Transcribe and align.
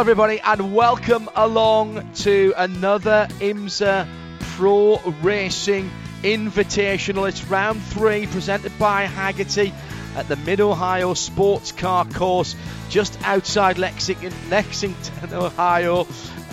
Hello, 0.00 0.10
everybody, 0.10 0.40
and 0.40 0.74
welcome 0.74 1.28
along 1.36 2.10
to 2.14 2.54
another 2.56 3.28
IMSA 3.32 4.08
Pro 4.56 4.96
Racing 5.20 5.90
Invitational. 6.22 7.28
It's 7.28 7.44
round 7.44 7.82
three, 7.82 8.26
presented 8.26 8.72
by 8.78 9.04
Hagerty 9.04 9.74
at 10.16 10.26
the 10.26 10.36
Mid 10.36 10.62
Ohio 10.62 11.12
Sports 11.12 11.72
Car 11.72 12.06
Course, 12.06 12.56
just 12.88 13.20
outside 13.24 13.76
Lexington, 13.76 14.32
Lexington, 14.48 15.34
Ohio. 15.34 16.06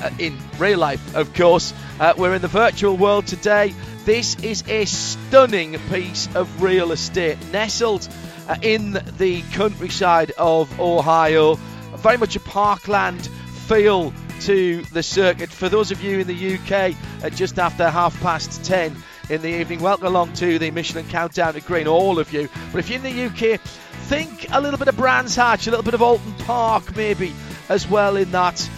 Uh, 0.04 0.10
in 0.20 0.38
real 0.60 0.80
life, 0.80 1.16
of 1.16 1.34
course, 1.34 1.74
uh, 2.02 2.14
we're 2.18 2.36
in 2.36 2.42
the 2.42 2.50
virtual 2.50 2.98
world 2.98 3.28
today. 3.28 3.74
This 4.04 4.36
is 4.44 4.62
a 4.68 4.84
stunning 4.84 5.80
piece 5.90 6.28
of 6.36 6.62
real 6.62 6.92
estate 6.92 7.38
nestled 7.54 8.10
uh, 8.50 8.58
in 8.62 9.00
the 9.18 9.42
countryside 9.54 10.32
of 10.32 10.82
Ohio 10.82 11.58
very 11.98 12.18
much 12.18 12.36
a 12.36 12.40
parkland 12.40 13.26
feel 13.68 14.14
to 14.42 14.82
the 14.94 15.04
circuit. 15.04 15.50
For 15.50 15.70
those 15.70 15.92
of 15.92 16.02
you 16.04 16.20
in 16.20 16.28
the 16.28 16.56
UK 16.56 16.96
at 17.24 17.34
just 17.34 17.60
after 17.60 17.90
half 17.90 18.20
past 18.22 18.64
10 18.64 18.96
in 19.30 19.42
the 19.42 19.50
evening, 19.50 19.82
welcome 19.82 20.08
along 20.08 20.34
to 20.34 20.60
the 20.60 20.72
Michelin 20.72 21.08
Countdown 21.08 21.54
to 21.54 21.62
Green, 21.62 21.88
all 21.88 22.20
of 22.20 22.32
you. 22.32 22.50
But 22.72 22.80
if 22.80 22.90
you're 22.90 23.04
in 23.04 23.04
the 23.04 23.26
UK, 23.26 23.60
think 23.60 24.48
a 24.52 24.62
little 24.62 24.78
bit 24.78 24.88
of 24.88 24.96
Brands 24.96 25.36
Hatch, 25.36 25.68
a 25.68 25.72
little 25.72 25.84
bit 25.84 25.94
of 25.94 26.02
Oulton 26.02 26.34
Park 26.46 26.96
maybe 26.96 27.34
as 27.68 27.88
well 27.88 28.16
in 28.16 28.32
that. 28.32 28.70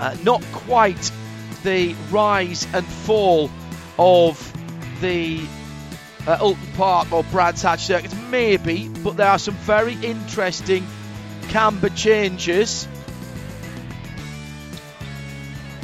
Uh, 0.00 0.16
not 0.22 0.42
quite 0.52 1.10
the 1.64 1.94
rise 2.10 2.66
and 2.72 2.86
fall 2.86 3.50
of 3.98 4.52
the 5.00 5.40
uh, 6.26 6.38
Oulton 6.40 6.72
Park 6.76 7.12
or 7.12 7.24
Brands 7.24 7.62
Hatch 7.62 7.80
circuits, 7.80 8.14
maybe, 8.30 8.88
but 8.88 9.16
there 9.16 9.28
are 9.28 9.38
some 9.38 9.54
very 9.54 9.94
interesting 9.94 10.86
camber 11.48 11.88
changes. 11.88 12.86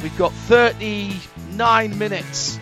We've 0.01 0.17
got 0.17 0.31
39 0.31 1.97
minutes 1.97 2.59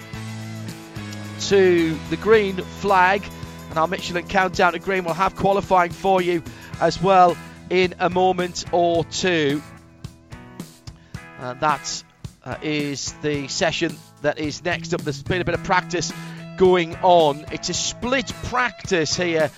to 1.49 1.97
the 2.09 2.17
green 2.17 2.57
flag, 2.57 3.23
and 3.69 3.77
our 3.77 3.87
Michelin 3.87 4.27
countdown 4.27 4.73
to 4.73 4.79
green 4.79 5.03
will 5.03 5.13
have 5.13 5.35
qualifying 5.35 5.91
for 5.91 6.21
you 6.21 6.41
as 6.79 7.01
well 7.01 7.35
in 7.69 7.95
a 7.99 8.09
moment 8.09 8.65
or 8.71 9.03
two. 9.05 9.61
Uh, 11.39 11.53
that 11.55 12.03
uh, 12.45 12.55
is 12.61 13.13
the 13.21 13.47
session 13.49 13.95
that 14.21 14.39
is 14.39 14.63
next 14.63 14.93
up. 14.93 15.01
There's 15.01 15.21
been 15.21 15.41
a 15.41 15.45
bit 15.45 15.55
of 15.55 15.63
practice 15.63 16.13
going 16.57 16.95
on. 16.97 17.45
It's 17.51 17.69
a 17.69 17.73
split 17.73 18.31
practice 18.43 19.15
here 19.15 19.51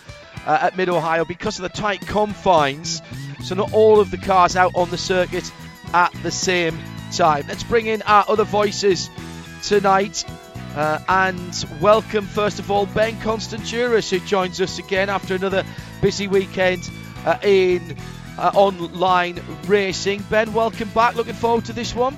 uh, 0.45 0.59
at 0.61 0.77
Mid 0.77 0.89
Ohio 0.89 1.25
because 1.25 1.59
of 1.59 1.63
the 1.63 1.69
tight 1.69 2.01
confines. 2.01 3.01
So 3.45 3.53
not 3.53 3.73
all 3.73 3.99
of 3.99 4.09
the 4.09 4.17
cars 4.17 4.55
out 4.55 4.71
on 4.73 4.89
the 4.89 4.97
circuit 4.97 5.51
at 5.93 6.11
the 6.23 6.31
same 6.31 6.79
time. 7.15 7.45
Let's 7.47 7.61
bring 7.61 7.85
in 7.85 8.01
our 8.01 8.25
other 8.27 8.43
voices 8.43 9.11
tonight. 9.61 10.25
Uh, 10.75 10.97
and 11.07 11.65
welcome, 11.79 12.25
first 12.25 12.57
of 12.57 12.71
all, 12.71 12.87
Ben 12.87 13.13
Constanduros, 13.19 14.09
who 14.09 14.19
joins 14.25 14.59
us 14.61 14.79
again 14.79 15.09
after 15.09 15.35
another 15.35 15.63
busy 16.01 16.27
weekend 16.27 16.89
uh, 17.23 17.37
in 17.43 17.95
uh, 18.39 18.51
online 18.55 19.39
racing. 19.67 20.23
Ben, 20.31 20.51
welcome 20.51 20.89
back. 20.89 21.13
Looking 21.15 21.35
forward 21.35 21.65
to 21.65 21.73
this 21.73 21.93
one. 21.93 22.17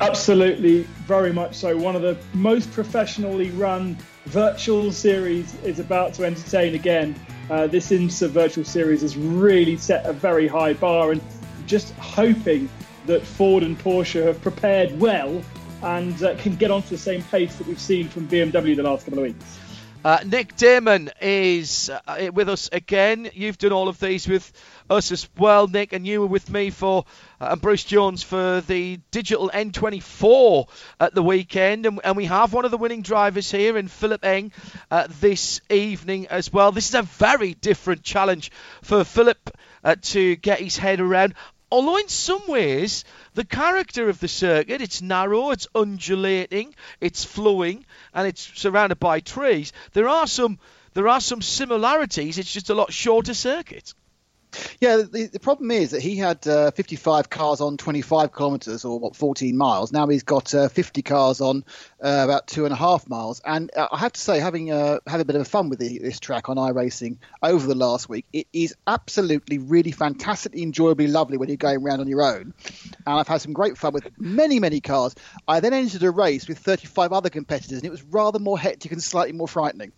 Absolutely, 0.00 0.82
very 1.06 1.32
much 1.32 1.54
so. 1.54 1.76
One 1.76 1.94
of 1.94 2.02
the 2.02 2.18
most 2.34 2.72
professionally 2.72 3.50
run 3.50 3.96
virtual 4.26 4.92
series 4.92 5.54
is 5.62 5.78
about 5.78 6.14
to 6.14 6.24
entertain 6.24 6.74
again. 6.74 7.14
Uh, 7.48 7.66
this 7.66 7.90
IMSA 7.90 8.28
virtual 8.28 8.64
series 8.64 9.02
has 9.02 9.16
really 9.16 9.76
set 9.76 10.06
a 10.06 10.12
very 10.12 10.46
high 10.46 10.72
bar, 10.72 11.12
and 11.12 11.20
just 11.66 11.92
hoping 11.94 12.68
that 13.06 13.22
Ford 13.22 13.62
and 13.62 13.78
Porsche 13.78 14.24
have 14.24 14.40
prepared 14.40 14.98
well 15.00 15.42
and 15.82 16.22
uh, 16.22 16.36
can 16.36 16.56
get 16.56 16.70
onto 16.70 16.90
the 16.90 16.98
same 16.98 17.22
pace 17.24 17.56
that 17.56 17.66
we've 17.66 17.80
seen 17.80 18.08
from 18.08 18.28
BMW 18.28 18.76
the 18.76 18.82
last 18.82 19.04
couple 19.04 19.20
of 19.20 19.24
weeks. 19.24 19.58
Uh, 20.02 20.18
Nick 20.24 20.56
Daman 20.56 21.10
is 21.20 21.90
uh, 22.06 22.30
with 22.32 22.48
us 22.48 22.70
again. 22.72 23.30
You've 23.34 23.58
done 23.58 23.72
all 23.72 23.88
of 23.88 24.00
these 24.00 24.26
with 24.26 24.50
us 24.88 25.12
as 25.12 25.28
well, 25.36 25.66
Nick, 25.66 25.92
and 25.92 26.06
you 26.06 26.20
were 26.20 26.26
with 26.26 26.50
me 26.50 26.70
for 26.70 27.04
and 27.40 27.60
Bruce 27.60 27.84
Jones 27.84 28.22
for 28.22 28.60
the 28.60 29.00
digital 29.10 29.50
N24 29.52 30.68
at 31.00 31.14
the 31.14 31.22
weekend, 31.22 31.86
and, 31.86 31.98
and 32.04 32.16
we 32.16 32.26
have 32.26 32.52
one 32.52 32.66
of 32.66 32.70
the 32.70 32.76
winning 32.76 33.00
drivers 33.00 33.50
here 33.50 33.78
in 33.78 33.88
Philipp 33.88 34.24
Eng 34.24 34.52
uh, 34.90 35.06
this 35.20 35.62
evening 35.70 36.26
as 36.26 36.52
well. 36.52 36.70
This 36.70 36.90
is 36.90 36.94
a 36.94 37.02
very 37.02 37.54
different 37.54 38.02
challenge 38.02 38.50
for 38.82 39.04
Philipp 39.04 39.56
uh, 39.82 39.96
to 40.02 40.36
get 40.36 40.60
his 40.60 40.76
head 40.76 41.00
around. 41.00 41.34
Although 41.72 41.96
in 41.96 42.08
some 42.08 42.42
ways 42.46 43.04
the 43.34 43.44
character 43.44 44.10
of 44.10 44.20
the 44.20 44.28
circuit, 44.28 44.82
it's 44.82 45.00
narrow, 45.00 45.50
it's 45.50 45.68
undulating, 45.74 46.74
it's 47.00 47.24
flowing, 47.24 47.86
and 48.12 48.26
it's 48.26 48.42
surrounded 48.60 49.00
by 49.00 49.20
trees. 49.20 49.72
There 49.92 50.08
are 50.08 50.26
some 50.26 50.58
there 50.92 51.08
are 51.08 51.20
some 51.20 51.40
similarities. 51.40 52.36
It's 52.38 52.52
just 52.52 52.68
a 52.68 52.74
lot 52.74 52.92
shorter 52.92 53.32
circuit. 53.32 53.94
Yeah, 54.80 54.96
the, 54.96 55.28
the 55.32 55.40
problem 55.40 55.70
is 55.70 55.90
that 55.90 56.02
he 56.02 56.16
had 56.16 56.46
uh, 56.46 56.70
55 56.72 57.30
cars 57.30 57.60
on 57.60 57.76
25 57.76 58.34
kilometres 58.34 58.84
or 58.84 58.98
what 58.98 59.16
14 59.16 59.56
miles. 59.56 59.92
Now 59.92 60.06
he's 60.06 60.22
got 60.22 60.54
uh, 60.54 60.68
50 60.68 61.02
cars 61.02 61.40
on 61.40 61.64
uh, 62.02 62.22
about 62.24 62.46
two 62.46 62.64
and 62.64 62.72
a 62.72 62.76
half 62.76 63.08
miles. 63.08 63.40
And 63.44 63.70
uh, 63.76 63.88
I 63.90 63.98
have 63.98 64.12
to 64.12 64.20
say, 64.20 64.40
having 64.40 64.72
uh, 64.72 64.98
had 65.06 65.20
a 65.20 65.24
bit 65.24 65.36
of 65.36 65.46
fun 65.46 65.68
with 65.68 65.78
the, 65.78 65.98
this 65.98 66.20
track 66.20 66.48
on 66.48 66.56
iRacing 66.56 67.18
over 67.42 67.66
the 67.66 67.74
last 67.74 68.08
week, 68.08 68.26
it 68.32 68.46
is 68.52 68.74
absolutely 68.86 69.58
really 69.58 69.92
fantastically 69.92 70.62
enjoyably 70.62 71.06
lovely 71.06 71.36
when 71.36 71.48
you're 71.48 71.56
going 71.56 71.82
around 71.82 72.00
on 72.00 72.08
your 72.08 72.22
own. 72.22 72.54
And 73.06 73.18
I've 73.18 73.28
had 73.28 73.40
some 73.40 73.52
great 73.52 73.78
fun 73.78 73.92
with 73.92 74.08
many 74.18 74.60
many 74.60 74.80
cars. 74.80 75.14
I 75.46 75.60
then 75.60 75.72
entered 75.72 76.02
a 76.02 76.10
race 76.10 76.48
with 76.48 76.58
35 76.58 77.12
other 77.12 77.30
competitors, 77.30 77.78
and 77.78 77.84
it 77.84 77.90
was 77.90 78.02
rather 78.02 78.38
more 78.38 78.58
hectic 78.58 78.92
and 78.92 79.02
slightly 79.02 79.32
more 79.32 79.48
frightening. 79.48 79.92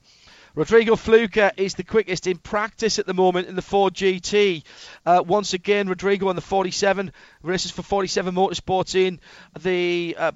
Rodrigo 0.55 0.97
Fluker 0.97 1.51
is 1.57 1.77
the 1.77 1.83
quickest 1.83 2.27
in 2.27 2.37
practice 2.37 2.99
at 2.99 3.07
the 3.07 3.15
moment 3.15 3.49
in 3.49 3.57
the 3.57 3.63
Ford 3.63 3.95
GT. 3.95 4.63
Uh, 5.07 5.25
once 5.27 5.55
again, 5.55 5.89
Rodrigo 5.89 6.29
on 6.29 6.37
the 6.37 6.43
47 6.43 7.11
races 7.43 7.71
for 7.71 7.81
47 7.81 8.35
Motorsports 8.35 8.95
in 8.95 9.19
the 9.59 10.15
uh, 10.19 10.33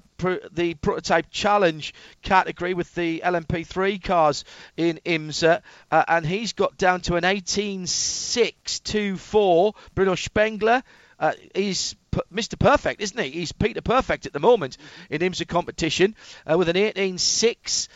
the 0.52 0.72
prototype 0.72 1.26
challenge 1.30 1.92
category 2.22 2.72
with 2.72 2.94
the 2.94 3.20
LMP3 3.22 4.02
cars 4.02 4.46
in 4.78 4.98
IMSA, 5.04 5.60
uh, 5.90 6.04
and 6.08 6.24
he's 6.24 6.54
got 6.54 6.78
down 6.78 7.02
to 7.02 7.16
an 7.16 7.24
18.624. 7.24 9.74
Bruno 9.94 10.14
Spengler 10.14 10.82
uh, 11.20 11.34
is 11.54 11.94
Mr. 12.32 12.58
Perfect, 12.58 13.00
isn't 13.00 13.20
he? 13.20 13.30
He's 13.30 13.52
Peter 13.52 13.80
Perfect 13.80 14.26
at 14.26 14.32
the 14.32 14.40
moment 14.40 14.76
in 15.10 15.20
IMSA 15.20 15.46
competition 15.48 16.16
uh, 16.50 16.58
with 16.58 16.68
an 16.68 16.74
18.645, 16.76 17.88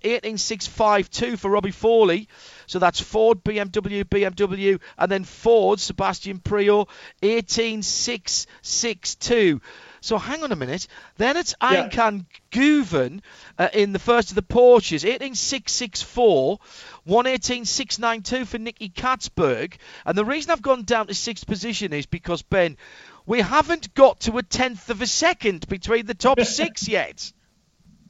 18.652 0.00 1.38
for 1.38 1.50
Robbie 1.50 1.70
Foley. 1.70 2.28
So 2.66 2.78
that's 2.78 3.00
Ford, 3.00 3.44
BMW, 3.44 4.04
BMW, 4.04 4.80
and 4.98 5.12
then 5.12 5.24
Ford, 5.24 5.80
Sebastian 5.80 6.38
Priaulx, 6.38 6.88
18.662. 7.22 9.60
So 10.04 10.18
hang 10.18 10.42
on 10.42 10.52
a 10.52 10.56
minute. 10.56 10.86
Then 11.16 11.38
it's 11.38 11.54
yeah. 11.62 11.88
Ayhancan 11.88 12.26
Guven 12.52 13.22
uh, 13.58 13.70
in 13.72 13.94
the 13.94 13.98
first 13.98 14.30
of 14.30 14.34
the 14.34 14.42
Porsches, 14.42 15.02
18664, 15.02 16.58
118692 17.04 18.44
for 18.44 18.58
Nicky 18.58 18.90
Catsburg. 18.90 19.78
And 20.04 20.18
the 20.18 20.26
reason 20.26 20.50
I've 20.50 20.60
gone 20.60 20.82
down 20.82 21.06
to 21.06 21.14
sixth 21.14 21.46
position 21.46 21.94
is 21.94 22.04
because, 22.04 22.42
Ben, 22.42 22.76
we 23.24 23.40
haven't 23.40 23.94
got 23.94 24.20
to 24.20 24.36
a 24.36 24.42
tenth 24.42 24.90
of 24.90 25.00
a 25.00 25.06
second 25.06 25.66
between 25.68 26.04
the 26.04 26.12
top 26.12 26.38
six 26.42 26.86
yet. 26.86 27.32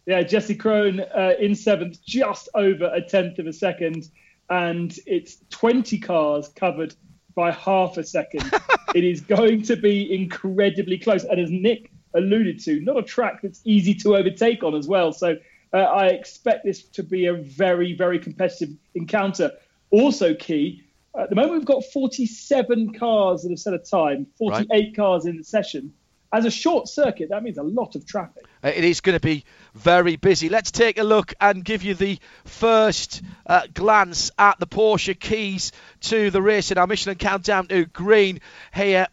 Yeah, 0.05 0.25
Jesse 0.25 0.57
Krohn 0.57 0.99
uh, 0.99 1.35
in 1.39 1.55
seventh, 1.55 2.05
just 2.05 2.49
over 2.57 2.91
a 2.93 3.03
tenth 3.03 3.39
of 3.39 3.47
a 3.47 3.53
second. 3.53 4.11
and 4.51 4.99
it's 5.07 5.37
20 5.51 6.01
cars 6.01 6.49
covered 6.49 6.95
by 7.35 7.51
half 7.53 7.97
a 7.97 8.05
second. 8.05 8.51
it 8.95 9.05
is 9.05 9.21
going 9.21 9.63
to 9.63 9.77
be 9.77 10.15
incredibly 10.15 10.99
close. 10.99 11.25
And 11.25 11.41
as 11.41 11.51
Nick 11.51 11.91
alluded 12.15 12.61
to, 12.61 12.81
not 12.81 12.99
a 12.99 13.03
track 13.03 13.43
that's 13.43 13.61
easy 13.65 13.95
to 13.95 14.17
overtake 14.17 14.63
on 14.63 14.75
as 14.75 14.87
well. 14.87 15.13
So 15.13 15.37
uh, 15.73 15.77
I 15.77 16.07
expect 16.09 16.65
this 16.65 16.83
to 16.83 17.03
be 17.03 17.27
a 17.27 17.35
very, 17.35 17.95
very 17.95 18.19
competitive 18.19 18.71
encounter. 18.95 19.51
Also, 19.91 20.35
key, 20.35 20.85
at 21.19 21.29
the 21.31 21.37
moment 21.37 21.55
we've 21.55 21.65
got 21.65 21.85
47 21.85 22.95
cars 22.95 23.43
that 23.43 23.51
have 23.51 23.59
set 23.59 23.75
a 23.75 23.79
time, 23.79 24.27
48 24.39 24.69
right. 24.71 24.97
cars 24.97 25.27
in 25.27 25.37
the 25.37 25.45
session. 25.45 25.93
As 26.35 26.45
a 26.45 26.51
short 26.51 26.89
circuit, 26.89 27.29
that 27.29 27.45
means 27.45 27.59
a 27.59 27.63
lot 27.63 27.95
of 27.95 28.05
traffic. 28.05 28.45
Uh, 28.65 28.73
it 28.75 28.83
is 28.83 29.01
going 29.01 29.15
to 29.17 29.21
be 29.21 29.45
very 29.73 30.17
busy. 30.17 30.49
Let's 30.49 30.73
take 30.73 30.99
a 30.99 31.05
look 31.05 31.33
and 31.41 31.65
give 31.65 31.85
you 31.85 31.95
the 31.95 32.19
first 32.45 33.23
uh, 33.47 33.69
glance 33.73 34.33
at 34.37 34.59
the 34.59 34.67
Porsche 34.67 35.19
keys 35.19 35.71
to 36.01 36.33
the 36.33 36.43
race 36.43 36.73
in 36.73 36.79
our 36.79 36.89
Michelin 36.89 37.19
countdown 37.19 37.69
to 37.69 37.85
green 37.85 38.41
here. 38.75 39.07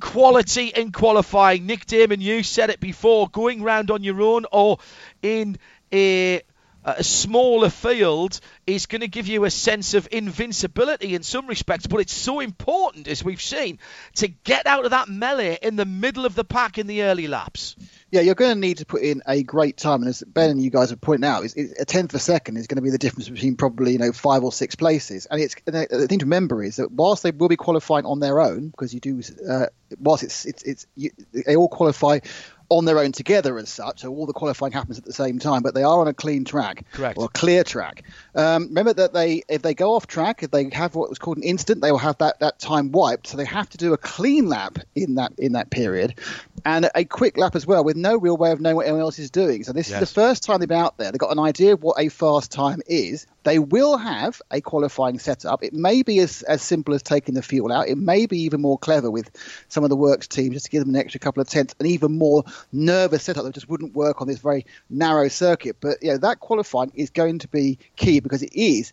Quality 0.00 0.66
in 0.66 0.90
qualifying. 0.90 1.64
Nick 1.64 1.86
Daman, 1.86 2.20
you 2.20 2.42
said 2.42 2.70
it 2.70 2.80
before, 2.80 3.28
going 3.28 3.62
round 3.62 3.92
on 3.92 4.02
your 4.02 4.20
own 4.20 4.44
or 4.50 4.78
in 5.22 5.58
a 5.92 6.42
a 6.84 7.02
smaller 7.02 7.70
field 7.70 8.40
is 8.66 8.86
going 8.86 9.00
to 9.00 9.08
give 9.08 9.26
you 9.26 9.44
a 9.44 9.50
sense 9.50 9.94
of 9.94 10.08
invincibility 10.12 11.14
in 11.14 11.22
some 11.22 11.46
respects, 11.46 11.86
but 11.86 12.00
it's 12.00 12.12
so 12.12 12.40
important, 12.40 13.08
as 13.08 13.24
we've 13.24 13.40
seen, 13.40 13.78
to 14.16 14.28
get 14.28 14.66
out 14.66 14.84
of 14.84 14.90
that 14.90 15.08
melee 15.08 15.58
in 15.62 15.76
the 15.76 15.84
middle 15.84 16.26
of 16.26 16.34
the 16.34 16.44
pack 16.44 16.78
in 16.78 16.86
the 16.86 17.02
early 17.02 17.26
laps. 17.26 17.76
Yeah, 18.10 18.20
you're 18.20 18.36
going 18.36 18.54
to 18.54 18.60
need 18.60 18.78
to 18.78 18.86
put 18.86 19.02
in 19.02 19.22
a 19.26 19.42
great 19.42 19.76
time, 19.76 20.02
and 20.02 20.08
as 20.08 20.22
Ben 20.22 20.50
and 20.50 20.62
you 20.62 20.70
guys 20.70 20.90
have 20.90 21.00
pointed 21.00 21.26
out, 21.26 21.44
a 21.56 21.84
tenth 21.84 22.12
of 22.12 22.16
a 22.16 22.22
second 22.22 22.58
is 22.58 22.68
going 22.68 22.76
to 22.76 22.82
be 22.82 22.90
the 22.90 22.98
difference 22.98 23.28
between 23.28 23.56
probably 23.56 23.92
you 23.92 23.98
know 23.98 24.12
five 24.12 24.44
or 24.44 24.52
six 24.52 24.76
places. 24.76 25.26
And 25.26 25.40
it's 25.40 25.56
the 25.64 26.06
thing 26.08 26.20
to 26.20 26.26
remember 26.26 26.62
is 26.62 26.76
that 26.76 26.92
whilst 26.92 27.24
they 27.24 27.32
will 27.32 27.48
be 27.48 27.56
qualifying 27.56 28.04
on 28.04 28.20
their 28.20 28.40
own, 28.40 28.68
because 28.68 28.94
you 28.94 29.00
do, 29.00 29.20
uh, 29.48 29.66
whilst 29.98 30.22
it's 30.22 30.44
it's 30.44 30.62
it's 30.62 30.86
you, 30.94 31.10
they 31.32 31.56
all 31.56 31.68
qualify 31.68 32.20
on 32.68 32.84
their 32.84 32.98
own 32.98 33.12
together 33.12 33.58
as 33.58 33.68
such. 33.68 34.00
So 34.00 34.12
all 34.12 34.26
the 34.26 34.32
qualifying 34.32 34.72
happens 34.72 34.98
at 34.98 35.04
the 35.04 35.12
same 35.12 35.38
time, 35.38 35.62
but 35.62 35.74
they 35.74 35.82
are 35.82 36.00
on 36.00 36.08
a 36.08 36.14
clean 36.14 36.44
track 36.44 36.84
Correct. 36.92 37.18
or 37.18 37.26
a 37.26 37.28
clear 37.28 37.64
track. 37.64 38.04
Um, 38.34 38.68
remember 38.68 38.92
that 38.94 39.12
they, 39.12 39.42
if 39.48 39.62
they 39.62 39.74
go 39.74 39.94
off 39.94 40.06
track, 40.06 40.42
if 40.42 40.50
they 40.50 40.68
have 40.70 40.94
what 40.94 41.08
was 41.08 41.18
called 41.18 41.36
an 41.36 41.42
instant, 41.42 41.82
they 41.82 41.90
will 41.90 41.98
have 41.98 42.18
that, 42.18 42.40
that 42.40 42.58
time 42.58 42.92
wiped. 42.92 43.26
So 43.26 43.36
they 43.36 43.44
have 43.44 43.68
to 43.70 43.78
do 43.78 43.92
a 43.92 43.98
clean 43.98 44.48
lap 44.48 44.78
in 44.94 45.16
that 45.16 45.32
in 45.38 45.52
that 45.52 45.70
period, 45.70 46.18
and 46.64 46.88
a 46.94 47.04
quick 47.04 47.36
lap 47.36 47.54
as 47.54 47.66
well, 47.66 47.84
with 47.84 47.96
no 47.96 48.16
real 48.16 48.36
way 48.36 48.52
of 48.52 48.60
knowing 48.60 48.76
what 48.76 48.86
anyone 48.86 49.02
else 49.02 49.18
is 49.18 49.30
doing. 49.30 49.64
So 49.64 49.72
this 49.72 49.90
yes. 49.90 50.02
is 50.02 50.08
the 50.08 50.14
first 50.14 50.42
time 50.42 50.60
they've 50.60 50.68
been 50.68 50.78
out 50.78 50.96
there. 50.96 51.12
They've 51.12 51.18
got 51.18 51.32
an 51.32 51.38
idea 51.38 51.74
of 51.74 51.82
what 51.82 52.00
a 52.00 52.08
fast 52.08 52.50
time 52.50 52.80
is. 52.86 53.26
They 53.42 53.58
will 53.58 53.98
have 53.98 54.40
a 54.50 54.62
qualifying 54.62 55.18
setup. 55.18 55.62
It 55.62 55.74
may 55.74 56.02
be 56.02 56.18
as, 56.20 56.42
as 56.42 56.62
simple 56.62 56.94
as 56.94 57.02
taking 57.02 57.34
the 57.34 57.42
fuel 57.42 57.70
out. 57.70 57.88
It 57.88 57.98
may 57.98 58.24
be 58.24 58.38
even 58.40 58.62
more 58.62 58.78
clever 58.78 59.10
with 59.10 59.30
some 59.68 59.84
of 59.84 59.90
the 59.90 59.96
works 59.96 60.26
teams 60.26 60.54
just 60.54 60.64
to 60.66 60.70
give 60.70 60.80
them 60.82 60.94
an 60.94 61.00
extra 61.00 61.20
couple 61.20 61.42
of 61.42 61.48
tenths, 61.48 61.74
and 61.78 61.86
even 61.88 62.16
more 62.16 62.44
nervous 62.72 63.24
setup 63.24 63.44
that 63.44 63.54
just 63.54 63.68
wouldn't 63.68 63.94
work 63.94 64.20
on 64.20 64.28
this 64.28 64.38
very 64.38 64.66
narrow 64.90 65.28
circuit. 65.28 65.76
But 65.80 65.98
yeah, 66.02 66.16
that 66.18 66.40
qualifying 66.40 66.92
is 66.94 67.10
going 67.10 67.40
to 67.40 67.48
be 67.48 67.78
key 67.96 68.20
because 68.20 68.42
it 68.42 68.54
is 68.54 68.92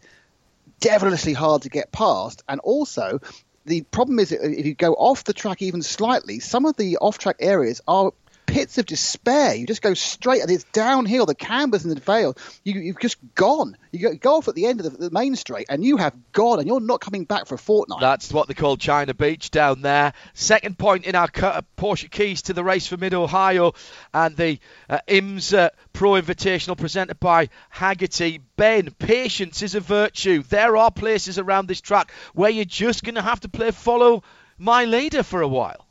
devilishly 0.79 1.33
hard 1.33 1.63
to 1.63 1.69
get 1.69 1.91
past, 1.91 2.43
and 2.47 2.59
also 2.61 3.19
the 3.65 3.81
problem 3.81 4.19
is 4.19 4.31
if 4.31 4.65
you 4.65 4.73
go 4.73 4.93
off 4.93 5.23
the 5.23 5.33
track 5.33 5.61
even 5.61 5.81
slightly, 5.81 6.39
some 6.39 6.65
of 6.65 6.75
the 6.77 6.97
off-track 6.97 7.35
areas 7.39 7.81
are 7.87 8.11
pits 8.51 8.77
of 8.77 8.85
despair. 8.85 9.55
You 9.55 9.65
just 9.65 9.81
go 9.81 9.93
straight, 9.93 10.41
and 10.41 10.51
it's 10.51 10.65
downhill. 10.65 11.25
The 11.25 11.33
cambers 11.33 11.85
and 11.85 11.95
the 11.95 12.01
veil, 12.01 12.35
you, 12.65 12.91
have 12.91 12.99
just 12.99 13.17
gone. 13.33 13.77
You 13.91 14.15
go 14.15 14.35
off 14.35 14.49
at 14.49 14.55
the 14.55 14.65
end 14.65 14.81
of 14.81 14.91
the, 14.91 15.09
the, 15.09 15.09
main 15.09 15.35
straight, 15.37 15.67
and 15.69 15.83
you 15.83 15.97
have 15.97 16.13
gone, 16.33 16.59
and 16.59 16.67
you're 16.67 16.81
not 16.81 16.99
coming 16.99 17.23
back 17.23 17.47
for 17.47 17.55
a 17.55 17.57
fortnight. 17.57 18.01
That's 18.01 18.31
what 18.33 18.47
they 18.47 18.53
call 18.53 18.75
China 18.75 19.13
Beach 19.13 19.51
down 19.51 19.81
there. 19.81 20.13
Second 20.33 20.77
point 20.77 21.05
in 21.05 21.15
our 21.15 21.29
Porsche 21.29 22.11
keys 22.11 22.41
to 22.43 22.53
the 22.53 22.63
race 22.63 22.87
for 22.87 22.97
Mid 22.97 23.13
Ohio, 23.13 23.73
and 24.13 24.35
the 24.35 24.59
uh, 24.89 24.99
IMSA 25.07 25.69
Pro 25.93 26.11
Invitational 26.11 26.77
presented 26.77 27.19
by 27.19 27.47
Hagerty. 27.73 28.41
Ben, 28.57 28.91
patience 28.91 29.61
is 29.61 29.75
a 29.75 29.79
virtue. 29.79 30.43
There 30.43 30.75
are 30.75 30.91
places 30.91 31.39
around 31.39 31.67
this 31.67 31.81
track 31.81 32.11
where 32.33 32.49
you're 32.49 32.65
just 32.65 33.03
going 33.03 33.15
to 33.15 33.21
have 33.21 33.39
to 33.39 33.49
play 33.49 33.71
follow 33.71 34.23
my 34.57 34.85
leader 34.85 35.23
for 35.23 35.41
a 35.41 35.47
while 35.47 35.87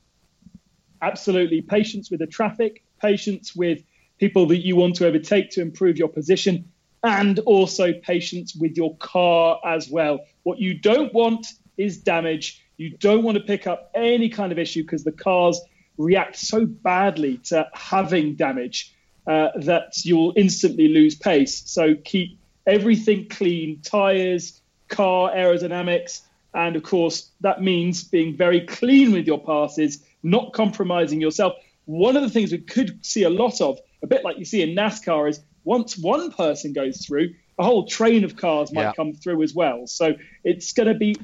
absolutely 1.03 1.63
patience 1.63 2.11
with 2.11 2.21
the 2.21 2.27
traffic, 2.27 2.83
patience 3.01 3.55
with 3.55 3.83
people 4.19 4.47
that 4.47 4.59
you 4.59 4.77
want 4.77 4.97
to 4.97 5.07
overtake 5.07 5.51
to 5.51 5.61
improve 5.61 5.97
your 5.97 6.09
position, 6.09 6.71
and 7.03 7.39
also 7.41 7.93
patience 7.93 8.55
with 8.55 8.77
your 8.77 8.97
car 8.97 9.59
as 9.65 9.89
well. 9.89 10.21
What 10.43 10.59
you 10.59 10.75
don't 10.75 11.13
want 11.15 11.47
is 11.77 11.99
damage. 11.99 12.63
You 12.77 12.97
don't 12.99 13.23
want 13.23 13.39
to 13.39 13.45
pick 13.45 13.67
up 13.67 13.91
any 13.95 14.29
kind 14.29 14.53
of 14.53 14.59
issue 14.59 14.83
because 14.83 15.05
the 15.05 15.13
cars 15.13 15.61
react 15.97 16.37
so 16.37 16.67
badly 16.67 17.39
to 17.45 17.69
having 17.75 18.35
damage 18.35 18.95
uh, 19.27 19.49
that 19.57 19.93
you'll 20.05 20.33
instantly 20.37 20.89
lose 20.89 21.15
pace. 21.15 21.63
So 21.71 21.95
keep 21.95 22.39
everything 22.67 23.29
clean 23.29 23.81
tyres, 23.83 24.61
car 24.89 25.31
aerodynamics, 25.31 26.23
and 26.53 26.77
of 26.77 26.83
course, 26.83 27.31
that 27.41 27.63
means 27.63 28.05
being 28.05 28.37
very 28.37 28.63
clean 28.63 29.13
with 29.13 29.27
your 29.27 29.43
passes 29.43 30.05
not 30.23 30.53
compromising 30.53 31.21
yourself. 31.21 31.55
One 31.87 32.17
of 32.17 32.23
the 32.23 32.31
things 32.31 32.53
we 32.53 32.59
could 32.59 33.05
see 33.05 33.25
a 33.25 33.31
lot 33.31 33.61
of, 33.61 33.79
a 34.03 34.07
bit 34.07 34.25
like 34.25 34.39
you 34.39 34.45
see 34.45 34.63
in 34.63 34.77
NASCAR, 34.77 35.29
is 35.29 35.41
once 35.65 35.97
one 35.99 36.31
person 36.31 36.73
goes 36.73 37.05
through, 37.05 37.35
a 37.59 37.65
whole 37.65 37.87
train 37.87 38.25
of 38.25 38.37
cars 38.37 38.73
might 38.73 38.83
yeah. 38.83 38.93
come 38.93 39.13
through 39.13 39.43
as 39.43 39.55
well. 39.55 39.87
So 39.87 40.15
it's 40.45 40.73
going 40.73 40.89
to 40.89 40.95
be 40.95 41.17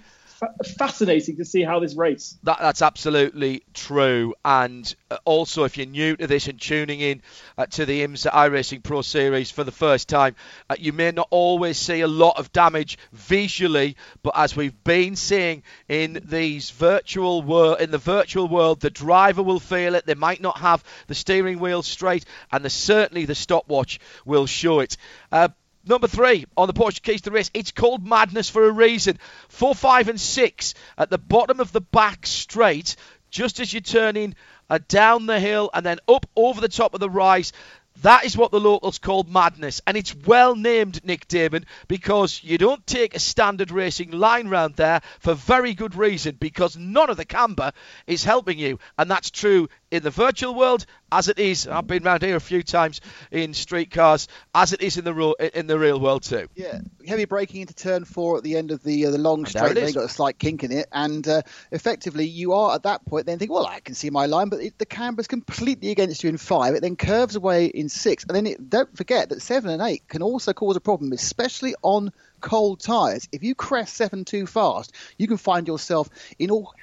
fascinating 0.78 1.36
to 1.36 1.44
see 1.44 1.62
how 1.62 1.80
this 1.80 1.94
race. 1.94 2.38
That, 2.42 2.58
that's 2.60 2.82
absolutely 2.82 3.62
true. 3.74 4.34
And 4.44 4.94
uh, 5.10 5.18
also, 5.24 5.64
if 5.64 5.76
you're 5.76 5.86
new 5.86 6.16
to 6.16 6.26
this 6.26 6.48
and 6.48 6.60
tuning 6.60 7.00
in 7.00 7.22
uh, 7.56 7.66
to 7.66 7.86
the 7.86 8.06
IMSA 8.06 8.30
iRacing 8.32 8.82
Pro 8.82 9.02
Series 9.02 9.50
for 9.50 9.64
the 9.64 9.72
first 9.72 10.08
time, 10.08 10.36
uh, 10.68 10.76
you 10.78 10.92
may 10.92 11.10
not 11.10 11.28
always 11.30 11.78
see 11.78 12.00
a 12.00 12.08
lot 12.08 12.38
of 12.38 12.52
damage 12.52 12.98
visually, 13.12 13.96
but 14.22 14.34
as 14.36 14.56
we've 14.56 14.84
been 14.84 15.16
seeing 15.16 15.62
in 15.88 16.20
these 16.24 16.70
virtual 16.70 17.42
world, 17.42 17.80
in 17.80 17.90
the 17.90 17.98
virtual 17.98 18.48
world, 18.48 18.80
the 18.80 18.90
driver 18.90 19.42
will 19.42 19.60
feel 19.60 19.94
it. 19.94 20.06
They 20.06 20.14
might 20.14 20.40
not 20.40 20.58
have 20.58 20.84
the 21.06 21.14
steering 21.14 21.58
wheel 21.58 21.82
straight, 21.82 22.24
and 22.52 22.64
the, 22.64 22.70
certainly 22.70 23.24
the 23.24 23.34
stopwatch 23.34 24.00
will 24.24 24.46
show 24.46 24.80
it. 24.80 24.96
Uh, 25.32 25.48
Number 25.88 26.08
three 26.08 26.46
on 26.56 26.66
the 26.66 26.74
Porsche 26.74 27.00
Keys 27.00 27.22
to 27.22 27.30
Race, 27.30 27.50
it's 27.54 27.70
called 27.70 28.04
Madness 28.04 28.50
for 28.50 28.66
a 28.66 28.72
reason. 28.72 29.18
Four, 29.48 29.72
five, 29.74 30.08
and 30.08 30.20
six 30.20 30.74
at 30.98 31.10
the 31.10 31.18
bottom 31.18 31.60
of 31.60 31.70
the 31.70 31.80
back 31.80 32.26
straight, 32.26 32.96
just 33.30 33.60
as 33.60 33.72
you're 33.72 33.80
turning 33.80 34.34
uh, 34.68 34.80
down 34.88 35.26
the 35.26 35.38
hill 35.38 35.70
and 35.72 35.86
then 35.86 35.98
up 36.08 36.26
over 36.34 36.60
the 36.60 36.68
top 36.68 36.94
of 36.94 37.00
the 37.00 37.08
rise. 37.08 37.52
That 38.02 38.24
is 38.24 38.36
what 38.36 38.50
the 38.50 38.60
locals 38.60 38.98
call 38.98 39.22
madness, 39.22 39.80
and 39.86 39.96
it's 39.96 40.14
well 40.14 40.54
named, 40.54 41.02
Nick 41.02 41.28
Daman, 41.28 41.64
because 41.88 42.42
you 42.44 42.58
don't 42.58 42.86
take 42.86 43.14
a 43.14 43.18
standard 43.18 43.70
racing 43.70 44.10
line 44.10 44.48
round 44.48 44.74
there 44.74 45.00
for 45.20 45.32
very 45.32 45.72
good 45.72 45.94
reason, 45.94 46.36
because 46.38 46.76
none 46.76 47.08
of 47.08 47.16
the 47.16 47.24
camber 47.24 47.72
is 48.06 48.22
helping 48.22 48.58
you, 48.58 48.80
and 48.98 49.10
that's 49.10 49.30
true 49.30 49.68
in 49.90 50.02
the 50.02 50.10
virtual 50.10 50.54
world 50.54 50.86
as 51.12 51.28
it 51.28 51.38
is. 51.38 51.66
I've 51.66 51.86
been 51.86 52.04
around 52.04 52.22
here 52.22 52.36
a 52.36 52.40
few 52.40 52.62
times 52.62 53.00
in 53.30 53.54
street 53.54 53.90
cars, 53.90 54.28
as 54.54 54.72
it 54.72 54.82
is 54.82 54.96
in 54.96 55.04
the 55.04 55.14
real 55.14 55.34
in 55.34 55.66
the 55.66 55.78
real 55.78 56.00
world 56.00 56.22
too. 56.22 56.48
Yeah, 56.54 56.80
heavy 57.06 57.24
braking 57.24 57.60
into 57.60 57.74
turn 57.74 58.04
four 58.04 58.38
at 58.38 58.42
the 58.42 58.56
end 58.56 58.70
of 58.70 58.82
the 58.82 59.06
uh, 59.06 59.10
the 59.10 59.18
long 59.18 59.46
straight. 59.46 59.74
They 59.74 59.92
got 59.92 60.04
a 60.04 60.08
slight 60.08 60.38
kink 60.38 60.64
in 60.64 60.72
it, 60.72 60.86
and 60.92 61.26
uh, 61.26 61.42
effectively 61.70 62.26
you 62.26 62.52
are 62.54 62.74
at 62.74 62.82
that 62.82 63.04
point 63.06 63.26
then 63.26 63.38
think, 63.38 63.52
well, 63.52 63.66
I 63.66 63.80
can 63.80 63.94
see 63.94 64.10
my 64.10 64.26
line, 64.26 64.48
but 64.48 64.60
it, 64.60 64.78
the 64.78 64.86
camber's 64.86 65.28
completely 65.28 65.90
against 65.90 66.24
you 66.24 66.30
in 66.30 66.38
five. 66.38 66.74
It 66.74 66.82
then 66.82 66.96
curves 66.96 67.36
away 67.36 67.66
in 67.66 67.88
six, 67.88 68.24
and 68.24 68.34
then 68.34 68.46
it, 68.46 68.68
don't 68.68 68.96
forget 68.96 69.28
that 69.28 69.42
seven 69.42 69.70
and 69.70 69.82
eight 69.82 70.08
can 70.08 70.22
also 70.22 70.52
cause 70.52 70.76
a 70.76 70.80
problem, 70.80 71.12
especially 71.12 71.74
on 71.82 72.12
cold 72.40 72.80
tyres. 72.80 73.28
If 73.32 73.42
you 73.42 73.54
crest 73.54 73.94
seven 73.94 74.24
too 74.24 74.46
fast, 74.46 74.94
you 75.18 75.28
can 75.28 75.36
find 75.36 75.66
yourself 75.66 76.08
in 76.38 76.50
all 76.50 76.74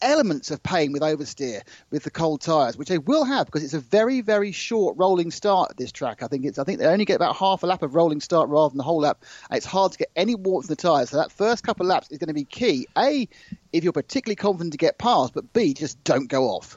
elements 0.00 0.50
of 0.50 0.62
pain 0.62 0.92
with 0.92 1.02
oversteer 1.02 1.62
with 1.90 2.04
the 2.04 2.10
cold 2.10 2.40
tyres, 2.40 2.76
which 2.76 2.88
they 2.88 2.98
will 2.98 3.24
have 3.24 3.46
because 3.46 3.64
it's 3.64 3.74
a 3.74 3.80
very, 3.80 4.20
very 4.20 4.52
short 4.52 4.96
rolling 4.98 5.30
start 5.30 5.70
at 5.70 5.76
this 5.76 5.92
track. 5.92 6.22
I 6.22 6.28
think 6.28 6.44
it's 6.44 6.58
I 6.58 6.64
think 6.64 6.78
they 6.78 6.86
only 6.86 7.04
get 7.04 7.16
about 7.16 7.36
half 7.36 7.62
a 7.62 7.66
lap 7.66 7.82
of 7.82 7.94
rolling 7.94 8.20
start 8.20 8.48
rather 8.48 8.70
than 8.70 8.78
the 8.78 8.84
whole 8.84 9.00
lap. 9.00 9.24
And 9.50 9.56
it's 9.56 9.66
hard 9.66 9.92
to 9.92 9.98
get 9.98 10.10
any 10.16 10.34
warmth 10.34 10.66
in 10.66 10.68
the 10.68 10.76
tyres. 10.76 11.10
So 11.10 11.18
that 11.18 11.32
first 11.32 11.64
couple 11.64 11.86
of 11.86 11.90
laps 11.90 12.10
is 12.10 12.18
going 12.18 12.28
to 12.28 12.34
be 12.34 12.44
key. 12.44 12.86
A, 12.96 13.28
if 13.72 13.84
you're 13.84 13.92
particularly 13.92 14.36
confident 14.36 14.72
to 14.72 14.78
get 14.78 14.98
past, 14.98 15.34
but 15.34 15.52
B, 15.52 15.74
just 15.74 16.02
don't 16.04 16.28
go 16.28 16.44
off 16.44 16.76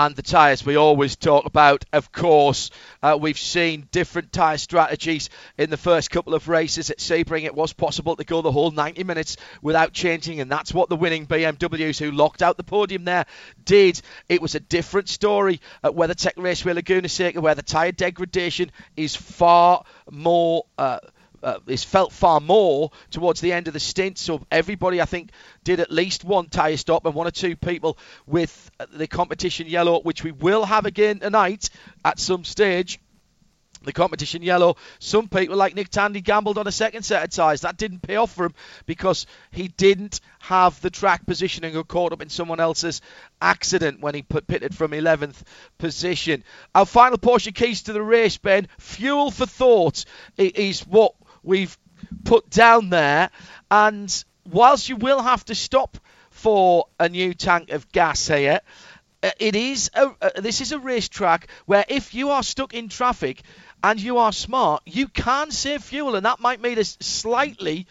and 0.00 0.16
the 0.16 0.22
tyres 0.22 0.64
we 0.64 0.76
always 0.76 1.14
talk 1.14 1.44
about. 1.44 1.84
Of 1.92 2.10
course, 2.10 2.70
uh, 3.02 3.18
we've 3.20 3.38
seen 3.38 3.86
different 3.92 4.32
tyre 4.32 4.56
strategies 4.56 5.28
in 5.58 5.68
the 5.68 5.76
first 5.76 6.10
couple 6.10 6.32
of 6.32 6.48
races 6.48 6.88
at 6.88 6.96
Sebring. 6.96 7.44
It 7.44 7.54
was 7.54 7.74
possible 7.74 8.16
to 8.16 8.24
go 8.24 8.40
the 8.40 8.50
whole 8.50 8.70
90 8.70 9.04
minutes 9.04 9.36
without 9.60 9.92
changing, 9.92 10.40
and 10.40 10.50
that's 10.50 10.72
what 10.72 10.88
the 10.88 10.96
winning 10.96 11.26
BMWs 11.26 11.98
who 11.98 12.12
locked 12.12 12.40
out 12.40 12.56
the 12.56 12.64
podium 12.64 13.04
there 13.04 13.26
did. 13.62 14.00
It 14.26 14.40
was 14.40 14.54
a 14.54 14.60
different 14.60 15.10
story 15.10 15.60
at 15.84 15.92
WeatherTech 15.92 16.32
Raceway 16.38 16.72
Laguna 16.72 17.10
Seca, 17.10 17.42
where 17.42 17.54
the 17.54 17.62
tyre 17.62 17.92
degradation 17.92 18.72
is 18.96 19.14
far 19.14 19.84
more. 20.10 20.64
Uh, 20.78 21.00
uh, 21.42 21.58
is 21.66 21.84
felt 21.84 22.12
far 22.12 22.40
more 22.40 22.90
towards 23.10 23.40
the 23.40 23.52
end 23.52 23.68
of 23.68 23.74
the 23.74 23.80
stint. 23.80 24.18
So 24.18 24.44
everybody, 24.50 25.00
I 25.00 25.04
think, 25.04 25.30
did 25.64 25.80
at 25.80 25.90
least 25.90 26.24
one 26.24 26.48
tyre 26.48 26.76
stop, 26.76 27.06
and 27.06 27.14
one 27.14 27.26
or 27.26 27.32
two 27.32 27.56
people 27.56 27.98
with 28.26 28.70
the 28.92 29.06
competition 29.06 29.66
yellow, 29.66 30.00
which 30.00 30.24
we 30.24 30.32
will 30.32 30.64
have 30.64 30.86
again 30.86 31.20
tonight 31.20 31.70
at 32.04 32.18
some 32.18 32.44
stage 32.44 32.98
the 33.82 33.92
competition 33.92 34.42
yellow. 34.42 34.76
Some 34.98 35.28
people, 35.28 35.56
like 35.56 35.74
Nick 35.74 35.88
Tandy, 35.88 36.20
gambled 36.20 36.58
on 36.58 36.66
a 36.66 36.72
second 36.72 37.02
set 37.02 37.24
of 37.24 37.30
tyres. 37.30 37.62
That 37.62 37.76
didn't 37.76 38.00
pay 38.00 38.16
off 38.16 38.32
for 38.32 38.46
him 38.46 38.54
because 38.86 39.26
he 39.50 39.68
didn't 39.68 40.20
have 40.40 40.80
the 40.80 40.90
track 40.90 41.26
positioning 41.26 41.76
or 41.76 41.84
caught 41.84 42.12
up 42.12 42.22
in 42.22 42.28
someone 42.28 42.60
else's 42.60 43.00
accident 43.40 44.00
when 44.00 44.14
he 44.14 44.22
pitted 44.22 44.74
from 44.74 44.92
11th 44.92 45.42
position. 45.78 46.44
Our 46.74 46.86
final 46.86 47.18
Porsche 47.18 47.54
keys 47.54 47.82
to 47.82 47.92
the 47.92 48.02
race, 48.02 48.36
Ben. 48.36 48.68
Fuel 48.78 49.30
for 49.30 49.46
thought 49.46 50.04
is 50.36 50.86
what 50.86 51.14
we've 51.42 51.76
put 52.24 52.50
down 52.50 52.90
there. 52.90 53.30
And 53.70 54.24
whilst 54.50 54.88
you 54.88 54.96
will 54.96 55.22
have 55.22 55.44
to 55.46 55.54
stop 55.54 55.98
for 56.30 56.86
a 56.98 57.08
new 57.08 57.34
tank 57.34 57.70
of 57.70 57.90
gas 57.92 58.26
here, 58.26 58.60
uh, 59.22 59.30
it 59.38 59.54
is 59.54 59.90
a, 59.94 60.14
uh, 60.20 60.40
this 60.40 60.60
is 60.60 60.72
a 60.72 60.78
racetrack 60.78 61.48
where 61.66 61.84
if 61.88 62.14
you 62.14 62.30
are 62.30 62.42
stuck 62.42 62.72
in 62.72 62.88
traffic 62.88 63.42
and 63.82 64.00
you 64.00 64.18
are 64.18 64.32
smart, 64.32 64.82
you 64.86 65.08
can 65.08 65.50
save 65.50 65.82
fuel, 65.82 66.14
and 66.14 66.26
that 66.26 66.40
might 66.40 66.60
mean 66.60 66.78
a 66.78 66.84
slightly 66.84 67.86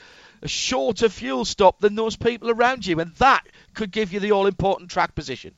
shorter 0.45 1.09
fuel 1.09 1.45
stop 1.45 1.79
than 1.79 1.95
those 1.95 2.15
people 2.15 2.49
around 2.49 2.85
you, 2.85 2.99
and 2.99 3.13
that 3.15 3.43
could 3.73 3.91
give 3.91 4.13
you 4.13 4.19
the 4.19 4.31
all 4.31 4.47
important 4.47 4.89
track 4.89 5.15
position. 5.15 5.53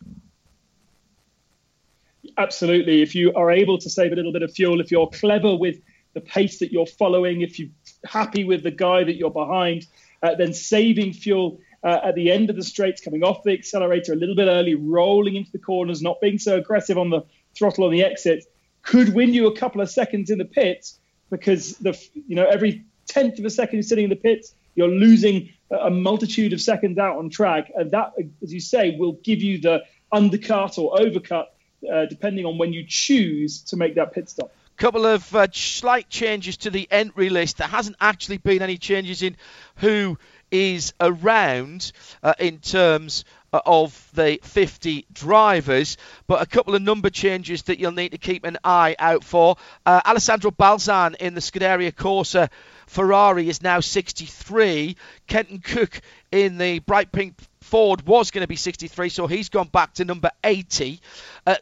Absolutely. 2.38 3.02
If 3.02 3.16
you 3.16 3.34
are 3.34 3.52
able 3.52 3.78
to 3.80 3.90
save 3.90 4.12
a 4.12 4.16
little 4.16 4.32
bit 4.32 4.44
of 4.44 4.54
fuel, 4.54 4.80
if 4.80 4.92
you're 4.92 5.08
clever 5.08 5.56
with 5.56 5.82
the 6.14 6.22
pace 6.22 6.60
that 6.60 6.72
you're 6.72 6.86
following, 6.86 7.42
if 7.42 7.60
you're 7.60 7.70
happy 8.06 8.44
with 8.44 8.64
the 8.64 8.72
guy 8.72 9.04
that 9.04 9.16
you're 9.16 9.32
behind, 9.32 9.88
uh, 10.24 10.36
then 10.36 10.54
saving 10.54 11.14
fuel 11.14 11.60
uh, 11.84 12.00
at 12.04 12.16
the 12.16 12.32
end 12.32 12.50
of 12.50 12.56
the 12.56 12.64
straights, 12.64 13.02
coming 13.02 13.24
off 13.24 13.44
the 13.44 13.52
accelerator 13.52 14.14
a 14.14 14.16
little 14.16 14.36
bit 14.36 14.48
early, 14.48 14.76
rolling 14.76 15.36
into 15.36 15.52
the 15.52 15.60
corners, 15.60 16.02
not 16.02 16.22
being 16.22 16.38
so 16.38 16.58
aggressive 16.58 16.98
on 16.98 17.10
the 17.10 17.22
throttle 17.58 17.86
on 17.86 17.92
the 17.92 18.04
exit, 18.04 18.46
could 18.84 19.14
win 19.14 19.34
you 19.34 19.48
a 19.48 19.56
couple 19.56 19.82
of 19.82 19.90
seconds 19.90 20.30
in 20.30 20.38
the 20.38 20.46
pits 20.46 21.00
because 21.30 21.78
the 21.78 21.98
you 22.28 22.36
know 22.36 22.46
every 22.46 22.84
tenth 23.08 23.40
of 23.40 23.46
a 23.46 23.50
second 23.50 23.78
you're 23.78 23.84
sitting 23.84 24.06
in 24.06 24.10
the 24.10 24.16
pits, 24.16 24.54
you're 24.76 24.88
losing 24.88 25.50
a 25.72 25.90
multitude 25.90 26.54
of 26.54 26.62
seconds 26.62 26.98
out 26.98 27.18
on 27.18 27.30
track, 27.30 27.72
and 27.76 27.92
that, 27.92 28.14
as 28.44 28.54
you 28.54 28.60
say, 28.60 28.96
will 28.98 29.14
give 29.24 29.42
you 29.42 29.60
the 29.60 29.84
undercut 30.12 30.78
or 30.78 30.96
overcut 30.96 31.46
uh, 31.92 32.06
depending 32.06 32.46
on 32.46 32.58
when 32.58 32.74
you 32.74 32.84
choose 32.88 33.62
to 33.62 33.78
make 33.78 33.96
that 33.96 34.14
pit 34.14 34.30
stop 34.30 34.52
couple 34.82 35.06
of 35.06 35.36
uh, 35.36 35.46
slight 35.52 36.10
changes 36.10 36.58
to 36.58 36.72
the 36.72 36.88
entry 36.90 37.30
list. 37.30 37.60
There 37.60 37.68
hasn't 37.68 37.98
actually 38.02 38.38
been 38.38 38.64
any 38.64 38.80
changes 38.80 39.22
in 39.22 39.38
who 39.76 40.18
is 40.50 40.96
around 41.00 41.92
uh, 42.24 42.34
in 42.40 42.58
terms 42.58 43.24
uh, 43.54 43.60
of 43.64 44.10
the 44.16 44.40
50 44.42 45.06
drivers, 45.14 45.98
but 46.26 46.42
a 46.42 46.48
couple 46.48 46.74
of 46.74 46.82
number 46.82 47.12
changes 47.12 47.62
that 47.64 47.78
you'll 47.78 47.92
need 47.92 48.14
to 48.14 48.18
keep 48.18 48.44
an 48.44 48.58
eye 48.64 48.96
out 48.98 49.24
for. 49.24 49.56
Uh, 49.86 50.02
Alessandro 50.04 50.50
Balzan 50.50 51.14
in 51.18 51.36
the 51.36 51.42
Scuderia 51.42 51.92
Corsa 51.92 52.50
Ferrari 52.88 53.50
is 53.50 53.62
now 53.62 53.82
63. 53.82 54.96
Kenton 55.28 55.60
Koch 55.60 56.02
in 56.32 56.58
the 56.58 56.80
bright 56.80 57.12
pink 57.12 57.36
Ford 57.62 58.08
was 58.08 58.32
going 58.32 58.42
to 58.42 58.48
be 58.48 58.56
63, 58.56 59.10
so 59.10 59.28
he's 59.28 59.50
gone 59.50 59.68
back 59.68 59.94
to 59.94 60.06
number 60.06 60.32
80. 60.44 61.00
Uh, 61.46 61.56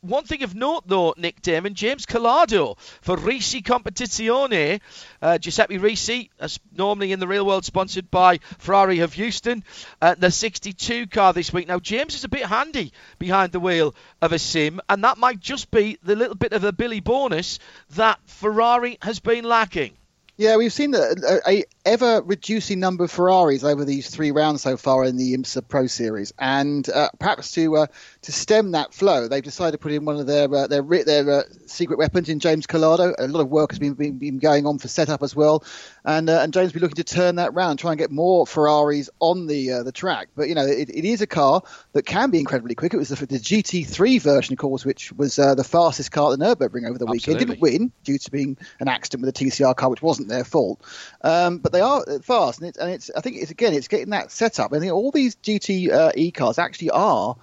one 0.00 0.24
thing 0.24 0.42
of 0.42 0.54
note, 0.54 0.84
though, 0.86 1.14
Nick 1.16 1.42
Daman, 1.42 1.74
James 1.74 2.06
Calado 2.06 2.78
for 3.00 3.16
Risi 3.16 3.62
Competizione. 3.62 4.80
Uh, 5.20 5.38
Giuseppe 5.38 5.78
Risi, 5.78 6.30
as 6.38 6.58
normally 6.76 7.12
in 7.12 7.20
the 7.20 7.28
real 7.28 7.46
world, 7.46 7.64
sponsored 7.64 8.10
by 8.10 8.38
Ferrari 8.58 9.00
of 9.00 9.12
Houston. 9.14 9.62
Uh, 10.00 10.14
the 10.14 10.30
62 10.30 11.06
car 11.06 11.32
this 11.32 11.52
week. 11.52 11.68
Now, 11.68 11.78
James 11.78 12.14
is 12.14 12.24
a 12.24 12.28
bit 12.28 12.46
handy 12.46 12.92
behind 13.18 13.52
the 13.52 13.60
wheel 13.60 13.94
of 14.22 14.32
a 14.32 14.38
sim, 14.38 14.80
and 14.88 15.04
that 15.04 15.18
might 15.18 15.40
just 15.40 15.70
be 15.70 15.98
the 16.02 16.16
little 16.16 16.36
bit 16.36 16.52
of 16.52 16.64
a 16.64 16.72
Billy 16.72 17.00
bonus 17.00 17.58
that 17.90 18.18
Ferrari 18.26 18.98
has 19.02 19.20
been 19.20 19.44
lacking. 19.44 19.92
Yeah, 20.40 20.56
we've 20.56 20.72
seen 20.72 20.94
a, 20.94 21.14
a, 21.46 21.64
ever 21.84 22.22
reducing 22.22 22.80
number 22.80 23.04
of 23.04 23.10
Ferraris 23.10 23.62
over 23.62 23.84
these 23.84 24.08
three 24.08 24.30
rounds 24.30 24.62
so 24.62 24.78
far 24.78 25.04
in 25.04 25.18
the 25.18 25.36
IMSA 25.36 25.68
Pro 25.68 25.86
Series, 25.86 26.32
and 26.38 26.88
uh, 26.88 27.10
perhaps 27.18 27.52
to 27.52 27.76
uh, 27.76 27.86
to 28.22 28.32
stem 28.32 28.70
that 28.70 28.94
flow, 28.94 29.28
they've 29.28 29.42
decided 29.42 29.72
to 29.72 29.78
put 29.78 29.92
in 29.92 30.06
one 30.06 30.16
of 30.16 30.26
their 30.26 30.50
uh, 30.50 30.66
their 30.66 30.80
their 30.80 31.30
uh, 31.30 31.42
secret 31.66 31.98
weapons 31.98 32.30
in 32.30 32.40
James 32.40 32.66
Calado. 32.66 33.14
A 33.18 33.28
lot 33.28 33.40
of 33.40 33.50
work 33.50 33.72
has 33.72 33.78
been 33.78 33.92
been, 33.92 34.16
been 34.16 34.38
going 34.38 34.64
on 34.64 34.78
for 34.78 34.88
setup 34.88 35.22
as 35.22 35.36
well, 35.36 35.62
and 36.04 36.28
uh, 36.28 36.40
and 36.40 36.52
James 36.52 36.72
will 36.72 36.80
be 36.80 36.82
looking 36.82 37.02
to 37.02 37.04
turn 37.04 37.36
that 37.36 37.54
round, 37.54 37.78
try 37.78 37.92
and 37.92 37.98
get 37.98 38.10
more 38.10 38.46
Ferraris 38.46 39.10
on 39.20 39.46
the 39.46 39.72
uh, 39.72 39.82
the 39.82 39.92
track. 39.92 40.28
But 40.36 40.48
you 40.48 40.54
know, 40.54 40.66
it, 40.66 40.88
it 40.90 41.04
is 41.04 41.20
a 41.20 41.26
car 41.26 41.62
that 41.92 42.06
can 42.06 42.30
be 42.30 42.38
incredibly 42.38 42.74
quick. 42.74 42.94
It 42.94 42.98
was 42.98 43.08
the, 43.08 43.26
the 43.26 43.38
GT3 43.38 44.20
version, 44.20 44.52
of 44.54 44.58
course, 44.58 44.84
which 44.84 45.12
was 45.12 45.36
the 45.36 45.64
fastest 45.64 46.12
car 46.12 46.32
at 46.32 46.38
the 46.38 46.44
Nurburgring 46.44 46.88
over 46.88 46.98
the 46.98 47.06
weekend. 47.06 47.36
It 47.36 47.46
didn't 47.46 47.60
win 47.60 47.92
due 48.04 48.18
to 48.18 48.30
being 48.30 48.56
an 48.80 48.88
accident 48.88 49.24
with 49.24 49.40
a 49.40 49.44
TCR 49.44 49.76
car, 49.76 49.90
which 49.90 50.02
wasn't 50.02 50.28
their 50.28 50.44
fault. 50.44 50.80
Um, 51.22 51.58
but 51.58 51.72
they 51.72 51.80
are 51.80 52.04
fast, 52.20 52.60
and 52.60 52.68
it's, 52.68 52.78
and 52.78 52.90
it's 52.90 53.10
I 53.16 53.20
think 53.20 53.36
it's 53.36 53.50
again 53.50 53.74
it's 53.74 53.88
getting 53.88 54.10
that 54.10 54.30
setup. 54.30 54.72
I 54.72 54.78
think 54.78 54.92
all 54.92 55.10
these 55.10 55.36
GT 55.36 55.92
uh, 55.92 56.12
e 56.14 56.30
cars 56.30 56.58
actually 56.58 56.90
are 56.90 57.36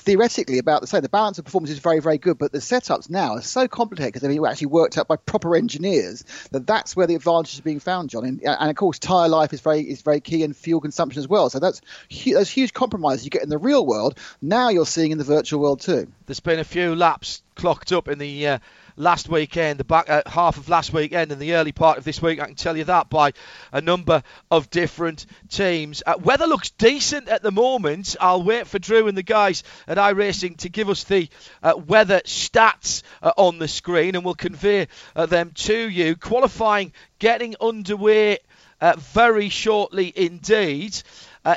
theoretically 0.00 0.58
about 0.58 0.80
the 0.80 0.86
same. 0.86 1.02
The 1.02 1.08
balance 1.08 1.38
of 1.38 1.44
performance 1.44 1.70
is 1.70 1.78
very, 1.78 2.00
very 2.00 2.18
good, 2.18 2.38
but 2.38 2.52
the 2.52 2.58
setups 2.58 3.10
now 3.10 3.34
are 3.34 3.42
so 3.42 3.68
complicated 3.68 4.12
because 4.12 4.26
they've 4.26 4.44
actually 4.44 4.68
worked 4.68 4.98
out 4.98 5.08
by 5.08 5.16
proper 5.16 5.56
engineers 5.56 6.24
that 6.50 6.66
that's 6.66 6.96
where 6.96 7.06
the 7.06 7.14
advantage 7.14 7.54
is 7.54 7.60
being 7.60 7.80
found, 7.80 8.10
John. 8.10 8.24
And, 8.24 8.42
and 8.42 8.70
of 8.70 8.76
course, 8.76 8.98
tyre 8.98 9.28
life 9.28 9.52
is 9.52 9.60
very 9.60 9.82
is 9.82 10.02
very 10.02 10.20
key, 10.20 10.42
and 10.42 10.56
fuel 10.56 10.80
consumption 10.80 11.20
as 11.20 11.28
well. 11.28 11.50
So 11.50 11.58
that's 11.58 11.80
those 12.24 12.50
huge 12.50 12.72
compromises 12.72 13.24
you 13.24 13.30
get 13.30 13.42
in 13.42 13.48
the 13.48 13.58
real 13.58 13.84
world. 13.84 14.18
Now 14.40 14.70
you're 14.70 14.86
seeing 14.86 15.10
in 15.10 15.18
the 15.18 15.24
virtual 15.24 15.60
world 15.60 15.80
too. 15.80 16.10
There's 16.26 16.40
been 16.40 16.58
a 16.58 16.64
few 16.64 16.94
laps 16.94 17.42
clocked 17.54 17.92
up 17.92 18.08
in 18.08 18.18
the. 18.18 18.46
Uh 18.46 18.58
last 19.00 19.28
weekend, 19.28 19.80
the 19.80 19.84
back 19.84 20.08
uh, 20.10 20.22
half 20.26 20.58
of 20.58 20.68
last 20.68 20.92
weekend, 20.92 21.32
and 21.32 21.40
the 21.40 21.54
early 21.54 21.72
part 21.72 21.98
of 21.98 22.04
this 22.04 22.20
week. 22.20 22.38
I 22.38 22.46
can 22.46 22.54
tell 22.54 22.76
you 22.76 22.84
that 22.84 23.08
by 23.08 23.32
a 23.72 23.80
number 23.80 24.22
of 24.50 24.70
different 24.70 25.26
teams. 25.48 26.02
Uh, 26.04 26.14
weather 26.22 26.46
looks 26.46 26.70
decent 26.70 27.28
at 27.28 27.42
the 27.42 27.50
moment. 27.50 28.16
I'll 28.20 28.42
wait 28.42 28.66
for 28.66 28.78
Drew 28.78 29.08
and 29.08 29.16
the 29.16 29.22
guys 29.22 29.64
at 29.88 29.96
iRacing 29.96 30.58
to 30.58 30.68
give 30.68 30.90
us 30.90 31.04
the 31.04 31.28
uh, 31.62 31.74
weather 31.86 32.20
stats 32.24 33.02
uh, 33.22 33.32
on 33.36 33.58
the 33.58 33.68
screen, 33.68 34.14
and 34.14 34.24
we'll 34.24 34.34
convey 34.34 34.86
uh, 35.16 35.26
them 35.26 35.52
to 35.54 35.88
you. 35.88 36.14
Qualifying 36.14 36.92
getting 37.18 37.56
underway 37.60 38.38
uh, 38.80 38.94
very 38.98 39.48
shortly 39.48 40.12
indeed. 40.14 41.02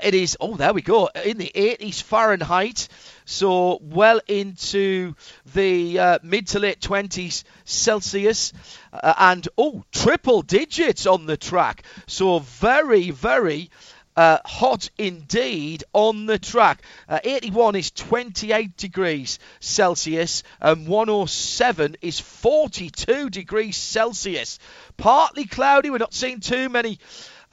it 0.01 0.13
is, 0.13 0.37
oh, 0.39 0.55
there 0.55 0.73
we 0.73 0.81
go, 0.81 1.09
in 1.25 1.37
the 1.37 1.51
80s 1.53 2.01
Fahrenheit 2.01 2.87
so 3.25 3.79
well 3.81 4.19
into 4.27 5.15
the 5.53 5.99
uh, 5.99 6.19
mid 6.23 6.47
to 6.47 6.59
late 6.59 6.79
20s 6.79 7.43
Celsius, 7.65 8.53
uh, 8.91 9.13
and 9.17 9.47
oh, 9.57 9.83
triple 9.91 10.41
digits 10.41 11.05
on 11.05 11.25
the 11.25 11.37
track. 11.37 11.83
So 12.07 12.39
very, 12.39 13.11
very. 13.11 13.69
Uh, 14.15 14.37
hot 14.45 14.91
indeed 14.99 15.83
on 15.91 16.27
the 16.27 16.37
track. 16.37 16.83
Uh, 17.09 17.17
81 17.23 17.75
is 17.75 17.89
28 17.89 18.77
degrees 18.77 19.39
Celsius, 19.59 20.43
and 20.61 20.87
107 20.87 21.97
is 21.99 22.19
42 22.19 23.31
degrees 23.31 23.75
Celsius. 23.75 24.59
Partly 24.97 25.45
cloudy. 25.45 25.89
We're 25.89 25.97
not 25.97 26.13
seeing 26.13 26.41
too 26.41 26.69
many 26.69 26.99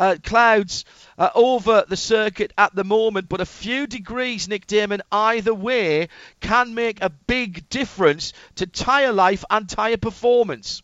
uh, 0.00 0.16
clouds 0.22 0.84
uh, 1.20 1.28
over 1.34 1.84
the 1.86 1.98
circuit 1.98 2.50
at 2.56 2.74
the 2.74 2.82
moment, 2.82 3.28
but 3.28 3.42
a 3.42 3.46
few 3.46 3.86
degrees, 3.86 4.48
Nick 4.48 4.66
Daman, 4.66 5.02
either 5.12 5.52
way 5.52 6.08
can 6.40 6.74
make 6.74 7.02
a 7.02 7.10
big 7.10 7.68
difference 7.68 8.32
to 8.56 8.66
tyre 8.66 9.12
life 9.12 9.44
and 9.50 9.68
tyre 9.68 9.98
performance 9.98 10.82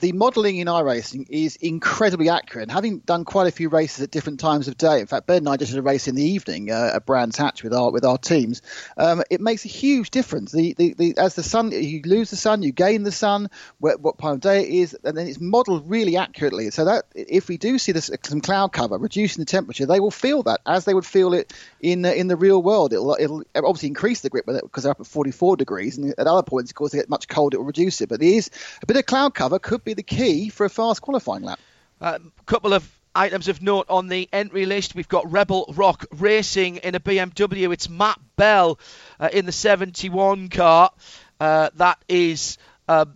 the 0.00 0.12
modelling 0.12 0.56
in 0.56 0.66
iRacing 0.66 1.26
is 1.28 1.56
incredibly 1.56 2.28
accurate. 2.28 2.64
And 2.64 2.72
having 2.72 2.98
done 2.98 3.24
quite 3.24 3.46
a 3.46 3.50
few 3.50 3.68
races 3.68 4.02
at 4.02 4.10
different 4.10 4.40
times 4.40 4.68
of 4.68 4.76
day, 4.76 5.00
in 5.00 5.06
fact, 5.06 5.26
Ben 5.26 5.38
and 5.38 5.48
I 5.48 5.56
just 5.56 5.72
did 5.72 5.78
a 5.78 5.82
race 5.82 6.08
in 6.08 6.14
the 6.14 6.24
evening 6.24 6.70
uh, 6.70 6.92
at 6.94 7.06
Brands 7.06 7.36
Hatch 7.36 7.62
with 7.62 7.74
our 7.74 7.90
with 7.90 8.04
our 8.04 8.18
teams. 8.18 8.62
Um, 8.96 9.22
it 9.30 9.40
makes 9.40 9.64
a 9.64 9.68
huge 9.68 10.10
difference. 10.10 10.52
The, 10.52 10.74
the, 10.74 10.94
the, 10.94 11.16
as 11.16 11.34
the 11.34 11.42
sun, 11.42 11.72
you 11.72 12.02
lose 12.04 12.30
the 12.30 12.36
sun, 12.36 12.62
you 12.62 12.72
gain 12.72 13.02
the 13.02 13.12
sun, 13.12 13.50
what, 13.78 14.00
what 14.00 14.18
time 14.18 14.34
of 14.34 14.40
day 14.40 14.62
it 14.62 14.68
is, 14.68 14.96
and 15.04 15.16
then 15.16 15.26
it's 15.26 15.40
modelled 15.40 15.88
really 15.88 16.16
accurately. 16.16 16.70
So 16.70 16.86
that 16.86 17.04
if 17.14 17.48
we 17.48 17.58
do 17.58 17.78
see 17.78 17.92
this, 17.92 18.10
some 18.24 18.40
cloud 18.40 18.72
cover 18.72 18.98
reducing 18.98 19.42
the 19.42 19.46
temperature, 19.46 19.86
they 19.86 20.00
will 20.00 20.10
feel 20.10 20.42
that 20.44 20.60
as 20.66 20.84
they 20.84 20.94
would 20.94 21.06
feel 21.06 21.34
it 21.34 21.52
in 21.80 22.04
in 22.04 22.28
the 22.28 22.36
real 22.36 22.62
world. 22.62 22.92
It'll, 22.92 23.14
it'll 23.18 23.44
obviously 23.54 23.88
increase 23.88 24.20
the 24.20 24.30
grip 24.30 24.46
because 24.46 24.84
they're 24.84 24.92
up 24.92 25.00
at 25.00 25.06
44 25.06 25.56
degrees, 25.56 25.98
and 25.98 26.14
at 26.16 26.26
other 26.26 26.42
points, 26.42 26.70
of 26.70 26.74
course, 26.74 26.92
they 26.92 26.98
get 26.98 27.08
much 27.08 27.28
colder, 27.28 27.56
it 27.56 27.60
will 27.60 27.66
reduce 27.66 28.00
it. 28.00 28.08
But 28.08 28.20
there 28.20 28.28
is 28.28 28.50
a 28.82 28.86
bit 28.86 28.96
of 28.96 29.06
cloud 29.06 29.34
cover 29.34 29.58
could 29.58 29.84
be 29.84 29.94
the 29.94 30.02
key 30.02 30.48
for 30.48 30.64
a 30.64 30.70
fast 30.70 31.02
qualifying 31.02 31.42
lap. 31.42 31.58
A 32.00 32.04
uh, 32.04 32.18
couple 32.46 32.72
of 32.72 32.88
items 33.14 33.48
of 33.48 33.60
note 33.60 33.86
on 33.88 34.08
the 34.08 34.28
entry 34.32 34.66
list. 34.66 34.94
We've 34.94 35.08
got 35.08 35.30
Rebel 35.30 35.72
Rock 35.76 36.06
Racing 36.12 36.76
in 36.78 36.94
a 36.94 37.00
BMW. 37.00 37.72
It's 37.72 37.88
Matt 37.88 38.18
Bell 38.36 38.78
uh, 39.18 39.28
in 39.32 39.46
the 39.46 39.52
71 39.52 40.48
car. 40.48 40.90
Uh, 41.38 41.70
that 41.74 41.98
is. 42.08 42.58
Uh, 42.88 43.06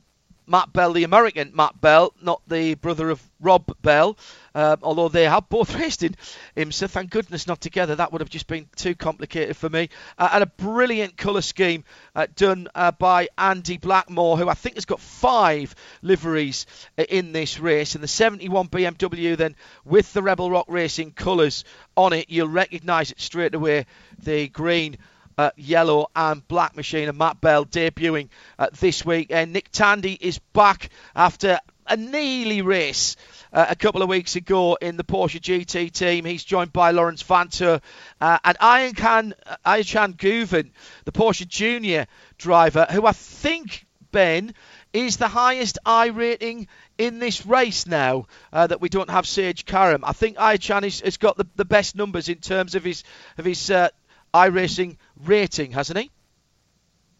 Matt 0.46 0.74
Bell, 0.74 0.92
the 0.92 1.04
American 1.04 1.52
Matt 1.54 1.80
Bell, 1.80 2.12
not 2.20 2.42
the 2.46 2.74
brother 2.74 3.08
of 3.08 3.22
Rob 3.40 3.74
Bell, 3.80 4.18
um, 4.54 4.78
although 4.82 5.08
they 5.08 5.24
have 5.24 5.48
both 5.48 5.74
raced 5.78 6.02
in 6.02 6.16
IMSA. 6.56 6.88
Thank 6.90 7.10
goodness 7.10 7.46
not 7.46 7.60
together. 7.60 7.96
That 7.96 8.12
would 8.12 8.20
have 8.20 8.30
just 8.30 8.46
been 8.46 8.68
too 8.76 8.94
complicated 8.94 9.56
for 9.56 9.68
me. 9.68 9.88
Uh, 10.18 10.30
and 10.32 10.42
a 10.42 10.46
brilliant 10.46 11.16
colour 11.16 11.42
scheme 11.42 11.84
uh, 12.14 12.26
done 12.36 12.68
uh, 12.74 12.92
by 12.92 13.28
Andy 13.36 13.76
Blackmore, 13.76 14.36
who 14.36 14.48
I 14.48 14.54
think 14.54 14.76
has 14.76 14.84
got 14.84 15.00
five 15.00 15.74
liveries 16.02 16.66
uh, 16.98 17.04
in 17.08 17.32
this 17.32 17.58
race. 17.58 17.94
And 17.94 18.04
the 18.04 18.08
71 18.08 18.68
BMW, 18.68 19.36
then 19.36 19.56
with 19.84 20.12
the 20.12 20.22
Rebel 20.22 20.50
Rock 20.50 20.66
Racing 20.68 21.12
colours 21.12 21.64
on 21.96 22.12
it, 22.12 22.30
you'll 22.30 22.48
recognise 22.48 23.10
it 23.10 23.20
straight 23.20 23.54
away. 23.54 23.86
The 24.22 24.48
green 24.48 24.98
uh, 25.36 25.50
yellow 25.56 26.08
and 26.14 26.46
black 26.46 26.76
machine 26.76 27.08
and 27.08 27.18
Matt 27.18 27.40
Bell 27.40 27.64
debuting 27.64 28.28
uh, 28.58 28.68
this 28.78 29.04
week. 29.04 29.28
And 29.30 29.52
Nick 29.52 29.70
Tandy 29.70 30.16
is 30.20 30.38
back 30.38 30.90
after 31.14 31.58
a 31.86 31.96
nearly 31.96 32.62
race 32.62 33.16
uh, 33.54 33.66
a 33.68 33.76
couple 33.76 34.02
of 34.02 34.08
weeks 34.08 34.36
ago 34.36 34.76
in 34.80 34.96
the 34.96 35.04
Porsche 35.04 35.40
GT 35.40 35.92
team. 35.92 36.24
He's 36.24 36.44
joined 36.44 36.72
by 36.72 36.90
Laurens 36.90 37.22
Vanthoor 37.22 37.80
uh, 38.20 38.38
and 38.44 38.58
Ayhancan, 38.58 39.32
Ayhancan 39.64 40.16
Guven, 40.16 40.72
the 41.04 41.12
Porsche 41.12 41.46
Junior 41.46 42.06
driver, 42.36 42.86
who 42.90 43.06
I 43.06 43.12
think, 43.12 43.86
Ben, 44.10 44.54
is 44.92 45.16
the 45.16 45.28
highest 45.28 45.78
I 45.86 46.06
rating 46.06 46.66
in 46.98 47.20
this 47.20 47.46
race 47.46 47.86
now 47.86 48.26
uh, 48.52 48.66
that 48.66 48.80
we 48.80 48.88
don't 48.88 49.10
have 49.10 49.26
Sage 49.26 49.64
Karam. 49.64 50.04
I 50.04 50.12
think 50.12 50.36
Ayhancan 50.36 50.82
has, 50.82 51.00
has 51.00 51.16
got 51.16 51.36
the, 51.36 51.46
the 51.54 51.64
best 51.64 51.96
numbers 51.96 52.28
in 52.28 52.38
terms 52.38 52.74
of 52.74 52.84
his 52.84 53.04
of 53.38 53.44
his 53.44 53.70
uh, 53.70 53.88
iRacing 54.32 54.96
rating, 55.24 55.70
hasn't 55.70 55.98
he? 55.98 56.10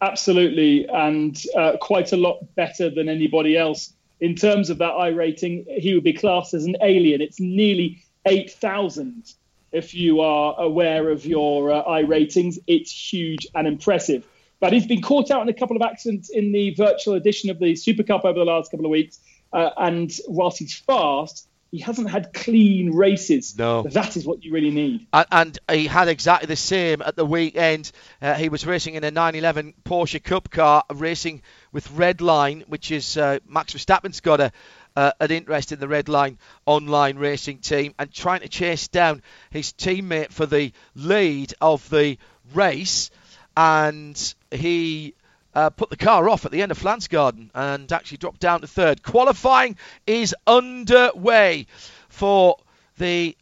Absolutely, 0.01 0.87
and 0.87 1.41
uh, 1.57 1.77
quite 1.81 2.13
a 2.13 2.17
lot 2.17 2.39
better 2.57 2.91
than 2.91 3.09
anybody 3.09 3.57
else. 3.57 3.93
In 4.21 4.35
terms 4.37 4.71
of 4.71 4.79
that 4.79 4.93
I 4.93 5.09
rating, 5.09 5.67
he 5.69 5.95
would 5.95 6.05
be 6.05 6.13
classed 6.13 6.55
as 6.55 6.65
an 6.65 6.77
alien. 6.83 7.21
It's 7.21 7.41
nearly 7.41 8.05
8,000 8.27 9.33
if 9.73 9.93
you 9.93 10.21
are 10.21 10.55
aware 10.59 11.11
of 11.11 11.27
your 11.27 11.73
uh, 11.73 11.81
I 11.81 12.01
ratings. 12.01 12.59
It's 12.67 12.93
huge 12.93 13.47
and 13.55 13.67
impressive. 13.67 14.25
But 14.61 14.73
he's 14.73 14.87
been 14.87 15.03
caught 15.03 15.31
out 15.31 15.43
in 15.43 15.49
a 15.49 15.53
couple 15.53 15.77
of 15.77 15.83
accidents 15.83 16.31
in 16.31 16.53
the 16.53 16.75
virtual 16.75 17.15
edition 17.15 17.51
of 17.51 17.59
the 17.59 17.77
Super 17.77 18.03
Cup 18.03 18.25
over 18.25 18.39
the 18.39 18.45
last 18.45 18.71
couple 18.71 18.87
of 18.87 18.91
weeks. 18.91 19.19
Uh, 19.53 19.71
and 19.77 20.11
whilst 20.29 20.59
he's 20.59 20.75
fast, 20.75 21.47
he 21.75 21.81
hasn't 21.81 22.09
had 22.09 22.33
clean 22.33 22.93
races. 22.95 23.59
No. 23.59 23.83
That 23.83 24.17
is 24.17 24.25
what 24.25 24.45
you 24.45 24.53
really 24.53 24.71
need. 24.71 25.09
And, 25.13 25.27
and 25.33 25.59
he 25.73 25.89
had 25.89 26.07
exactly 26.07 26.47
the 26.47 26.55
same 26.55 27.03
at 27.03 27.17
the 27.17 27.27
weekend. 27.27 27.91
Uh, 28.23 28.35
he 28.35 28.49
was 28.49 28.65
racing 28.65 28.95
in 28.95 29.03
a 29.03 29.11
911 29.11 29.75
Porsche 29.85 30.23
Cup 30.23 30.51
car, 30.51 30.85
racing 30.95 31.43
with 31.75 31.89
Redline, 31.91 32.67
which 32.69 32.91
is 32.93 33.19
uh, 33.19 33.41
Max 33.47 33.75
Verstappen's 33.75 34.21
got 34.21 34.41
a, 34.41 34.53
uh, 34.97 35.11
an 35.21 35.33
interest 35.33 35.73
in 35.73 35.81
the 35.81 35.89
Redline 35.89 36.37
online 36.65 37.19
racing 37.19 37.59
team, 37.59 37.95
and 37.99 38.11
trying 38.11 38.41
to 38.41 38.49
chase 38.49 38.89
down 38.89 39.23
his 39.51 39.73
teammate 39.73 40.31
for 40.31 40.47
the 40.47 40.73
lead 40.95 41.53
of 41.61 41.87
the 41.91 42.17
race. 42.55 43.11
And 43.57 44.35
he 44.53 45.15
uh, 45.55 45.71
put 45.71 45.91
the 45.91 45.97
car 45.97 46.29
off 46.29 46.47
at 46.47 46.53
the 46.53 46.63
end 46.63 46.71
of 46.71 46.79
Pflanzgarten 46.79 47.51
and 47.55 47.93
actually 47.93 48.19
dropped 48.19 48.41
down 48.41 48.61
to 48.61 48.69
third. 48.69 49.03
Qualifying 49.03 49.77
is 50.07 50.35
underway 50.47 51.67
for 52.09 52.57
the 52.99 53.37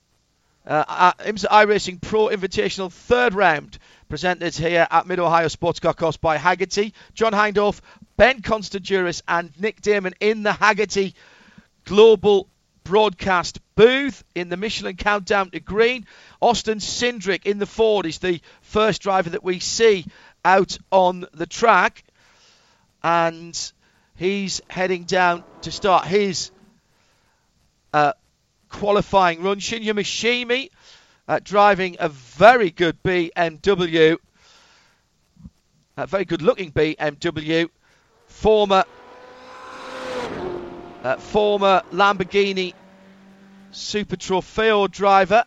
uh, 0.66 1.12
IMSA 1.12 1.46
iRacing 1.46 2.00
Pro 2.00 2.28
Invitational 2.28 2.90
third 2.90 3.34
round 3.34 3.78
presented 4.12 4.54
here 4.54 4.86
at 4.90 5.06
Mid 5.06 5.18
Ohio 5.18 5.48
Sports 5.48 5.80
Car 5.80 5.94
Course 5.94 6.18
by 6.18 6.36
Hagerty. 6.36 6.92
John 7.14 7.32
Hindhaugh, 7.32 7.80
Ben 8.16 8.42
Constanduros, 8.42 9.22
and 9.26 9.50
Nick 9.58 9.80
Damon 9.80 10.14
in 10.20 10.42
the 10.42 10.50
Hagerty 10.50 11.14
Global 11.84 12.48
broadcast 12.84 13.60
booth 13.74 14.24
in 14.34 14.48
the 14.48 14.56
Michelin 14.56 14.96
Countdown 14.96 15.50
to 15.50 15.60
Green. 15.60 16.06
Austin 16.40 16.78
Cindric 16.78 17.46
in 17.46 17.58
the 17.58 17.66
Ford 17.66 18.06
is 18.06 18.18
the 18.18 18.40
first 18.60 19.02
driver 19.02 19.30
that 19.30 19.44
we 19.44 19.60
see 19.60 20.04
out 20.44 20.78
on 20.90 21.26
the 21.32 21.46
track, 21.46 22.04
and 23.02 23.72
he's 24.16 24.60
heading 24.68 25.04
down 25.04 25.44
to 25.62 25.70
start 25.70 26.06
his 26.06 26.50
uh, 27.92 28.12
qualifying 28.68 29.42
run. 29.42 29.58
Shinya 29.58 29.94
Michimi 29.94 30.70
uh, 31.28 31.40
driving 31.42 31.96
a 32.00 32.08
very 32.08 32.70
good 32.70 33.02
BMW, 33.02 34.16
a 35.96 36.06
very 36.06 36.24
good 36.24 36.42
looking 36.42 36.72
BMW, 36.72 37.68
former 38.32 38.84
uh, 41.02 41.16
former 41.16 41.82
Lamborghini 41.92 42.74
Super 43.72 44.16
Trofeo 44.16 44.90
driver, 44.90 45.44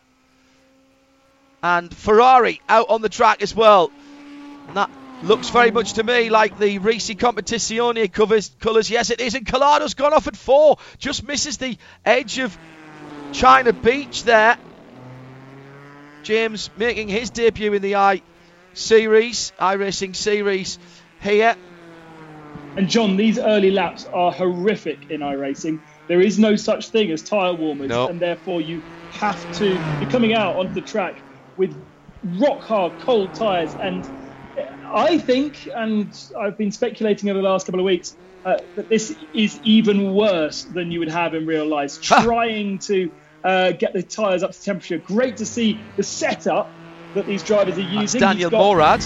and 1.62 1.94
Ferrari 1.94 2.60
out 2.68 2.88
on 2.88 3.02
the 3.02 3.08
track 3.08 3.42
as 3.42 3.54
well. 3.54 3.90
And 4.68 4.76
that 4.76 4.90
looks 5.22 5.48
very 5.50 5.70
much 5.70 5.94
to 5.94 6.02
me 6.02 6.28
like 6.28 6.58
the 6.58 6.78
Risi 6.78 7.16
Competizione 7.16 8.12
covers 8.12 8.50
colours. 8.60 8.90
Yes, 8.90 9.10
it 9.10 9.20
is. 9.20 9.34
And 9.34 9.46
Calado's 9.46 9.94
gone 9.94 10.12
off 10.12 10.26
at 10.26 10.36
four. 10.36 10.78
Just 10.98 11.26
misses 11.26 11.56
the 11.58 11.78
edge 12.04 12.38
of 12.38 12.56
China 13.32 13.72
Beach 13.72 14.24
there. 14.24 14.58
James 16.22 16.70
making 16.76 17.08
his 17.08 17.30
debut 17.30 17.72
in 17.72 17.82
the 17.82 17.94
I 17.94 18.22
series, 18.74 19.52
iRacing 19.60 20.16
series 20.16 20.78
here. 21.20 21.56
And 22.76 22.88
John, 22.88 23.16
these 23.16 23.38
early 23.38 23.70
laps 23.70 24.06
are 24.12 24.30
horrific 24.30 25.06
in 25.08 25.20
iRacing. 25.20 25.82
There 26.08 26.20
is 26.20 26.38
no 26.38 26.56
such 26.56 26.90
thing 26.90 27.10
as 27.10 27.22
tyre 27.22 27.54
warmers, 27.54 27.88
no. 27.88 28.08
and 28.08 28.20
therefore 28.20 28.60
you 28.60 28.82
have 29.08 29.50
to 29.52 29.82
be 29.98 30.06
coming 30.06 30.34
out 30.34 30.56
onto 30.56 30.74
the 30.74 30.82
track 30.82 31.24
with 31.56 31.74
rock 32.22 32.62
hard 32.62 32.92
cold 33.00 33.34
tyres 33.34 33.74
and 33.80 34.06
I 34.94 35.18
think, 35.18 35.68
and 35.74 36.12
I've 36.40 36.56
been 36.56 36.72
speculating 36.72 37.28
over 37.28 37.40
the 37.40 37.48
last 37.48 37.66
couple 37.66 37.80
of 37.80 37.86
weeks, 37.86 38.16
uh, 38.44 38.56
that 38.76 38.88
this 38.88 39.12
is 39.34 39.58
even 39.62 40.12
worse 40.14 40.64
than 40.64 40.90
you 40.90 41.00
would 41.00 41.10
have 41.10 41.34
in 41.34 41.46
real 41.46 41.66
life. 41.66 41.98
Trying 42.02 42.78
to 42.86 43.10
uh, 43.44 43.72
get 43.72 43.92
the 43.92 44.02
tyres 44.02 44.42
up 44.42 44.52
to 44.52 44.62
temperature. 44.62 44.98
Great 44.98 45.38
to 45.38 45.46
see 45.46 45.92
the 45.96 46.02
setup 46.02 46.72
that 47.14 47.26
these 47.26 47.42
drivers 47.42 47.76
are 47.76 47.82
using. 47.82 48.20
That's 48.20 48.34
Daniel 48.34 48.50
got, 48.50 48.58
Morad, 48.58 49.04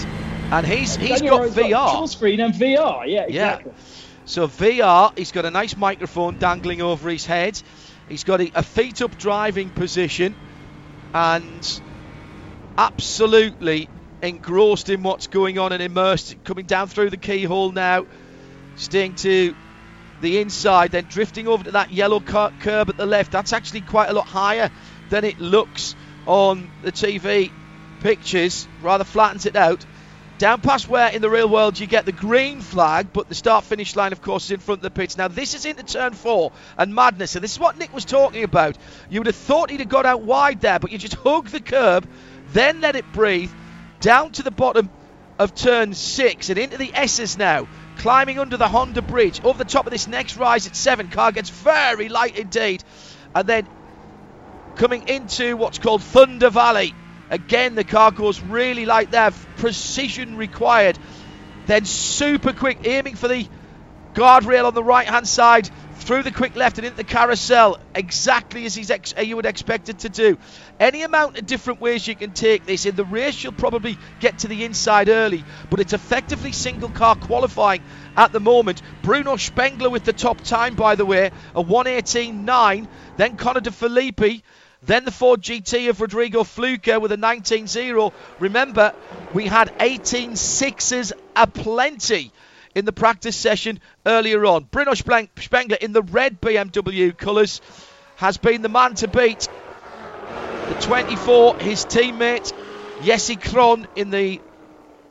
and 0.51 0.67
he's 0.67 0.95
he's 0.95 1.21
got 1.21 1.41
VR. 1.49 1.71
Got 1.71 2.05
screen 2.07 2.39
and 2.39 2.53
VR, 2.53 3.03
yeah, 3.07 3.23
exactly. 3.23 3.71
Yeah. 3.75 3.81
So 4.25 4.47
VR, 4.47 5.17
he's 5.17 5.31
got 5.31 5.45
a 5.45 5.51
nice 5.51 5.75
microphone 5.75 6.37
dangling 6.37 6.81
over 6.81 7.09
his 7.09 7.25
head. 7.25 7.61
He's 8.07 8.23
got 8.23 8.41
a, 8.41 8.51
a 8.55 8.63
feet 8.63 9.01
up 9.01 9.17
driving 9.17 9.69
position, 9.69 10.35
and 11.13 11.81
absolutely 12.77 13.89
engrossed 14.21 14.89
in 14.89 15.03
what's 15.03 15.27
going 15.27 15.57
on 15.57 15.71
and 15.71 15.81
immersed, 15.81 16.35
coming 16.43 16.65
down 16.65 16.87
through 16.87 17.09
the 17.09 17.17
keyhole 17.17 17.71
now, 17.71 18.05
staying 18.75 19.15
to 19.15 19.55
the 20.19 20.39
inside, 20.39 20.91
then 20.91 21.05
drifting 21.09 21.47
over 21.47 21.63
to 21.63 21.71
that 21.71 21.91
yellow 21.91 22.19
curb 22.19 22.89
at 22.89 22.97
the 22.97 23.05
left. 23.05 23.31
That's 23.31 23.53
actually 23.53 23.81
quite 23.81 24.09
a 24.09 24.13
lot 24.13 24.27
higher 24.27 24.69
than 25.09 25.25
it 25.25 25.39
looks 25.39 25.95
on 26.25 26.69
the 26.81 26.91
TV 26.91 27.51
pictures, 27.99 28.67
rather 28.81 29.03
flattens 29.03 29.45
it 29.45 29.55
out. 29.55 29.85
Down 30.41 30.59
past 30.59 30.89
where 30.89 31.07
in 31.11 31.21
the 31.21 31.29
real 31.29 31.47
world 31.47 31.77
you 31.77 31.85
get 31.85 32.07
the 32.07 32.11
green 32.11 32.61
flag, 32.61 33.13
but 33.13 33.29
the 33.29 33.35
start 33.35 33.63
finish 33.63 33.95
line, 33.95 34.11
of 34.11 34.23
course, 34.23 34.45
is 34.45 34.49
in 34.49 34.59
front 34.59 34.79
of 34.79 34.81
the 34.81 34.89
pits. 34.89 35.15
Now, 35.15 35.27
this 35.27 35.53
is 35.53 35.65
into 35.65 35.83
turn 35.83 36.13
four 36.13 36.51
and 36.79 36.95
madness. 36.95 37.35
And 37.35 37.43
this 37.43 37.51
is 37.51 37.59
what 37.59 37.77
Nick 37.77 37.93
was 37.93 38.05
talking 38.05 38.43
about. 38.43 38.75
You 39.11 39.19
would 39.19 39.27
have 39.27 39.35
thought 39.35 39.69
he'd 39.69 39.81
have 39.81 39.89
got 39.89 40.07
out 40.07 40.23
wide 40.23 40.59
there, 40.59 40.79
but 40.79 40.91
you 40.91 40.97
just 40.97 41.13
hug 41.13 41.49
the 41.49 41.59
curb, 41.59 42.09
then 42.53 42.81
let 42.81 42.95
it 42.95 43.05
breathe, 43.13 43.51
down 43.99 44.31
to 44.31 44.41
the 44.41 44.49
bottom 44.49 44.89
of 45.37 45.53
turn 45.53 45.93
six 45.93 46.49
and 46.49 46.57
into 46.57 46.77
the 46.77 46.91
S's 46.91 47.37
now. 47.37 47.67
Climbing 47.97 48.39
under 48.39 48.57
the 48.57 48.67
Honda 48.67 49.03
bridge. 49.03 49.43
Over 49.43 49.59
the 49.59 49.69
top 49.69 49.85
of 49.85 49.91
this 49.91 50.07
next 50.07 50.37
rise 50.37 50.65
at 50.65 50.75
seven. 50.75 51.09
Car 51.09 51.31
gets 51.31 51.51
very 51.51 52.09
light 52.09 52.35
indeed. 52.35 52.83
And 53.35 53.47
then 53.47 53.67
coming 54.75 55.07
into 55.07 55.55
what's 55.55 55.77
called 55.77 56.01
Thunder 56.01 56.49
Valley. 56.49 56.95
Again, 57.31 57.75
the 57.75 57.85
car 57.85 58.11
goes 58.11 58.41
really 58.41 58.85
light 58.85 59.09
there. 59.09 59.31
Precision 59.55 60.35
required. 60.35 60.99
Then 61.65 61.85
super 61.85 62.51
quick, 62.51 62.79
aiming 62.83 63.15
for 63.15 63.29
the 63.29 63.47
guardrail 64.13 64.65
on 64.65 64.73
the 64.73 64.83
right 64.83 65.07
hand 65.07 65.25
side 65.27 65.69
through 66.01 66.23
the 66.23 66.31
quick 66.31 66.55
left 66.55 66.77
and 66.77 66.85
into 66.85 66.97
the 66.97 67.03
carousel, 67.03 67.79
exactly 67.95 68.65
as 68.65 68.91
ex- 68.91 69.13
you 69.23 69.35
would 69.35 69.45
expect 69.45 69.87
it 69.87 69.99
to 69.99 70.09
do. 70.09 70.37
Any 70.79 71.03
amount 71.03 71.37
of 71.37 71.45
different 71.45 71.79
ways 71.79 72.05
you 72.07 72.15
can 72.15 72.31
take 72.31 72.65
this. 72.65 72.85
In 72.85 72.95
the 72.95 73.05
race, 73.05 73.43
you'll 73.43 73.53
probably 73.53 73.97
get 74.19 74.39
to 74.39 74.47
the 74.47 74.65
inside 74.65 75.07
early, 75.07 75.43
but 75.69 75.79
it's 75.79 75.93
effectively 75.93 76.51
single 76.51 76.89
car 76.89 77.15
qualifying 77.15 77.81
at 78.17 78.33
the 78.33 78.39
moment. 78.39 78.81
Bruno 79.03 79.37
Spengler 79.37 79.89
with 79.89 80.03
the 80.03 80.13
top 80.13 80.41
time, 80.41 80.75
by 80.75 80.95
the 80.95 81.05
way, 81.05 81.31
a 81.55 81.63
118.9. 81.63 82.87
Then 83.17 83.37
Conor 83.37 83.61
De 83.61 83.71
Phillippi. 83.71 84.43
Then 84.83 85.05
the 85.05 85.11
Ford 85.11 85.41
GT 85.41 85.89
of 85.89 86.01
Rodrigo 86.01 86.43
Fluker 86.43 86.99
with 86.99 87.11
a 87.11 87.17
19-0. 87.17 88.11
Remember, 88.39 88.93
we 89.33 89.45
had 89.45 89.71
18 89.79 90.35
sixes 90.35 91.13
aplenty 91.35 92.31
in 92.73 92.85
the 92.85 92.91
practice 92.91 93.35
session 93.35 93.79
earlier 94.05 94.45
on. 94.45 94.63
Bruno 94.63 94.93
Spengler 94.93 95.77
in 95.79 95.93
the 95.93 96.01
red 96.01 96.41
BMW 96.41 97.15
colours 97.15 97.61
has 98.15 98.37
been 98.37 98.61
the 98.61 98.69
man 98.69 98.95
to 98.95 99.07
beat. 99.07 99.47
The 100.69 100.75
24, 100.81 101.57
his 101.57 101.85
teammate 101.85 102.51
Jesse 103.03 103.35
Krohn 103.35 103.87
in 103.95 104.09
the 104.09 104.41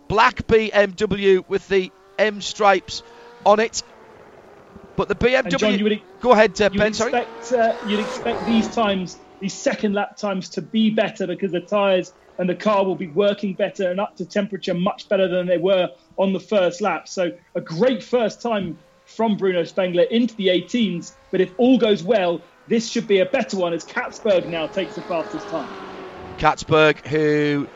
black 0.08 0.46
BMW 0.46 1.44
with 1.48 1.68
the 1.68 1.92
M 2.18 2.40
stripes 2.40 3.02
on 3.44 3.60
it. 3.60 3.82
But 4.96 5.08
the 5.08 5.14
BMW. 5.14 5.58
John, 5.58 5.82
would, 5.82 6.02
go 6.20 6.32
ahead, 6.32 6.60
uh, 6.60 6.70
you 6.72 6.78
Ben. 6.78 6.92
Sorry. 6.92 7.14
Uh, 7.14 7.76
you'd 7.88 8.00
expect 8.00 8.46
these 8.46 8.68
times, 8.68 9.16
these 9.40 9.54
second 9.54 9.94
lap 9.94 10.16
times, 10.16 10.48
to 10.50 10.62
be 10.62 10.90
better 10.90 11.26
because 11.26 11.52
the 11.52 11.60
tyres 11.60 12.12
and 12.38 12.48
the 12.48 12.54
car 12.54 12.84
will 12.84 12.96
be 12.96 13.08
working 13.08 13.54
better 13.54 13.90
and 13.90 14.00
up 14.00 14.16
to 14.16 14.24
temperature 14.24 14.74
much 14.74 15.08
better 15.08 15.28
than 15.28 15.46
they 15.46 15.58
were 15.58 15.90
on 16.16 16.32
the 16.32 16.40
first 16.40 16.80
lap. 16.80 17.08
So 17.08 17.32
a 17.54 17.60
great 17.60 18.02
first 18.02 18.40
time 18.40 18.78
from 19.04 19.36
Bruno 19.36 19.64
Spengler 19.64 20.04
into 20.04 20.34
the 20.36 20.48
18s. 20.48 21.12
But 21.30 21.40
if 21.40 21.52
all 21.58 21.78
goes 21.78 22.02
well, 22.02 22.40
this 22.68 22.88
should 22.88 23.08
be 23.08 23.18
a 23.18 23.26
better 23.26 23.56
one 23.56 23.72
as 23.72 23.84
Catsburg 23.84 24.46
now 24.46 24.66
takes 24.68 24.94
the 24.94 25.02
fastest 25.02 25.46
time. 25.48 25.68
Catsburg, 26.38 27.04
who 27.06 27.68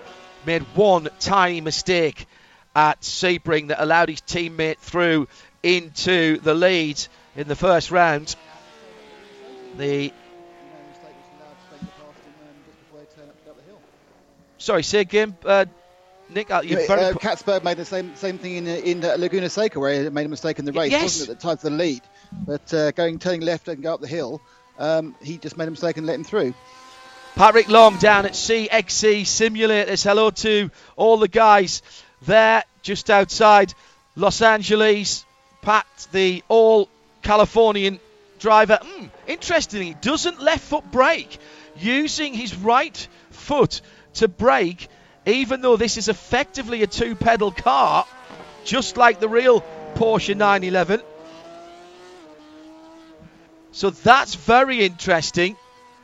made 0.47 0.63
one 0.75 1.09
tiny 1.19 1.61
mistake 1.61 2.27
at 2.75 3.01
Sebring 3.01 3.69
that 3.69 3.83
allowed 3.83 4.09
his 4.09 4.21
teammate 4.21 4.79
through 4.79 5.29
into 5.63 6.39
the 6.39 6.55
lead 6.55 7.05
in 7.37 7.49
the 7.49 7.57
first 7.57 7.91
round. 7.91 8.35
The 9.77 10.13
sorry, 14.65 14.83
say 14.83 15.01
again, 15.01 15.37
uh, 15.45 15.67
Nick. 16.29 16.51
Uh, 16.51 16.63
yeah, 16.65 16.79
uh, 16.79 17.13
Catsburg 17.13 17.63
made 17.63 17.77
the 17.77 17.85
same 17.85 18.17
same 18.17 18.39
thing 18.39 18.57
in 18.57 18.67
in 18.67 19.05
uh, 19.05 19.17
Laguna 19.19 19.49
Seca 19.49 19.79
where 19.79 20.03
he 20.03 20.09
made 20.11 20.27
a 20.27 20.29
mistake 20.29 20.59
in 20.59 20.65
the 20.65 20.73
race. 20.73 20.91
Yes. 20.91 21.03
wasn't 21.03 21.31
at 21.31 21.41
the 21.41 21.43
time 21.43 21.57
for 21.59 21.71
the 21.71 21.77
lead, 21.77 22.03
but 22.47 22.75
uh, 22.75 22.91
going 22.93 23.19
turning 23.19 23.43
left 23.43 23.69
and 23.69 23.83
go 23.83 23.95
up 23.95 24.01
the 24.01 24.09
hill, 24.09 24.41
um, 24.79 25.15
he 25.23 25.39
just 25.39 25.57
made 25.57 25.69
a 25.69 25.71
mistake 25.71 25.97
and 25.97 26.07
let 26.07 26.17
him 26.17 26.25
through. 26.25 26.55
Patrick 27.37 27.69
Long 27.69 27.97
down 27.99 28.27
at 28.27 28.33
CXC 28.33 29.23
Simulators. 29.23 30.05
Hello 30.05 30.31
to 30.31 30.71
all 30.97 31.17
the 31.17 31.29
guys 31.29 31.83
there 32.23 32.63
just 32.83 33.11
outside 33.11 33.75
Los 34.17 34.41
Angeles. 34.41 35.25
Pat, 35.61 35.87
the 36.13 36.45
all 36.49 36.89
Californian 37.23 37.99
driver. 38.39 38.79
Mm, 38.81 39.11
interestingly, 39.27 39.97
doesn't 40.01 40.41
left 40.41 40.63
foot 40.63 40.91
brake, 40.93 41.39
using 41.77 42.35
his 42.35 42.55
right 42.55 43.09
foot 43.31 43.81
to 44.15 44.29
brake, 44.29 44.89
even 45.27 45.61
though 45.61 45.77
this 45.77 45.97
is 45.97 46.09
effectively 46.09 46.83
a 46.83 46.87
two 46.87 47.15
pedal 47.15 47.51
car, 47.51 48.07
just 48.65 48.97
like 48.97 49.21
the 49.21 49.29
real 49.29 49.63
Porsche 49.95 50.37
911. 50.37 51.01
So 53.73 53.91
that's 53.91 54.35
very 54.35 54.85
interesting. 54.85 55.57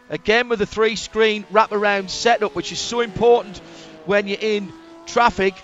Again, 0.08 0.48
with 0.48 0.58
the 0.58 0.66
three 0.66 0.96
screen 0.96 1.44
wraparound 1.52 2.10
setup, 2.10 2.56
which 2.56 2.72
is 2.72 2.80
so 2.80 3.00
important 3.00 3.58
when 4.06 4.26
you're 4.26 4.38
in 4.40 4.72
traffic. 5.06 5.54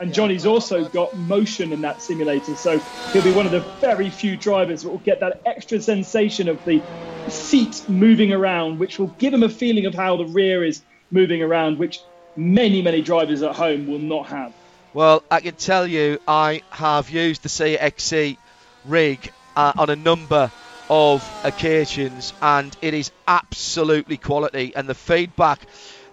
And 0.00 0.12
Johnny's 0.12 0.46
also 0.46 0.84
got 0.88 1.16
motion 1.16 1.72
in 1.72 1.82
that 1.82 2.02
simulator, 2.02 2.56
so 2.56 2.78
he'll 3.12 3.22
be 3.22 3.32
one 3.32 3.46
of 3.46 3.52
the 3.52 3.60
very 3.80 4.10
few 4.10 4.36
drivers 4.36 4.82
that 4.82 4.90
will 4.90 4.98
get 4.98 5.20
that 5.20 5.40
extra 5.46 5.80
sensation 5.80 6.48
of 6.48 6.64
the 6.64 6.82
seat 7.30 7.84
moving 7.88 8.32
around, 8.32 8.78
which 8.78 8.98
will 8.98 9.14
give 9.18 9.32
him 9.32 9.42
a 9.42 9.48
feeling 9.48 9.86
of 9.86 9.94
how 9.94 10.16
the 10.16 10.26
rear 10.26 10.64
is 10.64 10.82
moving 11.10 11.42
around, 11.42 11.78
which 11.78 12.00
many, 12.36 12.82
many 12.82 13.02
drivers 13.02 13.42
at 13.42 13.54
home 13.54 13.86
will 13.86 13.98
not 13.98 14.26
have. 14.26 14.52
Well, 14.94 15.22
I 15.30 15.40
can 15.40 15.54
tell 15.54 15.86
you, 15.86 16.18
I 16.26 16.62
have 16.70 17.10
used 17.10 17.42
the 17.42 17.48
CXC 17.48 18.36
rig 18.84 19.32
uh, 19.54 19.72
on 19.76 19.90
a 19.90 19.96
number 19.96 20.50
of 20.88 21.28
occasions, 21.44 22.32
and 22.40 22.74
it 22.80 22.94
is 22.94 23.10
absolutely 23.26 24.16
quality. 24.16 24.72
And 24.74 24.88
the 24.88 24.94
feedback 24.94 25.60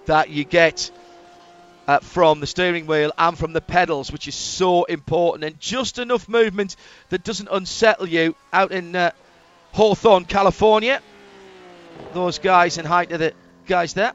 that 0.05 0.29
you 0.29 0.43
get 0.43 0.91
uh, 1.87 1.99
from 1.99 2.39
the 2.39 2.47
steering 2.47 2.87
wheel 2.87 3.11
and 3.17 3.37
from 3.37 3.53
the 3.53 3.61
pedals, 3.61 4.11
which 4.11 4.27
is 4.27 4.35
so 4.35 4.83
important, 4.85 5.43
and 5.45 5.59
just 5.59 5.99
enough 5.99 6.27
movement 6.27 6.75
that 7.09 7.23
doesn't 7.23 7.49
unsettle 7.51 8.07
you 8.07 8.35
out 8.51 8.71
in 8.71 8.95
uh, 8.95 9.11
Hawthorne, 9.75 10.23
California. 10.23 11.01
Those 12.13 12.39
guys 12.39 12.77
in 12.77 12.85
height 12.85 13.11
are 13.11 13.17
the 13.17 13.33
guys 13.67 13.93
there. 13.93 14.13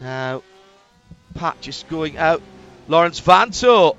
Now, 0.00 0.42
Pat 1.34 1.60
just 1.60 1.88
going 1.88 2.18
out. 2.18 2.42
Laurens 2.88 3.20
Vanthoor 3.20 3.96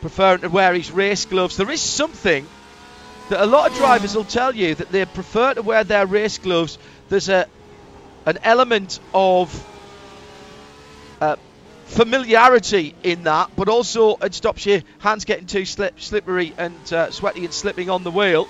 preferring 0.00 0.42
to 0.42 0.48
wear 0.48 0.74
his 0.74 0.92
race 0.92 1.24
gloves. 1.24 1.56
There 1.56 1.70
is 1.72 1.80
something 1.80 2.46
that 3.28 3.42
a 3.42 3.46
lot 3.46 3.68
of 3.68 3.76
drivers 3.76 4.14
will 4.14 4.22
tell 4.22 4.54
you 4.54 4.76
that 4.76 4.92
they 4.92 5.04
prefer 5.04 5.54
to 5.54 5.62
wear 5.62 5.82
their 5.82 6.06
race 6.06 6.38
gloves. 6.38 6.78
There's 7.08 7.28
a 7.28 7.48
an 8.26 8.38
element 8.44 9.00
of 9.12 9.50
uh, 11.20 11.34
familiarity 11.86 12.94
in 13.02 13.24
that, 13.24 13.50
but 13.56 13.68
also 13.68 14.16
it 14.16 14.34
stops 14.34 14.66
your 14.66 14.82
hands 14.98 15.24
getting 15.24 15.46
too 15.46 15.64
slip, 15.64 16.00
slippery 16.00 16.54
and 16.56 16.92
uh, 16.92 17.10
sweaty 17.10 17.44
and 17.44 17.54
slipping 17.54 17.90
on 17.90 18.04
the 18.04 18.12
wheel. 18.12 18.48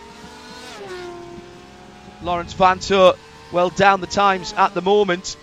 Laurens 2.23 2.55
Vanthoor, 2.55 3.17
well 3.53 3.71
down 3.71 4.01
the 4.01 4.07
times 4.07 4.53
at 4.57 4.75
the 4.75 4.83
moment. 4.83 5.37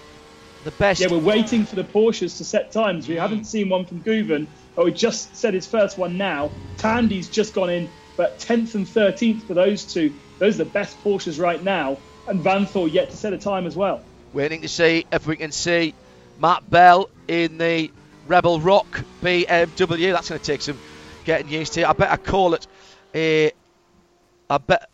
The 0.63 0.71
best. 0.71 1.01
Yeah, 1.01 1.07
we're 1.07 1.19
waiting 1.19 1.65
for 1.65 1.75
the 1.75 1.83
Porsches 1.83 2.37
to 2.37 2.45
set 2.45 2.71
times. 2.71 3.07
We 3.07 3.15
hmm. 3.15 3.21
haven't 3.21 3.45
seen 3.45 3.69
one 3.69 3.85
from 3.85 4.01
Guven, 4.01 4.47
but 4.75 4.85
we 4.85 4.93
just 4.93 5.35
set 5.35 5.53
his 5.53 5.67
first 5.67 5.97
one 5.97 6.17
now. 6.17 6.51
Tandy's 6.77 7.27
just 7.27 7.53
gone 7.53 7.69
in 7.69 7.89
but 8.15 8.39
10th 8.39 8.75
and 8.75 8.85
13th 8.85 9.43
for 9.43 9.53
those 9.53 9.83
two. 9.83 10.13
Those 10.39 10.55
are 10.55 10.63
the 10.63 10.69
best 10.69 11.01
Porsches 11.03 11.39
right 11.39 11.61
now. 11.61 11.97
And 12.27 12.41
Vanthoor 12.41 12.91
yet 12.91 13.09
to 13.09 13.17
set 13.17 13.33
a 13.33 13.37
time 13.37 13.67
as 13.67 13.75
well. 13.75 14.01
Waiting 14.31 14.61
to 14.61 14.69
see 14.69 15.05
if 15.11 15.27
we 15.27 15.35
can 15.35 15.51
see 15.51 15.93
Matt 16.39 16.69
Bell 16.69 17.09
in 17.27 17.57
the 17.57 17.91
Rebel 18.27 18.59
Rock 18.59 19.03
BMW. 19.21 20.13
That's 20.13 20.29
going 20.29 20.39
to 20.39 20.45
take 20.45 20.61
some 20.61 20.79
getting 21.25 21.49
used 21.49 21.73
to. 21.73 21.87
I 21.87 21.93
better 21.93 22.17
call 22.17 22.53
it 22.53 22.65
a. 23.13 23.47
Eh, 23.47 23.51
I 24.49 24.57
bet. 24.57 24.89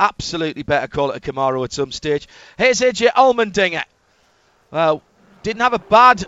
Absolutely 0.00 0.62
better 0.62 0.88
call 0.88 1.10
it 1.10 1.16
a 1.18 1.20
Camaro 1.20 1.62
at 1.62 1.72
some 1.74 1.92
stage. 1.92 2.26
Here's 2.56 2.80
AJ 2.80 3.08
Allmendinger. 3.12 3.84
Well, 4.70 5.02
didn't 5.42 5.60
have 5.60 5.74
a 5.74 5.78
bad 5.78 6.24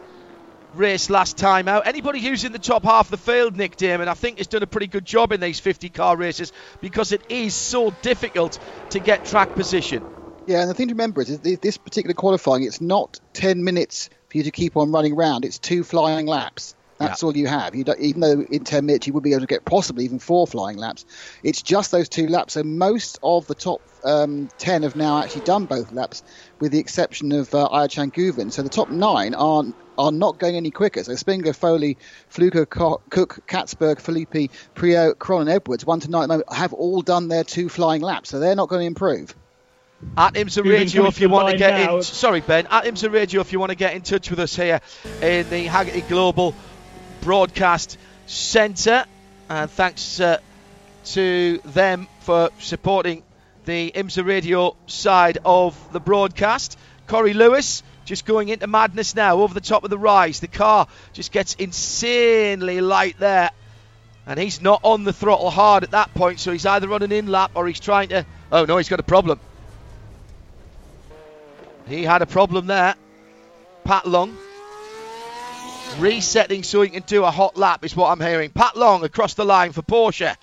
race 0.74 1.08
last 1.08 1.38
time 1.38 1.68
out. 1.68 1.86
Anybody 1.86 2.20
who's 2.20 2.44
in 2.44 2.52
the 2.52 2.58
top 2.58 2.82
half 2.82 3.06
of 3.06 3.10
the 3.10 3.16
field, 3.16 3.56
Nick 3.56 3.76
Daman, 3.76 4.08
I 4.08 4.14
think 4.14 4.36
has 4.38 4.46
done 4.46 4.62
a 4.62 4.66
pretty 4.66 4.88
good 4.88 5.06
job 5.06 5.32
in 5.32 5.40
these 5.40 5.58
50 5.58 5.88
car 5.88 6.18
races 6.18 6.52
because 6.82 7.12
it 7.12 7.22
is 7.30 7.54
so 7.54 7.92
difficult 8.02 8.58
to 8.90 8.98
get 8.98 9.24
track 9.24 9.54
position. 9.54 10.04
Yeah, 10.46 10.60
and 10.60 10.68
the 10.68 10.74
thing 10.74 10.88
to 10.88 10.94
remember 10.94 11.22
is 11.22 11.38
this 11.38 11.78
particular 11.78 12.12
qualifying, 12.12 12.64
it's 12.64 12.82
not 12.82 13.20
10 13.32 13.64
minutes 13.64 14.10
for 14.28 14.36
you 14.36 14.44
to 14.44 14.50
keep 14.50 14.76
on 14.76 14.92
running 14.92 15.14
around, 15.14 15.46
it's 15.46 15.58
two 15.58 15.82
flying 15.82 16.26
laps. 16.26 16.74
That's 17.02 17.22
yeah. 17.22 17.26
all 17.26 17.36
you 17.36 17.46
have. 17.46 17.74
You 17.74 17.84
even 17.98 18.20
though 18.20 18.40
in 18.40 18.64
10 18.64 18.86
minutes 18.86 19.06
you 19.06 19.12
would 19.12 19.22
be 19.22 19.32
able 19.32 19.42
to 19.42 19.46
get 19.46 19.64
possibly 19.64 20.04
even 20.04 20.18
four 20.18 20.46
flying 20.46 20.76
laps, 20.76 21.04
it's 21.42 21.62
just 21.62 21.90
those 21.90 22.08
two 22.08 22.26
laps. 22.28 22.54
So 22.54 22.62
most 22.62 23.18
of 23.22 23.46
the 23.46 23.54
top 23.54 23.82
um, 24.04 24.48
10 24.58 24.82
have 24.82 24.96
now 24.96 25.22
actually 25.22 25.44
done 25.44 25.66
both 25.66 25.92
laps, 25.92 26.22
with 26.60 26.72
the 26.72 26.78
exception 26.78 27.32
of 27.32 27.54
uh, 27.54 27.68
Ayhancan 27.70 28.12
Guven. 28.12 28.52
So 28.52 28.62
the 28.62 28.68
top 28.68 28.90
nine 28.90 29.34
aren't 29.34 29.74
are 29.98 30.12
not 30.12 30.38
going 30.38 30.56
any 30.56 30.70
quicker. 30.70 31.04
So 31.04 31.14
Spengler, 31.16 31.52
Foley, 31.52 31.98
Fluker, 32.28 32.64
Koch, 32.64 33.02
Catsburg, 33.10 34.00
Phillippi, 34.00 34.50
Priaulx, 34.74 35.16
Krohn, 35.16 35.42
and 35.42 35.50
Edwards, 35.50 35.84
one 35.84 36.00
to 36.00 36.10
nine 36.10 36.42
have 36.50 36.72
all 36.72 37.02
done 37.02 37.28
their 37.28 37.44
two 37.44 37.68
flying 37.68 38.00
laps. 38.00 38.30
So 38.30 38.38
they're 38.40 38.56
not 38.56 38.68
going 38.68 38.80
to 38.80 38.86
improve. 38.86 39.34
At 40.16 40.34
IMSA 40.34 40.68
Radio, 40.68 41.06
if 41.06 41.20
you 41.20 41.28
want 41.28 41.50
to 41.50 41.56
get 41.56 41.78
now. 41.78 41.98
in, 41.98 42.02
sorry 42.02 42.40
Ben, 42.40 42.66
at 42.70 42.84
IMSA 42.84 43.12
Radio, 43.12 43.40
if 43.40 43.52
you 43.52 43.60
want 43.60 43.70
to 43.70 43.76
get 43.76 43.94
in 43.94 44.02
touch 44.02 44.30
with 44.30 44.40
us 44.40 44.54
here 44.54 44.80
in 45.20 45.48
the 45.48 45.66
Hagerty 45.66 46.06
Global 46.08 46.54
Broadcast 47.22 47.98
Centre, 48.26 49.04
and 49.48 49.70
thanks 49.70 50.18
uh, 50.18 50.38
to 51.04 51.58
them 51.64 52.08
for 52.20 52.50
supporting 52.58 53.22
the 53.64 53.92
IMSA 53.92 54.26
Radio 54.26 54.76
side 54.88 55.38
of 55.44 55.76
the 55.92 56.00
broadcast. 56.00 56.76
Corey 57.06 57.32
Lewis, 57.32 57.84
just 58.04 58.26
going 58.26 58.48
into 58.48 58.66
madness 58.66 59.14
now 59.14 59.38
over 59.38 59.54
the 59.54 59.60
top 59.60 59.84
of 59.84 59.90
the 59.90 59.98
rise. 59.98 60.40
The 60.40 60.48
car 60.48 60.88
just 61.12 61.30
gets 61.30 61.54
insanely 61.54 62.80
light 62.80 63.20
there. 63.20 63.50
And 64.26 64.38
he's 64.38 64.60
not 64.60 64.80
on 64.82 65.04
the 65.04 65.12
throttle 65.12 65.50
hard 65.50 65.84
at 65.84 65.92
that 65.92 66.12
point, 66.14 66.40
so 66.40 66.50
he's 66.50 66.66
either 66.66 66.92
an 66.92 67.12
in 67.12 67.28
lap 67.28 67.52
or 67.54 67.68
he's 67.68 67.80
trying 67.80 68.08
to. 68.08 68.26
Oh 68.50 68.64
no, 68.64 68.78
he's 68.78 68.88
got 68.88 68.98
a 68.98 69.04
problem. 69.04 69.38
He 71.86 72.02
had 72.02 72.20
a 72.20 72.26
problem 72.26 72.66
there. 72.66 72.96
Pat 73.84 74.06
Long 74.06 74.36
resetting 75.98 76.62
so 76.62 76.82
he 76.82 76.88
can 76.88 77.02
do 77.06 77.24
a 77.24 77.30
hot 77.30 77.56
lap 77.56 77.84
is 77.84 77.94
what 77.94 78.10
I'm 78.10 78.20
hearing. 78.20 78.50
Pat 78.50 78.76
Long 78.76 79.04
across 79.04 79.34
the 79.34 79.44
line 79.44 79.72
for 79.72 79.82
Porsche. 79.82 80.36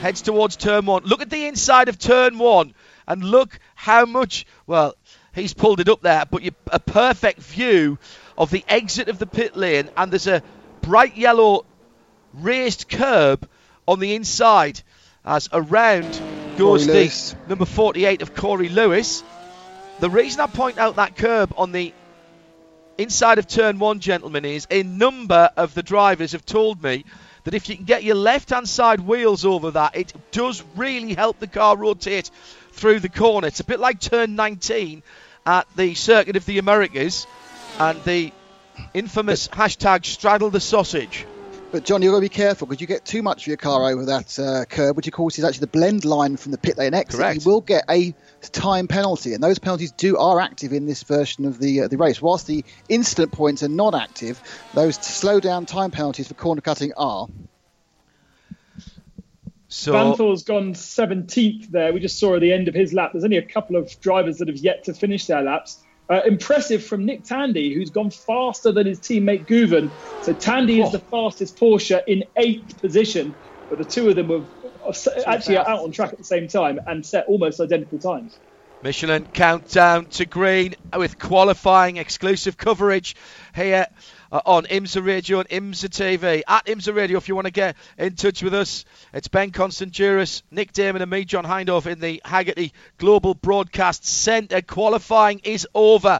Heads 0.00 0.22
towards 0.22 0.56
turn 0.56 0.86
one. 0.86 1.04
Look 1.04 1.22
at 1.22 1.30
the 1.30 1.46
inside 1.46 1.88
of 1.88 1.98
turn 1.98 2.38
one 2.38 2.74
and 3.06 3.22
look 3.22 3.58
how 3.74 4.04
much, 4.04 4.46
well, 4.66 4.94
He's 5.34 5.52
pulled 5.52 5.80
it 5.80 5.88
up 5.88 6.00
there, 6.00 6.24
but 6.30 6.42
you, 6.42 6.52
a 6.70 6.78
perfect 6.78 7.40
view 7.40 7.98
of 8.38 8.50
the 8.50 8.64
exit 8.68 9.08
of 9.08 9.18
the 9.18 9.26
pit 9.26 9.56
lane, 9.56 9.88
and 9.96 10.12
there's 10.12 10.28
a 10.28 10.42
bright 10.80 11.16
yellow 11.16 11.64
raised 12.34 12.88
curb 12.88 13.48
on 13.86 13.98
the 13.98 14.14
inside 14.14 14.80
as 15.24 15.48
around 15.52 16.10
goes 16.56 16.86
Corey 16.86 16.86
the 16.86 16.92
Lewis. 16.92 17.36
number 17.48 17.64
48 17.64 18.22
of 18.22 18.34
Corey 18.34 18.68
Lewis. 18.68 19.24
The 19.98 20.10
reason 20.10 20.40
I 20.40 20.46
point 20.46 20.78
out 20.78 20.96
that 20.96 21.16
curb 21.16 21.52
on 21.56 21.72
the 21.72 21.92
inside 22.98 23.38
of 23.38 23.46
turn 23.46 23.78
one, 23.78 24.00
gentlemen, 24.00 24.44
is 24.44 24.66
a 24.70 24.82
number 24.82 25.50
of 25.56 25.74
the 25.74 25.82
drivers 25.82 26.32
have 26.32 26.46
told 26.46 26.82
me 26.82 27.04
that 27.44 27.54
if 27.54 27.68
you 27.68 27.76
can 27.76 27.84
get 27.84 28.04
your 28.04 28.14
left 28.14 28.50
hand 28.50 28.68
side 28.68 29.00
wheels 29.00 29.44
over 29.44 29.70
that, 29.72 29.96
it 29.96 30.12
does 30.30 30.62
really 30.76 31.14
help 31.14 31.38
the 31.38 31.46
car 31.46 31.76
rotate 31.76 32.30
through 32.72 33.00
the 33.00 33.08
corner. 33.08 33.48
It's 33.48 33.60
a 33.60 33.64
bit 33.64 33.80
like 33.80 34.00
turn 34.00 34.34
19 34.34 35.02
at 35.46 35.66
the 35.76 35.94
Circuit 35.94 36.36
of 36.36 36.46
the 36.46 36.58
Americas 36.58 37.26
and 37.78 38.02
the 38.04 38.32
infamous 38.92 39.48
hashtag 39.48 40.04
straddle 40.04 40.50
the 40.50 40.60
sausage. 40.60 41.26
But 41.74 41.84
John, 41.84 42.02
you've 42.02 42.12
got 42.12 42.18
to 42.18 42.20
be 42.20 42.28
careful 42.28 42.68
because 42.68 42.80
you 42.80 42.86
get 42.86 43.04
too 43.04 43.20
much 43.20 43.42
of 43.42 43.46
your 43.48 43.56
car 43.56 43.90
over 43.90 44.04
that 44.04 44.38
uh, 44.38 44.64
curb, 44.64 44.96
which 44.96 45.08
of 45.08 45.12
course 45.12 45.40
is 45.40 45.44
actually 45.44 45.62
the 45.62 45.66
blend 45.66 46.04
line 46.04 46.36
from 46.36 46.52
the 46.52 46.58
pit 46.58 46.78
lane 46.78 46.94
exit. 46.94 47.18
Correct. 47.18 47.44
You 47.44 47.50
will 47.50 47.62
get 47.62 47.82
a 47.90 48.14
time 48.42 48.86
penalty, 48.86 49.34
and 49.34 49.42
those 49.42 49.58
penalties 49.58 49.90
do 49.90 50.16
are 50.16 50.38
active 50.38 50.72
in 50.72 50.86
this 50.86 51.02
version 51.02 51.46
of 51.46 51.58
the 51.58 51.80
uh, 51.80 51.88
the 51.88 51.96
race. 51.96 52.22
Whilst 52.22 52.46
the 52.46 52.64
instant 52.88 53.32
points 53.32 53.64
are 53.64 53.68
not 53.68 53.92
active, 53.92 54.40
those 54.72 54.94
slow 54.94 55.40
down 55.40 55.66
time 55.66 55.90
penalties 55.90 56.28
for 56.28 56.34
corner 56.34 56.60
cutting 56.60 56.92
are. 56.96 57.26
So 59.66 59.94
Vanthoor's 59.94 60.44
gone 60.44 60.74
17th 60.74 61.72
there. 61.72 61.92
We 61.92 61.98
just 61.98 62.20
saw 62.20 62.36
at 62.36 62.40
the 62.40 62.52
end 62.52 62.68
of 62.68 62.74
his 62.74 62.92
lap. 62.92 63.10
There's 63.14 63.24
only 63.24 63.38
a 63.38 63.42
couple 63.42 63.74
of 63.74 64.00
drivers 64.00 64.38
that 64.38 64.46
have 64.46 64.58
yet 64.58 64.84
to 64.84 64.94
finish 64.94 65.26
their 65.26 65.42
laps. 65.42 65.82
Uh, 66.10 66.20
impressive 66.26 66.84
from 66.84 67.06
Nick 67.06 67.24
Tandy, 67.24 67.72
who's 67.74 67.88
gone 67.90 68.10
faster 68.10 68.72
than 68.72 68.86
his 68.86 69.00
teammate 69.00 69.46
Guven. 69.48 69.90
So 70.20 70.34
Tandy 70.34 70.82
Oh. 70.82 70.86
is 70.86 70.92
the 70.92 70.98
fastest 70.98 71.58
Porsche 71.58 72.02
in 72.06 72.24
eighth 72.36 72.78
position, 72.82 73.34
but 73.70 73.78
the 73.78 73.86
two 73.86 74.10
of 74.10 74.14
them 74.16 74.28
were 74.28 74.42
uh, 74.86 74.92
actually 75.26 75.56
out 75.56 75.80
on 75.80 75.92
track 75.92 76.12
at 76.12 76.18
the 76.18 76.24
same 76.24 76.46
time 76.46 76.78
and 76.86 77.06
set 77.06 77.24
almost 77.26 77.58
identical 77.58 77.98
times. 77.98 78.38
Michelin 78.82 79.24
countdown 79.32 80.04
to 80.10 80.26
green 80.26 80.74
with 80.94 81.18
qualifying 81.18 81.96
exclusive 81.96 82.58
coverage 82.58 83.16
here 83.54 83.86
uh, 84.34 84.40
on 84.46 84.64
IMSA 84.64 85.06
Radio 85.06 85.38
and 85.38 85.48
IMSA 85.48 85.88
TV. 85.90 86.42
At 86.48 86.66
IMSA 86.66 86.92
Radio, 86.92 87.18
if 87.18 87.28
you 87.28 87.36
want 87.36 87.46
to 87.46 87.52
get 87.52 87.76
in 87.96 88.16
touch 88.16 88.42
with 88.42 88.52
us, 88.52 88.84
it's 89.12 89.28
Ben 89.28 89.52
Constanduros, 89.52 90.42
Nick 90.50 90.72
Daman, 90.72 91.02
and 91.02 91.10
me, 91.10 91.24
John 91.24 91.44
Hindhaugh, 91.44 91.86
in 91.86 92.00
the 92.00 92.20
Hagerty 92.24 92.72
Global 92.98 93.34
Broadcast 93.34 94.04
Centre. 94.04 94.60
Qualifying 94.60 95.40
is 95.44 95.68
over. 95.72 96.18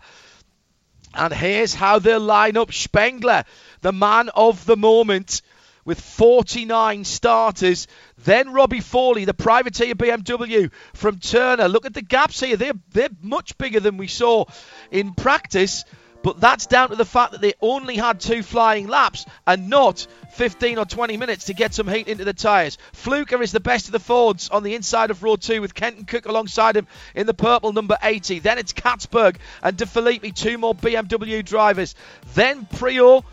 And 1.12 1.34
here's 1.34 1.74
how 1.74 1.98
they'll 1.98 2.20
line 2.20 2.56
up 2.56 2.72
Spengler, 2.72 3.42
the 3.80 3.92
man 3.92 4.28
of 4.28 4.64
the 4.64 4.76
moment, 4.76 5.42
with 5.84 6.00
49 6.00 7.02
starters. 7.04 7.88
Then 8.18 8.52
Robbie 8.52 8.80
Foley, 8.80 9.24
the 9.24 9.34
privateer 9.34 9.96
BMW 9.96 10.70
from 10.92 11.18
Turner. 11.18 11.66
Look 11.68 11.84
at 11.84 11.94
the 11.94 12.02
gaps 12.02 12.38
here. 12.38 12.56
They're, 12.56 12.72
they're 12.92 13.08
much 13.20 13.58
bigger 13.58 13.80
than 13.80 13.96
we 13.96 14.06
saw 14.06 14.44
in 14.92 15.14
practice. 15.14 15.84
But 16.24 16.40
that's 16.40 16.64
down 16.64 16.88
to 16.88 16.96
the 16.96 17.04
fact 17.04 17.32
that 17.32 17.42
they 17.42 17.52
only 17.60 17.96
had 17.96 18.18
two 18.18 18.42
flying 18.42 18.88
laps 18.88 19.26
and 19.46 19.68
not 19.68 20.06
15 20.32 20.78
or 20.78 20.86
20 20.86 21.18
minutes 21.18 21.44
to 21.44 21.54
get 21.54 21.74
some 21.74 21.86
heat 21.86 22.08
into 22.08 22.24
the 22.24 22.32
tyres. 22.32 22.78
Fluker 22.94 23.42
is 23.42 23.52
the 23.52 23.60
best 23.60 23.86
of 23.86 23.92
the 23.92 24.00
Fords 24.00 24.48
on 24.48 24.62
the 24.62 24.74
inside 24.74 25.10
of 25.10 25.22
row 25.22 25.36
two 25.36 25.60
with 25.60 25.74
Kenton 25.74 26.06
Koch 26.06 26.24
alongside 26.24 26.78
him 26.78 26.86
in 27.14 27.26
the 27.26 27.34
purple 27.34 27.74
number 27.74 27.98
80. 28.02 28.38
Then 28.38 28.56
it's 28.56 28.72
Catsburg 28.72 29.36
and 29.62 29.76
De 29.76 29.84
Phillippi, 29.84 30.32
two 30.32 30.56
more 30.56 30.74
BMW 30.74 31.44
drivers. 31.44 31.94
Then 32.32 32.64
Priaulx. 32.72 33.24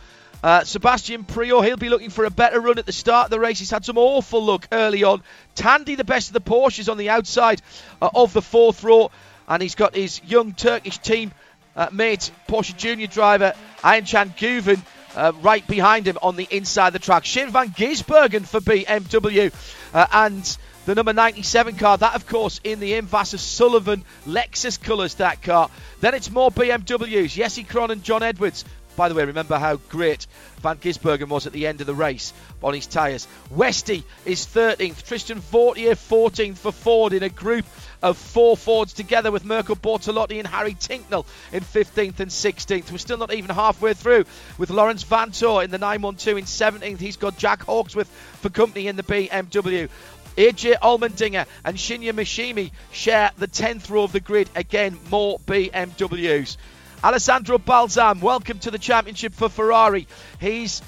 Uh, 0.43 0.65
Sebastian 0.65 1.23
Priaulx, 1.23 1.65
he'll 1.65 1.77
be 1.77 1.87
looking 1.87 2.09
for 2.09 2.25
a 2.25 2.29
better 2.29 2.59
run 2.59 2.77
at 2.77 2.85
the 2.85 2.91
start 2.91 3.25
of 3.25 3.31
the 3.31 3.39
race. 3.39 3.59
He's 3.59 3.69
had 3.69 3.85
some 3.85 3.97
awful 3.97 4.43
luck 4.43 4.67
early 4.71 5.05
on. 5.05 5.23
Tandy, 5.55 5.95
the 5.95 6.03
best 6.03 6.27
of 6.27 6.33
the 6.33 6.41
Porsches, 6.41 6.91
on 6.91 6.97
the 6.97 7.09
outside 7.09 7.61
uh, 8.01 8.09
of 8.13 8.33
the 8.33 8.41
fourth 8.41 8.83
row, 8.83 9.11
and 9.47 9.61
he's 9.61 9.75
got 9.75 9.95
his 9.95 10.21
young 10.25 10.53
Turkish 10.53 10.97
team 10.97 11.31
uh, 11.75 11.87
mate, 11.91 12.31
Porsche 12.47 12.75
Junior 12.75 13.07
driver 13.07 13.53
Ayhancan 13.83 14.37
Guven, 14.37 14.81
uh, 15.15 15.31
right 15.41 15.65
behind 15.67 16.07
him 16.07 16.17
on 16.21 16.35
the 16.35 16.47
inside 16.49 16.87
of 16.87 16.93
the 16.93 16.99
track. 16.99 17.25
Shane 17.25 17.49
van 17.49 17.69
Gisbergen 17.69 18.45
for 18.45 18.59
BMW, 18.59 19.53
uh, 19.93 20.07
and 20.11 20.57
the 20.85 20.95
number 20.95 21.13
97 21.13 21.75
car. 21.75 21.97
That, 21.97 22.15
of 22.15 22.27
course, 22.27 22.59
in 22.63 22.79
the 22.79 22.93
Invasa 22.93 23.37
Sullivan 23.37 24.03
Lexus 24.25 24.81
colours. 24.81 25.15
That 25.15 25.41
car. 25.41 25.69
Then 25.99 26.15
it's 26.15 26.31
more 26.31 26.51
BMWs. 26.51 27.29
Jesse 27.29 27.63
Krohn 27.63 27.89
and 27.89 28.03
John 28.03 28.23
Edwards. 28.23 28.65
By 28.95 29.07
the 29.07 29.15
way, 29.15 29.23
remember 29.23 29.57
how 29.57 29.77
great 29.77 30.27
Van 30.61 30.77
Gisbergen 30.77 31.29
was 31.29 31.47
at 31.47 31.53
the 31.53 31.65
end 31.65 31.81
of 31.81 31.87
the 31.87 31.95
race 31.95 32.33
on 32.61 32.73
his 32.73 32.87
tyres. 32.87 33.27
Westy 33.49 34.03
is 34.25 34.45
13th. 34.45 35.07
Tristan 35.07 35.39
Vautier 35.39 35.93
14th 35.93 36.57
for 36.57 36.71
Ford 36.71 37.13
in 37.13 37.23
a 37.23 37.29
group 37.29 37.65
of 38.01 38.17
four 38.17 38.57
Fords 38.57 38.93
together 38.93 39.31
with 39.31 39.45
Mirko 39.45 39.75
Bortolotti 39.75 40.39
and 40.39 40.47
Harry 40.47 40.73
Tinknell 40.73 41.25
in 41.51 41.63
15th 41.63 42.19
and 42.19 42.31
16th. 42.31 42.91
We're 42.91 42.97
still 42.97 43.17
not 43.17 43.33
even 43.33 43.53
halfway 43.53 43.93
through 43.93 44.25
with 44.57 44.69
Laurens 44.69 45.03
Vanthoor 45.03 45.63
in 45.63 45.71
the 45.71 45.77
912 45.77 46.37
in 46.37 46.45
17th. 46.45 46.99
He's 46.99 47.17
got 47.17 47.37
Jack 47.37 47.63
Hawksworth 47.63 48.09
for 48.41 48.49
company 48.49 48.87
in 48.87 48.95
the 48.95 49.03
BMW. 49.03 49.89
AJ 50.37 50.79
Allmendinger 50.79 51.45
and 51.65 51.77
Shinya 51.77 52.13
Michimi 52.13 52.71
share 52.91 53.31
the 53.37 53.47
10th 53.47 53.89
row 53.89 54.03
of 54.03 54.13
the 54.13 54.19
grid. 54.21 54.49
Again, 54.55 54.97
more 55.09 55.39
BMWs. 55.39 56.57
Alessandro 57.03 57.57
Balzan, 57.57 58.21
welcome 58.21 58.59
to 58.59 58.71
the 58.71 58.77
championship 58.77 59.33
for 59.33 59.49
Ferrari. 59.49 60.07
He's 60.39 60.81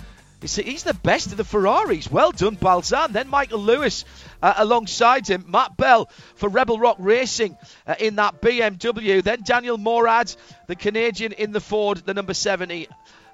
he's 0.44 0.84
the 0.84 0.94
best 0.94 1.32
of 1.32 1.38
the 1.38 1.44
Ferraris. 1.44 2.12
Well 2.12 2.32
done, 2.32 2.58
Balzan. 2.58 3.14
Then 3.14 3.30
Michael 3.30 3.60
Lewis 3.60 4.06
uh, 4.42 4.54
alongside 4.58 5.28
him. 5.28 5.46
Matt 5.48 5.78
Bell 5.78 6.10
for 6.36 6.50
Rebel 6.50 6.80
Rock 6.80 6.98
Racing 7.00 7.58
uh, 7.88 7.96
in 8.00 8.18
that 8.18 8.42
BMW. 8.42 9.24
Then 9.24 9.42
Daniel 9.44 9.78
Morad, 9.78 10.34
the 10.68 10.76
Canadian 10.76 11.32
in 11.32 11.52
the 11.52 11.62
Ford, 11.62 11.98
the 12.06 12.14
number 12.14 12.34
70. 12.34 12.88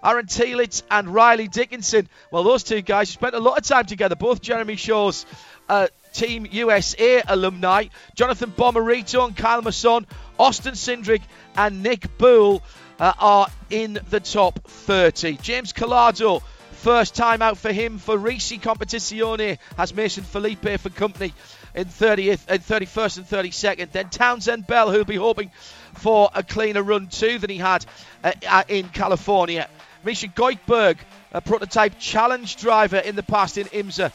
Aaron 0.03 0.27
Telitz 0.27 0.83
and 0.89 1.09
Riley 1.09 1.47
Dickinson. 1.47 2.07
Well, 2.31 2.43
those 2.43 2.63
two 2.63 2.81
guys 2.81 3.09
spent 3.09 3.35
a 3.35 3.39
lot 3.39 3.57
of 3.57 3.65
time 3.65 3.85
together. 3.85 4.15
Both 4.15 4.41
Jeremy 4.41 4.77
Shaw's 4.77 5.25
uh, 5.67 5.87
Team 6.13 6.47
USA 6.51 7.21
alumni. 7.27 7.85
Jonathan 8.15 8.51
Bomarito 8.51 9.25
and 9.25 9.35
Kyle 9.35 9.61
Masson, 9.61 10.07
Austin 10.37 10.73
Cindric 10.73 11.21
and 11.55 11.83
Nick 11.83 12.17
Boulle 12.17 12.61
uh, 12.99 13.13
are 13.19 13.47
in 13.69 13.99
the 14.09 14.19
top 14.19 14.59
30. 14.67 15.37
James 15.37 15.73
Calado, 15.73 16.41
first 16.79 17.13
time 17.13 17.41
out 17.41 17.57
for 17.57 17.71
him 17.73 17.97
for 17.97 18.17
Risi 18.17 18.59
Competizione, 18.59 19.59
has 19.77 19.93
Mason 19.93 20.23
Filippi 20.23 20.79
for 20.79 20.89
company 20.89 21.33
in 21.75 21.85
30th, 21.85 22.49
in 22.49 22.59
31st 22.59 23.17
and 23.17 23.27
32nd. 23.27 23.91
Then 23.91 24.09
Townsend 24.09 24.65
Bell, 24.65 24.89
who'll 24.89 25.03
be 25.03 25.17
hoping 25.17 25.51
for 25.95 26.29
a 26.33 26.41
cleaner 26.41 26.81
run 26.81 27.07
too 27.07 27.37
than 27.37 27.49
he 27.49 27.57
had 27.57 27.85
uh, 28.23 28.31
uh, 28.47 28.63
in 28.69 28.87
California. 28.87 29.67
Misha 30.05 30.27
Goikhberg, 30.27 30.97
a 31.33 31.41
prototype 31.41 31.99
challenge 31.99 32.55
driver 32.55 32.97
in 32.97 33.17
the 33.17 33.23
past 33.23 33.57
in 33.57 33.67
IMSA, 33.67 34.13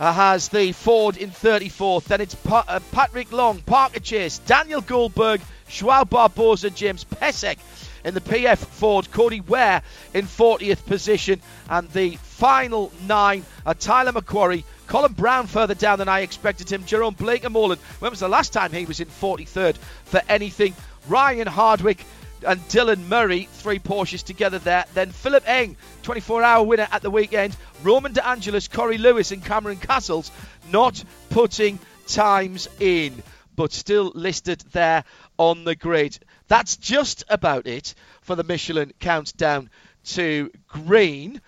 uh, 0.00 0.12
has 0.12 0.48
the 0.48 0.72
Ford 0.72 1.16
in 1.16 1.30
34th. 1.30 2.04
Then 2.04 2.20
it's 2.20 2.34
pa- 2.34 2.64
uh, 2.66 2.80
Patrick 2.90 3.30
Long, 3.30 3.60
Parker 3.60 4.00
Chase, 4.00 4.38
Daniel 4.38 4.80
Goldberg, 4.80 5.40
Joao 5.68 6.02
Barbosa, 6.02 6.74
James 6.74 7.04
Pesek 7.04 7.58
in 8.06 8.14
the 8.14 8.20
PF 8.20 8.58
Ford, 8.58 9.10
Cody 9.10 9.40
Ware 9.40 9.82
in 10.14 10.26
40th 10.26 10.86
position, 10.86 11.42
and 11.68 11.90
the 11.90 12.16
final 12.16 12.92
nine 13.06 13.44
are 13.66 13.74
Tyler 13.74 14.12
McQuarrie, 14.12 14.62
Colin 14.86 15.12
Braun 15.12 15.48
further 15.48 15.74
down 15.74 15.98
than 15.98 16.08
I 16.08 16.20
expected 16.20 16.70
him, 16.70 16.86
Jerome 16.86 17.14
Blake 17.14 17.42
and 17.42 17.52
Morland. 17.52 17.80
When 17.98 18.12
was 18.12 18.20
the 18.20 18.28
last 18.28 18.52
time 18.52 18.72
he 18.72 18.86
was 18.86 19.00
in 19.00 19.08
43rd 19.08 19.76
for 20.04 20.22
anything? 20.28 20.74
Ryan 21.08 21.48
Hardwick 21.48 22.04
and 22.46 22.60
Dylan 22.68 23.08
Murray, 23.08 23.48
three 23.50 23.80
Porsches 23.80 24.22
together 24.22 24.60
there. 24.60 24.84
Then 24.94 25.10
Philipp 25.10 25.48
Eng, 25.48 25.76
24 26.04 26.44
hour 26.44 26.64
winner 26.64 26.86
at 26.92 27.02
the 27.02 27.10
weekend. 27.10 27.56
Roman 27.82 28.12
De 28.12 28.24
Angelis, 28.26 28.68
Corey 28.68 28.98
Lewis, 28.98 29.32
and 29.32 29.44
Cameron 29.44 29.78
Cassels 29.78 30.30
not 30.70 31.02
putting 31.30 31.80
times 32.06 32.68
in, 32.78 33.20
but 33.56 33.72
still 33.72 34.12
listed 34.14 34.62
there 34.70 35.02
on 35.38 35.64
the 35.64 35.74
grid. 35.74 36.18
That's 36.48 36.76
just 36.76 37.24
about 37.28 37.66
it 37.66 37.94
for 38.22 38.36
the 38.36 38.44
Michelin 38.44 38.92
countdown 39.00 39.70
to 40.04 40.50
green. 40.68 41.40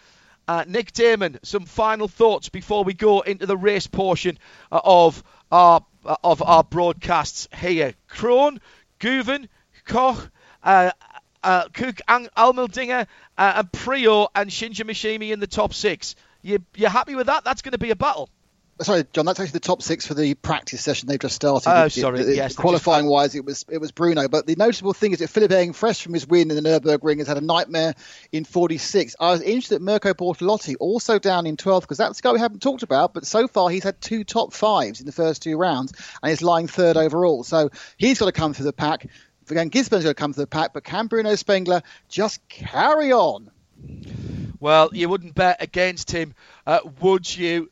Uh, 0.46 0.64
Nick 0.66 0.92
Daman, 0.92 1.38
some 1.42 1.66
final 1.66 2.08
thoughts 2.08 2.48
before 2.48 2.82
we 2.82 2.94
go 2.94 3.20
into 3.20 3.46
the 3.46 3.56
race 3.56 3.86
portion 3.86 4.38
uh, 4.72 4.80
of 4.82 5.22
our 5.52 5.84
uh, 6.04 6.16
of 6.24 6.42
our 6.42 6.64
broadcasts 6.64 7.48
here. 7.54 7.94
Krohn, 8.08 8.58
Guven, 8.98 9.48
Koch, 9.84 10.30
uh, 10.62 10.90
uh, 11.42 11.68
Allmendinger, 11.68 13.06
uh, 13.36 13.52
and 13.56 13.72
Priaulx, 13.72 14.28
and 14.34 14.50
Shinya 14.50 14.86
Michimi 14.86 15.32
in 15.32 15.40
the 15.40 15.46
top 15.46 15.74
six. 15.74 16.14
You 16.42 16.64
you 16.74 16.88
happy 16.88 17.14
with 17.14 17.26
that? 17.26 17.44
That's 17.44 17.62
going 17.62 17.72
to 17.72 17.78
be 17.78 17.90
a 17.90 17.96
battle. 17.96 18.30
Sorry, 18.80 19.04
John. 19.12 19.26
That's 19.26 19.40
actually 19.40 19.52
the 19.54 19.60
top 19.60 19.82
six 19.82 20.06
for 20.06 20.14
the 20.14 20.34
practice 20.34 20.80
session 20.82 21.08
they've 21.08 21.18
just 21.18 21.34
started. 21.34 21.68
Oh, 21.68 21.84
It- 21.86 21.92
sorry, 21.92 22.20
it- 22.20 22.36
yes, 22.36 22.54
qualifying 22.54 23.04
just- 23.04 23.10
wise, 23.10 23.34
it 23.34 23.44
was 23.44 23.64
it 23.68 23.78
was 23.78 23.90
Bruno. 23.90 24.28
But 24.28 24.46
the 24.46 24.54
notable 24.56 24.92
thing 24.92 25.12
is 25.12 25.18
that 25.18 25.28
Philipp 25.28 25.50
Eng, 25.50 25.72
fresh 25.72 26.00
from 26.02 26.14
his 26.14 26.26
win 26.26 26.50
in 26.50 26.62
the 26.62 26.68
Nurburgring, 26.68 27.18
has 27.18 27.26
had 27.26 27.38
a 27.38 27.40
nightmare 27.40 27.94
in 28.30 28.44
46. 28.44 29.16
I 29.18 29.32
was 29.32 29.40
interested 29.42 29.76
that 29.76 29.82
Mirko 29.82 30.14
Bortolotti 30.14 30.76
also 30.78 31.18
down 31.18 31.46
in 31.46 31.56
12th 31.56 31.82
because 31.82 31.98
that's 31.98 32.20
the 32.20 32.22
guy 32.22 32.32
we 32.32 32.38
haven't 32.40 32.62
talked 32.62 32.82
about. 32.84 33.14
But 33.14 33.26
so 33.26 33.48
far, 33.48 33.68
he's 33.68 33.82
had 33.84 34.00
two 34.00 34.22
top 34.22 34.52
fives 34.52 35.00
in 35.00 35.06
the 35.06 35.12
first 35.12 35.42
two 35.42 35.56
rounds 35.56 35.92
and 36.22 36.30
he's 36.30 36.42
lying 36.42 36.68
third 36.68 36.96
overall. 36.96 37.42
So 37.44 37.70
he's 37.96 38.18
got 38.18 38.26
to 38.26 38.32
come 38.32 38.54
through 38.54 38.66
the 38.66 38.72
pack. 38.72 39.08
Again, 39.50 39.70
Gisburn's 39.70 40.04
got 40.04 40.10
to 40.10 40.14
come 40.14 40.34
through 40.34 40.42
the 40.44 40.48
pack, 40.48 40.72
but 40.74 40.84
can 40.84 41.06
Bruno 41.06 41.34
Spengler 41.34 41.82
just 42.08 42.46
carry 42.48 43.12
on? 43.12 43.50
Well, 44.60 44.90
you 44.92 45.08
wouldn't 45.08 45.34
bet 45.34 45.62
against 45.62 46.10
him, 46.10 46.34
uh, 46.66 46.80
would 47.00 47.34
you? 47.34 47.70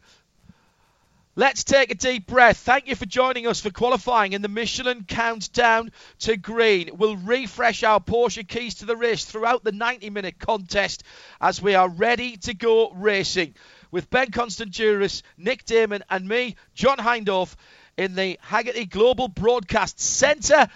Let's 1.39 1.65
take 1.65 1.91
a 1.91 1.95
deep 1.95 2.27
breath. 2.27 2.57
Thank 2.57 2.89
you 2.89 2.97
for 2.97 3.05
joining 3.05 3.47
us 3.47 3.61
for 3.61 3.69
qualifying 3.69 4.33
in 4.33 4.41
the 4.41 4.49
Michelin 4.49 5.05
Countdown 5.05 5.93
to 6.21 6.39
Green. 6.39 6.89
We'll 6.95 7.19
refresh 7.19 7.83
our 7.83 8.01
Porsche 8.01 8.49
keys 8.49 8.77
to 8.77 8.87
the 8.87 8.97
race 8.97 9.23
throughout 9.27 9.63
the 9.63 9.71
90 9.71 10.09
minute 10.09 10.39
contest 10.39 11.03
as 11.39 11.61
we 11.61 11.75
are 11.75 11.91
ready 11.91 12.39
to 12.39 12.55
go 12.55 12.91
racing 12.93 13.55
with 13.91 14.09
Ben 14.09 14.29
Constanduros, 14.29 15.21
Nick 15.37 15.67
Daman, 15.67 16.05
and 16.09 16.27
me, 16.27 16.57
John 16.75 16.97
Hindhaugh, 16.97 17.55
in 17.99 18.15
the 18.15 18.41
Hagerty 18.43 18.89
Global 18.89 19.29
Broadcast 19.29 20.01
Centre. 20.01 20.69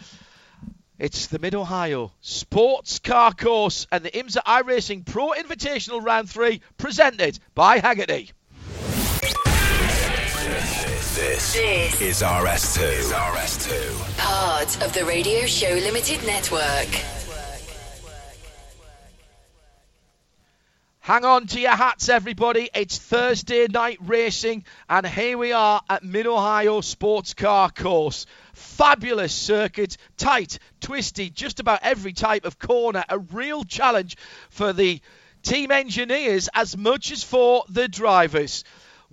It's 0.99 1.29
the 1.29 1.39
Mid 1.39 1.55
Ohio 1.55 2.13
Sports 2.21 2.99
Car 2.99 3.33
Course 3.33 3.87
and 3.91 4.05
the 4.05 4.11
IMSA 4.11 4.43
iRacing 4.45 5.07
Pro 5.07 5.31
Invitational 5.31 6.05
Round 6.05 6.29
3 6.29 6.61
presented 6.77 7.39
by 7.55 7.81
Hagerty. 7.81 8.33
This 11.21 11.53
This 11.53 12.01
is 12.01 12.23
RS2. 12.23 12.99
Is 12.99 13.13
RS2. 13.13 14.17
part 14.17 14.83
of 14.83 14.95
the 14.95 15.05
Radio 15.05 15.45
Show 15.45 15.69
Limited 15.69 16.25
Network. 16.25 16.89
Hang 21.01 21.27
on 21.27 21.47
to 21.49 21.61
your 21.61 21.73
hats, 21.73 22.09
everybody. 22.09 22.71
It's 22.75 22.97
Thursday 22.97 23.67
night 23.67 23.99
racing, 24.01 24.65
and 24.89 25.07
here 25.07 25.37
we 25.37 25.53
are 25.53 25.83
at 25.91 26.03
Mid 26.03 26.27
Ohio 26.27 26.81
Sports 26.81 27.35
Car 27.35 27.69
Course. 27.71 28.25
Fabulous 28.55 29.35
circuit, 29.35 29.99
tight, 30.17 30.59
twisty, 30.81 31.29
just 31.29 31.61
about 31.61 31.81
every 31.83 32.15
type 32.15 32.47
of 32.47 32.59
corner. 32.59 33.05
A 33.11 33.19
real 33.19 33.65
challenge 33.65 34.17
for 34.49 34.73
the 34.73 35.03
team 35.43 35.71
engineers 35.71 36.49
as 36.55 36.79
much 36.79 37.13
as 37.13 37.23
for 37.23 37.65
the 37.69 37.89
drivers. 37.89 38.65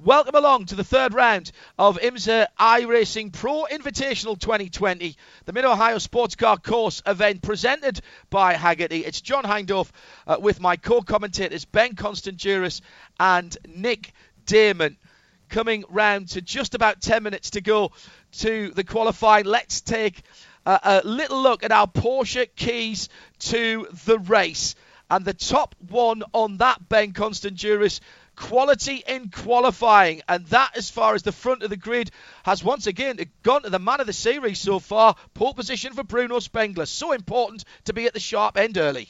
Welcome 0.04 0.36
along 0.36 0.66
to 0.66 0.76
the 0.76 0.84
third 0.84 1.16
round 1.16 1.52
of 1.80 1.98
IMSA 1.98 2.46
iRacing 2.60 3.34
Pro 3.34 3.66
Invitational 3.66 4.40
2020, 4.40 5.16
the 5.46 5.54
Mid 5.54 5.66
Ohio 5.66 5.98
Sports 5.98 6.36
Car 6.36 6.58
Course 6.58 7.02
event 7.08 7.42
presented 7.42 8.02
by 8.30 8.54
Hagerty. 8.54 9.08
It's 9.08 9.22
John 9.22 9.44
Hindhaugh 9.44 9.90
uh, 10.28 10.38
with 10.40 10.60
my 10.60 10.76
co 10.76 11.02
commentators 11.02 11.66
Ben 11.66 11.96
Constanduros 11.96 12.82
and 13.20 13.58
Nick 13.68 14.14
Daman. 14.46 14.98
Coming 15.50 15.84
round 15.90 16.30
to 16.30 16.42
just 16.44 16.76
about 16.76 17.02
10 17.02 17.24
minutes 17.24 17.50
to 17.52 17.62
go 17.62 17.92
to 18.34 18.70
the 18.70 18.84
qualifying. 18.84 19.46
Let's 19.46 19.82
take 19.82 20.22
a, 20.68 20.80
a 20.84 21.08
little 21.08 21.42
look 21.42 21.64
at 21.64 21.72
our 21.72 21.88
Porsche 21.88 22.48
keys 22.56 23.10
to 23.40 23.88
the 24.06 24.20
race. 24.20 24.76
And 25.10 25.26
the 25.26 25.34
top 25.34 25.74
one 25.90 26.22
on 26.34 26.58
that, 26.58 26.88
Ben 26.88 27.14
Constanduros, 27.14 28.02
quality 28.38 29.04
in 29.06 29.30
qualifying. 29.30 30.22
And 30.30 30.46
that, 30.48 30.78
as 30.78 30.90
far 30.90 31.16
as 31.16 31.24
the 31.24 31.34
front 31.34 31.64
of 31.64 31.70
the 31.70 31.76
grid, 31.78 32.12
has 32.46 32.64
once 32.64 32.88
again 32.88 33.20
gone 33.44 33.64
to 33.64 33.70
the 33.70 33.80
man 33.80 34.00
of 34.00 34.08
the 34.08 34.14
series 34.14 34.60
so 34.60 34.80
far. 34.80 35.16
Pole 35.34 35.54
position 35.54 35.94
for 35.94 36.04
Bruno 36.04 36.40
Spengler. 36.40 36.86
So 36.86 37.12
important 37.12 37.66
to 37.86 37.94
be 37.94 38.06
at 38.06 38.14
the 38.14 38.20
sharp 38.22 38.58
end 38.58 38.78
early. 38.78 39.10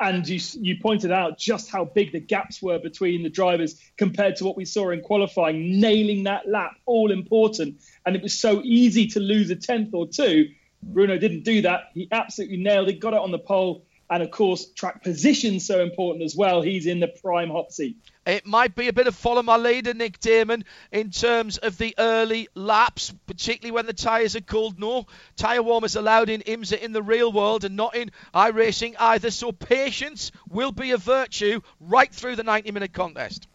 and 0.00 0.28
you 0.28 0.40
you 0.60 0.76
pointed 0.80 1.12
out 1.12 1.38
just 1.38 1.70
how 1.70 1.84
big 1.84 2.12
the 2.12 2.20
gaps 2.20 2.60
were 2.60 2.78
between 2.78 3.22
the 3.22 3.30
drivers 3.30 3.80
compared 3.96 4.36
to 4.36 4.44
what 4.44 4.56
we 4.56 4.64
saw 4.64 4.90
in 4.90 5.00
qualifying, 5.00 5.80
nailing 5.80 6.24
that 6.24 6.48
lap, 6.48 6.72
all 6.86 7.12
important. 7.12 7.80
And 8.04 8.16
it 8.16 8.22
was 8.22 8.38
so 8.38 8.62
easy 8.64 9.06
to 9.08 9.20
lose 9.20 9.50
a 9.50 9.56
tenth 9.56 9.94
or 9.94 10.08
two. 10.08 10.48
Bruno 10.82 11.18
didn't 11.18 11.44
do 11.44 11.62
that. 11.62 11.90
He 11.94 12.08
absolutely 12.10 12.58
nailed 12.58 12.88
it, 12.88 13.00
got 13.00 13.12
it 13.12 13.20
on 13.20 13.30
the 13.30 13.38
pole. 13.38 13.84
And 14.08 14.22
of 14.22 14.30
course, 14.30 14.66
track 14.66 15.02
position 15.02 15.58
so 15.58 15.82
important 15.82 16.24
as 16.24 16.36
well. 16.36 16.62
He's 16.62 16.86
in 16.86 17.00
the 17.00 17.08
prime 17.08 17.50
hot 17.50 17.72
seat. 17.72 17.96
It 18.24 18.46
might 18.46 18.74
be 18.74 18.88
a 18.88 18.92
bit 18.92 19.06
of 19.06 19.16
follow 19.16 19.42
my 19.42 19.56
leader, 19.56 19.94
Nick 19.94 20.20
Daman, 20.20 20.64
in 20.92 21.10
terms 21.10 21.58
of 21.58 21.76
the 21.78 21.94
early 21.98 22.48
laps, 22.54 23.12
particularly 23.26 23.72
when 23.72 23.86
the 23.86 23.92
tyres 23.92 24.36
are 24.36 24.40
cold. 24.40 24.78
No 24.78 25.06
tyre 25.36 25.62
warmers 25.62 25.96
allowed 25.96 26.28
in 26.28 26.42
IMSA 26.42 26.80
in 26.80 26.92
the 26.92 27.02
real 27.02 27.32
world 27.32 27.64
and 27.64 27.76
not 27.76 27.96
in 27.96 28.10
iRacing 28.34 28.94
either. 28.98 29.30
So 29.30 29.50
patience 29.50 30.30
will 30.48 30.72
be 30.72 30.92
a 30.92 30.98
virtue 30.98 31.60
right 31.80 32.12
through 32.12 32.36
the 32.36 32.44
90 32.44 32.70
minute 32.72 32.92
contest. 32.92 33.48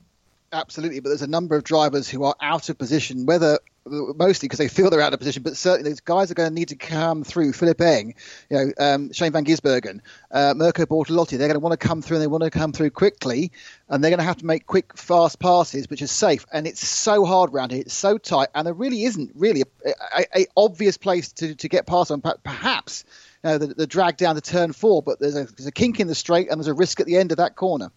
Absolutely, 0.54 1.00
but 1.00 1.10
there's 1.10 1.22
a 1.22 1.28
number 1.28 1.56
of 1.56 1.64
drivers 1.64 2.10
who 2.10 2.26
are 2.26 2.36
out 2.42 2.68
of 2.68 2.78
position, 2.78 3.26
whether 3.26 3.60
mostly 3.86 4.48
because 4.48 4.60
they 4.60 4.68
feel 4.68 4.90
they're 4.90 5.02
out 5.02 5.14
of 5.14 5.20
position, 5.20 5.44
but 5.44 5.58
certainly 5.58 5.90
those 5.90 6.00
guys 6.00 6.30
are 6.30 6.36
going 6.36 6.50
to 6.50 6.54
need 6.54 6.70
to 6.70 6.76
come 6.76 7.24
through. 7.24 7.54
Philipp 7.54 7.82
Eng, 7.82 8.16
you 8.50 8.58
know, 8.58 8.72
um, 8.78 9.12
Shane 9.12 9.32
Van 9.32 9.44
Gisbergen, 9.44 10.02
uh, 10.30 10.54
Mirko 10.56 10.86
Bortolotti, 10.86 11.38
they're 11.38 11.48
going 11.48 11.54
to 11.54 11.60
want 11.60 11.80
to 11.80 11.88
come 11.88 12.02
through 12.02 12.18
and 12.18 12.24
they 12.24 12.28
want 12.28 12.44
to 12.44 12.52
come 12.52 12.72
through 12.74 12.92
quickly, 12.92 13.52
and 13.90 14.04
they're 14.04 14.12
going 14.12 14.20
to 14.20 14.26
have 14.26 14.38
to 14.38 14.46
make 14.46 14.68
quick, 14.68 14.96
fast 14.98 15.40
passes, 15.40 15.90
which 15.90 16.02
is 16.02 16.12
safe. 16.12 16.46
And 16.54 16.68
it's 16.68 16.88
so 16.88 17.26
hard 17.26 17.54
around 17.54 17.72
here, 17.72 17.82
it's 17.82 17.94
so 17.94 18.18
tight, 18.18 18.50
and 18.54 18.68
there 18.68 18.74
really 18.74 19.04
isn't 19.04 19.32
really 19.36 19.64
a, 19.86 19.90
a, 20.18 20.42
a 20.42 20.46
obvious 20.56 20.98
place 20.98 21.32
to, 21.34 21.56
to 21.56 21.68
get 21.68 21.88
past 21.88 22.12
on. 22.12 22.22
Perhaps 22.22 23.04
you 23.44 23.50
know, 23.50 23.58
the, 23.58 23.68
the 23.68 23.88
drag 23.88 24.18
down 24.18 24.36
to 24.36 24.42
turn 24.42 24.74
four, 24.74 25.02
but 25.02 25.20
there's 25.20 25.36
a, 25.36 25.46
there's 25.46 25.68
a 25.68 25.72
kink 25.72 26.00
in 26.00 26.08
the 26.08 26.16
straight, 26.16 26.50
and 26.50 26.60
there's 26.60 26.68
a 26.68 26.74
risk 26.74 27.00
at 27.00 27.08
the 27.08 27.18
end 27.18 27.32
of 27.32 27.38
that 27.38 27.56
corner. 27.56 27.92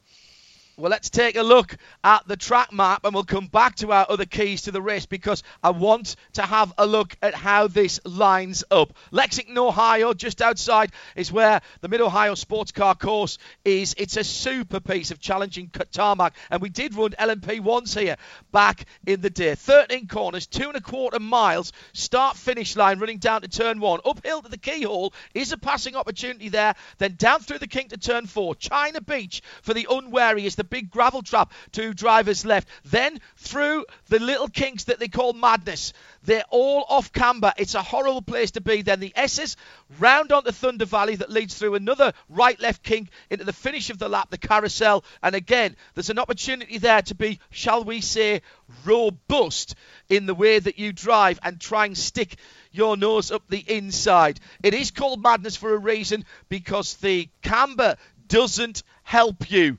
Well, 0.76 0.90
let's 0.90 1.08
take 1.08 1.37
a 1.37 1.42
look 1.42 1.76
at 2.02 2.26
the 2.26 2.37
track 2.37 2.72
map 2.72 3.04
and 3.04 3.14
we'll 3.14 3.22
come 3.22 3.46
back 3.46 3.76
to 3.76 3.92
our 3.92 4.06
other 4.08 4.24
keys 4.24 4.62
to 4.62 4.72
the 4.72 4.82
race 4.82 5.06
because 5.06 5.44
I 5.62 5.70
want 5.70 6.16
to 6.32 6.42
have 6.42 6.72
a 6.76 6.84
look 6.84 7.16
at 7.22 7.32
how 7.32 7.68
this 7.68 8.00
lines 8.04 8.64
up. 8.72 8.92
Lexington, 9.12 9.56
Ohio, 9.56 10.14
just 10.14 10.42
outside, 10.42 10.90
is 11.14 11.30
where 11.30 11.60
the 11.80 11.87
Mid 11.87 12.00
Ohio 12.00 12.34
Sports 12.34 12.72
Car 12.72 12.96
Course 12.96 13.38
is. 13.64 13.94
It's 13.98 14.16
a 14.16 14.24
super 14.24 14.80
piece 14.80 15.12
of 15.12 15.20
challenging 15.20 15.70
tarmac, 15.92 16.34
and 16.50 16.60
we 16.60 16.70
did 16.70 16.96
run 16.96 17.10
LMP 17.10 17.60
ones 17.60 17.94
here 17.94 18.16
back 18.50 18.84
in 19.06 19.20
the 19.20 19.30
day. 19.30 19.54
13 19.54 20.08
corners, 20.08 20.48
two 20.48 20.66
and 20.66 20.76
a 20.76 20.80
quarter 20.80 21.20
miles, 21.20 21.72
start 21.92 22.37
finish 22.37 22.74
line 22.74 22.98
running 22.98 23.18
down 23.18 23.42
to 23.42 23.48
turn 23.48 23.78
one. 23.78 24.00
Uphill 24.04 24.42
to 24.42 24.48
the 24.48 24.58
keyhole 24.58 25.14
is 25.34 25.52
a 25.52 25.56
passing 25.56 25.94
opportunity 25.94 26.48
there, 26.48 26.74
then 26.98 27.14
down 27.16 27.38
through 27.38 27.58
the 27.58 27.68
kink 27.68 27.90
to 27.90 27.96
turn 27.96 28.26
four. 28.26 28.56
China 28.56 29.00
Beach 29.00 29.40
for 29.62 29.72
the 29.72 29.87
unwary 29.88 30.46
is 30.46 30.56
the 30.56 30.63
big 30.64 30.90
gravel 30.90 31.22
trap 31.22 31.53
to 31.72 31.94
drivers 31.94 32.44
left. 32.44 32.68
Then 32.85 33.20
through 33.37 33.85
the 34.09 34.18
little 34.18 34.48
kinks 34.48 34.85
that 34.85 34.98
they 34.98 35.09
call 35.09 35.33
madness. 35.33 35.92
They're 36.24 36.44
all 36.50 36.85
off 36.88 37.12
camber. 37.12 37.53
It's 37.57 37.74
a 37.74 37.83
horrible 37.83 38.22
place 38.22 38.53
to 38.53 38.61
be. 38.61 38.83
Then 38.83 39.00
the 39.00 39.12
S's 39.14 39.57
round 39.98 40.33
onto 40.33 40.53
Thunder 40.53 40.87
Valley 40.87 41.16
that 41.16 41.31
leads 41.31 41.55
through 41.55 41.74
another 41.74 42.12
right 42.29 42.59
left 42.61 42.83
kink 42.83 43.11
into 43.31 43.44
the 43.44 43.53
finish 43.53 43.90
of 43.90 43.98
the 43.98 44.09
lap, 44.09 44.31
the 44.31 44.38
carousel. 44.38 45.05
And 45.22 45.35
again, 45.35 45.77
there's 45.94 46.11
an 46.11 46.18
opportunity 46.18 46.79
there 46.79 47.03
to 47.03 47.14
be, 47.14 47.40
shall 47.50 47.85
we 47.85 48.00
say, 48.00 48.42
robust 48.85 49.74
in 50.09 50.27
the 50.27 50.35
way 50.35 50.59
that 50.59 50.79
you 50.79 50.92
drive 50.92 51.38
and 51.42 51.61
try 51.61 51.87
and 51.87 51.96
stick 51.96 52.37
your 52.72 52.96
nose 52.96 53.31
up 53.31 53.42
the 53.48 53.64
inside. 53.66 54.40
It 54.62 54.74
is 54.74 54.90
called 54.90 55.22
madness 55.22 55.57
for 55.57 55.74
a 55.74 55.79
reason 55.79 56.24
because 56.48 56.94
the 56.94 57.29
camber 57.42 57.96
doesn't 58.29 58.83
help 59.03 59.50
you 59.50 59.79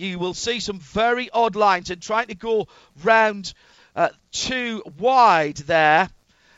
you 0.00 0.18
will 0.18 0.34
see 0.34 0.60
some 0.60 0.78
very 0.78 1.28
odd 1.30 1.56
lines 1.56 1.90
and 1.90 2.00
trying 2.00 2.28
to 2.28 2.34
go 2.34 2.66
round 3.04 3.52
uh, 3.94 4.08
too 4.32 4.82
wide 4.98 5.56
there 5.58 6.08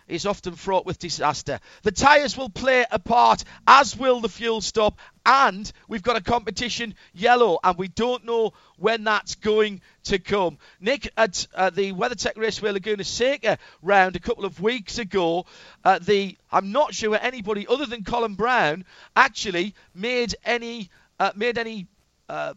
is 0.08 0.26
often 0.26 0.54
fraught 0.54 0.84
with 0.84 0.98
disaster. 0.98 1.58
The 1.82 1.90
tyres 1.90 2.36
will 2.36 2.50
play 2.50 2.84
a 2.90 2.98
part, 2.98 3.44
as 3.66 3.96
will 3.96 4.20
the 4.20 4.28
fuel 4.28 4.60
stop, 4.60 4.98
and 5.24 5.70
we've 5.88 6.02
got 6.02 6.16
a 6.16 6.20
competition 6.20 6.94
yellow, 7.14 7.58
and 7.64 7.78
we 7.78 7.88
don't 7.88 8.24
know 8.24 8.52
when 8.76 9.04
that's 9.04 9.36
going 9.36 9.80
to 10.04 10.18
come. 10.18 10.58
Nick, 10.80 11.10
at 11.16 11.46
uh, 11.54 11.70
the 11.70 11.92
WeatherTech 11.92 12.36
Raceway 12.36 12.72
Laguna 12.72 13.04
Seca 13.04 13.58
round 13.80 14.16
a 14.16 14.20
couple 14.20 14.44
of 14.44 14.60
weeks 14.60 14.98
ago, 14.98 15.46
uh, 15.84 15.98
the 15.98 16.36
I'm 16.50 16.72
not 16.72 16.94
sure 16.94 17.18
anybody 17.20 17.66
other 17.66 17.86
than 17.86 18.04
Colin 18.04 18.34
Braun 18.34 18.84
actually 19.16 19.74
made 19.94 20.34
any 20.44 20.90
uh, 21.18 21.32
made 21.34 21.56
any 21.56 21.86
uh, 22.28 22.54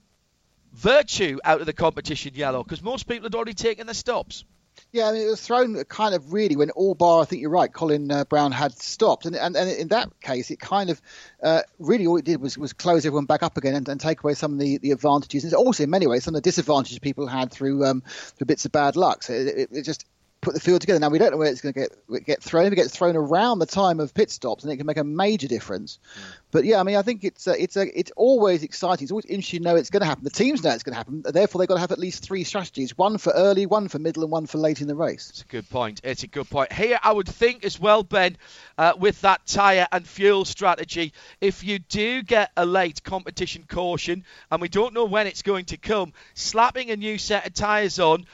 virtue 0.75 1.39
out 1.43 1.61
of 1.61 1.65
the 1.65 1.73
competition 1.73 2.33
yellow 2.35 2.63
because 2.63 2.81
most 2.81 3.07
people 3.07 3.23
had 3.23 3.35
already 3.35 3.53
taken 3.53 3.87
their 3.87 3.93
stops. 3.93 4.43
Yeah, 4.91 5.07
I 5.07 5.13
mean, 5.13 5.25
it 5.25 5.29
was 5.29 5.41
thrown 5.41 5.81
kind 5.85 6.13
of 6.13 6.33
really 6.33 6.55
when 6.55 6.69
all 6.71 6.95
bar, 6.95 7.21
I 7.21 7.25
think 7.25 7.41
you're 7.41 7.49
right, 7.49 7.71
Colin 7.71 8.11
uh, 8.11 8.25
Braun 8.25 8.51
had 8.51 8.77
stopped. 8.77 9.25
And, 9.25 9.35
and, 9.35 9.55
and 9.55 9.69
in 9.69 9.87
that 9.89 10.19
case, 10.21 10.51
it 10.51 10.59
kind 10.59 10.89
of 10.89 11.01
uh, 11.41 11.61
really 11.79 12.07
all 12.07 12.17
it 12.17 12.25
did 12.25 12.41
was, 12.41 12.57
was 12.57 12.73
close 12.73 13.05
everyone 13.05 13.25
back 13.25 13.41
up 13.41 13.57
again 13.57 13.75
and, 13.75 13.87
and 13.87 13.99
take 13.99 14.23
away 14.23 14.33
some 14.33 14.53
of 14.53 14.59
the, 14.59 14.77
the 14.77 14.91
advantages. 14.91 15.45
And 15.45 15.53
also, 15.53 15.83
in 15.83 15.89
many 15.89 16.07
ways, 16.07 16.23
some 16.25 16.35
of 16.35 16.41
the 16.41 16.47
disadvantages 16.47 16.99
people 16.99 17.27
had 17.27 17.51
through, 17.51 17.85
um, 17.85 18.03
through 18.05 18.45
bits 18.45 18.65
of 18.65 18.71
bad 18.73 18.95
luck. 18.95 19.23
So 19.23 19.33
it, 19.33 19.47
it, 19.47 19.69
it 19.71 19.81
just 19.83 20.05
put 20.45 20.53
the 20.53 20.59
field 20.59 20.79
together. 20.79 20.99
Now 20.99 21.09
we 21.09 21.17
don't 21.17 21.31
know 21.31 21.37
where 21.37 21.51
it's 21.51 21.61
going 21.61 21.73
to 21.73 21.79
get 21.79 22.25
get 22.25 22.43
thrown. 22.43 22.67
If 22.67 22.73
it 22.73 22.75
gets 22.75 22.95
thrown 22.95 23.15
around 23.15 23.59
the 23.59 23.65
time 23.65 23.99
of 23.99 24.13
pit 24.13 24.29
stops, 24.29 24.63
and 24.63 24.71
it 24.71 24.77
can 24.77 24.85
make 24.85 24.97
a 24.97 25.03
major 25.03 25.47
difference. 25.47 25.97
Mm. 26.17 26.21
But 26.51 26.63
yeah, 26.63 26.79
I 26.79 26.83
mean, 26.83 26.95
I 26.95 27.01
think 27.01 27.23
it's 27.23 27.47
a, 27.47 27.61
it's 27.61 27.75
a, 27.75 27.99
it's 27.99 28.11
always 28.15 28.63
exciting. 28.63 29.03
It's 29.03 29.11
always 29.11 29.25
interesting 29.25 29.63
to 29.63 29.65
know 29.65 29.75
it's 29.75 29.89
going 29.89 30.01
to 30.01 30.07
happen. 30.07 30.23
The 30.23 30.29
teams 30.29 30.63
know 30.63 30.69
it's 30.69 30.83
going 30.83 30.93
to 30.93 30.97
happen. 30.97 31.23
Therefore, 31.25 31.59
they've 31.59 31.67
got 31.67 31.73
to 31.73 31.81
have 31.81 31.91
at 31.91 31.99
least 31.99 32.23
three 32.23 32.43
strategies: 32.43 32.97
one 32.97 33.17
for 33.17 33.33
early, 33.33 33.65
one 33.65 33.87
for 33.87 33.99
middle, 33.99 34.23
and 34.23 34.31
one 34.31 34.45
for 34.45 34.59
late 34.59 34.79
in 34.79 34.87
the 34.87 34.95
race. 34.95 35.31
It's 35.31 35.41
a 35.41 35.45
good 35.45 35.69
point. 35.69 35.99
It's 36.03 36.23
a 36.23 36.27
good 36.27 36.49
point. 36.49 36.71
Here, 36.71 36.99
I 37.01 37.11
would 37.11 37.27
think 37.27 37.65
as 37.65 37.79
well, 37.79 38.03
Ben, 38.03 38.37
uh, 38.77 38.93
with 38.97 39.19
that 39.21 39.45
tyre 39.47 39.87
and 39.91 40.07
fuel 40.07 40.45
strategy, 40.45 41.11
if 41.41 41.63
you 41.63 41.79
do 41.79 42.21
get 42.21 42.51
a 42.55 42.65
late 42.65 43.03
competition 43.03 43.65
caution, 43.67 44.23
and 44.51 44.61
we 44.61 44.69
don't 44.69 44.93
know 44.93 45.05
when 45.05 45.25
it's 45.25 45.41
going 45.41 45.65
to 45.65 45.77
come, 45.77 46.13
slapping 46.35 46.91
a 46.91 46.95
new 46.95 47.17
set 47.17 47.47
of 47.47 47.53
tyres 47.55 47.99
on 47.99 48.25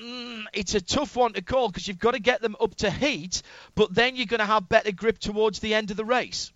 mm, 0.00 0.44
it's 0.52 0.74
a 0.74 0.80
tough 0.80 1.16
one 1.16 1.32
to 1.32 1.42
call 1.42 1.68
because 1.68 1.88
you've 1.88 1.98
got 1.98 2.12
to 2.12 2.20
get 2.20 2.40
them 2.40 2.56
up 2.60 2.74
to 2.76 2.90
heat, 2.90 3.42
but 3.74 3.94
then 3.94 4.16
you're 4.16 4.26
going 4.26 4.40
to 4.40 4.46
have 4.46 4.68
better 4.68 4.92
grip 4.92 5.18
towards 5.18 5.58
the 5.58 5.74
end 5.74 5.90
of 5.90 5.96
the 5.96 6.04
race. 6.04 6.52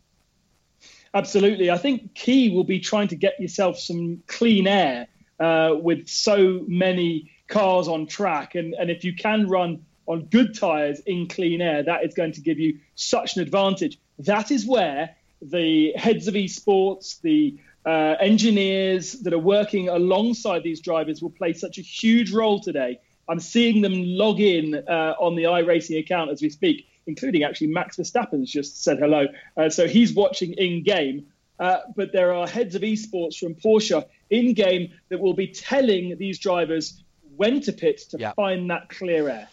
Absolutely. 1.14 1.70
I 1.70 1.78
think 1.78 2.14
key 2.14 2.50
will 2.50 2.64
be 2.64 2.80
trying 2.80 3.08
to 3.08 3.16
get 3.16 3.40
yourself 3.40 3.78
some 3.78 4.22
clean 4.26 4.66
air 4.66 5.06
uh, 5.40 5.74
with 5.74 6.08
so 6.08 6.64
many 6.66 7.30
cars 7.48 7.88
on 7.88 8.06
track. 8.06 8.54
And, 8.54 8.74
and 8.74 8.90
if 8.90 9.04
you 9.04 9.14
can 9.14 9.48
run 9.48 9.84
on 10.06 10.24
good 10.26 10.58
tyres 10.58 11.00
in 11.00 11.28
clean 11.28 11.60
air, 11.60 11.82
that 11.82 12.04
is 12.04 12.14
going 12.14 12.32
to 12.32 12.40
give 12.40 12.58
you 12.58 12.78
such 12.94 13.36
an 13.36 13.42
advantage. 13.42 13.98
That 14.20 14.50
is 14.50 14.66
where 14.66 15.16
the 15.40 15.92
heads 15.96 16.28
of 16.28 16.34
esports, 16.34 17.20
the 17.20 17.58
uh, 17.84 18.16
engineers 18.20 19.12
that 19.12 19.32
are 19.32 19.38
working 19.38 19.88
alongside 19.88 20.62
these 20.62 20.80
drivers 20.80 21.22
will 21.22 21.30
play 21.30 21.52
such 21.52 21.78
a 21.78 21.82
huge 21.82 22.32
role 22.32 22.60
today 22.60 22.98
I'm 23.28 23.40
seeing 23.40 23.82
them 23.82 23.92
log 23.96 24.40
in 24.40 24.74
uh, 24.74 25.14
on 25.18 25.34
the 25.34 25.44
iRacing 25.44 25.98
account 25.98 26.30
as 26.30 26.40
we 26.40 26.50
speak, 26.50 26.86
including 27.06 27.42
actually 27.42 27.68
Max 27.68 27.96
Verstappen's 27.96 28.50
just 28.50 28.82
said 28.82 28.98
hello. 28.98 29.26
Uh, 29.56 29.68
so 29.68 29.86
he's 29.86 30.14
watching 30.14 30.52
in 30.52 30.82
game. 30.82 31.26
Uh, 31.58 31.78
but 31.94 32.12
there 32.12 32.34
are 32.34 32.46
heads 32.46 32.74
of 32.74 32.82
esports 32.82 33.38
from 33.38 33.54
Porsche 33.54 34.04
in 34.28 34.52
game 34.52 34.92
that 35.08 35.20
will 35.20 35.32
be 35.32 35.48
telling 35.48 36.18
these 36.18 36.38
drivers 36.38 37.02
when 37.36 37.60
to 37.62 37.72
pit 37.72 38.02
to 38.10 38.18
yep. 38.18 38.36
find 38.36 38.70
that 38.70 38.88
clear 38.88 39.28
air. 39.28 39.48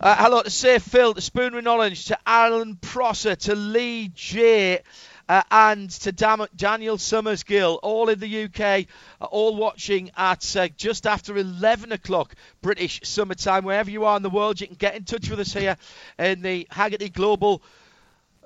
Uh, 0.00 0.14
hello 0.18 0.42
to 0.42 0.50
Safe 0.50 0.82
Phil, 0.82 1.14
to 1.14 1.20
Spoon 1.20 1.62
Knowledge, 1.64 2.06
to 2.06 2.18
Alan 2.26 2.76
Prosser, 2.76 3.36
to 3.36 3.54
Lee 3.54 4.10
J 4.14 4.82
uh, 5.28 5.42
and 5.50 5.90
to 5.90 6.12
Dam- 6.12 6.46
Daniel 6.54 6.96
Summersgill, 6.96 7.78
all 7.82 8.08
in 8.08 8.18
the 8.18 8.44
UK, 8.44 8.86
uh, 9.20 9.24
all 9.24 9.56
watching 9.56 10.10
at 10.16 10.56
uh, 10.56 10.68
just 10.76 11.06
after 11.06 11.36
11 11.36 11.92
o'clock 11.92 12.34
British 12.62 13.00
summertime. 13.04 13.64
Wherever 13.64 13.90
you 13.90 14.04
are 14.04 14.16
in 14.16 14.22
the 14.22 14.30
world, 14.30 14.60
you 14.60 14.66
can 14.66 14.76
get 14.76 14.94
in 14.94 15.04
touch 15.04 15.30
with 15.30 15.40
us 15.40 15.52
here 15.52 15.76
in 16.18 16.42
the 16.42 16.66
Hagerty 16.70 17.12
Global 17.12 17.62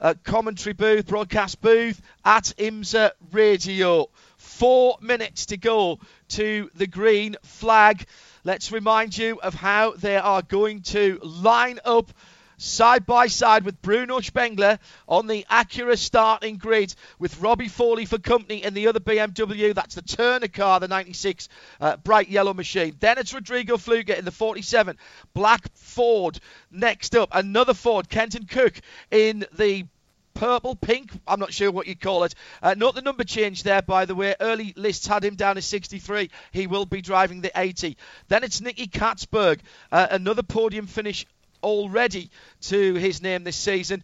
uh, 0.00 0.14
commentary 0.22 0.72
booth, 0.72 1.06
broadcast 1.06 1.60
booth 1.60 2.00
at 2.24 2.52
IMSA 2.58 3.10
Radio. 3.32 4.08
Four 4.36 4.98
minutes 5.00 5.46
to 5.46 5.56
go 5.56 5.98
to 6.28 6.70
the 6.74 6.86
green 6.86 7.36
flag. 7.42 8.06
Let's 8.44 8.70
remind 8.70 9.18
you 9.18 9.40
of 9.40 9.54
how 9.54 9.92
they 9.92 10.16
are 10.16 10.42
going 10.42 10.82
to 10.82 11.18
line 11.22 11.80
up 11.84 12.12
side 12.58 13.06
by 13.06 13.28
side 13.28 13.64
with 13.64 13.80
Bruno 13.80 14.20
Spengler 14.20 14.78
on 15.08 15.26
the 15.26 15.46
Acura 15.50 15.96
starting 15.96 16.58
grid 16.58 16.94
with 17.18 17.40
Robbie 17.40 17.68
Foley 17.68 18.04
for 18.04 18.18
company 18.18 18.62
in 18.62 18.74
the 18.74 18.88
other 18.88 19.00
BMW. 19.00 19.74
That's 19.74 19.94
the 19.94 20.02
Turner 20.02 20.48
car, 20.48 20.80
the 20.80 20.88
96 20.88 21.48
uh, 21.80 21.96
bright 21.96 22.28
yellow 22.28 22.52
machine. 22.52 22.96
Then 23.00 23.16
it's 23.16 23.32
Rodrigo 23.32 23.76
Fluger 23.76 24.18
in 24.18 24.24
the 24.24 24.30
47 24.30 24.98
black 25.32 25.72
Ford. 25.74 26.38
Next 26.70 27.16
up, 27.16 27.30
another 27.32 27.74
Ford, 27.74 28.08
Kenton 28.08 28.46
Koch 28.46 28.80
in 29.10 29.46
the 29.56 29.86
purple, 30.34 30.76
pink, 30.76 31.10
I'm 31.26 31.40
not 31.40 31.52
sure 31.52 31.70
what 31.70 31.88
you 31.88 31.96
call 31.96 32.22
it. 32.24 32.34
Uh, 32.62 32.74
not 32.76 32.94
the 32.94 33.02
number 33.02 33.24
change 33.24 33.64
there, 33.64 33.82
by 33.82 34.04
the 34.04 34.14
way. 34.14 34.36
Early 34.40 34.72
lists 34.76 35.06
had 35.06 35.24
him 35.24 35.34
down 35.34 35.58
as 35.58 35.66
63. 35.66 36.30
He 36.52 36.66
will 36.68 36.86
be 36.86 37.02
driving 37.02 37.40
the 37.40 37.50
80. 37.56 37.96
Then 38.28 38.44
it's 38.44 38.60
Nicky 38.60 38.86
Catsburg, 38.86 39.60
uh, 39.90 40.06
another 40.10 40.44
podium 40.44 40.86
finish 40.86 41.26
already 41.62 42.30
to 42.62 42.94
his 42.94 43.22
name 43.22 43.44
this 43.44 43.56
season. 43.56 44.02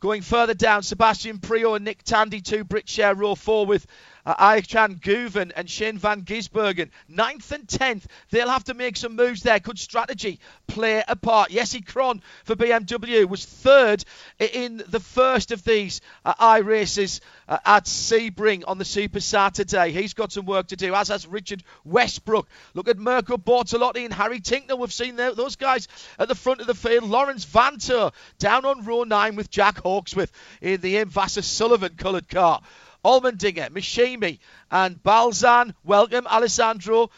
Going 0.00 0.22
further 0.22 0.54
down, 0.54 0.82
Sebastian 0.82 1.38
Priaulx 1.38 1.76
and 1.76 1.84
Nick 1.84 2.02
Tandy, 2.02 2.40
two 2.40 2.64
Britshare 2.64 3.16
row 3.16 3.34
four 3.34 3.66
with 3.66 3.86
uh, 4.24 4.34
Ayhancan 4.34 5.00
Guven 5.00 5.52
and 5.54 5.68
Shane 5.68 5.98
Van 5.98 6.22
Gisbergen. 6.22 6.90
Ninth 7.08 7.50
and 7.52 7.68
tenth, 7.68 8.06
they'll 8.30 8.48
have 8.48 8.64
to 8.64 8.74
make 8.74 8.96
some 8.96 9.16
moves 9.16 9.42
there. 9.42 9.60
Could 9.60 9.78
strategy 9.78 10.40
play 10.66 11.02
a 11.06 11.16
part? 11.16 11.50
Jesse 11.50 11.80
Krohn 11.80 12.20
for 12.44 12.56
BMW 12.56 13.28
was 13.28 13.44
third 13.44 14.04
in 14.38 14.82
the 14.88 15.00
first 15.00 15.52
of 15.52 15.64
these 15.64 16.00
uh, 16.24 16.34
I 16.38 16.58
races 16.58 17.20
uh, 17.48 17.58
at 17.64 17.84
Sebring 17.84 18.64
on 18.66 18.78
the 18.78 18.84
Super 18.84 19.20
Saturday. 19.20 19.92
He's 19.92 20.14
got 20.14 20.32
some 20.32 20.46
work 20.46 20.68
to 20.68 20.76
do, 20.76 20.94
as 20.94 21.08
has 21.08 21.26
Richard 21.26 21.62
Westbrook. 21.84 22.48
Look 22.74 22.88
at 22.88 22.98
Mirko 22.98 23.36
Bortolotti 23.36 24.04
and 24.04 24.14
Harry 24.14 24.40
Tincknell. 24.40 24.78
We've 24.78 24.92
seen 24.92 25.16
those 25.16 25.56
guys 25.56 25.88
at 26.18 26.28
the 26.28 26.34
front 26.34 26.60
of 26.60 26.66
the 26.66 26.74
field. 26.74 27.04
Laurens 27.04 27.44
Vanthoor 27.44 28.12
down 28.38 28.64
on 28.64 28.84
row 28.84 29.04
nine 29.04 29.36
with 29.36 29.50
Jack 29.50 29.78
Hawksworth 29.78 30.32
in 30.60 30.80
the 30.80 30.98
M. 30.98 31.10
Sullivan 31.10 31.94
coloured 31.96 32.28
car. 32.28 32.62
Allmendinger, 33.04 33.68
Michimi, 33.70 34.38
and 34.70 35.02
Balzan. 35.02 35.74
Welcome, 35.82 36.26
Alessandro. 36.26 37.10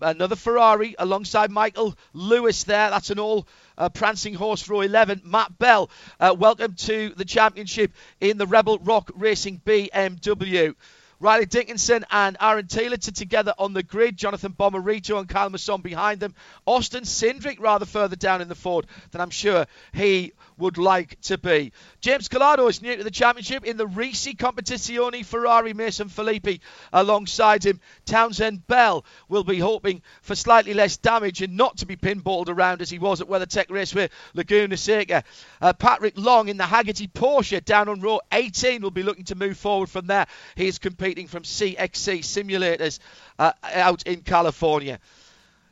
Another 0.00 0.36
Ferrari 0.36 0.94
alongside 0.98 1.50
Michael 1.50 1.94
Lewis 2.12 2.64
there. 2.64 2.90
That's 2.90 3.10
an 3.10 3.18
all 3.18 3.46
uh, 3.78 3.88
prancing 3.88 4.34
horse 4.34 4.68
row 4.68 4.82
11. 4.82 5.22
Matt 5.24 5.58
Bell, 5.58 5.90
uh, 6.20 6.34
welcome 6.38 6.74
to 6.74 7.14
the 7.16 7.24
championship 7.24 7.92
in 8.20 8.36
the 8.36 8.46
Rebel 8.46 8.78
Rock 8.78 9.10
Racing 9.14 9.62
BMW. 9.64 10.74
Riley 11.22 11.46
Dickinson 11.46 12.04
and 12.10 12.36
Aaron 12.40 12.66
Taylor 12.66 12.96
together 12.96 13.54
on 13.56 13.74
the 13.74 13.84
grid. 13.84 14.16
Jonathan 14.16 14.52
Bomarito 14.58 15.20
and 15.20 15.28
Kyle 15.28 15.50
Masson 15.50 15.80
behind 15.80 16.18
them. 16.18 16.34
Austin 16.66 17.04
Cindric 17.04 17.60
rather 17.60 17.86
further 17.86 18.16
down 18.16 18.42
in 18.42 18.48
the 18.48 18.56
Ford 18.56 18.86
than 19.12 19.20
I'm 19.20 19.30
sure 19.30 19.66
he 19.94 20.32
would 20.58 20.78
like 20.78 21.20
to 21.22 21.38
be. 21.38 21.72
James 22.00 22.28
Calado 22.28 22.68
is 22.68 22.82
new 22.82 22.96
to 22.96 23.04
the 23.04 23.10
championship 23.10 23.64
in 23.64 23.76
the 23.76 23.86
Risi 23.86 24.36
Competizione 24.36 25.24
Ferrari 25.24 25.74
Mason 25.74 26.08
Filippi 26.08 26.60
alongside 26.92 27.64
him. 27.64 27.80
Townsend 28.06 28.66
Bell 28.66 29.04
will 29.28 29.44
be 29.44 29.58
hoping 29.58 30.02
for 30.22 30.34
slightly 30.34 30.74
less 30.74 30.96
damage 30.96 31.42
and 31.42 31.56
not 31.56 31.78
to 31.78 31.86
be 31.86 31.96
pinballed 31.96 32.48
around 32.48 32.82
as 32.82 32.90
he 32.90 32.98
was 32.98 33.20
at 33.20 33.28
WeatherTech 33.28 33.70
Raceway 33.70 34.10
Laguna 34.34 34.76
Seca. 34.76 35.24
Uh, 35.60 35.72
Patrick 35.72 36.14
Long 36.16 36.48
in 36.48 36.56
the 36.56 36.64
Hagerty 36.64 37.10
Porsche 37.10 37.64
down 37.64 37.88
on 37.88 38.00
row 38.00 38.20
18 38.32 38.82
will 38.82 38.90
be 38.90 39.02
looking 39.02 39.24
to 39.24 39.34
move 39.34 39.56
forward 39.56 39.88
from 39.88 40.06
there. 40.06 40.26
He 40.56 40.66
is 40.66 40.78
competing 40.78 41.26
from 41.26 41.42
CXC 41.42 42.20
simulators 42.20 42.98
uh, 43.38 43.52
out 43.62 44.04
in 44.04 44.20
California. 44.22 44.98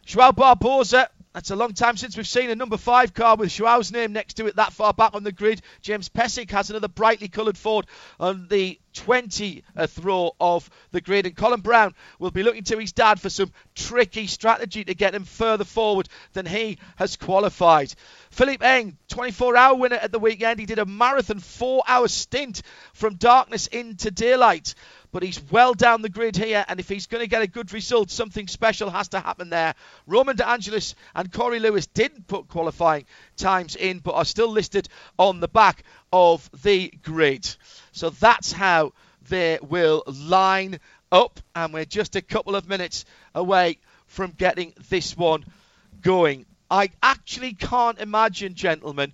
Joao 0.05 0.33
Barbosa 0.33 1.09
that's 1.33 1.51
a 1.51 1.57
long 1.57 1.75
time 1.75 1.97
since 1.97 2.17
we've 2.17 2.27
seen 2.27 2.51
a 2.51 2.57
number 2.57 2.77
five 2.77 3.15
car 3.15 3.37
with 3.37 3.57
Joao's 3.57 3.93
name 3.93 4.13
next 4.13 4.35
to 4.35 4.47
it 4.47 4.57
that 4.57 4.73
far 4.73 4.93
back 4.93 5.15
on 5.15 5.23
the 5.23 5.31
grid. 5.31 5.63
James 5.81 6.09
Pesic 6.09 6.51
has 6.51 6.71
another 6.71 6.89
brightly 6.89 7.29
coloured 7.29 7.57
Ford 7.57 7.87
on 8.19 8.49
the 8.49 8.81
20th 8.95 10.05
row 10.05 10.33
of 10.41 10.69
the 10.91 11.01
grid. 11.01 11.27
And 11.27 11.37
Colin 11.37 11.61
Braun 11.61 11.95
will 12.19 12.33
be 12.33 12.43
looking 12.43 12.65
to 12.65 12.79
his 12.79 12.91
dad 12.91 13.21
for 13.21 13.31
some 13.31 13.53
tricky 13.77 14.27
strategy 14.27 14.85
to 14.85 14.95
get 14.95 15.15
him 15.15 15.25
further 15.25 15.65
forward 15.65 16.09
than 16.33 16.47
he 16.47 16.79
has 16.97 17.17
qualified. 17.17 17.95
Philipp 18.31 18.63
Eng, 18.63 18.99
24 19.09 19.57
hour 19.57 19.77
winner 19.77 19.97
at 19.97 20.11
the 20.11 20.19
weekend. 20.19 20.59
He 20.59 20.67
did 20.67 20.81
a 20.81 20.87
marathon 20.87 21.39
four 21.39 21.85
hour 21.87 22.09
stint 22.09 22.63
from 22.93 23.15
darkness 23.15 23.69
into 23.69 24.11
daylight 24.11 24.75
but 25.13 25.23
he's 25.23 25.43
well 25.51 25.75
down 25.75 26.03
the 26.03 26.09
grid 26.09 26.37
here, 26.37 26.65
and 26.69 26.79
if 26.79 26.89
he's 26.89 27.07
going 27.07 27.23
to 27.23 27.29
get 27.29 27.43
a 27.43 27.47
good 27.47 27.73
result, 27.73 28.11
something 28.11 28.47
special 28.47 28.91
has 28.91 29.09
to 29.09 29.21
happen 29.21 29.51
there. 29.51 29.75
Roman 30.07 30.37
De 30.37 30.49
Angelis 30.49 30.95
and 31.15 31.33
Corey 31.33 31.59
Lewis 31.59 31.87
didn't 31.87 32.27
put 32.27 32.49
qualifying 32.49 33.07
times 33.37 33.77
in, 33.77 33.99
but 33.99 34.15
are 34.15 34.25
still 34.25 34.51
listed 34.51 34.89
on 35.19 35.41
the 35.41 35.49
back 35.49 35.83
of 36.13 36.49
the 36.63 36.93
grid. 37.03 37.49
So 37.93 38.11
that's 38.11 38.53
how 38.53 38.93
they 39.29 39.59
will 39.63 40.03
line 40.07 40.79
up, 41.13 41.41
and 41.55 41.73
we're 41.73 41.85
just 41.85 42.17
a 42.17 42.23
couple 42.23 42.55
of 42.55 42.69
minutes 42.69 43.05
away 43.35 43.79
from 44.07 44.33
getting 44.33 44.73
this 44.89 45.17
one 45.17 45.45
going. 46.03 46.47
I 46.71 46.91
actually 47.03 47.55
can't 47.55 47.99
imagine, 47.99 48.55
gentlemen, 48.55 49.13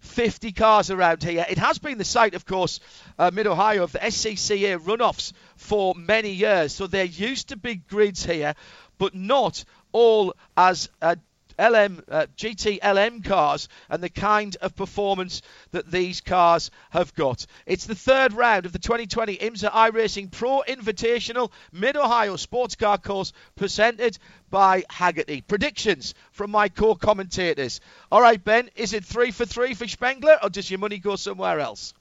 50 0.00 0.52
cars 0.52 0.90
around 0.90 1.22
here. 1.22 1.46
It 1.48 1.58
has 1.58 1.78
been 1.78 1.98
the 1.98 2.04
site, 2.04 2.34
of 2.34 2.44
course, 2.46 2.80
uh, 3.18 3.30
Mid 3.32 3.46
Ohio, 3.46 3.84
of 3.84 3.92
the 3.92 3.98
SCCA 4.00 4.78
runoffs 4.78 5.32
for 5.56 5.94
many 5.94 6.30
years. 6.30 6.74
So 6.74 6.86
there 6.86 7.04
used 7.04 7.48
to 7.48 7.56
be 7.56 7.76
grids 7.76 8.24
here, 8.24 8.54
but 8.98 9.14
not 9.14 9.64
all 9.92 10.34
as 10.56 10.88
uh, 11.00 11.16
LM 11.60 12.02
uh, 12.08 12.26
GT 12.36 12.78
LM 12.82 13.22
cars 13.22 13.68
and 13.88 14.02
the 14.02 14.08
kind 14.08 14.56
of 14.62 14.74
performance 14.74 15.42
that 15.72 15.90
these 15.90 16.20
cars 16.20 16.70
have 16.90 17.14
got. 17.14 17.46
It's 17.66 17.86
the 17.86 17.94
third 17.94 18.32
round 18.32 18.66
of 18.66 18.72
the 18.72 18.78
2020 18.78 19.36
IMSA 19.36 19.70
iRacing 19.70 20.30
Pro 20.30 20.62
Invitational 20.66 21.50
Mid 21.72 21.96
Ohio 21.96 22.36
Sports 22.36 22.76
Car 22.76 22.98
Course 22.98 23.32
presented 23.56 24.18
by 24.48 24.82
Hagerty. 24.82 25.46
Predictions 25.46 26.14
from 26.32 26.50
my 26.50 26.68
co-commentators. 26.68 27.80
All 28.10 28.20
right, 28.22 28.42
Ben, 28.42 28.70
is 28.74 28.92
it 28.92 29.04
three 29.04 29.30
for 29.30 29.44
three 29.44 29.74
for 29.74 29.86
Spengler, 29.86 30.38
or 30.42 30.48
does 30.48 30.70
your 30.70 30.78
money 30.78 30.98
go 30.98 31.16
somewhere 31.16 31.60
else? 31.60 31.94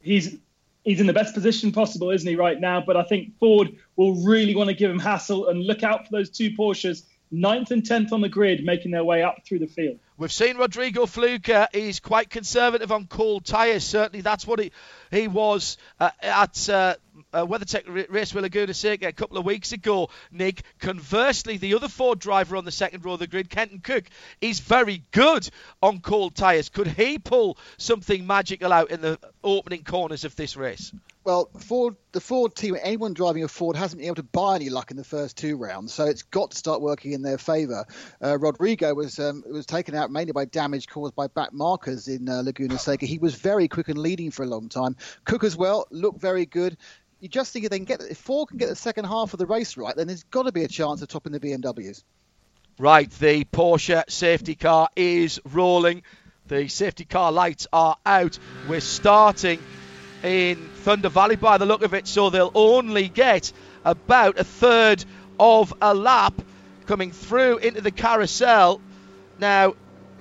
He's 0.00 0.36
he's 0.84 1.00
in 1.00 1.06
the 1.06 1.12
best 1.12 1.34
position 1.34 1.72
possible, 1.72 2.10
isn't 2.10 2.28
he, 2.28 2.36
right 2.36 2.60
now? 2.60 2.80
But 2.80 2.96
I 2.96 3.02
think 3.02 3.38
Ford 3.38 3.76
will 3.96 4.14
really 4.24 4.54
want 4.54 4.68
to 4.68 4.74
give 4.74 4.90
him 4.90 4.98
hassle 4.98 5.48
and 5.48 5.62
look 5.62 5.82
out 5.82 6.06
for 6.06 6.12
those 6.12 6.30
two 6.30 6.50
Porsches, 6.52 7.02
ninth 7.30 7.70
and 7.70 7.84
tenth 7.84 8.12
on 8.12 8.20
the 8.20 8.28
grid, 8.28 8.64
making 8.64 8.90
their 8.90 9.04
way 9.04 9.22
up 9.22 9.44
through 9.44 9.60
the 9.60 9.66
field. 9.66 9.98
We've 10.16 10.32
seen 10.32 10.56
Rodrigo 10.56 11.06
Fluka. 11.06 11.68
He's 11.72 12.00
quite 12.00 12.28
conservative 12.28 12.92
on 12.92 13.06
cold 13.06 13.44
tyres. 13.44 13.84
Certainly, 13.84 14.20
that's 14.22 14.46
what 14.46 14.60
he 14.60 14.72
he 15.10 15.28
was 15.28 15.76
uh, 15.98 16.10
at. 16.22 16.68
Uh, 16.68 16.94
uh, 17.32 17.46
WeatherTech 17.46 18.08
Raceway 18.10 18.42
Laguna 18.42 18.74
Seca 18.74 19.06
a 19.06 19.12
couple 19.12 19.38
of 19.38 19.44
weeks 19.44 19.72
ago, 19.72 20.08
Nick. 20.32 20.62
Conversely, 20.78 21.58
the 21.58 21.74
other 21.74 21.88
Ford 21.88 22.18
driver 22.18 22.56
on 22.56 22.64
the 22.64 22.72
second 22.72 23.04
row 23.04 23.12
of 23.12 23.18
the 23.18 23.26
grid, 23.26 23.50
Kenton 23.50 23.80
Koch, 23.80 24.06
is 24.40 24.60
very 24.60 25.04
good 25.12 25.48
on 25.82 26.00
cold 26.00 26.34
tyres. 26.34 26.70
Could 26.70 26.88
he 26.88 27.18
pull 27.18 27.58
something 27.76 28.26
magical 28.26 28.72
out 28.72 28.90
in 28.90 29.00
the 29.00 29.18
opening 29.44 29.84
corners 29.84 30.24
of 30.24 30.34
this 30.34 30.56
race? 30.56 30.92
Well, 31.22 31.50
Ford, 31.58 31.96
the 32.12 32.20
Ford 32.20 32.54
team, 32.54 32.78
anyone 32.80 33.12
driving 33.12 33.44
a 33.44 33.48
Ford 33.48 33.76
hasn't 33.76 33.98
been 33.98 34.06
able 34.06 34.16
to 34.16 34.22
buy 34.22 34.56
any 34.56 34.70
luck 34.70 34.90
in 34.90 34.96
the 34.96 35.04
first 35.04 35.36
two 35.36 35.58
rounds, 35.58 35.92
so 35.92 36.06
it's 36.06 36.22
got 36.22 36.52
to 36.52 36.56
start 36.56 36.80
working 36.80 37.12
in 37.12 37.20
their 37.20 37.36
favour. 37.36 37.84
Uh, 38.24 38.38
Rodrigo 38.38 38.94
was 38.94 39.18
um, 39.18 39.44
was 39.46 39.66
taken 39.66 39.94
out 39.94 40.10
mainly 40.10 40.32
by 40.32 40.46
damage 40.46 40.88
caused 40.88 41.14
by 41.14 41.26
back 41.26 41.52
markers 41.52 42.08
in 42.08 42.26
uh, 42.26 42.40
Laguna 42.42 42.78
Seca. 42.78 43.04
He 43.04 43.18
was 43.18 43.34
very 43.34 43.68
quick 43.68 43.90
and 43.90 43.98
leading 43.98 44.30
for 44.30 44.44
a 44.44 44.46
long 44.46 44.70
time. 44.70 44.96
Koch 45.26 45.44
as 45.44 45.56
well 45.58 45.86
looked 45.90 46.20
very 46.20 46.46
good. 46.46 46.78
You 47.20 47.28
just 47.28 47.52
think 47.52 47.66
if 47.66 47.70
they 47.70 47.78
can 47.78 47.84
get 47.84 48.00
if 48.00 48.16
Ford 48.16 48.48
can 48.48 48.56
get 48.56 48.70
the 48.70 48.76
second 48.76 49.04
half 49.04 49.34
of 49.34 49.38
the 49.38 49.46
race 49.46 49.76
right, 49.76 49.94
then 49.94 50.06
there's 50.06 50.22
got 50.24 50.44
to 50.44 50.52
be 50.52 50.64
a 50.64 50.68
chance 50.68 51.02
of 51.02 51.08
topping 51.08 51.32
the 51.32 51.40
BMWs. 51.40 52.02
Right, 52.78 53.10
the 53.10 53.44
Porsche 53.44 54.10
safety 54.10 54.54
car 54.54 54.88
is 54.96 55.38
rolling. 55.44 56.02
The 56.46 56.68
safety 56.68 57.04
car 57.04 57.30
lights 57.30 57.66
are 57.74 57.96
out. 58.06 58.38
We're 58.66 58.80
starting 58.80 59.58
in 60.22 60.56
Thunder 60.76 61.08
Valley 61.08 61.36
by 61.36 61.58
the 61.58 61.66
look 61.66 61.82
of 61.82 61.94
it, 61.94 62.06
so 62.06 62.30
they'll 62.30 62.50
only 62.54 63.08
get 63.08 63.52
about 63.84 64.38
a 64.38 64.44
third 64.44 65.04
of 65.38 65.72
a 65.80 65.94
lap 65.94 66.34
coming 66.86 67.12
through 67.12 67.58
into 67.58 67.80
the 67.80 67.90
carousel. 67.90 68.80
Now, 69.38 69.74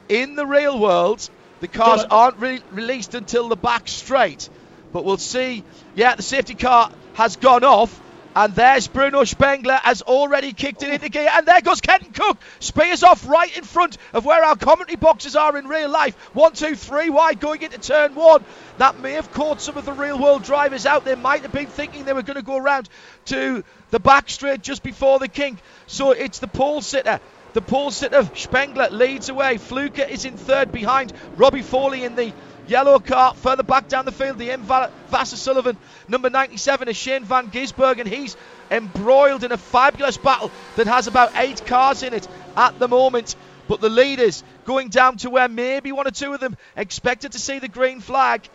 in 0.08 0.36
the 0.36 0.45
real 0.45 0.80
world, 0.80 1.30
the 1.62 1.68
cars 1.68 2.06
aren't 2.10 2.38
re- 2.38 2.62
released 2.72 3.14
until 3.14 3.50
the 3.50 3.58
back 3.58 3.88
straight, 3.88 4.50
but 4.93 5.04
we'll 5.04 5.18
see. 5.18 5.64
Yeah, 5.95 6.16
the 6.16 6.24
safety 6.24 6.56
car 6.56 6.91
has 7.14 7.36
gone 7.36 7.64
off. 7.64 8.09
And 8.36 8.53
there's 8.53 8.88
Bruno 8.88 9.23
Spengler 9.23 9.80
has 9.84 10.01
already 10.03 10.53
kicked 10.53 10.84
it 10.84 10.89
into 10.93 11.09
gear. 11.09 11.27
And 11.32 11.45
there 11.45 11.61
goes 11.61 11.82
Kenton 11.82 12.13
Koch. 12.13 12.38
Spears 12.59 13.03
off 13.03 13.27
right 13.27 13.55
in 13.57 13.63
front 13.63 13.97
of 14.13 14.23
where 14.23 14.43
our 14.43 14.55
commentary 14.55 14.97
boxes 14.97 15.36
are 15.36 15.57
in 15.57 15.67
real 15.67 15.89
life. 15.89 16.15
One, 16.34 16.53
two, 16.53 16.75
three 16.75 17.09
wide 17.09 17.39
going 17.39 17.61
into 17.63 17.80
turn 17.80 18.15
one. 18.15 18.43
That 18.77 18.99
may 18.99 19.13
have 19.13 19.32
caught 19.32 19.61
some 19.61 19.77
of 19.77 19.86
the 19.86 19.93
real 19.93 20.19
world 20.19 20.43
drivers 20.43 20.86
out. 20.86 21.05
They 21.05 21.15
might 21.15 21.41
have 21.41 21.51
been 21.51 21.67
thinking 21.67 22.05
they 22.05 22.13
were 22.13 22.21
going 22.21 22.38
to 22.38 22.43
go 22.43 22.57
around 22.57 22.88
to 23.25 23.63
the 23.89 23.99
back 23.99 24.30
straight 24.30 24.61
just 24.61 24.84
before 24.84 25.19
the 25.19 25.27
kink. 25.27 25.59
So 25.88 26.11
it's 26.11 26.39
the 26.39 26.47
pole 26.47 26.82
sitter. 26.82 27.19
The 27.53 27.61
pole 27.61 27.89
sitter 27.89 28.30
Spengler 28.36 28.89
leads 28.91 29.30
away. 29.30 29.55
Fluka 29.55 30.07
is 30.07 30.25
in 30.25 30.38
third 30.38 30.71
behind 30.71 31.13
Robbie 31.36 31.63
Foley 31.63 32.03
in 32.03 32.15
the 32.15 32.32
Yellow 32.70 32.99
car 32.99 33.34
further 33.34 33.63
back 33.63 33.88
down 33.88 34.05
the 34.05 34.11
field. 34.11 34.38
The 34.38 34.51
M. 34.51 34.63
Vasser 34.63 35.38
Sullivan, 35.38 35.76
number 36.07 36.30
97, 36.30 36.88
is 36.88 36.95
Shane 36.95 37.24
Van 37.24 37.49
Gisbergen. 37.49 38.05
He's 38.05 38.38
embroiled 38.70 39.43
in 39.43 39.51
a 39.51 39.57
fabulous 39.57 40.17
battle 40.17 40.51
that 40.76 40.86
has 40.86 41.07
about 41.07 41.32
eight 41.36 41.65
cars 41.65 42.03
in 42.03 42.13
it 42.13 42.28
at 42.55 42.78
the 42.78 42.88
moment. 42.88 43.36
But 43.67 43.82
the 43.82 43.89
leaders 43.89 44.43
going 44.65 44.89
down 44.89 45.17
to 45.17 45.32
where 45.32 45.47
maybe 45.47 45.91
one 45.91 46.07
or 46.07 46.11
two 46.11 46.32
of 46.34 46.39
them 46.39 46.57
expected 46.76 47.32
to 47.32 47.39
see 47.39 47.57
the 47.57 47.67
green 47.67 48.01
flag 48.01 48.47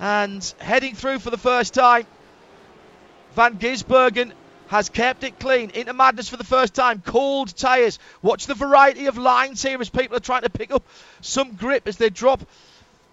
and 0.00 0.42
heading 0.58 0.96
through 0.96 1.20
for 1.20 1.30
the 1.30 1.38
first 1.38 1.74
time. 1.74 2.06
Van 3.34 3.56
Gisbergen 3.58 4.32
has 4.68 4.88
kept 4.88 5.24
it 5.24 5.38
clean 5.38 5.70
into 5.70 5.92
madness 5.92 6.28
for 6.28 6.36
the 6.36 6.44
first 6.44 6.74
time. 6.74 7.02
Cold 7.04 7.56
tyres. 7.56 7.98
Watch 8.20 8.46
the 8.46 8.54
variety 8.54 9.06
of 9.06 9.16
lines 9.16 9.62
here 9.62 9.80
as 9.80 9.88
people 9.88 10.16
are 10.16 10.20
trying 10.20 10.42
to 10.42 10.50
pick 10.50 10.72
up 10.72 10.84
some 11.20 11.54
grip 11.54 11.86
as 11.86 11.96
they 11.96 12.10
drop 12.10 12.44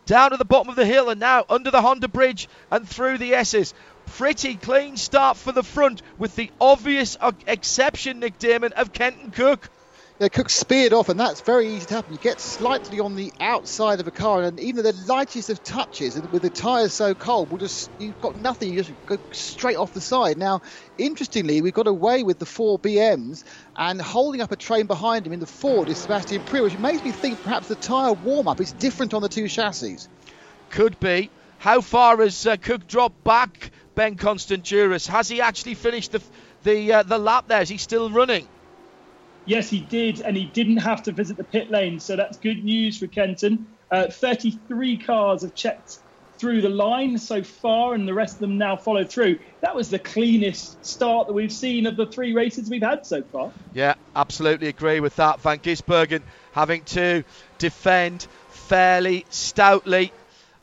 down 0.05 0.31
to 0.31 0.37
the 0.37 0.45
bottom 0.45 0.69
of 0.69 0.75
the 0.75 0.85
hill 0.85 1.09
and 1.09 1.19
now 1.19 1.45
under 1.49 1.71
the 1.71 1.81
Honda 1.81 2.07
Bridge 2.07 2.47
and 2.71 2.87
through 2.87 3.17
the 3.17 3.33
S's. 3.33 3.73
Pretty 4.17 4.55
clean 4.55 4.97
start 4.97 5.35
for 5.35 5.51
the 5.51 5.63
front 5.63 6.01
with 6.17 6.35
the 6.35 6.51
obvious 6.61 7.17
exception, 7.47 8.19
Nick 8.19 8.37
Daman, 8.37 8.73
of 8.73 8.93
Kenton 8.93 9.31
Koch. 9.31 9.67
Yeah, 10.17 10.29
Koch 10.29 10.49
speared 10.49 10.93
off, 10.93 11.09
and 11.09 11.19
that's 11.19 11.41
very 11.41 11.67
easy 11.67 11.87
to 11.87 11.95
happen. 11.95 12.13
You 12.13 12.17
get 12.17 12.39
slightly 12.39 13.01
on 13.01 13.15
the 13.15 13.33
outside 13.41 13.99
of 13.99 14.07
a 14.07 14.11
car, 14.11 14.43
and 14.43 14.57
even 14.61 14.85
the 14.85 14.93
lightest 15.07 15.49
of 15.49 15.61
touches, 15.61 16.17
with 16.31 16.41
the 16.41 16.49
tyres 16.49 16.93
so 16.93 17.13
cold, 17.13 17.51
will 17.51 17.57
just 17.57 17.91
you've 17.97 18.21
got 18.21 18.37
nothing. 18.37 18.71
You 18.71 18.81
just 18.81 19.05
go 19.05 19.17
straight 19.33 19.75
off 19.75 19.91
the 19.91 19.99
side. 19.99 20.37
Now, 20.37 20.61
interestingly, 20.97 21.61
we 21.61 21.73
got 21.73 21.87
away 21.87 22.23
with 22.23 22.39
the 22.39 22.45
four 22.45 22.79
BMs, 22.79 23.43
and 23.75 24.01
holding 24.01 24.39
up 24.39 24.53
a 24.53 24.55
train 24.55 24.87
behind 24.87 25.27
him 25.27 25.33
in 25.33 25.41
the 25.41 25.45
Ford 25.45 25.89
is 25.89 25.99
Sebastian 25.99 26.43
Priaulx, 26.43 26.63
which 26.63 26.77
makes 26.77 27.03
me 27.03 27.11
think 27.11 27.41
perhaps 27.43 27.67
the 27.67 27.75
tyre 27.75 28.13
warm-up 28.13 28.61
is 28.61 28.71
different 28.71 29.13
on 29.13 29.21
the 29.21 29.27
two 29.27 29.49
chassis. 29.49 29.97
Could 30.69 30.97
be. 31.01 31.29
How 31.57 31.81
far 31.81 32.17
has 32.19 32.47
uh, 32.47 32.55
Koch 32.55 32.87
dropped 32.87 33.21
back, 33.25 33.71
Ben 33.95 34.15
Constant 34.15 34.63
Constanduros? 34.63 35.07
Has 35.07 35.27
he 35.27 35.41
actually 35.41 35.73
finished 35.73 36.13
the 36.13 36.23
the 36.63 36.93
uh, 36.93 37.03
the 37.03 37.17
lap 37.17 37.49
there? 37.49 37.61
Is 37.61 37.67
he 37.67 37.77
still 37.77 38.09
running? 38.09 38.47
Yes, 39.45 39.69
he 39.69 39.79
did, 39.79 40.21
and 40.21 40.35
he 40.35 40.45
didn't 40.45 40.77
have 40.77 41.03
to 41.03 41.11
visit 41.11 41.37
the 41.37 41.43
pit 41.43 41.69
lane, 41.69 41.99
so 41.99 42.15
that's 42.15 42.37
good 42.37 42.63
news 42.63 42.97
for 42.97 43.07
Kenton. 43.07 43.67
Uh, 43.91 44.07
33 44.07 44.97
cars 44.97 45.43
have 45.43 45.53
checked 45.53 45.99
through 46.37 46.61
the 46.61 46.69
line 46.69 47.17
so 47.17 47.43
far, 47.43 47.93
and 47.93 48.07
the 48.07 48.13
rest 48.13 48.35
of 48.35 48.39
them 48.39 48.57
now 48.57 48.75
follow 48.75 49.03
through. 49.03 49.39
That 49.61 49.75
was 49.75 49.89
the 49.89 49.99
cleanest 49.99 50.83
start 50.85 51.27
that 51.27 51.33
we've 51.33 51.51
seen 51.51 51.85
of 51.85 51.95
the 51.95 52.05
three 52.05 52.33
races 52.33 52.69
we've 52.69 52.81
had 52.81 53.05
so 53.05 53.21
far. 53.21 53.51
Yeah, 53.73 53.95
absolutely 54.15 54.67
agree 54.67 54.99
with 54.99 55.15
that. 55.17 55.39
Van 55.41 55.59
Gisbergen 55.59 56.23
having 56.51 56.83
to 56.85 57.23
defend 57.57 58.27
fairly 58.49 59.25
stoutly 59.29 60.11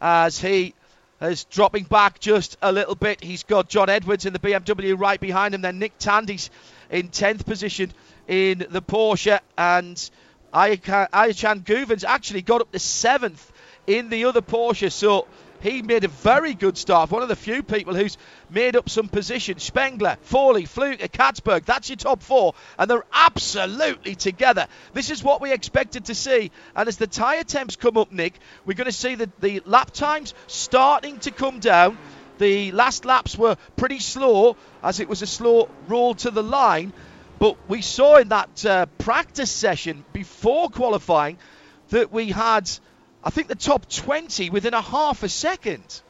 as 0.00 0.38
he 0.38 0.74
is 1.20 1.44
dropping 1.44 1.84
back 1.84 2.18
just 2.18 2.56
a 2.60 2.72
little 2.72 2.96
bit. 2.96 3.22
He's 3.22 3.44
got 3.44 3.68
John 3.68 3.88
Edwards 3.88 4.26
in 4.26 4.32
the 4.32 4.38
BMW 4.38 4.98
right 4.98 5.20
behind 5.20 5.54
him. 5.54 5.60
Then 5.60 5.78
Nick 5.78 5.96
Tandy's 5.98 6.50
in 6.93 7.09
10th 7.09 7.45
position 7.45 7.93
in 8.28 8.64
the 8.70 8.82
Porsche, 8.82 9.40
and 9.59 10.11
Ayhancan 10.55 11.64
Guvens 11.64 12.05
actually 12.05 12.43
got 12.43 12.61
up 12.61 12.70
to 12.70 12.78
seventh 12.78 13.51
in 13.86 14.11
the 14.11 14.26
other 14.26 14.43
Porsche. 14.43 14.93
So 14.93 15.26
he 15.62 15.80
made 15.80 16.05
a 16.05 16.09
very 16.09 16.55
good 16.55 16.76
start. 16.76 17.11
One 17.11 17.22
of 17.22 17.28
the 17.28 17.36
few 17.36 17.62
people 17.62 17.95
who's 17.95 18.18
made 18.51 18.76
up 18.76 18.90
some 18.90 19.09
position. 19.09 19.59
Spengler, 19.59 20.18
Foley, 20.22 20.66
Fluke, 20.66 20.99
Catsburg. 21.12 21.64
That's 21.64 21.88
your 21.88 21.97
top 21.97 22.22
four, 22.22 22.55
and 22.78 22.90
they're 22.90 23.07
absolutely 23.12 24.14
together. 24.14 24.66
This 24.93 25.11
is 25.11 25.22
what 25.22 25.40
we 25.40 25.53
expected 25.53 26.07
to 26.07 26.14
see. 26.14 26.51
And 26.76 26.88
as 26.88 26.97
the 26.97 27.07
tyre 27.07 27.45
temps 27.45 27.76
come 27.76 27.97
up, 27.97 28.12
Nick, 28.12 28.34
we're 28.66 28.74
going 28.74 28.86
to 28.86 28.93
see 28.93 29.14
the, 29.14 29.30
the 29.40 29.62
lap 29.64 29.93
times 29.93 30.34
starting 30.49 31.18
to 31.20 31.30
come 31.30 31.61
down. 31.61 31.97
The 32.38 32.72
last 32.72 33.04
laps 33.04 33.36
were 33.36 33.56
pretty 33.76 33.98
slow, 33.98 34.56
as 34.82 35.00
it 35.00 35.08
was 35.08 35.22
a 35.22 35.26
slow 35.26 35.68
roll 35.88 36.14
to 36.16 36.30
the 36.30 36.42
line. 36.42 36.92
But 37.38 37.56
we 37.68 37.82
saw 37.82 38.16
in 38.16 38.28
that 38.28 38.64
uh, 38.64 38.86
practice 38.98 39.50
session 39.50 40.04
before 40.12 40.68
qualifying 40.68 41.38
that 41.88 42.12
we 42.12 42.28
had, 42.30 42.70
I 43.24 43.30
think, 43.30 43.48
the 43.48 43.54
top 43.54 43.88
20 43.88 44.50
within 44.50 44.74
a 44.74 44.80
half 44.80 45.22
a 45.22 45.28
second. 45.28 46.02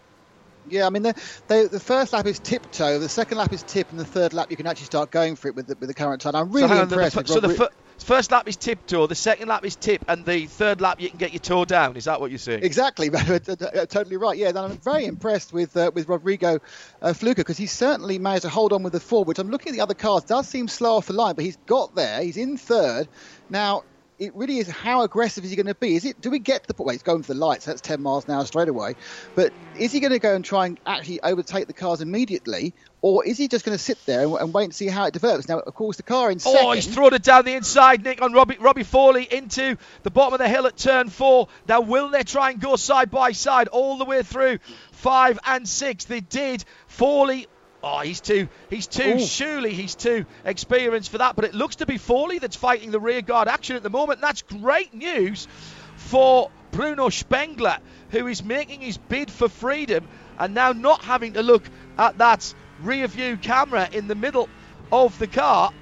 Yeah, 0.69 0.87
I 0.87 0.91
mean, 0.91 1.03
the, 1.03 1.15
the, 1.49 1.69
the, 1.73 1.81
first 1.81 2.13
lap 2.13 2.27
is 2.27 2.39
tiptoe, 2.39 2.99
the 2.99 3.09
second 3.09 3.39
lap 3.39 3.53
is 3.53 3.63
tip, 3.65 3.91
and 3.91 3.99
the 3.99 4.05
third 4.05 4.33
lap 4.33 4.51
you 4.51 4.57
can 4.57 4.67
actually 4.67 4.87
start 4.87 5.11
going 5.11 5.35
for 5.35 5.49
it 5.49 5.57
with 5.57 5.67
the, 5.67 5.77
with 5.81 5.89
the 5.89 5.95
current 5.95 6.21
time. 6.21 6.37
I'm 6.37 6.53
really 6.53 6.69
so 6.69 6.83
impressed. 6.83 7.17
The, 7.17 7.27
so 7.27 7.41
the, 7.41 7.71
First 7.99 8.33
lap 8.33 8.49
is 8.49 8.57
tiptoe, 8.57 9.07
the 9.07 9.15
second 9.15 9.49
lap 9.49 9.65
is 9.65 9.77
tip, 9.77 10.05
and 10.09 10.25
the 10.25 10.47
third 10.47 10.81
lap 10.81 11.01
you 11.01 11.09
can 11.09 11.19
get 11.19 11.33
your 11.33 11.41
toe 11.41 11.65
down. 11.65 11.97
Is 11.97 12.05
that 12.05 12.21
what 12.21 12.31
you're 12.31 12.39
saying? 12.39 12.65
Exactly, 12.65 13.11
totally 13.11 14.17
right. 14.17 14.37
Yeah, 14.37 14.53
I'm 14.55 14.77
very 14.79 15.07
impressed 15.07 15.53
with 15.53 15.77
uh, 15.77 15.91
with 15.95 16.09
Rodrigo 16.09 16.59
uh, 17.01 17.09
Fluka 17.09 17.37
because 17.37 17.57
he's 17.57 17.73
certainly 17.73 18.19
managed 18.19 18.43
to 18.43 18.49
hold 18.49 18.73
on 18.73 18.83
with 18.83 18.93
the 18.93 19.01
four. 19.01 19.25
Which 19.25 19.39
I'm 19.39 19.51
looking 19.51 19.71
at 19.71 19.77
the 19.77 19.83
other 19.83 19.95
cars, 19.95 20.25
does 20.25 20.49
seem 20.49 20.69
slow 20.69 20.97
off 20.97 21.07
the 21.07 21.13
line, 21.13 21.35
but 21.35 21.45
he's 21.45 21.59
got 21.67 21.95
there. 21.95 22.23
He's 22.23 22.37
in 22.37 22.57
third 22.57 23.09
now. 23.49 23.85
it 24.19 24.35
really 24.37 24.59
is 24.59 24.69
how 24.69 25.03
aggressive 25.03 25.45
is 25.45 25.51
he 25.51 25.57
going 25.57 25.67
to 25.67 25.75
be? 25.75 25.97
Is 25.97 26.05
it? 26.05 26.21
Do 26.21 26.31
we 26.31 26.39
get 26.39 26.63
to 26.63 26.69
the 26.69 26.75
point? 26.75 26.87
Well, 26.87 26.93
he's 26.95 27.03
going 27.03 27.23
for 27.23 27.35
the 27.35 27.41
lights. 27.41 27.65
That's 27.65 27.81
10 27.81 28.03
miles 28.03 28.25
an 28.27 28.33
hour 28.33 28.45
straight 28.45 28.69
away. 28.69 28.95
But 29.35 29.53
is 29.79 29.93
he 29.93 30.01
going 30.01 30.13
to 30.13 30.19
go 30.19 30.35
and 30.35 30.45
try 30.45 30.67
and 30.67 30.79
actually 30.87 31.21
overtake 31.23 31.67
the 31.67 31.73
cars 31.73 32.01
immediately, 32.01 32.75
or 33.03 33.25
is 33.27 33.37
he 33.37 33.49
just 33.49 33.65
going 33.65 33.77
to 33.77 33.83
sit 33.83 33.99
there 34.07 34.23
and, 34.23 34.33
and, 34.35 34.55
wait 34.55 34.65
and 34.65 34.75
see 34.75 34.87
how 34.87 35.07
it 35.07 35.13
develops? 35.13 35.49
Now, 35.49 35.59
of 35.59 35.75
course, 35.75 35.97
the 35.97 36.05
car 36.05 36.31
in 36.31 36.39
second. 36.39 36.61
Oh, 36.63 36.73
he's 36.73 36.87
thrown 36.87 37.13
it 37.13 37.23
down 37.23 37.45
the 37.45 37.55
inside, 37.55 38.05
Nick, 38.05 38.23
on 38.23 38.33
Robbie, 38.33 38.57
Robbie 38.61 38.85
Foley 38.85 39.27
into 39.31 39.77
the 40.05 40.11
bottom 40.11 40.35
of 40.35 40.39
the 40.39 40.49
hill 40.49 40.67
at 40.69 40.77
turn 40.77 41.09
four. 41.09 41.49
Now, 41.69 41.81
will 41.81 42.09
they 42.11 42.23
try 42.23 42.51
and 42.51 42.61
go 42.61 42.77
side 42.77 43.11
by 43.11 43.33
side 43.33 43.67
all 43.69 43.99
the 43.99 44.05
way 44.05 44.23
through 44.23 44.61
five 44.93 45.41
and 45.45 45.69
six? 45.69 46.05
They 46.05 46.21
did. 46.21 46.65
Foley 46.87 47.49
Oh, 47.85 47.99
he's 47.99 48.21
too, 48.21 48.49
he's 48.71 48.87
too, 48.87 49.15
Ooh. 49.15 49.19
surely 49.19 49.75
he's 49.75 49.97
too 49.97 50.25
experienced 50.45 51.11
for 51.11 51.19
that. 51.19 51.35
But 51.35 51.47
it 51.47 51.53
looks 51.53 51.77
to 51.77 51.87
be 51.87 51.99
Foley 51.99 52.39
that's 52.39 52.55
fighting 52.55 52.93
the 52.93 53.01
rear 53.01 53.23
guard 53.23 53.49
action 53.49 53.75
at 53.75 53.83
the 53.83 53.91
moment. 53.91 54.21
That's 54.21 54.43
great 54.43 54.95
news 54.95 55.49
for 55.97 56.51
Bruno 56.71 57.09
Spengler, 57.09 57.79
who 58.11 58.29
is 58.29 58.45
making 58.45 58.83
his 58.83 58.99
bid 58.99 59.33
for 59.33 59.49
freedom 59.49 60.07
and 60.39 60.55
now 60.55 60.73
not 60.73 61.03
having 61.03 61.33
to 61.33 61.43
look 61.43 61.65
at 61.99 62.19
that 62.19 62.55
rear 62.83 63.07
view 63.09 63.37
camera 63.37 63.89
in 63.93 64.09
the 64.09 64.15
middle 64.15 64.49
of 64.91 65.19
the 65.19 65.27
car. 65.27 65.73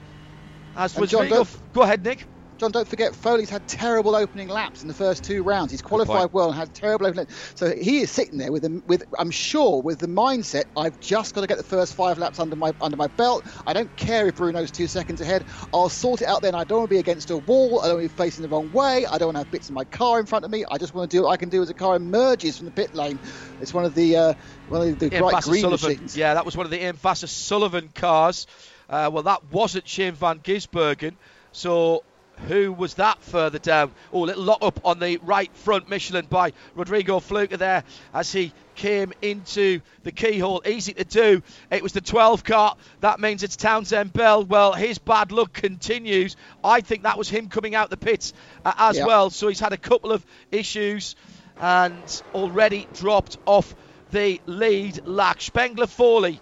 As 0.76 0.94
was 0.96 1.10
John, 1.10 1.28
go 1.72 1.82
ahead, 1.82 2.04
Nick. 2.04 2.26
John, 2.60 2.72
don't 2.72 2.86
forget, 2.86 3.14
Foley's 3.14 3.48
had 3.48 3.66
terrible 3.66 4.14
opening 4.14 4.48
laps 4.48 4.82
in 4.82 4.88
the 4.88 4.92
first 4.92 5.24
two 5.24 5.42
rounds. 5.42 5.70
He's 5.70 5.80
qualified 5.80 6.28
well 6.34 6.48
and 6.48 6.54
had 6.54 6.74
terrible 6.74 7.06
opening. 7.06 7.24
Laps. 7.24 7.54
So 7.56 7.74
he 7.74 8.00
is 8.00 8.10
sitting 8.10 8.38
there 8.38 8.52
with, 8.52 8.64
the, 8.64 8.82
with, 8.86 9.02
I'm 9.18 9.30
sure, 9.30 9.80
with 9.80 9.98
the 9.98 10.08
mindset: 10.08 10.64
I've 10.76 11.00
just 11.00 11.34
got 11.34 11.40
to 11.40 11.46
get 11.46 11.56
the 11.56 11.64
first 11.64 11.94
five 11.94 12.18
laps 12.18 12.38
under 12.38 12.56
my 12.56 12.72
under 12.82 12.98
my 12.98 13.06
belt. 13.16 13.46
I 13.66 13.72
don't 13.72 13.96
care 13.96 14.28
if 14.28 14.34
Bruno's 14.34 14.70
two 14.70 14.88
seconds 14.88 15.22
ahead. 15.22 15.46
I'll 15.72 15.88
sort 15.88 16.20
it 16.20 16.28
out 16.28 16.42
then. 16.42 16.54
I 16.54 16.64
don't 16.64 16.80
want 16.80 16.90
to 16.90 16.94
be 16.94 17.00
against 17.00 17.30
a 17.30 17.38
wall. 17.38 17.80
I 17.80 17.86
don't 17.86 17.96
want 17.96 18.10
to 18.10 18.14
be 18.14 18.22
facing 18.22 18.42
the 18.42 18.50
wrong 18.50 18.70
way. 18.72 19.06
I 19.06 19.16
don't 19.16 19.28
want 19.28 19.36
to 19.36 19.40
have 19.40 19.50
bits 19.50 19.70
of 19.70 19.74
my 19.74 19.84
car 19.84 20.20
in 20.20 20.26
front 20.26 20.44
of 20.44 20.50
me. 20.50 20.66
I 20.70 20.76
just 20.76 20.92
want 20.92 21.10
to 21.10 21.16
do 21.16 21.22
what 21.22 21.30
I 21.30 21.38
can 21.38 21.48
do 21.48 21.62
as 21.62 21.68
the 21.68 21.74
car 21.74 21.96
emerges 21.96 22.58
from 22.58 22.66
the 22.66 22.72
pit 22.72 22.92
lane. 22.92 23.20
It's 23.62 23.72
one 23.72 23.86
of 23.86 23.94
the 23.94 24.16
uh, 24.18 24.34
one 24.68 24.86
of 24.86 24.98
the 24.98 25.08
bright 25.08 25.42
green 25.44 25.62
Sullivan. 25.62 25.92
machines. 25.92 26.14
Yeah, 26.14 26.34
that 26.34 26.44
was 26.44 26.58
one 26.58 26.66
of 26.66 26.70
the 26.70 26.80
AIM 26.80 26.98
Vasser 26.98 27.26
Sullivan 27.26 27.88
cars. 27.94 28.46
Uh, 28.86 29.08
well, 29.10 29.22
that 29.22 29.50
wasn't 29.50 29.88
Shane 29.88 30.12
Van 30.12 30.40
Gisbergen. 30.40 31.14
So 31.52 32.04
who 32.48 32.72
was 32.72 32.94
that 32.94 33.22
further 33.22 33.58
down? 33.58 33.92
Oh, 34.12 34.20
little 34.20 34.42
lock 34.42 34.58
up 34.62 34.80
on 34.84 34.98
the 34.98 35.18
right 35.18 35.54
front 35.54 35.88
Michelin 35.88 36.26
by 36.26 36.52
Rodrigo 36.74 37.20
Fluker 37.20 37.56
there 37.56 37.84
as 38.14 38.32
he 38.32 38.52
came 38.80 39.12
into 39.20 39.80
the 40.04 40.12
keyhole. 40.12 40.62
Easy 40.66 40.94
to 40.94 41.04
do. 41.04 41.42
It 41.70 41.82
was 41.82 41.92
the 41.92 42.00
12 42.00 42.44
car. 42.44 42.76
That 43.00 43.20
means 43.20 43.42
it's 43.42 43.56
Townsend 43.56 44.12
Bell. 44.12 44.44
Well, 44.44 44.72
his 44.72 44.98
bad 44.98 45.32
luck 45.32 45.52
continues. 45.52 46.36
I 46.64 46.80
think 46.80 47.02
that 47.02 47.18
was 47.18 47.28
him 47.28 47.48
coming 47.48 47.74
out 47.74 47.90
the 47.90 47.96
pits 47.96 48.32
uh, 48.64 48.72
as 48.78 48.96
yep. 48.96 49.06
well. 49.06 49.30
So 49.30 49.48
he's 49.48 49.60
had 49.60 49.72
a 49.72 49.76
couple 49.76 50.12
of 50.12 50.24
issues 50.50 51.16
and 51.60 52.22
already 52.34 52.88
dropped 52.94 53.36
off 53.44 53.74
the 54.12 54.40
lead 54.46 55.06
lack. 55.06 55.40
Spengler 55.40 55.86
Foley. 55.86 56.40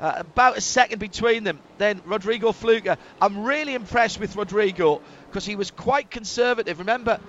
Uh, 0.00 0.14
about 0.18 0.56
a 0.56 0.60
second 0.60 1.00
between 1.00 1.42
them. 1.42 1.58
Then 1.78 2.00
Rodrigo 2.04 2.52
Fluker. 2.52 2.96
I'm 3.20 3.42
really 3.42 3.74
impressed 3.74 4.20
with 4.20 4.36
Rodrigo 4.36 5.02
because 5.28 5.44
he 5.44 5.56
was 5.56 5.70
quite 5.70 6.10
conservative. 6.10 6.78
Remember, 6.78 7.20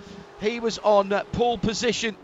he 0.42 0.60
was 0.60 0.80
on 0.80 1.12
uh, 1.12 1.24
pole 1.26 1.58
position 1.58 2.16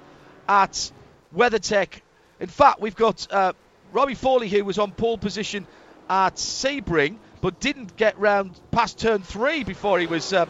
at 0.47 0.91
WeatherTech. 1.36 2.01
In 2.39 2.47
fact, 2.47 2.82
we've 2.82 2.95
got 2.95 3.28
uh, 3.32 3.53
Robbie 3.91 4.15
Foley 4.15 4.49
who 4.49 4.63
was 4.63 4.80
on 4.80 4.91
pole 4.91 5.17
position 5.17 5.67
at 6.09 6.36
Sebring, 6.36 7.17
but 7.41 7.59
didn't 7.59 7.95
get 7.95 8.19
round 8.19 8.59
past 8.71 8.99
turn 8.99 9.21
three 9.21 9.63
before 9.63 9.99
he 9.99 10.07
was 10.07 10.34
um, 10.34 10.49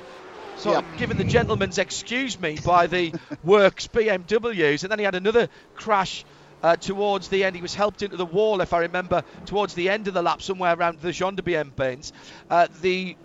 sort 0.57 0.75
yep. 0.75 0.85
of 0.85 0.99
given 0.99 1.17
the 1.17 1.23
gentleman's 1.23 1.77
excuse 1.77 2.39
me 2.39 2.57
by 2.63 2.87
the 2.87 3.13
works 3.43 3.87
BMWs, 3.87 4.83
and 4.83 4.91
then 4.91 4.99
he 4.99 5.05
had 5.05 5.15
another 5.15 5.49
crash. 5.75 6.25
Uh, 6.63 6.75
towards 6.75 7.27
the 7.27 7.43
end, 7.43 7.55
he 7.55 7.61
was 7.61 7.75
helped 7.75 8.01
into 8.01 8.17
the 8.17 8.25
wall, 8.25 8.59
if 8.59 8.73
I 8.73 8.79
remember, 8.79 9.23
towards 9.45 9.75
the 9.75 9.89
end 9.89 10.07
of 10.07 10.15
the 10.15 10.23
lap, 10.23 10.41
somewhere 10.41 10.73
around 10.73 10.99
the 10.99 11.11
de 11.11 11.41
Bienbens. 11.43 12.11
Uh, 12.49 12.67
the 12.81 13.15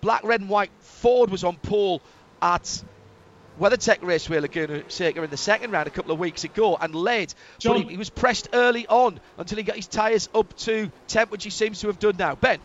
black, 0.00 0.24
red, 0.24 0.40
and 0.40 0.50
white 0.50 0.70
Ford 0.80 1.30
was 1.30 1.44
on 1.44 1.56
pole 1.56 2.02
at 2.40 2.82
WeatherTech 3.58 4.02
Raceway 4.02 4.40
Laguna 4.40 4.84
Seca 4.88 5.22
in 5.22 5.30
the 5.30 5.36
second 5.36 5.72
round 5.72 5.88
a 5.88 5.90
couple 5.90 6.12
of 6.12 6.18
weeks 6.18 6.44
ago 6.44 6.76
and 6.80 6.94
led. 6.94 7.34
John, 7.58 7.78
but 7.78 7.82
he, 7.84 7.92
he, 7.92 7.96
was 7.96 8.10
pressed 8.10 8.48
early 8.52 8.86
on 8.86 9.20
until 9.36 9.58
he 9.58 9.64
got 9.64 9.76
his 9.76 9.88
tyres 9.88 10.28
up 10.34 10.54
to 10.58 10.92
temp, 11.08 11.30
which 11.30 11.44
he 11.44 11.50
seems 11.50 11.80
to 11.80 11.88
have 11.88 11.98
done 11.98 12.16
now. 12.16 12.36
Ben. 12.36 12.60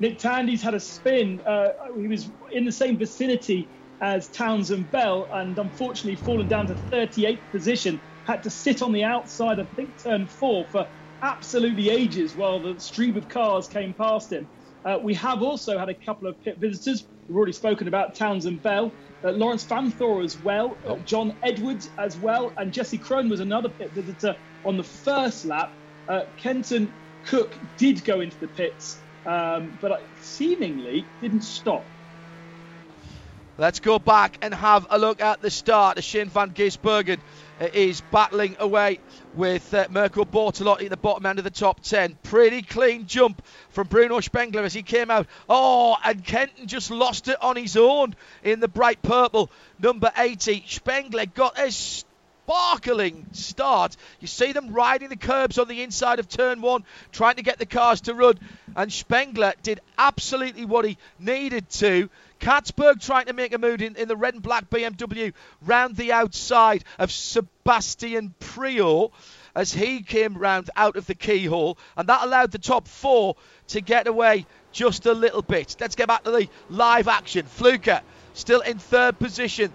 Nick 0.00 0.18
Tandy's 0.18 0.62
had 0.62 0.74
a 0.74 0.80
spin. 0.80 1.40
Uh, 1.44 1.70
he 1.98 2.06
was 2.06 2.30
in 2.52 2.64
the 2.64 2.72
same 2.72 2.96
vicinity 2.96 3.70
as 4.00 4.28
Townsend 4.28 4.90
Bell 4.90 5.28
and 5.32 5.58
unfortunately 5.58 6.14
fallen 6.14 6.46
down 6.46 6.68
to 6.68 6.74
38th 6.74 7.50
position. 7.50 8.00
Had 8.24 8.44
to 8.44 8.50
sit 8.50 8.82
on 8.82 8.92
the 8.92 9.02
outside, 9.02 9.58
I 9.58 9.64
think, 9.64 10.00
turn 10.00 10.28
four 10.28 10.68
for 10.70 10.86
absolutely 11.22 11.90
ages 11.90 12.36
while 12.36 12.60
the 12.60 12.78
stream 12.78 13.16
of 13.16 13.28
cars 13.28 13.66
came 13.66 13.94
past 13.94 14.30
him. 14.30 14.48
Uh, 14.84 14.98
we 15.02 15.14
have 15.14 15.42
also 15.42 15.78
had 15.78 15.88
a 15.88 15.94
couple 15.94 16.28
of 16.28 16.40
pit 16.40 16.56
visitors. 16.58 17.06
We've 17.28 17.36
already 17.36 17.52
spoken 17.52 17.88
about 17.88 18.16
Townsend 18.16 18.62
Bell, 18.62 18.98
uh, 19.24 19.32
Laurens 19.32 19.66
Vanthoor 19.66 20.24
as 20.24 20.38
well, 20.38 20.80
uh, 20.86 20.92
oh. 20.92 21.02
John 21.04 21.38
Edwards 21.44 21.88
as 21.98 22.16
well, 22.18 22.54
and 22.56 22.72
Jesse 22.72 22.98
Krohn 22.98 23.28
was 23.30 23.40
another 23.40 23.68
pit 23.68 23.90
visitor 23.94 24.36
on 24.64 24.76
the 24.76 24.84
first 24.84 25.44
lap. 25.44 25.70
Uh, 26.08 26.22
Kenton 26.38 26.94
Koch 27.26 27.58
did 27.76 28.04
go 28.04 28.20
into 28.20 28.38
the 28.40 28.48
pits, 28.48 29.04
um, 29.26 29.78
but 29.80 30.10
seemingly 30.16 31.10
didn't 31.20 31.42
stop. 31.42 31.90
Let's 33.60 33.80
go 33.80 33.98
back 33.98 34.38
and 34.40 34.54
have 34.54 34.86
a 34.88 35.00
look 35.00 35.20
at 35.20 35.42
the 35.42 35.50
start. 35.50 36.00
Shane 36.04 36.28
van 36.28 36.50
Gisbergen 36.50 37.18
is 37.60 38.00
battling 38.12 38.54
away 38.60 39.00
with 39.34 39.74
uh, 39.74 39.88
Mirko 39.90 40.24
Bortolotti 40.24 40.84
at 40.84 40.90
the 40.90 40.96
bottom 40.96 41.26
end 41.26 41.40
of 41.40 41.44
the 41.44 41.50
top 41.50 41.80
10. 41.80 42.16
Pretty 42.22 42.62
clean 42.62 43.08
jump 43.08 43.44
from 43.70 43.88
Bruno 43.88 44.20
Spengler 44.20 44.62
as 44.62 44.74
he 44.74 44.84
came 44.84 45.10
out. 45.10 45.26
Oh, 45.48 45.96
and 46.04 46.24
Kenton 46.24 46.68
just 46.68 46.92
lost 46.92 47.26
it 47.26 47.42
on 47.42 47.56
his 47.56 47.76
own 47.76 48.14
in 48.44 48.60
the 48.60 48.68
bright 48.68 49.02
purple 49.02 49.50
number 49.80 50.12
80. 50.16 50.62
Spengler 50.68 51.26
got 51.26 51.58
a 51.58 51.72
sparkling 51.72 53.26
start. 53.32 53.96
You 54.20 54.28
see 54.28 54.52
them 54.52 54.72
riding 54.72 55.08
the 55.08 55.16
curbs 55.16 55.58
on 55.58 55.66
the 55.66 55.82
inside 55.82 56.20
of 56.20 56.28
turn 56.28 56.60
one, 56.60 56.84
trying 57.10 57.36
to 57.36 57.42
get 57.42 57.58
the 57.58 57.66
cars 57.66 58.02
to 58.02 58.14
run. 58.14 58.38
And 58.76 58.92
Spengler 58.92 59.54
did 59.64 59.80
absolutely 59.98 60.64
what 60.64 60.84
he 60.84 60.96
needed 61.18 61.68
to. 61.70 62.08
Catsburg 62.40 63.00
trying 63.00 63.26
to 63.26 63.32
make 63.32 63.52
a 63.52 63.58
move 63.58 63.82
in, 63.82 63.96
in 63.96 64.08
the 64.08 64.16
red 64.16 64.34
and 64.34 64.42
black 64.42 64.70
BMW 64.70 65.32
round 65.62 65.96
the 65.96 66.12
outside 66.12 66.84
of 66.98 67.10
Sebastian 67.10 68.34
Priaulx 68.40 69.12
as 69.54 69.72
he 69.72 70.02
came 70.02 70.38
round 70.38 70.70
out 70.76 70.96
of 70.96 71.06
the 71.06 71.14
keyhole, 71.14 71.78
and 71.96 72.08
that 72.08 72.22
allowed 72.22 72.52
the 72.52 72.58
top 72.58 72.86
four 72.86 73.36
to 73.68 73.80
get 73.80 74.06
away 74.06 74.46
just 74.72 75.06
a 75.06 75.12
little 75.12 75.42
bit. 75.42 75.76
Let's 75.80 75.96
get 75.96 76.06
back 76.06 76.24
to 76.24 76.30
the 76.30 76.48
live 76.70 77.08
action. 77.08 77.46
Fluker 77.46 78.00
still 78.34 78.60
in 78.60 78.78
third 78.78 79.18
position. 79.18 79.72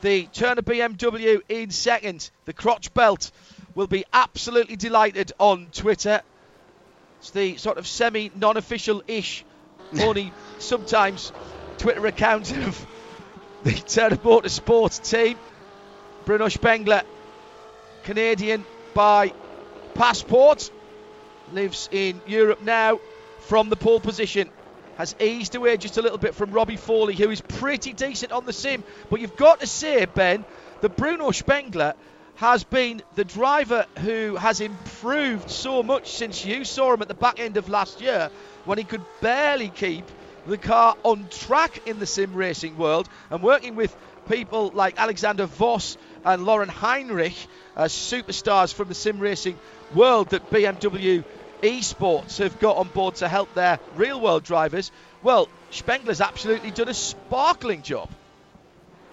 The 0.00 0.26
Turner 0.26 0.62
BMW 0.62 1.40
in 1.48 1.70
second. 1.70 2.30
The 2.44 2.52
crotch 2.52 2.94
belt 2.94 3.32
will 3.74 3.88
be 3.88 4.04
absolutely 4.12 4.76
delighted 4.76 5.32
on 5.40 5.66
Twitter. 5.72 6.22
It's 7.18 7.30
the 7.30 7.56
sort 7.56 7.78
of 7.78 7.86
semi 7.86 8.30
non 8.36 8.56
official 8.56 9.02
ish, 9.08 9.44
only 10.00 10.32
sometimes 10.60 11.32
Twitter 11.78 12.06
account 12.06 12.56
of 12.56 12.86
the 13.62 13.72
Turner 13.72 14.16
Motorsport 14.16 15.08
team. 15.08 15.38
Bruno 16.24 16.48
Spengler, 16.48 17.02
Canadian 18.02 18.64
by 18.94 19.32
passport, 19.94 20.70
lives 21.52 21.88
in 21.90 22.20
Europe 22.26 22.60
now 22.60 23.00
from 23.40 23.70
the 23.70 23.76
pole 23.76 24.00
position 24.00 24.50
has 24.98 25.14
eased 25.20 25.54
away 25.54 25.76
just 25.76 25.96
a 25.96 26.02
little 26.02 26.18
bit 26.18 26.34
from 26.34 26.50
Robbie 26.50 26.76
Foley, 26.76 27.14
who 27.14 27.30
is 27.30 27.40
pretty 27.40 27.92
decent 27.92 28.32
on 28.32 28.44
the 28.44 28.52
sim. 28.52 28.82
But 29.08 29.20
you've 29.20 29.36
got 29.36 29.60
to 29.60 29.66
say, 29.66 30.04
Ben, 30.06 30.44
that 30.80 30.96
Bruno 30.96 31.30
Spengler 31.30 31.94
has 32.34 32.64
been 32.64 33.00
the 33.14 33.24
driver 33.24 33.86
who 34.00 34.34
has 34.34 34.60
improved 34.60 35.50
so 35.50 35.84
much 35.84 36.10
since 36.10 36.44
you 36.44 36.64
saw 36.64 36.92
him 36.92 37.02
at 37.02 37.08
the 37.08 37.14
back 37.14 37.38
end 37.38 37.56
of 37.56 37.68
last 37.68 38.00
year 38.00 38.30
when 38.64 38.76
he 38.76 38.84
could 38.84 39.04
barely 39.20 39.68
keep 39.68 40.04
the 40.48 40.58
car 40.58 40.96
on 41.04 41.28
track 41.28 41.86
in 41.86 41.98
the 41.98 42.06
sim 42.06 42.34
racing 42.34 42.76
world 42.76 43.08
and 43.30 43.42
working 43.42 43.74
with 43.74 43.94
people 44.28 44.70
like 44.74 44.98
Alexander 44.98 45.46
Voss 45.46 45.96
and 46.24 46.44
Lauren 46.44 46.68
Heinrich 46.68 47.36
as 47.76 47.92
superstars 47.92 48.72
from 48.72 48.88
the 48.88 48.94
sim 48.94 49.18
racing 49.18 49.58
world 49.94 50.30
that 50.30 50.50
BMW 50.50 51.24
esports 51.62 52.38
have 52.38 52.58
got 52.60 52.76
on 52.76 52.88
board 52.88 53.16
to 53.16 53.28
help 53.28 53.52
their 53.54 53.78
real 53.96 54.20
world 54.20 54.44
drivers. 54.44 54.90
Well, 55.22 55.48
Spengler's 55.70 56.20
absolutely 56.20 56.70
done 56.70 56.88
a 56.88 56.94
sparkling 56.94 57.82
job. 57.82 58.08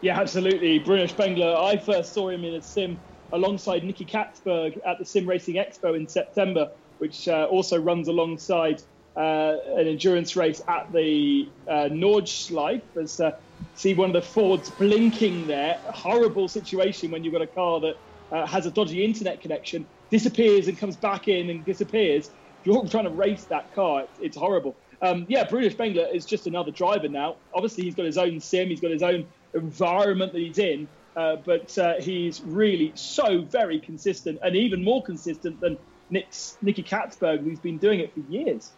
Yeah, 0.02 0.20
absolutely. 0.20 0.80
Bruno 0.80 1.08
Spengler, 1.08 1.56
I 1.56 1.78
first 1.78 2.14
saw 2.14 2.30
him 2.30 2.44
in 2.44 2.54
a 2.54 2.62
sim 2.62 3.00
alongside 3.32 3.84
Nicky 3.84 4.06
Catsburg 4.06 4.78
at 4.86 4.98
the 5.00 5.06
Sim 5.06 5.28
Racing 5.28 5.56
Expo 5.56 5.96
in 5.96 6.08
September, 6.08 6.70
which 7.00 7.28
uh, 7.28 7.46
also 7.46 7.82
runs 7.82 8.08
alongside 8.08 8.82
uh, 9.16 9.58
an 9.78 9.88
endurance 9.88 10.36
race 10.36 10.62
at 10.68 10.92
the 10.92 11.50
uh, 11.68 11.90
Nordschleife, 11.92 12.84
as 13.02 13.20
uh, 13.20 13.32
see 13.76 13.94
one 13.94 14.10
of 14.10 14.14
the 14.14 14.22
Fords 14.22 14.70
blinking 14.72 15.48
there. 15.48 15.80
Horrible 15.86 16.48
situation 16.48 17.12
when 17.12 17.24
you've 17.24 17.34
got 17.34 17.42
a 17.42 17.48
car 17.48 17.80
that 17.80 17.96
uh, 18.32 18.46
has 18.46 18.66
a 18.66 18.72
dodgy 18.72 19.04
internet 19.04 19.42
connection, 19.42 19.86
disappears 20.10 20.68
and 20.68 20.78
comes 20.78 20.96
back 20.96 21.28
in 21.28 21.50
and 21.50 21.64
disappears. 21.66 22.28
If 22.28 22.66
you're 22.66 22.88
trying 22.88 23.06
to 23.06 23.12
race 23.12 23.46
that 23.46 23.74
car, 23.74 24.02
it's, 24.02 24.20
it's 24.20 24.38
horrible. 24.38 24.76
Um, 25.02 25.26
yeah, 25.30 25.44
Bruno 25.44 25.70
Spengler 25.70 26.08
is 26.14 26.26
just 26.26 26.48
another 26.48 26.72
driver 26.72 27.08
now. 27.08 27.38
Obviously, 27.54 27.84
he's 27.84 27.96
got 27.96 28.06
his 28.06 28.18
own 28.18 28.40
sim, 28.40 28.70
he's 28.70 28.82
got 28.82 28.92
his 28.92 29.04
own 29.04 29.28
environment 29.54 30.34
that 30.34 30.40
he's 30.40 30.58
in, 30.58 30.88
uh, 31.16 31.38
but 31.46 31.78
uh, 31.78 31.96
he's 32.00 32.42
really 32.42 32.92
so 32.96 33.42
very 33.42 33.80
consistent 33.80 34.40
and 34.44 34.56
even 34.56 34.84
more 34.84 35.04
consistent 35.04 35.60
than 35.62 35.78
Nick's, 36.10 36.58
Nicky 36.62 36.84
Catsburg, 36.84 37.44
who's 37.44 37.60
been 37.60 37.78
doing 37.78 38.00
it 38.00 38.14
for 38.14 38.20
years. 38.22 38.72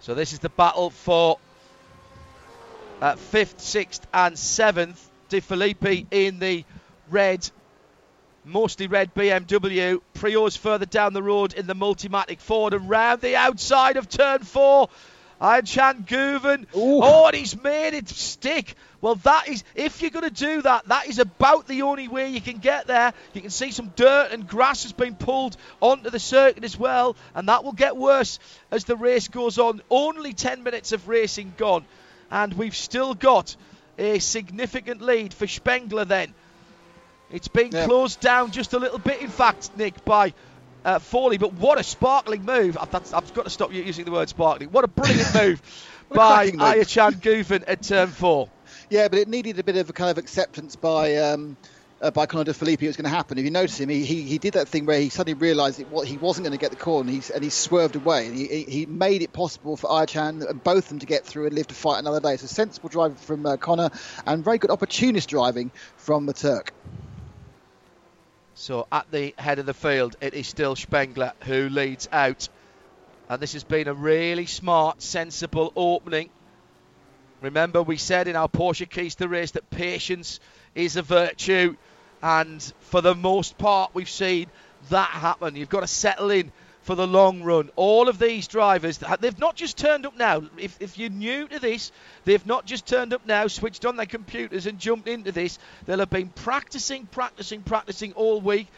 So 0.00 0.14
this 0.14 0.32
is 0.32 0.38
the 0.38 0.48
battle 0.48 0.90
for 0.90 1.38
uh, 3.00 3.16
fifth, 3.16 3.60
sixth, 3.60 4.06
and 4.12 4.38
seventh. 4.38 5.10
De 5.28 5.40
Phillippi 5.40 6.06
in 6.12 6.38
the 6.38 6.64
red, 7.10 7.50
mostly 8.44 8.86
red 8.86 9.12
BMW. 9.12 10.00
Priaulx's 10.14 10.56
further 10.56 10.86
down 10.86 11.14
the 11.14 11.22
road 11.22 11.52
in 11.52 11.66
the 11.66 11.74
Multimatic 11.74 12.40
Ford 12.40 12.74
and 12.74 12.88
round 12.88 13.20
the 13.20 13.34
outside 13.34 13.96
of 13.96 14.08
turn 14.08 14.44
four. 14.44 14.88
Ayhancan 15.40 16.06
Guven. 16.06 16.66
Oh, 16.74 17.26
and 17.26 17.36
he's 17.36 17.60
made 17.62 17.94
it 17.94 18.08
stick. 18.08 18.74
Well, 19.00 19.16
that 19.16 19.48
is, 19.48 19.62
if 19.74 20.00
you're 20.00 20.10
going 20.10 20.28
to 20.28 20.34
do 20.34 20.62
that, 20.62 20.88
that 20.88 21.06
is 21.06 21.18
about 21.18 21.68
the 21.68 21.82
only 21.82 22.08
way 22.08 22.30
you 22.30 22.40
can 22.40 22.58
get 22.58 22.86
there. 22.86 23.12
You 23.34 23.40
can 23.40 23.50
see 23.50 23.70
some 23.70 23.92
dirt 23.94 24.30
and 24.32 24.48
grass 24.48 24.84
has 24.84 24.92
been 24.92 25.14
pulled 25.14 25.56
onto 25.80 26.10
the 26.10 26.18
circuit 26.18 26.64
as 26.64 26.78
well, 26.78 27.16
and 27.34 27.48
that 27.48 27.62
will 27.62 27.72
get 27.72 27.96
worse 27.96 28.38
as 28.70 28.84
the 28.84 28.96
race 28.96 29.28
goes 29.28 29.58
on. 29.58 29.82
Only 29.90 30.32
10 30.32 30.62
minutes 30.62 30.92
of 30.92 31.08
racing 31.08 31.54
gone, 31.56 31.84
and 32.30 32.54
we've 32.54 32.76
still 32.76 33.14
got 33.14 33.54
a 33.98 34.18
significant 34.18 35.02
lead 35.02 35.34
for 35.34 35.46
Spengler 35.46 36.04
then. 36.04 36.34
It's 37.30 37.48
been 37.48 37.72
yeah. 37.72 37.86
closed 37.86 38.20
down 38.20 38.52
just 38.52 38.72
a 38.72 38.78
little 38.78 38.98
bit, 38.98 39.20
in 39.20 39.28
fact, 39.28 39.70
Nick, 39.76 40.04
by 40.04 40.32
uh, 40.86 40.98
Foley. 41.00 41.36
But 41.36 41.52
what 41.54 41.78
a 41.78 41.82
sparkling 41.82 42.44
move! 42.44 42.78
I've, 42.80 42.94
I've, 42.94 43.34
got 43.34 43.44
to 43.44 43.50
stop 43.50 43.72
you 43.72 43.82
using 43.82 44.06
the 44.06 44.12
word 44.12 44.28
sparkling. 44.28 44.70
What 44.70 44.84
a 44.84 44.88
brilliant 44.88 45.34
move 45.42 45.60
by 46.08 46.50
Ayhancan 46.50 47.20
Guven 47.20 47.64
at 47.66 47.82
turn 47.82 48.08
four. 48.08 48.48
Yeah, 48.88 49.08
but 49.08 49.18
it 49.18 49.28
needed 49.28 49.58
a 49.58 49.64
bit 49.64 49.76
of 49.76 49.90
a 49.90 49.92
kind 49.92 50.10
of 50.10 50.16
acceptance 50.16 50.76
by. 50.76 51.16
Um, 51.16 51.58
uh, 51.98 52.10
by 52.10 52.26
Connor 52.26 52.44
De 52.44 52.52
Phillippi, 52.52 52.84
it 52.84 52.90
was 52.90 52.96
going 52.98 53.10
to 53.10 53.16
happen. 53.16 53.38
If 53.38 53.44
you 53.46 53.50
notice 53.50 53.80
him, 53.80 53.88
he, 53.88 54.04
he, 54.04 54.20
he 54.20 54.36
did 54.36 54.52
that 54.52 54.68
thing 54.68 54.84
where 54.84 55.00
he 55.00 55.08
suddenly 55.08 55.32
realised 55.32 55.80
it, 55.80 55.88
what, 55.88 56.06
he 56.06 56.18
wasn't 56.18 56.44
going 56.44 56.52
to 56.52 56.62
get 56.62 56.70
the 56.70 56.76
corner, 56.76 57.10
and 57.10 57.22
he, 57.22 57.32
and 57.32 57.42
he 57.42 57.48
swerved 57.48 57.96
away. 57.96 58.26
And 58.26 58.36
he, 58.36 58.64
he 58.64 58.84
made 58.84 59.22
it 59.22 59.32
possible 59.32 59.78
for 59.78 59.88
Ayhancan 59.88 60.46
and 60.46 60.62
both 60.62 60.84
of 60.84 60.88
them 60.90 60.98
to 60.98 61.06
get 61.06 61.24
through 61.24 61.46
and 61.46 61.54
live 61.54 61.68
to 61.68 61.74
fight 61.74 61.98
another 61.98 62.20
day. 62.20 62.36
So 62.36 62.48
sensible 62.48 62.90
driving 62.90 63.16
from 63.16 63.46
uh, 63.46 63.56
Connor 63.56 63.88
and 64.26 64.44
very 64.44 64.58
good 64.58 64.70
opportunist 64.70 65.30
driving 65.30 65.70
from 65.96 66.26
the 66.26 66.34
Turk. 66.34 66.74
So 68.58 68.88
at 68.90 69.10
the 69.10 69.34
head 69.36 69.58
of 69.58 69.66
the 69.66 69.74
field, 69.74 70.16
it 70.22 70.32
is 70.32 70.46
still 70.46 70.76
Spengler 70.76 71.34
who 71.44 71.68
leads 71.68 72.08
out. 72.10 72.48
And 73.28 73.40
this 73.40 73.52
has 73.52 73.64
been 73.64 73.86
a 73.86 73.92
really 73.92 74.46
smart, 74.46 75.02
sensible 75.02 75.74
opening. 75.76 76.30
Remember, 77.42 77.82
we 77.82 77.98
said 77.98 78.28
in 78.28 78.34
our 78.34 78.48
Porsche 78.48 78.88
Keys 78.88 79.16
to 79.16 79.28
Race 79.28 79.50
that 79.52 79.68
patience 79.68 80.40
is 80.74 80.96
a 80.96 81.02
virtue. 81.02 81.76
And 82.22 82.62
for 82.80 83.02
the 83.02 83.14
most 83.14 83.58
part, 83.58 83.90
we've 83.92 84.08
seen 84.08 84.46
that 84.88 85.10
happen. 85.10 85.54
You've 85.54 85.68
got 85.68 85.80
to 85.80 85.86
settle 85.86 86.30
in 86.30 86.50
for 86.86 86.94
the 86.94 87.06
long 87.06 87.42
run. 87.42 87.68
All 87.74 88.08
of 88.08 88.20
these 88.20 88.46
drivers, 88.46 88.98
they've 89.18 89.38
not 89.40 89.56
just 89.56 89.76
turned 89.76 90.06
up 90.06 90.16
now. 90.16 90.44
If, 90.56 90.80
if 90.80 90.96
you're 90.96 91.10
new 91.10 91.48
to 91.48 91.58
this, 91.58 91.90
they've 92.24 92.46
not 92.46 92.64
just 92.64 92.86
turned 92.86 93.12
up 93.12 93.26
now, 93.26 93.48
switched 93.48 93.84
on 93.84 93.96
their 93.96 94.06
computers 94.06 94.66
and 94.66 94.78
jumped 94.78 95.08
into 95.08 95.32
this. 95.32 95.58
They'll 95.84 95.98
have 95.98 96.10
been 96.10 96.28
practicing, 96.28 97.06
practicing, 97.06 97.62
practicing 97.62 98.12
all 98.12 98.40
week, 98.40 98.68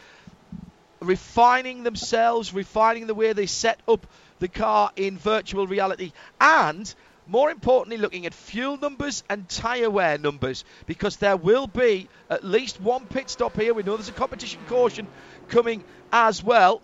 refining 1.01 1.83
themselves, 1.83 2.55
refining 2.55 3.07
the 3.07 3.15
way 3.15 3.35
they 3.35 3.45
set 3.45 3.79
up 3.87 4.07
the 4.39 4.49
car 4.49 4.91
in 4.97 5.19
virtual 5.19 5.67
reality, 5.67 6.13
and 6.41 6.95
more 7.27 7.51
importantly, 7.51 7.99
looking 7.99 8.25
at 8.25 8.33
fuel 8.33 8.79
numbers 8.79 9.23
and 9.29 9.47
tyre 9.51 9.91
wear 9.91 10.17
numbers 10.17 10.65
because 10.87 11.17
there 11.17 11.37
will 11.37 11.67
be 11.67 12.09
at 12.31 12.43
least 12.43 12.81
one 12.81 13.05
pit 13.05 13.29
stop 13.29 13.55
here. 13.55 13.75
We 13.75 13.83
know 13.83 13.99
there's 13.99 14.09
a 14.09 14.13
competition 14.13 14.61
caution 14.67 15.07
coming 15.49 15.85
as 16.11 16.43
well. 16.43 16.81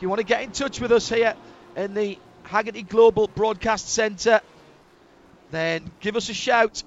If 0.00 0.02
you 0.02 0.08
want 0.08 0.20
to 0.20 0.26
get 0.26 0.42
in 0.42 0.50
touch 0.50 0.80
with 0.80 0.92
us 0.92 1.10
here 1.10 1.34
in 1.76 1.92
the 1.92 2.18
Hagerty 2.46 2.88
Global 2.88 3.28
Broadcast 3.28 3.86
Centre, 3.86 4.40
then 5.50 5.90
give 6.00 6.16
us 6.16 6.30
a 6.30 6.32
shout 6.32 6.82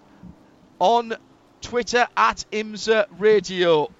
on 0.79 1.13
Twitter 1.61 2.07
at 2.17 2.43
IMSA 2.51 3.05
Radio. 3.19 3.91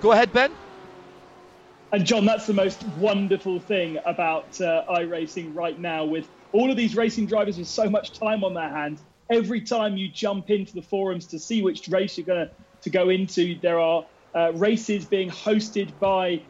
Go 0.00 0.12
ahead, 0.12 0.32
Ben. 0.32 0.52
And 1.90 2.06
John, 2.06 2.24
that's 2.24 2.46
the 2.46 2.54
most 2.54 2.80
wonderful 2.96 3.58
thing 3.58 3.98
about 4.06 4.60
uh, 4.60 4.84
iRacing 4.88 5.56
right 5.56 5.76
now, 5.76 6.04
with 6.04 6.28
all 6.52 6.70
of 6.70 6.76
these 6.76 6.94
racing 6.94 7.26
drivers 7.26 7.58
with 7.58 7.66
so 7.66 7.90
much 7.90 8.12
time 8.12 8.44
on 8.44 8.54
their 8.54 8.70
hands. 8.70 9.02
Every 9.28 9.60
time 9.60 9.96
you 9.96 10.08
jump 10.08 10.50
into 10.50 10.72
the 10.72 10.82
forums 10.82 11.26
to 11.26 11.40
see 11.40 11.62
which 11.62 11.88
race 11.88 12.16
you're 12.16 12.26
going 12.28 12.48
to 12.82 12.90
go 12.90 13.08
into, 13.08 13.58
there 13.58 13.80
are 13.80 14.06
uh, 14.34 14.52
races 14.54 15.04
being 15.04 15.30
hosted 15.30 15.90
by 15.98 16.42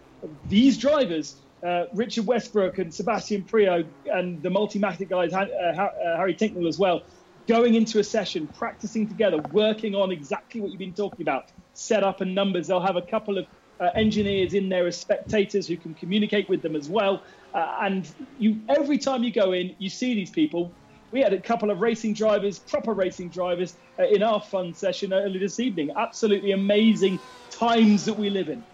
these 0.49 0.79
drivers, 0.79 1.37
uh, 1.65 1.85
Richard 1.95 2.27
Westbrook 2.27 2.79
and 2.79 2.93
Sebastian 2.93 3.43
Priaulx, 3.43 3.87
and 4.07 4.43
the 4.43 4.49
Multimatic 4.49 5.09
guys, 5.09 5.33
uh, 5.33 5.41
uh, 5.41 6.17
Harry 6.17 6.35
Tincknell 6.35 6.69
as 6.69 6.79
well, 6.79 7.03
going 7.47 7.75
into 7.75 7.99
a 7.99 8.05
session, 8.05 8.47
practicing 8.47 9.07
together, 9.07 9.39
working 9.53 9.95
on 9.95 10.11
exactly 10.11 10.61
what 10.61 10.71
you've 10.71 10.79
been 10.79 10.95
talking 10.95 11.23
about, 11.23 11.51
setup 11.75 12.21
and 12.21 12.35
numbers. 12.35 12.69
They'll 12.69 12.81
have 12.81 12.97
a 12.97 13.03
couple 13.03 13.39
of 13.39 13.47
uh, 13.81 13.91
engineers 13.95 14.55
in 14.55 14.69
there 14.69 14.87
as 14.87 14.99
spectators 14.99 15.67
who 15.67 15.77
can 15.77 15.95
communicate 15.95 16.49
with 16.49 16.63
them 16.63 16.77
as 16.77 16.89
well. 16.89 17.23
Uh, 17.53 17.79
and 17.83 18.11
you, 18.39 18.61
every 18.69 18.99
time 18.99 19.23
you 19.25 19.33
go 19.33 19.53
in, 19.53 19.75
you 19.79 19.89
see 19.89 20.15
these 20.15 20.31
people 20.31 20.73
we 21.15 21.21
had 21.21 21.33
a 21.33 21.41
couple 21.41 21.71
of 21.71 21.81
racing 21.81 22.13
drivers, 22.13 22.59
proper 22.59 22.93
racing 22.93 23.29
drivers, 23.29 23.77
uh, 24.01 24.03
in 24.03 24.21
our 24.21 24.41
fun 24.41 24.75
session 24.75 25.13
earlier 25.13 25.39
this 25.39 25.61
evening. 25.61 25.93
Absolutely 25.97 26.51
amazing 26.51 27.21
times 27.51 28.07
that 28.07 28.15
we 28.15 28.31
live 28.31 28.49
in. 28.49 28.65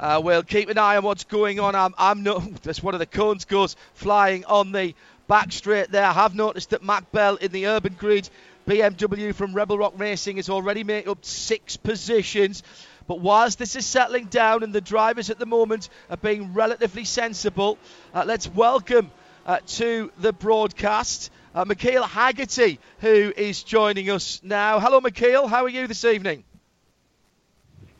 Uh, 0.00 0.20
we'll 0.22 0.42
keep 0.42 0.68
an 0.68 0.78
eye 0.78 0.96
on 0.96 1.04
what's 1.04 1.22
going 1.22 1.60
on. 1.60 1.76
I'm, 1.76 1.94
I'm. 1.96 2.24
That's 2.64 2.82
one 2.82 2.92
of 2.92 2.98
the 2.98 3.06
cones 3.06 3.44
goes 3.44 3.76
flying 3.94 4.44
on 4.46 4.72
the 4.72 4.96
back 5.28 5.52
straight 5.52 5.92
there. 5.92 6.04
I 6.04 6.12
have 6.12 6.34
noticed 6.34 6.70
that 6.70 6.82
Mac 6.82 7.12
Bell 7.12 7.36
in 7.36 7.52
the 7.52 7.68
urban 7.68 7.94
grid 7.96 8.28
BMW 8.66 9.32
from 9.32 9.54
Rebel 9.54 9.78
Rock 9.78 9.94
Racing 9.96 10.38
has 10.38 10.50
already 10.50 10.82
made 10.82 11.06
up 11.06 11.24
six 11.24 11.76
positions. 11.76 12.64
But 13.06 13.20
whilst 13.20 13.60
this 13.60 13.76
is 13.76 13.86
settling 13.86 14.24
down 14.24 14.64
and 14.64 14.72
the 14.72 14.80
drivers 14.80 15.30
at 15.30 15.38
the 15.38 15.46
moment 15.46 15.88
are 16.10 16.16
being 16.16 16.52
relatively 16.52 17.04
sensible, 17.04 17.78
uh, 18.12 18.24
let's 18.26 18.48
welcome 18.48 19.12
uh, 19.46 19.58
to 19.66 20.10
the 20.18 20.32
broadcast. 20.32 21.30
Uh, 21.54 21.64
Michael 21.64 22.02
Hagerty, 22.02 22.78
who 22.98 23.32
is 23.34 23.62
joining 23.62 24.10
us 24.10 24.40
now. 24.42 24.78
Hello, 24.80 25.00
Michael. 25.00 25.46
How 25.46 25.64
are 25.64 25.70
you 25.70 25.86
this 25.86 26.04
evening? 26.04 26.44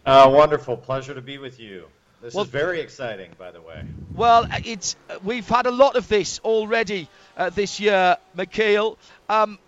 Uh, 0.04 0.28
wonderful. 0.30 0.76
Pleasure 0.76 1.14
to 1.14 1.22
be 1.22 1.38
with 1.38 1.58
you. 1.58 1.86
This 2.20 2.34
well, 2.34 2.44
is 2.44 2.50
very 2.50 2.80
exciting, 2.80 3.30
by 3.38 3.50
the 3.50 3.62
way. 3.62 3.84
Well, 4.14 4.46
it's 4.64 4.96
we've 5.24 5.48
had 5.48 5.66
a 5.66 5.70
lot 5.70 5.96
of 5.96 6.08
this 6.08 6.40
already 6.40 7.08
uh, 7.36 7.50
this 7.50 7.80
year, 7.80 8.16
Michael. 8.34 8.98
Um, 9.28 9.58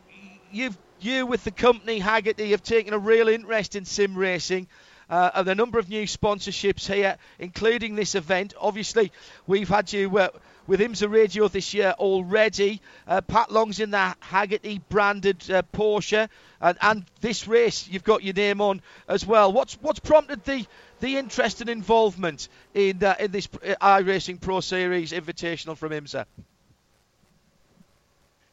you've 0.50 0.76
you 1.00 1.26
with 1.26 1.44
the 1.44 1.50
company 1.50 2.00
Hagerty 2.00 2.50
have 2.50 2.62
taken 2.62 2.92
a 2.92 2.98
real 2.98 3.28
interest 3.28 3.76
in 3.76 3.84
sim 3.84 4.16
racing. 4.16 4.66
Uh, 5.10 5.30
and 5.36 5.48
a 5.48 5.54
number 5.54 5.78
of 5.78 5.88
new 5.88 6.02
sponsorships 6.02 6.86
here, 6.86 7.16
including 7.38 7.94
this 7.94 8.14
event. 8.14 8.52
Obviously, 8.60 9.10
we've 9.46 9.70
had 9.70 9.90
you 9.90 10.18
uh, 10.18 10.28
with 10.68 10.80
IMSA 10.80 11.10
Radio 11.10 11.48
this 11.48 11.74
year 11.74 11.94
already. 11.98 12.80
Uh, 13.08 13.22
Pat 13.22 13.50
Long's 13.50 13.80
in 13.80 13.90
the 13.90 14.14
Hagerty 14.30 14.80
branded 14.88 15.50
uh, 15.50 15.62
Porsche, 15.72 16.28
and, 16.60 16.78
and 16.80 17.04
this 17.22 17.48
race 17.48 17.88
you've 17.88 18.04
got 18.04 18.22
your 18.22 18.34
name 18.34 18.60
on 18.60 18.82
as 19.08 19.26
well. 19.26 19.52
What's 19.52 19.74
what's 19.80 19.98
prompted 19.98 20.44
the 20.44 20.64
the 21.00 21.16
interest 21.16 21.62
and 21.62 21.70
involvement 21.70 22.48
in 22.74 23.02
uh, 23.02 23.16
in 23.18 23.32
this 23.32 23.48
uh, 23.66 23.74
iRacing 23.80 24.40
Pro 24.40 24.60
Series 24.60 25.10
Invitational 25.10 25.76
from 25.76 25.90
IMSA? 25.90 26.26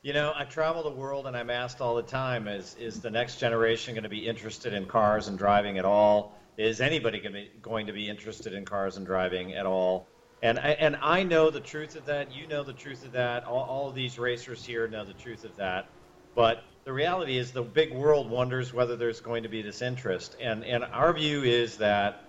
You 0.02 0.14
know, 0.14 0.34
I 0.36 0.46
travel 0.46 0.84
the 0.84 0.92
world 0.92 1.28
and 1.28 1.36
I'm 1.36 1.50
asked 1.50 1.82
all 1.82 1.96
the 1.96 2.04
time: 2.04 2.48
Is 2.48 2.76
is 2.80 3.02
the 3.02 3.12
next 3.12 3.40
generation 3.40 3.94
going 3.94 4.04
to 4.04 4.10
be 4.10 4.26
interested 4.26 4.74
in 4.74 4.86
cars 4.86 5.28
and 5.28 5.38
driving 5.38 5.78
at 5.78 5.86
all? 5.86 6.34
Is 6.58 6.80
anybody 6.80 7.20
going 7.20 7.34
to 7.34 7.40
be, 7.42 7.52
going 7.62 7.88
to 7.88 7.92
be 7.92 8.08
interested 8.08 8.54
in 8.54 8.64
cars 8.64 8.96
and 8.96 9.06
driving 9.06 9.54
at 9.56 9.66
all? 9.66 10.08
And 10.42 10.60
I, 10.60 10.70
and 10.72 10.96
I 11.02 11.24
know 11.24 11.50
the 11.50 11.62
truth 11.62 11.96
of 11.96 12.06
that. 12.06 12.32
You 12.34 12.48
know 12.48 12.64
the 12.64 12.74
truth 12.74 13.06
of 13.06 13.14
that. 13.14 13.46
All, 13.46 13.64
all 13.64 13.90
of 13.90 13.96
these 13.96 14.20
racers 14.20 14.64
here 14.64 14.88
know 14.88 15.06
the 15.06 15.14
truth 15.14 15.44
of 15.44 15.56
that. 15.58 15.90
But 16.36 16.64
the 16.86 16.94
reality 16.94 17.38
is, 17.38 17.52
the 17.52 17.64
big 17.64 17.94
world 17.94 18.30
wonders 18.30 18.74
whether 18.74 18.96
there's 18.96 19.22
going 19.22 19.44
to 19.44 19.50
be 19.50 19.62
this 19.62 19.82
interest. 19.82 20.36
And 20.40 20.64
and 20.64 20.84
our 20.84 21.14
view 21.14 21.44
is 21.44 21.78
that 21.78 22.22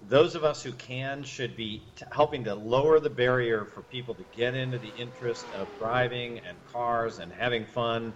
those 0.00 0.34
of 0.34 0.44
us 0.44 0.62
who 0.62 0.72
can 0.72 1.24
should 1.24 1.56
be 1.56 1.92
t- 1.96 2.04
helping 2.12 2.44
to 2.44 2.54
lower 2.54 3.00
the 3.00 3.10
barrier 3.10 3.66
for 3.66 3.82
people 3.82 4.14
to 4.14 4.24
get 4.24 4.54
into 4.54 4.78
the 4.78 4.88
interest 4.88 5.50
of 5.50 5.76
driving 5.76 6.38
and 6.38 6.64
cars 6.64 7.18
and 7.18 7.32
having 7.32 7.66
fun 7.66 8.14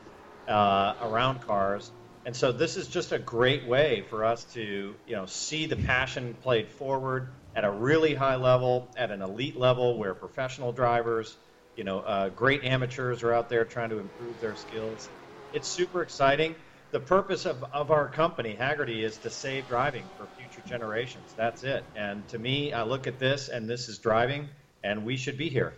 uh, 0.48 0.94
around 1.02 1.42
cars. 1.42 1.92
And 2.24 2.34
so 2.34 2.52
this 2.52 2.76
is 2.76 2.88
just 2.88 3.12
a 3.12 3.18
great 3.18 3.66
way 3.66 4.02
for 4.08 4.24
us 4.24 4.44
to, 4.54 4.96
you 5.06 5.16
know, 5.16 5.26
see 5.26 5.66
the 5.66 5.76
passion 5.76 6.34
played 6.40 6.70
forward 6.70 7.34
at 7.54 7.64
a 7.64 7.70
really 7.70 8.14
high 8.14 8.36
level, 8.36 8.88
at 8.96 9.10
an 9.10 9.22
elite 9.22 9.56
level, 9.56 9.98
where 9.98 10.14
professional 10.14 10.72
drivers, 10.72 11.36
you 11.76 11.84
know, 11.84 12.00
uh, 12.00 12.28
great 12.28 12.64
amateurs 12.64 13.22
are 13.22 13.32
out 13.32 13.48
there 13.48 13.64
trying 13.64 13.90
to 13.90 13.98
improve 13.98 14.40
their 14.40 14.56
skills. 14.56 15.08
It's 15.52 15.68
super 15.68 16.02
exciting. 16.02 16.54
The 16.90 17.00
purpose 17.00 17.44
of, 17.44 17.64
of 17.72 17.90
our 17.90 18.08
company, 18.08 18.56
Hagerty, 18.58 19.02
is 19.02 19.16
to 19.18 19.30
save 19.30 19.68
driving 19.68 20.04
for 20.16 20.26
future 20.38 20.66
generations. 20.68 21.34
That's 21.36 21.64
it. 21.64 21.84
And 21.96 22.26
to 22.28 22.38
me, 22.38 22.72
I 22.72 22.84
look 22.84 23.06
at 23.06 23.18
this, 23.18 23.48
and 23.48 23.68
this 23.68 23.88
is 23.88 23.98
driving, 23.98 24.48
and 24.82 25.04
we 25.04 25.16
should 25.16 25.36
be 25.36 25.48
here. 25.48 25.74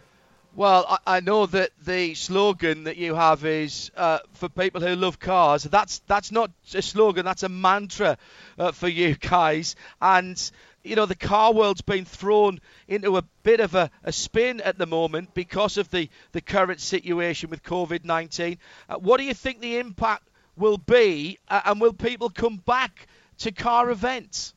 Well, 0.54 0.86
I, 0.88 1.16
I 1.18 1.20
know 1.20 1.44
that 1.44 1.70
the 1.84 2.14
slogan 2.14 2.84
that 2.84 2.96
you 2.96 3.14
have 3.14 3.44
is 3.44 3.90
uh, 3.94 4.20
for 4.34 4.48
people 4.48 4.80
who 4.80 4.94
love 4.96 5.18
cars. 5.18 5.64
That's 5.64 5.98
that's 6.06 6.32
not 6.32 6.50
a 6.72 6.80
slogan. 6.80 7.26
That's 7.26 7.42
a 7.42 7.50
mantra 7.50 8.16
uh, 8.58 8.72
for 8.72 8.88
you 8.88 9.16
guys. 9.16 9.76
And 10.00 10.50
you 10.86 10.96
know 10.96 11.06
the 11.06 11.14
car 11.14 11.52
world's 11.52 11.82
been 11.82 12.04
thrown 12.04 12.60
into 12.88 13.16
a 13.16 13.22
bit 13.42 13.60
of 13.60 13.74
a, 13.74 13.90
a 14.04 14.12
spin 14.12 14.60
at 14.60 14.78
the 14.78 14.86
moment 14.86 15.34
because 15.34 15.76
of 15.76 15.90
the 15.90 16.08
the 16.32 16.40
current 16.40 16.80
situation 16.80 17.50
with 17.50 17.62
COVID-19. 17.62 18.58
Uh, 18.88 18.96
what 18.96 19.18
do 19.18 19.24
you 19.24 19.34
think 19.34 19.60
the 19.60 19.78
impact 19.78 20.28
will 20.56 20.78
be, 20.78 21.38
uh, 21.48 21.60
and 21.64 21.80
will 21.80 21.92
people 21.92 22.30
come 22.30 22.56
back 22.56 23.08
to 23.38 23.52
car 23.52 23.90
events? 23.90 24.54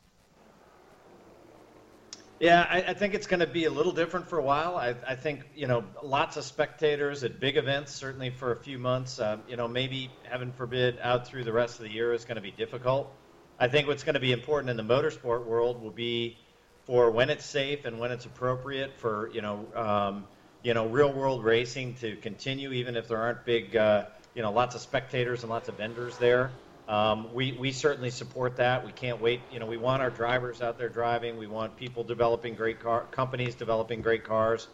Yeah, 2.40 2.66
I, 2.70 2.78
I 2.84 2.94
think 2.94 3.16
it's 3.16 3.28
going 3.28 3.42
to 3.42 3.48
be 3.48 3.66
a 3.66 3.70
little 3.70 3.92
different 3.92 4.30
for 4.30 4.40
a 4.40 4.44
while. 4.44 4.78
I, 4.78 4.96
I, 5.06 5.16
think 5.16 5.42
you 5.56 5.68
know 5.68 5.84
lots 6.02 6.38
of 6.38 6.46
spectators 6.46 7.26
at 7.26 7.42
big 7.42 7.58
events, 7.58 7.94
certainly 7.94 8.30
for 8.30 8.54
a 8.54 8.56
few 8.56 8.80
months. 8.80 9.20
Uh, 9.20 9.40
you 9.50 9.58
know, 9.58 9.68
maybe 9.68 10.10
heaven 10.24 10.54
forbid, 10.54 11.00
out 11.02 11.28
through 11.28 11.44
the 11.44 11.52
rest 11.52 11.80
of 11.80 11.84
the 11.84 11.92
year 11.92 12.14
is 12.14 12.24
going 12.24 12.38
to 12.38 12.42
be 12.42 12.52
difficult. 12.52 13.14
I 13.60 13.68
think 13.68 13.88
what's 13.88 14.04
going 14.04 14.14
to 14.14 14.22
be 14.22 14.32
important 14.32 14.70
in 14.70 14.78
the 14.78 14.94
motorsport 14.94 15.46
world 15.46 15.82
will 15.84 15.92
be 15.92 16.38
for 16.86 17.12
when 17.12 17.30
it's 17.30 17.46
safe 17.46 17.86
and 17.86 18.00
when 18.00 18.12
it's 18.12 18.26
appropriate 18.26 18.98
for 18.98 19.30
you 19.34 19.42
know 19.42 19.66
um, 19.76 20.26
you 20.64 20.74
know 20.74 20.88
real 20.88 21.12
world 21.12 21.44
racing 21.44 21.96
to 21.96 22.16
continue, 22.16 22.72
even 22.72 22.96
if 22.96 23.08
there 23.08 23.18
aren't 23.18 23.46
big 23.46 23.76
uh, 23.76 24.06
you 24.34 24.42
know 24.42 24.52
lots 24.52 24.76
of 24.76 24.82
spectators 24.82 25.44
and 25.44 25.50
lots 25.50 25.68
of 25.68 25.76
vendors 25.76 26.18
there. 26.18 26.52
Um, 26.88 27.36
we, 27.36 27.52
we 27.52 27.72
certainly 27.72 28.10
support 28.10 28.56
that. 28.56 28.84
We 28.84 28.92
can't 28.92 29.22
wait. 29.22 29.42
You 29.52 29.60
know, 29.60 29.68
we 29.68 29.78
want 29.78 30.02
our 30.02 30.10
drivers 30.10 30.60
out 30.60 30.80
there 30.80 30.90
driving. 30.90 31.38
We 31.38 31.46
want 31.46 31.78
people 31.78 32.04
developing 32.04 32.56
great 32.56 32.80
car 32.80 33.06
companies 33.12 33.54
developing 33.54 34.02
great 34.02 34.24
cars. 34.24 34.68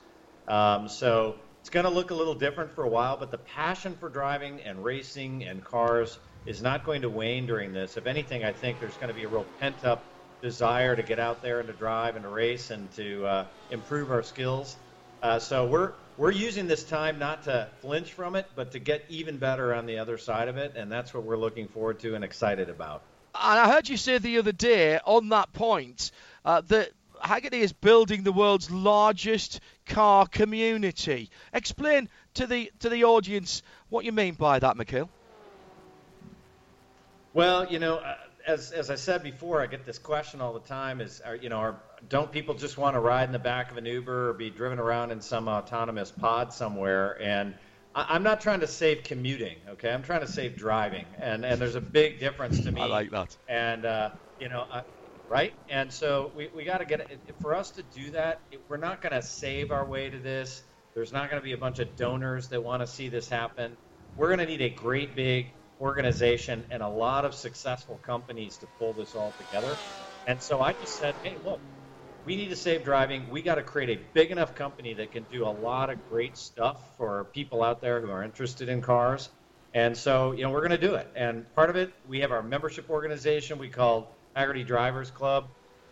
Um, 0.47 0.87
so 0.87 1.35
it's 1.59 1.69
going 1.69 1.83
to 1.83 1.89
look 1.89 2.11
a 2.11 2.15
little 2.15 2.35
different 2.35 2.71
for 2.71 2.83
a 2.83 2.87
while, 2.87 3.17
but 3.17 3.31
the 3.31 3.37
passion 3.37 3.97
for 3.99 4.07
driving 4.07 4.61
and 4.61 4.81
racing 4.81 5.43
and 5.43 5.61
cars 5.61 6.17
is 6.45 6.61
not 6.61 6.85
going 6.85 7.01
to 7.01 7.09
wane 7.09 7.45
during 7.45 7.73
this. 7.73 7.97
If 7.97 8.07
anything, 8.07 8.43
I 8.43 8.51
think 8.51 8.79
there's 8.79 8.95
going 8.95 9.07
to 9.07 9.13
be 9.13 9.23
a 9.23 9.27
real 9.27 9.45
pent 9.59 9.83
up 9.83 10.03
desire 10.41 10.95
to 10.95 11.03
get 11.03 11.19
out 11.19 11.41
there 11.41 11.59
and 11.59 11.67
to 11.67 11.73
drive 11.73 12.15
and 12.15 12.23
to 12.23 12.29
race 12.29 12.69
and 12.69 12.91
to 12.93 13.25
uh, 13.25 13.45
improve 13.71 14.11
our 14.11 14.23
skills. 14.23 14.75
Uh, 15.23 15.39
so 15.39 15.65
we're 15.65 15.93
we're 16.17 16.31
using 16.31 16.67
this 16.67 16.83
time 16.83 17.19
not 17.19 17.43
to 17.43 17.67
flinch 17.81 18.13
from 18.13 18.35
it, 18.35 18.45
but 18.55 18.71
to 18.71 18.79
get 18.79 19.03
even 19.09 19.37
better 19.37 19.73
on 19.73 19.85
the 19.85 19.97
other 19.97 20.17
side 20.17 20.47
of 20.47 20.57
it, 20.57 20.73
and 20.75 20.91
that's 20.91 21.13
what 21.13 21.23
we're 21.23 21.37
looking 21.37 21.67
forward 21.67 21.99
to 21.99 22.15
and 22.15 22.23
excited 22.23 22.69
about. 22.69 23.01
And 23.33 23.59
I 23.59 23.69
heard 23.69 23.89
you 23.89 23.97
say 23.97 24.17
the 24.17 24.37
other 24.37 24.53
day 24.53 24.99
on 25.03 25.29
that 25.29 25.51
point 25.51 26.11
uh, 26.45 26.61
that 26.67 26.91
Hagerty 27.21 27.59
is 27.59 27.73
building 27.73 28.23
the 28.23 28.31
world's 28.31 28.69
largest 28.71 29.59
car 29.85 30.25
community. 30.27 31.29
Explain 31.53 32.07
to 32.35 32.47
the 32.47 32.71
to 32.79 32.89
the 32.89 33.03
audience 33.03 33.61
what 33.89 34.05
you 34.05 34.11
mean 34.11 34.35
by 34.35 34.59
that, 34.59 34.77
Michael. 34.77 35.09
Well, 37.35 37.67
you 37.69 37.79
know, 37.79 37.97
uh, 37.97 38.15
as 38.47 38.71
as 38.71 38.89
I 38.89 38.95
said 38.95 39.21
before, 39.21 39.61
I 39.61 39.65
get 39.67 39.85
this 39.85 39.99
question 39.99 40.39
all 40.39 40.53
the 40.53 40.61
time: 40.61 41.01
is 41.01 41.19
are, 41.19 41.35
you 41.35 41.49
know, 41.49 41.57
are, 41.57 41.81
don't 42.07 42.31
people 42.31 42.55
just 42.55 42.77
want 42.77 42.95
to 42.95 43.01
ride 43.01 43.25
in 43.25 43.33
the 43.33 43.39
back 43.39 43.71
of 43.71 43.77
an 43.77 43.85
Uber 43.85 44.29
or 44.29 44.33
be 44.33 44.49
driven 44.49 44.79
around 44.79 45.11
in 45.11 45.19
some 45.19 45.49
autonomous 45.49 46.11
pod 46.11 46.53
somewhere? 46.53 47.21
And 47.21 47.53
I, 47.93 48.15
am 48.15 48.23
not 48.23 48.39
trying 48.39 48.61
to 48.61 48.67
save 48.67 49.03
commuting, 49.03 49.57
okay? 49.71 49.91
I'm 49.91 50.01
trying 50.01 50.21
to 50.21 50.29
save 50.29 50.55
driving, 50.55 51.05
and 51.19 51.43
and 51.43 51.59
there's 51.59 51.75
a 51.75 51.81
big 51.81 52.21
difference 52.21 52.63
to 52.63 52.71
me. 52.71 52.79
I 52.79 52.85
like 52.85 53.11
that. 53.11 53.35
And 53.49 53.83
uh, 53.85 54.11
you 54.39 54.47
know, 54.47 54.65
right? 55.27 55.53
And 55.67 55.91
so 55.91 56.31
we 56.37 56.49
we 56.55 56.63
got 56.63 56.77
to 56.77 56.85
get 56.85 57.01
it 57.01 57.19
for 57.41 57.53
us 57.53 57.69
to 57.71 57.83
do 57.83 58.11
that. 58.11 58.39
We're 58.69 58.77
not 58.77 59.01
going 59.01 59.11
to 59.11 59.21
save 59.21 59.71
our 59.71 59.83
way 59.83 60.09
to 60.09 60.19
this. 60.19 60.63
There's 60.93 61.11
not 61.11 61.29
going 61.29 61.41
to 61.41 61.45
be 61.45 61.51
a 61.51 61.57
bunch 61.57 61.79
of 61.79 61.97
donors 61.97 62.47
that 62.47 62.63
want 62.63 62.81
to 62.81 62.87
see 62.87 63.09
this 63.09 63.27
happen. 63.27 63.75
We're 64.15 64.27
going 64.27 64.39
to 64.39 64.45
need 64.45 64.61
a 64.61 64.69
great 64.69 65.17
big 65.17 65.47
organization 65.79 66.65
and 66.71 66.81
a 66.81 66.89
lot 66.89 67.25
of 67.25 67.33
successful 67.33 67.97
companies 67.97 68.57
to 68.59 68.67
pull 68.79 68.93
this 68.93 69.15
all 69.15 69.33
together. 69.33 69.79
And 70.25 70.41
so 70.41 70.61
I 70.61 70.73
just 70.73 70.97
said, 70.97 71.15
hey, 71.23 71.39
look, 71.43 71.61
we 72.25 72.35
need 72.35 72.49
to 72.49 72.55
save 72.55 72.83
driving. 72.83 73.29
We 73.29 73.41
got 73.43 73.55
to 73.55 73.63
create 73.63 73.89
a 73.89 74.01
big 74.13 74.31
enough 74.31 74.55
company 74.55 74.95
that 74.95 75.11
can 75.11 75.25
do 75.25 75.45
a 75.45 75.49
lot 75.49 75.89
of 75.89 76.03
great 76.09 76.37
stuff 76.37 76.97
for 76.97 77.25
people 77.33 77.63
out 77.63 77.81
there 77.81 78.01
who 78.01 78.09
are 78.09 78.23
interested 78.23 78.67
in 78.69 78.81
cars. 78.81 79.29
And 79.73 79.95
so, 79.95 80.31
you 80.31 80.43
know, 80.43 80.51
we're 80.51 80.67
going 80.67 80.79
to 80.79 80.87
do 80.87 80.95
it. 80.95 81.07
And 81.15 81.45
part 81.53 81.69
of 81.69 81.75
it, 81.75 81.93
we 82.07 82.21
have 82.21 82.31
our 82.31 82.41
membership 82.41 82.89
organization 82.89 83.59
we 83.59 83.69
call 83.69 84.17
Hagerty 84.35 84.65
Drivers 84.65 85.11
Club. 85.11 85.49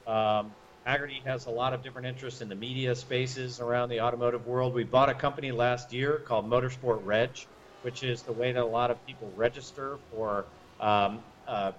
Um, 0.08 0.56
Hagerty 0.88 1.24
has 1.26 1.46
a 1.46 1.52
lot 1.52 1.74
of 1.74 1.84
different 1.84 2.08
interests 2.08 2.42
in 2.42 2.50
the 2.50 2.56
media 2.56 2.96
spaces 2.96 3.60
around 3.60 3.90
the 3.90 4.02
automotive 4.02 4.46
world. 4.46 4.74
We 4.74 4.84
bought 4.84 5.10
a 5.10 5.14
company 5.14 5.52
last 5.52 5.94
year 5.94 6.20
called 6.28 6.46
Motorsport 6.46 7.00
Reg, 7.04 7.38
which 7.84 8.04
is 8.04 8.24
the 8.24 8.34
way 8.34 8.52
that 8.52 8.64
a 8.64 8.66
lot 8.66 8.92
of 8.92 9.06
people 9.06 9.32
register 9.36 10.00
for 10.10 10.48
um, 10.80 11.24
uh, 11.48 11.74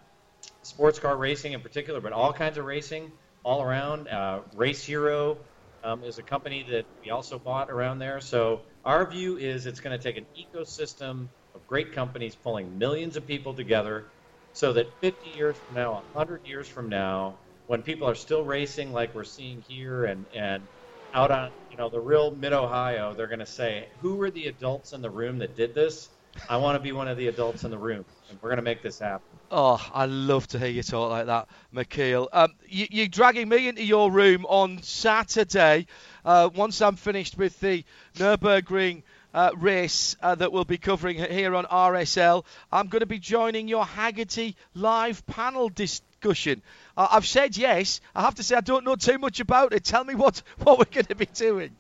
sports 0.63 0.99
car 0.99 1.17
racing 1.17 1.53
in 1.53 1.61
particular, 1.61 2.01
but 2.01 2.13
all 2.13 2.33
kinds 2.33 2.59
of 2.59 2.65
racing 2.65 3.11
all 3.45 3.63
around. 3.63 4.09
Uh, 4.09 4.41
Race 4.55 4.85
Hero 4.85 5.39
um, 5.83 6.05
is 6.05 6.19
a 6.19 6.23
company 6.23 6.65
that 6.71 6.87
we 7.03 7.11
also 7.11 7.39
bought 7.39 7.71
around 7.71 7.99
there. 7.99 8.21
So 8.21 8.63
our 8.85 9.11
view 9.11 9.37
is 9.37 9.67
it's 9.67 9.81
going 9.81 9.99
to 9.99 10.03
take 10.03 10.17
an 10.17 10.27
ecosystem 10.39 11.29
of 11.55 11.67
great 11.67 11.93
companies 11.93 12.37
pulling 12.37 12.79
millions 12.79 13.17
of 13.17 13.27
people 13.27 13.55
together 13.55 14.11
so 14.53 14.73
that 14.75 15.01
50 15.01 15.29
years 15.29 15.59
from 15.59 15.75
now, 15.75 15.93
100 16.13 16.47
years 16.47 16.69
from 16.69 16.89
now, 16.89 17.41
when 17.67 17.83
people 17.83 18.09
are 18.09 18.15
still 18.15 18.45
racing 18.45 18.93
like 18.93 19.15
we're 19.15 19.25
seeing 19.25 19.63
here 19.63 20.05
and, 20.05 20.27
and 20.35 20.69
out 21.15 21.31
on 21.31 21.51
you 21.71 21.77
know 21.77 21.89
the 21.89 22.01
real 22.01 22.33
mid 22.33 22.53
Ohio, 22.53 23.15
they're 23.15 23.29
going 23.29 23.39
to 23.39 23.47
say, 23.47 23.89
"Who 24.03 24.17
were 24.17 24.31
the 24.31 24.47
adults 24.47 24.93
in 24.93 25.01
the 25.01 25.11
room 25.11 25.39
that 25.39 25.57
did 25.57 25.75
this?" 25.75 26.11
I 26.49 26.57
want 26.57 26.77
to 26.77 26.81
be 26.81 26.93
one 26.93 27.07
of 27.07 27.17
the 27.17 27.29
adults 27.29 27.65
in 27.65 27.71
the 27.71 27.79
room, 27.79 28.05
and 28.29 28.39
we're 28.43 28.49
going 28.49 28.57
to 28.59 28.63
make 28.63 28.83
this 28.83 28.99
happen. 28.99 29.27
Oh, 29.51 29.81
I 29.95 30.07
love 30.07 30.49
to 30.49 30.59
hear 30.59 30.69
you 30.69 30.83
talk 30.83 31.11
like 31.11 31.27
that, 31.27 31.49
McKeel. 31.73 32.29
Um, 32.33 32.55
you, 32.67 33.05
are 33.05 33.09
dragging 33.09 33.49
me 33.49 33.69
into 33.69 33.85
your 33.85 34.11
room 34.11 34.45
on 34.47 34.83
Saturday. 34.83 35.87
Uh, 36.25 36.51
once 36.55 36.83
I'm 36.83 36.97
finished 36.97 37.39
with 37.39 37.61
the 37.61 37.85
Nurburgring 38.17 39.05
uh, 39.33 39.51
race 39.57 40.17
uh, 40.23 40.35
that 40.35 40.53
we'll 40.53 40.65
be 40.65 40.79
covering 40.79 41.19
here 41.19 41.55
on 41.55 41.67
RSL, 41.67 42.45
I'm 42.73 42.89
going 42.89 43.01
to 43.01 43.07
be 43.07 43.19
joining 43.21 43.69
your 43.69 43.85
Hagerty 43.85 44.57
live 44.75 45.25
panel 45.27 45.69
discussion. 45.69 46.63
I've 46.97 47.27
said 47.27 47.57
yes. 47.57 48.01
I 48.15 48.23
have 48.23 48.37
to 48.37 48.43
say 48.43 48.57
I 48.57 48.61
don't 48.61 48.85
know 48.85 48.97
too 48.97 49.19
much 49.19 49.41
about 49.41 49.73
it. 49.73 49.85
Tell 49.85 50.05
me 50.05 50.15
what, 50.15 50.43
what 50.63 50.79
we're 50.79 50.85
going 50.85 51.07
to 51.07 51.15
be 51.15 51.27
doing. 51.27 51.77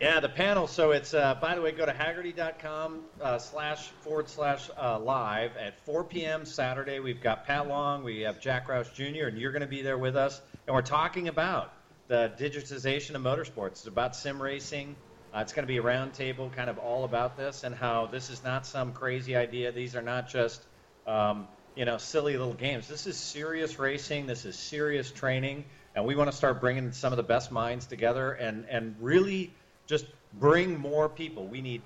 Yeah, 0.00 0.20
the 0.20 0.28
panel. 0.28 0.68
So 0.68 0.92
it's, 0.92 1.12
uh, 1.12 1.34
by 1.40 1.56
the 1.56 1.60
way, 1.60 1.72
go 1.72 1.84
to 1.84 1.92
hagerty.com 1.92 3.00
uh, 3.20 3.38
slash 3.38 3.88
forward 4.02 4.28
slash 4.28 4.70
uh, 4.80 4.96
live 5.00 5.56
at 5.56 5.80
4 5.80 6.04
p.m. 6.04 6.44
Saturday. 6.44 7.00
We've 7.00 7.20
got 7.20 7.46
Pat 7.46 7.66
Long, 7.66 8.04
we 8.04 8.20
have 8.20 8.40
Jack 8.40 8.68
Roush 8.68 8.94
Jr., 8.94 9.26
and 9.26 9.36
you're 9.36 9.50
going 9.50 9.62
to 9.62 9.66
be 9.66 9.82
there 9.82 9.98
with 9.98 10.14
us. 10.14 10.40
And 10.68 10.74
we're 10.74 10.82
talking 10.82 11.26
about 11.26 11.72
the 12.06 12.32
digitization 12.38 13.16
of 13.16 13.22
motorsports. 13.22 13.72
It's 13.72 13.86
about 13.88 14.14
sim 14.14 14.40
racing. 14.40 14.94
Uh, 15.34 15.40
it's 15.40 15.52
going 15.52 15.64
to 15.64 15.68
be 15.68 15.78
a 15.78 15.82
roundtable 15.82 16.52
kind 16.54 16.70
of 16.70 16.78
all 16.78 17.04
about 17.04 17.36
this 17.36 17.64
and 17.64 17.74
how 17.74 18.06
this 18.06 18.30
is 18.30 18.44
not 18.44 18.66
some 18.66 18.92
crazy 18.92 19.34
idea. 19.34 19.72
These 19.72 19.96
are 19.96 20.02
not 20.02 20.28
just 20.28 20.64
um, 21.08 21.48
you 21.78 21.84
know, 21.84 21.96
silly 21.96 22.36
little 22.36 22.54
games. 22.54 22.88
This 22.88 23.06
is 23.06 23.16
serious 23.16 23.78
racing. 23.78 24.26
This 24.26 24.44
is 24.44 24.58
serious 24.58 25.12
training, 25.12 25.64
and 25.94 26.04
we 26.04 26.16
want 26.16 26.28
to 26.28 26.36
start 26.36 26.60
bringing 26.60 26.90
some 26.90 27.12
of 27.12 27.16
the 27.16 27.22
best 27.22 27.52
minds 27.52 27.86
together 27.86 28.32
and 28.32 28.66
and 28.68 28.96
really 29.00 29.54
just 29.86 30.04
bring 30.40 30.76
more 30.76 31.08
people. 31.08 31.46
We 31.46 31.60
need 31.60 31.82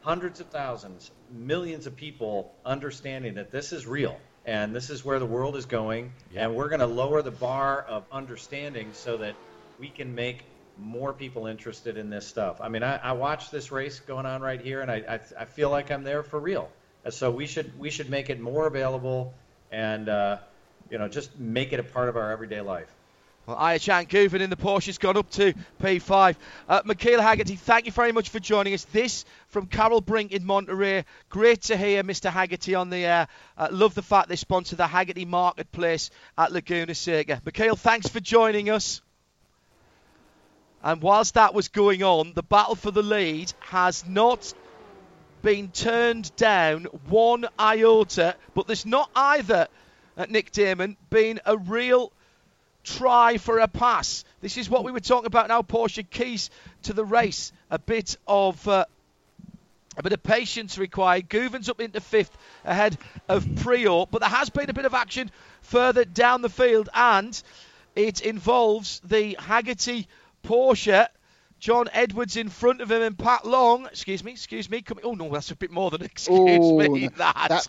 hundreds 0.00 0.40
of 0.40 0.48
thousands, 0.48 1.12
millions 1.30 1.86
of 1.86 1.94
people 1.94 2.52
understanding 2.64 3.34
that 3.34 3.52
this 3.52 3.72
is 3.72 3.86
real 3.86 4.18
and 4.44 4.74
this 4.74 4.90
is 4.90 5.04
where 5.04 5.20
the 5.20 5.26
world 5.26 5.54
is 5.54 5.66
going, 5.66 6.12
and 6.34 6.56
we're 6.56 6.68
going 6.68 6.80
to 6.80 6.86
lower 6.86 7.22
the 7.22 7.30
bar 7.30 7.82
of 7.82 8.04
understanding 8.10 8.88
so 8.94 9.16
that 9.16 9.36
we 9.78 9.88
can 9.88 10.12
make 10.12 10.42
more 10.76 11.12
people 11.12 11.46
interested 11.46 11.96
in 11.96 12.10
this 12.10 12.26
stuff. 12.26 12.60
I 12.60 12.68
mean, 12.68 12.82
I, 12.82 12.96
I 12.96 13.12
watch 13.12 13.52
this 13.52 13.70
race 13.70 14.00
going 14.00 14.26
on 14.26 14.42
right 14.42 14.60
here, 14.60 14.80
and 14.80 14.90
I, 14.90 14.96
I, 15.08 15.42
I 15.42 15.44
feel 15.44 15.70
like 15.70 15.92
I'm 15.92 16.02
there 16.02 16.24
for 16.24 16.40
real. 16.40 16.68
So 17.10 17.30
we 17.30 17.46
should 17.46 17.78
we 17.78 17.90
should 17.90 18.10
make 18.10 18.30
it 18.30 18.40
more 18.40 18.66
available 18.66 19.34
and 19.70 20.08
uh, 20.08 20.38
you 20.90 20.98
know 20.98 21.08
just 21.08 21.38
make 21.38 21.72
it 21.72 21.80
a 21.80 21.84
part 21.84 22.08
of 22.08 22.16
our 22.16 22.32
everyday 22.32 22.60
life. 22.60 22.92
Well, 23.46 23.56
Ayhancan 23.56 24.08
Guven 24.08 24.40
in 24.40 24.50
the 24.50 24.56
Porsche 24.56 24.86
has 24.86 24.98
gone 24.98 25.16
up 25.16 25.30
to 25.32 25.54
P5. 25.80 26.34
Uh, 26.68 26.82
Michael 26.84 27.20
Hagerty, 27.20 27.56
thank 27.56 27.86
you 27.86 27.92
very 27.92 28.10
much 28.10 28.30
for 28.30 28.40
joining 28.40 28.74
us. 28.74 28.84
This 28.86 29.24
from 29.50 29.66
Carol 29.66 30.00
Brink 30.00 30.32
in 30.32 30.44
Monterey. 30.44 31.04
Great 31.28 31.62
to 31.62 31.76
hear 31.76 32.02
Mr. 32.02 32.28
Hagerty 32.28 32.76
on 32.76 32.90
the 32.90 33.04
air. 33.04 33.28
Uh, 33.56 33.68
love 33.70 33.94
the 33.94 34.02
fact 34.02 34.28
they 34.28 34.34
sponsor 34.34 34.74
the 34.74 34.82
Hagerty 34.82 35.28
Marketplace 35.28 36.10
at 36.36 36.50
Laguna 36.50 36.92
Seca. 36.96 37.40
Michael, 37.44 37.76
thanks 37.76 38.08
for 38.08 38.18
joining 38.18 38.68
us. 38.68 39.00
And 40.82 41.00
whilst 41.00 41.34
that 41.34 41.54
was 41.54 41.68
going 41.68 42.02
on, 42.02 42.32
the 42.32 42.42
battle 42.42 42.74
for 42.74 42.90
the 42.90 43.02
lead 43.02 43.52
has 43.60 44.04
not 44.08 44.52
been 45.46 45.68
turned 45.68 46.34
down 46.34 46.86
one 47.08 47.46
iota, 47.56 48.34
but 48.52 48.66
there's 48.66 48.84
not 48.84 49.08
either, 49.14 49.68
uh, 50.16 50.26
Nick 50.28 50.50
Daman, 50.50 50.96
been 51.08 51.38
a 51.46 51.56
real 51.56 52.10
try 52.82 53.36
for 53.36 53.60
a 53.60 53.68
pass. 53.68 54.24
This 54.40 54.56
is 54.56 54.68
what 54.68 54.82
we 54.82 54.90
were 54.90 54.98
talking 54.98 55.28
about 55.28 55.46
now. 55.46 55.62
Porsche 55.62 56.04
keys 56.10 56.50
to 56.82 56.92
the 56.92 57.04
race. 57.04 57.52
A 57.70 57.78
bit 57.78 58.16
of 58.26 58.66
uh, 58.66 58.86
a 59.96 60.02
bit 60.02 60.12
of 60.12 60.20
patience 60.24 60.78
required. 60.78 61.28
Guven's 61.28 61.68
up 61.68 61.80
into 61.80 62.00
fifth 62.00 62.36
ahead 62.64 62.98
of 63.28 63.44
Priaulx, 63.44 64.08
but 64.10 64.22
there 64.22 64.28
has 64.28 64.50
been 64.50 64.68
a 64.68 64.74
bit 64.74 64.84
of 64.84 64.94
action 64.94 65.30
further 65.62 66.04
down 66.04 66.42
the 66.42 66.48
field, 66.48 66.88
and 66.92 67.40
it 67.94 68.20
involves 68.20 69.00
the 69.04 69.36
Hagerty 69.36 70.08
Porsche. 70.42 71.06
John 71.58 71.88
Edwards 71.92 72.36
in 72.36 72.48
front 72.48 72.80
of 72.80 72.90
him 72.90 73.02
and 73.02 73.18
Pat 73.18 73.46
Long, 73.46 73.86
excuse 73.86 74.22
me, 74.22 74.32
excuse 74.32 74.68
me, 74.68 74.82
coming. 74.82 75.04
Oh 75.04 75.14
no, 75.14 75.30
that's 75.30 75.50
a 75.50 75.56
bit 75.56 75.70
more 75.70 75.90
than 75.90 76.02
excuse 76.04 76.38
Oh, 76.62 76.78
me. 76.78 77.08
That, 77.16 77.46
that, 77.48 77.68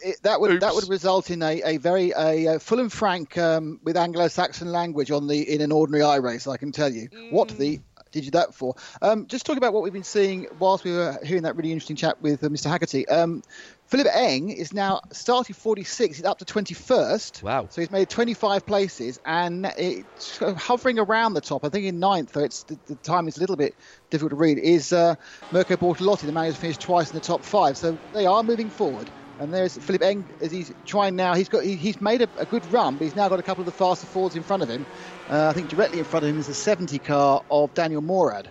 it- 0.00 0.22
that 0.22 0.40
would 0.40 0.60
that 0.60 0.74
would 0.74 0.88
result 0.88 1.30
in 1.30 1.42
a, 1.42 1.62
a 1.62 1.76
very 1.76 2.10
a, 2.10 2.48
uh 2.54 2.58
full 2.58 2.80
and 2.80 2.92
frank 2.92 3.38
um, 3.38 3.80
with 3.84 3.96
Anglo-Saxon 3.96 4.70
language 4.70 5.10
on 5.10 5.26
the 5.28 5.40
in 5.54 5.60
an 5.60 5.72
ordinary 5.72 6.02
I 6.02 6.16
race. 6.16 6.46
I 6.46 6.56
can 6.56 6.72
tell 6.72 6.90
you 6.92 7.08
what 7.30 7.48
the 7.50 7.80
did 8.12 8.24
you 8.24 8.32
that 8.32 8.54
for? 8.54 8.74
Um, 9.00 9.28
just 9.28 9.46
talking 9.46 9.58
about 9.58 9.72
what 9.72 9.84
we've 9.84 9.92
been 9.92 10.02
seeing 10.02 10.48
whilst 10.58 10.82
we 10.84 10.90
were 10.92 11.16
hearing 11.24 11.44
that 11.44 11.54
really 11.54 11.70
interesting 11.70 11.94
chat 11.94 12.20
with 12.20 12.42
uh, 12.42 12.48
Mr. 12.48 12.68
Hagerty. 12.68 13.08
Um, 13.10 13.42
Philipp 13.90 14.06
Eng 14.14 14.50
is 14.50 14.72
now 14.72 15.00
starting 15.12 15.52
46. 15.52 16.18
He's 16.18 16.24
up 16.24 16.38
to 16.38 16.44
21st. 16.44 17.42
Wow. 17.42 17.66
So 17.70 17.80
he's 17.80 17.90
made 17.90 18.08
25 18.08 18.64
places 18.64 19.18
and 19.26 19.66
it's 19.76 20.38
hovering 20.38 21.00
around 21.00 21.34
the 21.34 21.40
top. 21.40 21.64
I 21.64 21.70
think 21.70 21.86
in 21.86 21.98
ninth, 21.98 22.30
though 22.32 22.44
it's 22.44 22.62
the, 22.62 22.78
the 22.86 22.94
time 22.94 23.26
is 23.26 23.36
a 23.36 23.40
little 23.40 23.56
bit 23.56 23.74
difficult 24.10 24.30
to 24.30 24.36
read, 24.36 24.58
is 24.58 24.92
uh, 24.92 25.16
Mirko 25.50 25.76
Bortolotti, 25.76 26.20
the 26.20 26.30
man 26.30 26.44
who's 26.44 26.54
finished 26.54 26.80
twice 26.80 27.10
in 27.10 27.16
the 27.16 27.20
top 27.20 27.42
five. 27.42 27.76
So 27.76 27.98
they 28.14 28.26
are 28.26 28.44
moving 28.44 28.70
forward. 28.70 29.10
And 29.40 29.52
there's 29.52 29.76
Philipp 29.76 30.02
Eng 30.02 30.24
as 30.40 30.52
he's 30.52 30.72
trying 30.86 31.16
now. 31.16 31.34
He's 31.34 31.48
got 31.48 31.64
he, 31.64 31.74
he's 31.74 32.00
made 32.00 32.22
a, 32.22 32.28
a 32.38 32.44
good 32.44 32.64
run, 32.72 32.94
but 32.94 33.04
he's 33.04 33.16
now 33.16 33.28
got 33.28 33.40
a 33.40 33.42
couple 33.42 33.62
of 33.62 33.66
the 33.66 33.72
faster 33.72 34.06
Fords 34.06 34.36
in 34.36 34.44
front 34.44 34.62
of 34.62 34.68
him. 34.68 34.86
Uh, 35.28 35.48
I 35.48 35.52
think 35.52 35.68
directly 35.68 35.98
in 35.98 36.04
front 36.04 36.24
of 36.24 36.30
him 36.30 36.38
is 36.38 36.46
the 36.46 36.54
70 36.54 37.00
car 37.00 37.42
of 37.50 37.74
Daniel 37.74 38.02
Morad. 38.02 38.48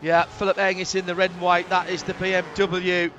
Yeah, 0.00 0.22
Philipp 0.24 0.58
Eng 0.58 0.78
is 0.78 0.94
in 0.94 1.06
the 1.06 1.14
red 1.16 1.32
and 1.32 1.40
white. 1.40 1.68
That 1.70 1.90
is 1.90 2.04
the 2.04 2.14
BMW 2.14 3.10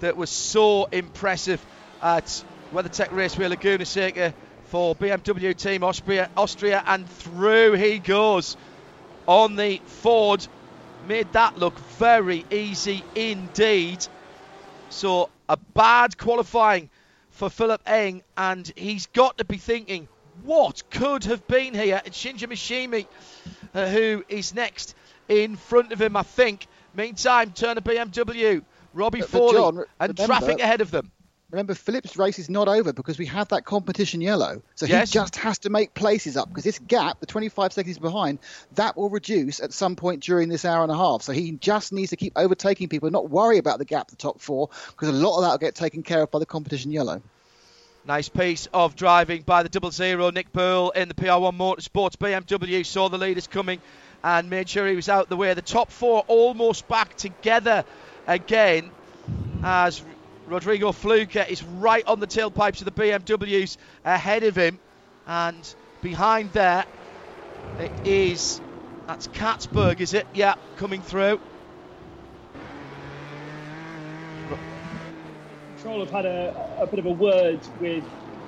that 0.00 0.16
was 0.16 0.30
so 0.30 0.84
impressive 0.86 1.64
at 2.02 2.44
WeatherTech 2.72 3.12
Raceway 3.12 3.48
Laguna 3.48 3.84
Seca 3.84 4.34
for 4.66 4.94
BMW 4.94 5.56
Team 5.56 5.82
Austria, 5.82 6.30
Austria, 6.36 6.82
and 6.86 7.08
through 7.08 7.72
he 7.72 7.98
goes 7.98 8.56
on 9.26 9.56
the 9.56 9.80
Ford. 9.86 10.46
Made 11.06 11.32
that 11.32 11.58
look 11.58 11.78
very 11.98 12.44
easy 12.50 13.02
indeed. 13.14 14.06
So 14.90 15.30
a 15.48 15.56
bad 15.56 16.18
qualifying 16.18 16.90
for 17.30 17.48
Philipp 17.48 17.82
Eng, 17.86 18.22
and 18.36 18.70
he's 18.76 19.06
got 19.06 19.38
to 19.38 19.44
be 19.44 19.56
thinking, 19.56 20.08
what 20.42 20.82
could 20.90 21.24
have 21.24 21.46
been 21.46 21.74
here? 21.74 22.00
And 22.04 22.12
Shinji 22.12 22.48
Michimi, 22.48 23.06
uh, 23.74 23.88
who 23.88 24.24
is 24.28 24.54
next 24.54 24.94
in 25.28 25.56
front 25.56 25.92
of 25.92 26.00
him, 26.00 26.16
I 26.16 26.22
think. 26.22 26.66
Meantime, 26.94 27.52
turn 27.52 27.76
Turner 27.76 27.80
BMW, 27.80 28.62
Robbie 28.98 29.20
But- 29.20 29.52
John, 29.52 29.84
and 30.00 30.18
remember- 30.18 30.26
traffic 30.26 30.60
ahead 30.60 30.80
of 30.80 30.90
them. 30.90 31.10
Remember, 31.50 31.74
Philipp's 31.74 32.18
race 32.18 32.38
is 32.38 32.50
not 32.50 32.68
over 32.68 32.92
because 32.92 33.16
we 33.18 33.24
have 33.24 33.48
that 33.48 33.64
competition 33.64 34.20
yellow. 34.20 34.60
So 34.74 34.84
Yes. 34.84 35.08
he 35.08 35.14
just 35.14 35.36
has 35.36 35.58
to 35.60 35.70
make 35.70 35.94
places 35.94 36.36
up 36.36 36.50
because 36.50 36.64
this 36.64 36.78
gap, 36.78 37.20
the 37.20 37.26
25 37.26 37.72
seconds 37.72 37.96
behind, 37.96 38.38
that 38.74 38.98
will 38.98 39.08
reduce 39.08 39.58
at 39.58 39.72
some 39.72 39.96
point 39.96 40.22
during 40.22 40.50
this 40.50 40.66
hour 40.66 40.82
and 40.82 40.92
a 40.92 40.96
half. 40.96 41.22
So 41.22 41.32
he 41.32 41.52
just 41.52 41.90
needs 41.90 42.10
to 42.10 42.16
keep 42.16 42.34
overtaking 42.36 42.90
people 42.90 43.06
and 43.06 43.14
not 43.14 43.30
worry 43.30 43.56
about 43.56 43.78
the 43.78 43.86
gap, 43.86 44.08
the 44.10 44.16
top 44.16 44.42
four, 44.42 44.68
because 44.90 45.08
a 45.08 45.12
lot 45.12 45.36
of 45.36 45.42
that 45.44 45.52
will 45.52 45.58
get 45.58 45.74
taken 45.74 46.02
care 46.02 46.20
of 46.22 46.30
by 46.30 46.38
the 46.38 46.44
competition 46.44 46.90
yellow. 46.92 47.22
Nice 48.06 48.28
piece 48.28 48.68
of 48.74 48.94
driving 48.94 49.40
by 49.40 49.62
the 49.62 49.70
double 49.70 49.90
zero. 49.90 50.30
Nick 50.30 50.52
Pearl 50.52 50.90
in 50.90 51.08
the 51.08 51.14
PR1 51.14 51.56
Motorsports 51.56 52.16
BMW 52.18 52.84
saw 52.84 53.08
the 53.08 53.16
leaders 53.18 53.46
coming 53.46 53.80
and 54.22 54.50
made 54.50 54.68
sure 54.68 54.86
he 54.86 54.96
was 54.96 55.08
out 55.08 55.30
the 55.30 55.36
way. 55.36 55.54
The 55.54 55.62
top 55.62 55.90
four 55.90 56.24
almost 56.26 56.88
back 56.88 57.16
together 57.16 57.84
again 58.28 58.92
as 59.62 60.04
Rodrigo 60.46 60.92
Fluker 60.92 61.44
is 61.48 61.64
right 61.64 62.04
on 62.06 62.20
the 62.20 62.26
tailpipes 62.26 62.80
of 62.80 62.84
the 62.84 62.92
BMWs 62.92 63.76
ahead 64.04 64.44
of 64.44 64.56
him. 64.56 64.78
And 65.26 65.74
behind 66.00 66.52
there, 66.52 66.86
it 67.78 67.92
is 68.04 68.60
that's 69.06 69.26
Catsburg, 69.28 70.00
is 70.00 70.12
it? 70.12 70.28
Yeah, 70.34 70.54
coming 70.76 71.02
through. 71.02 71.40
Troll 75.78 76.00
have 76.00 76.10
had 76.10 76.26
a, 76.26 76.52
a 76.80 76.86
bit 76.86 76.98
of 76.98 77.06
a 77.06 77.12
word 77.12 77.66
with 77.78 78.04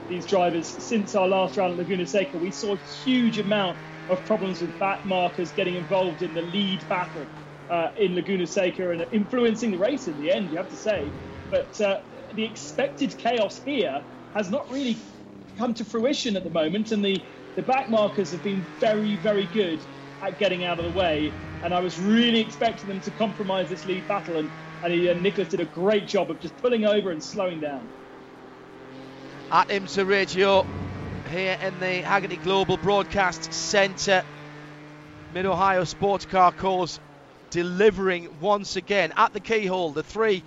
these 0.08 0.26
drivers 0.26 0.68
since 0.84 1.14
our 1.14 1.28
last 1.28 1.56
round 1.56 1.72
at 1.72 1.78
Laguna 1.78 2.06
Seca. 2.06 2.36
We 2.38 2.50
saw 2.50 2.74
a 2.74 2.78
huge 2.78 3.38
amount 3.38 3.78
of 4.08 4.24
problems 4.26 4.60
with 4.60 4.78
back 4.78 5.04
markers 5.04 5.52
getting 5.52 5.76
involved 5.76 6.22
in 6.22 6.34
the 6.34 6.42
lead 6.42 6.86
battle 6.88 7.30
uh, 7.70 7.90
in 7.96 8.16
Laguna 8.16 8.46
Seca 8.46 8.92
and 8.92 9.06
influencing 9.12 9.72
the 9.72 9.78
race 9.78 10.08
in 10.08 10.18
the 10.18 10.32
end, 10.32 10.50
you 10.52 10.58
have 10.58 10.70
to 10.70 10.78
say. 10.78 11.14
But 11.50 11.80
uh, 11.80 12.00
the 12.34 12.44
expected 12.44 13.18
chaos 13.18 13.60
here 13.64 14.04
has 14.34 14.50
not 14.50 14.70
really 14.70 15.06
come 15.58 15.74
to 15.76 15.86
fruition 15.86 16.36
at 16.36 16.44
the 16.44 16.50
moment, 16.50 16.92
and 16.92 17.04
the, 17.04 17.26
the 17.56 17.62
back 17.62 17.90
markers 17.90 18.32
have 18.32 18.42
been 18.42 18.68
very, 18.80 19.16
very 19.16 19.46
good 19.46 19.86
at 20.22 20.38
getting 20.38 20.64
out 20.64 20.80
of 20.80 20.86
the 20.86 20.92
way. 20.92 21.38
And 21.62 21.74
I 21.74 21.80
was 21.80 22.00
really 22.00 22.40
expecting 22.40 22.88
them 22.88 23.02
to 23.02 23.12
compromise 23.12 23.70
this 23.70 23.86
lead 23.86 24.08
battle, 24.08 24.38
and, 24.38 24.52
and, 24.82 24.94
he, 24.94 25.08
and 25.08 25.22
Nicholas 25.22 25.48
did 25.50 25.60
a 25.60 25.66
great 25.66 26.08
job 26.08 26.30
of 26.30 26.40
just 26.40 26.58
pulling 26.58 26.86
over 26.86 27.12
and 27.12 27.24
slowing 27.24 27.60
down. 27.60 27.90
at 29.50 29.68
IMSA 29.68 30.06
Radio 30.06 30.66
here 31.28 31.56
in 31.60 31.80
the 31.80 32.02
Hagerty 32.02 32.40
Global 32.40 32.78
Broadcast 32.78 33.52
Centre. 33.54 34.24
Mid 35.30 35.46
Ohio 35.46 35.84
Sports 35.84 36.26
Car 36.26 36.52
Cause 36.52 37.00
delivering 37.51 38.28
once 38.40 38.76
again 38.76 39.12
at 39.16 39.32
the 39.32 39.40
keyhole 39.40 39.90
the 39.90 40.03
three 40.03 40.42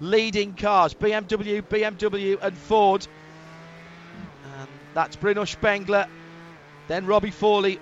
leading 0.00 0.54
cars 0.54 0.94
BMW, 0.94 1.62
BMW, 1.62 2.36
and 2.42 2.56
Ford. 2.56 3.06
And 4.42 4.68
that's 4.94 5.16
Bruno 5.16 5.44
Spengler, 5.44 6.06
then 6.88 7.06
Robbie 7.06 7.30
Foley, 7.30 7.78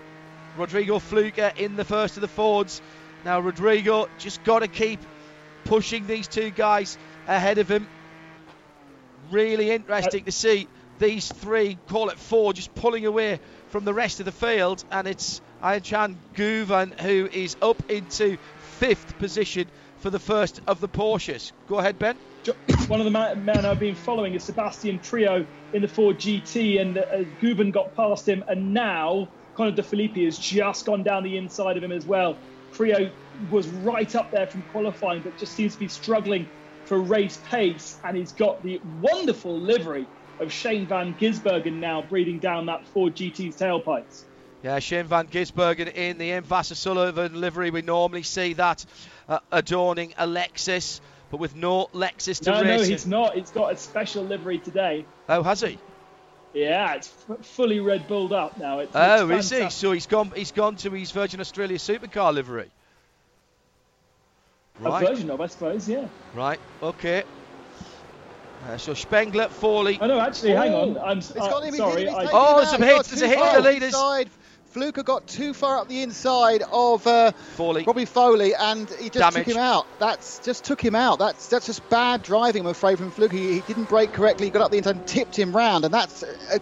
Rodrigo 0.57 0.99
Fluker 0.99 1.53
in 1.57 1.77
the 1.77 1.85
first 1.85 2.16
of 2.16 2.21
the 2.21 2.29
Fords. 2.29 2.81
Now, 3.25 3.41
Rodrigo 3.41 4.07
just 4.16 4.43
got 4.45 4.61
to 4.61 4.68
keep 4.68 5.01
pushing 5.64 6.07
these 6.07 6.29
two 6.29 6.51
guys 6.51 6.97
ahead 7.27 7.59
of 7.59 7.71
him 7.71 7.89
really 9.31 9.71
interesting 9.71 10.25
to 10.25 10.33
see 10.33 10.68
these 10.99 11.29
three, 11.29 11.79
call 11.89 12.11
it 12.11 12.18
four, 12.18 12.53
just 12.53 12.75
pulling 12.75 13.07
away 13.07 13.41
from 13.68 13.85
the 13.85 13.95
rest 13.95 14.21
of 14.21 14.27
the 14.27 14.33
field. 14.33 14.85
And 14.91 15.07
it's 15.07 15.41
Ayhancan 15.62 16.16
Guven 16.35 16.99
who 17.01 17.29
is 17.31 17.57
up 17.62 17.83
into 17.91 18.37
fifth 18.81 19.18
position 19.18 19.70
for 19.99 20.09
the 20.09 20.18
first 20.18 20.59
of 20.66 20.81
the 20.81 20.89
Porsches. 20.89 21.53
Go 21.66 21.78
ahead, 21.81 21.99
Ben. 21.99 22.18
One 22.89 22.99
of 22.99 23.05
the 23.05 23.37
men 23.37 23.66
I've 23.66 23.78
been 23.78 23.95
following 23.95 24.33
is 24.33 24.47
Sebastian 24.47 25.01
Priaulx 25.01 25.49
in 25.74 25.83
the 25.83 25.89
Ford 25.89 26.18
GT, 26.18 26.81
and 26.81 26.97
uh, 26.97 27.03
Guven 27.39 27.72
got 27.72 27.95
past 27.95 28.26
him, 28.26 28.43
and 28.49 28.72
now 28.72 29.35
Connor 29.53 29.72
De 29.72 29.83
Phillippi 29.83 30.24
has 30.24 30.39
just 30.39 30.87
gone 30.87 31.03
down 31.03 31.24
the 31.24 31.37
inside 31.37 31.76
of 31.76 31.83
him 31.83 31.93
as 31.93 32.07
well. 32.07 32.41
Priaulx 32.74 33.12
was 33.51 33.68
right 33.68 34.14
up 34.14 34.31
there 34.33 34.47
from 34.47 34.62
qualifying, 34.62 35.20
but 35.22 35.37
just 35.37 35.55
seems 35.55 35.74
to 35.74 35.78
be 35.78 35.89
struggling 35.89 36.51
for 36.87 37.03
race 37.03 37.37
pace, 37.37 37.99
and 38.03 38.16
he's 38.16 38.33
got 38.33 38.62
the 38.62 38.81
wonderful 38.83 39.61
livery 39.61 40.09
of 40.41 40.51
Shane 40.51 40.89
Van 40.89 41.14
Gisbergen 41.20 41.81
now 41.81 42.07
breathing 42.09 42.41
down 42.41 42.64
that 42.66 42.89
Ford 42.89 43.14
GT's 43.14 43.59
tailpipes. 43.59 44.24
Yeah, 44.63 44.79
Shane 44.79 45.07
Van 45.07 45.27
Gisbergen 45.27 45.93
in 45.95 46.19
the 46.19 46.33
AIM 46.33 46.45
Vasser 46.45 46.75
Sullivan 46.77 47.41
livery. 47.41 47.71
We 47.71 47.81
normally 47.83 48.23
see 48.23 48.53
that 48.55 48.85
uh, 49.29 49.39
adorning 49.51 50.13
a 50.19 50.27
Lexus, 50.27 51.01
but 51.31 51.39
with 51.39 51.57
no 51.57 51.87
Lexus 51.95 52.41
to 52.41 52.51
No, 52.51 52.63
No, 52.63 52.83
he's 52.83 53.07
not. 53.07 53.35
He's 53.37 53.51
got 53.51 53.73
a 53.73 53.77
special 53.77 54.23
livery 54.25 54.59
today. 54.59 55.07
Oh, 55.29 55.43
has 55.43 55.63
he? 55.63 55.79
Yeah, 56.53 56.95
it's 56.95 57.11
f- 57.31 57.47
fully 57.47 57.81
Red 57.81 58.07
Bulled 58.09 58.33
up 58.33 58.59
now. 58.59 58.81
It's, 58.81 58.93
Oh, 58.95 59.31
it's 59.31 59.51
is 59.53 59.59
he? 59.63 59.71
So 59.71 59.93
he's 59.93 60.07
gone. 60.07 60.33
He's 60.35 60.53
gone 60.53 60.77
to 60.77 60.91
his 60.91 61.11
Virgin 61.13 61.41
Australia 61.41 61.79
Supercar 61.79 62.35
livery. 62.35 62.69
A 64.81 64.91
Right. 64.91 65.07
version 65.09 65.31
of, 65.31 65.41
I 65.41 65.47
suppose, 65.47 65.89
yeah. 65.89 66.07
Right. 66.35 66.59
Okay. 66.83 67.23
Uh, 68.69 68.77
so 68.79 68.93
Spengler, 68.95 69.49
Foley. 69.49 69.99
Oh 70.01 70.07
no, 70.07 70.21
actually, 70.21 70.53
hang 70.53 70.75
on. 70.75 70.99
Oh. 70.99 71.03
I'm 71.03 71.19
It's 71.19 71.31
uh, 71.31 71.35
got 71.49 71.65
him. 71.65 71.75
sorry. 71.75 72.07
He's 72.07 72.15
I, 72.15 72.27
Oh, 72.33 72.51
him 72.51 72.57
there's 72.57 72.69
out. 72.69 72.73
some 72.73 72.83
hits, 72.83 73.09
there's 73.11 73.23
a 73.23 73.29
hit 73.29 73.39
cars 73.39 73.57
to 73.57 73.63
the 73.63 73.69
leaders. 73.71 73.89
inside. 73.89 74.31
Fluker 74.71 75.03
got 75.03 75.27
too 75.27 75.53
far 75.53 75.79
up 75.79 75.89
the 75.89 76.03
inside 76.03 76.62
of 76.71 77.05
uh, 77.07 77.33
Foley. 77.57 77.83
Robbie 77.85 78.05
Foley, 78.05 78.55
and 78.55 78.89
he 78.89 79.11
just 79.11 79.14
Damage. 79.14 79.47
took 79.47 79.57
him 79.57 79.61
out. 79.61 79.87
That's 79.99 80.39
just 80.39 80.64
took 80.64 80.81
him 80.81 80.95
out. 80.95 81.18
That's 81.18 81.49
that's 81.49 81.66
just 81.66 81.89
bad 81.91 82.23
driving, 82.23 82.62
I'm 82.62 82.68
afraid, 82.68 82.99
from 82.99 83.11
Fluker. 83.11 83.37
He, 83.37 83.55
he 83.55 83.61
didn't 83.62 83.89
brake 83.89 84.12
correctly. 84.12 84.47
He 84.47 84.51
got 84.51 84.62
up 84.62 84.71
the 84.71 84.79
inside 84.79 84.97
and 84.97 85.07
tipped 85.09 85.37
him 85.37 85.55
round, 85.55 85.85
and 85.85 85.93
that's 85.93 86.23
a 86.23 86.61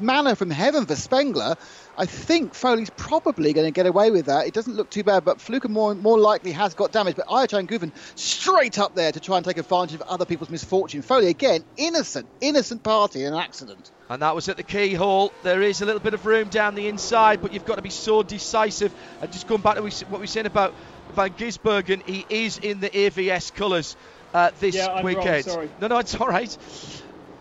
manner 0.00 0.34
from 0.34 0.50
heaven 0.50 0.86
for 0.86 0.96
Spengler. 0.96 1.56
I 1.98 2.06
think 2.06 2.54
Foley's 2.54 2.88
probably 2.88 3.52
going 3.52 3.66
to 3.66 3.72
get 3.72 3.84
away 3.84 4.10
with 4.10 4.26
that. 4.26 4.46
It 4.46 4.54
doesn't 4.54 4.74
look 4.74 4.88
too 4.88 5.04
bad, 5.04 5.26
but 5.26 5.38
Fluker 5.38 5.68
more 5.68 5.94
more 5.94 6.18
likely 6.18 6.52
has 6.52 6.72
got 6.72 6.92
damage. 6.92 7.16
But 7.16 7.26
Ayhancan 7.26 7.68
Guven 7.68 7.92
straight 8.14 8.78
up 8.78 8.94
there 8.94 9.12
to 9.12 9.20
try 9.20 9.36
and 9.36 9.44
take 9.44 9.58
advantage 9.58 9.96
of 9.96 10.02
other 10.02 10.24
people's 10.24 10.48
misfortune. 10.48 11.02
Foley 11.02 11.26
again, 11.26 11.64
innocent, 11.76 12.26
innocent 12.40 12.82
party 12.82 13.22
in 13.24 13.34
an 13.34 13.38
accident. 13.38 13.90
And 14.10 14.22
that 14.22 14.34
was 14.34 14.48
at 14.48 14.56
the 14.56 14.64
keyhole. 14.64 15.32
There 15.42 15.62
is 15.62 15.82
a 15.82 15.86
little 15.86 16.00
bit 16.00 16.14
of 16.14 16.26
room 16.26 16.48
down 16.48 16.74
the 16.74 16.88
inside, 16.88 17.40
but 17.40 17.52
you've 17.52 17.64
got 17.64 17.76
to 17.76 17.82
be 17.82 17.90
so 17.90 18.24
decisive. 18.24 18.92
And 19.20 19.30
just 19.30 19.46
going 19.46 19.62
back 19.62 19.76
to 19.76 19.82
what 19.82 20.10
we 20.10 20.18
were 20.18 20.26
saying 20.26 20.46
about 20.46 20.74
Van 21.14 21.30
Gisbergen, 21.30 22.02
he 22.04 22.26
is 22.28 22.58
in 22.58 22.80
the 22.80 22.90
AVS 22.90 23.54
colours 23.54 23.96
uh, 24.34 24.50
this 24.58 24.74
Yeah, 24.74 24.88
wrong, 24.88 25.04
weekend. 25.04 25.44
sorry. 25.44 25.70
No, 25.80 25.86
no, 25.86 25.98
it's 25.98 26.14
all 26.20 26.26
right. 26.26 26.56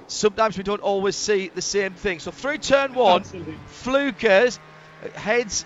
Sometimes 0.05 0.57
we 0.57 0.63
don't 0.63 0.81
always 0.81 1.15
see 1.15 1.49
the 1.49 1.61
same 1.61 1.95
thing. 1.95 2.19
So 2.19 2.29
through 2.31 2.59
turn 2.59 2.93
one, 2.93 3.21
Absolutely. 3.21 3.55
Flukers 3.65 4.59
heads 5.15 5.65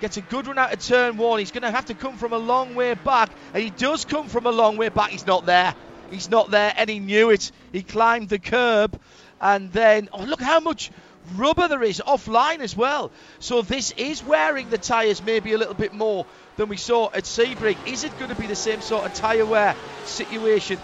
gets 0.00 0.18
a 0.18 0.22
good 0.22 0.46
run 0.46 0.58
out 0.58 0.72
of 0.74 0.80
turn 0.80 1.16
one. 1.16 1.38
He's 1.38 1.50
going 1.50 1.62
to 1.62 1.70
have 1.70 1.86
to 1.86 1.94
come 1.94 2.16
from 2.16 2.34
a 2.34 2.38
long 2.38 2.74
way 2.74 2.92
back, 2.94 3.30
and 3.54 3.62
he 3.62 3.70
does 3.70 4.04
come 4.04 4.28
from 4.28 4.44
a 4.46 4.50
long 4.50 4.76
way 4.76 4.90
back. 4.90 5.10
He's 5.10 5.26
not 5.26 5.46
there. 5.46 5.74
He's 6.10 6.28
not 6.28 6.50
there, 6.50 6.74
and 6.76 6.90
he 6.90 6.98
knew 6.98 7.30
it. 7.30 7.52
He 7.72 7.82
climbed 7.82 8.28
the 8.28 8.38
curb, 8.38 9.00
and 9.42 9.70
then 9.72 10.08
oh 10.12 10.22
look 10.22 10.40
how 10.40 10.60
much 10.60 10.90
rubber 11.36 11.68
there 11.68 11.82
is 11.82 12.02
offline 12.06 12.60
as 12.60 12.76
well. 12.76 13.10
So 13.38 13.62
this 13.62 13.92
is 13.92 14.24
wearing 14.24 14.70
the 14.70 14.78
tyres 14.78 15.22
maybe 15.22 15.52
a 15.52 15.58
little 15.58 15.74
bit 15.74 15.92
more 15.92 16.26
than 16.56 16.68
we 16.68 16.76
saw 16.76 17.10
at 17.12 17.24
Sebring. 17.24 17.76
Is 17.86 18.04
it 18.04 18.16
going 18.18 18.30
to 18.30 18.40
be 18.40 18.46
the 18.46 18.56
same 18.56 18.80
sort 18.80 19.04
of 19.04 19.14
tyre 19.14 19.46
wear 19.46 19.76
situation 20.04 20.78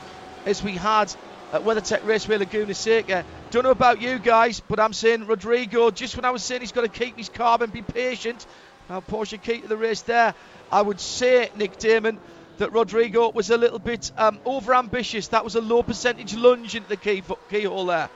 as 0.46 0.62
we 0.62 0.72
had 0.72 1.14
at 1.52 1.62
WeatherTech 1.62 2.04
Raceway 2.06 2.38
Laguna 2.38 2.74
Seca? 2.74 3.24
Don't 3.50 3.64
know 3.64 3.70
about 3.70 4.00
you 4.00 4.18
guys, 4.18 4.60
but 4.60 4.78
I'm 4.78 4.92
saying 4.92 5.26
Rodrigo. 5.26 5.90
Just 5.90 6.16
when 6.16 6.24
I 6.24 6.30
was 6.30 6.42
saying 6.42 6.60
he's 6.60 6.72
got 6.72 6.82
to 6.82 6.88
keep 6.88 7.16
his 7.16 7.30
carb 7.30 7.62
and 7.62 7.72
be 7.72 7.82
patient, 7.82 8.46
now 8.88 9.00
Porsche 9.00 9.42
key 9.42 9.60
to 9.60 9.68
the 9.68 9.76
race 9.76 10.02
there. 10.02 10.34
I 10.70 10.82
would 10.82 11.00
say 11.00 11.50
Nick 11.56 11.78
Daman 11.78 12.18
that 12.58 12.72
Rodrigo 12.72 13.30
was 13.30 13.50
a 13.50 13.56
little 13.56 13.78
bit 13.78 14.10
um, 14.16 14.38
over 14.44 14.74
ambitious. 14.74 15.28
That 15.28 15.44
was 15.44 15.54
a 15.54 15.60
low 15.60 15.82
percentage 15.82 16.34
lunge 16.34 16.74
into 16.74 16.88
the 16.88 16.96
key 16.96 17.22
keyhole 17.50 17.86
there. 17.86 18.10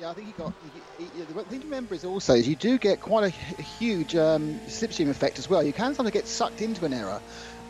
Yeah, 0.00 0.10
I 0.10 0.14
think 0.14 0.26
he 0.26 0.32
got. 0.32 0.52
He, 0.98 1.04
he, 1.04 1.22
the 1.22 1.44
thing 1.44 1.60
to 1.60 1.66
remember 1.66 1.94
is 1.94 2.04
also 2.04 2.34
is 2.34 2.48
you 2.48 2.56
do 2.56 2.78
get 2.78 3.00
quite 3.00 3.24
a, 3.24 3.34
a 3.58 3.62
huge 3.62 4.16
um, 4.16 4.60
slipstream 4.66 5.08
effect 5.08 5.38
as 5.38 5.48
well. 5.48 5.62
You 5.62 5.72
can 5.72 5.94
sometimes 5.94 6.12
get 6.12 6.26
sucked 6.26 6.60
into 6.62 6.84
an 6.84 6.92
error. 6.92 7.20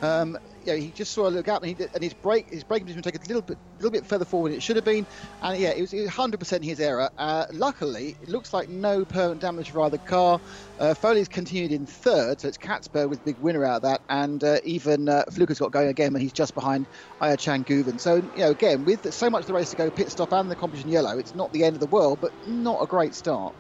Um, 0.03 0.39
yeah, 0.65 0.75
he 0.75 0.89
just 0.91 1.13
saw 1.13 1.29
a 1.29 1.31
look 1.31 1.49
out 1.49 1.63
and, 1.63 1.77
he, 1.77 1.87
and 1.95 2.03
his 2.03 2.15
brake 2.15 2.51
his 2.51 2.65
braking 2.65 2.87
position 2.87 3.03
take 3.03 3.17
a 3.17 3.29
little 3.29 3.43
bit 3.43 3.59
a 3.59 3.77
little 3.83 3.91
bit 3.91 4.07
further 4.07 4.25
forward 4.25 4.51
than 4.51 4.59
it 4.59 4.63
should 4.63 4.77
have 4.77 4.85
been. 4.85 5.07
And 5.43 5.59
yeah, 5.59 5.71
it 5.71 5.81
was, 5.81 5.93
100% 5.93 6.65
his 6.65 6.81
error. 6.81 7.11
Uh, 7.19 7.47
luckily, 7.53 8.17
it 8.23 8.29
looks 8.29 8.53
like 8.53 8.69
no 8.69 9.05
permanent 9.05 9.41
damage 9.41 9.71
for 9.71 9.83
either 9.83 9.99
car. 9.99 10.41
Uh, 10.79 10.95
Foley's 10.95 11.29
continued 11.29 11.73
in 11.73 11.87
third, 11.87 12.41
so 12.41 12.49
it's 12.49 12.59
Catsburg 12.59 13.09
with 13.09 13.25
big 13.25 13.39
winner 13.39 13.65
out 13.65 13.77
of 13.77 13.83
that, 13.83 14.01
and 14.09 14.43
uh, 14.43 14.59
even 14.65 15.09
uh, 15.09 15.25
Fluker's 15.31 15.59
got 15.59 15.71
going 15.71 15.89
again, 15.89 16.13
but 16.13 16.23
he's 16.23 16.33
just 16.33 16.55
behind 16.55 16.87
Ayhancan 17.21 17.67
Guven. 17.67 18.01
So 18.01 18.17
you 18.17 18.23
know, 18.37 18.51
again, 18.51 18.85
with 18.85 19.13
so 19.13 19.31
much 19.31 19.43
of 19.43 19.47
the 19.49 19.55
race 19.55 19.71
to 19.71 19.77
go, 19.77 19.91
pit 19.91 20.11
stop 20.11 20.33
and 20.33 20.51
the 20.51 20.57
competition 20.57 20.91
yellow, 20.91 21.19
it's 21.19 21.35
not 21.35 21.53
the 21.53 21.65
end 21.65 21.77
of 21.77 21.81
the 21.81 21.87
world, 21.87 22.19
but 22.21 22.33
not 22.49 22.83
a 22.83 22.87
great 22.87 23.15
start. 23.15 23.55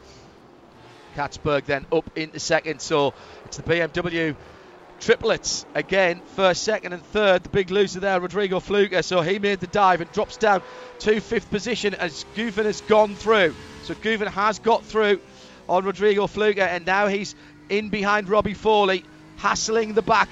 Catsburg 1.14 1.64
then 1.66 1.86
up 1.92 2.10
into 2.16 2.40
second, 2.40 2.80
so 2.80 3.14
it's 3.44 3.58
the 3.58 3.62
BMW 3.62 4.34
triplets 5.04 5.66
again, 5.74 6.20
first, 6.34 6.62
second, 6.62 6.94
and 6.94 7.02
third. 7.06 7.44
The 7.44 7.48
big 7.50 7.70
loser 7.70 8.00
there, 8.00 8.20
Rodrigo 8.20 8.58
Fluker. 8.58 9.02
So 9.02 9.20
he 9.20 9.38
made 9.38 9.60
the 9.60 9.66
dive 9.66 10.00
and 10.00 10.10
drops 10.12 10.36
down 10.36 10.62
to 11.00 11.20
fifth 11.20 11.50
position 11.50 11.94
as 11.94 12.24
Guven 12.34 12.64
has 12.64 12.80
gone 12.82 13.14
through. 13.14 13.54
So 13.82 13.94
Guven 13.94 14.28
has 14.28 14.58
got 14.58 14.84
through 14.84 15.20
on 15.68 15.84
Rodrigo 15.84 16.26
Fluker, 16.26 16.62
and 16.62 16.86
now 16.86 17.06
he's 17.06 17.34
in 17.68 17.90
behind 17.90 18.28
Robbie 18.28 18.54
Foley, 18.54 19.04
hassling 19.36 19.94
the 19.94 20.02
back 20.02 20.28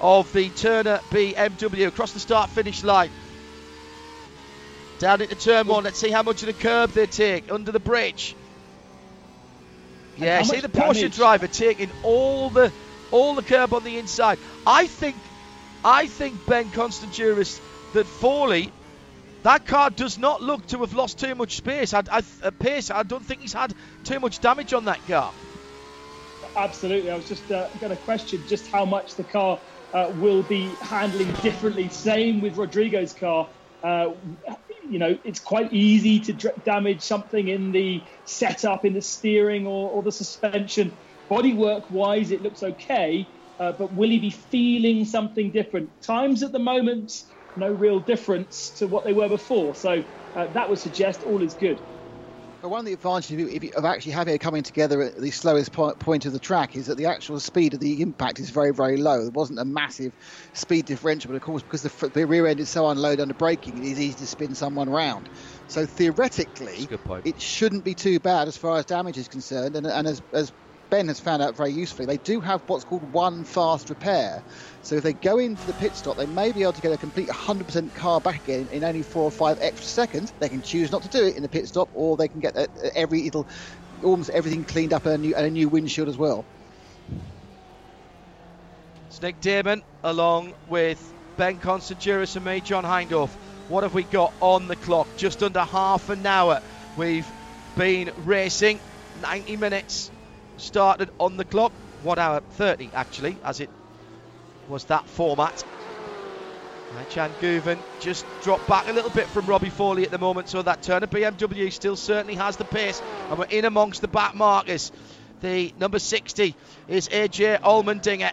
of 0.00 0.32
the 0.32 0.48
Turner 0.50 1.00
BMW 1.10 1.86
across 1.86 2.12
the 2.12 2.20
start 2.20 2.50
finish 2.50 2.82
line. 2.84 3.10
Down 4.98 5.20
into 5.20 5.34
turn 5.34 5.66
one. 5.66 5.84
Let's 5.84 5.98
see 5.98 6.10
how 6.10 6.22
much 6.22 6.42
of 6.42 6.46
the 6.46 6.52
curb 6.52 6.90
they 6.90 7.06
take 7.06 7.52
under 7.52 7.70
the 7.70 7.80
bridge. 7.80 8.34
Yeah, 10.16 10.42
see 10.42 10.60
the 10.60 10.68
Porsche 10.68 10.94
damage? 10.94 11.16
driver 11.16 11.46
taking 11.46 11.90
all 12.02 12.48
the 12.48 12.72
all 13.10 13.34
the 13.34 13.42
curb 13.42 13.72
on 13.72 13.84
the 13.84 13.98
inside. 13.98 14.38
I 14.66 14.86
think 14.86 15.16
I 15.84 16.06
think 16.06 16.44
Ben 16.46 16.70
Constanduros 16.70 17.60
that 17.92 18.06
Foley 18.06 18.72
that 19.42 19.64
car 19.64 19.90
does 19.90 20.18
not 20.18 20.42
look 20.42 20.66
to 20.66 20.78
have 20.78 20.92
lost 20.92 21.20
too 21.20 21.36
much 21.36 21.56
space. 21.56 21.94
I, 21.94 22.02
I, 22.10 22.22
uh, 22.42 22.50
pace. 22.50 22.90
I 22.90 23.04
don't 23.04 23.24
think 23.24 23.42
he's 23.42 23.52
had 23.52 23.72
too 24.02 24.18
much 24.18 24.40
damage 24.40 24.72
on 24.72 24.86
that 24.86 25.06
car. 25.06 25.32
Absolutely. 26.56 27.10
I 27.10 27.14
was 27.14 27.28
just 27.28 27.48
uh, 27.52 27.68
going 27.80 27.90
to 27.90 28.02
question 28.02 28.42
just 28.48 28.66
how 28.72 28.84
much 28.84 29.14
the 29.14 29.22
car 29.22 29.60
uh, 29.94 30.10
will 30.16 30.42
be 30.42 30.68
handling 30.80 31.30
differently. 31.42 31.88
Same 31.90 32.40
with 32.40 32.56
Rodrigo's 32.56 33.12
car. 33.12 33.48
Uh, 33.84 34.14
you 34.88 34.98
know, 34.98 35.16
it's 35.22 35.38
quite 35.38 35.72
easy 35.72 36.18
to 36.18 36.32
damage 36.64 37.02
something 37.02 37.46
in 37.46 37.70
the 37.70 38.02
setup, 38.24 38.84
in 38.84 38.94
the 38.94 39.02
steering, 39.02 39.66
or, 39.66 39.90
or 39.90 40.02
the 40.02 40.10
suspension. 40.10 40.96
Bodywork 41.30 41.90
wise, 41.90 42.30
it 42.30 42.42
looks 42.42 42.62
okay, 42.62 43.28
uh, 43.58 43.72
but 43.78 43.92
will 43.94 44.10
he 44.10 44.18
be 44.18 44.30
feeling 44.30 45.04
something 45.04 45.52
different? 45.52 45.90
Times 46.02 46.42
at 46.42 46.52
the 46.52 46.58
moment, 46.58 47.12
no 47.56 47.70
real 47.70 48.00
difference 48.00 48.72
to 48.78 48.86
what 48.86 49.04
they 49.04 49.12
were 49.12 49.28
before. 49.28 49.74
So 49.74 50.02
uh, 50.34 50.46
that 50.54 50.68
would 50.68 50.78
suggest 50.78 51.22
all 51.22 51.42
is 51.42 51.54
good. 51.54 51.80
But 52.62 52.70
one 52.70 52.80
of 52.80 52.86
the 52.86 52.94
advantages 52.94 53.40
of, 53.42 53.48
if 53.48 53.62
you- 53.64 53.70
of 53.76 53.84
actually 53.84 54.12
having 54.12 54.34
it 54.34 54.38
coming 54.40 54.62
together 54.62 55.02
at 55.02 55.16
the 55.20 55.30
slowest 55.30 55.72
point 55.72 56.26
of 56.26 56.32
the 56.32 56.40
track 56.40 56.74
is 56.74 56.86
that 56.86 56.96
the 56.96 57.06
actual 57.06 57.38
speed 57.38 57.74
of 57.74 57.80
the 57.80 58.00
impact 58.00 58.40
is 58.40 58.50
very, 58.50 58.72
very 58.72 58.96
low. 58.96 59.22
There 59.22 59.30
wasn't 59.30 59.58
a 59.60 59.64
massive 59.64 60.14
speed 60.54 60.86
differential, 60.86 61.28
but 61.30 61.36
of 61.36 61.42
course, 61.42 61.62
because 61.62 61.82
the, 61.82 62.10
the 62.10 62.26
rear 62.26 62.46
end 62.46 62.60
is 62.60 62.70
so 62.70 62.88
unloaded 62.88 63.20
under 63.20 63.34
braking, 63.34 63.76
it 63.76 63.84
is 63.84 64.00
easy 64.00 64.14
to 64.16 64.26
spin 64.26 64.54
someone 64.54 64.88
round. 64.88 65.28
So 65.68 65.86
theoretically, 65.86 66.84
a 66.84 66.86
good 66.88 67.04
point. 67.04 67.26
it 67.26 67.40
shouldn't 67.40 67.84
be 67.84 67.94
too 67.94 68.20
bad 68.20 68.48
as 68.48 68.56
far 68.56 68.78
as 68.78 68.86
damage 68.86 69.18
is 69.18 69.28
concerned. 69.28 69.76
And, 69.76 69.86
and 69.86 70.06
as, 70.08 70.22
as 70.32 70.52
Ben 70.90 71.08
has 71.08 71.20
found 71.20 71.42
out 71.42 71.56
very 71.56 71.72
usefully, 71.72 72.06
they 72.06 72.18
do 72.18 72.40
have 72.40 72.62
what's 72.66 72.84
called 72.84 73.12
one 73.12 73.44
fast 73.44 73.90
repair. 73.90 74.42
So 74.82 74.96
if 74.96 75.02
they 75.02 75.14
go 75.14 75.38
into 75.38 75.66
the 75.66 75.74
pit 75.74 75.94
stop, 75.94 76.16
they 76.16 76.26
may 76.26 76.52
be 76.52 76.62
able 76.62 76.74
to 76.74 76.80
get 76.80 76.92
a 76.92 76.96
complete 76.96 77.28
100% 77.28 77.94
car 77.94 78.20
back 78.20 78.36
again 78.36 78.68
in 78.70 78.84
only 78.84 79.02
four 79.02 79.24
or 79.24 79.30
five 79.32 79.58
extra 79.60 79.88
seconds. 79.88 80.32
They 80.38 80.48
can 80.48 80.62
choose 80.62 80.92
not 80.92 81.02
to 81.02 81.08
do 81.08 81.26
it 81.26 81.36
in 81.36 81.42
the 81.42 81.48
pit 81.48 81.66
stop, 81.68 81.88
or 81.92 82.16
they 82.16 82.28
can 82.28 82.40
get 82.40 82.56
uh, 82.56 82.66
every 82.94 83.22
little, 83.24 83.48
almost 84.02 84.30
everything 84.30 84.64
cleaned 84.64 84.92
up 84.92 85.06
and 85.06 85.14
a 85.14 85.18
new, 85.18 85.34
and 85.34 85.46
a 85.46 85.50
new 85.50 85.68
windshield 85.68 86.08
as 86.08 86.16
well. 86.16 86.46
It's 89.08 89.22
Nick 89.22 89.40
Daman 89.40 89.82
along 90.04 90.54
with 90.68 91.12
Ben 91.36 91.58
Constanduros 91.58 92.36
and 92.36 92.44
me, 92.44 92.60
John 92.60 92.84
Hindhaugh. 92.84 93.30
What 93.68 93.82
have 93.82 93.94
we 93.94 94.04
got 94.04 94.34
on 94.40 94.68
the 94.68 94.76
clock? 94.76 95.08
Just 95.16 95.42
under 95.42 95.60
half 95.64 96.08
an 96.08 96.24
hour. 96.26 96.60
We've 96.96 97.30
been 97.76 98.10
racing 98.16 98.80
90 99.20 99.56
minutes. 99.56 100.10
Started 100.56 101.10
on 101.18 101.36
the 101.36 101.44
clock. 101.44 101.72
One 102.02 102.18
hour 102.18 102.40
30 102.40 102.90
actually, 102.94 103.36
as 103.44 103.60
it 103.60 103.70
was 104.68 104.84
that 104.84 105.06
format. 105.08 105.64
Chan 107.10 107.30
Guven 107.40 107.78
just 108.00 108.24
dropped 108.42 108.66
back 108.68 108.88
a 108.88 108.92
little 108.92 109.10
bit 109.10 109.26
from 109.26 109.46
Robbie 109.46 109.70
Foley 109.70 110.04
at 110.04 110.10
the 110.10 110.18
moment, 110.18 110.48
so 110.48 110.62
that 110.62 110.82
Turner 110.82 111.06
BMW 111.06 111.70
still 111.72 111.96
certainly 111.96 112.34
has 112.34 112.56
the 112.56 112.64
pace, 112.64 113.02
and 113.28 113.38
we're 113.38 113.44
in 113.46 113.64
amongst 113.64 114.00
the 114.00 114.08
back 114.08 114.34
markers. 114.34 114.92
The 115.42 115.72
number 115.78 115.98
60 115.98 116.54
is 116.88 117.08
AJ 117.08 117.60
Allmendinger 117.60 118.32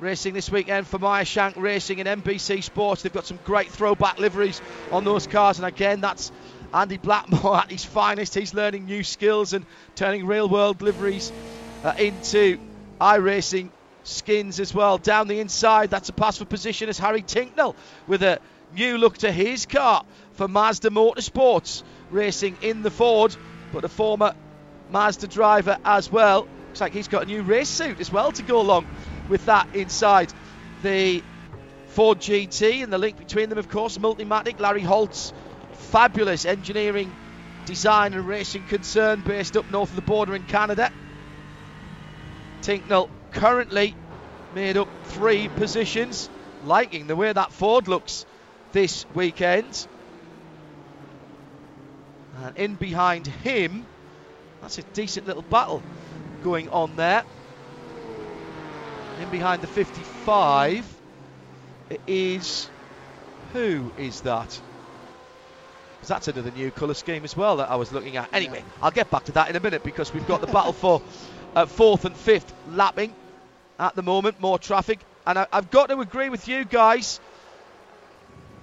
racing 0.00 0.32
this 0.32 0.50
weekend 0.50 0.86
for 0.86 0.98
Meyer 0.98 1.24
Shank 1.24 1.56
Racing 1.56 2.00
and 2.00 2.22
NBC 2.22 2.62
Sports. 2.62 3.02
They've 3.02 3.12
got 3.12 3.26
some 3.26 3.38
great 3.44 3.68
throwback 3.68 4.18
liveries 4.18 4.62
on 4.90 5.04
those 5.04 5.26
cars, 5.26 5.58
and 5.58 5.66
again, 5.66 6.00
that's 6.00 6.32
Andy 6.72 6.96
Blackmore 6.96 7.56
at 7.62 7.70
his 7.70 7.84
finest. 7.84 8.34
He's 8.34 8.54
learning 8.54 8.86
new 8.86 9.02
skills 9.02 9.52
and 9.52 9.64
turning 9.94 10.26
real 10.26 10.48
world 10.48 10.82
liveries 10.82 11.32
uh, 11.82 11.92
into 11.98 12.58
iRacing 13.00 13.70
skins 14.04 14.60
as 14.60 14.74
well. 14.74 14.98
Down 14.98 15.28
the 15.28 15.40
inside, 15.40 15.90
that's 15.90 16.08
a 16.08 16.12
pass 16.12 16.38
for 16.38 16.44
position 16.44 16.88
as 16.88 16.98
Harry 16.98 17.22
Tincknell 17.22 17.74
with 18.06 18.22
a 18.22 18.40
new 18.74 18.98
look 18.98 19.18
to 19.18 19.32
his 19.32 19.66
car 19.66 20.04
for 20.32 20.48
Mazda 20.48 20.90
Motorsports 20.90 21.82
racing 22.10 22.56
in 22.62 22.82
the 22.82 22.90
Ford, 22.90 23.36
but 23.72 23.84
a 23.84 23.88
former 23.88 24.34
Mazda 24.90 25.28
driver 25.28 25.78
as 25.84 26.10
well. 26.10 26.46
Looks 26.68 26.80
like 26.80 26.92
he's 26.92 27.08
got 27.08 27.24
a 27.24 27.26
new 27.26 27.42
race 27.42 27.68
suit 27.68 28.00
as 28.00 28.12
well 28.12 28.32
to 28.32 28.42
go 28.42 28.60
along 28.60 28.86
with 29.28 29.44
that 29.46 29.68
inside 29.74 30.32
the 30.82 31.22
Ford 31.88 32.18
GT 32.18 32.82
and 32.82 32.92
the 32.92 32.98
link 32.98 33.18
between 33.18 33.48
them, 33.48 33.58
of 33.58 33.68
course, 33.68 33.98
Multimatic, 33.98 34.60
Larry 34.60 34.82
Holt's 34.82 35.32
fabulous 35.90 36.44
engineering, 36.44 37.10
design 37.64 38.12
and 38.12 38.26
racing 38.26 38.62
concern 38.64 39.22
based 39.22 39.56
up 39.56 39.70
north 39.70 39.90
of 39.90 39.96
the 39.96 40.02
border 40.02 40.34
in 40.34 40.42
Canada. 40.44 40.92
Tincknell 42.60 43.08
currently 43.32 43.94
made 44.54 44.76
up 44.76 44.88
three 45.04 45.48
positions, 45.48 46.28
liking 46.64 47.06
the 47.06 47.16
way 47.16 47.32
that 47.32 47.52
Ford 47.52 47.88
looks 47.88 48.26
this 48.72 49.06
weekend. 49.14 49.86
And 52.44 52.56
in 52.56 52.74
behind 52.74 53.26
him, 53.26 53.86
that's 54.60 54.78
a 54.78 54.82
decent 54.82 55.26
little 55.26 55.42
battle 55.42 55.82
going 56.44 56.68
on 56.68 56.96
there. 56.96 57.24
In 59.20 59.30
behind 59.30 59.62
the 59.62 59.66
55 59.66 60.84
it 61.90 62.00
is. 62.06 62.68
Who 63.54 63.90
is 63.98 64.20
that? 64.22 64.60
That's 66.08 66.28
another 66.28 66.50
new 66.50 66.70
colour 66.70 66.94
scheme 66.94 67.24
as 67.24 67.36
well 67.36 67.58
that 67.58 67.70
I 67.70 67.76
was 67.76 67.92
looking 67.92 68.16
at. 68.16 68.32
Anyway, 68.32 68.58
yeah. 68.58 68.82
I'll 68.82 68.90
get 68.90 69.10
back 69.10 69.24
to 69.24 69.32
that 69.32 69.50
in 69.50 69.56
a 69.56 69.60
minute 69.60 69.84
because 69.84 70.12
we've 70.12 70.26
got 70.26 70.40
the 70.40 70.46
battle 70.46 70.72
for 70.72 71.02
uh, 71.54 71.66
fourth 71.66 72.04
and 72.04 72.16
fifth 72.16 72.52
lapping 72.70 73.14
at 73.78 73.94
the 73.94 74.02
moment. 74.02 74.40
More 74.40 74.58
traffic. 74.58 75.00
And 75.26 75.38
I, 75.38 75.46
have 75.52 75.70
got 75.70 75.90
to 75.90 76.00
agree 76.00 76.28
with 76.28 76.48
you 76.48 76.64
guys. 76.64 77.20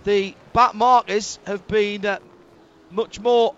The 0.03 0.35
back 0.53 0.75
markers 0.75 1.39
have 1.45 1.67
been 1.67 2.05
uh, 2.05 2.19
much 2.91 3.19
more 3.19 3.55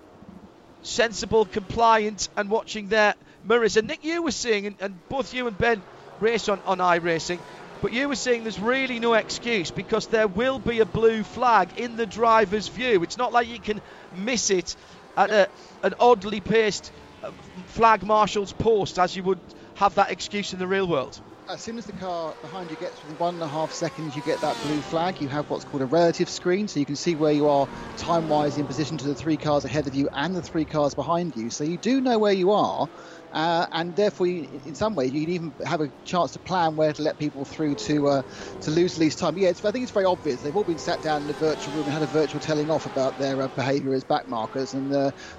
sensible, 0.81 1.45
compliant, 1.45 2.29
and 2.37 2.49
watching 2.49 2.89
their 2.89 3.15
mirrors. 3.43 3.77
And 3.77 3.87
Nick, 3.87 4.03
you 4.03 4.23
were 4.23 4.31
seeing, 4.31 4.67
and, 4.67 4.75
and 4.79 5.09
both 5.09 5.33
you 5.33 5.47
and 5.47 5.57
Ben 5.57 5.81
race 6.19 6.49
on, 6.49 6.59
on 6.65 6.79
iRacing, 6.79 7.39
but 7.81 7.93
you 7.93 8.07
were 8.07 8.15
saying 8.15 8.43
there's 8.43 8.59
really 8.59 8.99
no 8.99 9.13
excuse 9.13 9.71
because 9.71 10.07
there 10.07 10.27
will 10.27 10.59
be 10.59 10.79
a 10.79 10.85
blue 10.85 11.23
flag 11.23 11.79
in 11.79 11.95
the 11.97 12.05
driver's 12.05 12.67
view. 12.67 13.03
It's 13.03 13.17
not 13.17 13.33
like 13.33 13.47
you 13.47 13.59
can 13.59 13.81
miss 14.15 14.49
it 14.49 14.75
at 15.15 15.29
a, 15.29 15.49
an 15.83 15.93
oddly 15.99 16.41
paced 16.41 16.91
uh, 17.23 17.31
flag 17.67 18.03
marshal's 18.03 18.53
post 18.53 18.99
as 18.99 19.15
you 19.15 19.23
would 19.23 19.39
have 19.75 19.95
that 19.95 20.11
excuse 20.11 20.53
in 20.53 20.59
the 20.59 20.67
real 20.67 20.87
world. 20.87 21.19
As 21.49 21.61
soon 21.61 21.77
as 21.77 21.85
the 21.85 21.93
car 21.93 22.35
behind 22.41 22.69
you 22.69 22.75
gets 22.75 23.01
within 23.01 23.17
one 23.19 23.35
and 23.35 23.43
a 23.43 23.47
half 23.47 23.71
seconds, 23.71 24.13
you 24.17 24.21
get 24.23 24.41
that 24.41 24.61
blue 24.63 24.81
flag. 24.81 25.21
You 25.21 25.29
have 25.29 25.49
what's 25.49 25.63
called 25.63 25.81
a 25.81 25.85
relative 25.85 26.29
screen, 26.29 26.67
so 26.67 26.79
you 26.81 26.85
can 26.85 26.97
see 26.97 27.15
where 27.15 27.31
you 27.31 27.47
are 27.47 27.69
time-wise 27.95 28.57
in 28.57 28.67
position 28.67 28.97
to 28.97 29.07
the 29.07 29.15
three 29.15 29.37
cars 29.37 29.63
ahead 29.63 29.87
of 29.87 29.95
you 29.95 30.09
and 30.11 30.35
the 30.35 30.41
three 30.41 30.65
cars 30.65 30.93
behind 30.93 31.37
you. 31.37 31.49
So 31.49 31.63
you 31.63 31.77
do 31.77 32.01
know 32.01 32.19
where 32.19 32.33
you 32.33 32.51
are. 32.51 32.89
Uh, 33.31 33.67
and 33.73 33.95
therefore, 33.95 34.27
you, 34.27 34.61
in 34.65 34.75
some 34.75 34.95
ways, 34.95 35.11
you 35.11 35.25
can 35.25 35.33
even 35.33 35.55
have 35.65 35.81
a 35.81 35.91
chance 36.05 36.31
to 36.33 36.39
plan 36.39 36.75
where 36.75 36.93
to 36.93 37.01
let 37.03 37.17
people 37.19 37.45
through 37.45 37.75
to 37.75 38.07
uh, 38.07 38.23
to 38.61 38.71
lose 38.71 38.97
least 38.97 39.19
time. 39.19 39.37
Yeah, 39.37 39.49
I 39.49 39.53
think 39.71 39.83
it's 39.83 39.91
very 39.91 40.05
obvious. 40.05 40.41
They've 40.41 40.55
all 40.55 40.63
been 40.63 40.77
sat 40.79 41.01
down 41.01 41.23
in 41.23 41.29
a 41.29 41.33
virtual 41.33 41.73
room 41.75 41.87
and 41.87 41.93
had 41.93 42.03
a 42.03 42.07
virtual 42.07 42.39
telling 42.39 42.69
off 42.69 42.85
about 42.85 43.17
their 43.17 43.41
uh, 43.41 43.49
behaviour 43.55 43.93
as 43.93 44.03
backmarkers, 44.05 44.73
and 44.73 44.91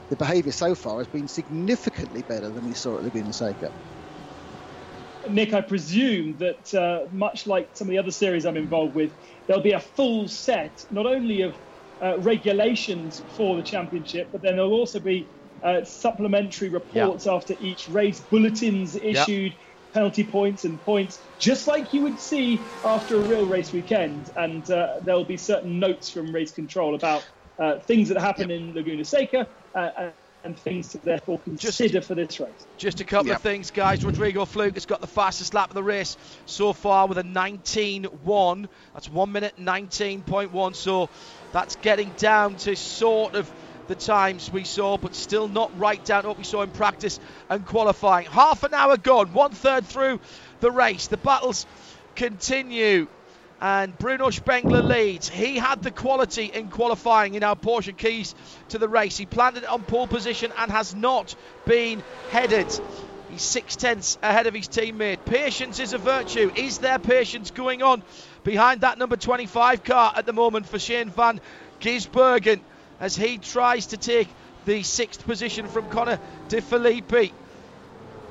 the 0.08 0.16
behaviour 0.16 0.52
so 0.52 0.74
far 0.74 0.98
has 0.98 1.08
been 1.08 1.28
significantly 1.28 2.22
better 2.22 2.50
than 2.50 2.64
we 2.64 2.74
saw 2.74 2.98
at 2.98 3.04
Laguna 3.04 3.32
Seca. 3.32 3.70
Nick, 5.28 5.52
I 5.52 5.60
presume 5.60 6.38
that 6.38 6.74
uh, 6.74 7.08
much 7.12 7.46
like 7.46 7.70
some 7.76 7.88
of 7.88 7.90
the 7.90 7.98
other 7.98 8.10
series 8.10 8.46
I'm 8.46 8.56
involved 8.56 8.94
with, 8.94 9.16
there'll 9.46 9.62
be 9.62 9.72
a 9.72 9.80
full 9.80 10.28
set 10.28 10.84
not 10.90 11.06
only 11.06 11.42
of 11.42 11.58
uh, 12.02 12.20
regulations 12.20 13.20
for 13.34 13.56
the 13.56 13.62
championship, 13.62 14.30
but 14.32 14.42
then 14.42 14.56
there'll 14.56 14.72
also 14.72 15.00
be 15.00 15.32
uh, 15.62 15.84
supplementary 15.84 16.68
reports 16.68 17.26
yep. 17.26 17.34
after 17.34 17.54
each 17.60 17.88
race, 17.88 18.20
bulletins 18.20 18.96
issued, 18.96 19.52
yep. 19.52 19.92
penalty 19.92 20.24
points 20.24 20.64
and 20.64 20.82
points, 20.84 21.20
just 21.38 21.66
like 21.66 21.92
you 21.92 22.02
would 22.02 22.18
see 22.18 22.60
after 22.84 23.16
a 23.16 23.20
real 23.20 23.46
race 23.46 23.72
weekend. 23.72 24.30
And 24.36 24.68
uh, 24.70 25.00
there'll 25.02 25.24
be 25.24 25.36
certain 25.36 25.78
notes 25.78 26.10
from 26.10 26.32
race 26.32 26.52
control 26.52 26.94
about 26.94 27.26
uh, 27.58 27.78
things 27.78 28.08
that 28.08 28.18
happen 28.20 28.50
yep. 28.50 28.60
in 28.60 28.74
Laguna 28.74 29.04
Seca. 29.04 29.46
Uh, 29.74 30.10
and 30.44 30.58
things 30.58 30.88
to 30.88 30.98
therefore 30.98 31.38
consider 31.40 31.88
just, 31.88 32.08
for 32.08 32.14
this 32.14 32.38
race. 32.40 32.66
Just 32.76 33.00
a 33.00 33.04
couple 33.04 33.32
of 33.32 33.42
things, 33.42 33.70
guys. 33.70 34.04
Rodrigo 34.04 34.44
Fluke 34.44 34.74
has 34.74 34.86
got 34.86 35.00
the 35.00 35.06
fastest 35.06 35.54
lap 35.54 35.70
of 35.70 35.74
the 35.74 35.82
race 35.82 36.16
so 36.46 36.72
far 36.72 37.06
with 37.06 37.18
a 37.18 37.22
19.1. 37.22 38.68
That's 38.94 39.10
1 39.10 39.32
minute 39.32 39.54
19.1. 39.58 40.74
So 40.74 41.10
that's 41.52 41.76
getting 41.76 42.10
down 42.16 42.56
to 42.56 42.76
sort 42.76 43.34
of 43.34 43.50
the 43.88 43.94
times 43.94 44.52
we 44.52 44.64
saw, 44.64 44.98
but 44.98 45.14
still 45.14 45.48
not 45.48 45.76
right 45.78 46.04
down 46.04 46.26
what 46.26 46.38
we 46.38 46.44
saw 46.44 46.62
in 46.62 46.70
practice 46.70 47.18
and 47.48 47.66
qualifying. 47.66 48.26
Half 48.26 48.62
an 48.62 48.74
hour 48.74 48.96
gone, 48.96 49.32
one 49.32 49.50
third 49.50 49.86
through 49.86 50.20
the 50.60 50.70
race. 50.70 51.08
The 51.08 51.16
battles 51.16 51.66
continue. 52.14 53.08
And 53.60 53.98
Bruno 53.98 54.30
Spengler 54.30 54.82
leads. 54.82 55.28
He 55.28 55.56
had 55.56 55.82
the 55.82 55.90
quality 55.90 56.44
in 56.44 56.68
qualifying 56.68 57.34
in 57.34 57.42
our 57.42 57.56
Porsche 57.56 57.96
keys 57.96 58.36
to 58.68 58.78
the 58.78 58.88
race. 58.88 59.16
He 59.16 59.26
planted 59.26 59.64
it 59.64 59.68
on 59.68 59.82
pole 59.82 60.06
position 60.06 60.52
and 60.56 60.70
has 60.70 60.94
not 60.94 61.34
been 61.64 62.04
headed. 62.30 62.68
He's 63.30 63.42
six 63.42 63.74
tenths 63.74 64.16
ahead 64.22 64.46
of 64.46 64.54
his 64.54 64.68
teammate. 64.68 65.24
Patience 65.24 65.80
is 65.80 65.92
a 65.92 65.98
virtue. 65.98 66.52
Is 66.54 66.78
there 66.78 66.98
patience 66.98 67.50
going 67.50 67.82
on 67.82 68.02
behind 68.44 68.82
that 68.82 68.98
number 68.98 69.16
25 69.16 69.82
car 69.82 70.12
at 70.14 70.24
the 70.24 70.32
moment 70.32 70.66
for 70.66 70.78
Shane 70.78 71.10
van 71.10 71.40
Gisbergen? 71.80 72.60
As 73.00 73.16
he 73.16 73.38
tries 73.38 73.86
to 73.86 73.96
take 73.96 74.28
the 74.64 74.82
sixth 74.82 75.24
position 75.24 75.66
from 75.66 75.88
Connor 75.88 76.18
De 76.48 76.60
Phillippi. 76.60 77.32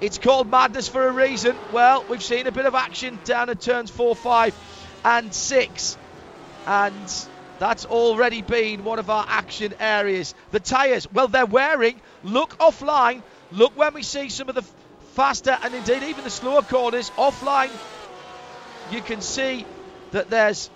It's 0.02 0.18
called 0.18 0.50
madness 0.50 0.88
for 0.88 1.08
a 1.08 1.12
reason. 1.12 1.56
Well, 1.72 2.06
we've 2.10 2.24
seen 2.24 2.46
a 2.48 2.52
bit 2.52 2.66
of 2.66 2.76
action 2.76 3.20
down 3.24 3.50
at 3.50 3.60
turns 3.60 3.90
four, 3.90 4.16
five, 4.16 4.56
and 5.04 5.34
six, 5.34 5.98
and 6.68 7.28
that's 7.60 7.86
already 7.86 8.44
been 8.44 8.84
one 8.84 9.00
of 9.00 9.10
our 9.10 9.26
action 9.28 9.74
areas. 9.80 10.36
The 10.52 10.60
tyres, 10.60 11.12
well, 11.12 11.28
they're 11.28 11.46
wearing. 11.46 12.00
Look 12.24 12.58
offline. 12.60 13.24
Look 13.52 13.76
when 13.76 13.94
we 13.94 14.04
see 14.04 14.30
some 14.30 14.50
of 14.50 14.56
the 14.56 14.64
faster 15.14 15.58
and 15.64 15.74
indeed 15.74 16.04
even 16.04 16.24
the 16.24 16.30
slower 16.30 16.62
corners 16.62 17.10
offline. 17.12 17.72
You 18.92 19.02
can 19.02 19.22
see 19.22 19.66
that 20.12 20.30
there's 20.30 20.70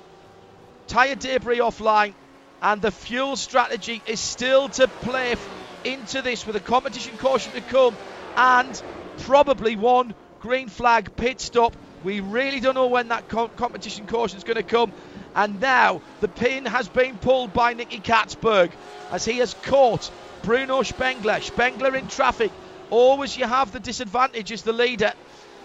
tyre 0.88 1.16
debris 1.16 1.60
offline 1.60 2.16
and 2.62 2.82
the 2.82 2.92
fuel 2.92 3.36
strategy 3.36 4.02
is 4.06 4.20
still 4.20 4.70
to 4.70 4.88
play 4.88 5.36
into 5.84 6.22
this 6.22 6.46
with 6.46 6.56
a 6.56 6.60
competition 6.62 7.18
caution 7.18 7.54
to 7.54 7.62
come 7.62 7.98
and 8.38 8.82
probably 9.18 9.76
one 9.76 10.14
green 10.40 10.68
flag 10.68 11.16
pit 11.16 11.42
stop. 11.42 11.76
We 12.04 12.20
really 12.20 12.60
don't 12.60 12.76
know 12.76 12.88
when 12.88 13.10
that 13.10 13.28
co- 13.28 13.50
competition 13.50 14.06
caution 14.06 14.38
is 14.38 14.44
going 14.44 14.58
to 14.58 14.64
come. 14.64 14.94
And 15.36 15.60
now 15.60 16.02
the 16.20 16.28
pin 16.28 16.66
has 16.66 16.88
been 16.90 17.18
pulled 17.18 17.54
by 17.54 17.74
Nicky 17.74 18.00
Catsburg 18.00 18.74
as 19.12 19.26
he 19.26 19.38
has 19.38 19.54
caught 19.54 20.12
Bruno 20.44 20.84
Spengler. 20.84 21.42
Spengler 21.42 21.96
in 21.96 22.08
traffic. 22.08 22.52
Always 22.90 23.38
you 23.38 23.46
have 23.46 23.72
the 23.72 23.80
disadvantage 23.80 24.52
as 24.52 24.64
the 24.64 24.74
leader 24.74 25.14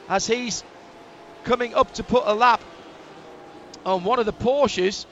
as 0.08 0.26
he's 0.26 0.62
coming 1.44 1.74
up 1.74 1.90
to 1.92 2.04
put 2.04 2.22
a 2.26 2.34
lap 2.34 2.64
on 3.84 4.04
one 4.04 4.18
of 4.18 4.26
the 4.26 4.32
Porsches 4.32 5.06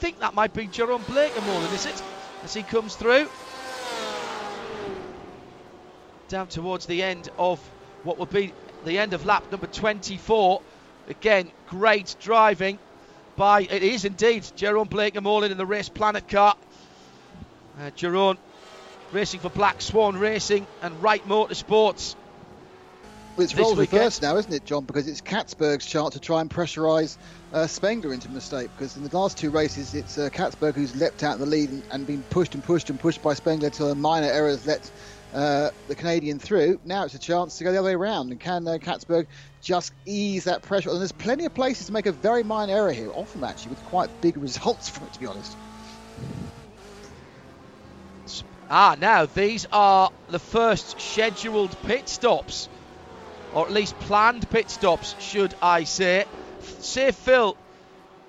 think 0.00 0.20
that 0.20 0.32
might 0.32 0.54
be 0.54 0.66
Jerome 0.66 1.02
Blaker 1.06 1.42
more 1.42 1.60
than 1.60 1.74
is 1.74 1.84
it? 1.84 2.02
As 2.42 2.54
he 2.54 2.62
comes 2.62 2.96
through. 2.96 3.28
Down 6.28 6.46
towards 6.46 6.86
the 6.86 7.02
end 7.02 7.28
of 7.38 7.58
what 8.02 8.16
will 8.16 8.24
be 8.24 8.54
the 8.86 8.96
end 8.96 9.12
of 9.12 9.26
lap 9.26 9.44
number 9.52 9.66
24. 9.66 10.62
Again, 11.10 11.50
great 11.68 12.16
driving 12.18 12.78
by, 13.36 13.60
it 13.60 13.82
is 13.82 14.06
indeed, 14.06 14.46
Jerome 14.56 14.88
Blaker 14.88 15.20
Morlin 15.20 15.50
in 15.50 15.58
the 15.58 15.66
Race 15.66 15.90
Planet 15.90 16.26
car. 16.26 16.56
Uh, 17.78 17.90
Jerome 17.90 18.38
racing 19.12 19.40
for 19.40 19.50
Black 19.50 19.82
Swan 19.82 20.16
Racing 20.16 20.66
and 20.80 21.02
Wright 21.02 21.26
Motorsports. 21.28 22.14
Well, 23.36 23.44
it's 23.44 23.54
roles 23.54 23.78
reversed 23.78 24.22
now, 24.22 24.36
isn't 24.36 24.52
it, 24.52 24.64
John? 24.66 24.84
Because 24.84 25.08
it's 25.08 25.20
Catsburg's 25.20 25.86
chance 25.86 26.14
to 26.14 26.20
try 26.20 26.40
and 26.40 26.50
pressurise 26.50 27.16
uh, 27.52 27.66
Spengler 27.66 28.12
into 28.12 28.28
a 28.28 28.32
mistake. 28.32 28.68
Because 28.76 28.96
in 28.96 29.04
the 29.04 29.16
last 29.16 29.38
two 29.38 29.50
races, 29.50 29.94
it's 29.94 30.18
uh, 30.18 30.28
Catsburg 30.30 30.74
who's 30.74 30.94
leapt 30.96 31.22
out 31.22 31.34
in 31.34 31.40
the 31.40 31.46
lead 31.46 31.70
and, 31.70 31.82
and, 31.90 32.06
been 32.06 32.22
pushed 32.24 32.54
and 32.54 32.62
pushed 32.62 32.90
and 32.90 32.98
pushed 32.98 33.22
by 33.22 33.34
Spengler 33.34 33.68
until 33.68 33.90
a 33.90 33.94
minor 33.94 34.26
error 34.26 34.48
has 34.48 34.66
let 34.66 34.90
uh, 35.32 35.70
the 35.88 35.94
Canadian 35.94 36.38
through. 36.38 36.80
Now 36.84 37.04
it's 37.04 37.14
a 37.14 37.18
chance 37.18 37.56
to 37.58 37.64
go 37.64 37.72
the 37.72 37.78
other 37.78 37.86
way 37.86 37.94
around. 37.94 38.30
And 38.30 38.40
can 38.40 38.66
uh, 38.66 38.78
Catsburg 38.78 39.26
just 39.62 39.92
ease 40.04 40.44
that 40.44 40.62
pressure? 40.62 40.90
And 40.90 40.98
there's 40.98 41.12
plenty 41.12 41.44
of 41.44 41.54
places 41.54 41.86
to 41.86 41.92
make 41.92 42.06
a 42.06 42.12
very 42.12 42.42
minor 42.42 42.74
error 42.74 42.92
here, 42.92 43.10
often 43.14 43.44
actually 43.44 43.70
with 43.70 43.84
quite 43.84 44.10
big 44.20 44.36
results 44.36 44.88
from 44.88 45.06
it, 45.06 45.12
to 45.14 45.20
be 45.20 45.26
honest. 45.26 45.56
Ah, 48.68 48.96
now 49.00 49.26
these 49.26 49.66
are 49.72 50.10
the 50.28 50.38
first 50.38 51.00
scheduled 51.00 51.76
pit 51.82 52.08
stops 52.08 52.68
or 53.54 53.66
at 53.66 53.72
least 53.72 53.98
planned 54.00 54.48
pit 54.50 54.70
stops, 54.70 55.14
should 55.20 55.54
I 55.62 55.84
say. 55.84 56.24
Say 56.80 57.10
Phil, 57.12 57.56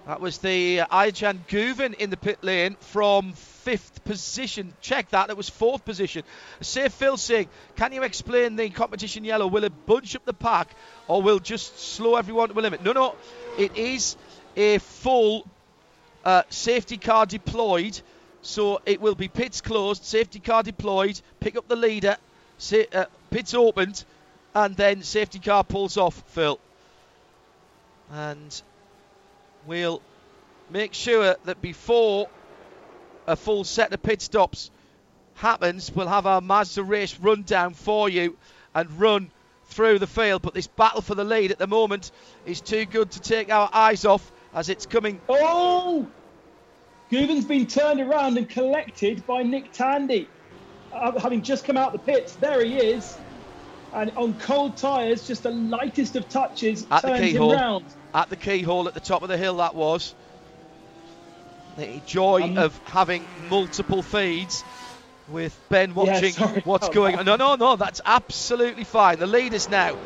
that 0.07 0.19
was 0.19 0.39
the 0.39 0.81
uh, 0.81 0.85
Guven 1.47 1.93
in 1.93 2.09
the 2.09 2.17
pit 2.17 2.39
lane 2.43 2.75
from 2.79 3.33
fifth 3.33 4.03
position. 4.03 4.73
Check 4.81 5.09
that, 5.09 5.29
it 5.29 5.37
was 5.37 5.49
fourth 5.49 5.85
position. 5.85 6.23
Say 6.61 6.89
Phil 6.89 7.17
saying, 7.17 7.47
can 7.75 7.93
you 7.93 8.03
explain 8.03 8.55
the 8.55 8.69
competition 8.69 9.23
yellow? 9.23 9.47
Will 9.47 9.63
it 9.63 9.85
bunch 9.85 10.15
up 10.15 10.25
the 10.25 10.33
pack 10.33 10.69
or 11.07 11.21
will 11.21 11.39
just 11.39 11.79
slow 11.79 12.15
everyone 12.15 12.49
to 12.49 12.59
a 12.59 12.61
limit? 12.61 12.83
No, 12.83 12.93
no, 12.93 13.15
it 13.57 13.77
is 13.77 14.15
a 14.55 14.79
full 14.79 15.45
uh, 16.25 16.43
safety 16.49 16.97
car 16.97 17.25
deployed. 17.25 17.99
So 18.41 18.81
it 18.87 18.99
will 18.99 19.13
be 19.13 19.27
pits 19.27 19.61
closed, 19.61 20.03
safety 20.03 20.39
car 20.39 20.63
deployed, 20.63 21.21
pick 21.39 21.55
up 21.55 21.67
the 21.67 21.75
leader, 21.75 22.17
say, 22.57 22.87
uh, 22.91 23.05
pits 23.29 23.53
opened, 23.53 24.03
and 24.53 24.75
then 24.75 25.01
safety 25.03 25.39
car 25.39 25.63
pulls 25.63 25.97
off, 25.97 26.21
Phil. 26.27 26.59
And 28.11 28.61
we'll 29.65 30.01
make 30.69 30.93
sure 30.93 31.35
that 31.45 31.61
before 31.61 32.27
a 33.27 33.35
full 33.35 33.63
set 33.63 33.93
of 33.93 34.03
pit 34.03 34.21
stops 34.21 34.71
happens, 35.35 35.91
we'll 35.93 36.07
have 36.07 36.25
our 36.25 36.41
Mazda 36.41 36.83
race 36.83 37.17
rundown 37.19 37.73
for 37.73 38.09
you 38.09 38.37
and 38.75 38.99
run 38.99 39.31
through 39.65 39.99
the 39.99 40.07
field. 40.07 40.41
But 40.41 40.53
this 40.53 40.67
battle 40.67 41.01
for 41.01 41.15
the 41.15 41.23
lead 41.23 41.51
at 41.51 41.57
the 41.57 41.67
moment 41.67 42.11
is 42.45 42.61
too 42.61 42.85
good 42.85 43.11
to 43.11 43.21
take 43.21 43.51
our 43.51 43.69
eyes 43.71 44.05
off 44.05 44.31
as 44.53 44.69
it's 44.69 44.85
coming. 44.85 45.21
Oh! 45.29 46.07
Guven's 47.09 47.45
been 47.45 47.67
turned 47.67 47.99
around 47.99 48.37
and 48.37 48.47
collected 48.47 49.25
by 49.25 49.43
Nick 49.43 49.71
Tandy. 49.71 50.29
Uh, 50.93 51.17
having 51.19 51.41
just 51.41 51.65
come 51.65 51.77
out 51.77 51.93
the 51.93 51.99
pits, 51.99 52.35
there 52.35 52.63
he 52.63 52.75
is. 52.75 53.17
And 53.93 54.11
on 54.15 54.33
cold 54.35 54.77
tyres, 54.77 55.27
just 55.27 55.43
the 55.43 55.51
lightest 55.51 56.15
of 56.15 56.29
touches 56.29 56.85
at 56.89 57.01
the 57.01 57.09
turns 57.09 57.19
him 57.21 57.27
keyhole. 57.31 57.53
round. 57.53 57.85
At 58.13 58.29
the 58.29 58.35
keyhole 58.37 58.87
at 58.87 58.93
the 58.93 58.99
top 59.01 59.21
of 59.21 59.27
the 59.29 59.37
hill, 59.37 59.57
that 59.57 59.75
was. 59.75 60.15
The 61.77 62.01
joy 62.05 62.43
Um, 62.43 62.57
of 62.57 62.77
having 62.85 63.25
multiple 63.49 64.01
feeds 64.01 64.63
with 65.29 65.57
Ben 65.69 65.93
watching 65.93 66.33
sorry 66.33 66.61
what's 66.65 66.89
going 66.89 67.13
that. 67.15 67.19
on. 67.21 67.25
No, 67.25 67.35
no, 67.35 67.55
no, 67.55 67.75
that's 67.77 68.01
absolutely 68.05 68.83
fine. 68.83 69.19
The 69.19 69.27
leaders 69.27 69.69
now 69.69 69.97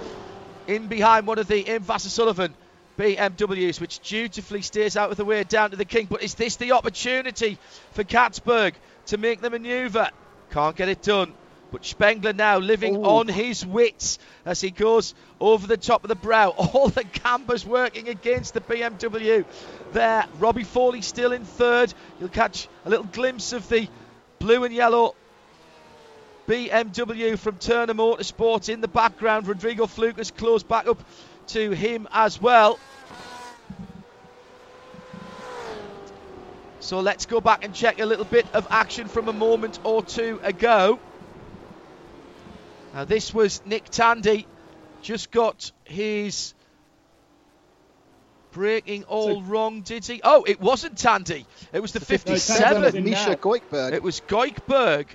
in 0.67 0.87
behind 0.87 1.25
one 1.27 1.39
of 1.39 1.47
the. 1.47 1.63
Vasser 1.63 2.09
Sullivan 2.09 2.53
BMWs, 2.99 3.81
which 3.81 3.99
dutifully 3.99 4.61
steers 4.61 4.95
out 4.95 5.11
of 5.11 5.17
the 5.17 5.25
way 5.25 5.43
down 5.43 5.71
to 5.71 5.75
the 5.77 5.85
King. 5.85 6.07
But 6.09 6.23
is 6.23 6.35
this 6.35 6.55
the 6.55 6.71
opportunity 6.73 7.57
for 7.93 8.03
Catsburg 8.03 8.73
to 9.07 9.17
make 9.17 9.41
the 9.41 9.49
manoeuvre? 9.49 10.11
Can't 10.51 10.75
get 10.75 10.87
it 10.89 11.01
done. 11.01 11.33
But 11.71 11.83
Spengler 11.83 12.33
now 12.33 12.57
living 12.59 12.97
Ooh. 12.97 13.03
on 13.03 13.27
his 13.27 13.65
wits 13.65 14.19
as 14.45 14.61
he 14.61 14.71
goes 14.71 15.13
over 15.39 15.67
the 15.67 15.77
top 15.77 16.03
of 16.03 16.07
the 16.07 16.15
brow. 16.15 16.49
All 16.57 16.89
the 16.89 17.03
campers 17.03 17.65
working 17.65 18.07
against 18.07 18.53
the 18.53 18.61
BMW 18.61 19.45
there. 19.91 20.25
Robbie 20.39 20.63
Foley 20.63 21.01
still 21.01 21.31
in 21.31 21.43
third. 21.43 21.93
You'll 22.19 22.29
catch 22.29 22.67
a 22.85 22.89
little 22.89 23.05
glimpse 23.05 23.53
of 23.53 23.67
the 23.69 23.87
blue 24.39 24.63
and 24.63 24.73
yellow 24.73 25.15
BMW 26.47 27.37
from 27.37 27.57
Turner 27.57 27.93
Motorsport 27.93 28.69
in 28.69 28.81
the 28.81 28.87
background. 28.87 29.47
Rodrigo 29.47 29.87
Fluke 29.87 30.17
has 30.17 30.31
closed 30.31 30.67
back 30.67 30.87
up 30.87 31.03
to 31.47 31.71
him 31.71 32.07
as 32.11 32.39
well. 32.39 32.79
So 36.79 36.99
let's 36.99 37.25
go 37.25 37.41
back 37.41 37.65
and 37.65 37.73
check 37.73 37.99
a 37.99 38.05
little 38.05 38.25
bit 38.25 38.45
of 38.53 38.67
action 38.69 39.07
from 39.07 39.27
a 39.27 39.33
moment 39.33 39.79
or 39.83 40.03
two 40.03 40.39
ago. 40.43 40.99
Now, 42.95 43.03
this 43.03 43.33
was 43.33 43.61
Nick 43.65 43.89
Tandy, 43.89 44.47
just 45.01 45.29
got 45.29 45.73
his 45.83 46.53
breaking 48.53 49.03
all 49.03 49.35
So- 49.35 49.41
wrong, 49.41 49.81
did 49.81 50.05
he? 50.05 50.21
Oh, 50.23 50.45
it 50.45 50.61
wasn't 50.61 50.97
Tandy. 50.97 51.45
It 51.73 51.81
was 51.81 51.91
the 51.91 51.99
No, 51.99 52.05
57. 52.05 52.95
in 52.95 53.03
Misha. 53.03 53.35
Goikhberg. 53.35 53.91
It 53.91 54.01
was 54.01 54.21
Goikhberg 54.21 55.07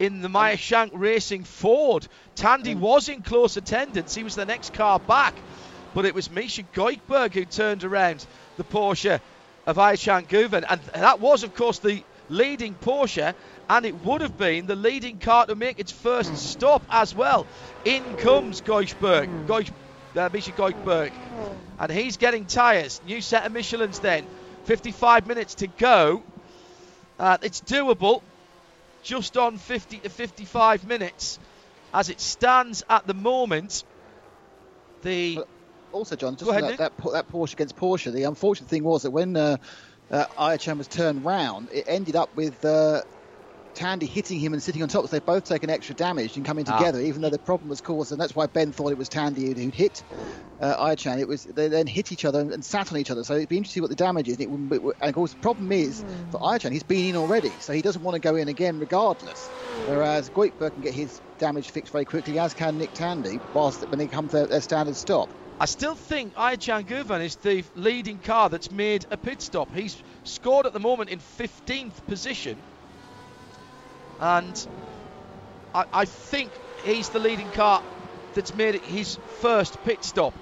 in 0.00 0.20
the 0.20 0.28
Meyer 0.28 0.56
Shank 0.56 0.90
Racing 0.96 1.44
Ford. 1.44 2.08
Tandy 2.34 2.74
was 2.74 3.08
in 3.08 3.22
close 3.22 3.56
attendance. 3.56 4.16
He 4.16 4.24
was 4.24 4.34
the 4.34 4.44
next 4.44 4.74
car 4.74 4.98
back. 4.98 5.34
But 5.94 6.06
it 6.06 6.16
was 6.16 6.32
Misha 6.32 6.64
Goikhberg 6.74 7.34
who 7.34 7.44
turned 7.44 7.84
around 7.84 8.26
the 8.56 8.64
Porsche 8.64 9.20
of 9.64 9.76
Ayhancan 9.76 10.26
Guven. 10.28 10.64
And 10.68 10.80
that 10.92 11.20
was, 11.20 11.44
of 11.44 11.54
course, 11.54 11.78
the 11.78 12.02
leading 12.28 12.74
Porsche. 12.74 13.34
And 13.68 13.84
it 13.84 14.04
would 14.04 14.22
have 14.22 14.38
been 14.38 14.66
the 14.66 14.76
leading 14.76 15.18
car 15.18 15.46
to 15.46 15.54
make 15.54 15.78
its 15.78 15.92
first 15.92 16.36
stop 16.36 16.82
as 16.90 17.14
well. 17.14 17.46
In 17.84 18.02
comes 18.16 18.62
Goikhberg. 18.62 19.46
Goich, 19.46 19.70
uh, 20.16 20.28
Misha 20.32 20.52
Goikhberg. 20.52 21.12
And 21.78 21.92
he's 21.92 22.16
getting 22.16 22.46
tyres. 22.46 23.00
New 23.06 23.20
set 23.20 23.44
of 23.44 23.52
Michelin's 23.52 23.98
then. 23.98 24.26
55 24.64 25.26
minutes 25.26 25.56
to 25.56 25.66
go. 25.66 26.22
Uh, 27.18 27.36
it's 27.42 27.60
doable 27.60 28.22
just 29.02 29.36
on 29.36 29.58
50 29.58 29.98
to 29.98 30.08
55 30.08 30.86
minutes 30.86 31.38
as 31.92 32.08
it 32.08 32.20
stands 32.20 32.84
at 32.88 33.06
the 33.06 33.14
moment. 33.14 33.84
The 35.02 35.44
also, 35.92 36.16
John, 36.16 36.36
just 36.36 36.50
ahead, 36.50 36.64
that, 36.64 36.78
that, 36.78 37.12
that 37.12 37.32
Porsche 37.32 37.54
against 37.54 37.76
Porsche, 37.76 38.12
the 38.12 38.24
unfortunate 38.24 38.68
thing 38.68 38.84
was 38.84 39.02
that 39.02 39.10
when 39.10 39.36
uh, 39.36 39.56
uh, 40.10 40.26
Ayhancan 40.38 40.78
was 40.78 40.88
turned 40.88 41.24
round, 41.24 41.68
it 41.72 41.84
ended 41.88 42.14
up 42.16 42.34
with 42.36 42.62
uh, 42.64 43.02
Tandy 43.78 44.06
hitting 44.06 44.40
him 44.40 44.52
and 44.52 44.62
sitting 44.62 44.82
on 44.82 44.88
top. 44.88 45.04
So 45.04 45.08
they've 45.16 45.24
both 45.24 45.44
taken 45.44 45.70
extra 45.70 45.94
damage 45.94 46.36
and 46.36 46.44
coming 46.44 46.64
Ah. 46.68 46.76
together, 46.76 47.00
even 47.00 47.22
though 47.22 47.30
the 47.30 47.38
problem 47.38 47.68
was 47.70 47.80
caused, 47.80 48.10
and 48.10 48.20
that's 48.20 48.34
why 48.34 48.46
Ben 48.46 48.72
thought 48.72 48.90
it 48.90 48.98
was 48.98 49.08
Tandy 49.08 49.46
who'd, 49.46 49.56
who'd 49.58 49.74
hit 49.74 50.02
uh, 50.60 50.84
Ayhancan. 50.84 51.20
It 51.20 51.28
was 51.28 51.44
they 51.44 51.68
then 51.68 51.86
hit 51.86 52.10
each 52.10 52.24
other 52.24 52.40
and, 52.40 52.52
and 52.52 52.64
sat 52.64 52.90
on 52.92 52.98
each 52.98 53.10
other. 53.12 53.22
So 53.22 53.34
it'd 53.36 53.48
be 53.48 53.56
interesting 53.56 53.82
what 53.82 53.90
the 53.90 53.94
damage 53.96 54.28
is. 54.28 54.38
And, 54.40 54.72
it, 54.72 54.76
it 54.76 54.82
and 55.00 55.08
of 55.08 55.14
course, 55.14 55.30
the 55.30 55.38
problem 55.38 55.70
is 55.70 56.04
for 56.32 56.40
Ayhancan, 56.40 56.72
he's 56.72 56.82
been 56.82 57.10
in 57.10 57.16
already, 57.16 57.50
so 57.60 57.72
he 57.72 57.80
doesn't 57.80 58.02
want 58.02 58.16
to 58.16 58.20
go 58.20 58.34
in 58.34 58.48
again 58.48 58.80
regardless. 58.80 59.46
Whereas 59.86 60.28
Goikhberg 60.30 60.72
can 60.72 60.82
get 60.82 60.92
his 60.94 61.20
damage 61.38 61.70
fixed 61.70 61.92
very 61.92 62.04
quickly, 62.04 62.38
as 62.40 62.54
can 62.54 62.78
Nick 62.78 62.92
Tandy, 62.94 63.38
whilst 63.54 63.88
when 63.88 63.98
they 64.00 64.08
come 64.08 64.26
to 64.28 64.36
their, 64.38 64.46
their 64.46 64.60
standard 64.60 64.96
stop. 64.96 65.30
I 65.60 65.66
still 65.66 65.94
think 65.94 66.34
Ayhancan 66.34 66.86
Guven 66.86 67.20
is 67.24 67.36
the 67.36 67.64
leading 67.76 68.18
car 68.18 68.48
that's 68.48 68.72
made 68.72 69.06
a 69.12 69.16
pit 69.16 69.40
stop. 69.40 69.72
He's 69.74 69.96
scored 70.24 70.66
at 70.66 70.72
the 70.72 70.80
moment 70.80 71.10
in 71.10 71.20
15th 71.20 72.04
position. 72.06 72.56
And 74.20 74.66
I, 75.74 75.84
I 75.92 76.04
think 76.04 76.50
he's 76.84 77.08
the 77.10 77.18
leading 77.18 77.50
car 77.50 77.82
that's 78.34 78.54
made 78.54 78.74
it 78.74 78.82
his 78.82 79.18
first 79.40 79.82
pit 79.84 80.04
stop. 80.04 80.34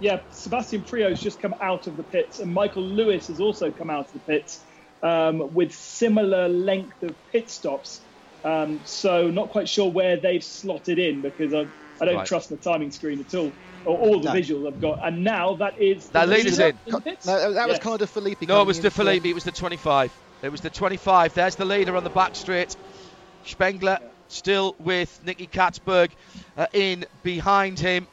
Yeah, 0.00 0.20
Sebastian 0.30 0.82
Priaulx's 0.82 1.20
just 1.20 1.40
come 1.40 1.54
out 1.62 1.86
of 1.86 1.96
the 1.96 2.02
pits, 2.02 2.38
and 2.40 2.52
Michael 2.52 2.82
Lewis 2.82 3.28
has 3.28 3.40
also 3.40 3.70
come 3.70 3.90
out 3.90 4.06
of 4.06 4.12
the 4.12 4.20
pits 4.20 4.62
um, 5.02 5.54
with 5.54 5.72
similar 5.72 6.48
length 6.48 7.02
of 7.02 7.16
pit 7.32 7.50
stops. 7.50 8.04
Um, 8.44 8.80
so 8.84 9.30
not 9.30 9.50
quite 9.50 9.68
sure 9.68 9.90
where 9.90 10.20
they've 10.20 10.42
slotted 10.44 10.98
in 10.98 11.22
because 11.22 11.54
I, 11.54 11.64
I 12.02 12.06
don't 12.06 12.16
Right. 12.16 12.26
trust 12.26 12.50
the 12.50 12.58
timing 12.58 12.90
screen 12.90 13.20
at 13.20 13.34
all, 13.34 13.56
or 13.84 13.96
all 13.96 14.20
the 14.20 14.28
No. 14.28 14.34
visuals 14.34 14.70
I've 14.70 14.80
got. 14.80 14.98
And 15.02 15.24
now 15.24 15.56
that 15.56 15.74
is 15.80 16.10
That 16.10 16.26
the 16.26 16.32
leader's 16.32 16.58
leader 16.58 16.76
in. 16.86 17.02
No, 17.24 17.52
that 17.54 17.68
was 17.68 17.74
Yes. 17.76 17.82
kind 17.82 18.02
of 18.02 18.10
Felipe. 18.10 18.42
No, 18.48 18.60
it 18.62 18.66
was 18.66 18.76
in 18.78 18.82
the 18.82 18.90
Felipe. 18.90 19.24
It 19.24 19.32
was 19.32 19.44
the 19.44 19.52
25. 19.52 20.23
It 20.42 20.50
was 20.50 20.60
the 20.60 20.70
25. 20.70 21.34
There's 21.34 21.56
the 21.56 21.64
leader 21.64 21.96
on 21.96 22.04
the 22.04 22.10
back 22.10 22.36
straight. 22.36 22.76
Spengler 23.44 23.98
still 24.28 24.74
with 24.78 25.20
Nicky 25.24 25.46
Catsburg 25.46 26.10
uh, 26.56 26.66
in 26.72 27.06
behind 27.22 27.78
him. 27.78 28.06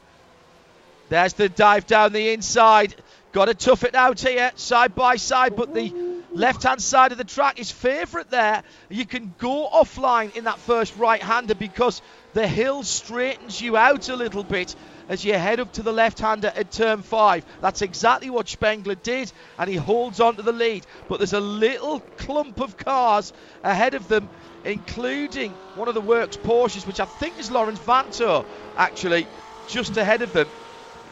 There's 1.08 1.34
the 1.34 1.48
dive 1.48 1.86
down 1.86 2.12
the 2.12 2.30
inside. 2.30 2.94
Got 3.32 3.46
to 3.46 3.54
tough 3.54 3.84
it 3.84 3.94
out 3.94 4.20
here, 4.20 4.52
side 4.56 4.94
by 4.94 5.16
side, 5.16 5.56
but 5.56 5.74
the 5.74 5.92
left 6.32 6.62
hand 6.62 6.80
side 6.80 7.12
of 7.12 7.18
the 7.18 7.24
track 7.24 7.58
is 7.58 7.70
favourite 7.70 8.30
there. 8.30 8.62
You 8.88 9.04
can 9.04 9.34
go 9.38 9.68
offline 9.72 10.34
in 10.36 10.44
that 10.44 10.58
first 10.58 10.96
right 10.96 11.22
hander 11.22 11.54
because 11.54 12.02
the 12.34 12.46
hill 12.46 12.82
straightens 12.82 13.60
you 13.60 13.76
out 13.76 14.08
a 14.08 14.16
little 14.16 14.44
bit 14.44 14.74
as 15.12 15.26
you 15.26 15.34
head 15.34 15.60
up 15.60 15.70
to 15.70 15.82
the 15.82 15.92
left 15.92 16.18
hander 16.18 16.50
at 16.56 16.72
turn 16.72 17.02
five. 17.02 17.44
That's 17.60 17.82
exactly 17.82 18.30
what 18.30 18.48
Spengler 18.48 18.94
did, 18.94 19.30
and 19.58 19.68
he 19.68 19.76
holds 19.76 20.20
on 20.20 20.36
to 20.36 20.42
the 20.42 20.52
lead. 20.52 20.86
But 21.06 21.18
there's 21.18 21.34
a 21.34 21.40
little 21.40 22.00
clump 22.16 22.58
of 22.60 22.78
cars 22.78 23.30
ahead 23.62 23.92
of 23.92 24.08
them, 24.08 24.30
including 24.64 25.52
one 25.74 25.88
of 25.88 25.94
the 25.94 26.00
works 26.00 26.38
Porsches, 26.38 26.86
which 26.86 26.98
I 26.98 27.04
think 27.04 27.38
is 27.38 27.50
Laurens 27.50 27.78
Vanthoor, 27.80 28.46
actually, 28.74 29.26
just 29.66 29.98
ahead 29.98 30.22
of 30.22 30.32
them 30.32 30.48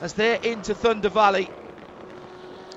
as 0.00 0.14
they're 0.14 0.40
into 0.42 0.74
Thunder 0.74 1.10
Valley. 1.10 1.50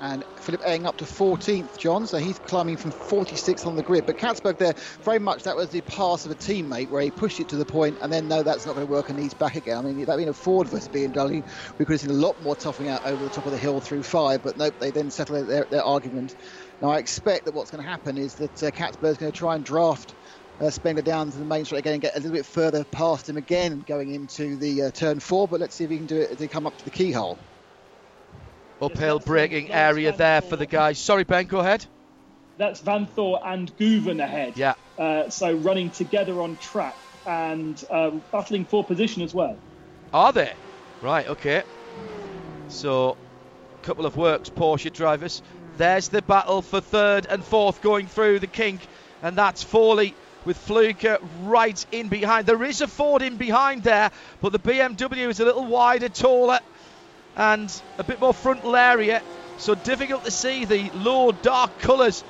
And 0.00 0.24
Philipp 0.40 0.62
Eng 0.66 0.86
up 0.86 0.96
to 0.98 1.04
14th, 1.04 1.76
John, 1.78 2.06
so 2.06 2.18
he's 2.18 2.38
climbing 2.38 2.76
from 2.76 2.92
46th 2.92 3.66
on 3.66 3.76
the 3.76 3.82
grid. 3.82 4.06
But 4.06 4.16
Catsburg 4.18 4.58
there, 4.58 4.74
very 5.02 5.20
much 5.20 5.44
that 5.44 5.56
was 5.56 5.70
the 5.70 5.82
pass 5.82 6.24
of 6.24 6.32
a 6.32 6.34
teammate 6.34 6.90
where 6.90 7.02
he 7.02 7.10
pushed 7.10 7.40
it 7.40 7.48
to 7.48 7.56
the 7.56 7.64
point 7.64 7.98
and 8.00 8.12
then, 8.12 8.26
no, 8.26 8.42
that's 8.42 8.66
not 8.66 8.74
going 8.74 8.86
to 8.86 8.90
work 8.90 9.08
and 9.08 9.18
he's 9.18 9.34
back 9.34 9.54
again. 9.54 9.78
I 9.78 9.82
mean, 9.82 10.04
that 10.04 10.16
being 10.16 10.28
a 10.28 10.34
Ford 10.34 10.68
versus 10.68 10.88
BMW, 10.88 11.46
we 11.78 11.84
could 11.84 11.94
have 11.94 12.00
seen 12.00 12.10
a 12.10 12.14
lot 12.14 12.40
more 12.40 12.56
toughing 12.56 12.88
out 12.88 13.02
over 13.04 13.22
the 13.22 13.30
top 13.30 13.46
of 13.46 13.52
the 13.52 13.58
hill 13.58 13.80
through 13.80 14.02
five, 14.02 14.42
but 14.42 14.56
nope, 14.56 14.74
they 14.80 14.90
then 14.90 15.10
settle 15.10 15.44
their, 15.46 15.66
their 15.70 15.84
argument. 15.84 16.34
Now, 16.80 16.90
I 16.90 16.98
expect 16.98 17.44
that 17.44 17.54
what's 17.54 17.70
going 17.70 17.82
to 17.82 17.88
happen 17.88 18.18
is 18.18 18.34
that 18.36 18.62
uh, 18.62 18.70
Catsburg's 18.72 19.18
going 19.18 19.32
to 19.32 19.38
try 19.38 19.54
and 19.54 19.64
draft 19.64 20.14
uh, 20.60 20.70
Spengler 20.70 21.02
down 21.02 21.30
to 21.30 21.38
the 21.38 21.44
main 21.44 21.64
straight 21.64 21.80
again 21.80 21.94
and 21.94 22.02
get 22.02 22.16
a 22.16 22.20
little 22.20 22.36
bit 22.36 22.46
further 22.46 22.84
past 22.84 23.28
him 23.28 23.36
again 23.36 23.80
going 23.80 24.10
into 24.12 24.56
the 24.56 24.82
uh, 24.82 24.90
turn 24.92 25.20
four, 25.20 25.48
but 25.48 25.60
let's 25.60 25.76
see 25.76 25.84
if 25.84 25.90
he 25.90 25.98
can 25.98 26.06
do 26.06 26.20
it 26.20 26.30
as 26.30 26.40
he 26.40 26.48
come 26.48 26.66
up 26.66 26.76
to 26.76 26.84
the 26.84 26.90
keyhole. 26.90 27.38
Uphill 28.80 29.18
braking 29.18 29.70
area 29.70 30.12
there 30.12 30.40
for 30.40 30.56
the 30.56 30.66
guys. 30.66 30.98
Sorry, 30.98 31.24
Ben, 31.24 31.46
go 31.46 31.60
ahead. 31.60 31.86
That's 32.56 32.80
Vanthoor 32.80 33.40
and 33.44 33.76
Guven 33.76 34.22
ahead. 34.22 34.56
Yeah. 34.56 34.74
Uh, 34.98 35.28
so 35.28 35.54
running 35.54 35.90
together 35.90 36.40
on 36.40 36.56
track 36.58 36.96
and 37.26 37.82
um, 37.90 38.22
battling 38.30 38.64
for 38.64 38.84
position 38.84 39.22
as 39.22 39.34
well. 39.34 39.56
Are 40.12 40.32
they? 40.32 40.52
Right, 41.02 41.28
okay. 41.28 41.62
So, 42.68 43.16
a 43.82 43.86
couple 43.86 44.06
of 44.06 44.16
works 44.16 44.50
Porsche 44.50 44.92
drivers. 44.92 45.42
There's 45.76 46.08
the 46.08 46.22
battle 46.22 46.62
for 46.62 46.80
third 46.80 47.26
and 47.28 47.44
fourth 47.44 47.82
going 47.82 48.06
through 48.06 48.38
the 48.38 48.46
kink, 48.46 48.86
and 49.22 49.36
that's 49.36 49.62
Foley 49.62 50.14
with 50.44 50.56
Fluker 50.56 51.18
right 51.42 51.84
in 51.90 52.08
behind. 52.08 52.46
There 52.46 52.62
is 52.62 52.80
a 52.80 52.86
Ford 52.86 53.22
in 53.22 53.36
behind 53.36 53.82
there, 53.82 54.10
but 54.40 54.52
the 54.52 54.58
BMW 54.58 55.28
is 55.28 55.40
a 55.40 55.44
little 55.44 55.66
wider, 55.66 56.08
taller. 56.08 56.60
And 57.36 57.82
a 57.98 58.04
bit 58.04 58.20
more 58.20 58.32
frontal 58.32 58.76
area, 58.76 59.22
so 59.58 59.74
difficult 59.74 60.24
to 60.24 60.30
see 60.30 60.64
the 60.64 60.90
low 60.94 61.32
dark 61.32 61.78
colours 61.80 62.24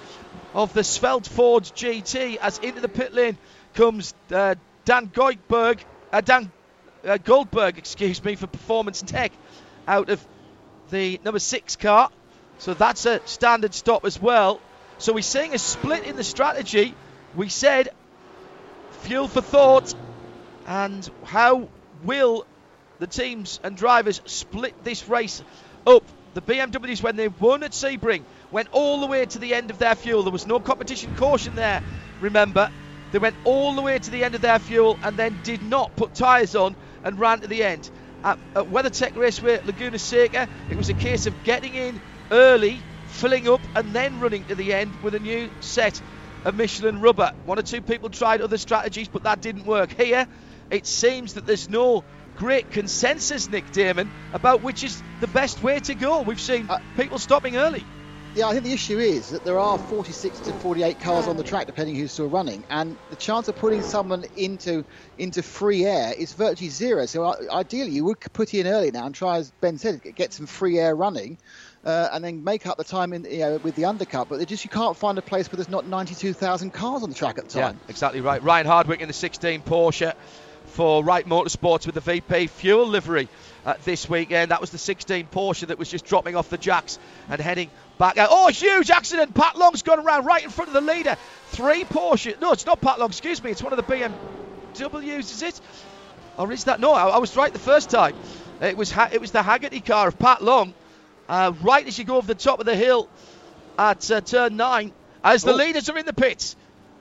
of 0.54 0.72
the 0.72 0.84
Svelte 0.84 1.26
Ford 1.26 1.64
GT 1.64 2.36
as 2.36 2.58
into 2.58 2.80
the 2.80 2.88
pit 2.88 3.12
lane 3.12 3.36
comes 3.74 4.14
uh, 4.32 4.54
Dan 4.84 5.10
Goldburg, 5.12 5.84
uh, 6.12 6.20
Dan 6.20 6.50
uh, 7.04 7.18
Goldburg, 7.18 7.76
excuse 7.78 8.22
me, 8.24 8.36
for 8.36 8.46
Performance 8.46 9.02
Tech 9.02 9.32
out 9.86 10.08
of 10.08 10.24
the 10.90 11.20
number 11.24 11.38
six 11.38 11.76
car. 11.76 12.10
So 12.58 12.72
that's 12.74 13.04
a 13.06 13.20
standard 13.26 13.74
stop 13.74 14.04
as 14.04 14.20
well. 14.20 14.60
So 14.98 15.12
we're 15.12 15.22
seeing 15.22 15.54
a 15.54 15.58
split 15.58 16.04
in 16.04 16.16
the 16.16 16.24
strategy. 16.24 16.94
We 17.34 17.48
said 17.48 17.88
fuel 19.00 19.28
for 19.28 19.40
thought, 19.40 19.92
and 20.66 21.08
how 21.24 21.68
will 22.04 22.46
the 23.04 23.22
teams 23.22 23.60
and 23.62 23.76
drivers 23.76 24.22
split 24.24 24.72
this 24.82 25.06
race 25.10 25.42
up? 25.86 26.04
The 26.32 26.40
BMWs, 26.40 27.02
when 27.02 27.16
they 27.16 27.28
won 27.28 27.62
at 27.62 27.72
Sebring, 27.72 28.24
went 28.50 28.68
all 28.72 29.00
the 29.00 29.06
way 29.06 29.26
to 29.26 29.38
the 29.38 29.52
end 29.52 29.70
of 29.70 29.78
their 29.78 29.94
fuel. 29.94 30.22
There 30.22 30.32
was 30.32 30.46
no 30.46 30.58
competition 30.58 31.14
caution 31.14 31.54
there, 31.54 31.82
remember. 32.18 32.70
They 33.12 33.18
went 33.18 33.36
all 33.44 33.74
the 33.74 33.82
way 33.82 33.98
to 33.98 34.10
the 34.10 34.24
end 34.24 34.34
of 34.34 34.40
their 34.40 34.58
fuel 34.58 34.98
and 35.02 35.18
then 35.18 35.38
did 35.42 35.62
not 35.62 35.94
put 35.96 36.14
tyres 36.14 36.56
on 36.56 36.74
and 37.04 37.20
ran 37.20 37.40
to 37.40 37.46
the 37.46 37.62
end. 37.62 37.90
At, 38.24 38.38
at 38.56 38.70
WeatherTech 38.70 39.14
Raceway 39.16 39.60
Laguna 39.64 39.98
Seca, 39.98 40.48
it 40.70 40.76
was 40.78 40.88
a 40.88 40.94
case 40.94 41.26
of 41.26 41.44
getting 41.44 41.74
in 41.74 42.00
early, 42.30 42.80
filling 43.08 43.46
up, 43.48 43.60
and 43.76 43.88
then 43.92 44.18
running 44.18 44.44
to 44.44 44.54
the 44.54 44.72
end 44.72 44.90
with 45.02 45.14
a 45.14 45.20
new 45.20 45.50
set 45.60 46.00
of 46.46 46.56
Michelin 46.56 47.02
rubber. 47.02 47.32
One 47.44 47.58
or 47.58 47.62
two 47.62 47.82
people 47.82 48.08
tried 48.08 48.40
other 48.40 48.56
strategies, 48.58 49.08
but 49.08 49.24
that 49.24 49.42
didn't 49.42 49.66
work. 49.66 49.92
Here, 49.92 50.26
it 50.70 50.86
seems 50.86 51.34
that 51.34 51.46
there's 51.46 51.68
no 51.68 52.04
great 52.36 52.70
consensus, 52.70 53.48
Nick 53.48 53.70
Daman, 53.70 54.10
about 54.32 54.62
which 54.62 54.82
is 54.82 55.02
the 55.20 55.28
best 55.28 55.62
way 55.62 55.80
to 55.80 55.94
go. 55.94 56.22
We've 56.22 56.40
seen 56.40 56.66
uh, 56.68 56.78
people 56.96 57.18
stopping 57.18 57.56
early. 57.56 57.84
Yeah, 58.34 58.48
I 58.48 58.52
think 58.52 58.64
the 58.64 58.72
issue 58.72 58.98
is 58.98 59.28
that 59.28 59.44
there 59.44 59.60
are 59.60 59.78
46 59.78 60.40
to 60.40 60.54
48 60.54 60.98
cars 60.98 61.28
on 61.28 61.36
the 61.36 61.44
track, 61.44 61.66
depending 61.66 61.94
who's 61.94 62.10
still 62.10 62.26
running, 62.26 62.64
and 62.68 62.98
the 63.08 63.14
chance 63.14 63.46
of 63.46 63.54
putting 63.54 63.80
someone 63.80 64.24
into 64.34 64.84
into 65.16 65.40
free 65.40 65.84
air 65.84 66.12
is 66.18 66.32
virtually 66.32 66.68
zero. 66.68 67.06
So 67.06 67.22
uh, 67.22 67.36
ideally, 67.52 67.92
you 67.92 68.04
would 68.06 68.18
put 68.32 68.52
in 68.52 68.66
early 68.66 68.90
now 68.90 69.06
and 69.06 69.14
try, 69.14 69.36
as 69.36 69.52
Ben 69.60 69.78
said, 69.78 70.00
get 70.16 70.32
some 70.32 70.46
free 70.46 70.80
air 70.80 70.96
running. 70.96 71.38
Uh, 71.84 72.08
and 72.14 72.24
then 72.24 72.42
make 72.42 72.66
up 72.66 72.78
the 72.78 72.84
time 72.84 73.12
in, 73.12 73.24
you 73.24 73.40
know, 73.40 73.58
with 73.58 73.74
the 73.74 73.84
undercut. 73.84 74.26
But 74.30 74.48
just 74.48 74.64
you 74.64 74.70
can't 74.70 74.96
find 74.96 75.18
a 75.18 75.22
place 75.22 75.52
where 75.52 75.58
there's 75.58 75.68
not 75.68 75.86
92,000 75.86 76.70
cars 76.70 77.02
on 77.02 77.10
the 77.10 77.14
track 77.14 77.36
at 77.36 77.44
the 77.44 77.50
time. 77.50 77.76
Yeah, 77.76 77.90
exactly 77.90 78.22
right. 78.22 78.42
Ryan 78.42 78.66
Hardwick 78.66 79.02
in 79.02 79.06
the 79.06 79.12
16 79.12 79.60
Porsche 79.60 80.14
for 80.74 81.04
Wright 81.04 81.24
Motorsports 81.24 81.86
with 81.86 81.94
the 81.94 82.00
VP 82.00 82.48
fuel 82.48 82.86
livery 82.86 83.28
uh, 83.64 83.74
this 83.84 84.08
weekend. 84.08 84.50
That 84.50 84.60
was 84.60 84.70
the 84.70 84.78
16 84.78 85.28
Porsche 85.32 85.68
that 85.68 85.78
was 85.78 85.88
just 85.88 86.04
dropping 86.04 86.34
off 86.34 86.50
the 86.50 86.58
jacks 86.58 86.98
and 87.28 87.40
heading 87.40 87.70
back 87.96 88.18
out. 88.18 88.28
Oh, 88.32 88.48
huge 88.48 88.90
accident! 88.90 89.34
Pat 89.34 89.56
Long's 89.56 89.82
gone 89.82 90.00
around 90.00 90.24
right 90.24 90.42
in 90.42 90.50
front 90.50 90.68
of 90.68 90.74
the 90.74 90.80
leader. 90.80 91.16
Three 91.50 91.84
Porsche. 91.84 92.40
No, 92.40 92.52
it's 92.52 92.66
not 92.66 92.80
Pat 92.80 92.98
Long. 92.98 93.08
Excuse 93.08 93.42
me. 93.42 93.52
It's 93.52 93.62
one 93.62 93.72
of 93.72 93.76
the 93.76 93.84
BMWs. 93.84 95.20
Is 95.20 95.42
it? 95.42 95.60
Or 96.36 96.50
is 96.50 96.64
that? 96.64 96.80
No, 96.80 96.92
I, 96.92 97.08
I 97.08 97.18
was 97.18 97.36
right 97.36 97.52
the 97.52 97.60
first 97.60 97.90
time. 97.90 98.16
It 98.60 98.76
was 98.76 98.90
ha- 98.90 99.10
it 99.12 99.20
was 99.20 99.30
the 99.30 99.40
Hagerty 99.42 99.84
car 99.84 100.08
of 100.08 100.18
Pat 100.18 100.42
Long. 100.42 100.74
Uh, 101.28 101.52
right 101.62 101.86
as 101.86 101.96
you 101.98 102.04
go 102.04 102.16
over 102.16 102.26
the 102.26 102.34
top 102.34 102.58
of 102.58 102.66
the 102.66 102.76
hill 102.76 103.08
at 103.78 104.10
uh, 104.10 104.20
turn 104.20 104.56
nine, 104.56 104.92
as 105.22 105.44
the 105.44 105.52
oh. 105.52 105.56
leaders 105.56 105.88
are 105.88 105.96
in 105.96 106.04
the 106.04 106.12
pits. 106.12 106.56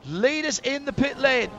Leaders 0.05 0.59
in 0.59 0.85
the 0.85 0.93
pit 0.93 1.17
lane. 1.17 1.49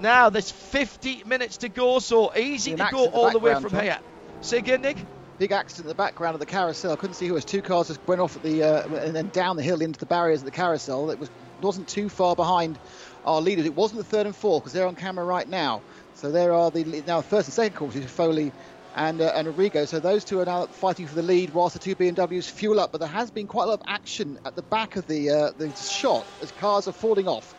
Now 0.00 0.30
there's 0.30 0.50
50 0.50 1.24
minutes 1.24 1.58
to 1.58 1.68
go, 1.68 1.98
so 1.98 2.34
easy 2.34 2.74
to 2.74 2.88
go 2.90 3.08
all 3.10 3.30
the 3.30 3.38
way 3.38 3.54
from 3.60 3.78
here. 3.78 3.98
Say 4.40 4.58
again, 4.58 4.82
Nick. 4.82 4.96
Big 5.38 5.52
accident 5.52 5.86
in 5.86 5.88
the 5.88 5.94
background 5.94 6.34
of 6.34 6.40
the 6.40 6.46
carousel. 6.46 6.92
I 6.92 6.96
couldn't 6.96 7.14
see 7.14 7.26
who 7.26 7.32
it 7.32 7.36
was. 7.36 7.44
Two 7.46 7.62
cars 7.62 7.88
just 7.88 8.06
went 8.06 8.20
off 8.20 8.36
at 8.36 8.42
the 8.42 8.62
uh, 8.62 8.94
and 8.96 9.16
then 9.16 9.28
down 9.28 9.56
the 9.56 9.62
hill 9.62 9.80
into 9.80 9.98
the 9.98 10.06
barriers 10.06 10.40
of 10.40 10.44
the 10.44 10.50
carousel. 10.50 11.10
It 11.10 11.18
was 11.18 11.30
wasn't 11.62 11.88
too 11.88 12.08
far 12.08 12.36
behind 12.36 12.78
our 13.24 13.40
leaders. 13.40 13.64
It 13.66 13.74
wasn't 13.74 13.98
the 13.98 14.04
third 14.04 14.26
and 14.26 14.36
fourth 14.36 14.62
because 14.62 14.74
they're 14.74 14.86
on 14.86 14.96
camera 14.96 15.24
right 15.24 15.48
now. 15.48 15.82
So 16.14 16.30
there 16.30 16.52
are 16.52 16.70
the 16.70 17.02
now 17.06 17.22
first 17.22 17.48
and 17.48 17.54
second 17.54 17.76
causes 17.76 18.04
Foley 18.04 18.52
and 18.94 19.20
uh, 19.20 19.32
and 19.34 19.46
Rodrigo. 19.46 19.86
So 19.86 19.98
those 19.98 20.24
two 20.24 20.40
are 20.40 20.44
now 20.44 20.66
fighting 20.66 21.06
for 21.06 21.14
the 21.14 21.22
lead, 21.22 21.54
whilst 21.54 21.74
the 21.74 21.78
two 21.78 21.94
BMWs 21.94 22.50
fuel 22.50 22.78
up. 22.78 22.92
But 22.92 22.98
there 22.98 23.08
has 23.08 23.30
been 23.30 23.46
quite 23.46 23.64
a 23.64 23.68
lot 23.68 23.80
of 23.80 23.86
action 23.86 24.38
at 24.44 24.56
the 24.56 24.62
back 24.62 24.96
of 24.96 25.06
the 25.06 25.30
uh, 25.30 25.50
the 25.56 25.74
shot 25.74 26.26
as 26.42 26.52
cars 26.52 26.86
are 26.86 26.92
falling 26.92 27.28
off. 27.28 27.54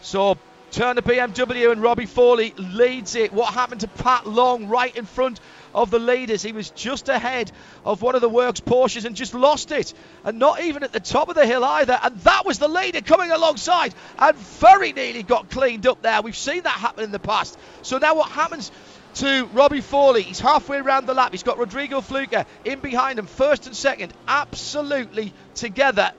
So 0.00 0.36
Turner 0.72 1.02
BMW 1.02 1.70
and 1.70 1.82
Robbie 1.82 2.06
Foley 2.06 2.54
leads 2.56 3.14
it. 3.14 3.30
What 3.30 3.52
happened 3.52 3.82
to 3.82 3.88
Pat 3.88 4.26
Long 4.26 4.68
right 4.68 4.96
in 4.96 5.04
front 5.04 5.38
of 5.74 5.90
the 5.90 5.98
leaders? 5.98 6.42
He 6.42 6.52
was 6.52 6.70
just 6.70 7.10
ahead 7.10 7.52
of 7.84 8.00
one 8.00 8.14
of 8.14 8.22
the 8.22 8.28
works 8.30 8.60
Porsches 8.60 9.04
and 9.04 9.14
just 9.14 9.34
lost 9.34 9.70
it. 9.70 9.92
And 10.24 10.38
not 10.38 10.62
even 10.62 10.82
at 10.82 10.90
the 10.90 10.98
top 10.98 11.28
of 11.28 11.34
the 11.34 11.44
hill 11.44 11.62
either. 11.62 12.00
And 12.02 12.16
that 12.20 12.46
was 12.46 12.58
the 12.58 12.68
leader 12.68 13.02
coming 13.02 13.30
alongside 13.30 13.94
and 14.18 14.34
very 14.34 14.94
nearly 14.94 15.22
got 15.22 15.50
cleaned 15.50 15.86
up 15.86 16.00
there. 16.00 16.22
We've 16.22 16.34
seen 16.34 16.62
that 16.62 16.70
happen 16.70 17.04
in 17.04 17.12
the 17.12 17.18
past. 17.18 17.58
So 17.82 17.98
now 17.98 18.14
what 18.14 18.30
happens 18.30 18.72
to 19.16 19.44
Robbie 19.52 19.82
Foley? 19.82 20.22
He's 20.22 20.40
halfway 20.40 20.78
around 20.78 21.04
the 21.04 21.12
lap. 21.12 21.32
He's 21.32 21.42
got 21.42 21.58
Rodrigo 21.58 22.00
Fluker 22.00 22.46
in 22.64 22.80
behind 22.80 23.18
him, 23.18 23.26
first 23.26 23.66
and 23.66 23.76
second, 23.76 24.14
absolutely 24.26 25.34
together 25.54 26.12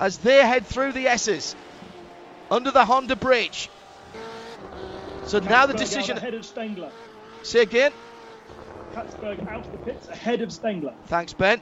as 0.00 0.16
they 0.16 0.36
head 0.36 0.66
through 0.66 0.92
the 0.92 1.08
S's 1.08 1.54
under 2.50 2.70
the 2.70 2.86
Honda 2.86 3.16
bridge. 3.16 3.68
So 5.26 5.38
now 5.38 5.66
the 5.66 5.74
decision. 5.74 6.16
Ahead 6.16 6.34
of 6.34 6.44
Spengler. 6.44 6.90
Say 7.42 7.62
again. 7.62 7.92
Catsburg 8.94 9.48
out 9.48 9.66
of 9.66 9.72
the 9.72 9.78
pits 9.78 10.08
ahead 10.08 10.42
of 10.42 10.52
Spengler. 10.52 10.94
Thanks, 11.06 11.32
Ben. 11.32 11.60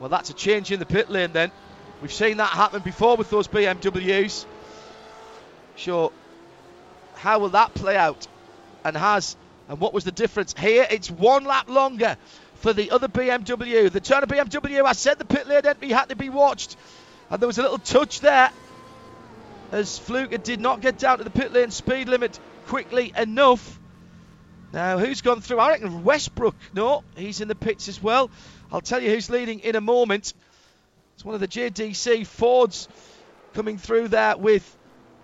Well, 0.00 0.08
that's 0.08 0.30
a 0.30 0.34
change 0.34 0.72
in 0.72 0.80
the 0.80 0.86
pit 0.86 1.08
lane 1.08 1.32
then. 1.32 1.52
We've 2.02 2.12
seen 2.12 2.38
that 2.38 2.50
happen 2.50 2.82
before 2.82 3.16
with 3.16 3.30
those 3.30 3.46
BMWs. 3.48 4.44
Sure. 5.76 6.12
How 7.14 7.38
will 7.38 7.50
that 7.50 7.74
play 7.74 7.96
out? 7.96 8.26
And 8.84 8.96
has. 8.96 9.36
And 9.68 9.80
what 9.80 9.94
was 9.94 10.04
the 10.04 10.12
difference? 10.12 10.54
Here, 10.58 10.86
it's 10.90 11.10
one 11.10 11.44
lap 11.44 11.70
longer 11.70 12.16
for 12.56 12.72
the 12.72 12.90
other 12.90 13.08
BMW. 13.08 13.90
The 13.90 14.00
Turner 14.00 14.26
BMW, 14.26 14.84
I 14.84 14.92
said 14.92 15.18
the 15.18 15.24
pit 15.24 15.46
lane 15.46 15.64
entry 15.64 15.90
had 15.90 16.08
to 16.08 16.16
be 16.16 16.28
watched. 16.28 16.76
And 17.30 17.40
there 17.40 17.46
was 17.46 17.58
a 17.58 17.62
little 17.62 17.78
touch 17.78 18.20
there 18.20 18.50
as 19.72 19.98
Fluker 19.98 20.38
did 20.38 20.60
not 20.60 20.80
get 20.80 20.98
down 20.98 21.18
to 21.18 21.24
the 21.24 21.30
pit 21.30 21.52
lane 21.52 21.70
speed 21.70 22.08
limit 22.08 22.38
quickly 22.66 23.12
enough. 23.16 23.78
Now, 24.72 24.98
who's 24.98 25.20
gone 25.20 25.40
through? 25.40 25.58
I 25.60 25.70
reckon 25.70 26.04
Westbrook. 26.04 26.56
No, 26.74 27.04
he's 27.16 27.40
in 27.40 27.48
the 27.48 27.54
pits 27.54 27.88
as 27.88 28.02
well. 28.02 28.30
I'll 28.72 28.80
tell 28.80 29.00
you 29.00 29.10
who's 29.10 29.30
leading 29.30 29.60
in 29.60 29.76
a 29.76 29.80
moment. 29.80 30.34
It's 31.14 31.24
one 31.24 31.34
of 31.34 31.40
the 31.40 31.48
JDC 31.48 32.26
Fords 32.26 32.88
coming 33.54 33.78
through 33.78 34.08
there 34.08 34.36
with 34.36 34.76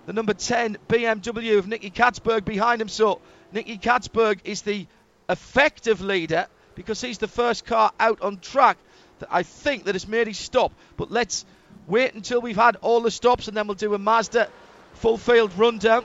the 0.07 0.13
number 0.13 0.35
10 0.35 0.79
BMW 0.89 1.59
of 1.59 1.67
Nicky 1.67 1.91
Catsburg 1.91 2.45
behind 2.45 2.81
him. 2.81 2.89
So, 2.89 3.21
Nicky 3.53 3.77
Catsburg 3.77 4.41
is 4.45 4.63
the 4.63 4.87
effective 5.29 6.01
leader 6.01 6.47
because 6.75 7.01
he's 7.01 7.19
the 7.19 7.29
first 7.29 7.65
car 7.65 7.93
out 7.99 8.23
on 8.23 8.39
track 8.39 8.79
that 9.19 9.29
I 9.31 9.43
think 9.43 9.85
that 9.85 9.95
has 9.95 10.07
made 10.07 10.29
his 10.29 10.39
stop. 10.39 10.73
But 10.97 11.11
let's 11.11 11.45
wait 11.87 12.15
until 12.15 12.41
we've 12.41 12.57
had 12.57 12.77
all 12.77 13.01
the 13.01 13.11
stops 13.11 13.49
and 13.49 13.57
then 13.57 13.67
we'll 13.67 13.75
do 13.75 13.95
a 13.95 13.99
Mazda 13.99 14.49
full 14.95 15.19
field 15.19 15.53
rundown. 15.59 16.05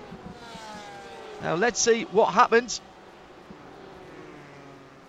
Now 1.45 1.53
let's 1.53 1.79
see 1.79 2.05
what 2.05 2.33
happens. 2.33 2.81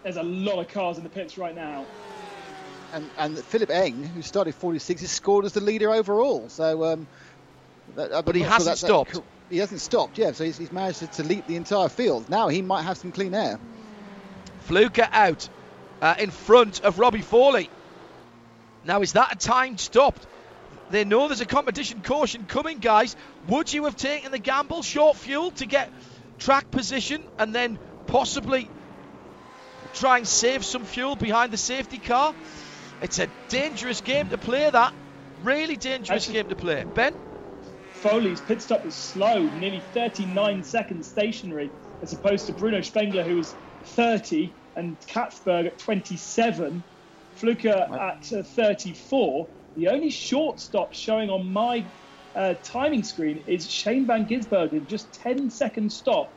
There's 0.03 0.19
a 0.19 0.23
lot 0.23 0.59
of 0.59 0.69
cars 0.69 0.99
in 0.99 1.03
the 1.03 1.09
pits 1.09 1.39
right 1.39 1.55
now. 1.55 1.87
And, 2.93 3.09
and 3.17 3.39
Philipp 3.39 3.71
Eng, 3.71 4.05
who 4.05 4.21
started 4.21 4.55
46, 4.55 5.03
is 5.03 5.11
scored 5.11 5.47
as 5.47 5.55
the 5.55 5.63
leader 5.63 5.91
overall. 5.91 6.51
So, 6.51 6.85
um, 6.85 7.07
that, 7.95 8.27
but 8.27 8.35
he 8.35 8.43
hasn't 8.43 8.77
sure 8.77 8.89
stopped. 8.89 9.15
That, 9.15 9.23
he 9.49 9.57
hasn't 9.57 9.81
stopped, 9.81 10.19
yeah. 10.19 10.33
So 10.33 10.45
he's, 10.45 10.59
he's 10.59 10.71
managed 10.71 10.99
to, 10.99 11.07
to, 11.07 11.23
leap 11.25 11.47
the 11.47 11.57
entire 11.57 11.89
field. 11.89 12.29
Now 12.29 12.49
he 12.49 12.61
might 12.61 12.83
have 12.83 12.99
some 12.99 13.13
clean 13.13 13.35
air. 13.35 13.59
Fluker 14.65 15.09
out 15.11 15.49
uh, 16.03 16.17
in 16.19 16.31
front 16.31 16.83
of 16.83 16.99
Robbie 16.99 17.23
Foley. 17.23 17.71
Now 18.85 19.01
is 19.01 19.15
that 19.15 19.33
a 19.33 19.37
time 19.37 19.79
stopped? 19.79 20.27
They 20.91 21.05
know 21.05 21.29
there's 21.29 21.41
a 21.41 21.47
competition 21.47 22.03
caution 22.03 22.45
coming, 22.45 22.79
guys. 22.79 23.17
Would 23.49 23.73
you 23.73 23.85
have 23.85 23.97
taken 23.97 24.33
the 24.33 24.39
gamble, 24.39 24.83
short 24.83 25.17
fuel, 25.17 25.51
to 25.53 25.65
get 25.65 25.91
track 26.39 26.71
position 26.71 27.23
and 27.39 27.55
then 27.55 27.79
possibly 28.07 28.69
try 29.93 30.19
and 30.19 30.29
save 30.29 30.65
some 30.65 30.85
fuel 30.85 31.17
behind 31.17 31.53
the 31.53 31.57
safety 31.57 31.99
car? 31.99 32.35
It's 33.03 33.19
a 33.19 33.29
dangerous 33.49 34.01
game 34.01 34.29
to 34.31 34.39
play, 34.39 34.69
that. 34.71 34.93
Really 35.43 35.77
dangerous 35.77 36.25
Actually, 36.25 36.35
game 36.35 36.49
to 36.49 36.57
play. 36.57 36.85
Ben? 36.85 37.13
Foley's 38.03 38.41
pit 38.41 38.63
stop 38.63 38.85
was 38.85 38.97
slow, 38.97 39.39
nearly 39.39 39.81
39 39.81 40.63
seconds 40.63 41.09
stationary, 41.09 41.71
as 42.03 42.13
opposed 42.13 42.47
to 42.47 42.53
Bruno 42.53 42.81
Spengler, 42.81 43.25
who 43.25 43.37
was 43.37 43.55
30, 43.85 44.57
and 44.77 44.99
Catsburg 45.07 45.67
at 45.67 45.79
27, 45.79 46.85
Fluker 47.35 47.69
at 47.69 48.33
uh, 48.33 48.43
34. 48.43 49.47
The 49.77 49.89
only 49.89 50.11
short 50.11 50.61
stop 50.61 50.95
showing 50.95 51.29
on 51.31 51.53
my 51.53 51.91
uh, 52.37 52.55
timing 52.63 53.03
screen 53.03 53.43
is 53.47 53.69
Shane 53.69 54.07
Van 54.07 54.27
Gisbergen, 54.27 54.87
just 54.87 55.13
10 55.15 55.51
second 55.51 55.91
stop. 55.91 56.33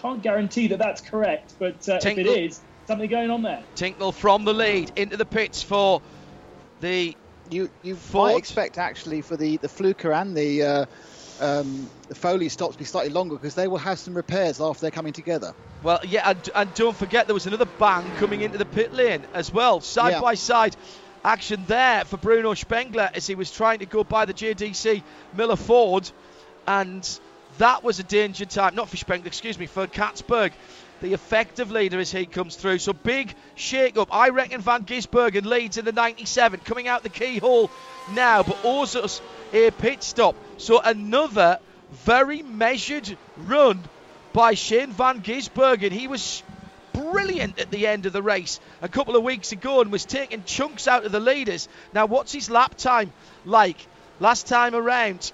Can't 0.00 0.22
guarantee 0.22 0.68
that 0.68 0.78
that's 0.78 1.00
correct, 1.02 1.54
but 1.58 1.86
uh, 1.88 1.98
if 2.02 2.18
it 2.18 2.26
is, 2.26 2.60
Something 2.86 3.08
going 3.10 3.30
on 3.30 3.42
there. 3.42 3.62
Tincknell 3.76 4.12
from 4.12 4.44
the 4.44 4.52
lead 4.52 4.90
into 4.96 5.16
the 5.16 5.24
pits 5.24 5.62
for 5.62 6.02
the 6.80 7.14
You 7.48 7.70
you 7.84 7.94
Ford. 7.94 8.32
might 8.32 8.38
expect 8.38 8.78
actually 8.78 9.20
for 9.20 9.36
the 9.36 9.58
the 9.58 9.68
Fluker 9.68 10.12
and 10.12 10.36
the 10.36 10.62
uh, 10.64 10.86
um, 11.40 11.88
the 12.08 12.16
Foley 12.16 12.48
stops 12.48 12.72
to 12.74 12.78
be 12.80 12.84
slightly 12.84 13.12
longer 13.12 13.36
because 13.36 13.54
they 13.54 13.68
will 13.68 13.78
have 13.78 14.00
some 14.00 14.14
repairs 14.14 14.60
after 14.60 14.80
they're 14.80 14.90
coming 14.90 15.12
together. 15.12 15.54
Well, 15.84 16.00
yeah, 16.04 16.30
and, 16.30 16.50
and 16.54 16.74
don't 16.74 16.96
forget 16.96 17.26
there 17.28 17.34
was 17.34 17.46
another 17.46 17.66
bang 17.78 18.04
coming 18.18 18.40
into 18.40 18.58
the 18.58 18.64
pit 18.66 18.92
lane 18.92 19.24
as 19.34 19.52
well. 19.52 19.80
Side 19.80 20.10
Yeah. 20.10 20.20
by 20.20 20.34
side 20.34 20.74
action 21.24 21.64
there 21.66 22.04
for 22.04 22.16
Bruno 22.16 22.54
Spengler 22.54 23.10
as 23.14 23.26
he 23.26 23.34
was 23.34 23.50
trying 23.50 23.80
to 23.80 23.86
go 23.86 24.04
by 24.04 24.24
the 24.24 24.34
JDC 24.34 25.02
Miller 25.34 25.56
Ford, 25.56 26.10
and 26.66 27.20
that 27.58 27.82
was 27.84 27.98
a 27.98 28.02
danger 28.02 28.44
time. 28.44 28.74
Not 28.74 28.88
for 28.88 28.96
Spengler, 28.96 29.26
excuse 29.26 29.58
me, 29.58 29.66
for 29.66 29.86
Catsburg, 29.86 30.52
the 31.00 31.14
effective 31.14 31.70
leader 31.70 31.98
as 31.98 32.10
he 32.10 32.26
comes 32.26 32.56
through. 32.56 32.78
So 32.78 32.92
big 32.92 33.34
shake 33.54 33.96
up. 33.96 34.14
I 34.14 34.30
reckon 34.30 34.60
Van 34.60 34.84
Gisbergen 34.84 35.44
leads 35.44 35.78
in 35.78 35.84
the 35.84 35.92
97, 35.92 36.60
coming 36.60 36.88
out 36.88 37.02
the 37.02 37.08
keyhole 37.08 37.70
now, 38.12 38.42
but 38.42 38.56
Ozus 38.62 39.20
a 39.52 39.70
pit 39.70 40.02
stop. 40.02 40.36
So 40.58 40.80
another 40.80 41.58
very 41.90 42.42
measured 42.42 43.16
run 43.36 43.80
by 44.32 44.54
Shane 44.54 44.92
Van 44.92 45.22
Gisbergen. 45.22 45.90
He 45.90 46.06
was 46.06 46.42
brilliant 46.92 47.58
at 47.58 47.70
the 47.70 47.86
end 47.86 48.06
of 48.06 48.12
the 48.12 48.22
race 48.22 48.60
a 48.82 48.88
couple 48.88 49.16
of 49.16 49.22
weeks 49.22 49.52
ago 49.52 49.80
and 49.80 49.90
was 49.90 50.04
taking 50.04 50.44
chunks 50.44 50.88
out 50.88 51.04
of 51.04 51.12
the 51.12 51.20
leaders. 51.20 51.68
Now, 51.92 52.06
what's 52.06 52.32
his 52.32 52.50
lap 52.50 52.76
time 52.76 53.12
like? 53.44 53.76
Last 54.20 54.46
time 54.46 54.74
around, 54.74 55.32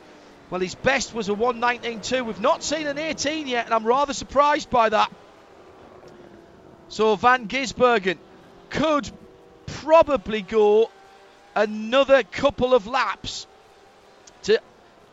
well, 0.49 0.61
his 0.61 0.77
best 0.77 1.13
was 1.13 1.29
a 1.29 1.33
119.2. 1.33 2.25
We've 2.25 2.41
not 2.41 2.63
seen 2.63 2.87
an 2.87 2.99
18 2.99 3.49
yet, 3.49 3.65
and 3.65 3.75
I'm 3.75 3.85
rather 3.85 4.13
surprised 4.13 4.71
by 4.71 4.89
that. 4.91 5.11
So 6.89 7.17
Van 7.17 7.49
Gisbergen 7.49 8.19
could 8.71 9.11
probably 9.67 10.43
go 10.43 10.91
another 11.57 12.23
couple 12.23 12.75
of 12.75 12.87
laps 12.87 13.47
to 14.45 14.61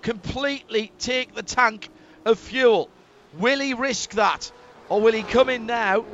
completely 0.03 0.91
take 0.99 1.33
the 1.33 1.41
tank 1.41 1.89
of 2.25 2.37
fuel. 2.37 2.89
Will 3.39 3.59
he 3.59 3.73
risk 3.73 4.11
that? 4.11 4.51
Or 4.93 5.01
will 5.01 5.13
he 5.13 5.23
come 5.23 5.49
in 5.49 5.65
now? 5.65 6.05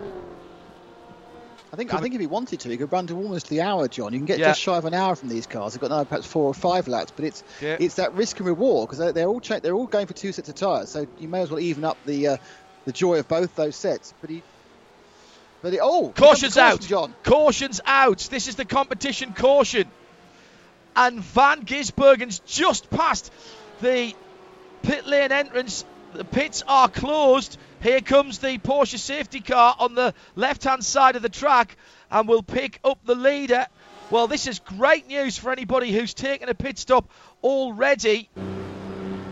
I 1.74 1.76
think 1.76 1.94
I 1.94 2.00
think 2.00 2.16
if 2.16 2.22
he 2.22 2.28
wanted 2.28 2.62
to, 2.62 2.70
he 2.70 2.78
could 2.78 2.94
run 2.94 3.08
to 3.08 3.18
almost 3.18 3.50
the 3.50 3.60
hour, 3.60 3.90
John. 3.90 4.14
You 4.14 4.20
can 4.20 4.26
get 4.26 4.40
Yeah. 4.40 4.48
just 4.48 4.62
shy 4.62 4.78
of 4.78 4.86
an 4.86 4.94
hour 4.94 5.18
from 5.18 5.28
these 5.28 5.48
cars. 5.48 5.74
They've 5.74 5.82
got 5.82 5.90
now 5.92 6.06
perhaps 6.06 6.26
four 6.26 6.46
or 6.46 6.54
five 6.54 6.88
laps, 6.88 7.12
but 7.14 7.26
it's 7.26 7.44
Yeah. 7.60 7.76
it's 7.78 7.96
that 7.96 8.14
risk 8.14 8.38
and 8.38 8.48
reward 8.48 8.88
because 8.88 9.00
they're, 9.00 9.12
they're 9.12 9.28
all 9.28 9.42
they're 9.42 9.74
all 9.76 9.86
going 9.86 10.08
for 10.08 10.14
two 10.14 10.32
sets 10.32 10.48
of 10.48 10.56
tyres, 10.56 10.90
so 10.90 11.06
you 11.20 11.28
may 11.28 11.42
as 11.42 11.52
well 11.52 11.60
even 11.60 11.84
up 11.84 11.98
the 12.06 12.28
uh, 12.30 12.38
the 12.86 12.94
joy 12.94 13.20
of 13.20 13.28
both 13.28 13.54
those 13.58 13.76
sets. 13.76 14.14
But 14.22 14.30
he, 14.30 14.44
but 15.62 15.74
he, 15.74 15.80
oh, 15.82 16.06
here 16.06 16.14
comes 16.14 16.16
the 16.16 16.48
Caution's 16.48 16.54
caution, 16.56 16.72
out. 16.72 16.82
John. 16.82 17.16
Caution's 17.26 17.82
out. 17.86 18.20
This 18.32 18.48
is 18.48 18.56
the 18.56 18.66
competition 18.66 19.34
caution. 19.34 19.92
And 20.96 21.20
Van 21.20 21.66
Gisbergen's 21.66 22.40
just 22.40 22.90
past 22.90 23.30
the 23.82 24.14
pit 24.84 25.06
lane 25.06 25.34
entrance. 25.34 25.84
The 26.14 26.24
pits 26.24 26.64
are 26.66 26.88
closed. 26.88 27.58
Here 27.82 28.02
comes 28.02 28.40
the 28.40 28.58
Porsche 28.58 28.98
safety 28.98 29.40
car 29.40 29.74
on 29.80 29.96
the 29.96 30.14
left 30.36 30.66
hand 30.66 30.84
side 30.84 31.16
of 31.16 31.22
the 31.22 31.30
track 31.30 31.78
and 32.12 32.28
will 32.28 32.44
pick 32.44 32.80
up 32.84 33.00
the 33.06 33.16
leader. 33.16 33.68
Well, 34.10 34.28
this 34.28 34.48
is 34.48 34.60
great 34.60 35.08
news 35.08 35.38
for 35.38 35.52
anybody 35.52 35.92
who's 35.92 36.14
taken 36.14 36.50
a 36.50 36.54
pit 36.54 36.78
stop 36.78 37.10
already. 37.42 38.30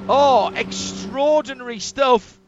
Oh, 0.08 0.54
extraordinary 0.56 1.80
stuff. 1.80 2.40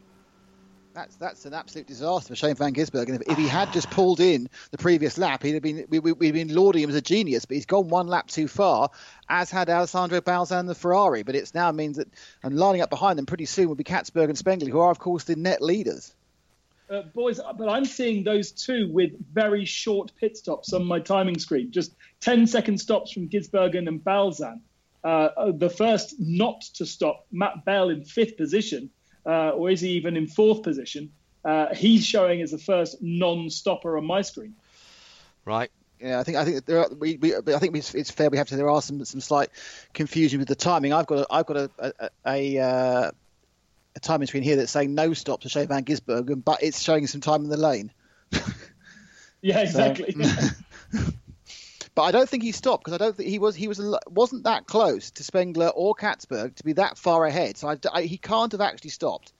That's 0.92 1.14
that's 1.16 1.44
an 1.44 1.54
absolute 1.54 1.86
disaster 1.86 2.28
for 2.28 2.36
Shane 2.36 2.56
Van 2.56 2.74
Gisbergen. 2.74 3.22
If, 3.26 3.38
he 3.38 3.46
had 3.46 3.72
just 3.72 3.90
pulled 3.90 4.18
in 4.18 4.48
the 4.72 4.78
previous 4.78 5.18
lap, 5.18 5.42
he'd 5.42 5.54
have 5.54 5.62
been 5.62 5.86
we, 5.88 6.00
we, 6.00 6.12
we'd 6.12 6.34
been 6.34 6.52
lauding 6.52 6.82
him 6.82 6.90
as 6.90 6.96
a 6.96 7.00
genius. 7.00 7.44
But 7.44 7.56
he's 7.56 7.66
gone 7.66 7.88
one 7.88 8.08
lap 8.08 8.26
too 8.26 8.48
far, 8.48 8.90
as 9.28 9.50
had 9.50 9.70
Alessandro 9.70 10.20
Balzan 10.20 10.66
the 10.66 10.74
Ferrari. 10.74 11.22
But 11.22 11.36
it's 11.36 11.54
now 11.54 11.70
means 11.70 11.96
that 11.98 12.08
and 12.42 12.56
lining 12.56 12.82
up 12.82 12.90
behind 12.90 13.18
them 13.18 13.26
pretty 13.26 13.44
soon 13.46 13.68
will 13.68 13.76
be 13.76 13.84
Catsburg 13.84 14.28
and 14.28 14.38
Spengler, 14.38 14.70
who 14.70 14.80
are 14.80 14.90
of 14.90 14.98
course 14.98 15.24
the 15.24 15.36
net 15.36 15.62
leaders. 15.62 16.12
Uh, 16.90 17.02
boys, 17.02 17.40
but 17.56 17.68
I'm 17.68 17.84
seeing 17.84 18.24
those 18.24 18.50
two 18.50 18.90
with 18.90 19.12
very 19.32 19.64
short 19.64 20.10
pit 20.18 20.36
stops 20.36 20.72
on 20.72 20.84
my 20.84 20.98
timing 20.98 21.38
screen. 21.38 21.70
Just 21.70 21.94
10 22.20 22.48
second 22.48 22.78
stops 22.78 23.12
from 23.12 23.28
Gisbergen 23.28 23.86
and 23.86 24.02
Balzan. 24.02 24.60
Uh, 25.04 25.52
the 25.52 25.70
first 25.70 26.16
not 26.18 26.62
to 26.74 26.84
stop, 26.84 27.26
Matt 27.30 27.64
Bell 27.64 27.90
in 27.90 28.04
fifth 28.04 28.36
position, 28.36 28.90
uh, 29.26 29.50
or 29.50 29.70
is 29.70 29.80
he 29.80 29.90
even 29.90 30.16
in 30.16 30.26
fourth 30.26 30.62
position? 30.62 31.10
Uh, 31.44 31.74
he's 31.74 32.04
showing 32.04 32.42
as 32.42 32.50
the 32.50 32.58
first 32.58 33.00
non-stopper 33.00 33.96
on 33.96 34.04
my 34.04 34.22
screen. 34.22 34.54
Right. 35.44 35.70
Yeah, 36.00 36.18
I 36.18 36.22
think 36.22 36.38
I 36.38 36.44
think 36.44 36.64
there 36.64 36.78
are, 36.78 36.88
we, 36.98 37.16
we 37.16 37.36
I 37.36 37.58
think 37.58 37.76
it's, 37.76 37.94
it's 37.94 38.10
fair. 38.10 38.30
We 38.30 38.38
have 38.38 38.48
to. 38.48 38.56
There 38.56 38.70
are 38.70 38.80
some 38.80 39.04
some 39.04 39.20
slight 39.20 39.50
confusion 39.92 40.38
with 40.38 40.48
the 40.48 40.54
timing. 40.54 40.94
I've 40.94 41.06
got 41.06 41.18
a, 41.18 41.26
I've 41.30 41.44
got 41.44 41.56
a 41.58 41.70
a, 41.78 42.10
a, 42.26 42.58
uh, 42.58 43.10
a 43.96 44.00
timing 44.00 44.26
screen 44.26 44.42
here 44.42 44.56
that's 44.56 44.72
saying 44.72 44.94
no 44.94 45.12
stop 45.12 45.42
to 45.42 45.50
Shane 45.50 45.68
Van 45.68 45.84
Gisbergen, 45.84 46.42
but 46.42 46.62
it's 46.62 46.80
showing 46.80 47.06
some 47.06 47.20
time 47.20 47.44
in 47.44 47.50
the 47.50 47.58
lane. 47.58 47.92
Yeah, 49.42 49.60
exactly. 49.60 50.14
But 51.94 52.02
I 52.02 52.10
don't 52.12 52.28
think 52.28 52.42
he 52.42 52.52
stopped 52.52 52.84
because 52.84 52.94
I 52.94 52.98
don't 53.04 53.16
think 53.16 53.28
he 53.28 53.38
was 53.38 53.54
he 53.56 53.68
was 53.68 53.80
wasn't 54.08 54.44
that 54.44 54.66
close 54.66 55.10
to 55.12 55.24
Spengler 55.24 55.68
or 55.68 55.94
Catsburg 55.94 56.54
to 56.56 56.64
be 56.64 56.74
that 56.74 56.96
far 56.96 57.26
ahead. 57.26 57.56
So 57.56 57.68
I, 57.68 57.76
I- 57.92 58.02
he 58.02 58.16
can't 58.16 58.52
have 58.52 58.60
actually 58.60 58.90
stopped 58.90 59.32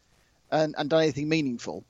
and, 0.51 0.75
and 0.77 0.91
done 0.91 1.03
anything 1.03 1.29
meaningful 1.29 1.85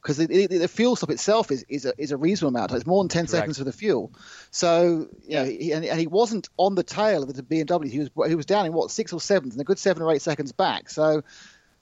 because 0.00 0.18
the, 0.18 0.26
the, 0.26 0.46
the 0.58 0.68
fuel 0.68 0.94
stop 0.96 1.10
itself 1.10 1.50
is, 1.50 1.64
is 1.68 1.84
a 1.84 1.92
is 1.98 2.12
a 2.12 2.16
reasonable 2.16 2.56
amount. 2.56 2.72
It's 2.72 2.86
more 2.86 3.02
than 3.02 3.08
ten 3.08 3.26
Correct. 3.26 3.30
seconds 3.42 3.58
for 3.58 3.64
the 3.64 3.72
fuel. 3.72 4.12
So 4.50 5.08
you 5.26 5.36
know, 5.36 5.44
he, 5.44 5.72
and, 5.72 5.84
and 5.84 5.98
he 5.98 6.06
wasn't 6.06 6.48
on 6.56 6.74
the 6.74 6.84
tail 6.84 7.22
of 7.22 7.34
the 7.34 7.42
BMW. 7.42 7.90
He 7.90 7.98
was 7.98 8.10
he 8.28 8.34
was 8.36 8.46
down 8.46 8.66
in 8.66 8.72
what 8.72 8.90
six 8.90 9.12
or 9.12 9.20
seventh 9.20 9.54
and 9.54 9.60
a 9.60 9.64
good 9.64 9.78
seven 9.78 10.02
or 10.02 10.12
eight 10.12 10.22
seconds 10.22 10.52
back. 10.52 10.90
So 10.90 11.22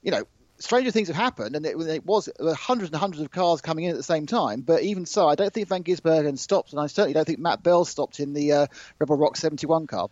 you 0.01 0.11
know. 0.11 0.23
Stranger 0.59 0.91
things 0.91 1.07
have 1.07 1.17
happened, 1.17 1.55
and 1.55 1.65
it, 1.65 1.75
it 1.79 2.05
was 2.05 2.29
hundreds 2.39 2.91
and 2.91 2.99
hundreds 2.99 3.21
of 3.21 3.31
cars 3.31 3.61
coming 3.61 3.85
in 3.85 3.91
at 3.91 3.97
the 3.97 4.03
same 4.03 4.25
time. 4.25 4.61
But 4.61 4.83
even 4.83 5.05
so, 5.05 5.27
I 5.27 5.35
don't 5.35 5.51
think 5.51 5.67
Van 5.67 5.83
Gisbergen 5.83 6.37
stopped, 6.37 6.71
and 6.71 6.79
I 6.79 6.87
certainly 6.87 7.13
don't 7.13 7.25
think 7.25 7.39
Matt 7.39 7.63
Bell 7.63 7.85
stopped 7.85 8.19
in 8.19 8.33
the 8.33 8.51
uh, 8.51 8.67
Rebel 8.99 9.17
Rock 9.17 9.35
71 9.35 9.87
car. 9.87 10.09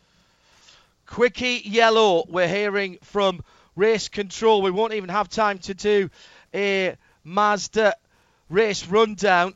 Quickie 1.06 1.62
yellow, 1.66 2.26
we're 2.28 2.48
hearing 2.48 2.98
from 3.04 3.44
race 3.76 4.10
control. 4.10 4.62
We 4.62 4.72
won't 4.72 4.94
even 4.94 5.10
have 5.10 5.30
time 5.30 5.60
to 5.60 5.74
do 5.74 6.10
a 6.54 6.96
Mazda 7.24 7.96
race 8.50 8.88
rundown. 8.88 9.54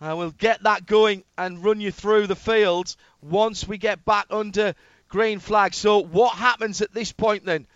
Uh, 0.00 0.14
we'll 0.16 0.30
get 0.32 0.62
that 0.64 0.86
going 0.86 1.24
and 1.38 1.64
run 1.64 1.80
you 1.80 1.90
through 1.90 2.26
the 2.26 2.36
field 2.36 2.94
once 3.22 3.66
we 3.66 3.78
get 3.78 4.04
back 4.04 4.26
under 4.30 4.74
green 5.08 5.38
flag. 5.38 5.74
So, 5.74 6.02
what 6.02 6.36
happens 6.36 6.82
at 6.82 6.92
this 6.92 7.12
point 7.12 7.44
then? 7.44 7.66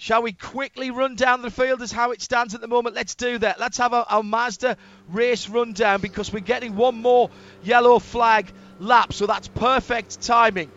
Shall 0.00 0.22
we 0.22 0.30
quickly 0.30 0.92
run 0.92 1.16
down 1.16 1.42
the 1.42 1.50
field 1.50 1.82
as 1.82 1.90
how 1.90 2.12
it 2.12 2.22
stands 2.22 2.54
at 2.54 2.60
the 2.60 2.68
moment? 2.68 2.94
Let's 2.94 3.16
do 3.16 3.36
that. 3.38 3.58
Let's 3.58 3.78
have 3.78 3.92
our, 3.92 4.06
a 4.08 4.22
Mazda 4.22 4.76
race 5.08 5.48
rundown 5.48 6.00
because 6.00 6.32
we're 6.32 6.38
getting 6.38 6.76
one 6.76 7.02
more 7.02 7.30
yellow 7.64 7.98
flag 7.98 8.46
lap, 8.78 9.12
so 9.12 9.26
that's 9.26 9.48
perfect 9.48 10.22
timing. 10.22 10.70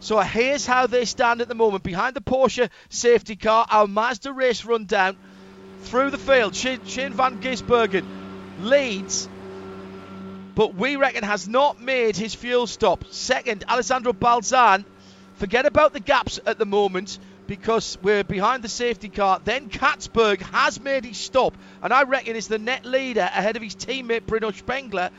So 0.00 0.20
here's 0.20 0.66
how 0.66 0.86
they 0.86 1.06
stand 1.06 1.40
at 1.40 1.48
the 1.48 1.54
moment. 1.54 1.82
Behind 1.82 2.14
the 2.14 2.20
Porsche 2.20 2.68
safety 2.90 3.36
car, 3.36 3.66
our 3.70 3.86
Mazda 3.86 4.34
race 4.34 4.66
rundown 4.66 5.16
through 5.84 6.10
the 6.10 6.18
field. 6.18 6.54
Shane, 6.54 6.84
Shane 6.84 7.14
Van 7.14 7.40
Gisbergen 7.40 8.04
leads, 8.60 9.30
but 10.54 10.74
we 10.74 10.96
reckon 10.96 11.24
has 11.24 11.48
not 11.48 11.80
made 11.80 12.18
his 12.18 12.34
fuel 12.34 12.66
stop. 12.66 13.06
Second, 13.12 13.64
Alessandro 13.66 14.12
Balzan. 14.12 14.84
Forget 15.36 15.66
about 15.66 15.92
the 15.92 16.00
gaps 16.00 16.40
at 16.44 16.58
the 16.58 16.66
moment 16.66 17.18
because 17.48 17.98
we're 18.02 18.22
behind 18.22 18.62
the 18.62 18.68
safety 18.68 19.08
car. 19.08 19.40
Then 19.42 19.70
Catsburg 19.70 20.40
has 20.42 20.80
made 20.80 21.04
his 21.04 21.16
stop, 21.16 21.56
and 21.82 21.92
I 21.92 22.04
reckon 22.04 22.36
is 22.36 22.46
the 22.46 22.58
net 22.58 22.84
leader 22.84 23.22
ahead 23.22 23.56
of 23.56 23.62
his 23.62 23.74
teammate 23.74 24.26
Bruno 24.26 24.52
Spengler. 24.52 25.10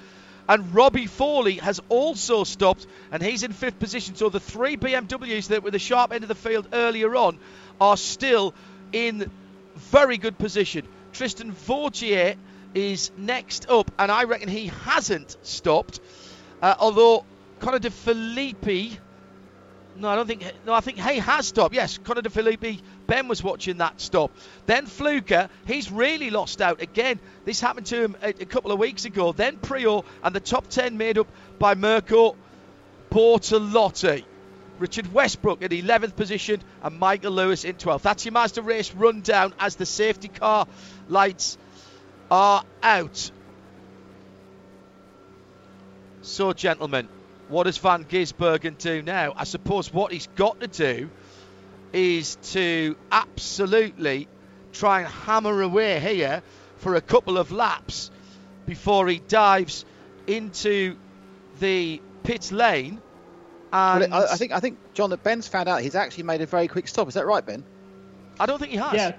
And 0.47 0.73
Robbie 0.73 1.07
Foley 1.07 1.55
has 1.55 1.79
also 1.89 2.43
stopped, 2.43 2.87
and 3.11 3.21
he's 3.21 3.43
in 3.43 3.51
fifth 3.51 3.79
position. 3.79 4.15
So 4.15 4.29
the 4.29 4.39
three 4.39 4.77
BMWs 4.77 5.49
that 5.49 5.63
were 5.63 5.71
the 5.71 5.79
sharp 5.79 6.11
end 6.13 6.23
of 6.23 6.27
the 6.27 6.35
field 6.35 6.69
earlier 6.71 7.15
on 7.15 7.37
are 7.81 7.97
still 7.97 8.53
in 8.91 9.29
very 9.75 10.17
good 10.17 10.37
position. 10.37 10.87
Tristan 11.13 11.51
Vautier 11.51 12.35
is 12.73 13.11
next 13.17 13.69
up, 13.69 13.91
and 13.97 14.11
I 14.11 14.23
reckon 14.23 14.49
he 14.49 14.67
hasn't 14.85 15.35
stopped. 15.41 15.99
Uh, 16.61 16.75
although 16.79 17.25
Connor 17.59 17.79
De 17.79 17.89
Phillippi, 17.89 18.99
no, 19.99 20.07
I 20.07 20.15
don't 20.15 20.27
think. 20.27 20.43
No, 20.65 20.73
I 20.73 20.79
think 20.79 20.97
he 20.97 21.19
has 21.19 21.47
stopped. 21.47 21.75
Yes, 21.75 21.97
Connor 21.97 22.21
De 22.21 22.29
Phillippi. 22.29 22.81
Ben 23.07 23.27
was 23.27 23.43
watching 23.43 23.77
that 23.77 23.99
stop. 23.99 24.31
Then 24.65 24.85
Fluker, 24.85 25.49
he's 25.67 25.91
really 25.91 26.29
lost 26.29 26.61
out 26.61 26.81
again. 26.81 27.19
This 27.45 27.59
happened 27.59 27.87
to 27.87 28.01
him 28.01 28.15
a, 28.21 28.29
a 28.29 28.45
couple 28.45 28.71
of 28.71 28.79
weeks 28.79 29.05
ago. 29.05 29.31
Then 29.33 29.57
Priaulx, 29.57 30.05
and 30.23 30.33
the 30.33 30.39
top 30.39 30.67
ten 30.67 30.97
made 30.97 31.17
up 31.17 31.27
by 31.59 31.75
Mirko 31.75 32.35
Bortolotti. 33.11 34.23
Richard 34.79 35.13
Westbrook 35.13 35.61
in 35.61 35.71
11th 35.71 36.15
position 36.15 36.61
and 36.81 36.97
Michael 36.97 37.33
Lewis 37.33 37.65
in 37.65 37.75
12th. 37.75 38.01
That's 38.01 38.23
your 38.23 38.31
Mazda 38.31 38.61
race 38.61 38.93
rundown 38.93 39.53
as 39.59 39.75
the 39.75 39.85
safety 39.85 40.29
car 40.29 40.67
lights 41.09 41.57
are 42.31 42.63
out. 42.81 43.31
So, 46.21 46.53
gentlemen, 46.53 47.09
what 47.49 47.63
does 47.63 47.77
Van 47.79 48.05
Gisbergen 48.05 48.77
do 48.77 49.01
now? 49.01 49.33
I 49.35 49.43
suppose 49.43 49.91
what 49.91 50.11
he's 50.11 50.27
got 50.35 50.59
to 50.61 50.67
do 50.67 51.09
is 51.91 52.37
to 52.53 52.95
absolutely 53.11 54.27
try 54.71 55.01
and 55.01 55.09
hammer 55.09 55.61
away 55.61 55.99
here 55.99 56.43
for 56.77 56.95
a 56.95 57.01
couple 57.01 57.37
of 57.37 57.51
laps 57.51 58.11
before 58.65 59.07
he 59.07 59.19
dives 59.27 59.83
into 60.27 60.95
the 61.59 62.01
pit 62.23 62.51
lane. 62.51 63.01
And 63.73 64.11
Well, 64.11 64.27
I, 64.29 64.33
I 64.33 64.35
think 64.35 64.51
I 64.51 64.59
think 64.59 64.77
John 64.93 65.09
that 65.09 65.23
Ben's 65.23 65.47
found 65.47 65.67
out 65.67 65.81
he's 65.81 65.95
actually 65.95 66.23
made 66.23 66.41
a 66.41 66.45
very 66.45 66.67
quick 66.67 66.87
stop. 66.87 67.07
Is 67.07 67.15
that 67.15 67.25
right, 67.25 67.45
Ben? 67.45 67.63
I 68.39 68.45
don't 68.45 68.59
think 68.59 68.71
he 68.71 68.77
has. 68.77 68.93
Yeah, 68.93 69.13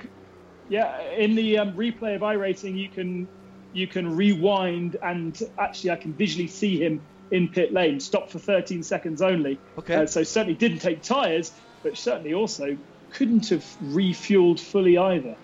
yeah. 0.69 1.01
In 1.13 1.35
the 1.35 1.59
um, 1.59 1.73
replay 1.75 2.15
of 2.15 2.23
iRacing, 2.23 2.77
you 2.77 2.89
can 2.89 3.29
you 3.73 3.87
can 3.87 4.17
rewind, 4.17 4.97
and 5.03 5.41
actually, 5.59 5.91
I 5.91 5.97
can 5.97 6.13
visually 6.13 6.49
see 6.49 6.79
him 6.79 7.01
in 7.31 7.49
pit 7.49 7.73
lane, 7.73 8.01
stopped 8.01 8.31
for 8.31 8.39
13 8.39 8.83
seconds 8.83 9.23
only. 9.23 9.59
Okay. 9.79 9.95
Uh, 9.95 10.07
so 10.07 10.23
certainly 10.23 10.55
didn't 10.55 10.79
take 10.81 11.03
tyres, 11.03 11.53
but 11.83 11.97
certainly 11.97 12.35
also 12.35 12.77
couldn't 13.13 13.49
have 13.49 13.65
refueled 13.83 14.61
fully 14.61 14.99
either. 14.99 15.37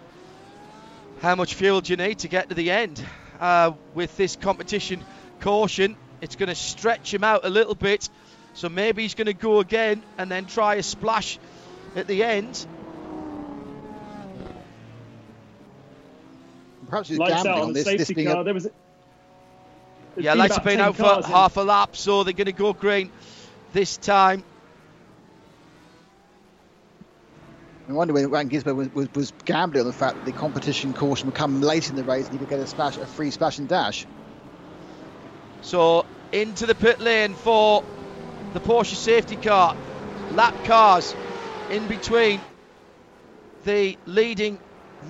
How 1.20 1.34
much 1.34 1.54
fuel 1.54 1.80
do 1.80 1.92
you 1.92 1.96
need 1.96 2.20
to 2.20 2.28
get 2.28 2.48
to 2.50 2.54
the 2.54 2.70
end? 2.70 3.04
Uh, 3.40 3.72
with 3.94 4.16
this 4.16 4.36
competition 4.36 5.04
caution, 5.40 5.96
it's 6.20 6.36
going 6.36 6.48
to 6.48 6.54
stretch 6.54 7.12
him 7.12 7.24
out 7.24 7.44
a 7.44 7.50
little 7.50 7.74
bit. 7.74 8.08
So 8.54 8.68
maybe 8.68 9.02
he's 9.02 9.14
going 9.14 9.26
to 9.26 9.34
go 9.34 9.60
again 9.60 10.02
and 10.16 10.30
then 10.30 10.46
try 10.46 10.76
a 10.76 10.82
splash 10.82 11.38
at 11.94 12.06
the 12.06 12.22
end. 12.22 12.66
Perhaps 16.88 17.08
he's 17.08 17.18
Lights 17.18 17.32
out 17.32 17.44
gambling 17.44 17.54
on 17.54 17.68
on 17.68 17.72
the 17.72 17.74
this. 17.74 17.84
This 17.84 17.98
safety 17.98 18.14
being 18.14 18.28
car. 18.28 18.40
a, 18.40 18.44
There 18.44 18.54
was. 18.54 18.64
there's 18.64 18.74
yeah, 20.24 20.32
been 20.32 20.38
lights 20.38 20.56
have 20.56 20.64
been 20.64 20.80
out 20.80 20.97
for 20.97 21.14
in- 21.18 21.22
half 21.22 21.56
a 21.56 21.60
lap, 21.60 21.97
so 21.97 22.24
they're 22.24 22.32
going 22.32 22.47
to 22.47 22.52
go 22.52 22.72
green 22.72 23.10
this 23.72 23.97
time. 23.98 24.44
I 27.88 27.93
wonder 27.93 28.14
when 28.14 28.28
Van 28.30 28.48
Gisbergen 28.48 28.76
was, 28.76 28.88
was, 28.93 29.09
was 29.14 29.32
gambling 29.44 29.82
on 29.82 29.86
the 29.86 29.93
fact 29.93 30.16
that 30.16 30.24
the 30.24 30.32
competition 30.32 30.93
caution 30.93 31.26
would 31.28 31.36
come 31.36 31.60
late 31.60 31.88
in 31.88 31.94
the 31.94 32.02
race 32.02 32.26
and 32.26 32.32
he 32.32 32.38
would 32.38 32.48
get 32.48 32.59
a 32.59 32.66
splash, 32.66 32.97
a 32.97 33.06
free 33.06 33.30
splash 33.30 33.59
and 33.59 33.68
dash. 33.68 34.06
So 35.60 36.05
into 36.32 36.66
the 36.66 36.74
pit 36.74 37.01
lane 37.01 37.34
for 37.34 37.84
the 38.52 38.60
Porsche 38.60 38.97
safety 38.97 39.36
car. 39.36 39.76
Lap 40.30 40.64
cars 40.64 41.14
in 41.68 41.86
between 41.86 42.43
the 43.64 43.97
leading 44.05 44.59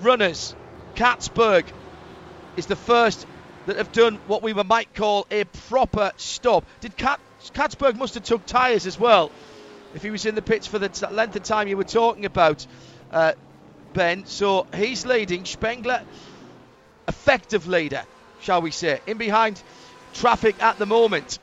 runners. 0.03 0.55
Catsburg 0.95 1.73
is 2.57 2.67
the 2.67 2.77
first 2.77 3.27
that 3.67 3.77
have 3.77 3.93
done 3.93 4.17
what 4.27 4.43
we 4.43 4.53
might 4.53 4.95
call 4.95 5.27
a 5.31 5.45
proper 5.45 6.13
stop. 6.17 6.65
Did 6.81 6.97
Kat, 6.97 7.21
Catsburg 7.53 7.97
must 7.97 8.15
have 8.15 8.25
took 8.25 8.47
tyres 8.47 8.87
as 8.87 8.99
well 8.99 9.31
if 9.95 10.03
he 10.03 10.11
was 10.11 10.27
in 10.27 10.35
the 10.35 10.43
pits 10.43 10.67
for 10.67 10.79
the 10.79 10.89
t- 10.89 11.07
length 11.07 11.37
of 11.37 11.43
time 11.43 11.69
you 11.69 11.77
were 11.77 11.85
talking 11.85 12.25
about, 12.25 12.67
uh, 13.13 13.33
Ben. 13.93 14.27
So 14.27 14.67
he's 14.75 15.07
leading. 15.07 15.45
Spengler, 15.45 16.03
effective 17.09 17.67
leader, 17.67 18.03
shall 18.43 18.63
we 18.63 18.71
say, 18.71 19.01
in 19.07 19.17
behind 19.17 19.61
traffic 20.15 20.63
at 20.63 20.79
the 20.79 20.87
moment. 20.87 21.39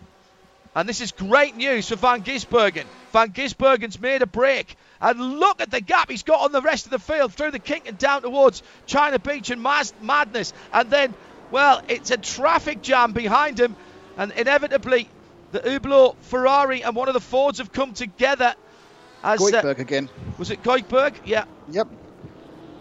And 0.75 0.89
this 0.89 1.01
is 1.01 1.11
great 1.11 1.55
news 1.55 1.89
for 1.89 1.95
Van 1.95 2.23
Gisbergen. 2.23 2.85
Van 3.11 3.29
Gisbergen's 3.29 3.99
made 3.99 4.21
a 4.21 4.27
break. 4.27 4.75
And 4.99 5.39
look 5.39 5.61
at 5.61 5.69
the 5.69 5.81
gap 5.81 6.09
he's 6.09 6.23
got 6.23 6.41
on 6.41 6.51
the 6.51 6.61
rest 6.61 6.85
of 6.85 6.91
the 6.91 6.99
field 6.99 7.33
through 7.33 7.51
the 7.51 7.59
kink 7.59 7.87
and 7.87 7.97
down 7.97 8.21
towards 8.23 8.63
China 8.87 9.19
Beach 9.19 9.49
and 9.51 9.61
Mas- 9.61 9.93
Madness. 10.01 10.53
And 10.71 10.89
then, 10.89 11.13
well, 11.53 11.83
it's 11.87 12.09
a 12.09 12.17
traffic 12.17 12.81
jam 12.81 13.13
behind 13.13 13.59
him. 13.59 13.75
And 14.17 14.31
inevitably, 14.31 15.07
the 15.51 15.59
Hublot 15.59 16.15
Ferrari 16.21 16.83
and 16.83 16.95
one 16.95 17.07
of 17.07 17.13
the 17.13 17.19
Fords 17.19 17.59
have 17.59 17.71
come 17.71 17.93
together. 17.93 18.55
As 19.23 19.39
uh, 19.39 19.45
Goikhberg 19.45 19.77
again. 19.77 20.09
was 20.39 20.49
it 20.49 20.63
Goikhberg? 20.63 21.13
Yeah. 21.25 21.45
Yep. 21.69 21.89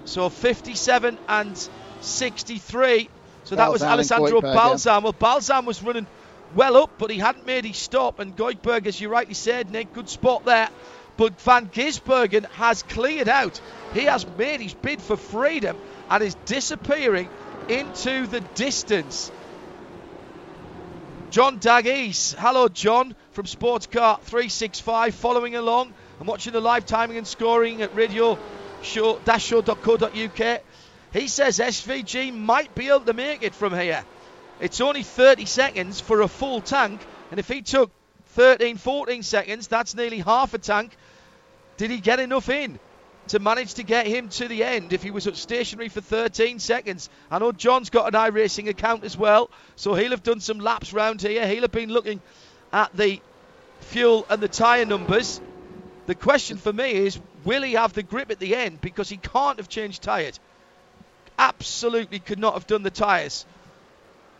So 0.06 0.30
57 0.30 1.18
and 1.28 1.68
63. 2.00 3.10
So 3.44 3.56
that 3.56 3.70
was 3.70 3.82
Balzan 3.82 3.84
and 3.84 3.92
Alessandro 3.92 4.40
Goikhberg, 4.40 4.54
yeah. 4.54 4.60
Balzan. 4.60 5.02
Well, 5.02 5.12
Balzan 5.12 5.66
was 5.66 5.82
running 5.82 6.06
well 6.54 6.78
up, 6.78 6.92
but 6.96 7.10
he 7.10 7.18
hadn't 7.18 7.44
made 7.44 7.66
his 7.66 7.76
stop. 7.76 8.20
And 8.20 8.34
Goikhberg, 8.34 8.86
as 8.86 8.98
you 8.98 9.10
rightly 9.10 9.34
said, 9.34 9.70
Nick, 9.70 9.92
good 9.92 10.08
spot 10.08 10.46
there. 10.46 10.70
But 11.18 11.38
Van 11.42 11.68
Gisbergen 11.68 12.46
has 12.52 12.82
cleared 12.82 13.28
out. 13.28 13.60
He 13.92 14.04
has 14.04 14.26
made 14.38 14.62
his 14.62 14.72
bid 14.72 15.02
for 15.02 15.18
freedom 15.18 15.76
and 16.08 16.22
is 16.22 16.34
disappearing 16.46 17.28
into 17.68 18.26
the 18.26 18.40
distance. 18.40 19.30
John 21.30 21.58
Dagys. 21.58 22.34
Hello, 22.34 22.68
John 22.68 23.14
from 23.32 23.46
Sportscar 23.46 24.20
365, 24.20 25.14
following 25.14 25.56
along 25.56 25.94
and 26.18 26.28
watching 26.28 26.52
the 26.52 26.60
live 26.60 26.84
timing 26.84 27.16
and 27.16 27.26
scoring 27.26 27.80
at 27.80 27.94
radio 27.96 28.38
show, 28.82 29.18
show.co.uk. 29.38 30.62
He 31.12 31.28
says 31.28 31.58
SVG 31.58 32.34
might 32.34 32.74
be 32.74 32.88
able 32.88 33.00
to 33.00 33.12
make 33.12 33.42
it 33.42 33.54
from 33.54 33.74
here. 33.74 34.04
It's 34.60 34.80
only 34.80 35.02
30 35.02 35.46
seconds 35.46 36.00
for 36.00 36.20
a 36.20 36.28
full 36.28 36.60
tank, 36.60 37.00
and 37.30 37.40
if 37.40 37.48
he 37.48 37.62
took 37.62 37.90
13, 38.26 38.76
14 38.76 39.22
seconds, 39.22 39.68
that's 39.68 39.94
nearly 39.94 40.18
half 40.18 40.54
a 40.54 40.58
tank. 40.58 40.94
Did 41.78 41.90
he 41.90 41.98
get 41.98 42.20
enough 42.20 42.48
in 42.48 42.78
to 43.28 43.38
manage 43.38 43.74
to 43.74 43.82
get 43.82 44.06
him 44.06 44.28
to 44.28 44.48
the 44.48 44.64
end 44.64 44.92
if 44.92 45.02
he 45.02 45.10
was 45.10 45.28
stationary 45.34 45.88
for 45.88 46.00
13 46.00 46.58
seconds? 46.58 47.08
I 47.30 47.38
know 47.38 47.52
John's 47.52 47.90
got 47.90 48.12
an 48.12 48.20
iRacing 48.20 48.68
account 48.68 49.04
as 49.04 49.16
well, 49.16 49.50
so 49.76 49.94
he'll 49.94 50.10
have 50.10 50.22
done 50.22 50.40
some 50.40 50.58
laps 50.58 50.92
round 50.92 51.22
here. 51.22 51.46
He'll 51.46 51.62
have 51.62 51.72
been 51.72 51.90
looking 51.90 52.20
at 52.72 52.94
the 52.96 53.20
fuel 53.80 54.26
and 54.28 54.42
the 54.42 54.48
tyre 54.48 54.84
numbers. 54.84 55.40
The 56.06 56.14
question 56.14 56.56
for 56.56 56.72
me 56.72 56.92
is 56.92 57.18
will 57.44 57.62
he 57.62 57.74
have 57.74 57.92
the 57.92 58.02
grip 58.02 58.30
at 58.30 58.38
the 58.38 58.56
end 58.56 58.80
because 58.80 59.08
he 59.08 59.16
can't 59.16 59.58
have 59.58 59.68
changed 59.68 60.02
tyres? 60.02 60.40
Absolutely 61.38 62.18
could 62.18 62.38
not 62.38 62.54
have 62.54 62.66
done 62.66 62.82
the 62.82 62.90
tyres. 62.90 63.46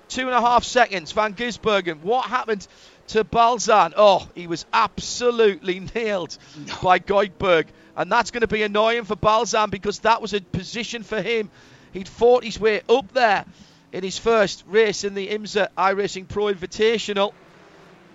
Two 0.09 0.27
and 0.27 0.37
a 0.37 0.41
half 0.41 0.65
seconds, 0.65 1.13
Van 1.13 1.35
Gisbergen. 1.35 2.01
What 2.01 2.29
happened 2.29 2.67
to 3.09 3.25
Balzan? 3.25 3.95
Oh, 3.97 4.29
he 4.35 4.47
was 4.47 4.67
absolutely 4.73 5.81
nailed 5.95 6.37
by 6.83 6.99
Goikhberg. 6.99 7.67
And 7.97 8.11
that's 8.11 8.31
going 8.31 8.41
to 8.41 8.47
be 8.47 8.63
annoying 8.63 9.05
for 9.05 9.17
Balzan 9.17 9.71
because 9.71 10.01
that 10.01 10.23
was 10.23 10.33
a 10.33 10.41
position 10.41 11.03
for 11.03 11.21
him. 11.21 11.51
He'd 11.93 12.09
fought 12.09 12.43
his 12.45 12.59
way 12.59 12.83
up 12.89 13.13
there 13.13 13.45
in 13.93 14.03
his 14.03 14.19
first 14.19 14.65
race 14.67 15.05
in 15.05 15.15
the 15.15 15.29
IMSA 15.29 15.69
iRacing 15.77 16.29
Pro 16.29 16.45
Invitational. 16.45 17.33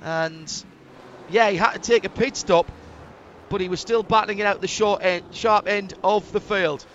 And 0.02 0.52
yeah, 1.30 1.50
he 1.50 1.58
had 1.58 1.74
to 1.74 1.80
take 1.80 2.06
a 2.06 2.10
pit 2.10 2.36
stop, 2.36 2.72
but 3.50 3.62
he 3.62 3.70
was 3.70 3.80
still 3.80 4.04
battling 4.04 4.40
it 4.40 4.46
out 4.46 4.62
the 4.62 4.68
short 4.68 5.04
end, 5.04 5.24
sharp 5.32 5.68
end 5.68 5.94
of 6.04 6.32
the 6.32 6.42
field. 6.42 6.86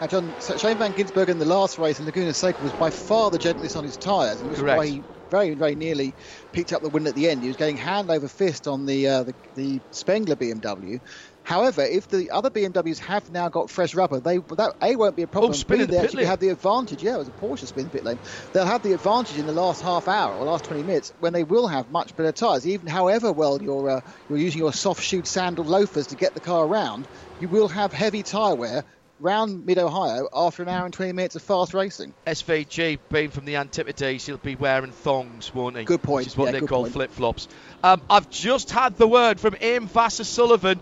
Now, 0.00 0.06
John, 0.06 0.34
so 0.40 0.56
Shane 0.56 0.78
Van 0.78 0.92
Gisbergen 0.92 1.28
in 1.28 1.38
the 1.38 1.44
last 1.44 1.78
race 1.78 1.98
in 2.00 2.06
Laguna 2.06 2.34
Seca 2.34 2.60
was 2.62 2.72
by 2.72 2.90
far 2.90 3.30
the 3.30 3.38
gentlest 3.38 3.76
on 3.76 3.84
his 3.84 3.96
tyres, 3.96 4.40
and 4.40 4.50
which 4.50 4.58
Correct. 4.58 4.78
why 4.78 4.86
he 4.86 5.02
very, 5.30 5.54
very 5.54 5.74
nearly 5.76 6.12
picked 6.52 6.72
up 6.72 6.82
the 6.82 6.88
win 6.90 7.06
at 7.06 7.14
the 7.14 7.28
end. 7.28 7.42
He 7.42 7.48
was 7.48 7.56
getting 7.56 7.76
hand 7.76 8.10
over 8.10 8.28
fist 8.28 8.66
on 8.66 8.84
the 8.84 9.08
uh, 9.08 9.22
the, 9.22 9.34
the 9.54 9.80
Spengler 9.90 10.36
BMW. 10.36 11.00
However, 11.44 11.82
if 11.82 12.08
the 12.08 12.30
other 12.30 12.50
BMWs 12.50 12.98
have 13.00 13.28
now 13.30 13.48
got 13.48 13.68
fresh 13.68 13.94
rubber, 13.94 14.20
they 14.20 14.38
that 14.38 14.74
a 14.82 14.96
won't 14.96 15.16
be 15.16 15.22
a 15.22 15.26
problem. 15.26 15.50
Oh, 15.50 15.54
spin 15.54 15.78
B, 15.78 15.82
in 15.84 15.90
the 15.90 15.96
they 15.96 16.02
actually 16.02 16.18
lane. 16.18 16.26
have 16.28 16.38
the 16.40 16.48
advantage. 16.50 17.02
Yeah, 17.02 17.14
it 17.14 17.18
was 17.18 17.28
a 17.28 17.32
Porsche 17.32 17.66
spin 17.66 17.90
pit 17.90 18.04
lane. 18.04 18.18
They'll 18.52 18.64
have 18.66 18.82
the 18.82 18.92
advantage 18.92 19.38
in 19.38 19.46
the 19.46 19.52
last 19.52 19.82
half 19.82 20.06
hour 20.08 20.34
or 20.36 20.44
last 20.44 20.64
20 20.64 20.82
minutes 20.84 21.12
when 21.18 21.32
they 21.32 21.42
will 21.44 21.66
have 21.66 21.90
much 21.90 22.14
better 22.16 22.32
tyres. 22.32 22.66
Even 22.66 22.86
however 22.86 23.32
well 23.32 23.60
you're 23.60 23.90
uh, 23.90 24.00
you're 24.28 24.38
using 24.38 24.60
your 24.60 24.72
soft 24.72 25.02
shoe 25.02 25.22
sandal 25.24 25.64
loafers 25.64 26.08
to 26.08 26.16
get 26.16 26.34
the 26.34 26.40
car 26.40 26.64
around, 26.64 27.08
you 27.40 27.48
will 27.48 27.68
have 27.68 27.92
heavy 27.92 28.22
tyre 28.22 28.54
wear 28.54 28.84
round 29.18 29.64
mid 29.64 29.78
Ohio 29.78 30.28
after 30.34 30.62
an 30.62 30.68
hour 30.68 30.84
and 30.84 30.92
20 30.94 31.12
minutes 31.12 31.36
of 31.36 31.42
fast 31.42 31.74
racing. 31.74 32.12
SVG 32.26 32.98
being 33.10 33.30
from 33.30 33.44
the 33.44 33.56
Antipodes, 33.56 34.26
he'll 34.26 34.36
be 34.36 34.56
wearing 34.56 34.92
thongs, 34.92 35.54
won't 35.54 35.76
he? 35.76 35.84
Good 35.84 36.02
point, 36.02 36.26
Which 36.26 36.26
is 36.28 36.36
what 36.36 36.46
yeah, 36.52 36.60
they 36.60 36.66
call 36.66 36.86
flip 36.86 37.10
flops. 37.10 37.48
Um, 37.82 38.02
I've 38.10 38.28
just 38.30 38.70
had 38.70 38.96
the 38.96 39.06
word 39.08 39.38
from 39.40 39.56
AIM 39.60 39.88
Vasser 39.88 40.24
Sullivan. 40.24 40.80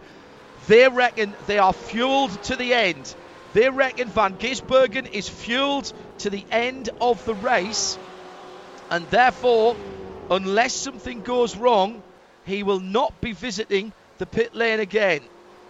They 0.71 0.87
reckon 0.87 1.35
they 1.49 1.59
are 1.59 1.73
fueled 1.73 2.31
to 2.45 2.55
the 2.55 2.73
end. 2.73 3.17
They 3.55 3.69
reckon 3.69 4.07
Van 4.07 4.35
Gisbergen 4.35 5.13
is 5.13 5.29
fueled 5.29 5.93
to 6.19 6.31
the 6.31 6.45
end 6.53 6.91
of 7.01 7.25
the 7.25 7.35
race, 7.35 7.99
and 8.89 9.05
therefore, 9.09 9.75
unless 10.31 10.73
something 10.73 11.23
goes 11.23 11.57
wrong, 11.57 12.01
he 12.47 12.63
will 12.63 12.79
not 12.79 13.21
be 13.21 13.33
visiting 13.33 13.93
the 14.19 14.27
pit 14.27 14.55
lane 14.55 14.79
again. 14.79 15.23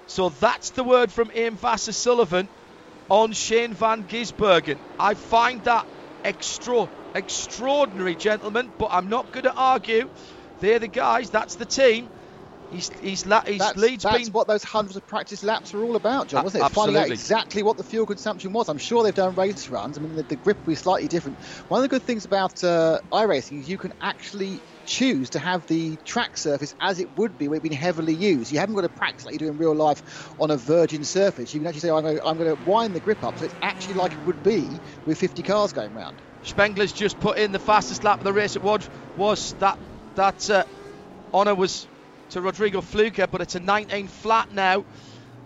So 0.06 0.28
that's 0.28 0.68
the 0.68 0.84
word 0.84 1.10
from 1.10 1.30
AIM 1.34 1.56
Vasser 1.56 1.94
Sullivan 1.94 2.46
on 3.08 3.32
Shane 3.32 3.72
Van 3.72 4.02
Gisbergen. 4.02 4.76
I 4.98 5.14
find 5.14 5.64
that 5.64 5.86
extra 6.26 6.90
extraordinary, 7.14 8.16
gentlemen, 8.16 8.70
but 8.76 8.90
I'm 8.92 9.08
not 9.08 9.32
going 9.32 9.44
to 9.44 9.54
argue. 9.54 10.10
They're 10.60 10.78
the 10.78 10.88
guys, 10.88 11.30
that's 11.30 11.54
the 11.54 11.64
team. 11.64 12.06
He's 12.70 12.88
he's, 13.00 13.26
la- 13.26 13.42
he's 13.44 13.58
That's, 13.58 13.76
leads 13.76 14.02
that's 14.04 14.24
been 14.24 14.32
what 14.32 14.46
those 14.46 14.62
hundreds 14.62 14.96
of 14.96 15.04
practice 15.06 15.42
laps 15.42 15.74
are 15.74 15.82
all 15.84 15.96
about, 15.96 16.28
John, 16.28 16.44
wasn't 16.44 16.64
it? 16.64 16.70
Finding 16.70 16.96
out 16.96 17.00
absolutely. 17.00 17.14
exactly 17.14 17.62
what 17.64 17.76
the 17.76 17.82
fuel 17.82 18.06
consumption 18.06 18.52
was. 18.52 18.68
I'm 18.68 18.78
sure 18.78 19.02
they've 19.02 19.12
done 19.12 19.34
race 19.34 19.68
runs. 19.68 19.98
I 19.98 20.00
mean, 20.00 20.14
the, 20.14 20.22
the 20.22 20.36
grip 20.36 20.58
will 20.64 20.72
be 20.72 20.76
slightly 20.76 21.08
different. 21.08 21.38
One 21.66 21.78
of 21.78 21.82
the 21.82 21.88
good 21.88 22.02
things 22.02 22.24
about 22.24 22.62
uh, 22.62 23.00
iRacing 23.12 23.60
is 23.60 23.68
you 23.68 23.76
can 23.76 23.92
actually 24.00 24.62
choose 24.84 25.30
to 25.30 25.38
have 25.38 25.66
the 25.66 25.96
track 26.04 26.36
surface 26.36 26.74
as 26.80 27.00
it 27.00 27.08
would 27.16 27.36
be 27.36 27.48
when 27.48 27.56
it's 27.56 27.62
been 27.62 27.72
heavily 27.72 28.14
used. 28.14 28.52
You 28.52 28.60
haven't 28.60 28.76
got 28.76 28.82
to 28.82 28.88
practice 28.88 29.24
like 29.24 29.32
you 29.32 29.38
do 29.40 29.48
in 29.48 29.58
real 29.58 29.74
life 29.74 30.32
on 30.38 30.50
a 30.52 30.56
virgin 30.56 31.04
surface. 31.04 31.52
You 31.52 31.60
can 31.60 31.66
actually 31.66 31.80
say, 31.80 31.90
I'm 31.90 32.02
going, 32.02 32.18
to, 32.18 32.24
I'm 32.24 32.38
going 32.38 32.56
to 32.56 32.62
wind 32.62 32.94
the 32.94 33.00
grip 33.00 33.24
up 33.24 33.38
so 33.38 33.44
it's 33.46 33.54
actually 33.62 33.94
like 33.94 34.12
it 34.12 34.20
would 34.20 34.42
be 34.42 34.80
with 35.06 35.18
50 35.18 35.42
cars 35.42 35.72
going 35.72 35.92
round. 35.92 36.22
Spengler's 36.42 36.92
just 36.92 37.18
put 37.18 37.36
in 37.38 37.52
the 37.52 37.58
fastest 37.58 38.04
lap 38.04 38.18
of 38.18 38.24
the 38.24 38.32
race. 38.32 38.56
It 38.56 38.62
was 38.62 38.88
was 39.16 39.54
that 39.54 39.78
that 40.14 40.48
uh, 40.48 40.64
honour 41.34 41.54
was 41.54 41.86
to 42.30 42.40
Rodrigo 42.40 42.80
Fluker, 42.80 43.26
but 43.26 43.40
it's 43.40 43.54
a 43.54 43.60
19 43.60 44.08
flat 44.08 44.50
now, 44.52 44.84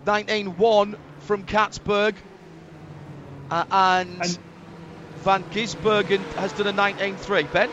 19-1 0.05 0.95
from 1.19 1.43
Catsburg, 1.43 2.15
uh, 3.49 3.65
and, 3.71 4.21
And- 4.21 4.39
Van 5.17 5.45
Gisbergen 5.45 6.19
has 6.37 6.53
done 6.53 6.67
a 6.67 6.73
19-3. 6.73 7.51
Ben, 7.51 7.69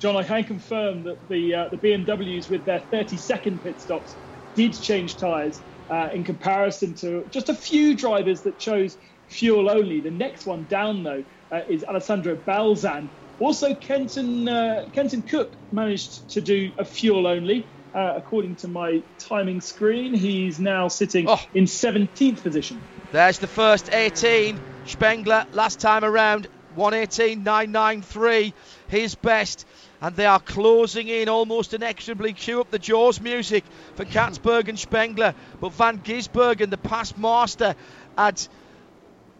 John, 0.00 0.16
I 0.16 0.22
can 0.22 0.44
confirm 0.44 1.04
that 1.04 1.26
the 1.28 1.54
uh, 1.54 1.68
the 1.70 1.78
BMWs 1.78 2.50
with 2.50 2.64
their 2.64 2.80
30 2.80 3.16
second 3.16 3.62
pit 3.62 3.80
stops 3.80 4.16
did 4.54 4.72
change 4.72 5.16
tyres 5.18 5.62
uh, 5.90 6.08
in 6.12 6.22
comparison 6.24 6.94
to 6.96 7.24
just 7.30 7.48
a 7.48 7.54
few 7.54 7.96
drivers 7.96 8.42
that 8.42 8.58
chose 8.58 8.96
fuel 9.28 9.70
only. 9.70 10.00
The 10.00 10.10
next 10.10 10.46
one 10.46 10.66
down 10.66 11.02
though 11.02 11.24
uh, 11.50 11.60
is 11.68 11.82
Alessandro 11.84 12.36
Balzan. 12.36 13.10
Also, 13.38 13.74
Kenton 13.74 14.46
uh, 14.48 14.84
Kenton 14.92 15.22
Koch 15.22 15.54
managed 15.72 16.30
to 16.32 16.40
do 16.40 16.72
a 16.78 16.84
fuel 16.84 17.26
only. 17.26 17.72
Uh, 17.96 18.12
according 18.14 18.54
to 18.54 18.68
my 18.68 19.02
timing 19.18 19.58
screen, 19.62 20.12
he's 20.12 20.60
now 20.60 20.86
sitting 20.86 21.24
Oh. 21.26 21.40
in 21.54 21.64
17th 21.64 22.42
position. 22.42 22.78
there's 23.10 23.38
the 23.38 23.46
first 23.46 23.88
18. 23.90 24.60
Spengler 24.84 25.46
last 25.52 25.80
time 25.80 26.04
around 26.04 26.46
118.993, 26.76 28.52
his 28.88 29.14
best. 29.14 29.66
And 30.02 30.14
they 30.14 30.26
are 30.26 30.40
closing 30.40 31.08
in 31.08 31.30
almost 31.30 31.72
inexorably. 31.72 32.34
Cue 32.34 32.60
up 32.60 32.70
the 32.70 32.78
Jaws 32.78 33.18
music 33.18 33.64
for 33.94 34.04
Catsburg 34.04 34.68
and 34.68 34.78
Spengler. 34.78 35.34
But 35.58 35.72
Van 35.72 35.98
Gisbergen, 36.00 36.68
the 36.68 36.76
past 36.76 37.16
master 37.16 37.74
at 38.18 38.46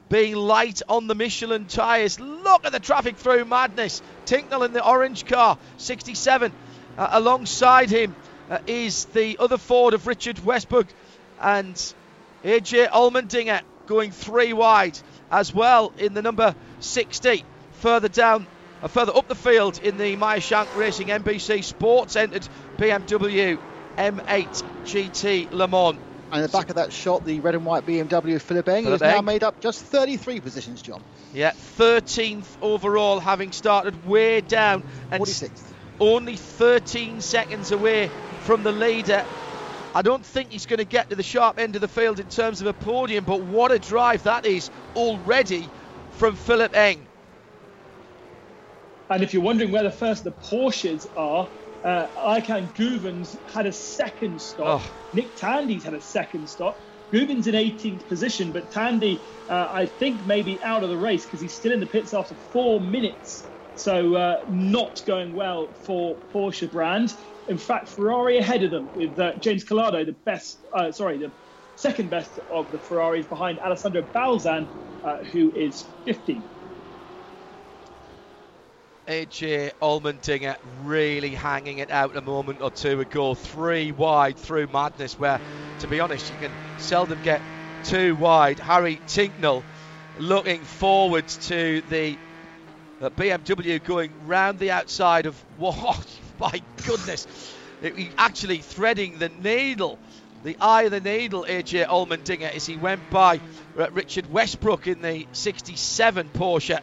being 0.09 0.35
light 0.35 0.81
on 0.89 1.09
the 1.09 1.15
Michelin 1.15 1.67
tyres. 1.67 2.19
Look 2.19 2.65
at 2.65 2.73
the 2.73 2.81
traffic 2.81 3.17
through 3.19 3.45
madness. 3.45 4.01
Tincknell 4.25 4.65
in 4.65 4.73
the 4.73 4.83
orange 4.83 5.27
car, 5.27 5.59
67. 5.77 6.53
Uh, 6.97 7.09
alongside 7.11 7.91
him 7.91 8.17
uh, 8.51 8.59
is 8.67 9.07
the 9.07 9.37
other 9.39 9.59
Ford 9.59 9.95
of 9.95 10.07
Richard 10.07 10.45
Westbrook 10.45 10.87
and 11.41 11.75
AJ 12.45 12.89
Allmendinger 12.89 13.61
going 13.87 14.11
three 14.11 14.53
wide 14.53 14.99
as 15.31 15.55
well 15.55 15.93
in 15.99 16.15
the 16.15 16.23
number 16.23 16.55
60. 16.81 17.45
Further 17.81 18.09
down, 18.09 18.47
uh, 18.83 18.89
further 18.89 19.17
up 19.17 19.29
the 19.29 19.35
field 19.35 19.79
in 19.79 19.97
the 19.97 20.17
Meyer 20.17 20.41
Shank 20.41 20.75
Racing 20.77 21.09
NBC 21.09 21.63
Sports 21.65 22.17
entered 22.17 22.49
BMW 22.79 23.59
M8 23.97 24.63
GT 24.85 25.53
Le 25.53 25.69
Mans. 25.69 25.99
And 26.33 26.43
at 26.43 26.51
the 26.51 26.59
back 26.59 26.71
of 26.71 26.77
that 26.77 26.93
shot, 26.93 27.25
the 27.25 27.39
red 27.39 27.55
and 27.55 27.65
white 27.65 27.87
BMW 27.87 28.41
Philipp 28.41 28.69
Eng 28.69 28.85
has 28.85 29.01
now 29.01 29.21
made 29.21 29.45
up 29.45 29.61
just 29.61 29.81
33 29.85 30.41
positions, 30.41 30.83
John. 30.83 31.03
Yeah, 31.33 31.53
13th 31.79 32.47
overall, 32.61 33.21
having 33.21 33.53
started 33.53 34.07
way 34.07 34.41
down 34.41 34.83
and 35.13 35.23
46th. 35.23 35.76
Only 36.01 36.37
13 36.37 37.21
seconds 37.21 37.73
away 37.73 38.11
from 38.41 38.63
the 38.63 38.73
leader. 38.73 39.25
I 39.95 40.03
don't 40.03 40.25
think 40.25 40.51
he's 40.51 40.67
going 40.67 40.79
to 40.79 40.85
get 40.85 41.09
to 41.11 41.17
the 41.17 41.23
sharp 41.23 41.59
end 41.59 41.75
of 41.75 41.81
the 41.81 41.89
field 41.89 42.21
in 42.21 42.29
terms 42.29 42.61
of 42.61 42.67
a 42.67 42.75
podium, 42.75 43.25
but 43.25 43.41
what 43.41 43.73
a 43.73 43.79
drive 43.79 44.25
that 44.25 44.45
is 44.45 44.71
already 44.95 45.69
from 46.13 46.37
Philipp 46.37 46.77
Eng. 46.77 47.07
And 49.09 49.23
if 49.23 49.33
you're 49.33 49.43
wondering 49.43 49.73
where 49.73 49.85
the 49.85 49.91
first 49.91 50.25
the 50.25 50.33
Porsches 50.33 51.09
are, 51.17 51.49
uh, 51.85 52.07
Ayhancan 52.17 52.75
Guven's 52.75 53.39
had 53.53 53.67
a 53.67 53.73
second 53.73 54.41
stop. 54.41 54.83
Oh. 54.83 54.95
Nick 55.13 55.35
Tandy's 55.37 55.85
had 55.85 55.95
a 55.95 56.01
second 56.01 56.49
stop. 56.49 56.79
Guvens 57.13 57.47
in 57.47 57.55
18th 57.55 58.07
position, 58.09 58.51
but 58.51 58.71
Tandy, 58.73 59.21
uh, 59.49 59.69
I 59.71 59.87
think, 59.87 60.27
may 60.27 60.43
be 60.43 60.61
out 60.63 60.83
of 60.83 60.91
the 60.91 60.97
race 60.97 61.25
because 61.25 61.41
he's 61.41 61.55
still 61.55 61.73
in 61.73 61.79
the 61.79 61.87
pits 61.87 62.13
after 62.13 62.35
four 62.51 62.81
minutes. 62.81 63.47
So 63.77 64.15
uh, 64.17 64.39
not 64.49 65.03
going 65.07 65.35
well 65.35 65.75
for 65.75 66.19
Porsche 66.35 66.71
brand. 66.71 67.15
In 67.47 67.59
fact, 67.59 67.91
Ferrari 67.91 68.39
ahead 68.39 68.65
of 68.65 68.71
them 68.71 68.91
with 68.95 69.19
uh, 69.19 69.35
James 69.39 69.65
Calado, 69.65 70.05
the 70.05 70.17
best, 70.25 70.65
uh, 70.75 70.91
sorry, 70.93 71.19
the 71.19 71.33
second 71.77 72.11
best 72.11 72.39
of 72.51 72.71
the 72.73 72.79
Ferraris 72.81 73.27
behind 73.27 73.61
Alessandro 73.61 74.03
Balzan, 74.03 74.71
uh, 75.05 75.19
who 75.31 75.53
is 75.55 75.95
15th. 76.07 76.47
AJ 79.09 79.71
Allmendinger 79.81 80.57
really 80.63 81.35
hanging 81.35 81.79
it 81.79 81.91
out 81.91 82.17
a 82.17 82.23
moment 82.23 82.61
or 82.61 82.71
two 82.73 83.01
ago. 83.01 83.35
Three 83.37 83.93
wide 83.93 84.39
through 84.39 84.67
madness, 84.67 85.19
where, 85.19 85.41
to 85.79 85.89
be 85.89 86.01
honest, 86.01 86.31
you 86.31 86.37
can 86.39 86.59
seldom 86.77 87.21
get 87.21 87.45
too 87.85 88.17
wide. 88.17 88.59
Harry 88.59 89.03
Tincknell 89.07 89.65
looking 90.17 90.65
forwards 90.65 91.39
to 91.39 91.83
the 91.83 92.21
BMW 93.01 93.83
going 93.83 94.27
round 94.27 94.59
the 94.59 94.71
outside 94.71 95.27
of. 95.27 95.39
Whoa, 95.57 95.95
my 96.39 96.63
goodness. 96.87 97.27
It- 97.81 98.15
actually 98.17 98.59
threading 98.59 99.19
the 99.19 99.29
needle, 99.29 100.01
the 100.43 100.57
eye 100.61 100.83
of 100.83 100.91
the 100.93 101.01
needle, 101.01 101.45
AJ 101.49 101.87
Allmendinger, 101.87 102.51
as 102.55 102.65
he 102.67 102.77
went 102.77 103.09
by 103.11 103.41
uh, 103.79 103.91
Richard 103.93 104.27
Westbrook 104.27 104.87
in 104.87 105.03
the 105.03 105.27
67 105.33 106.31
Porsche. 106.31 106.79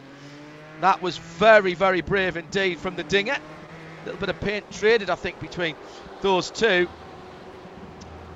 That 0.80 1.00
was 1.00 1.16
very, 1.16 1.74
very 1.74 2.00
brave 2.00 2.36
indeed 2.36 2.78
from 2.78 2.96
the 2.96 3.04
Dinger. 3.04 3.32
A 3.34 4.04
little 4.04 4.18
bit 4.18 4.28
of 4.28 4.40
paint 4.40 4.70
traded, 4.70 5.08
I 5.08 5.14
think, 5.14 5.38
between 5.38 5.76
those 6.20 6.50
two. 6.50 6.88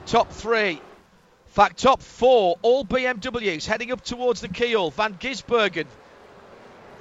Top 0.06 0.32
three. 0.32 0.70
In 0.70 1.52
fact, 1.52 1.78
top 1.78 2.02
four, 2.02 2.56
all 2.62 2.84
BMWs 2.84 3.66
heading 3.66 3.92
up 3.92 4.02
towards 4.02 4.40
the 4.40 4.48
keel. 4.48 4.90
Van 4.90 5.14
Gisbergen. 5.14 5.86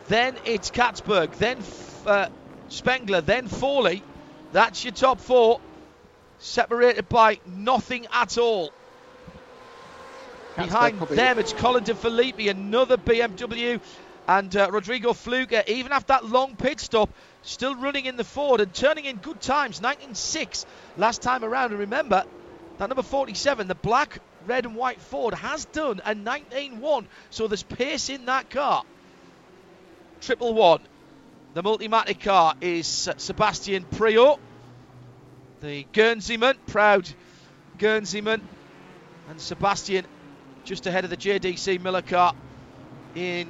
Then 0.07 0.35
it's 0.45 0.71
Catsburg. 0.71 1.33
Then 1.37 1.57
uh, 2.05 2.29
Spengler. 2.69 3.21
Then 3.21 3.47
Foley. 3.47 4.03
That's 4.53 4.83
your 4.83 4.93
top 4.93 5.19
four. 5.19 5.59
Separated 6.39 7.09
by 7.09 7.39
nothing 7.45 8.07
at 8.11 8.37
all. 8.37 8.71
Catsburg 10.55 10.65
Behind 10.67 10.97
probably- 10.97 11.15
them, 11.17 11.39
it's 11.39 11.53
Connor 11.53 11.79
De 11.81 11.93
Phillippi, 11.95 12.47
another 12.49 12.97
BMW, 12.97 13.79
and 14.27 14.55
uh, 14.55 14.69
Rodrigo 14.71 15.13
Fluger. 15.13 15.67
Even 15.67 15.91
after 15.91 16.13
that 16.13 16.25
long 16.25 16.55
pit 16.55 16.79
stop, 16.79 17.09
still 17.43 17.75
running 17.75 18.05
in 18.05 18.17
the 18.17 18.23
Ford 18.23 18.61
and 18.61 18.73
turning 18.73 19.05
in 19.05 19.17
good 19.17 19.39
times. 19.41 19.79
19.6 19.79 20.65
last 20.97 21.21
time 21.21 21.43
around. 21.43 21.71
And 21.71 21.79
remember, 21.79 22.23
that 22.77 22.89
number 22.89 23.03
47, 23.03 23.67
the 23.67 23.75
black, 23.75 24.19
red, 24.45 24.65
and 24.65 24.75
white 24.75 25.01
Ford, 25.01 25.33
has 25.33 25.65
done 25.65 26.01
a 26.05 26.13
19.1. 26.15 27.05
So 27.29 27.47
there's 27.47 27.63
pace 27.63 28.09
in 28.09 28.25
that 28.25 28.49
car. 28.49 28.83
Triple 30.21 30.53
one. 30.53 30.81
The 31.53 31.63
Multimatic 31.63 32.19
car 32.21 32.55
is 32.61 33.09
Sebastian 33.17 33.85
Priaulx, 33.85 34.39
the 35.61 35.85
Guernseyman, 35.93 36.55
proud 36.67 37.09
Guernseyman, 37.79 38.41
and 39.29 39.41
Sebastian 39.41 40.05
just 40.65 40.85
ahead 40.85 41.03
of 41.03 41.09
the 41.09 41.17
JDC 41.17 41.81
Miller 41.81 42.01
car 42.01 42.33
in 43.15 43.47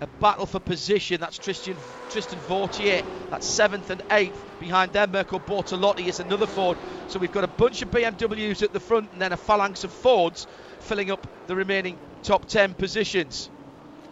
a 0.00 0.06
battle 0.06 0.46
for 0.46 0.60
position. 0.60 1.20
That's 1.20 1.38
Tristan 1.38 1.76
Tristan 2.10 2.38
Vautier. 2.48 3.04
That's 3.30 3.46
seventh 3.46 3.90
and 3.90 4.02
eighth. 4.10 4.44
Behind 4.58 4.92
them, 4.92 5.12
Mirko 5.12 5.38
Bortolotti 5.38 6.06
is 6.06 6.20
another 6.20 6.46
Ford. 6.46 6.78
So 7.08 7.18
we've 7.18 7.32
got 7.32 7.44
a 7.44 7.48
bunch 7.48 7.82
of 7.82 7.90
BMWs 7.90 8.62
at 8.62 8.72
the 8.72 8.80
front 8.80 9.12
and 9.12 9.20
then 9.20 9.32
a 9.32 9.36
phalanx 9.36 9.84
of 9.84 9.92
Fords 9.92 10.46
filling 10.80 11.10
up 11.10 11.26
the 11.46 11.54
remaining 11.54 11.98
top 12.22 12.46
ten 12.46 12.74
positions. 12.74 13.50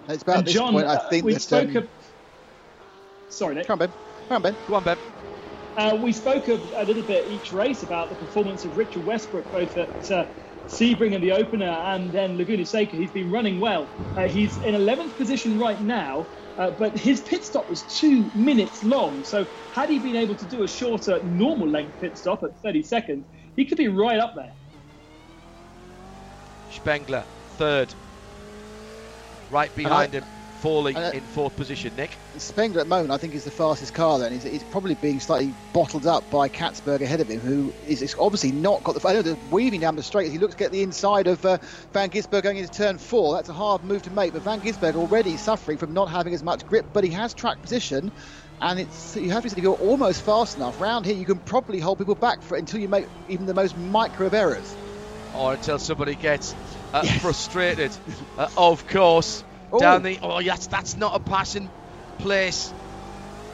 It's 0.08 0.22
about 0.22 0.38
and 0.38 0.46
this 0.46 0.54
John, 0.54 0.72
point, 0.72 0.86
I 0.86 0.94
uh, 0.94 1.08
think 1.10 1.24
we 1.24 1.34
that. 1.34 1.42
spoke 1.42 1.70
um, 1.70 1.76
of. 1.76 1.90
Sorry, 3.28 3.54
Nick. 3.54 3.66
Come 3.66 3.74
on, 3.74 3.78
Ben. 3.78 3.94
Come 4.28 4.36
on, 4.36 4.42
Ben. 4.42 4.56
Go 4.66 4.74
on, 4.74 4.84
Ben. 4.84 4.98
Uh, 5.76 5.98
we 6.02 6.12
spoke 6.12 6.48
of 6.48 6.72
a 6.76 6.84
little 6.84 7.02
bit 7.02 7.28
each 7.28 7.52
race 7.52 7.82
about 7.82 8.08
the 8.10 8.16
performance 8.16 8.64
of 8.64 8.76
Richard 8.76 9.04
Westbrook, 9.04 9.50
both 9.50 9.76
at 9.76 10.10
uh, 10.10 10.26
Sebring 10.68 11.12
in 11.12 11.20
the 11.20 11.32
opener 11.32 11.68
and 11.70 12.12
then 12.12 12.36
Laguna 12.38 12.64
Seca. 12.64 12.96
He's 12.96 13.12
been 13.12 13.30
running 13.30 13.60
well. 13.60 13.92
Uh, 14.16 14.26
he's 14.28 14.56
in 14.58 14.74
11th 14.74 15.16
position 15.16 15.58
right 15.58 15.80
now, 15.80 16.30
uh, 16.56 16.70
but 16.70 16.96
his 16.98 17.20
pit 17.20 17.44
stop 17.44 17.68
was 17.68 17.84
two 17.84 18.30
minutes 18.34 18.82
long. 18.82 19.24
So 19.24 19.46
had 19.70 19.90
he 19.90 19.98
been 19.98 20.16
able 20.16 20.36
to 20.36 20.46
do 20.46 20.62
a 20.62 20.68
shorter, 20.68 21.20
normal 21.22 21.68
length 21.68 21.98
pit 22.00 22.16
stop 22.16 22.42
at 22.42 22.58
30 22.62 22.82
seconds, 22.82 23.26
he 23.54 23.66
could 23.66 23.78
be 23.78 23.88
right 23.88 24.18
up 24.18 24.34
there. 24.34 24.54
Spengler, 26.68 27.26
third. 27.46 27.94
Right 29.50 29.74
behind 29.74 30.12
him. 30.12 30.24
falling 30.56 30.96
Uh, 30.96 31.10
in 31.12 31.20
fourth 31.20 31.54
position. 31.54 31.94
Nick. 31.96 32.10
Spengler 32.38 32.80
at 32.80 32.84
the 32.84 32.88
moment, 32.88 33.10
I 33.10 33.18
think, 33.18 33.34
is 33.34 33.44
the 33.44 33.50
fastest 33.50 33.94
car. 33.94 34.18
Then 34.18 34.32
he's, 34.32 34.42
he's 34.42 34.64
probably 34.64 34.94
being 34.94 35.20
slightly 35.20 35.52
bottled 35.72 36.06
up 36.06 36.28
by 36.30 36.48
Catsburg 36.48 37.02
ahead 37.02 37.20
of 37.20 37.28
him, 37.28 37.40
who 37.40 37.72
is, 37.86 38.16
obviously 38.18 38.52
not 38.52 38.82
got 38.82 39.00
the. 39.00 39.06
I 39.06 39.12
know 39.12 39.22
they're 39.22 39.36
weaving 39.50 39.80
down 39.80 39.96
the 39.96 40.02
straight 40.02 40.26
as 40.26 40.32
he 40.32 40.38
looks 40.38 40.54
to 40.54 40.58
get 40.58 40.72
the 40.72 40.82
inside 40.82 41.26
of 41.26 41.44
uh, 41.44 41.58
Van 41.92 42.08
Gisberg 42.10 42.42
going 42.42 42.56
into 42.56 42.72
turn 42.72 42.98
four. 42.98 43.34
That's 43.34 43.48
a 43.48 43.52
hard 43.52 43.84
move 43.84 44.02
to 44.02 44.10
make, 44.10 44.32
but 44.32 44.42
Van 44.42 44.60
Gisberg 44.60 44.96
already 44.96 45.36
suffering 45.36 45.78
from 45.78 45.94
not 45.94 46.08
having 46.08 46.34
as 46.34 46.42
much 46.42 46.66
grip, 46.66 46.86
but 46.92 47.04
he 47.04 47.10
has 47.10 47.34
track 47.34 47.60
position. 47.60 48.10
And 48.60 48.80
it's 48.80 49.16
you 49.16 49.30
have 49.30 49.42
to 49.42 49.50
say 49.50 49.60
you're 49.60 49.74
almost 49.74 50.22
fast 50.22 50.56
enough 50.56 50.80
round 50.80 51.04
here, 51.04 51.14
you 51.14 51.26
can 51.26 51.38
probably 51.38 51.78
hold 51.78 51.98
people 51.98 52.14
back 52.14 52.40
for 52.42 52.56
until 52.56 52.80
you 52.80 52.88
make 52.88 53.06
even 53.28 53.44
the 53.44 53.54
most 53.54 53.76
micro 53.76 54.26
of 54.26 54.34
errors. 54.34 54.74
Or 55.34 55.52
until 55.52 55.78
somebody 55.78 56.14
gets 56.14 56.54
uh, 56.92 57.02
Yes. 57.04 57.20
frustrated, 57.22 57.96
uh, 58.36 58.48
of 58.56 58.86
course. 58.86 59.44
Oh. 59.72 59.78
Down 59.78 60.02
the. 60.02 60.18
Oh, 60.22 60.38
yes, 60.38 60.66
that's 60.66 60.96
not 60.96 61.14
a 61.16 61.20
passing 61.20 61.70
place. 62.18 62.74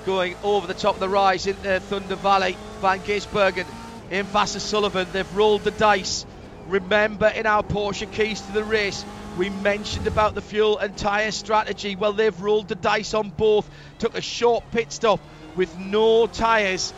Going 0.05 0.35
over 0.43 0.67
the 0.67 0.75
top 0.75 0.95
of 0.95 1.01
the 1.01 1.09
rise 1.09 1.47
into 1.47 1.81
Thunder 1.81 2.17
Valley. 2.17 2.59
Van 2.81 3.03
Gisbergen 3.03 3.73
in 4.11 4.27
Vasser 4.27 4.61
Sullivan. 4.61 5.13
They've 5.13 5.33
rolled 5.35 5.65
the 5.65 5.71
dice. 5.71 6.27
Remember, 6.65 7.27
in 7.29 7.47
our 7.47 7.63
Porsche 7.63 8.11
keys 8.11 8.43
to 8.43 8.53
the 8.53 8.65
race, 8.65 9.05
we 9.35 9.49
mentioned 9.51 10.07
about 10.07 10.35
the 10.35 10.43
fuel 10.43 10.79
and 10.79 10.97
tyre 10.97 11.31
strategy. 11.33 11.97
Well, 11.97 12.13
they've 12.13 12.41
rolled 12.41 12.69
the 12.69 12.75
dice 12.77 13.15
on 13.15 13.31
both. 13.31 13.69
Took 13.99 14.17
a 14.17 14.21
short 14.21 14.71
pit 14.71 14.93
stop 14.93 15.27
with 15.55 15.77
no 15.77 16.27
tyres 16.27 16.95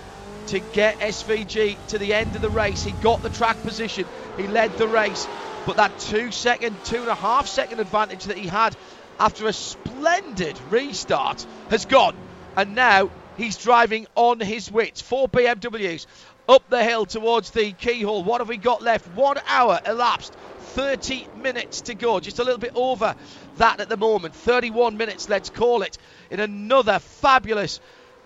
to 0.47 0.61
get 0.61 0.99
SVG 1.01 1.87
to 1.89 1.99
the 1.99 2.13
end 2.15 2.37
of 2.37 2.43
the 2.43 2.51
race. 2.51 2.83
He 2.83 2.93
got 2.93 3.23
the 3.23 3.31
track 3.31 3.63
position. 3.63 4.11
He 4.37 4.47
led 4.49 4.77
the 4.77 4.89
race. 4.89 5.29
But 5.67 5.77
that 5.77 5.99
two 5.99 6.31
second, 6.31 6.77
two 6.85 6.99
and 6.99 7.09
a 7.09 7.15
half 7.15 7.47
second 7.47 7.81
advantage 7.81 8.25
that 8.25 8.37
he 8.37 8.47
had 8.47 8.77
after 9.19 9.47
a 9.47 9.53
splendid 9.53 10.59
restart 10.71 11.47
has 11.71 11.87
gone. 11.87 12.17
And 12.57 12.75
now 12.75 13.11
he's 13.37 13.57
driving 13.57 14.07
on 14.15 14.41
his 14.41 14.71
wits. 14.71 15.01
Four 15.01 15.29
BMWs 15.29 16.07
up 16.49 16.69
the 16.69 16.85
hill 16.85 17.07
towards 17.07 17.51
the 17.51 17.73
keyhole. 17.73 18.23
What 18.23 18.41
have 18.41 18.49
we 18.49 18.57
got 18.57 18.83
left? 18.83 19.09
One 19.15 19.39
hour 19.47 19.81
elapsed. 19.87 20.35
30 20.75 21.29
minutes 21.41 21.83
to 21.83 21.95
go. 21.95 22.21
Just 22.21 22.41
a 22.41 22.45
little 22.45 22.59
bit 22.59 22.73
over 22.75 23.15
that 23.57 23.81
at 23.81 23.89
the 23.89 23.97
moment. 23.97 24.35
31 24.35 24.97
minutes, 24.97 25.29
let's 25.29 25.49
call 25.49 25.83
it, 25.83 25.97
in 26.31 26.41
another 26.41 26.99
fabulous 26.99 27.81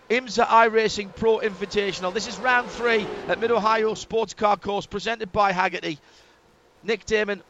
IMSA 0.09 0.47
iRacing 0.47 1.15
Pro 1.15 1.39
Invitational. 1.39 2.15
This 2.15 2.27
is 2.27 2.39
round 2.39 2.71
three 2.71 3.07
at 3.29 3.39
Mid 3.39 3.51
Ohio 3.51 3.93
Sports 3.93 4.33
Car 4.33 4.57
Course, 4.57 4.87
presented 4.87 5.31
by 5.31 5.53
Hagerty. 5.53 5.99
Nick 6.83 7.05
Daman, 7.07 7.43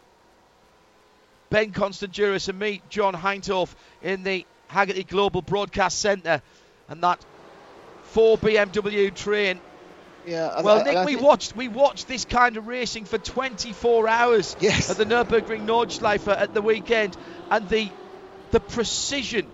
Ben 1.51 1.73
Constanduros, 1.73 2.49
and 2.49 2.59
me, 2.59 2.83
John 2.89 3.15
Hindhaugh, 3.15 3.69
in 4.03 4.23
the 4.23 4.45
Hagerty 4.71 5.07
Global 5.07 5.43
Broadcast 5.43 5.99
Centre. 6.01 6.43
And 6.89 7.03
that 7.03 7.19
four 8.05 8.39
BMW 8.39 9.15
train. 9.15 9.61
Yeah. 10.27 10.61
Well, 10.63 10.85
Nick, 10.85 11.07
we 11.07 11.15
think- 11.15 11.27
watched 11.27 11.57
we 11.57 11.69
watched 11.69 12.07
this 12.09 12.25
kind 12.25 12.57
of 12.57 12.67
racing 12.67 13.05
for 13.07 13.19
24 13.19 14.09
hours 14.09 14.57
Yes. 14.61 14.91
at 14.91 14.97
the 14.97 15.05
Nürburgring 15.07 15.65
Nordschleife 15.67 16.29
at 16.29 16.53
the 16.55 16.63
weekend, 16.63 17.17
and 17.51 17.69
the 17.69 17.89
the 18.51 18.61
precision 18.61 19.47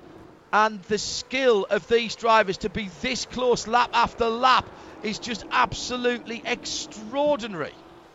and 0.53 0.81
the 0.85 0.99
skill 0.99 1.67
of 1.69 1.87
these 1.89 2.15
drivers 2.15 2.59
to 2.59 2.69
be 2.69 2.89
this 3.03 3.27
close 3.27 3.67
lap 3.67 3.91
after 3.93 4.27
lap 4.29 4.69
is 5.03 5.19
just 5.19 5.45
absolutely 5.51 6.41
extraordinary. 6.47 7.75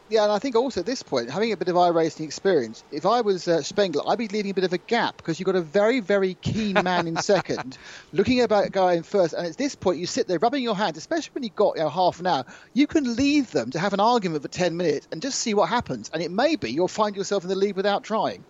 Yeah, 0.10 0.23
and 0.23 0.31
I 0.31 0.40
think 0.40 0.56
also 0.56 0.80
at 0.80 0.88
this 0.88 1.03
point, 1.03 1.30
having 1.30 1.52
a 1.52 1.57
bit 1.57 1.68
of 1.68 1.76
iRacing 1.76 2.26
experience, 2.26 2.84
if 2.91 3.06
I 3.06 3.22
was 3.22 3.48
uh, 3.48 3.61
Spengler, 3.61 4.02
I'd 4.07 4.18
be 4.18 4.27
leaving 4.27 4.49
a 4.49 4.53
bit 4.56 4.64
of 4.64 4.73
a 4.73 4.80
gap 4.80 5.18
because 5.18 5.40
you've 5.40 5.45
got 5.45 5.56
a 5.56 5.61
very, 5.61 5.99
very 5.99 6.34
keen 6.34 6.73
man 6.84 7.07
in 7.07 7.15
second, 7.22 7.77
looking 8.11 8.41
about 8.41 8.65
a 8.65 8.69
guy 8.72 8.94
in 8.94 9.03
first, 9.03 9.36
and 9.36 9.45
at 9.45 9.56
this 9.56 9.76
point 9.76 9.99
you 9.99 10.07
sit 10.07 10.27
there 10.27 10.40
rubbing 10.40 10.64
your 10.64 10.76
hands, 10.76 10.98
especially 10.98 11.30
when 11.34 11.44
you've 11.44 11.56
got 11.56 11.77
you 11.77 11.84
know, 11.84 11.90
half 11.90 12.19
an 12.19 12.26
hour. 12.26 12.44
You 12.73 12.88
can 12.88 13.15
leave 13.15 13.52
them 13.52 13.69
to 13.69 13.77
have 13.77 13.94
an 13.94 13.99
argument 13.99 14.41
for 14.41 14.48
10 14.48 14.76
minutes 14.76 15.07
and 15.11 15.22
just 15.22 15.38
see 15.38 15.53
what 15.53 15.69
happens, 15.69 16.10
and 16.11 16.23
it 16.23 16.31
may 16.31 16.56
be 16.56 16.72
you'll 16.72 16.88
find 16.88 17.15
yourself 17.15 17.44
in 17.44 17.49
the 17.49 17.56
lead 17.56 17.76
without 17.76 18.03
trying. 18.03 18.44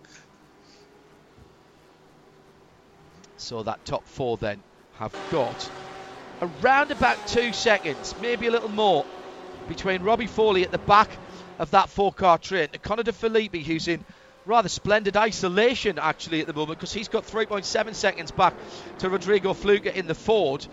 So 3.36 3.62
that 3.64 3.84
top 3.84 4.06
four 4.06 4.38
then 4.38 4.62
have 4.94 5.14
got 5.30 5.70
around 6.40 6.90
about 6.90 7.26
two 7.26 7.52
seconds, 7.52 8.14
maybe 8.22 8.46
a 8.46 8.50
little 8.50 8.70
more, 8.70 9.04
between 9.68 10.02
Robbie 10.02 10.26
Foley 10.26 10.64
at 10.64 10.70
the 10.70 10.78
back 10.78 11.10
of 11.60 11.70
that 11.72 11.90
four-car 11.90 12.38
train 12.38 12.68
to 12.68 12.78
Connor 12.78 13.02
De 13.02 13.12
Phillippi, 13.12 13.62
who's 13.62 13.86
in 13.86 14.02
rather 14.46 14.70
splendid 14.70 15.14
isolation 15.14 15.98
actually 15.98 16.40
at 16.40 16.46
the 16.46 16.54
moment 16.54 16.78
because 16.78 16.92
he's 16.92 17.08
got 17.08 17.26
3.7 17.26 17.94
seconds 17.94 18.30
back 18.30 18.54
to 18.98 19.10
Rodrigo 19.10 19.52
Fluka 19.52 19.94
in 19.94 20.06
the 20.06 20.14
Ford 20.14 20.66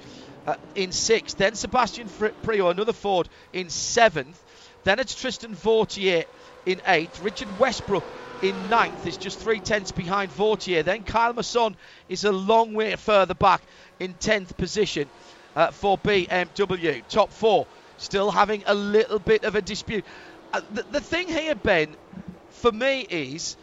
uh, 0.47 0.55
in 0.76 0.93
sixth. 0.93 1.38
Then 1.38 1.55
Sebastian 1.55 2.07
Priaulx, 2.07 2.72
another 2.72 2.93
Ford, 2.93 3.27
in 3.51 3.69
seventh. 3.69 4.41
Then 4.85 4.99
it's 4.99 5.14
Tristan 5.14 5.53
Vautier 5.53 6.23
in 6.65 6.81
eighth. 6.88 7.22
Richard 7.22 7.49
Westbrook 7.59 8.05
in 8.41 8.55
ninth 8.69 9.05
is 9.05 9.18
just 9.18 9.39
three 9.39 9.59
tenths 9.59 9.91
behind 9.91 10.31
Vautier. 10.31 10.85
Then 10.85 11.03
Kyle 11.03 11.34
Masson 11.34 11.76
is 12.07 12.23
a 12.23 12.31
long 12.31 12.73
way 12.73 12.95
further 12.95 13.34
back 13.34 13.61
in 13.99 14.14
tenth 14.14 14.55
position 14.55 15.09
uh, 15.53 15.72
for 15.72 15.97
BMW. 15.97 17.05
Top 17.09 17.30
four 17.30 17.68
still 17.97 18.31
having 18.31 18.64
a 18.65 18.73
little 18.73 19.19
bit 19.19 19.43
of 19.43 19.55
a 19.55 19.61
dispute. 19.61 20.05
Uh, 20.53 20.61
the, 20.69 20.85
the 20.89 21.01
thing 21.01 21.27
here, 21.29 21.55
Ben, 21.55 21.97
for 22.49 22.71
me 22.71 23.01
is 23.01 23.57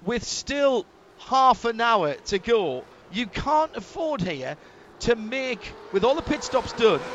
with 0.00 0.24
still 0.24 0.88
half 1.18 1.64
an 1.64 1.80
hour 1.80 2.14
to 2.16 2.38
go, 2.38 2.88
you 3.08 3.28
can't 3.28 3.74
afford 3.76 4.20
here 4.22 4.56
to 5.00 5.16
make, 5.16 5.76
with 5.92 6.04
all 6.04 6.14
the 6.16 6.22
pit 6.22 6.42
stops 6.44 6.72
done, 6.74 7.10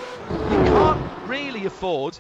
you 0.46 0.60
can't 0.60 1.02
really 1.16 1.66
afford 1.66 2.20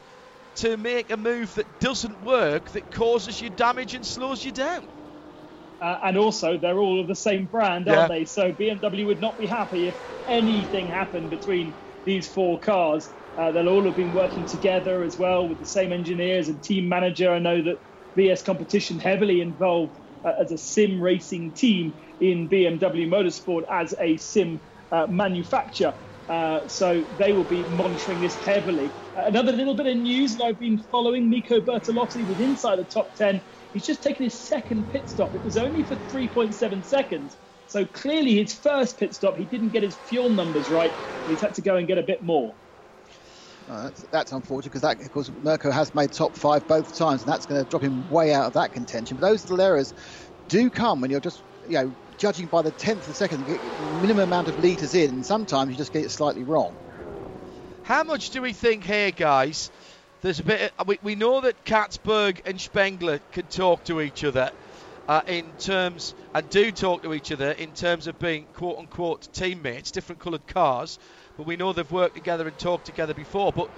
to 0.55 0.77
make 0.77 1.11
a 1.11 1.17
move 1.17 1.53
that 1.55 1.79
doesn't 1.79 2.21
work 2.23 2.71
that 2.71 2.91
causes 2.91 3.41
you 3.41 3.49
damage 3.49 3.93
and 3.93 4.05
slows 4.05 4.43
you 4.43 4.51
down. 4.51 4.89
Uh, 5.81 5.97
and 6.03 6.17
also, 6.17 6.57
they're 6.57 6.79
all 6.79 7.01
of 7.01 7.07
the 7.07 7.15
same 7.15 7.47
brand, 7.47 7.87
Yeah. 7.87 7.95
aren't 7.95 8.09
they? 8.09 8.25
So 8.25 8.51
BMW 8.53 9.05
would 9.05 9.21
not 9.21 9.37
be 9.37 9.47
happy 9.47 9.87
if 9.87 10.01
anything 10.27 10.87
happened 10.87 11.29
between 11.29 11.79
these 12.05 12.31
four 12.31 12.59
cars. 12.59 13.13
Uh, 13.37 13.51
they'll 13.51 13.69
all 13.69 13.85
have 13.85 13.95
been 13.95 14.13
working 14.13 14.45
together 14.45 15.03
as 15.03 15.17
well 15.17 15.49
with 15.49 15.59
the 15.59 15.65
same 15.65 15.93
engineers 15.93 16.49
and 16.49 16.63
team 16.63 16.89
manager. 16.89 17.31
I 17.31 17.39
know 17.39 17.61
that 17.63 17.79
VS 18.15 18.43
Competition 18.43 18.99
heavily 18.99 19.41
involved 19.41 19.99
uh, 20.25 20.33
as 20.41 20.51
a 20.51 20.57
sim 20.57 21.01
racing 21.01 21.53
team 21.53 21.95
in 22.19 22.49
BMW 22.49 23.07
Motorsport 23.07 23.63
as 23.71 23.93
a 23.99 24.17
sim 24.17 24.61
uh, 24.91 25.07
manufacturer. 25.09 25.95
Uh, 26.29 26.67
so 26.67 27.03
they 27.17 27.33
will 27.33 27.45
be 27.45 27.65
monitoring 27.69 28.21
this 28.21 28.37
heavily. 28.37 28.95
Uh, 29.17 29.23
another 29.27 29.51
little 29.51 29.75
bit 29.75 29.87
of 29.87 29.97
news 29.97 30.37
that 30.37 30.45
I've 30.45 30.59
been 30.59 30.79
following: 30.91 31.29
Nico 31.29 31.61
Bortolotti 31.61 32.27
was 32.27 32.39
inside 32.39 32.77
the 32.77 32.85
top 32.85 33.15
10. 33.15 33.41
He's 33.73 33.85
just 33.85 34.03
taken 34.03 34.23
his 34.23 34.47
second 34.47 34.89
pit 34.89 35.09
stop. 35.09 35.35
It 35.35 35.43
was 35.43 35.57
only 35.57 35.83
for 35.83 35.97
3.7 35.97 36.85
seconds. 36.85 37.37
So 37.67 37.85
clearly, 37.85 38.35
his 38.35 38.53
first 38.53 38.97
pit 38.99 39.13
stop, 39.13 39.37
he 39.37 39.45
didn't 39.45 39.71
get 39.71 39.83
his 39.83 39.97
fuel 39.97 40.29
numbers 40.31 40.69
right. 40.71 40.93
He's 41.25 41.41
had 41.41 41.55
to 41.55 41.61
go 41.61 41.75
and 41.77 41.87
get 41.87 41.97
a 41.97 42.03
bit 42.03 42.23
more. 42.23 42.57
Uh, 43.67 43.83
that's, 43.83 44.05
that's 44.11 44.31
unfortunate 44.31 44.71
because 44.71 44.81
that, 44.81 45.01
of 45.01 45.11
course, 45.11 45.31
Mirko 45.41 45.71
has 45.71 45.93
made 45.95 46.11
top 46.11 46.35
five 46.37 46.67
both 46.67 46.95
times, 46.95 47.23
and 47.23 47.31
that's 47.31 47.45
going 47.45 47.61
to 47.61 47.67
drop 47.67 47.81
him 47.81 48.07
way 48.07 48.33
out 48.33 48.45
of 48.45 48.53
that 48.53 48.71
contention. 48.71 49.17
But 49.17 49.27
those 49.27 49.49
little 49.49 49.65
errors 49.65 49.93
do 50.47 50.69
come 50.69 51.01
when 51.01 51.09
you're 51.09 51.19
just, 51.19 51.41
you 51.67 51.73
know, 51.73 51.95
judging 52.17 52.47
by 52.47 52.61
the 52.61 52.71
tenth 52.71 53.07
of 53.07 53.15
second, 53.15 53.47
minimum 53.79 54.23
amount 54.23 54.47
of 54.47 54.57
litres 54.59 54.93
in, 54.93 55.09
and 55.09 55.25
sometimes 55.25 55.71
you 55.71 55.77
just 55.77 55.91
get 55.91 56.05
it 56.05 56.11
slightly 56.11 56.43
wrong. 56.43 56.75
How 57.83 58.03
much 58.03 58.29
do 58.31 58.41
we 58.41 58.53
think 58.53 58.83
here, 58.83 59.11
guys? 59.11 59.71
There's 60.21 60.39
a 60.39 60.43
bit. 60.43 60.71
Of, 60.77 60.87
we, 60.87 60.99
we 61.01 61.15
know 61.15 61.41
that 61.41 61.65
Catsburg 61.65 62.41
and 62.45 62.59
Spengler 62.59 63.19
can 63.31 63.47
talk 63.47 63.83
to 63.85 64.01
each 64.01 64.23
other 64.23 64.51
uh, 65.07 65.21
in 65.27 65.53
terms, 65.57 66.13
and 66.33 66.49
do 66.49 66.71
talk 66.71 67.03
to 67.03 67.13
each 67.13 67.31
other 67.31 67.51
in 67.51 67.73
terms 67.73 68.07
of 68.07 68.17
being 68.19 68.47
quote 68.53 68.77
unquote 68.77 69.27
teammates, 69.33 69.91
different 69.91 70.21
coloured 70.21 70.47
cars. 70.47 70.97
But 71.37 71.45
we 71.45 71.55
know 71.55 71.73
they've 71.73 71.91
worked 71.91 72.15
together 72.15 72.47
and 72.47 72.57
talked 72.57 72.85
together 72.85 73.13
before. 73.13 73.51
But 73.51 73.69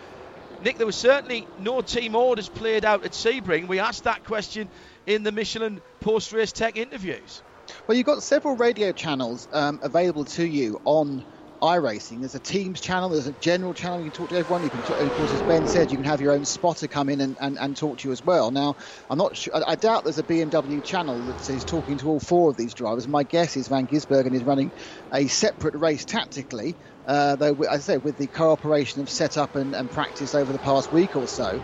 Nick, 0.64 0.78
there 0.78 0.86
was 0.86 0.96
certainly 0.96 1.48
no 1.60 1.82
team 1.82 2.16
orders 2.16 2.50
played 2.50 2.86
out 2.86 3.04
at 3.04 3.12
Sebring. 3.12 3.68
We 3.68 3.80
asked 3.80 4.04
that 4.06 4.24
question 4.26 4.70
in 5.06 5.24
the 5.24 5.32
Michelin 5.32 5.82
post-race 6.00 6.52
tech 6.52 6.78
interviews. 6.78 7.42
Well, 7.88 7.98
you've 7.98 8.06
got 8.06 8.24
several 8.24 8.56
radio 8.56 8.92
channels 8.92 9.48
um, 9.52 9.80
available 9.82 10.26
to 10.26 10.46
you 10.46 10.80
on 10.86 11.24
iRacing. 11.62 12.20
There's 12.20 12.36
a 12.36 12.40
Teams 12.40 12.82
channel, 12.82 13.10
there's 13.10 13.28
a 13.28 13.34
general 13.34 13.74
channel. 13.74 14.00
You 14.00 14.06
can 14.06 14.14
talk 14.14 14.30
to 14.30 14.38
everyone. 14.38 14.64
You 14.64 14.72
can, 14.72 14.84
talk, 14.84 15.00
of 15.00 15.14
course, 15.14 15.34
as 15.34 15.42
Ben 15.44 15.68
said, 15.68 15.92
you 15.92 15.98
can 15.98 16.06
have 16.06 16.22
your 16.22 16.34
own 16.34 16.46
spotter 16.46 16.88
come 16.88 17.10
in 17.10 17.22
and, 17.22 17.38
and, 17.40 17.58
and 17.60 17.78
talk 17.78 18.00
to 18.00 18.08
you 18.08 18.12
as 18.12 18.24
well. 18.24 18.52
Now, 18.52 18.76
I'm 19.10 19.18
not 19.18 19.36
sure. 19.38 19.54
I, 19.56 19.76
doubt 19.76 20.04
there's 20.04 20.18
a 20.20 20.24
BMW 20.24 20.84
channel 20.84 21.26
that 21.26 21.48
is 21.50 21.66
talking 21.66 21.98
to 22.00 22.08
all 22.10 22.20
four 22.20 22.50
of 22.50 22.58
these 22.58 22.74
drivers. 22.74 23.08
My 23.08 23.24
guess 23.24 23.56
is 23.58 23.68
Van 23.68 23.88
Gisbergen 23.88 24.34
is 24.36 24.44
running 24.44 24.72
a 25.14 25.28
separate 25.28 25.76
race 25.76 26.06
tactically. 26.06 26.78
Uh, 27.06 27.36
though, 27.38 27.56
as 27.72 27.90
I 27.90 27.94
say, 27.94 27.98
with 27.98 28.18
the 28.18 28.28
cooperation 28.28 29.02
of 29.02 29.10
setup 29.10 29.56
and, 29.56 29.74
and 29.76 29.90
practice 29.90 30.34
over 30.34 30.52
the 30.52 30.60
past 30.60 30.92
week 30.92 31.16
or 31.16 31.28
so. 31.28 31.62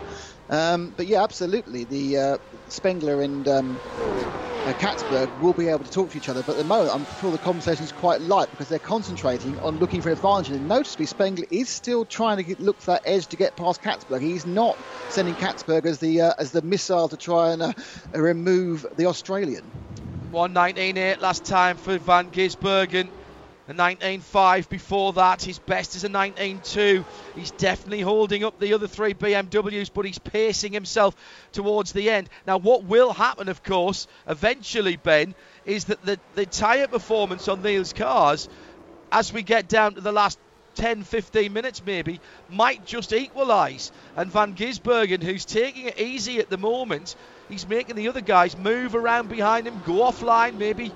Um, 0.50 0.92
but 0.96 1.06
yeah, 1.06 1.22
absolutely. 1.22 1.84
The 1.84 2.16
uh, 2.16 2.38
Spengler 2.68 3.22
and 3.22 3.46
um, 3.48 3.80
uh, 4.64 4.72
Catsburg 4.72 5.30
will 5.40 5.52
be 5.52 5.68
able 5.68 5.84
to 5.84 5.90
talk 5.90 6.10
to 6.10 6.16
each 6.16 6.28
other. 6.28 6.42
But 6.42 6.52
at 6.52 6.58
the 6.58 6.64
moment, 6.64 6.90
I'm 6.94 7.06
sure 7.18 7.30
the 7.32 7.38
conversation 7.38 7.84
is 7.84 7.92
quite 7.92 8.20
light 8.20 8.50
because 8.50 8.68
they're 8.68 8.78
concentrating 8.78 9.58
on 9.58 9.78
looking 9.78 10.00
for 10.00 10.08
an 10.08 10.14
advantage. 10.14 10.50
And 10.50 10.68
noticeably, 10.68 11.06
Spengler 11.06 11.46
is 11.50 11.68
still 11.68 12.04
trying 12.04 12.38
to 12.38 12.42
get, 12.42 12.60
look 12.60 12.80
for 12.80 12.92
that 12.92 13.02
edge 13.04 13.26
to 13.28 13.36
get 13.36 13.56
past 13.56 13.82
Catsburg. 13.82 14.22
He's 14.22 14.46
not 14.46 14.78
sending 15.08 15.34
Catsburg 15.34 15.86
as 15.86 15.98
the 15.98 16.22
uh, 16.22 16.34
as 16.38 16.50
the 16.52 16.62
missile 16.62 17.08
to 17.08 17.16
try 17.16 17.52
and 17.52 17.62
uh, 17.62 17.72
remove 18.14 18.86
the 18.96 19.06
Australian. 19.06 19.70
119.8 20.32 21.20
last 21.20 21.44
time 21.44 21.76
for 21.76 21.96
Van 21.98 22.30
Gisbergen. 22.30 23.08
A 23.66 23.72
19.5 23.72 24.68
before 24.68 25.14
that. 25.14 25.42
His 25.42 25.58
best 25.58 25.96
is 25.96 26.04
a 26.04 26.08
19.2. 26.08 27.02
He's 27.34 27.50
definitely 27.52 28.02
holding 28.02 28.44
up 28.44 28.58
the 28.58 28.74
other 28.74 28.86
three 28.86 29.14
BMWs, 29.14 29.90
but 29.92 30.04
he's 30.04 30.18
pacing 30.18 30.74
himself 30.74 31.16
towards 31.52 31.92
the 31.92 32.10
end. 32.10 32.28
Now, 32.46 32.58
what 32.58 32.84
will 32.84 33.14
happen, 33.14 33.48
of 33.48 33.62
course, 33.62 34.06
eventually, 34.28 34.96
Ben, 34.96 35.34
is 35.64 35.86
that 35.86 36.02
the, 36.02 36.20
the 36.34 36.44
tyre 36.44 36.88
performance 36.88 37.48
on 37.48 37.62
these 37.62 37.94
cars, 37.94 38.50
as 39.10 39.32
we 39.32 39.42
get 39.42 39.66
down 39.66 39.94
to 39.94 40.02
the 40.02 40.12
last 40.12 40.38
10, 40.74 41.04
15 41.04 41.50
minutes 41.50 41.82
maybe, 41.86 42.20
might 42.50 42.84
just 42.84 43.14
equalise. 43.14 43.92
And 44.14 44.30
Van 44.30 44.54
Gisbergen, 44.54 45.22
who's 45.22 45.46
taking 45.46 45.86
it 45.86 45.98
easy 45.98 46.38
at 46.38 46.50
the 46.50 46.58
moment, 46.58 47.16
he's 47.48 47.66
making 47.66 47.96
the 47.96 48.08
other 48.08 48.20
guys 48.20 48.58
move 48.58 48.94
around 48.94 49.30
behind 49.30 49.66
him, 49.66 49.80
go 49.86 49.94
offline, 49.94 50.58
maybe 50.58 50.92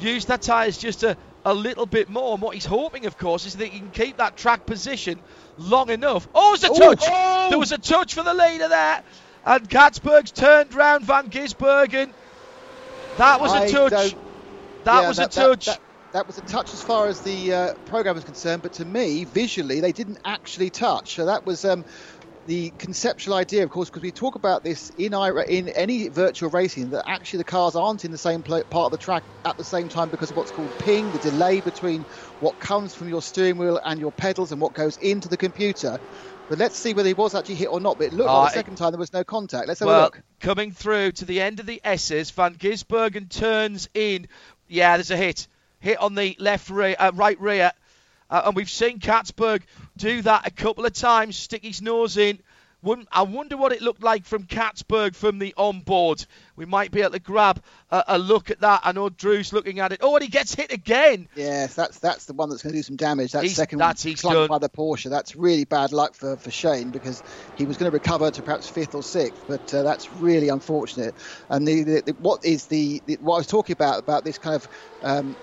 use 0.00 0.24
their 0.24 0.38
tyres 0.38 0.78
just 0.78 1.00
to 1.00 1.16
a 1.44 1.54
little 1.54 1.86
bit 1.86 2.08
more. 2.08 2.34
And 2.34 2.42
what 2.42 2.54
he's 2.54 2.64
hoping, 2.64 3.06
of 3.06 3.18
course, 3.18 3.46
is 3.46 3.56
that 3.56 3.66
he 3.66 3.78
can 3.78 3.90
keep 3.90 4.18
that 4.18 4.36
track 4.36 4.66
position 4.66 5.18
long 5.58 5.90
enough. 5.90 6.28
Oh, 6.34 6.56
there's 6.56 6.76
a 6.76 6.80
touch! 6.80 7.04
Oh! 7.06 7.50
There 7.50 7.58
was 7.58 7.72
a 7.72 7.78
touch 7.78 8.14
for 8.14 8.22
the 8.22 8.34
leader 8.34 8.68
there. 8.68 9.02
And 9.44 9.68
Catsburg's 9.68 10.30
turned 10.30 10.72
round 10.74 11.04
Van 11.04 11.28
Gisbergen. 11.28 12.12
That 13.18 13.40
was 13.40 13.52
a 13.52 13.72
touch. 13.72 14.14
That 14.84 15.02
Yeah, 15.02 15.08
was 15.08 15.16
that, 15.16 15.36
a 15.36 15.40
touch. 15.40 15.66
That, 15.66 15.80
that, 15.80 16.12
that 16.12 16.26
was 16.26 16.38
a 16.38 16.42
touch 16.42 16.72
as 16.72 16.82
far 16.82 17.08
as 17.08 17.20
the 17.20 17.52
uh, 17.52 17.74
program 17.86 18.16
is 18.16 18.24
concerned, 18.24 18.62
but 18.62 18.74
to 18.74 18.84
me, 18.84 19.24
visually, 19.24 19.80
they 19.80 19.92
didn't 19.92 20.18
actually 20.24 20.70
touch. 20.70 21.14
So 21.14 21.26
that 21.26 21.44
was 21.46 21.64
um, 21.64 21.84
the 22.46 22.70
conceptual 22.78 23.34
idea, 23.34 23.62
of 23.62 23.70
course, 23.70 23.88
because 23.88 24.02
we 24.02 24.10
talk 24.10 24.34
about 24.34 24.64
this 24.64 24.90
in 24.98 25.14
in 25.14 25.68
any 25.68 26.08
virtual 26.08 26.50
racing 26.50 26.90
that 26.90 27.04
actually 27.08 27.38
the 27.38 27.44
cars 27.44 27.76
aren't 27.76 28.04
in 28.04 28.10
the 28.10 28.18
same 28.18 28.42
part 28.42 28.64
of 28.74 28.90
the 28.90 28.98
track 28.98 29.22
at 29.44 29.56
the 29.56 29.64
same 29.64 29.88
time 29.88 30.08
because 30.08 30.30
of 30.30 30.36
what's 30.36 30.50
called 30.50 30.76
ping, 30.78 31.12
the 31.12 31.18
delay 31.18 31.60
between 31.60 32.02
what 32.40 32.58
comes 32.58 32.94
from 32.94 33.08
your 33.08 33.22
steering 33.22 33.58
wheel 33.58 33.80
and 33.84 34.00
your 34.00 34.12
pedals 34.12 34.50
and 34.52 34.60
what 34.60 34.72
goes 34.74 34.96
into 34.96 35.28
the 35.28 35.36
computer. 35.36 35.98
But 36.48 36.58
let's 36.58 36.76
see 36.76 36.92
whether 36.94 37.06
he 37.08 37.14
was 37.14 37.34
actually 37.34 37.54
hit 37.54 37.68
or 37.68 37.80
not. 37.80 37.98
But 37.98 38.08
it 38.08 38.12
looked 38.12 38.28
Uh, 38.28 38.40
like 38.40 38.52
the 38.52 38.58
second 38.58 38.76
time 38.76 38.90
there 38.90 38.98
was 38.98 39.12
no 39.12 39.24
contact. 39.24 39.68
Let's 39.68 39.80
have 39.80 39.88
a 39.88 39.92
well, 39.92 40.02
look. 40.02 40.20
coming 40.40 40.72
through 40.72 41.12
to 41.12 41.24
the 41.24 41.40
end 41.40 41.60
of 41.60 41.66
the 41.66 41.80
S's, 41.84 42.30
Van 42.32 42.54
Gisbergen 42.56 43.28
turns 43.30 43.88
in. 43.94 44.26
Yeah, 44.68 44.96
there's 44.96 45.10
a 45.10 45.16
hit. 45.16 45.46
Hit 45.78 45.98
on 45.98 46.14
the 46.14 46.36
left 46.38 46.70
rear, 46.70 46.96
uh, 46.98 47.12
right 47.14 47.40
rear. 47.40 47.72
Uh, 48.28 48.42
and 48.46 48.56
we've 48.56 48.70
seen 48.70 48.98
Catsburg 48.98 49.62
do 50.02 50.22
that 50.22 50.46
a 50.46 50.50
couple 50.50 50.84
of 50.84 50.92
times, 50.92 51.36
stick 51.36 51.62
his 51.62 51.80
nose 51.80 52.16
in. 52.16 52.40
I 53.12 53.22
wonder 53.22 53.56
what 53.56 53.70
it 53.70 53.80
looked 53.80 54.02
like 54.02 54.24
from 54.24 54.42
Catsburg 54.42 55.14
from 55.14 55.38
the 55.38 55.54
onboard. 55.56 56.26
We 56.56 56.64
might 56.64 56.90
be 56.90 57.00
able 57.02 57.12
to 57.12 57.20
grab 57.20 57.62
a, 57.92 58.02
a 58.08 58.18
look 58.18 58.50
at 58.50 58.62
that. 58.62 58.80
I 58.82 58.90
know 58.90 59.08
Drew's 59.08 59.52
looking 59.52 59.78
at 59.78 59.92
it. 59.92 60.00
Oh, 60.02 60.16
and 60.16 60.22
he 60.24 60.28
gets 60.28 60.52
hit 60.52 60.72
again. 60.72 61.28
Yes, 61.36 61.76
that's 61.76 62.00
that's 62.00 62.24
the 62.24 62.32
one 62.32 62.50
that's 62.50 62.60
going 62.64 62.72
to 62.72 62.78
do 62.80 62.82
some 62.82 62.96
damage. 62.96 63.30
That 63.32 63.44
He's- 63.44 63.54
second 63.54 63.78
that's- 63.78 64.04
one 64.04 64.10
he's 64.10 64.22
done. 64.22 64.48
by 64.48 64.58
the 64.58 64.68
Porsche. 64.68 65.08
That's 65.10 65.36
really 65.36 65.64
bad 65.64 65.92
luck 65.92 66.16
for, 66.16 66.36
for 66.36 66.50
Shane 66.50 66.90
because 66.90 67.22
he 67.54 67.66
was 67.66 67.76
going 67.76 67.88
to 67.88 67.94
recover 67.94 68.32
to 68.32 68.42
perhaps 68.42 68.68
fifth 68.68 68.96
or 68.96 69.04
sixth, 69.04 69.44
but 69.46 69.72
uh, 69.72 69.84
that's 69.84 70.12
really 70.14 70.48
unfortunate. 70.48 71.14
And 71.48 71.68
the, 71.68 71.84
the, 71.84 72.02
the 72.06 72.12
what 72.18 72.44
is 72.44 72.66
the, 72.66 73.00
the 73.06 73.14
what 73.20 73.34
I 73.36 73.38
was 73.38 73.46
talking 73.46 73.74
about 73.74 74.00
about 74.00 74.24
this 74.24 74.38
kind 74.38 74.56
of 74.56 74.68
um, 75.02 75.36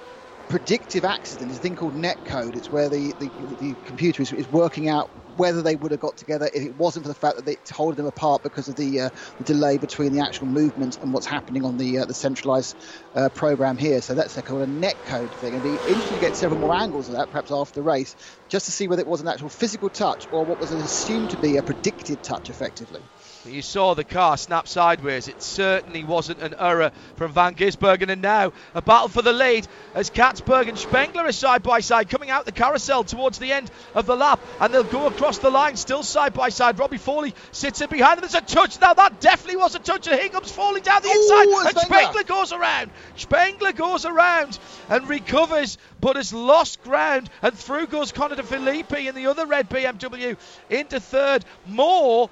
predictive 0.50 1.06
accident 1.06 1.52
is 1.52 1.58
a 1.58 1.62
thing 1.62 1.76
called 1.76 1.96
netcode. 1.96 2.56
It's 2.58 2.72
where 2.72 2.90
the, 2.90 3.16
the, 3.20 3.32
the 3.60 3.78
computer 3.86 4.24
is, 4.24 4.34
is 4.34 4.50
working 4.50 4.90
out 4.90 5.12
whether 5.38 5.62
they 5.62 5.76
would 5.78 5.92
have 5.92 6.02
got 6.02 6.18
together 6.18 6.50
if 6.54 6.64
it 6.64 6.76
wasn't 6.76 7.06
for 7.06 7.10
the 7.10 7.16
fact 7.16 7.38
that 7.38 7.48
it's 7.48 7.72
holding 7.72 7.98
them 7.98 8.08
apart 8.08 8.44
because 8.44 8.68
of 8.68 8.76
the, 8.76 9.02
uh, 9.02 9.10
the 9.38 9.46
delay 9.46 9.78
between 9.78 10.12
the 10.12 10.20
actual 10.20 10.48
movement 10.48 10.98
and 11.02 11.14
what's 11.14 11.28
happening 11.28 11.64
on 11.64 11.78
the 11.78 12.00
uh, 12.00 12.06
the 12.06 12.14
centralized 12.14 12.76
uh, 13.16 13.30
program 13.30 13.78
here. 13.78 14.02
So 14.02 14.16
that's 14.16 14.36
of 14.58 14.70
a 14.70 14.72
netcode 14.72 15.36
thing. 15.36 15.54
It'd 15.54 15.64
be 15.64 15.82
interesting 15.86 16.16
to 16.16 16.26
get 16.26 16.36
several 16.36 16.60
more 16.60 16.74
angles 16.76 17.10
of 17.10 17.16
that, 17.16 17.30
perhaps 17.30 17.52
after 17.52 17.80
the 17.80 17.84
race, 17.84 18.16
just 18.50 18.66
to 18.66 18.72
see 18.72 18.88
whether 18.88 19.02
it 19.02 19.08
was 19.08 19.22
an 19.22 19.28
actual 19.28 19.50
physical 19.50 19.90
touch 19.90 20.28
or 20.32 20.46
what 20.46 20.60
was 20.60 20.72
assumed 20.72 21.30
to 21.32 21.38
be 21.38 21.58
a 21.58 21.64
predicted 21.64 22.24
touch, 22.24 22.50
effectively. 22.50 23.10
You 23.46 23.62
saw 23.62 23.94
the 23.94 24.04
car 24.04 24.36
snap 24.36 24.68
sideways. 24.68 25.30
It 25.30 25.42
certainly 25.42 26.04
wasn't 26.04 26.42
an 26.42 26.56
error 26.60 26.92
from 27.16 27.32
Van 27.32 27.56
Gisbergen. 27.56 28.10
And 28.10 28.22
now 28.22 28.52
a 28.76 28.82
battle 28.82 29.08
for 29.08 29.22
the 29.22 29.32
lead 29.32 29.66
as 29.96 30.10
Catsburg 30.10 30.68
and 30.68 30.78
Spengler 30.78 31.24
are 31.24 31.32
side 31.32 31.64
by 31.64 31.80
side 31.80 32.10
coming 32.10 32.30
out 32.30 32.46
the 32.46 32.52
carousel 32.52 33.06
towards 33.06 33.40
the 33.40 33.54
end 33.54 33.72
of 33.96 34.06
the 34.06 34.16
lap. 34.16 34.42
And 34.60 34.74
they'll 34.74 34.84
go 34.84 35.08
across 35.08 35.38
the 35.38 35.50
line 35.50 35.78
still 35.78 36.04
side 36.04 36.34
by 36.34 36.50
side. 36.50 36.80
Robbie 36.80 36.98
Foley 36.98 37.34
sits 37.52 37.80
in 37.80 37.90
behind 37.90 38.18
them. 38.18 38.30
There's 38.30 38.36
a 38.36 38.46
touch. 38.46 38.80
Now 38.82 38.94
that 38.94 39.22
definitely 39.22 39.58
was 39.58 39.74
a 39.74 39.80
touch. 39.80 40.08
And 40.08 40.20
here 40.20 40.30
comes 40.30 40.52
Foley 40.52 40.82
down 40.82 41.02
the 41.02 41.08
Ooh, 41.08 41.22
inside. 41.22 41.70
And 41.70 41.80
Spengler. 41.80 42.24
Goes 42.24 42.52
around. 42.52 42.92
Spengler 43.16 43.72
goes 43.72 44.06
around 44.06 44.60
and 44.90 45.08
recovers 45.08 45.78
but 46.02 46.18
has 46.18 46.34
lost 46.34 46.84
ground. 46.84 47.30
And 47.42 47.58
through 47.58 47.88
goes 47.88 48.12
Connor 48.12 48.36
De 48.36 48.44
Phillippi 48.44 49.08
in 49.08 49.16
the 49.16 49.28
other 49.28 49.46
red 49.46 49.70
BMW 49.70 50.38
into 50.70 51.00
third. 51.00 51.46
More 51.66 52.30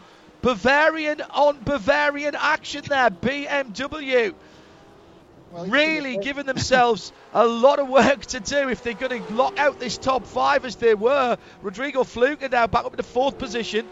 Bavarian 0.48 1.19
on 1.32 1.60
Bavarian 1.60 2.34
action 2.34 2.82
there. 2.88 3.10
BMW 3.10 4.34
Well, 5.52 5.65
really 5.65 6.15
giving 6.19 6.45
themselves 6.53 7.11
a 7.34 7.45
lot 7.45 7.80
of 7.80 7.90
work 7.90 8.26
to 8.28 8.40
do 8.40 8.69
if 8.69 8.82
they're 8.82 8.94
going 8.94 9.22
to 9.22 9.34
lock 9.34 9.60
out 9.60 9.78
this 9.78 9.98
top 9.98 10.26
five 10.26 10.64
as 10.64 10.78
they 10.78 10.95
were. 10.95 11.38
Rodrigo 11.61 12.06
Fluker 12.06 12.48
now 12.48 12.65
back 12.65 12.86
up 12.86 12.94
in 12.94 12.95
the 12.95 13.03
fourth 13.03 13.38
position, 13.38 13.86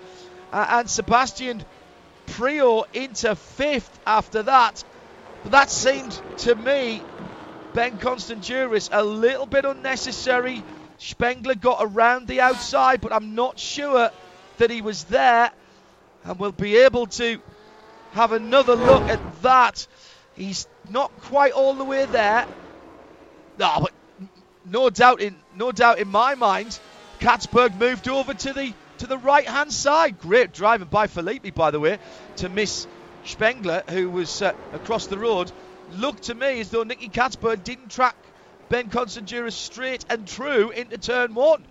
uh, 0.53 0.65
and 0.69 0.89
Sebastian 0.89 1.61
Priaulx 2.27 2.85
into 2.93 3.35
fifth 3.35 3.99
after 4.07 4.43
that. 4.43 4.81
But 5.43 5.51
that 5.51 5.69
seemed 5.69 6.17
to 6.37 6.55
me, 6.55 7.03
Ben 7.73 7.97
Constanduros, 7.97 8.87
a 8.93 9.03
little 9.03 9.45
bit 9.45 9.65
unnecessary. 9.65 10.63
Spengler 10.99 11.55
got 11.55 11.79
around 11.81 12.29
the 12.29 12.39
outside, 12.39 13.01
but 13.01 13.11
I'm 13.11 13.35
not 13.35 13.59
sure 13.59 14.09
that 14.57 14.71
he 14.71 14.81
was 14.81 15.03
there. 15.03 15.51
And 16.25 16.39
we'll 16.39 16.51
be 16.51 16.77
able 16.77 17.05
to 17.07 17.39
have 18.13 18.31
another 18.31 18.75
look 18.75 19.03
at 19.03 19.41
that. 19.43 19.87
He's 20.35 20.67
not 20.89 21.11
quite 21.21 21.53
all 21.53 21.75
the 21.75 21.83
way 21.83 22.05
there. 22.05 22.47
No, 23.57 23.79
but 23.81 23.93
no 24.65 24.89
doubt 24.89 25.21
in 25.21 25.35
no 25.55 25.71
doubt 25.71 25.99
in 25.99 26.07
my 26.07 26.35
mind, 26.35 26.77
Catsburg 27.19 27.77
moved 27.77 28.09
over 28.09 28.33
to 28.33 28.53
the 28.53 28.73
to 28.97 29.07
the 29.07 29.17
right 29.17 29.47
hand 29.47 29.71
side. 29.71 30.19
Great 30.19 30.51
driving 30.51 30.87
by 30.87 31.07
Felipe, 31.07 31.53
by 31.53 31.71
the 31.71 31.79
way, 31.79 31.99
to 32.37 32.49
miss 32.49 32.87
Spengler, 33.23 33.83
who 33.89 34.09
was 34.09 34.41
uh, 34.41 34.53
across 34.73 35.07
the 35.07 35.17
road. 35.17 35.51
Looked 35.93 36.23
to 36.23 36.35
me 36.35 36.59
as 36.59 36.69
though 36.71 36.83
Nicky 36.83 37.09
Catsburg 37.09 37.63
didn't 37.63 37.91
track 37.91 38.15
Ben 38.69 38.89
Constanduros 38.89 39.53
straight 39.53 40.03
and 40.09 40.27
true 40.27 40.71
into 40.71 40.97
turn 40.97 41.35
one. 41.35 41.63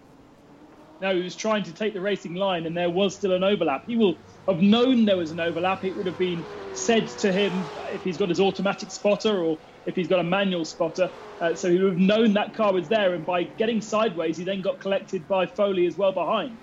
No, 1.01 1.15
he 1.15 1.23
was 1.23 1.35
trying 1.35 1.65
to 1.65 1.73
take 1.73 1.93
the 1.93 2.01
racing 2.01 2.35
line, 2.35 2.67
and 2.67 2.77
there 2.77 2.89
was 2.89 3.15
still 3.15 3.33
an 3.33 3.43
overlap. 3.43 3.87
He 3.87 3.97
will 3.97 4.17
have 4.49 4.61
known 4.61 5.05
there 5.05 5.17
was 5.17 5.31
an 5.31 5.41
overlap. 5.41 5.85
It 5.85 5.97
would 5.97 6.07
have 6.07 6.19
been 6.19 6.47
said 6.73 7.09
to 7.09 7.33
him 7.33 7.71
if 7.93 8.03
he's 8.03 8.19
got 8.19 8.29
his 8.29 8.41
automatic 8.41 8.91
spotter 8.91 9.43
or 9.43 9.59
if 9.87 9.95
he's 9.95 10.09
got 10.09 10.21
a 10.21 10.25
manual 10.25 10.65
spotter. 10.65 11.11
Uh, 11.41 11.55
so 11.55 11.71
he 11.71 11.79
would 11.79 11.93
have 11.93 11.99
known 11.99 12.35
that 12.35 12.55
car 12.55 12.73
was 12.73 12.89
there, 12.89 13.15
and 13.15 13.27
by 13.27 13.43
getting 13.43 13.81
sideways, 13.81 14.37
he 14.37 14.45
then 14.45 14.63
got 14.63 14.81
collected 14.81 15.27
by 15.27 15.47
Foley 15.47 15.87
as 15.87 15.97
well 15.97 16.13
behind. 16.13 16.59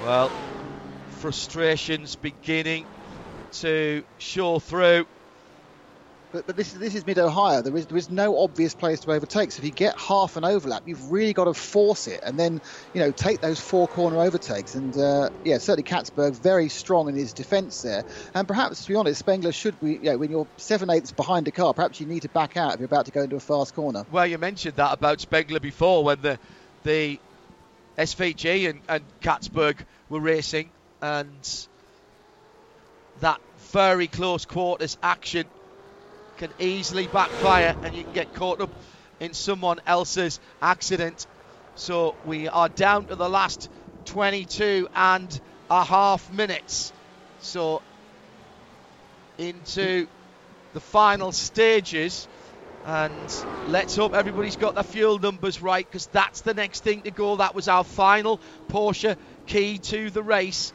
Well, 0.00 0.30
frustrations 1.20 2.16
beginning 2.16 2.86
to 3.52 4.04
show 4.18 4.58
through. 4.58 5.06
But, 6.32 6.46
but 6.46 6.56
this 6.56 6.72
is 6.72 6.78
this 6.78 6.94
is 6.94 7.06
mid 7.06 7.18
Ohio. 7.18 7.62
There 7.62 7.76
is 7.76 7.86
there 7.86 7.96
is 7.96 8.10
no 8.10 8.38
obvious 8.38 8.74
place 8.74 9.00
to 9.00 9.12
overtake. 9.12 9.52
So 9.52 9.60
if 9.60 9.64
you 9.64 9.70
get 9.70 9.98
half 9.98 10.36
an 10.36 10.44
overlap, 10.44 10.82
you've 10.86 11.10
really 11.10 11.32
got 11.32 11.44
to 11.44 11.54
force 11.54 12.08
it, 12.08 12.20
and 12.22 12.38
then 12.38 12.60
you 12.92 13.00
know 13.00 13.12
take 13.12 13.40
those 13.40 13.60
four 13.60 13.86
corner 13.86 14.18
overtakes. 14.18 14.74
And 14.74 14.96
uh, 14.96 15.30
yeah, 15.44 15.58
certainly 15.58 15.84
Catsburg 15.84 16.34
very 16.34 16.68
strong 16.68 17.08
in 17.08 17.14
his 17.14 17.32
defence 17.32 17.82
there. 17.82 18.04
And 18.34 18.46
perhaps 18.48 18.82
to 18.82 18.88
be 18.88 18.96
honest, 18.96 19.20
Spengler 19.20 19.52
should 19.52 19.78
be. 19.80 19.94
You 19.94 20.12
know, 20.12 20.18
when 20.18 20.30
you're 20.30 20.48
seven 20.56 20.90
eighths 20.90 21.12
behind 21.12 21.46
a 21.48 21.52
car, 21.52 21.72
perhaps 21.74 22.00
you 22.00 22.06
need 22.06 22.22
to 22.22 22.28
back 22.28 22.56
out 22.56 22.74
if 22.74 22.80
you're 22.80 22.86
about 22.86 23.06
to 23.06 23.12
go 23.12 23.22
into 23.22 23.36
a 23.36 23.40
fast 23.40 23.74
corner. 23.74 24.04
Well, 24.10 24.26
you 24.26 24.38
mentioned 24.38 24.76
that 24.76 24.92
about 24.92 25.20
Spengler 25.20 25.60
before 25.60 26.04
when 26.04 26.20
the 26.22 26.38
the 26.82 27.18
SVG 27.96 28.68
and, 28.68 28.80
and 28.88 29.04
Catsburg 29.20 29.78
were 30.08 30.20
racing, 30.20 30.70
and 31.00 31.66
that 33.20 33.40
very 33.72 34.06
close 34.06 34.44
quarters 34.44 34.98
action 35.02 35.46
can 36.36 36.50
easily 36.58 37.06
backfire, 37.06 37.76
and 37.82 37.94
you 37.94 38.04
can 38.04 38.12
get 38.12 38.34
caught 38.34 38.60
up 38.60 38.70
in 39.20 39.34
someone 39.34 39.80
else's 39.86 40.40
accident. 40.60 41.26
So 41.74 42.14
we 42.24 42.48
are 42.48 42.68
down 42.68 43.06
to 43.06 43.16
the 43.16 43.28
last 43.28 43.68
22 44.06 44.88
and 44.94 45.40
a 45.70 45.84
half 45.84 46.32
minutes. 46.32 46.92
So 47.40 47.82
into 49.38 50.06
the 50.74 50.80
final 50.80 51.32
stages. 51.32 52.28
And 52.84 53.44
let's 53.68 53.96
hope 53.96 54.14
everybody's 54.14 54.56
got 54.56 54.74
their 54.74 54.84
fuel 54.84 55.18
numbers 55.18 55.60
right 55.60 55.84
because 55.84 56.06
that's 56.06 56.42
the 56.42 56.54
next 56.54 56.84
thing 56.84 57.02
to 57.02 57.10
go. 57.10 57.36
That 57.36 57.54
was 57.54 57.66
our 57.66 57.82
final 57.82 58.38
Porsche 58.68 59.16
key 59.46 59.78
to 59.78 60.10
the 60.10 60.22
race. 60.22 60.72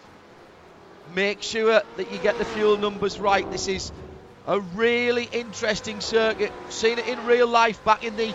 Make 1.16 1.42
sure 1.42 1.82
that 1.98 2.12
you 2.12 2.18
get 2.20 2.38
the 2.38 2.46
fuel 2.46 2.78
numbers 2.78 3.20
right. 3.20 3.50
This 3.50 3.68
is 3.68 3.92
a 4.48 4.60
really 4.60 5.30
interesting 5.32 6.02
circuit. 6.02 6.52
Seen 6.70 7.00
it 7.00 7.08
in 7.08 7.26
real 7.26 7.48
life 7.48 7.84
back 7.84 8.04
in 8.04 8.16
the 8.16 8.34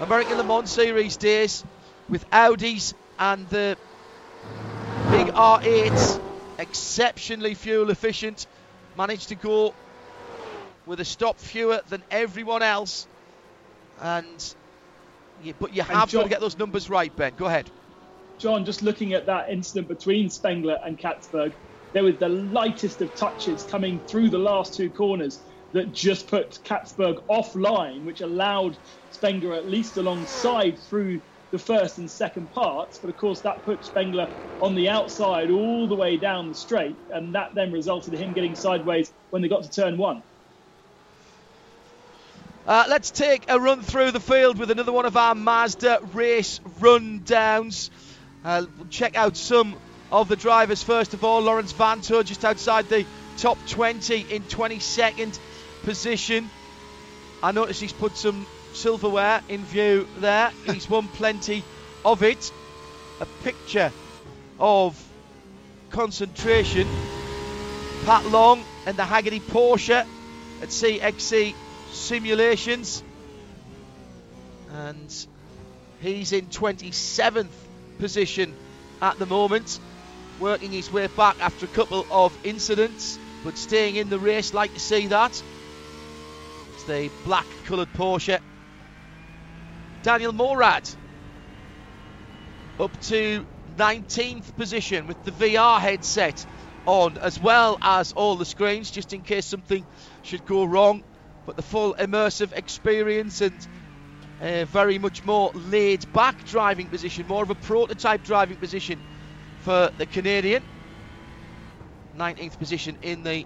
American 0.00 0.36
Le 0.38 0.44
Mans 0.44 0.70
Series 0.70 1.16
days 1.16 1.64
with 2.08 2.28
Audis 2.30 2.94
and 3.18 3.48
the 3.48 3.76
big 5.10 5.28
R8s. 5.28 6.20
Exceptionally 6.58 7.54
fuel 7.54 7.90
efficient. 7.90 8.46
Managed 8.96 9.28
to 9.28 9.34
go 9.34 9.74
with 10.86 11.00
a 11.00 11.04
stop 11.04 11.38
fewer 11.38 11.82
than 11.88 12.02
everyone 12.10 12.62
else. 12.62 13.06
And 14.00 14.54
but 15.58 15.74
you 15.74 15.82
have 15.82 16.08
John, 16.08 16.20
got 16.20 16.24
to 16.24 16.30
get 16.30 16.40
those 16.40 16.58
numbers 16.58 16.88
right, 16.88 17.14
Ben. 17.14 17.34
Go 17.36 17.44
ahead. 17.46 17.70
John, 18.38 18.64
just 18.64 18.82
looking 18.82 19.12
at 19.12 19.26
that 19.26 19.50
incident 19.50 19.88
between 19.88 20.30
Spengler 20.30 20.78
and 20.84 20.98
Catsburg, 20.98 21.52
there 21.96 22.04
was 22.04 22.18
the 22.18 22.28
lightest 22.28 23.00
of 23.00 23.14
touches 23.14 23.64
coming 23.64 24.02
through 24.06 24.28
the 24.28 24.36
last 24.36 24.74
two 24.74 24.90
corners 24.90 25.42
that 25.72 25.94
just 25.94 26.28
put 26.28 26.58
Catsburg 26.62 27.16
offline, 27.30 28.04
which 28.04 28.20
allowed 28.20 28.76
Spengler 29.08 29.54
at 29.54 29.66
least 29.66 29.96
alongside 29.96 30.78
through 30.90 31.22
the 31.52 31.58
first 31.58 31.96
and 31.96 32.10
second 32.10 32.50
parts. 32.50 32.98
But 32.98 33.08
of 33.08 33.16
course, 33.16 33.40
that 33.40 33.64
put 33.64 33.82
Spengler 33.82 34.28
on 34.60 34.74
the 34.74 34.90
outside 34.90 35.50
all 35.50 35.88
the 35.88 35.94
way 35.94 36.18
down 36.18 36.50
the 36.50 36.54
straight, 36.54 36.98
and 37.08 37.34
that 37.34 37.52
then 37.54 37.72
resulted 37.72 38.12
in 38.12 38.20
him 38.20 38.34
getting 38.34 38.54
sideways 38.54 39.10
when 39.30 39.40
they 39.40 39.48
got 39.48 39.62
to 39.62 39.70
turn 39.70 39.96
one. 39.96 40.22
Uh, 42.66 42.84
let's 42.90 43.10
take 43.10 43.46
a 43.48 43.58
run 43.58 43.80
through 43.80 44.10
the 44.10 44.20
field 44.20 44.58
with 44.58 44.70
another 44.70 44.92
one 44.92 45.06
of 45.06 45.16
our 45.16 45.34
Mazda 45.34 46.00
race 46.12 46.60
rundowns. 46.78 47.88
Uh, 48.44 48.66
check 48.90 49.16
out 49.16 49.34
some 49.38 49.74
of 50.20 50.28
the 50.28 50.36
drivers 50.36 50.82
first 50.82 51.12
of 51.12 51.24
all. 51.24 51.42
Laurens 51.42 51.74
Vanthoor 51.74 52.24
just 52.24 52.42
outside 52.42 52.88
the 52.88 53.04
top 53.36 53.58
20 53.68 54.20
in 54.30 54.42
22nd 54.44 55.38
position. 55.82 56.48
I 57.42 57.52
notice 57.52 57.78
he's 57.78 57.92
put 57.92 58.16
some 58.16 58.46
silverware 58.72 59.42
in 59.50 59.62
view 59.62 60.08
there. 60.20 60.50
He's 60.64 60.88
won 60.88 61.06
plenty 61.08 61.62
of 62.02 62.22
it. 62.22 62.50
A 63.20 63.26
picture 63.44 63.92
of 64.58 64.98
concentration. 65.90 66.88
Pat 68.06 68.24
Long 68.30 68.64
and 68.86 68.96
the 68.96 69.02
Hagerty 69.02 69.40
Porsche 69.40 70.06
at 70.62 70.68
CXC 70.68 71.54
simulations. 71.92 73.02
And 74.72 75.26
he's 76.00 76.32
in 76.32 76.46
27th 76.46 77.48
position 77.98 78.54
at 79.02 79.18
the 79.18 79.26
moment, 79.26 79.78
working 80.38 80.72
his 80.72 80.90
way 80.90 81.08
back 81.16 81.36
after 81.40 81.66
a 81.66 81.68
couple 81.68 82.06
of 82.10 82.36
incidents, 82.44 83.18
but 83.42 83.56
staying 83.56 83.96
in 83.96 84.08
the 84.08 84.18
race. 84.18 84.52
Like 84.54 84.72
to 84.74 84.80
see 84.80 85.06
that. 85.08 85.42
It's 86.74 86.84
the 86.84 87.10
black 87.24 87.46
coloured 87.64 87.92
Porsche. 87.92 88.38
Daniel 90.02 90.32
Morad 90.32 90.88
up 92.78 93.00
to 93.00 93.44
19th 93.76 94.54
position 94.56 95.06
with 95.06 95.22
the 95.24 95.30
VR 95.30 95.80
headset 95.80 96.44
on, 96.86 97.18
as 97.18 97.40
well 97.40 97.78
as 97.82 98.12
all 98.12 98.36
the 98.36 98.44
screens, 98.44 98.90
just 98.90 99.12
in 99.12 99.22
case 99.22 99.46
something 99.46 99.84
should 100.22 100.44
go 100.44 100.64
wrong 100.64 101.02
but 101.46 101.56
the 101.56 101.62
full 101.62 101.94
immersive 101.98 102.52
experience 102.56 103.40
and 103.40 103.66
uh, 104.40 104.64
very 104.66 104.98
much 104.98 105.24
more 105.24 105.50
laid 105.54 106.04
back 106.12 106.44
driving 106.44 106.88
position, 106.88 107.26
more 107.26 107.42
of 107.42 107.50
a 107.50 107.54
prototype 107.54 108.22
driving 108.22 108.56
position 108.56 108.98
for 109.66 109.90
the 109.98 110.06
Canadian. 110.06 110.62
19th 112.16 112.56
position 112.56 112.96
in 113.02 113.24
the 113.24 113.44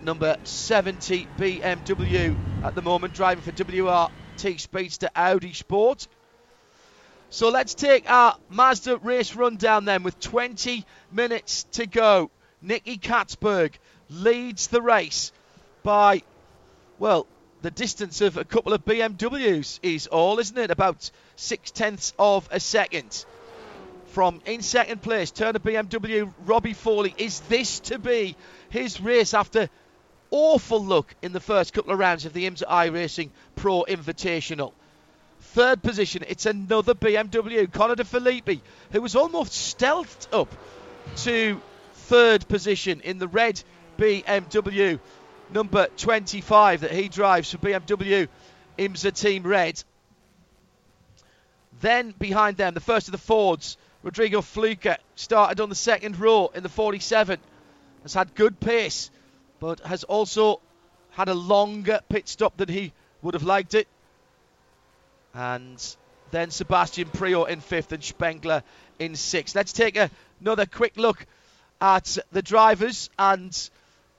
number 0.00 0.36
70 0.44 1.26
BMW 1.36 2.36
at 2.62 2.76
the 2.76 2.82
moment, 2.82 3.12
driving 3.12 3.42
for 3.42 3.50
WRT 3.50 4.60
Speedster 4.60 5.10
Audi 5.16 5.54
Sport. 5.54 6.06
So 7.30 7.48
let's 7.48 7.74
take 7.74 8.08
our 8.08 8.36
Mazda 8.48 8.98
race 8.98 9.34
rundown 9.34 9.86
then 9.86 10.04
with 10.04 10.20
20 10.20 10.86
minutes 11.10 11.64
to 11.72 11.88
go. 11.88 12.30
Nicky 12.60 12.96
Catsburg 12.96 13.72
leads 14.08 14.68
the 14.68 14.80
race 14.80 15.32
by 15.82 16.22
well, 17.00 17.26
the 17.62 17.72
distance 17.72 18.20
of 18.20 18.36
a 18.36 18.44
couple 18.44 18.72
of 18.72 18.84
BMWs 18.84 19.80
is 19.82 20.06
all, 20.06 20.38
isn't 20.38 20.58
it? 20.58 20.70
About 20.70 21.10
six 21.34 21.72
tenths 21.72 22.12
of 22.20 22.48
a 22.52 22.60
second. 22.60 23.24
From 24.12 24.42
in 24.44 24.60
second 24.60 25.00
place, 25.00 25.30
Turner 25.30 25.58
BMW, 25.58 26.30
Robbie 26.44 26.74
Foley. 26.74 27.14
Is 27.16 27.40
this 27.40 27.80
to 27.80 27.98
be 27.98 28.36
his 28.68 29.00
race 29.00 29.32
after 29.32 29.70
awful 30.30 30.84
luck 30.84 31.14
in 31.22 31.32
the 31.32 31.40
first 31.40 31.72
couple 31.72 31.94
of 31.94 31.98
rounds 31.98 32.26
of 32.26 32.34
the 32.34 32.44
IMSA 32.44 32.64
iRacing 32.64 33.30
Pro 33.56 33.84
Invitational? 33.88 34.74
Third 35.40 35.82
position, 35.82 36.24
it's 36.28 36.44
another 36.44 36.94
BMW, 36.94 37.72
Connor 37.72 37.94
De 37.94 38.04
Filippi, 38.04 38.60
who 38.90 39.00
was 39.00 39.16
almost 39.16 39.52
stealthed 39.52 40.26
up 40.30 40.54
to 41.24 41.58
third 41.94 42.46
position 42.48 43.00
in 43.00 43.18
the 43.18 43.28
red 43.28 43.62
BMW 43.96 45.00
number 45.50 45.86
25 45.96 46.82
that 46.82 46.90
he 46.90 47.08
drives 47.08 47.50
for 47.50 47.56
BMW 47.56 48.28
IMSA 48.78 49.18
Team 49.18 49.42
Red. 49.44 49.82
Then 51.80 52.14
behind 52.18 52.58
them, 52.58 52.74
the 52.74 52.80
first 52.80 53.08
of 53.08 53.12
the 53.12 53.18
Fords, 53.18 53.78
Rodrigo 54.02 54.40
Fluker, 54.40 54.96
started 55.14 55.60
on 55.60 55.68
the 55.68 55.74
second 55.74 56.18
row 56.18 56.50
in 56.54 56.62
the 56.62 56.68
47. 56.68 57.38
Has 58.02 58.14
had 58.14 58.34
good 58.34 58.58
pace, 58.58 59.10
but 59.60 59.80
has 59.80 60.02
also 60.04 60.60
had 61.10 61.28
a 61.28 61.34
longer 61.34 62.00
pit 62.08 62.28
stop 62.28 62.56
than 62.56 62.68
he 62.68 62.92
would 63.22 63.34
have 63.34 63.44
liked 63.44 63.74
it. 63.74 63.86
And 65.34 65.96
then 66.32 66.50
Sebastian 66.50 67.08
Priaulx 67.08 67.48
in 67.48 67.60
fifth 67.60 67.92
and 67.92 68.02
Spengler 68.02 68.64
in 68.98 69.14
sixth. 69.14 69.54
Let's 69.54 69.72
take 69.72 69.96
a, 69.96 70.10
another 70.40 70.66
quick 70.66 70.96
look 70.96 71.24
at 71.80 72.18
the 72.32 72.42
drivers 72.42 73.08
and 73.18 73.70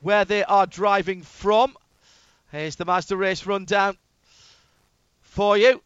where 0.02 0.24
they 0.24 0.44
are 0.44 0.66
driving 0.66 1.24
from. 1.24 1.76
Here's 2.52 2.76
the 2.76 2.86
Mazda 2.86 3.18
race 3.18 3.46
rundown 3.46 3.98
for 5.22 5.58
you. 5.58 5.82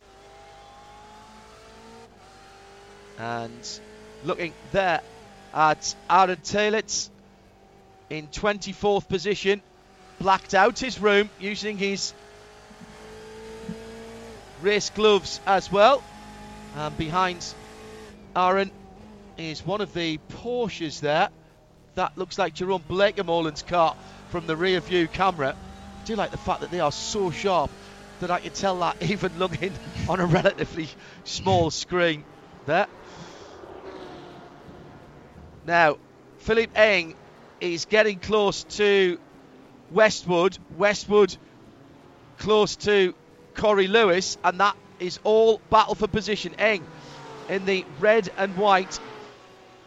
And 3.18 3.80
looking 4.24 4.54
there 4.72 5.02
at 5.54 5.96
Aaron 6.10 6.38
Telitz 6.38 7.10
in 8.10 8.28
24th 8.28 9.08
position, 9.08 9.62
blacked 10.20 10.54
out 10.54 10.80
his 10.80 11.00
room 11.00 11.30
using 11.40 11.78
his 11.78 12.14
race 14.62 14.90
gloves 14.90 15.40
as 15.46 15.72
well. 15.72 16.02
And 16.76 16.98
behind 16.98 17.54
Aaron 18.36 18.72
is 19.38 19.66
one 19.66 19.82
of 19.82 19.94
the 19.94 20.18
Porsches 20.30 21.00
there 21.00 21.30
that 21.96 22.18
looks 22.18 22.38
like 22.38 22.54
Jeroen 22.54 22.82
Bleekemolen's 22.84 23.64
car 23.64 23.96
from 24.30 24.46
the 24.46 24.56
rear 24.56 24.80
view 24.80 25.08
camera. 25.08 25.56
I 25.58 26.06
do 26.06 26.16
like 26.16 26.32
the 26.32 26.38
fact 26.38 26.62
that 26.62 26.72
they 26.72 26.80
are 26.80 26.92
so 26.92 27.32
sharp 27.32 27.72
that 28.20 28.32
I 28.32 28.40
can 28.40 28.52
tell 28.52 28.80
that 28.80 28.96
even 29.02 29.38
looking 29.40 29.72
on 30.08 30.20
a 30.20 30.26
relatively 30.26 30.88
small 31.24 31.72
screen 31.72 32.24
there. 32.66 32.88
Now, 35.68 35.98
Philipp 36.38 36.78
Eng 36.78 37.14
is 37.60 37.84
getting 37.84 38.20
close 38.20 38.64
to 38.78 39.20
Westbrook. 39.92 40.54
Westbrook 40.78 41.32
close 42.40 42.78
to 42.78 43.14
Corey 43.54 43.88
Lewis, 43.88 44.38
and 44.46 44.62
that 44.62 44.78
is 45.02 45.20
all 45.26 45.60
battle 45.70 45.94
for 45.94 46.08
position. 46.08 46.56
Eng 46.58 46.88
in 47.50 47.66
the 47.66 47.86
red 48.00 48.30
and 48.38 48.56
white 48.56 48.98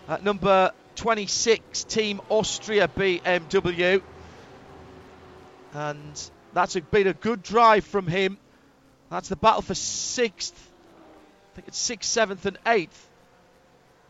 at 0.06 0.22
number 0.22 0.70
26 0.96 1.84
Team 1.84 2.20
Austria 2.28 2.86
BMW. 2.86 4.02
And 5.72 6.30
that's 6.52 6.76
a, 6.76 6.82
been 6.82 7.06
a 7.06 7.14
good 7.14 7.42
drive 7.42 7.86
from 7.86 8.06
him. 8.06 8.36
That's 9.10 9.30
the 9.30 9.36
battle 9.36 9.62
for 9.62 9.74
sixth. 9.74 10.52
I 10.58 11.56
think 11.56 11.68
it's 11.68 11.78
sixth, 11.78 12.10
seventh, 12.10 12.44
and 12.44 12.58
eighth. 12.66 13.09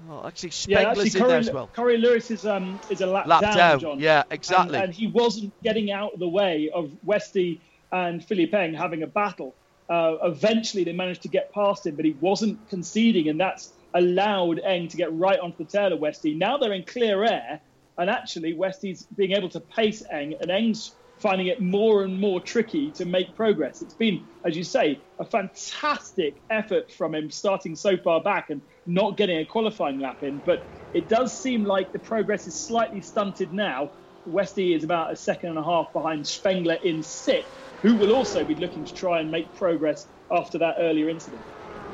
Oh, 0.08 0.26
actually, 0.26 0.50
Spengler's 0.50 0.68
yeah, 0.68 0.90
actually, 0.90 1.10
Corey, 1.10 1.22
in 1.22 1.28
there 1.28 1.38
as 1.38 1.50
well. 1.50 1.70
Corey 1.74 1.98
Lewis 1.98 2.30
is 2.30 2.46
um 2.46 2.80
is 2.88 3.00
a 3.00 3.06
lap, 3.06 3.26
lap 3.26 3.42
down, 3.42 3.56
down, 3.56 3.80
John. 3.80 4.00
Yeah, 4.00 4.22
exactly. 4.30 4.76
And, 4.76 4.86
and, 4.86 4.94
he 4.94 5.06
wasn't 5.06 5.52
getting 5.62 5.90
out 5.90 6.14
of 6.14 6.20
the 6.20 6.28
way 6.28 6.70
of 6.72 6.90
Westy 7.04 7.60
and 7.92 8.24
Philipp 8.24 8.54
Eng 8.54 8.74
having 8.74 9.02
a 9.02 9.06
battle. 9.06 9.54
Uh, 9.88 10.16
eventually, 10.22 10.84
they 10.84 10.92
managed 10.92 11.22
to 11.22 11.28
get 11.28 11.52
past 11.52 11.86
him, 11.86 11.96
but 11.96 12.04
he 12.04 12.12
wasn't 12.20 12.68
conceding, 12.68 13.28
and 13.28 13.40
that's 13.40 13.72
allowed 13.94 14.60
Eng 14.60 14.88
to 14.88 14.96
get 14.96 15.12
right 15.12 15.38
onto 15.38 15.58
the 15.58 15.64
tail 15.64 15.92
of 15.92 16.00
Westy. 16.00 16.34
Now 16.34 16.58
they're 16.58 16.72
in 16.72 16.84
clear 16.84 17.24
air, 17.24 17.60
and 17.98 18.08
actually 18.08 18.54
Westy's 18.54 19.02
being 19.16 19.32
able 19.32 19.48
to 19.50 19.60
pace 19.60 20.02
Eng, 20.10 20.36
and 20.40 20.50
Eng's 20.50 20.92
finding 21.20 21.48
it 21.48 21.60
more 21.60 22.02
and 22.02 22.18
more 22.18 22.40
tricky 22.40 22.90
to 22.92 23.04
make 23.04 23.36
progress. 23.36 23.82
It's 23.82 23.94
been, 23.94 24.26
as 24.44 24.56
you 24.56 24.64
say, 24.64 25.00
a 25.18 25.24
fantastic 25.24 26.34
effort 26.48 26.90
from 26.90 27.14
him 27.14 27.30
starting 27.30 27.76
so 27.76 27.96
far 27.98 28.22
back 28.22 28.48
and 28.48 28.62
not 28.92 29.16
getting 29.16 29.38
a 29.38 29.46
qualifying 29.46 29.98
lap 29.98 30.22
in. 30.22 30.42
But 30.44 30.60
it 30.92 31.08
does 31.08 31.40
seem 31.40 31.64
like 31.64 31.92
the 31.92 31.98
progress 31.98 32.46
is 32.46 32.58
slightly 32.66 33.00
stunted 33.00 33.52
now. 33.52 33.90
Westy 34.24 34.74
is 34.74 34.84
about 34.84 35.12
a 35.12 35.16
second 35.16 35.50
and 35.50 35.58
a 35.58 35.64
half 35.64 35.86
behind 35.92 36.26
Spengler 36.26 36.78
in 36.82 37.02
sixth, 37.02 37.52
who 37.82 37.96
will 37.96 38.12
also 38.12 38.44
be 38.44 38.54
looking 38.56 38.84
to 38.84 38.92
try 38.92 39.20
and 39.20 39.30
make 39.30 39.54
progress 39.54 40.06
after 40.30 40.58
that 40.58 40.76
earlier 40.78 41.08
incident. 41.08 41.44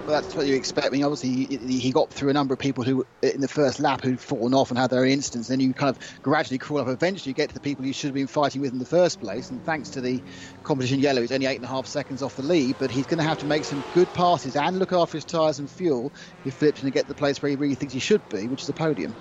Well, 0.04 0.20
that's 0.20 0.36
what 0.36 0.46
you 0.46 0.54
expect. 0.54 0.86
I 0.86 0.90
mean, 0.90 1.02
obviously, 1.02 1.56
he, 1.56 1.90
got 1.90 2.10
through 2.10 2.28
a 2.28 2.32
number 2.32 2.54
of 2.54 2.60
people 2.60 2.84
who, 2.84 3.04
in 3.22 3.40
the 3.40 3.48
first 3.48 3.80
lap, 3.80 4.02
who'd 4.02 4.20
fallen 4.20 4.54
off 4.54 4.70
and 4.70 4.78
had 4.78 4.90
their 4.90 5.04
instance. 5.04 5.48
Then 5.48 5.58
you 5.58 5.72
kind 5.72 5.96
of 5.96 6.22
gradually 6.22 6.58
crawl 6.58 6.80
up. 6.80 6.86
Eventually, 6.86 7.30
you 7.30 7.34
get 7.34 7.48
to 7.48 7.54
the 7.54 7.60
people 7.60 7.84
you 7.84 7.92
should 7.92 8.08
have 8.08 8.14
been 8.14 8.28
fighting 8.28 8.60
with 8.60 8.72
in 8.72 8.78
the 8.78 8.84
first 8.84 9.20
place. 9.20 9.50
And 9.50 9.64
thanks 9.64 9.90
to 9.90 10.00
the 10.00 10.22
competition 10.62 11.00
yellow, 11.00 11.22
he's 11.22 11.32
only 11.32 11.46
eight 11.46 11.56
and 11.56 11.64
a 11.64 11.68
half 11.68 11.86
seconds 11.86 12.22
off 12.22 12.36
the 12.36 12.42
lead. 12.42 12.76
But 12.78 12.92
he's 12.92 13.06
going 13.06 13.18
to 13.18 13.24
have 13.24 13.38
to 13.38 13.46
make 13.46 13.64
some 13.64 13.82
good 13.94 14.06
passes 14.14 14.54
and 14.54 14.78
look 14.78 14.92
after 14.92 15.16
his 15.16 15.24
tyres 15.24 15.58
and 15.58 15.68
fuel 15.68 16.12
if 16.44 16.54
Philipp's 16.54 16.82
going 16.82 16.92
to 16.92 16.94
get 16.94 17.02
to 17.02 17.08
the 17.08 17.14
place 17.14 17.42
where 17.42 17.50
he 17.50 17.56
really 17.56 17.74
thinks 17.74 17.92
he 17.92 18.00
should 18.00 18.28
be, 18.28 18.46
which 18.46 18.60
is 18.60 18.66
the 18.68 18.74
podium. 18.74 19.12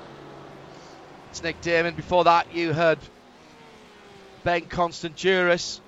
It's 1.31 1.41
Nick 1.41 1.61
Daman. 1.61 1.95
Before 1.95 2.25
that, 2.25 2.53
you 2.53 2.73
heard 2.73 2.99
Ben 4.43 4.61
Constanduros 4.61 5.79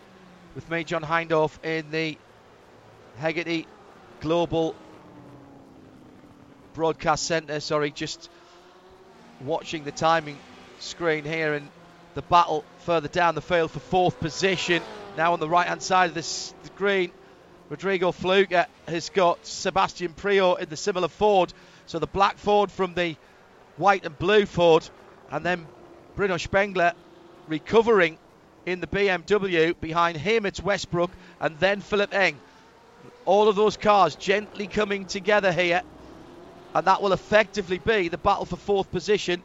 with 0.56 0.70
me, 0.72 0.84
John 0.84 1.04
Hindhaugh, 1.04 1.64
in 1.64 1.92
the 1.92 2.18
Hagerty 3.22 3.68
Global 4.22 4.76
Broadcast 6.74 7.26
Centre. 7.26 7.60
Sorry, 7.60 7.92
just 7.92 8.30
watching 9.42 9.84
the 9.84 9.92
timing 9.92 10.38
screen 10.80 11.24
here 11.24 11.54
and 11.54 11.70
the 12.16 12.22
battle 12.24 12.64
further 12.80 13.08
down 13.08 13.36
the 13.36 13.42
field 13.42 13.72
for 13.72 13.80
fourth 13.80 14.20
position. 14.20 14.82
Now 15.18 15.34
on 15.34 15.40
the 15.40 15.50
right 15.50 15.68
hand 15.68 15.82
side 15.82 16.10
of 16.10 16.16
the 16.16 16.24
screen, 16.24 17.12
Rodrigo 17.70 18.12
Fluger 18.12 18.66
has 18.88 19.10
got 19.10 19.46
Sebastian 19.46 20.14
Priaulx 20.14 20.60
in 20.60 20.70
the 20.70 20.78
similar 20.78 21.08
Ford. 21.08 21.54
So 21.86 22.00
the 22.00 22.08
black 22.08 22.38
Ford 22.38 22.72
from 22.72 22.94
the 22.94 23.16
white 23.78 24.06
and 24.06 24.18
blue 24.18 24.46
Ford, 24.46 24.88
and 25.32 25.46
then 25.46 25.68
Bruno 26.16 26.38
Spengler 26.38 26.94
recovering 27.48 28.18
in 28.66 28.82
the 28.82 28.88
BMW. 28.88 29.80
Behind 29.80 30.18
him, 30.18 30.46
it's 30.46 30.62
Westbrook, 30.62 31.12
and 31.40 31.58
then 31.60 31.82
Philipp 31.82 32.14
Eng. 32.14 32.40
All 33.28 33.50
of 33.50 33.58
those 33.58 33.76
cars 33.76 34.16
gently 34.16 34.68
coming 34.68 35.06
together 35.06 35.52
here, 35.52 35.82
and 36.74 36.88
that 36.88 37.02
will 37.02 37.12
effectively 37.12 37.78
be 37.78 38.08
the 38.08 38.18
battle 38.18 38.46
for 38.46 38.56
fourth 38.56 38.90
position. 38.90 39.44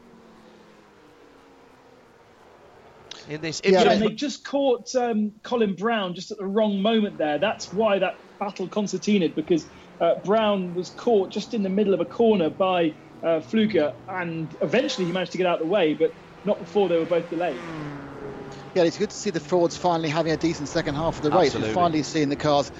In 3.28 3.40
this, 3.40 3.60
yeah, 3.64 3.90
and 3.90 4.00
they 4.00 4.10
just 4.10 4.44
caught 4.44 4.94
um, 4.94 5.32
Colin 5.42 5.74
Braun 5.74 6.14
just 6.14 6.30
at 6.30 6.38
the 6.38 6.46
wrong 6.46 6.80
moment 6.80 7.18
there. 7.18 7.40
That's 7.40 7.72
why 7.72 7.98
that 7.98 8.14
battle 8.38 8.68
concertinaed 8.68 9.34
because 9.34 9.66
uh, 10.00 10.14
Braun 10.24 10.74
was 10.74 10.90
caught 10.90 11.32
just 11.32 11.52
in 11.52 11.64
the 11.64 11.68
middle 11.68 11.92
of 11.92 12.00
a 12.00 12.04
corner 12.04 12.50
by 12.50 12.94
uh, 13.24 13.40
Fluger, 13.40 13.94
and 14.09 14.54
eventually 14.62 15.06
he 15.06 15.12
managed 15.12 15.32
to 15.32 15.38
get 15.38 15.46
out 15.48 15.54
of 15.54 15.60
the 15.60 15.66
way, 15.66 15.94
but 15.94 16.12
not 16.44 16.60
before 16.60 16.88
they 16.88 16.98
were 16.98 17.06
both 17.06 17.28
delayed. 17.30 17.64
Yeah, 18.74 18.84
it's 18.84 18.96
good 18.96 19.10
to 19.10 19.16
see 19.16 19.30
the 19.30 19.40
Fords 19.40 19.76
finally 19.76 20.09
having 20.09 20.32
a 20.32 20.36
decent 20.36 20.68
second 20.68 20.94
half 20.94 21.16
of 21.16 21.22
the 21.22 21.30
race. 21.30 21.46
Absolutely. 21.46 21.68
We're 21.70 21.74
finally 21.74 22.02
seeing 22.02 22.28
the 22.28 22.36
cars 22.36 22.70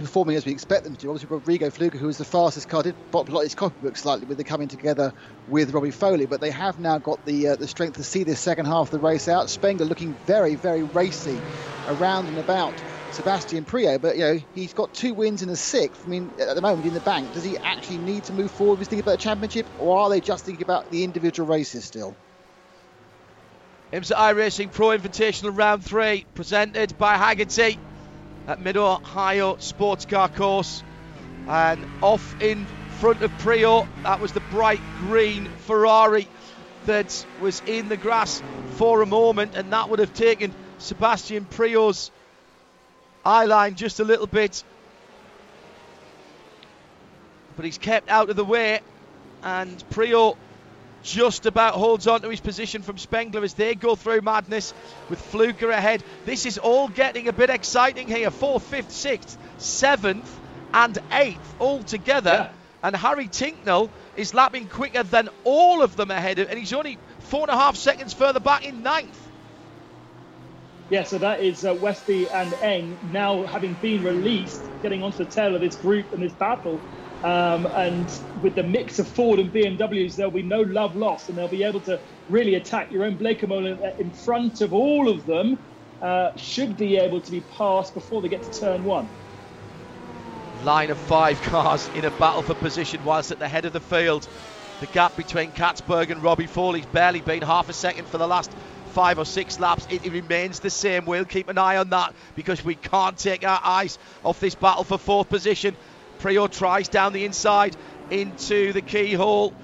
performing 0.00 0.36
as 0.36 0.44
we 0.44 0.52
expect 0.52 0.84
them 0.84 0.96
to. 0.96 1.10
Obviously, 1.10 1.28
Rodrigo 1.34 1.70
Fluger, 1.70 1.94
who 1.94 2.06
was 2.06 2.18
the 2.18 2.24
fastest 2.24 2.68
car, 2.68 2.82
did 2.82 2.94
bottle 3.10 3.40
his 3.40 3.54
copybook 3.54 3.96
slightly 3.96 4.26
with 4.26 4.38
the 4.38 4.44
coming 4.44 4.68
together 4.68 5.12
with 5.48 5.72
Robbie 5.72 5.90
Foley, 5.90 6.26
but 6.26 6.40
they 6.40 6.50
have 6.50 6.78
now 6.78 6.98
got 6.98 7.24
the 7.24 7.48
uh, 7.48 7.56
the 7.56 7.68
strength 7.68 7.96
to 7.96 8.04
see 8.04 8.24
this 8.24 8.40
second 8.40 8.66
half 8.66 8.88
of 8.88 8.90
the 8.90 8.98
race 8.98 9.28
out. 9.28 9.50
Spengler 9.50 9.86
looking 9.86 10.14
very, 10.26 10.54
very 10.54 10.82
racy 10.82 11.38
around 11.88 12.26
and 12.26 12.38
about 12.38 12.74
Sebastian 13.12 13.64
Priaulx, 13.64 14.00
but 14.00 14.16
you 14.16 14.22
know 14.22 14.38
he's 14.54 14.72
got 14.72 14.92
two 14.94 15.14
wins 15.14 15.42
and 15.42 15.50
a 15.50 15.56
sixth. 15.56 16.02
I 16.04 16.08
mean, 16.08 16.30
at 16.38 16.54
the 16.54 16.62
moment 16.62 16.86
in 16.86 16.94
the 16.94 17.00
bank, 17.00 17.32
does 17.32 17.44
he 17.44 17.56
actually 17.58 17.98
need 17.98 18.24
to 18.24 18.32
move 18.32 18.50
forward? 18.50 18.78
He's 18.78 18.88
thinking 18.88 19.04
about 19.04 19.14
a 19.14 19.22
championship, 19.22 19.66
or 19.78 19.98
are 19.98 20.10
they 20.10 20.20
just 20.20 20.44
thinking 20.44 20.62
about 20.62 20.90
the 20.90 21.04
individual 21.04 21.48
races 21.48 21.84
still? 21.84 22.14
IMSA 23.92 24.14
iRacing 24.14 24.72
Pro 24.72 24.96
Invitational 24.96 25.56
Round 25.56 25.84
3, 25.84 26.24
presented 26.34 26.96
by 26.96 27.16
Hagerty 27.16 27.76
at 28.50 28.60
Mid 28.60 28.76
Ohio 28.76 29.56
Sports 29.58 30.04
Car 30.06 30.28
Course. 30.28 30.82
And 31.46 31.86
off 32.02 32.42
in 32.42 32.66
front 32.98 33.22
of 33.22 33.30
Priaulx, 33.38 33.86
that 34.02 34.20
was 34.20 34.32
the 34.32 34.40
bright 34.40 34.80
green 34.98 35.48
Ferrari 35.66 36.26
that 36.86 37.24
was 37.40 37.62
in 37.66 37.88
the 37.88 37.96
grass 37.96 38.42
for 38.72 39.02
a 39.02 39.06
moment, 39.06 39.54
and 39.54 39.72
that 39.72 39.88
would 39.88 40.00
have 40.00 40.12
taken 40.14 40.52
Sebastian 40.78 41.44
Priaulx's 41.44 42.10
eye 43.24 43.44
line 43.44 43.76
just 43.76 44.00
a 44.00 44.04
little 44.04 44.26
bit. 44.26 44.64
But 47.56 47.64
he's 47.64 47.78
kept 47.78 48.08
out 48.08 48.30
of 48.30 48.36
the 48.36 48.44
way, 48.44 48.80
and 49.44 49.82
Priaulx 49.90 50.36
just 51.02 51.46
about 51.46 51.74
holds 51.74 52.06
on 52.06 52.20
to 52.22 52.28
his 52.28 52.40
position 52.40 52.82
from 52.82 52.98
Spengler 52.98 53.42
as 53.42 53.54
they 53.54 53.74
go 53.74 53.94
through 53.96 54.20
madness 54.20 54.74
with 55.08 55.20
Fluger 55.32 55.70
ahead. 55.70 56.02
This 56.24 56.46
is 56.46 56.58
all 56.58 56.88
getting 56.88 57.28
a 57.28 57.32
bit 57.32 57.50
exciting 57.50 58.06
here. 58.06 58.30
Fourth, 58.30 58.64
fifth, 58.64 58.92
sixth, 58.92 59.38
seventh, 59.58 60.38
and 60.72 60.98
eighth 61.12 61.54
all 61.58 61.82
together. 61.82 62.50
Yeah. 62.50 62.52
And 62.82 62.96
Harry 62.96 63.28
Tincknell 63.28 63.90
is 64.16 64.32
lapping 64.32 64.66
quicker 64.66 65.02
than 65.02 65.28
all 65.44 65.82
of 65.82 65.96
them 65.96 66.10
ahead, 66.10 66.38
and 66.38 66.58
he's 66.58 66.72
only 66.72 66.98
four 67.18 67.42
and 67.42 67.50
a 67.50 67.56
half 67.56 67.76
seconds 67.76 68.14
further 68.14 68.40
back 68.40 68.64
in 68.64 68.82
ninth. 68.82 69.28
Yeah, 70.88 71.04
so 71.04 71.18
that 71.18 71.40
is 71.40 71.64
uh, 71.64 71.74
Westy 71.74 72.28
and 72.28 72.52
Eng 72.54 72.98
now 73.12 73.44
having 73.44 73.74
been 73.74 74.02
released, 74.02 74.60
getting 74.82 75.04
onto 75.04 75.18
the 75.18 75.30
tail 75.30 75.54
of 75.54 75.60
this 75.60 75.76
group 75.76 76.12
and 76.12 76.20
this 76.20 76.32
battle. 76.32 76.80
Um, 77.22 77.66
and 77.76 78.10
with 78.42 78.54
the 78.54 78.62
mix 78.62 78.98
of 78.98 79.06
Ford 79.06 79.38
and 79.38 79.52
BMWs, 79.52 80.16
there'll 80.16 80.32
be 80.32 80.42
no 80.42 80.62
love 80.62 80.96
lost, 80.96 81.28
and 81.28 81.36
they'll 81.36 81.48
be 81.48 81.64
able 81.64 81.80
to 81.80 82.00
really 82.28 82.54
attack 82.54 82.90
Jeroen 82.90 83.20
Bleekemolen 83.20 83.80
front 84.24 84.60
of 84.60 84.72
all 84.72 85.08
of 85.08 85.26
them. 85.26 85.58
Uh, 86.00 86.34
should 86.36 86.78
be 86.78 86.96
able 86.96 87.20
to 87.20 87.30
be 87.30 87.42
passed 87.42 87.92
before 87.92 88.22
they 88.22 88.28
get 88.28 88.42
to 88.42 88.58
turn 88.58 88.82
one. 88.84 89.06
Line 90.64 90.90
of 90.90 90.96
five 90.96 91.40
cars 91.42 91.88
in 91.94 92.06
a 92.06 92.10
battle 92.12 92.42
for 92.42 92.54
position, 92.54 93.04
whilst 93.04 93.30
at 93.30 93.38
the 93.38 93.48
head 93.48 93.66
of 93.66 93.74
the 93.74 93.80
field, 93.80 94.26
the 94.80 94.86
gap 94.86 95.14
between 95.14 95.50
Catsburg 95.52 96.10
and 96.10 96.22
Robbie 96.22 96.46
Foley's 96.46 96.86
barely 96.86 97.20
been 97.20 97.42
half 97.42 97.68
a 97.68 97.74
second 97.74 98.06
for 98.08 98.16
the 98.16 98.26
last 98.26 98.50
five 98.92 99.18
or 99.18 99.26
six 99.26 99.60
laps. 99.60 99.86
It, 99.90 100.06
it 100.06 100.12
remains 100.12 100.60
the 100.60 100.70
same. 100.70 101.04
We'll 101.04 101.26
keep 101.26 101.48
an 101.48 101.58
eye 101.58 101.76
on 101.76 101.90
that 101.90 102.14
because 102.34 102.64
we 102.64 102.76
can't 102.76 103.18
take 103.18 103.46
our 103.46 103.60
eyes 103.62 103.98
off 104.24 104.40
this 104.40 104.54
battle 104.54 104.84
for 104.84 104.98
fourth 104.98 105.28
position. 105.28 105.76
Priaulx 106.20 106.52
tries 106.52 106.88
down 106.88 107.12
the 107.12 107.24
inside 107.24 107.76
into 108.10 108.72
the 108.72 108.82
keyhole. 108.82 109.54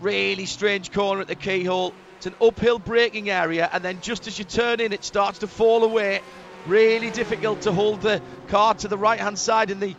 Really 0.00 0.46
strange 0.46 0.92
corner 0.92 1.22
at 1.22 1.28
the 1.28 1.34
keyhole. 1.34 1.92
It's 2.18 2.26
an 2.26 2.34
uphill 2.40 2.78
braking 2.78 3.28
area, 3.30 3.68
and 3.72 3.84
then 3.84 4.00
just 4.00 4.26
as 4.26 4.38
you 4.38 4.44
turn 4.44 4.80
in, 4.80 4.92
it 4.92 5.04
starts 5.04 5.40
to 5.40 5.46
fall 5.46 5.84
away. 5.84 6.20
Really 6.66 7.10
difficult 7.10 7.62
to 7.62 7.72
hold 7.72 8.00
the 8.00 8.22
car 8.48 8.74
to 8.74 8.88
the 8.88 8.96
right 8.96 9.20
hand 9.20 9.38
side 9.38 9.70
in 9.70 9.80
the 9.80 9.94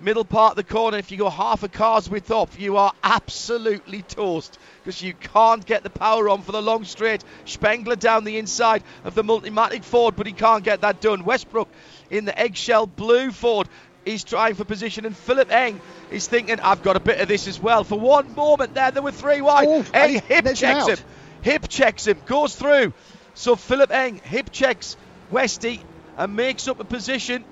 middle 0.00 0.24
part 0.24 0.52
of 0.52 0.56
the 0.56 0.64
corner. 0.64 0.98
If 0.98 1.10
you 1.10 1.18
go 1.18 1.28
half 1.28 1.62
a 1.62 1.68
car's 1.68 2.08
width 2.08 2.30
off, 2.30 2.58
you 2.58 2.76
are 2.76 2.92
absolutely 3.02 4.02
toast 4.02 4.58
because 4.82 5.02
you 5.02 5.12
can't 5.14 5.64
get 5.64 5.82
the 5.82 5.90
power 5.90 6.28
on 6.28 6.42
for 6.42 6.52
the 6.52 6.62
long 6.62 6.84
straight. 6.84 7.22
Spengler 7.44 7.96
down 7.96 8.24
the 8.24 8.38
inside 8.38 8.82
of 9.04 9.14
the 9.14 9.22
Multimatic 9.22 9.84
Ford, 9.84 10.16
but 10.16 10.26
he 10.26 10.32
can't 10.32 10.64
get 10.64 10.80
that 10.80 11.00
done. 11.00 11.24
Westbrook 11.24 11.68
in 12.10 12.24
the 12.24 12.38
eggshell 12.38 12.86
blue 12.86 13.30
Ford 13.30 13.68
He's 14.04 14.24
trying 14.24 14.54
for 14.54 14.64
position, 14.64 15.04
and 15.04 15.16
Philipp 15.16 15.52
Eng 15.52 15.80
is 16.10 16.26
thinking, 16.26 16.58
I've 16.60 16.82
got 16.82 16.96
a 16.96 17.00
bit 17.00 17.20
of 17.20 17.28
this 17.28 17.46
as 17.46 17.60
well. 17.60 17.84
For 17.84 17.98
one 17.98 18.34
moment 18.34 18.74
there, 18.74 18.90
there 18.90 19.02
were 19.02 19.12
three 19.12 19.40
wide. 19.40 19.68
Oh, 19.68 19.84
Eng 19.92 20.22
hip 20.26 20.44
checks 20.54 20.86
him 20.86 20.96
him. 20.96 20.98
Hip 21.42 21.68
checks 21.68 22.06
him, 22.06 22.22
goes 22.26 22.54
through. 22.54 22.94
So 23.34 23.56
Philipp 23.56 23.90
Eng 23.92 24.20
hip 24.24 24.50
checks 24.50 24.96
Westy 25.30 25.82
and 26.16 26.34
makes 26.34 26.66
up 26.66 26.80
a 26.80 26.84
position. 26.84 27.44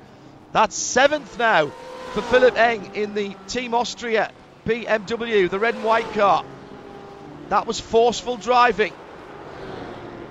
That's 0.53 0.75
seventh 0.77 1.39
now 1.39 1.67
for 2.13 2.23
Philipp 2.23 2.57
Eng 2.59 2.91
in 2.95 3.15
the 3.15 3.37
Team 3.47 3.75
Austria 3.75 4.31
BMW, 4.67 5.49
the 5.51 5.59
red 5.59 5.75
and 5.75 5.85
white 5.85 6.11
car. 6.13 6.45
That 7.51 7.67
was 7.67 7.79
forceful 7.79 8.37
driving. 8.37 8.93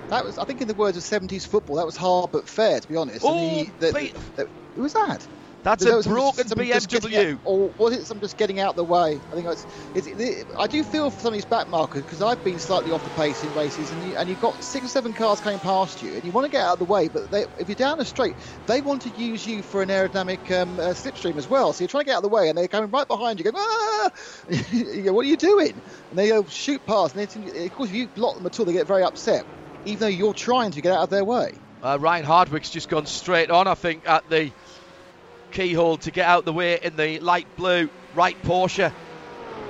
That 0.08 0.24
was, 0.24 0.38
I 0.38 0.44
think, 0.44 0.60
in 0.62 0.68
the 0.68 0.74
words 0.74 0.96
of 0.96 1.02
70s 1.02 1.46
football, 1.46 1.76
that 1.76 1.86
was 1.86 1.96
hard 1.96 2.30
but 2.32 2.48
fair, 2.48 2.80
to 2.80 2.88
be 2.88 2.96
honest. 2.96 3.20
Oh, 3.22 3.34
mean, 3.34 3.72
the- 3.78 3.92
Pete. 3.92 4.14
the- 4.36 4.48
who 4.74 4.82
was 4.82 4.94
that? 4.94 5.26
That's 5.64 5.84
a 5.84 5.96
was 5.96 6.04
some- 6.04 6.14
broken 6.14 6.44
just 6.48 6.88
getting 6.88 7.10
BMW. 7.10 7.32
out- 7.34 7.40
or 7.44 7.74
was 7.78 7.94
it 7.96 8.06
some 8.06 8.20
just 8.20 8.36
getting 8.36 8.60
out 8.60 8.70
of 8.70 8.76
the 8.76 8.84
way? 8.84 9.20
I 9.30 9.34
think 9.34 9.48
it's, 9.48 9.66
it's, 9.94 10.06
it, 10.06 10.46
I 10.58 10.66
do 10.66 10.82
feel 10.84 11.10
for 11.10 11.20
some 11.20 11.28
of 11.28 11.34
these 11.34 11.44
back 11.44 11.68
markers 11.68 12.02
because 12.02 12.22
I've 12.22 12.42
been 12.44 12.58
slightly 12.58 12.90
off 12.92 13.02
the 13.02 13.10
pace 13.10 13.42
in 13.42 13.52
races, 13.52 13.90
and, 13.90 14.02
you, 14.02 14.16
and 14.16 14.28
you've 14.28 14.38
got 14.38 14.62
six 14.62 14.86
or 14.86 14.88
seven 14.88 15.12
cars 15.12 15.40
coming 15.40 15.58
past 15.58 16.00
you, 16.00 16.14
and 16.14 16.24
you 16.24 16.32
want 16.32 16.44
to 16.44 16.50
get 16.50 16.62
out 16.62 16.74
of 16.74 16.78
the 16.78 16.84
way, 16.84 17.08
but 17.08 17.30
they, 17.30 17.44
if 17.58 17.68
you're 17.68 17.74
down 17.74 18.00
a 18.00 18.04
straight, 18.04 18.36
they 18.66 18.80
want 18.80 19.02
to 19.02 19.10
use 19.10 19.44
you 19.46 19.62
for 19.62 19.82
an 19.82 19.88
aerodynamic 19.88 20.50
um, 20.62 20.78
uh, 20.78 20.94
slipstream 20.94 21.36
as 21.36 21.48
well. 21.48 21.72
So 21.72 21.82
you're 21.82 21.88
trying 21.88 22.04
to 22.04 22.06
get 22.06 22.12
out 22.14 22.24
of 22.24 22.30
the 22.30 22.34
way, 22.36 22.48
and 22.48 22.56
they're 22.56 22.68
coming 22.68 22.90
right 22.90 23.08
behind 23.08 23.40
you, 23.40 23.44
going, 23.44 23.56
ah! 23.58 24.10
you 24.72 25.02
go, 25.02 25.12
what 25.12 25.26
are 25.26 25.28
you 25.28 25.36
doing? 25.36 25.72
And 26.10 26.18
they 26.18 26.28
go 26.28 26.44
shoot 26.44 26.84
past, 26.86 27.16
and 27.16 27.28
they, 27.28 27.66
of 27.66 27.72
course, 27.74 27.90
if 27.90 27.96
you 27.96 28.06
block 28.08 28.36
them 28.36 28.46
at 28.46 28.58
all, 28.58 28.64
they 28.64 28.72
get 28.72 28.86
very 28.86 29.02
upset, 29.02 29.44
even 29.84 30.00
though 30.00 30.06
you're 30.06 30.34
trying 30.34 30.70
to 30.72 30.80
get 30.80 30.92
out 30.92 31.02
of 31.02 31.10
their 31.10 31.24
way. 31.24 31.52
Uh, 31.82 31.96
Ryan 32.00 32.24
Hardwick's 32.24 32.70
just 32.70 32.88
gone 32.88 33.06
straight 33.06 33.50
on, 33.50 33.68
I 33.68 33.74
think, 33.74 34.08
at 34.08 34.28
the 34.28 34.50
keyhole 35.50 35.98
to 35.98 36.10
get 36.10 36.26
out 36.26 36.44
the 36.44 36.52
way 36.52 36.78
in 36.82 36.96
the 36.96 37.20
light 37.20 37.46
blue 37.56 37.88
Wright 38.14 38.40
Porsche. 38.42 38.92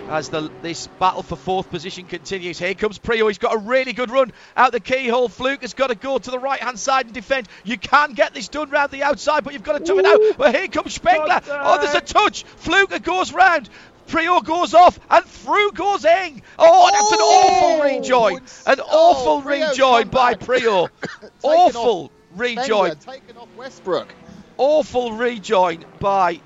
As 0.09 0.31
the 0.31 0.51
this 0.63 0.87
battle 0.87 1.23
for 1.23 1.37
fourth 1.37 1.69
position 1.69 2.07
continues, 2.07 2.59
here 2.59 2.73
comes 2.73 2.99
Priaulx. 2.99 3.29
He's 3.29 3.39
got 3.39 3.55
a 3.55 3.59
really 3.59 3.93
good 3.93 4.11
run 4.11 4.33
out 4.57 4.73
the 4.73 4.81
keyhole. 4.81 5.29
Fluke 5.29 5.61
has 5.61 5.75
got 5.75 5.89
to 5.89 5.95
go 5.95 6.17
to 6.17 6.31
the 6.31 6.39
right 6.39 6.61
hand 6.61 6.79
side 6.79 7.05
and 7.05 7.15
defend. 7.15 7.47
You 7.63 7.77
can 7.77 8.15
get 8.15 8.33
this 8.33 8.49
done 8.49 8.71
round 8.71 8.91
the 8.91 9.03
outside, 9.03 9.45
but 9.45 9.53
you've 9.53 9.65
got 9.65 9.77
to 9.77 9.85
tough 9.85 9.99
it 9.99 10.07
out. 10.07 10.39
But 10.39 10.55
here 10.55 10.67
comes 10.69 10.95
Spengler. 10.95 11.41
Oh, 11.51 11.79
there's 11.83 11.95
a 11.95 12.01
touch. 12.01 12.45
Fluke 12.45 13.03
goes 13.03 13.35
round. 13.35 13.69
Priaulx 14.07 14.45
goes 14.47 14.73
off 14.73 14.99
and 15.11 15.23
through 15.27 15.73
goes 15.73 16.07
Eng. 16.07 16.41
Oh, 16.59 16.91
that's 16.91 17.13
an 17.13 17.19
awful 17.19 17.85
rejoin. 17.85 18.37
An 18.67 18.81
Oh, 18.81 19.13
awful 19.13 19.43
Priaulx's 19.43 19.79
rejoin 19.79 20.09
by 20.09 20.35
back. 20.35 20.47
Priaulx. 20.47 20.91
Awful 21.43 22.11
rejoin. 22.35 22.97
Taken 22.97 23.37
off 23.37 23.49
Westbrook. 23.57 24.09
Awful 24.59 25.12
rejoin 25.12 25.85
by 26.01 26.43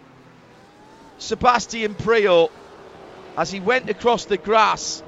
Sebastian 1.16 1.96
Priaulx 1.96 2.50
as 3.36 3.50
he 3.50 3.58
went 3.60 3.88
across 3.88 4.26
the 4.26 4.36
grass. 4.36 5.02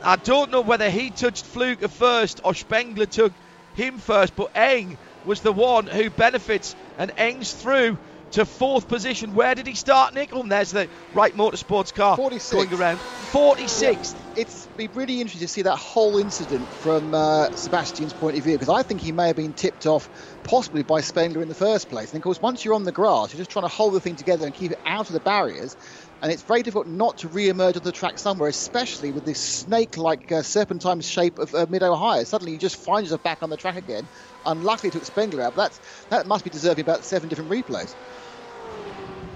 I 0.00 0.16
don't 0.16 0.50
know 0.50 0.62
whether 0.62 0.90
he 0.90 1.10
touched 1.10 1.46
Fluke 1.46 1.88
first 1.90 2.40
or 2.44 2.54
Spengler 2.54 3.06
took 3.06 3.34
him 3.74 3.98
first, 3.98 4.34
but 4.34 4.48
Eng 4.54 4.98
was 5.22 5.40
the 5.40 5.52
one 5.52 5.86
who 5.86 6.10
benefits, 6.10 6.74
and 6.96 7.12
Eng's 7.16 7.52
through 7.52 7.98
to 8.32 8.46
fourth 8.46 8.88
position. 8.88 9.34
Where 9.34 9.54
did 9.54 9.66
he 9.66 9.74
start, 9.74 10.14
Nick? 10.14 10.30
Oh, 10.32 10.40
and 10.40 10.50
there's 10.50 10.72
the 10.72 10.88
Wright 11.14 11.34
Motorsports 11.34 11.94
car 11.94 12.16
46. 12.16 12.52
going 12.52 12.80
around. 12.80 12.98
46th. 13.30 14.14
It's 14.36 14.66
be 14.76 14.88
really 14.88 15.20
interesting 15.20 15.46
to 15.46 15.52
see 15.52 15.62
that 15.62 15.76
whole 15.76 16.16
incident 16.16 16.66
from 16.66 17.14
uh, 17.14 17.50
Sebastian's 17.50 18.14
point 18.14 18.38
of 18.38 18.44
view 18.44 18.54
because 18.54 18.70
I 18.70 18.82
think 18.82 19.02
he 19.02 19.12
may 19.12 19.26
have 19.26 19.36
been 19.36 19.52
tipped 19.52 19.86
off 19.86 20.08
possibly 20.44 20.82
by 20.82 21.02
Spengler 21.02 21.42
in 21.42 21.48
the 21.48 21.54
first 21.54 21.90
place. 21.90 22.12
And 22.12 22.16
of 22.16 22.22
course, 22.22 22.40
once 22.40 22.64
you're 22.64 22.74
on 22.74 22.84
the 22.84 22.92
grass, 22.92 23.32
you're 23.32 23.38
just 23.38 23.50
trying 23.50 23.64
to 23.64 23.74
hold 23.74 23.92
the 23.92 24.00
thing 24.00 24.16
together 24.16 24.46
and 24.46 24.54
keep 24.54 24.72
it 24.72 24.78
out 24.86 25.08
of 25.08 25.12
the 25.12 25.20
barriers. 25.20 25.76
And 26.22 26.30
it's 26.30 26.42
very 26.42 26.62
difficult 26.62 26.86
not 26.86 27.18
to 27.18 27.28
re-emerge 27.28 27.76
on 27.76 27.82
the 27.82 27.92
track 27.92 28.18
somewhere, 28.18 28.48
especially 28.48 29.10
with 29.10 29.24
this 29.24 29.40
snake-like 29.40 30.30
uh, 30.30 30.42
serpentine 30.42 31.00
shape 31.00 31.38
of 31.38 31.52
uh, 31.52 31.66
Mid-Ohio. 31.68 32.22
Suddenly, 32.22 32.52
you 32.52 32.58
just 32.58 32.76
find 32.76 33.04
yourself 33.04 33.24
back 33.24 33.42
on 33.42 33.50
the 33.50 33.56
track 33.56 33.76
again. 33.76 34.06
Unluckily, 34.46 34.88
it 34.88 34.92
took 34.92 35.04
Spengler 35.04 35.42
out, 35.42 35.56
but 35.56 35.72
that's, 35.72 36.06
that 36.10 36.26
must 36.28 36.44
be 36.44 36.50
deserving 36.50 36.82
about 36.82 37.04
seven 37.04 37.28
different 37.28 37.50
replays. 37.50 37.94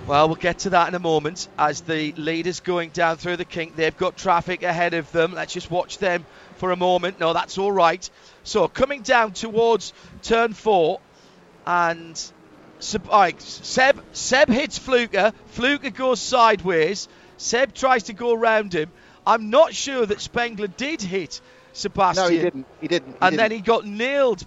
Well, 0.07 0.29
we'll 0.29 0.37
get 0.37 0.61
to 0.61 0.71
that 0.71 0.87
in 0.87 0.95
a 0.95 1.01
moment 1.01 1.49
as 1.59 1.81
the 1.81 2.13
leaders 2.13 2.61
going 2.61 2.91
down 2.91 3.17
through 3.17 3.39
the 3.39 3.45
kink. 3.45 3.75
They've 3.75 3.97
got 3.97 4.17
traffic 4.17 4.63
ahead 4.63 4.95
of 4.95 5.11
them. 5.11 5.35
Let's 5.35 5.53
just 5.53 5.69
watch 5.69 5.99
them 5.99 6.25
for 6.59 6.71
a 6.71 6.77
moment. 6.77 7.19
No, 7.19 7.33
that's 7.33 7.59
all 7.59 7.73
right. 7.73 8.09
So 8.45 8.69
coming 8.69 9.03
down 9.03 9.33
towards 9.33 9.93
turn 10.23 10.53
four, 10.53 11.01
and 11.67 12.17
Seb, 12.79 13.09
right, 13.09 13.41
Seb, 13.43 14.01
Seb 14.13 14.49
hits 14.49 14.79
Fluker. 14.79 15.33
Fluker 15.47 15.91
goes 15.91 16.21
sideways. 16.21 17.09
Seb 17.37 17.75
tries 17.75 18.05
to 18.05 18.13
go 18.13 18.33
around 18.33 18.73
him. 18.73 18.93
I'm 19.27 19.51
not 19.51 19.75
sure 19.75 20.07
that 20.07 20.21
Spengler 20.21 20.69
did 20.69 21.03
hit 21.03 21.41
Sebastian 21.73 22.25
No, 22.25 22.31
he 22.31 22.39
didn't. 22.39 22.67
He 22.81 22.87
didn't. 22.87 23.09
He 23.09 23.15
and 23.21 23.33
didn't. 23.33 23.37
then 23.39 23.51
he 23.51 23.61
got 23.61 23.85
nailed 23.85 24.47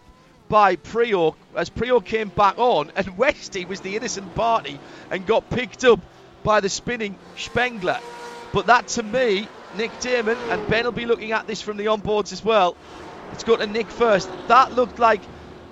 by 0.49 0.75
Priaulx 0.75 1.35
as 1.55 1.69
Priaulx 1.69 2.05
came 2.05 2.29
back 2.29 2.57
on, 2.57 2.91
and 2.95 3.17
Westy 3.17 3.65
was 3.65 3.79
the 3.79 3.95
innocent 3.95 4.35
party 4.35 4.77
and 5.09 5.25
got 5.25 5.49
picked 5.49 5.85
up 5.85 6.01
by 6.43 6.59
the 6.59 6.69
spinning 6.69 7.15
Spengler. 7.37 7.99
But 8.51 8.65
that 8.65 8.87
to 8.89 9.03
me, 9.03 9.47
Nick 9.77 9.97
Daman, 10.01 10.37
and 10.49 10.67
Ben 10.67 10.85
will 10.85 10.91
be 10.91 11.05
looking 11.05 11.31
at 11.31 11.47
this 11.47 11.61
from 11.61 11.77
the 11.77 11.85
onboards 11.85 12.33
as 12.33 12.43
well. 12.43 12.75
Let's 13.29 13.43
go 13.43 13.55
to 13.55 13.67
Nick 13.67 13.87
first. 13.87 14.27
That 14.47 14.73
looked 14.73 14.97
like 14.97 15.21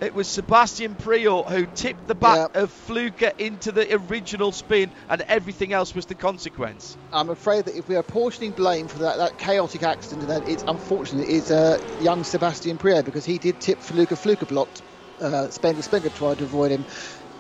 it 0.02 0.14
was 0.14 0.28
Sebastian 0.28 0.95
Priaulx 0.95 1.49
who 1.49 1.65
tipped 1.65 2.07
the 2.07 2.15
back 2.15 2.52
Yeah. 2.53 2.61
of 2.61 2.72
Fluker 2.72 3.32
into 3.38 3.72
the 3.72 3.95
original 3.95 4.52
spin, 4.52 4.91
and 5.10 5.22
everything 5.28 5.74
else 5.74 5.95
was 5.95 6.06
the 6.06 6.15
consequence. 6.15 6.95
I'm 7.11 7.30
afraid 7.30 7.65
that 7.65 7.76
if 7.78 7.88
we 7.88 7.95
are 7.95 8.03
portioning 8.03 8.52
blame 8.52 8.88
for 8.88 8.99
that, 8.99 9.18
that 9.18 9.38
chaotic 9.38 9.84
accident, 9.84 10.28
then 10.28 10.44
it's 10.48 10.64
unfortunately 10.68 11.34
is 11.36 11.49
uh, 11.52 11.78
young 12.02 12.24
Sebastian 12.24 12.78
Priaulx 12.78 13.06
because 13.06 13.26
he 13.26 13.38
did 13.38 13.60
tip 13.60 13.80
Fluker. 13.80 14.15
Fluker 14.15 14.45
blocked 14.45 14.82
uh, 15.19 15.49
Spengler. 15.49 15.82
Spengler 15.82 16.10
tried 16.11 16.38
to 16.40 16.44
avoid 16.44 16.72
him. 16.72 16.86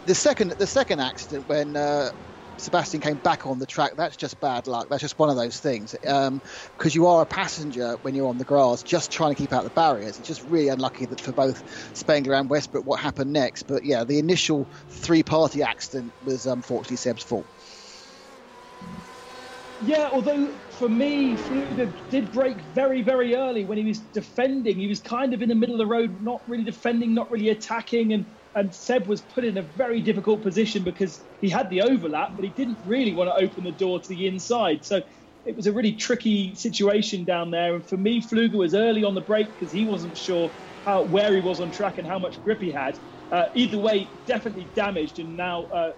The 0.05 0.15
second, 0.15 0.51
the 0.57 0.67
second 0.67 0.99
accident 1.01 1.47
when 1.47 1.75
uh, 1.75 2.09
Sebastian 2.57 3.01
came 3.01 3.17
back 3.17 3.45
on 3.45 3.59
the 3.59 3.65
track, 3.65 3.93
that's 3.95 4.17
just 4.17 4.39
bad 4.39 4.67
luck. 4.67 4.87
That's 4.89 5.01
just 5.01 5.17
one 5.17 5.29
of 5.29 5.35
those 5.35 5.59
things 5.59 5.95
um, 6.05 6.41
because 6.77 6.93
you 6.95 7.07
are 7.07 7.21
a 7.21 7.25
passenger 7.25 7.95
when 8.01 8.15
you're 8.15 8.27
on 8.27 8.37
the 8.37 8.45
grass, 8.45 8.83
just 8.83 9.11
trying 9.11 9.33
to 9.33 9.35
keep 9.35 9.53
out 9.53 9.63
the 9.63 9.69
barriers. 9.69 10.17
It's 10.17 10.27
just 10.27 10.43
really 10.43 10.67
unlucky 10.69 11.05
that 11.05 11.21
for 11.21 11.31
both 11.31 11.63
Spengler 11.95 12.33
and 12.33 12.49
Westbrook 12.49 12.85
what 12.85 12.99
happened 12.99 13.31
next. 13.31 13.63
But 13.63 13.85
yeah, 13.85 14.03
the 14.03 14.19
initial 14.19 14.67
three-party 14.89 15.63
accident 15.63 16.11
was 16.25 16.47
um, 16.47 16.59
unfortunately 16.59 16.97
Seb's 16.97 17.23
fault. 17.23 17.45
Yeah, 19.85 20.09
although 20.11 20.47
for 20.71 20.89
me, 20.89 21.35
Fluger 21.35 21.91
did 22.09 22.31
break 22.31 22.57
very, 22.73 23.03
very 23.03 23.35
early 23.35 23.63
when 23.63 23.77
he 23.77 23.83
was 23.83 23.99
defending. 23.99 24.75
He 24.75 24.87
was 24.87 24.99
kind 24.99 25.33
of 25.33 25.41
in 25.43 25.49
the 25.49 25.55
middle 25.55 25.75
of 25.75 25.79
the 25.79 25.85
road, 25.85 26.19
not 26.23 26.41
really 26.47 26.63
defending, 26.63 27.13
not 27.13 27.29
really 27.31 27.49
attacking, 27.49 28.13
and, 28.13 28.25
and 28.57 28.73
Seb 28.73 29.07
was 29.07 29.21
put 29.21 29.45
in 29.45 29.57
a 29.57 29.61
very 29.61 30.01
difficult 30.01 30.41
position 30.41 30.83
because 30.83 31.23
he 31.41 31.47
had 31.49 31.69
the 31.69 31.81
overlap, 31.83 32.31
but 32.35 32.43
he 32.43 32.49
didn't 32.49 32.79
really 32.83 33.13
want 33.13 33.29
to 33.29 33.43
open 33.45 33.63
the 33.63 33.71
door 33.71 33.99
to 34.01 34.07
the 34.09 34.25
inside. 34.25 34.83
So 34.83 35.01
it 35.45 35.55
was 35.55 35.67
a 35.67 35.71
really 35.71 35.93
tricky 35.93 36.55
situation 36.55 37.23
down 37.23 37.51
there. 37.51 37.75
And 37.75 37.87
for 37.87 37.97
me, 37.97 38.19
Fluger 38.19 38.55
was 38.57 38.73
early 38.73 39.03
on 39.03 39.13
the 39.13 39.21
break 39.21 39.47
because 39.47 39.71
he 39.71 39.85
wasn't 39.85 40.17
sure 40.17 40.55
how 40.81 41.03
where 41.03 41.35
he 41.35 41.41
was 41.41 41.59
on 41.59 41.69
track 41.69 41.99
and 41.99 42.07
how 42.07 42.17
much 42.17 42.41
grip 42.41 42.59
he 42.59 42.71
had. 42.71 42.97
Uh, 43.31 43.45
either 43.55 43.77
way, 43.77 44.11
definitely 44.25 44.71
damaged, 44.73 45.19
and 45.19 45.35
now, 45.35 45.65
uh, 45.65 45.91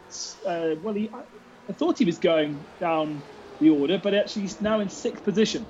uh, 0.47 0.75
well, 0.81 0.95
he, 0.95 1.09
I, 1.13 1.21
I 1.69 1.73
thought 1.73 1.97
he 1.99 2.05
was 2.05 2.19
going 2.19 2.65
down 2.79 3.23
the 3.59 3.69
order, 3.69 3.99
but 4.03 4.15
actually 4.15 4.41
he's 4.43 4.59
now 4.61 4.79
in 4.81 4.89
sixth 4.89 5.23
position. 5.23 5.67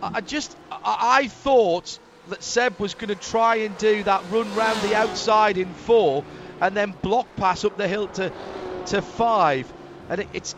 I 0.00 0.20
just 0.20 0.56
I 0.70 1.28
thought 1.28 1.98
that 2.28 2.42
Seb 2.42 2.78
was 2.78 2.94
going 2.94 3.08
to 3.08 3.16
try 3.16 3.56
and 3.56 3.76
do 3.78 4.02
that 4.04 4.22
run 4.30 4.54
round 4.54 4.80
the 4.82 4.94
outside 4.94 5.58
in 5.58 5.72
four 5.74 6.24
and 6.60 6.76
then 6.76 6.94
block 7.02 7.26
pass 7.36 7.64
up 7.64 7.76
the 7.76 7.88
hill 7.88 8.08
to 8.08 8.32
to 8.86 9.02
five, 9.02 9.70
and 10.08 10.20
it, 10.20 10.28
it's 10.32 10.54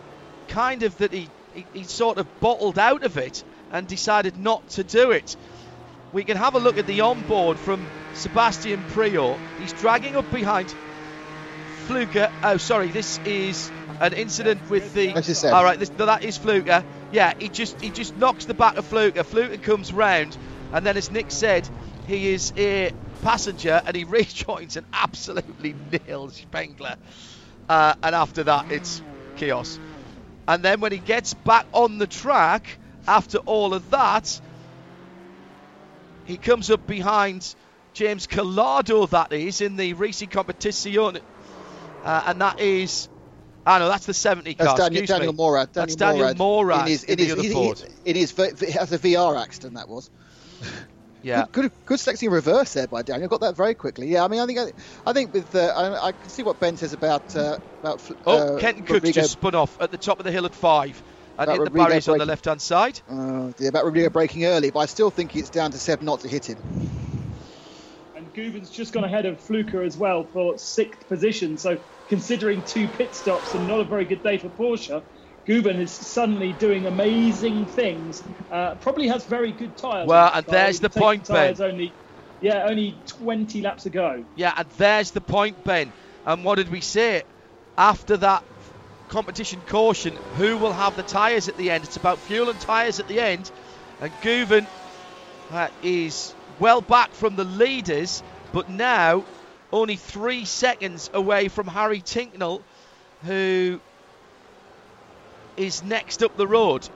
kind 0.48 0.82
of 0.82 0.96
that 0.98 1.12
he, 1.12 1.28
he 1.54 1.66
he 1.72 1.84
sort 1.84 2.18
of 2.18 2.26
bottled 2.40 2.78
out 2.78 3.04
of 3.04 3.16
it 3.16 3.44
and 3.72 3.86
decided 3.86 4.36
not 4.38 4.68
to 4.70 4.84
do 4.84 5.10
it. 5.10 5.36
We 6.12 6.24
can 6.24 6.36
have 6.36 6.54
a 6.54 6.58
look 6.58 6.78
at 6.78 6.86
the 6.86 7.02
onboard 7.02 7.58
from 7.58 7.86
Sebastian 8.14 8.82
Priaulx. 8.84 9.40
He's 9.58 9.72
dragging 9.72 10.16
up 10.16 10.30
behind 10.30 10.74
Fluker. 11.86 12.30
Oh, 12.42 12.56
sorry, 12.56 12.88
this 12.88 13.20
is 13.24 13.70
an 14.00 14.12
incident 14.12 14.68
with 14.70 14.92
the. 14.94 15.12
This 15.12 15.28
is 15.28 15.38
Seb. 15.38 15.52
All 15.54 15.64
right, 15.64 15.78
this, 15.78 15.90
no, 15.98 16.06
that 16.06 16.24
is 16.24 16.36
Fluker. 16.36 16.84
Yeah, 17.12 17.32
he 17.38 17.48
just 17.48 17.80
he 17.80 17.90
just 17.90 18.16
knocks 18.16 18.44
the 18.44 18.54
back 18.54 18.76
of 18.76 18.86
Fluker. 18.86 19.22
Fluker 19.22 19.56
comes 19.56 19.92
round, 19.92 20.36
and 20.72 20.84
then 20.86 20.96
as 20.96 21.10
Nick 21.10 21.30
said, 21.30 21.68
he 22.06 22.32
is 22.32 22.52
a 22.56 22.90
passenger, 23.22 23.80
and 23.84 23.96
he 23.96 24.04
rejoins 24.18 24.76
and 24.76 24.86
absolutely 24.92 25.74
nails 26.06 26.36
Spengler. 26.36 26.96
Uh, 27.68 27.94
and 28.02 28.14
after 28.14 28.44
that, 28.44 28.66
it's 28.70 29.02
chaos. 29.36 29.78
And 30.48 30.62
then 30.64 30.80
when 30.80 30.92
he 30.92 30.98
gets 30.98 31.34
back 31.34 31.66
on 31.72 31.98
the 31.98 32.06
track 32.06 32.78
after 33.06 33.38
all 33.38 33.74
of 33.74 33.90
that, 33.90 34.40
he 36.24 36.36
comes 36.36 36.70
up 36.70 36.86
behind 36.86 37.54
James 37.92 38.26
Calado, 38.26 39.08
that 39.10 39.32
is, 39.32 39.60
in 39.60 39.76
the 39.76 39.94
Racing 39.94 40.28
Competizione. 40.28 41.22
Uh, 42.04 42.22
and 42.26 42.40
that 42.40 42.60
is. 42.60 43.08
Ah, 43.66 43.78
know 43.78 43.88
that's 43.88 44.06
the 44.06 44.14
70 44.14 44.54
car. 44.54 44.66
That's 44.66 44.80
Daniel, 44.80 45.06
Daniel. 45.06 45.32
Morad. 45.34 45.68
That's 45.74 45.94
Daniel 45.94 46.18
Daniel 46.28 46.34
Morad 46.36 46.86
in 46.86 46.92
his, 46.92 47.04
in 47.04 47.18
in 47.18 47.26
the 47.26 47.32
other 47.32 47.42
he- 47.42 47.52
Ford. 47.52 47.78
he- 48.04 48.10
in 48.10 48.16
his, 48.16 48.32
v- 48.32 48.52
v- 48.52 48.70
has 48.70 48.92
a 48.92 48.98
VR 48.98 49.40
accident 49.40 49.74
that 49.74 49.88
was. 49.88 50.10
Yeah. 51.22 51.44
Good, 51.52 51.52
good, 51.52 51.72
good 51.84 52.00
selecting 52.00 52.30
reverse 52.30 52.72
there 52.72 52.86
by 52.86 53.02
Daniel. 53.02 53.28
Got 53.28 53.42
that 53.42 53.54
very 53.54 53.74
quickly. 53.74 54.08
Yeah, 54.08 54.24
I 54.24 54.28
mean, 54.28 54.40
I 54.40 54.46
think 54.46 54.74
I, 55.04 55.12
think 55.12 55.34
with 55.34 55.54
uh, 55.54 55.66
I, 55.76 56.06
I 56.06 56.12
can 56.12 56.30
see 56.30 56.42
what 56.42 56.58
Ben 56.58 56.78
says 56.78 56.94
about 56.94 57.36
uh, 57.36 57.58
about. 57.82 58.00
Oh, 58.24 58.56
uh, 58.56 58.58
Kenton 58.58 58.86
Koch 58.86 59.02
just 59.12 59.32
spun 59.32 59.54
off 59.54 59.78
at 59.82 59.90
the 59.90 59.98
top 59.98 60.18
of 60.18 60.24
the 60.24 60.32
hill 60.32 60.46
at 60.46 60.54
five 60.54 61.02
and 61.40 61.48
About 61.48 61.52
hit 61.52 61.58
the 61.58 61.64
Rodrigo 61.64 61.84
barriers 61.84 62.08
on 62.08 62.18
the 62.18 62.26
left 62.26 62.44
hand 62.44 62.60
side. 62.60 63.00
Uh, 63.08 63.52
yeah, 63.58 63.68
about 63.68 63.84
Rodrigo 63.84 64.10
breaking 64.10 64.44
early, 64.44 64.70
but 64.70 64.80
I 64.80 64.86
still 64.86 65.10
think 65.10 65.34
it's 65.36 65.50
down 65.50 65.70
to 65.72 65.78
Seb 65.78 66.02
not 66.02 66.20
to 66.20 66.28
hit 66.28 66.46
him. 66.46 66.58
And 68.14 68.32
Guven's 68.34 68.70
just 68.70 68.92
gone 68.92 69.04
ahead 69.04 69.26
of 69.26 69.40
Fluker 69.40 69.82
as 69.82 69.96
well 69.96 70.24
for 70.24 70.58
sixth 70.58 71.08
position. 71.08 71.56
So 71.56 71.78
considering 72.08 72.62
two 72.62 72.88
pit 72.88 73.14
stops 73.14 73.54
and 73.54 73.66
not 73.66 73.80
a 73.80 73.84
very 73.84 74.04
good 74.04 74.22
day 74.22 74.36
for 74.36 74.48
Porsche. 74.48 75.02
Guven 75.46 75.80
is 75.80 75.90
suddenly 75.90 76.52
doing 76.52 76.86
amazing 76.86 77.66
things. 77.66 78.22
Uh, 78.50 78.74
probably 78.76 79.08
has 79.08 79.24
very 79.24 79.52
good 79.52 79.76
tyres. 79.76 80.06
Well, 80.06 80.30
and 80.32 80.46
there's 80.46 80.80
the 80.80 80.90
point, 80.90 81.26
Ben. 81.26 81.60
Only, 81.60 81.92
yeah, 82.40 82.66
only 82.68 82.96
20 83.06 83.60
laps 83.62 83.86
ago. 83.86 84.24
Yeah, 84.36 84.52
and 84.56 84.68
there's 84.76 85.10
the 85.10 85.20
point, 85.20 85.64
Ben. 85.64 85.92
And 86.26 86.44
what 86.44 86.56
did 86.56 86.70
we 86.70 86.80
say 86.80 87.22
after 87.76 88.16
that 88.18 88.44
competition 89.08 89.60
caution? 89.66 90.14
Who 90.36 90.56
will 90.58 90.72
have 90.72 90.96
the 90.96 91.02
tyres 91.02 91.48
at 91.48 91.56
the 91.56 91.70
end? 91.70 91.84
It's 91.84 91.96
about 91.96 92.18
fuel 92.18 92.50
and 92.50 92.60
tyres 92.60 93.00
at 93.00 93.08
the 93.08 93.20
end. 93.20 93.50
And 94.00 94.12
Guven 94.22 94.66
uh, 95.50 95.68
is 95.82 96.34
well 96.58 96.80
back 96.80 97.12
from 97.12 97.36
the 97.36 97.44
leaders, 97.44 98.22
but 98.52 98.68
now 98.68 99.24
only 99.72 99.96
three 99.96 100.44
seconds 100.44 101.10
away 101.14 101.48
from 101.48 101.66
Harry 101.66 102.00
Tincknell, 102.00 102.62
who 103.24 103.80
is 105.60 105.82
next 105.82 106.22
up 106.22 106.36
the 106.36 106.46
road 106.46 106.88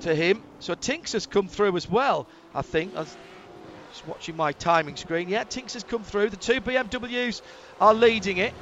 to 0.00 0.14
him. 0.14 0.42
So 0.58 0.74
Tinks 0.74 1.12
has 1.12 1.26
come 1.26 1.48
through 1.48 1.76
as 1.76 1.88
well, 1.88 2.28
I 2.54 2.62
think. 2.62 2.94
I 2.94 3.04
just 3.04 4.06
watching 4.06 4.36
my 4.36 4.52
timing 4.52 4.96
screen. 4.96 5.28
Yeah, 5.28 5.44
Tinks 5.44 5.74
has 5.74 5.82
come 5.82 6.04
through. 6.04 6.30
The 6.30 6.36
two 6.36 6.60
BMWs 6.60 7.40
are 7.80 7.94
leading 7.94 8.36
it. 8.36 8.52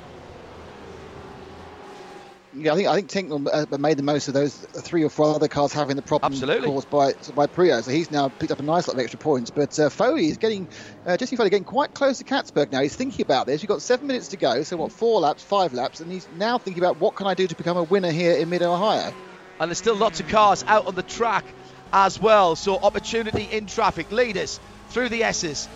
Yeah, 2.56 2.72
I 2.72 2.76
think 2.76 2.88
I 2.88 2.94
think 2.94 3.10
Tincknell 3.10 3.72
uh, 3.72 3.78
made 3.78 3.96
the 3.96 4.02
most 4.02 4.28
of 4.28 4.34
those 4.34 4.54
three 4.54 5.02
or 5.02 5.10
four 5.10 5.34
other 5.34 5.48
cars 5.48 5.72
having 5.72 5.96
the 5.96 6.02
problem 6.02 6.32
Absolutely. 6.32 6.68
caused 6.68 6.88
by 6.88 7.12
by 7.34 7.46
Priaulx. 7.46 7.84
So 7.84 7.90
he's 7.90 8.10
now 8.10 8.28
picked 8.28 8.52
up 8.52 8.60
a 8.60 8.62
nice 8.62 8.86
lot 8.86 8.94
of 8.94 9.00
extra 9.00 9.18
points. 9.18 9.50
But 9.50 9.78
uh, 9.78 9.88
Foley 9.90 10.28
is 10.28 10.38
getting 10.38 10.68
uh, 11.04 11.16
Jesse 11.16 11.36
Foley 11.36 11.50
getting 11.50 11.64
quite 11.64 11.94
close 11.94 12.18
to 12.18 12.24
Catsburg 12.24 12.70
now. 12.70 12.80
He's 12.80 12.94
thinking 12.94 13.24
about 13.24 13.46
this. 13.46 13.62
You've 13.62 13.68
got 13.68 13.82
seven 13.82 14.06
minutes 14.06 14.28
to 14.28 14.36
go. 14.36 14.62
So 14.62 14.76
what? 14.76 14.92
Four 14.92 15.20
laps, 15.20 15.42
five 15.42 15.72
laps, 15.72 16.00
and 16.00 16.12
he's 16.12 16.28
now 16.36 16.58
thinking 16.58 16.82
about 16.82 17.00
what 17.00 17.16
can 17.16 17.26
I 17.26 17.34
do 17.34 17.46
to 17.46 17.56
become 17.56 17.76
a 17.76 17.82
winner 17.82 18.10
here 18.10 18.36
in 18.36 18.48
Mid 18.50 18.62
Ohio. 18.62 19.12
And 19.58 19.70
there's 19.70 19.78
still 19.78 19.96
lots 19.96 20.20
of 20.20 20.28
cars 20.28 20.64
out 20.68 20.86
on 20.86 20.94
the 20.94 21.02
track 21.02 21.44
as 21.92 22.20
well. 22.20 22.54
So 22.54 22.76
opportunity 22.76 23.48
in 23.50 23.66
traffic. 23.66 24.12
Leaders 24.12 24.60
through 24.90 25.08
the 25.08 25.24
S's 25.24 25.68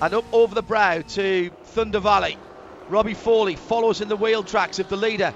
and 0.00 0.14
up 0.14 0.24
over 0.32 0.54
the 0.54 0.62
brow 0.62 1.00
to 1.00 1.50
Thunder 1.64 2.00
Valley. 2.00 2.38
Robbie 2.88 3.14
Foley 3.14 3.56
follows 3.56 4.00
in 4.00 4.08
the 4.08 4.16
wheel 4.16 4.42
tracks 4.42 4.78
of 4.78 4.88
the 4.88 4.96
leader 4.96 5.34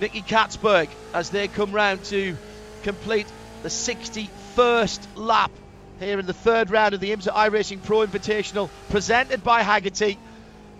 Nicky 0.00 0.22
Catsburg 0.22 0.88
as 1.12 1.28
they 1.28 1.46
come 1.46 1.72
round 1.72 2.02
to 2.04 2.38
complete 2.82 3.26
the 3.62 3.68
61st 3.68 5.06
lap 5.14 5.52
here 5.98 6.18
in 6.18 6.24
the 6.24 6.32
third 6.32 6.70
round 6.70 6.94
of 6.94 7.00
the 7.00 7.10
IMSA 7.10 7.28
iRacing 7.28 7.82
Pro 7.82 8.06
Invitational 8.06 8.70
presented 8.88 9.42
by 9.42 9.62
Hagerty 9.62 10.16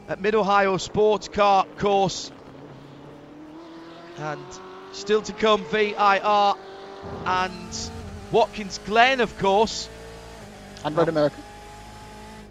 at 0.08 0.20
Mid 0.22 0.34
Ohio 0.34 0.78
Sports 0.78 1.28
Car 1.28 1.66
Course. 1.76 2.30
And 4.16 4.46
still 4.92 5.20
to 5.20 5.34
come, 5.34 5.64
VIR 5.64 6.54
and 7.26 7.90
Watkins 8.32 8.78
Glen, 8.78 9.20
of 9.20 9.36
course. 9.36 9.90
And 10.82 10.96
Road 10.96 11.10
America. 11.10 11.36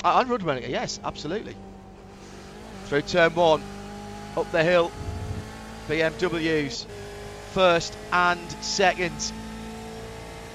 Uh, 0.04 0.20
and 0.22 0.30
Road 0.30 0.44
America, 0.44 0.70
yes, 0.70 1.00
absolutely. 1.04 1.56
Through 2.86 3.02
turn 3.02 3.34
one, 3.34 3.64
up 4.38 4.52
the 4.52 4.64
hill, 4.64 4.91
BMWs 5.90 6.86
first 7.53 7.98
and 8.11 8.52
second. 8.64 9.34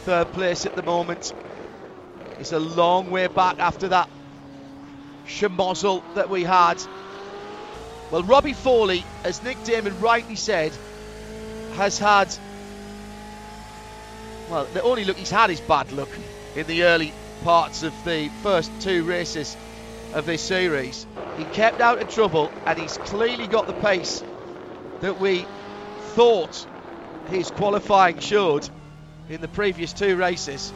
Third 0.04 0.32
place 0.32 0.64
at 0.64 0.76
the 0.76 0.82
moment. 0.82 1.34
It's 2.38 2.52
a 2.52 2.60
long 2.60 3.10
way 3.10 3.26
back 3.26 3.58
after 3.58 3.88
that 3.88 4.08
schmozzle 5.26 6.02
that 6.14 6.30
we 6.30 6.44
had. 6.44 6.80
Well, 8.12 8.22
Robbie 8.22 8.52
Foley, 8.52 9.02
as 9.24 9.42
Nick 9.42 9.64
Daman 9.64 10.00
rightly 10.00 10.36
said, 10.36 10.70
has 11.72 11.98
had. 11.98 12.32
Well, 14.48 14.66
the 14.66 14.82
only 14.82 15.04
look 15.04 15.16
he's 15.16 15.32
had 15.32 15.50
is 15.50 15.60
bad 15.62 15.90
luck 15.90 16.10
in 16.54 16.68
the 16.68 16.84
early 16.84 17.12
parts 17.42 17.82
of 17.82 17.92
the 18.04 18.28
first 18.44 18.70
two 18.80 19.02
races 19.02 19.56
of 20.12 20.26
this 20.26 20.42
series. 20.42 21.08
He 21.36 21.44
kept 21.44 21.80
out 21.80 22.00
of 22.00 22.08
trouble 22.08 22.52
and 22.66 22.78
he's 22.78 22.98
clearly 22.98 23.48
got 23.48 23.66
the 23.66 23.72
pace 23.72 24.22
that 25.04 25.20
we 25.20 25.44
thought 26.16 26.66
his 27.28 27.50
qualifying 27.50 28.18
showed 28.20 28.66
in 29.28 29.38
the 29.42 29.48
previous 29.48 29.92
two 29.92 30.16
races. 30.16 30.72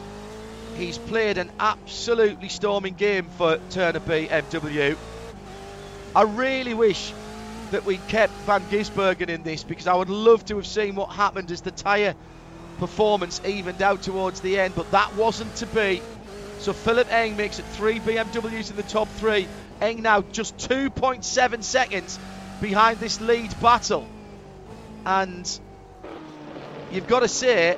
He's 0.75 0.99
played 0.99 1.39
an 1.39 1.49
absolutely 1.59 2.47
storming 2.47 2.93
game 2.93 3.27
for 3.29 3.57
Turner 3.71 3.99
BMW. 3.99 4.95
I 6.13 6.21
really 6.21 6.75
wish 6.75 7.11
that 7.71 7.83
we'd 7.87 8.05
kept 8.07 8.31
Van 8.45 8.61
Gisbergen 8.65 9.29
in 9.29 9.41
this 9.41 9.63
because 9.63 9.87
I 9.87 9.95
would 9.95 10.09
love 10.09 10.45
to 10.45 10.57
have 10.57 10.67
seen 10.67 10.93
what 10.93 11.09
happened 11.09 11.49
as 11.49 11.61
the 11.61 11.71
tyre 11.71 12.13
performance 12.77 13.41
evened 13.45 13.81
out 13.81 14.03
towards 14.03 14.41
the 14.41 14.59
end, 14.59 14.75
but 14.75 14.91
that 14.91 15.15
wasn't 15.15 15.55
to 15.55 15.65
be. 15.65 16.03
So 16.59 16.73
Philipp 16.73 17.11
Eng 17.11 17.35
makes 17.35 17.57
it 17.57 17.65
three 17.65 17.99
BMWs 17.99 18.69
in 18.69 18.75
the 18.75 18.83
top 18.83 19.09
three. 19.09 19.47
Eng 19.81 20.03
now 20.03 20.21
just 20.21 20.55
2.7 20.69 21.63
seconds 21.63 22.19
behind 22.61 22.99
this 22.99 23.19
lead 23.21 23.59
battle. 23.59 24.18
And 25.05 25.59
you've 26.89 27.07
got 27.07 27.21
to 27.21 27.27
say, 27.29 27.77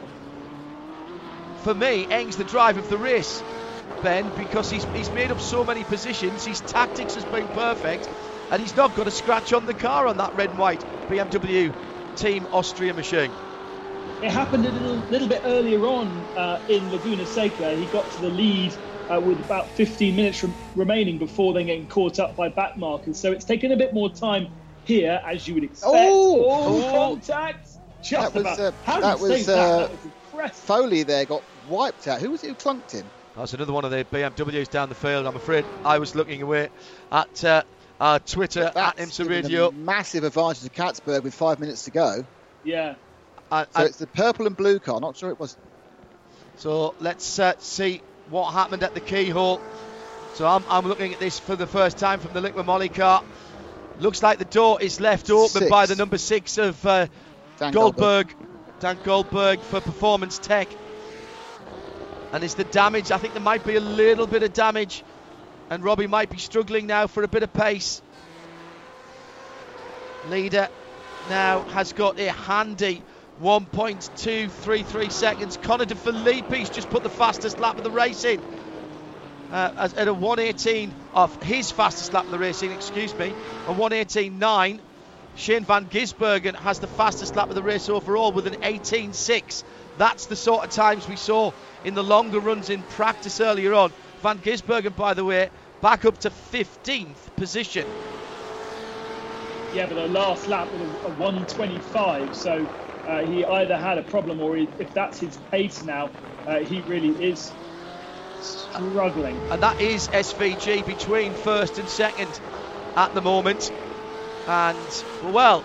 for 1.56 1.74
me, 1.74 2.08
Eng's 2.10 2.38
the 2.38 2.46
drive 2.46 2.78
of 2.78 2.88
the 2.88 2.98
race, 2.98 3.44
Ben, 4.02 4.32
because 4.32 4.70
he's, 4.70 4.88
he's 4.94 5.12
made 5.12 5.32
up 5.32 5.42
so 5.42 5.66
many 5.66 5.84
positions. 5.84 6.46
His 6.46 6.62
tactics 6.62 7.16
has 7.16 7.26
been 7.26 7.50
perfect, 7.50 8.10
and 8.50 8.62
he's 8.62 8.76
not 8.76 8.96
got 8.96 9.08
a 9.08 9.12
scratch 9.12 9.54
on 9.54 9.66
the 9.66 9.76
car 9.76 10.08
on 10.08 10.18
that 10.18 10.36
red 10.36 10.52
and 10.52 10.60
white 10.60 10.86
BMW 11.10 11.74
Team 12.16 12.48
Austria 12.52 12.94
machine. 12.94 13.36
It 14.22 14.32
happened 14.32 14.66
a 14.66 14.72
little, 14.72 15.06
little 15.10 15.28
bit 15.28 15.42
earlier 15.46 15.86
on 15.88 16.30
uh, 16.36 16.60
in 16.68 16.92
Laguna 16.92 17.26
Seca. 17.26 17.76
He 17.76 17.88
got 17.88 18.12
to 18.12 18.22
the 18.22 18.30
lead 18.30 18.76
uh, 19.10 19.22
with 19.22 19.40
about 19.42 19.76
15 19.76 20.16
minutes 20.16 20.44
remaining 20.76 21.20
before 21.20 21.54
then 21.54 21.68
getting 21.68 21.88
caught 21.88 22.20
up 22.20 22.36
by 22.36 22.50
back 22.50 22.78
markers. 22.78 23.22
So 23.22 23.32
it's 23.32 23.46
taken 23.46 23.72
a 23.72 23.78
bit 23.78 23.94
more 23.94 24.12
time 24.14 24.50
here, 24.92 25.22
as 25.26 25.48
you 25.48 25.54
would 25.56 25.64
expect. 25.64 25.92
Oh, 25.96 26.46
oh 26.50 26.92
contact. 27.16 27.68
Just 28.04 28.34
that 28.34 28.40
about. 28.42 28.58
was, 28.58 28.60
uh, 28.60 28.72
How 28.86 29.00
that 29.00 29.18
did 29.18 29.22
was, 29.24 29.46
say 29.46 29.54
that? 29.56 29.60
uh, 29.60 29.88
That 29.88 30.44
was. 30.44 30.52
Foley 30.60 31.04
there 31.04 31.26
got 31.26 31.44
wiped 31.70 32.08
out. 32.08 32.20
Who 32.22 32.32
was 32.32 32.44
it 32.44 32.48
who 32.48 32.56
clunked 32.56 32.92
him? 32.92 33.06
That's 33.36 33.54
another 33.54 33.74
one 33.74 33.86
of 33.86 33.92
the 33.92 34.04
BMWs 34.06 34.70
down 34.70 34.90
the 34.90 34.96
field. 34.96 35.26
I'm 35.28 35.36
afraid 35.36 35.66
I 35.86 36.00
was 36.00 36.16
looking 36.16 36.42
away 36.42 36.70
at 37.12 37.44
uh, 37.46 37.64
our 38.00 38.20
Twitter 38.20 38.64
at 38.64 38.74
That's 38.74 39.00
IMSA 39.02 39.18
given 39.20 39.34
a 39.34 39.42
Radio. 39.44 39.72
massive 39.72 40.24
advantage 40.24 40.64
to 40.64 40.70
Catsburg 40.70 41.24
with 41.24 41.34
five 41.34 41.60
minutes 41.60 41.86
to 41.86 41.92
go. 41.92 42.26
Yeah. 42.64 42.96
And- 43.52 43.68
So 43.72 43.80
and- 43.82 43.88
it's 43.90 43.98
the 43.98 44.08
purple 44.08 44.48
and 44.48 44.58
blue 44.58 44.80
car. 44.80 45.00
Not 45.00 45.16
sure 45.16 45.30
it 45.30 45.40
was. 45.40 45.56
So 46.58 46.94
let's 47.00 47.40
uh, 47.40 47.54
see 47.60 48.02
what 48.30 48.52
happened 48.52 48.84
at 48.84 48.94
the 48.94 49.00
keyhole. 49.00 49.62
So 50.34 50.48
I'm, 50.48 50.64
I'm 50.70 50.86
looking 50.88 51.14
at 51.14 51.20
this 51.20 51.40
for 51.40 51.56
the 51.56 51.68
first 51.68 51.98
time 51.98 52.20
from 52.20 52.34
the 52.34 52.42
Liqui 52.50 52.66
Moly 52.66 52.90
car. 52.90 53.24
Looks 54.02 54.24
like 54.24 54.40
the 54.40 54.46
door 54.46 54.82
is 54.82 55.00
left 55.00 55.30
open 55.30 55.48
Six. 55.48 55.70
by 55.70 55.86
the 55.86 55.96
number 55.96 56.18
six 56.18 56.58
of 56.58 56.84
uh, 56.88 57.06
Dan 57.60 57.72
Goldburg, 57.72 58.34
Dan 58.80 58.98
Goldburg 59.04 59.60
for 59.60 59.80
Performance 59.80 60.40
Tech. 60.40 60.68
And 62.34 62.44
is 62.44 62.56
the 62.56 62.64
damage? 62.64 63.12
I 63.12 63.20
think 63.20 63.34
there 63.34 63.44
might 63.44 63.64
be 63.64 63.76
a 63.76 63.80
little 63.80 64.26
bit 64.26 64.42
of 64.42 64.54
damage, 64.54 65.04
and 65.70 65.84
Robbie 65.84 66.08
might 66.08 66.32
be 66.32 66.40
struggling 66.40 66.88
now 66.88 67.06
for 67.06 67.22
a 67.22 67.28
bit 67.28 67.44
of 67.44 67.54
pace. 67.54 68.02
Leader 70.30 70.68
now 71.30 71.62
has 71.66 71.94
got 71.94 72.20
a 72.20 72.32
handy 72.32 73.04
1.233 73.40 75.12
seconds. 75.12 75.58
Connor 75.58 75.86
De 75.86 75.94
Phillippi's 75.94 76.72
just 76.72 76.90
put 76.90 77.04
the 77.04 77.10
fastest 77.10 77.60
lap 77.60 77.78
of 77.78 77.84
the 77.84 77.92
race 77.92 78.24
in. 78.24 78.42
Uh, 79.52 79.90
at 79.98 80.08
a 80.08 80.14
118 80.14 80.94
of 81.14 81.44
his 81.44 81.72
fastest 81.72 82.14
lap 82.14 82.24
of 82.24 82.32
the 82.32 82.40
race 82.40 82.64
excuse 82.64 83.18
me, 83.18 83.26
a 83.68 83.74
118.9. 83.74 84.80
Shane 85.36 85.66
Van 85.66 85.86
Gisbergen 85.86 86.56
has 86.56 86.80
the 86.80 86.88
fastest 86.88 87.36
lap 87.36 87.50
of 87.50 87.56
the 87.56 87.62
race 87.62 87.90
overall 87.90 88.32
with 88.32 88.48
an 88.48 88.56
18.6. 88.62 89.64
That's 89.98 90.26
the 90.28 90.38
sort 90.38 90.64
of 90.64 90.72
times 90.72 91.06
we 91.10 91.18
saw 91.18 91.52
in 91.84 91.96
the 91.96 92.04
longer 92.04 92.40
runs 92.40 92.70
in 92.70 92.82
practice 92.84 93.42
earlier 93.42 93.74
on. 93.74 93.92
Van 94.22 94.38
Gisbergen, 94.38 94.96
by 94.96 95.14
the 95.14 95.26
way, 95.26 95.50
back 95.82 96.06
up 96.06 96.18
to 96.20 96.30
15th 96.30 97.36
position. 97.36 97.86
Yeah, 99.76 99.86
but 99.88 99.96
the 99.96 100.08
last 100.08 100.48
lap 100.48 100.68
was 100.72 100.82
a, 100.82 101.08
a 101.08 101.10
125. 101.10 102.36
So 102.36 102.68
uh, 103.06 103.22
he 103.24 103.44
either 103.44 103.78
had 103.78 103.98
a 103.98 104.04
problem 104.04 104.40
or 104.40 104.56
he, 104.56 104.70
if 104.80 104.94
that's 104.94 105.20
his 105.20 105.36
pace 105.52 105.84
now, 105.84 106.10
uh, 106.48 106.60
he 106.60 106.82
really 106.82 107.10
is 107.22 107.52
struggling. 108.44 109.40
and 109.50 109.62
that 109.64 109.80
is 109.82 110.08
SVG 110.10 110.86
between 110.86 111.34
first 111.34 111.78
and 111.80 111.88
second 111.88 112.30
at 112.96 113.14
the 113.14 113.22
moment. 113.22 113.72
And 114.48 115.04
well, 115.24 115.64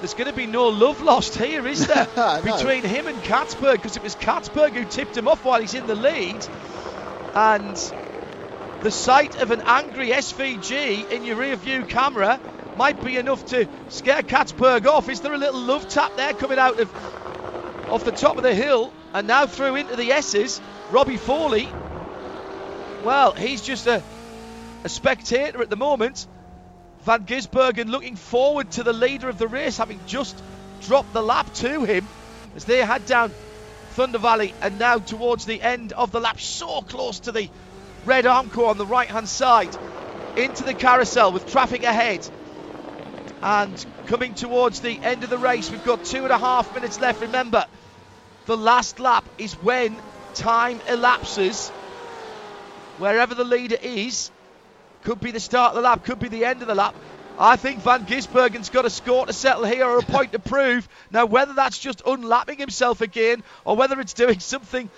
there's 0.00 0.14
going 0.14 0.30
to 0.30 0.36
be 0.36 0.46
no 0.46 0.68
love 0.68 1.00
lost 1.02 1.36
here, 1.36 1.66
is 1.66 1.86
there? 1.86 2.08
No. 2.16 2.40
between 2.42 2.82
him 2.82 3.06
and 3.06 3.16
Catsburg, 3.22 3.74
because 3.76 3.96
it 3.96 4.02
was 4.02 4.14
Catsburg 4.16 4.72
who 4.72 4.84
tipped 4.84 5.16
him 5.16 5.28
off 5.28 5.44
while 5.44 5.60
he's 5.60 5.74
in 5.74 5.86
the 5.86 5.94
lead. 5.94 6.46
And 7.34 7.76
the 8.82 8.90
sight 8.90 9.40
of 9.40 9.50
an 9.50 9.62
angry 9.64 10.08
SVG 10.10 11.10
in 11.10 11.24
your 11.24 11.36
rear 11.36 11.56
view 11.56 11.84
camera 11.84 12.40
might 12.76 13.02
be 13.04 13.16
enough 13.16 13.44
to 13.46 13.68
scare 13.88 14.22
Catsburg 14.22 14.86
off. 14.86 15.08
Is 15.08 15.20
there 15.20 15.32
a 15.32 15.38
little 15.38 15.60
love 15.60 15.88
tap 15.88 16.16
there 16.16 16.32
coming 16.34 16.58
out 16.58 16.78
of 16.80 16.90
off 17.90 18.04
the 18.04 18.12
top 18.12 18.36
of 18.36 18.42
the 18.42 18.54
hill 18.54 18.92
and 19.12 19.26
now 19.26 19.46
through 19.46 19.76
into 19.76 19.96
the 19.96 20.12
S's? 20.12 20.60
Robbie 20.90 21.16
Foley. 21.16 21.68
Well, 23.04 23.34
he's 23.36 23.60
just 23.60 23.86
a, 23.86 24.02
a 24.82 24.88
spectator 24.88 25.60
at 25.60 25.68
the 25.68 25.76
moment. 25.76 26.26
Van 27.04 27.26
Gisbergen 27.26 27.90
looking 27.90 28.16
forward 28.16 28.70
to 28.72 28.82
the 28.82 28.94
leader 28.94 29.28
of 29.28 29.36
the 29.36 29.46
race, 29.46 29.76
having 29.76 30.00
just 30.06 30.42
dropped 30.80 31.12
the 31.12 31.22
lap 31.22 31.52
to 31.52 31.84
him 31.84 32.08
as 32.56 32.64
they 32.64 32.78
head 32.78 33.04
down 33.04 33.34
Thunder 33.90 34.18
Valley 34.18 34.54
and 34.62 34.78
now 34.78 34.98
towards 34.98 35.44
the 35.44 35.60
end 35.60 35.92
of 35.92 36.12
the 36.12 36.20
lap, 36.20 36.40
so 36.40 36.80
close 36.80 37.20
to 37.20 37.32
the 37.32 37.50
red 38.06 38.24
Armco 38.24 38.68
on 38.68 38.78
the 38.78 38.86
right 38.86 39.10
hand 39.10 39.28
side 39.28 39.68
into 40.34 40.62
the 40.64 40.74
carousel 40.74 41.30
with 41.30 41.44
traffic 41.44 41.82
ahead. 41.82 42.26
And 43.42 43.84
coming 44.06 44.34
towards 44.34 44.80
the 44.80 44.98
end 45.02 45.24
of 45.24 45.30
the 45.30 45.36
race, 45.36 45.70
we've 45.70 45.84
got 45.84 46.02
two 46.04 46.24
and 46.24 46.32
a 46.32 46.38
half 46.38 46.74
minutes 46.74 46.98
left. 47.00 47.20
Remember, 47.20 47.66
the 48.46 48.56
last 48.56 48.98
lap 48.98 49.28
is 49.36 49.52
when 49.60 50.00
time 50.32 50.80
elapses. 50.88 51.70
Wherever 52.98 53.34
the 53.34 53.44
leader 53.44 53.76
is, 53.82 54.30
could 55.02 55.20
be 55.20 55.30
the 55.30 55.40
start 55.40 55.70
of 55.70 55.76
the 55.76 55.82
lap, 55.82 56.04
could 56.04 56.18
be 56.18 56.28
the 56.28 56.44
end 56.44 56.62
of 56.62 56.68
the 56.68 56.74
lap. 56.74 56.94
I 57.38 57.56
think 57.56 57.80
Van 57.80 58.06
Gisbergen's 58.06 58.70
got 58.70 58.84
a 58.84 58.90
score 58.90 59.26
to 59.26 59.32
settle 59.32 59.64
here 59.64 59.84
or 59.84 59.98
a 59.98 60.02
point 60.02 60.32
to 60.32 60.38
prove. 60.38 60.88
Now, 61.10 61.26
whether 61.26 61.52
that's 61.52 61.78
just 61.78 62.02
unlapping 62.06 62.58
himself 62.58 63.00
again 63.00 63.42
or 63.64 63.76
whether 63.76 63.98
it's 64.00 64.14
doing 64.14 64.38
something 64.40 64.88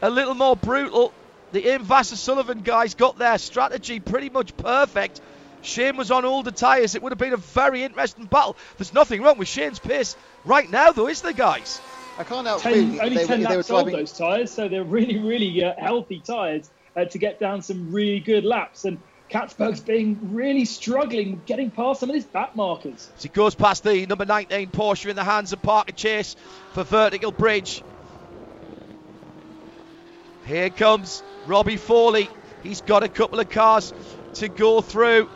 a 0.00 0.08
little 0.08 0.34
more 0.34 0.54
brutal, 0.54 1.12
the 1.50 1.66
AIM 1.68 1.84
Vasser 1.84 2.14
Sullivan 2.14 2.60
guys 2.60 2.94
got 2.94 3.18
their 3.18 3.36
strategy 3.38 3.98
pretty 3.98 4.30
much 4.30 4.56
perfect. 4.56 5.20
Shane 5.62 5.96
was 5.96 6.10
on 6.10 6.24
all 6.24 6.42
the 6.42 6.52
tyres. 6.52 6.94
It 6.94 7.02
would 7.02 7.12
have 7.12 7.18
been 7.18 7.32
a 7.32 7.36
very 7.36 7.82
interesting 7.82 8.26
battle. 8.26 8.56
There's 8.78 8.94
nothing 8.94 9.22
wrong 9.22 9.38
with 9.38 9.48
Shane's 9.48 9.78
pace 9.78 10.16
right 10.44 10.70
now, 10.70 10.92
though, 10.92 11.08
is 11.08 11.22
there, 11.22 11.32
guys? 11.32 11.80
I 12.18 12.24
can't 12.24 12.46
help 12.46 12.62
Ten, 12.62 13.00
only 13.00 13.16
they, 13.16 13.26
ten 13.26 13.40
they 13.42 13.46
were 13.48 13.56
laps 13.56 13.70
old 13.70 13.84
driving. 13.86 14.00
those 14.00 14.12
tyres, 14.12 14.50
so 14.52 14.68
they're 14.68 14.84
really, 14.84 15.18
really 15.18 15.64
uh, 15.64 15.74
healthy 15.78 16.20
tyres 16.24 16.70
uh, 16.96 17.04
to 17.04 17.18
get 17.18 17.40
down 17.40 17.62
some 17.62 17.92
really 17.92 18.20
good 18.20 18.44
laps. 18.44 18.84
And 18.84 18.98
Catsburg's 19.30 19.80
being 19.80 20.34
really 20.34 20.64
struggling 20.64 21.40
getting 21.46 21.70
past 21.70 22.00
some 22.00 22.10
of 22.10 22.14
his 22.14 22.24
back 22.24 22.54
markers. 22.54 23.10
As 23.16 23.22
he 23.22 23.28
goes 23.28 23.54
past 23.54 23.82
the 23.82 24.06
number 24.06 24.26
19 24.26 24.68
Porsche 24.68 25.08
in 25.08 25.16
the 25.16 25.24
hands 25.24 25.52
of 25.52 25.62
Parker 25.62 25.92
Chase 25.92 26.36
for 26.72 26.84
Vertical 26.84 27.32
Bridge. 27.32 27.82
Here 30.46 30.70
comes 30.70 31.22
Robbie 31.46 31.76
Foley. 31.76 32.28
He's 32.62 32.80
got 32.80 33.02
a 33.02 33.08
couple 33.08 33.40
of 33.40 33.48
cars 33.48 33.92
to 34.34 34.48
go 34.48 34.80
through. 34.80 35.28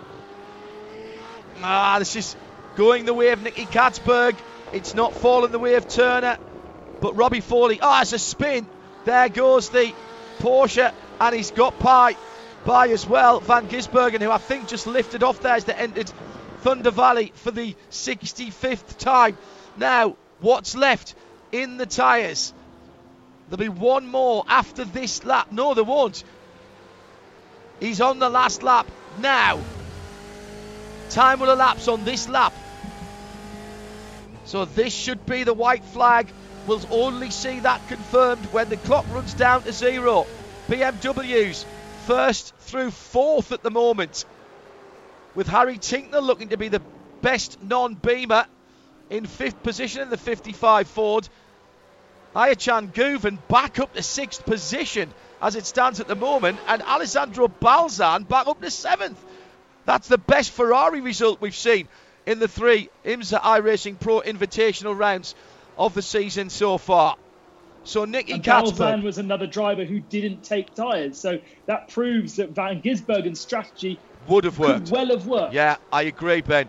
Ah, 1.62 1.99
this 1.99 2.16
is 2.16 2.37
going 2.77 3.07
the 3.07 3.15
way 3.15 3.31
of 3.31 3.43
Nicky 3.43 3.65
Catsburg. 3.65 4.37
It's 4.73 4.95
not 4.95 5.15
falling 5.15 5.53
the 5.53 5.59
way 5.59 5.77
of 5.77 5.89
Turner. 5.89 6.39
But 7.01 7.16
Robbie 7.16 7.41
Foley, 7.41 7.78
ah, 7.81 8.03
it's 8.03 8.12
a 8.12 8.19
spin. 8.19 8.66
There 9.05 9.28
goes 9.28 9.70
the 9.70 9.93
Porsche, 10.39 10.93
and 11.21 11.35
he's 11.35 11.51
got 11.51 11.79
by, 11.79 12.17
by 12.65 12.89
as 12.89 13.07
well. 13.07 13.41
Van 13.41 13.69
Gisbergen, 13.69 14.21
who 14.21 14.31
I 14.31 14.39
think 14.39 14.69
just 14.69 14.87
lifted 14.87 15.23
off 15.23 15.41
there 15.41 15.55
as 15.55 15.65
they 15.65 15.75
entered 15.75 16.11
Thunder 16.61 16.91
Valley 16.91 17.33
for 17.35 17.51
the 17.51 17.75
65th 17.91 18.99
time. 18.99 19.37
Now, 19.77 20.17
what's 20.41 20.75
left 20.75 21.15
in 21.53 21.77
the 21.77 21.87
tyres? 21.87 22.53
There'll 23.49 23.59
be 23.59 23.69
one 23.69 24.07
more 24.07 24.45
after 24.49 24.85
this 24.85 25.25
lap. 25.25 25.53
No, 25.53 25.75
there 25.75 25.85
won't. 25.85 26.25
He's 27.81 28.01
on 28.01 28.19
the 28.19 28.29
last 28.29 28.63
lap 28.63 28.91
now. 29.21 29.61
Time 31.11 31.41
will 31.41 31.51
elapse 31.51 31.89
on 31.89 32.05
this 32.05 32.29
lap. 32.29 32.53
So 34.45 34.65
this 34.65 34.93
should 34.93 35.25
be 35.27 35.45
the 35.45 35.55
white 35.55 35.85
flag. 35.85 36.29
We'll 36.67 36.83
only 36.91 37.31
see 37.31 37.61
that 37.61 37.87
confirmed 37.89 38.45
when 38.47 38.69
the 38.69 38.77
clock 38.77 39.05
runs 39.13 39.35
down 39.35 39.63
to 39.63 39.73
zero. 39.73 40.27
BMWs 40.69 41.65
first 42.07 42.55
through 42.61 42.91
fourth 42.91 43.53
at 43.53 43.63
the 43.63 43.71
moment. 43.71 44.25
With 45.35 45.49
Harry 45.49 45.79
Tincknell 45.79 46.23
looking 46.23 46.49
to 46.49 46.57
be 46.57 46.69
the 46.69 46.83
best 47.23 47.63
non 47.63 47.95
beamer 47.95 48.47
in 49.11 49.27
fifth 49.27 49.63
position 49.63 50.03
in 50.03 50.11
the 50.11 50.17
55 50.17 50.89
Ford. 50.89 51.29
Ayhancan 52.35 52.93
Guven 52.93 53.39
back 53.49 53.79
up 53.79 53.95
to 53.95 54.03
sixth 54.03 54.45
position 54.45 55.13
as 55.41 55.57
it 55.57 55.67
stands 55.67 56.01
at 56.01 56.09
the 56.09 56.17
moment, 56.17 56.59
and 56.67 56.83
Alessandro 56.83 57.49
Balzan 57.49 58.29
back 58.29 58.47
up 58.47 58.61
to 58.61 58.71
seventh. 58.71 59.19
That's 59.85 60.09
the 60.09 60.19
best 60.19 60.51
Ferrari 60.51 61.01
result 61.01 61.41
we've 61.41 61.55
seen 61.55 61.89
in 62.27 62.39
the 62.39 62.49
three 62.49 62.91
IMSA 63.05 63.41
iRacing 63.41 64.01
Pro 64.01 64.21
Invitational 64.21 64.99
rounds 64.99 65.35
of 65.79 65.95
the 65.95 66.03
season 66.03 66.51
so 66.51 66.77
far. 66.77 67.17
So 67.87 68.05
Nicky 68.05 68.33
And 68.33 68.43
Catsburg 68.43 69.03
was 69.03 69.19
another 69.19 69.47
driver 69.47 69.85
who 69.85 70.01
didn't 70.01 70.43
take 70.43 70.75
tyres, 70.75 71.19
so 71.19 71.39
that 71.67 71.89
proves 71.89 72.37
that 72.37 72.51
Van 72.51 72.83
Gisbergen's 72.83 73.41
strategy 73.41 73.99
would 74.29 74.45
have 74.45 74.59
worked. 74.59 74.91
well 74.91 75.07
have 75.07 75.27
worked. 75.27 75.55
Yeah, 75.55 75.77
I 75.93 76.03
agree, 76.03 76.41
Ben. 76.41 76.69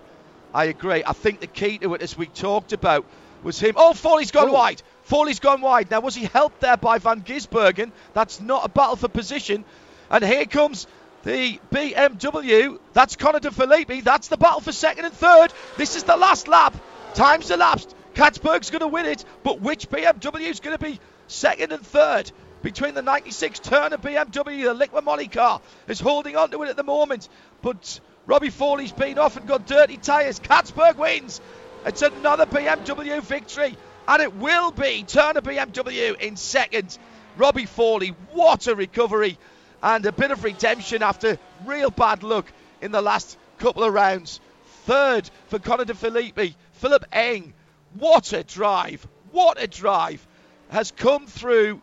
I 0.53 0.65
agree. 0.65 1.03
I 1.06 1.14
think 1.14 1.39
the 1.39 1.48
key 1.48 1.80
to 1.80 1.94
it, 1.95 2.02
as 2.02 2.18
we 2.18 2.27
talked 2.27 2.72
about, 2.72 3.06
was 3.44 3.60
him. 3.60 3.73
Oh, 3.76 3.94
Foley's 3.94 4.31
gone 4.31 4.49
Oh. 4.49 4.53
wide. 4.53 4.81
Foley's 5.03 5.39
gone 5.39 5.61
wide. 5.61 5.89
Now, 5.89 6.02
was 6.02 6.15
he 6.15 6.26
helped 6.26 6.60
there 6.61 6.77
by 6.77 6.99
Van 6.99 7.22
Gisbergen? 7.22 7.91
That's 8.14 8.39
not 8.39 8.65
a 8.65 8.69
battle 8.69 8.95
for 8.95 9.07
position. 9.07 9.65
And 10.10 10.23
here 10.23 10.45
comes 10.45 10.85
the 11.23 11.60
BMW. 11.72 12.80
That's 12.94 13.15
Connor 13.15 13.39
De 13.39 13.52
Phillippi. 13.52 14.02
That's 14.02 14.27
the 14.27 14.38
battle 14.38 14.61
for 14.61 14.72
second 14.72 15.06
and 15.06 15.14
third. 15.14 15.52
This 15.77 15.95
is 15.95 16.03
the 16.03 16.15
last 16.18 16.48
lap. 16.48 16.76
Time's 17.14 17.49
elapsed. 17.52 17.95
Catsburg's 18.18 18.72
going 18.72 18.80
to 18.80 18.88
win 18.88 19.06
it, 19.06 19.23
but 19.44 19.61
which 19.61 19.91
BMW 19.91 20.49
is 20.49 20.60
going 20.60 20.76
to 20.76 20.84
be 20.84 20.99
second 21.27 21.72
and 21.72 21.85
third? 21.85 22.31
Between 22.64 22.95
the 22.95 23.03
96 23.03 23.60
Turner 23.60 23.98
BMW, 23.98 24.64
the 24.64 24.73
Liqui 24.73 25.03
Moly 25.03 25.27
car 25.27 25.61
is 25.88 25.99
holding 25.99 26.35
on 26.35 26.49
to 26.49 26.64
it 26.64 26.69
at 26.69 26.76
the 26.76 26.84
moment. 26.84 27.30
But 27.61 27.99
Robbie 28.26 28.49
Foley's 28.49 28.91
been 28.91 29.19
off 29.19 29.38
and 29.38 29.48
got 29.48 29.68
dirty 29.68 29.98
tyres. 29.98 30.39
Catsburg 30.39 30.95
wins. 30.95 31.39
It's 31.85 32.02
another 32.02 32.48
BMW 32.48 33.22
victory, 33.22 33.77
and 34.07 34.22
it 34.23 34.35
will 34.35 34.72
be 34.72 35.03
Turner 35.03 35.41
BMW 35.41 36.19
in 36.19 36.38
second. 36.38 36.98
Robbie 37.38 37.68
Foley, 37.68 38.15
what 38.31 38.65
a 38.65 38.73
recovery 38.73 39.38
and 39.84 40.03
a 40.07 40.11
bit 40.11 40.31
of 40.31 40.44
redemption 40.44 41.03
after 41.03 41.38
real 41.68 41.91
bad 41.91 42.23
luck 42.23 42.52
in 42.81 42.91
the 42.91 43.02
last 43.03 43.38
couple 43.60 43.84
of 43.84 43.94
rounds. 43.94 44.39
Third 44.85 45.30
for 45.49 45.60
Connor 45.60 45.85
De 45.85 45.94
Phillippi. 45.94 46.56
Philipp 46.73 47.06
Eng, 47.11 47.53
what 47.99 48.34
a 48.34 48.44
drive! 48.44 49.07
What 49.32 49.61
a 49.61 49.68
drive! 49.68 50.26
Has 50.69 50.91
come 50.91 51.28
through 51.28 51.82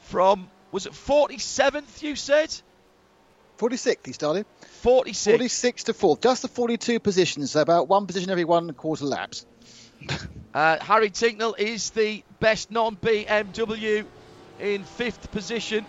from, 0.00 0.50
was 0.72 0.86
it 0.86 0.92
47th 0.92 2.02
you 2.02 2.16
said? 2.16 2.54
46th 3.58 4.06
he 4.06 4.12
started. 4.12 4.46
46. 4.82 5.36
46 5.36 5.84
to 5.84 5.92
4th. 5.92 6.22
Just 6.22 6.42
the 6.42 6.48
42 6.48 7.00
positions, 7.00 7.50
so 7.52 7.60
about 7.60 7.88
one 7.88 8.06
position 8.06 8.30
every 8.30 8.44
one 8.44 8.72
quarter 8.74 9.04
laps. 9.04 9.46
Uh, 10.54 10.78
Harry 10.82 11.10
Tincknell 11.10 11.56
is 11.58 11.90
the 11.90 12.24
best 12.40 12.70
non 12.70 12.96
BMW 12.96 14.06
in 14.58 14.82
fifth 14.82 15.30
position. 15.30 15.84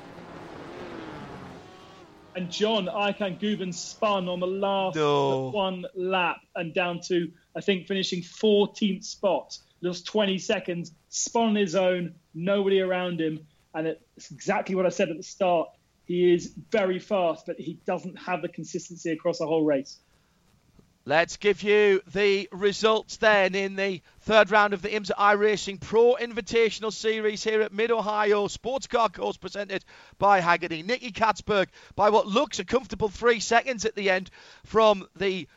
And 2.36 2.52
Ayhancan 2.52 3.40
Guven 3.40 3.74
spun 3.74 4.28
on 4.28 4.40
the 4.40 4.48
last 4.48 4.96
No. 4.98 5.50
one 5.50 5.86
lap 5.96 6.38
and 6.56 6.74
down 6.74 7.00
to, 7.08 7.32
I 7.60 7.61
think, 7.61 7.88
finishing 7.88 8.22
14th 8.22 9.03
spot. 9.03 9.57
Lost 9.81 10.06
20 10.06 10.38
seconds, 10.38 10.94
spun 11.10 11.49
on 11.49 11.56
his 11.56 11.76
own, 11.76 12.15
nobody 12.34 12.80
around 12.80 13.19
him. 13.19 13.45
And 13.73 13.86
it's 13.86 14.31
exactly 14.31 14.76
what 14.76 14.86
I 14.86 14.90
said 14.90 15.10
at 15.10 15.18
the 15.18 15.23
start. 15.23 15.68
He 16.06 16.34
is 16.34 16.53
very 16.72 16.99
fast, 16.99 17.45
but 17.45 17.60
he 17.60 17.77
doesn't 17.86 18.15
have 18.15 18.41
the 18.41 18.48
consistency 18.48 19.11
across 19.11 19.40
the 19.40 19.45
whole 19.45 19.65
race. 19.65 19.99
Let's 21.03 21.36
give 21.36 21.61
you 21.61 22.02
the 22.14 22.48
results 22.53 23.18
then 23.18 23.56
in 23.56 23.76
the 23.76 24.02
third 24.22 24.52
round 24.52 24.73
of 24.73 24.81
the 24.81 24.90
IMSA 24.90 25.18
iRacing 25.18 25.81
Pro 25.81 26.15
Invitational 26.15 26.94
Series 26.94 27.44
here 27.44 27.61
at 27.61 27.73
Mid 27.73 27.91
Ohio 27.91 28.48
Sports 28.48 28.88
Car 28.88 29.10
Course 29.10 29.36
presented 29.36 29.84
by 30.18 30.40
Hagerty. 30.40 30.86
Nicky 30.86 31.11
Catsburg 31.11 31.68
by 31.95 32.10
what 32.10 32.26
looks 32.26 32.60
a 32.60 32.64
comfortable 32.64 33.10
three 33.10 33.41
seconds 33.41 33.84
at 33.84 33.95
the 33.95 34.10
end 34.10 34.30
from 34.64 35.06
the 35.18 35.48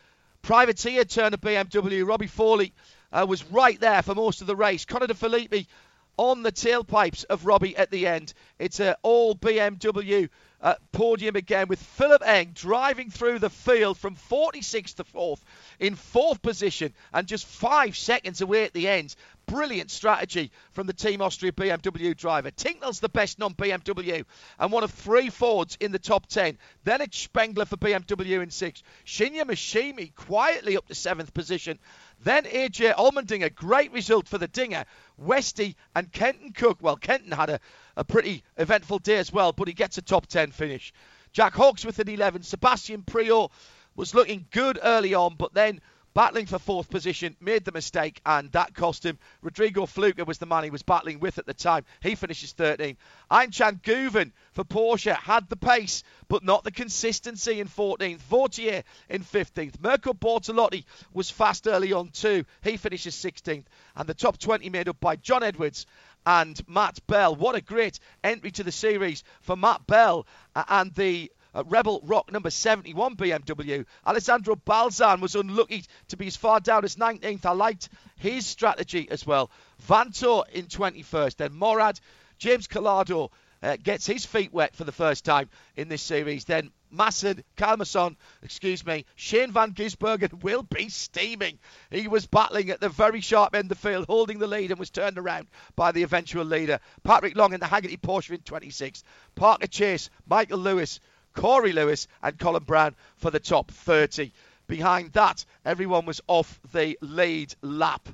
privateer 0.42 1.04
Turner 1.04 1.36
BMW. 1.36 2.06
Robbie 2.06 2.26
Foley 2.26 2.72
uh, 3.12 3.24
was 3.28 3.44
right 3.44 3.78
there 3.80 4.02
for 4.02 4.14
most 4.14 4.40
of 4.40 4.46
the 4.46 4.56
race. 4.56 4.84
Connor 4.84 5.06
De 5.06 5.14
Phillippi 5.14 5.68
on 6.16 6.42
the 6.42 6.52
tailpipes 6.52 7.24
of 7.24 7.46
Robbie 7.46 7.76
at 7.76 7.90
the 7.90 8.06
end. 8.06 8.34
It's 8.58 8.80
an 8.80 8.96
all 9.02 9.34
BMW 9.34 10.28
uh, 10.60 10.74
podium 10.92 11.36
again 11.36 11.66
with 11.68 11.80
Philipp 11.80 12.22
Eng 12.26 12.52
driving 12.54 13.10
through 13.10 13.38
the 13.38 13.50
field 13.50 13.98
from 13.98 14.16
46th 14.16 14.94
to 14.96 15.04
4th 15.04 15.40
in 15.80 15.96
fourth 15.96 16.40
position 16.42 16.92
and 17.12 17.26
just 17.26 17.46
five 17.46 17.96
seconds 17.96 18.40
away 18.40 18.64
at 18.64 18.72
the 18.72 18.88
end. 18.88 19.14
Brilliant 19.46 19.90
strategy 19.90 20.50
from 20.72 20.86
the 20.86 20.92
Team 20.92 21.20
Austria 21.20 21.52
BMW 21.52 22.16
driver. 22.16 22.50
Tincknell's 22.50 23.00
the 23.00 23.08
best 23.08 23.38
non 23.38 23.54
BMW 23.54 24.24
and 24.58 24.72
one 24.72 24.84
of 24.84 24.90
three 24.90 25.30
Fords 25.30 25.76
in 25.80 25.92
the 25.92 25.98
top 25.98 26.26
10. 26.26 26.58
Then 26.84 27.00
it's 27.00 27.18
Spengler 27.18 27.64
for 27.64 27.76
BMW 27.76 28.42
in 28.42 28.50
six. 28.50 28.82
Shinya 29.04 29.44
Michimi 29.44 30.14
quietly 30.14 30.76
up 30.76 30.86
to 30.88 30.94
seventh 30.94 31.34
position. 31.34 31.78
Then 32.24 32.44
AJ 32.44 32.94
Allmendinger, 32.94 33.54
great 33.54 33.92
result 33.92 34.28
for 34.28 34.38
the 34.38 34.48
Dinger. 34.48 34.84
Westy 35.16 35.76
and 35.94 36.10
Kenton 36.12 36.52
Koch. 36.52 36.80
Well, 36.80 36.96
Kenton 36.96 37.32
had 37.32 37.50
a, 37.50 37.60
a 37.96 38.04
pretty 38.04 38.44
eventful 38.56 39.00
day 39.00 39.18
as 39.18 39.32
well, 39.32 39.52
but 39.52 39.68
he 39.68 39.74
gets 39.74 39.98
a 39.98 40.02
top 40.02 40.26
10 40.26 40.52
finish. 40.52 40.92
Jack 41.32 41.54
Hawks 41.54 41.84
with 41.84 41.98
an 41.98 42.08
11. 42.08 42.42
Sebastian 42.42 43.02
Priaulx 43.02 43.50
was 43.96 44.14
looking 44.14 44.46
good 44.50 44.78
early 44.82 45.14
on, 45.14 45.34
but 45.36 45.54
then 45.54 45.80
battling 46.14 46.46
for 46.46 46.58
fourth 46.58 46.90
position, 46.90 47.36
made 47.40 47.64
the 47.64 47.72
mistake, 47.72 48.20
and 48.26 48.50
that 48.52 48.74
cost 48.74 49.04
him. 49.04 49.18
Rodrigo 49.40 49.86
Fluker 49.86 50.24
was 50.24 50.38
the 50.38 50.46
man 50.46 50.64
he 50.64 50.70
was 50.70 50.82
battling 50.82 51.20
with 51.20 51.38
at 51.38 51.46
the 51.46 51.54
time. 51.54 51.84
He 52.02 52.14
finishes 52.14 52.52
13. 52.52 52.96
Ayhancan 53.30 53.82
Guven 53.82 54.32
for 54.52 54.64
Porsche 54.64 55.16
had 55.16 55.48
the 55.48 55.56
pace, 55.56 56.02
but 56.28 56.44
not 56.44 56.64
the 56.64 56.70
consistency 56.70 57.60
in 57.60 57.68
14th. 57.68 58.20
Vautier 58.30 58.84
in 59.08 59.22
15th. 59.22 59.80
Mirko 59.80 60.12
Bortolotti 60.12 60.84
was 61.12 61.30
fast 61.30 61.66
early 61.66 61.92
on 61.92 62.08
too. 62.08 62.44
He 62.62 62.76
finishes 62.76 63.14
16th. 63.14 63.64
And 63.96 64.08
the 64.08 64.14
top 64.14 64.38
20 64.38 64.68
made 64.70 64.88
up 64.88 65.00
by 65.00 65.16
John 65.16 65.42
Edwards 65.42 65.86
and 66.24 66.60
Matt 66.68 67.04
Bell. 67.06 67.34
What 67.34 67.56
a 67.56 67.60
great 67.60 67.98
entry 68.22 68.50
to 68.52 68.62
the 68.62 68.72
series 68.72 69.24
for 69.40 69.56
Matt 69.56 69.86
Bell 69.86 70.26
and 70.54 70.94
the 70.94 71.30
uh, 71.54 71.64
Rebel 71.66 72.00
Rock 72.04 72.32
number 72.32 72.50
71 72.50 73.16
BMW. 73.16 73.84
Alessandro 74.06 74.56
Balzan 74.56 75.20
was 75.20 75.34
unlucky 75.34 75.84
to 76.08 76.16
be 76.16 76.26
as 76.26 76.36
far 76.36 76.60
down 76.60 76.84
as 76.84 76.96
19th. 76.96 77.44
I 77.44 77.52
liked 77.52 77.88
his 78.16 78.46
strategy 78.46 79.08
as 79.10 79.26
well. 79.26 79.50
Vanthoor 79.88 80.48
in 80.52 80.66
21st. 80.66 81.36
Then 81.36 81.54
Morad, 81.54 82.00
James 82.38 82.66
Calado 82.66 83.30
uh, 83.62 83.76
gets 83.82 84.06
his 84.06 84.26
feet 84.26 84.52
wet 84.52 84.74
for 84.74 84.84
the 84.84 84.92
first 84.92 85.24
time 85.24 85.48
in 85.76 85.88
this 85.88 86.02
series. 86.02 86.44
Then 86.44 86.72
Massad, 86.92 87.42
Kalmason, 87.56 88.16
excuse 88.42 88.84
me, 88.84 89.06
Shane 89.14 89.52
Van 89.52 89.72
Gisbergen 89.72 90.42
will 90.42 90.62
be 90.62 90.88
steaming. 90.88 91.58
He 91.90 92.08
was 92.08 92.26
battling 92.26 92.70
at 92.70 92.80
the 92.80 92.88
very 92.88 93.20
sharp 93.20 93.54
end 93.54 93.70
of 93.70 93.80
the 93.80 93.88
field, 93.88 94.06
holding 94.06 94.38
the 94.38 94.46
lead, 94.46 94.70
and 94.70 94.78
was 94.78 94.90
turned 94.90 95.18
around 95.18 95.46
by 95.76 95.92
the 95.92 96.02
eventual 96.02 96.44
leader. 96.44 96.80
Patrick 97.02 97.36
Long 97.36 97.54
in 97.54 97.60
the 97.60 97.66
Hagerty 97.66 97.98
Porsche 97.98 98.32
in 98.32 98.40
26. 98.40 99.04
Parker 99.34 99.66
Chase, 99.66 100.10
Michael 100.26 100.58
Lewis, 100.58 101.00
Corey 101.34 101.72
Lewis, 101.72 102.08
and 102.22 102.38
Colin 102.38 102.64
Braun 102.64 102.94
for 103.16 103.30
the 103.30 103.40
top 103.40 103.70
30. 103.70 104.32
Behind 104.66 105.12
that, 105.12 105.44
everyone 105.64 106.06
was 106.06 106.20
off 106.26 106.60
the 106.72 106.98
lead 107.00 107.54
lap. 107.62 108.08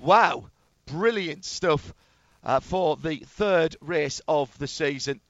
Wow, 0.00 0.46
brilliant 0.86 1.44
stuff 1.44 1.94
uh, 2.44 2.60
for 2.60 2.96
the 2.96 3.16
third 3.16 3.76
race 3.80 4.20
of 4.28 4.56
the 4.58 4.66
season. 4.66 5.20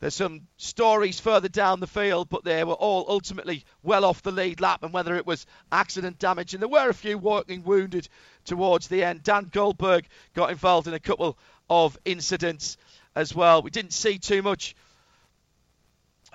There's 0.00 0.16
some 0.16 0.48
stories 0.56 1.20
further 1.20 1.48
down 1.48 1.78
the 1.78 1.86
field, 1.86 2.28
but 2.28 2.42
they 2.42 2.64
were 2.64 2.74
all 2.74 3.04
ultimately 3.06 3.64
well 3.84 4.04
off 4.04 4.20
the 4.20 4.32
lead 4.32 4.60
lap, 4.60 4.82
and 4.82 4.92
whether 4.92 5.14
it 5.14 5.26
was 5.26 5.46
accident 5.70 6.18
damage, 6.18 6.54
and 6.54 6.60
there 6.60 6.68
were 6.68 6.88
a 6.88 6.94
few 6.94 7.16
walking 7.16 7.62
wounded 7.62 8.08
towards 8.44 8.88
the 8.88 9.04
end. 9.04 9.22
Dan 9.22 9.48
Goldburg 9.52 10.08
got 10.34 10.50
involved 10.50 10.88
in 10.88 10.94
a 10.94 10.98
couple 10.98 11.38
of 11.70 11.96
incidents 12.04 12.78
as 13.14 13.32
well. 13.32 13.62
We 13.62 13.70
didn't 13.70 13.92
see 13.92 14.18
too 14.18 14.42
much 14.42 14.74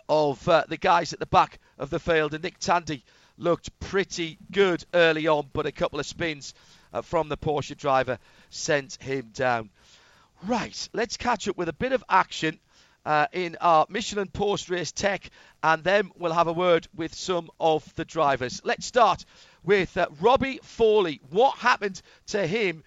of 0.10 0.48
uh, 0.48 0.64
the 0.68 0.78
guys 0.78 1.14
at 1.14 1.20
the 1.20 1.26
back 1.26 1.60
of 1.78 1.90
the 1.90 2.00
field, 2.00 2.34
and 2.34 2.44
Nick 2.44 2.60
Tandy 2.60 3.04
looked 3.38 3.78
pretty 3.80 4.38
good 4.52 4.84
early 4.94 5.28
on, 5.28 5.50
but 5.54 5.66
a 5.66 5.72
couple 5.72 6.00
of 6.00 6.06
spins 6.06 6.54
uh, 6.94 7.02
from 7.02 7.30
the 7.30 7.38
Porsche 7.38 7.78
driver 7.78 8.20
sent 8.50 9.02
him 9.02 9.30
down. 9.34 9.70
Right, 10.46 10.90
let's 10.94 11.18
catch 11.18 11.48
up 11.48 11.58
with 11.58 11.70
a 11.70 11.74
bit 11.74 11.94
of 11.94 12.04
action 12.10 12.60
uh, 13.06 13.28
in 13.32 13.58
our 13.62 13.86
Michelin 13.90 14.28
post 14.28 14.70
race 14.70 14.92
tech, 14.92 15.30
and 15.64 15.84
then 15.84 16.12
we'll 16.18 16.34
have 16.34 16.48
a 16.48 16.54
word 16.54 16.88
with 16.96 17.14
some 17.16 17.50
of 17.60 17.96
the 17.96 18.06
drivers. 18.06 18.62
Let's 18.64 18.86
start 18.86 19.26
with 19.64 19.96
uh, 19.98 20.08
Robbie 20.20 20.60
Foley. 20.64 21.22
What 21.30 21.58
happened 21.58 22.02
to 22.28 22.46
him? 22.46 22.84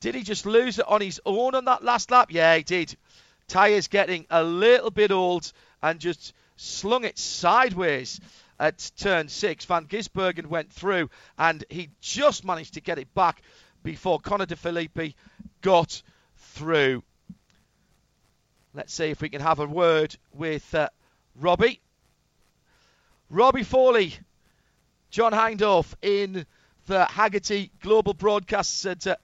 Did 0.00 0.14
he 0.14 0.22
just 0.22 0.46
lose 0.46 0.78
it 0.78 0.86
on 0.88 1.00
his 1.00 1.20
own 1.26 1.54
on 1.54 1.66
that 1.66 1.84
last 1.84 2.10
lap? 2.10 2.28
Yeah, 2.30 2.56
he 2.56 2.62
did. 2.62 2.96
Tyres 3.48 3.88
getting 3.88 4.26
a 4.30 4.44
little 4.44 4.90
bit 4.90 5.10
old 5.10 5.52
and 5.82 6.00
just 6.00 6.34
slung 6.56 7.04
it 7.04 7.18
sideways 7.18 8.20
at 8.58 8.90
turn 8.96 9.28
six. 9.28 9.64
Van 9.64 9.86
Gisbergen 9.86 10.46
went 10.46 10.72
through 10.72 11.10
and 11.38 11.64
he 11.70 11.90
just 12.00 12.44
managed 12.44 12.74
to 12.74 12.80
get 12.80 12.98
it 12.98 13.12
back 13.14 13.42
before 13.82 14.18
Connor 14.18 14.46
De 14.46 14.56
Phillippi 14.56 15.14
got 15.60 16.02
through. 16.36 17.02
Let's 18.74 18.92
see 18.92 19.06
if 19.06 19.20
we 19.20 19.28
can 19.28 19.40
have 19.40 19.60
a 19.60 19.66
word 19.66 20.16
with 20.32 20.74
uh, 20.74 20.88
Robbie. 21.40 21.80
Robbie 23.30 23.62
Foley, 23.62 24.14
John 25.10 25.32
Hindhaugh 25.32 25.94
in 26.02 26.46
the 26.86 27.06
Hagerty 27.10 27.70
Global 27.80 28.14
Broadcast 28.14 28.80
Centre. 28.80 29.16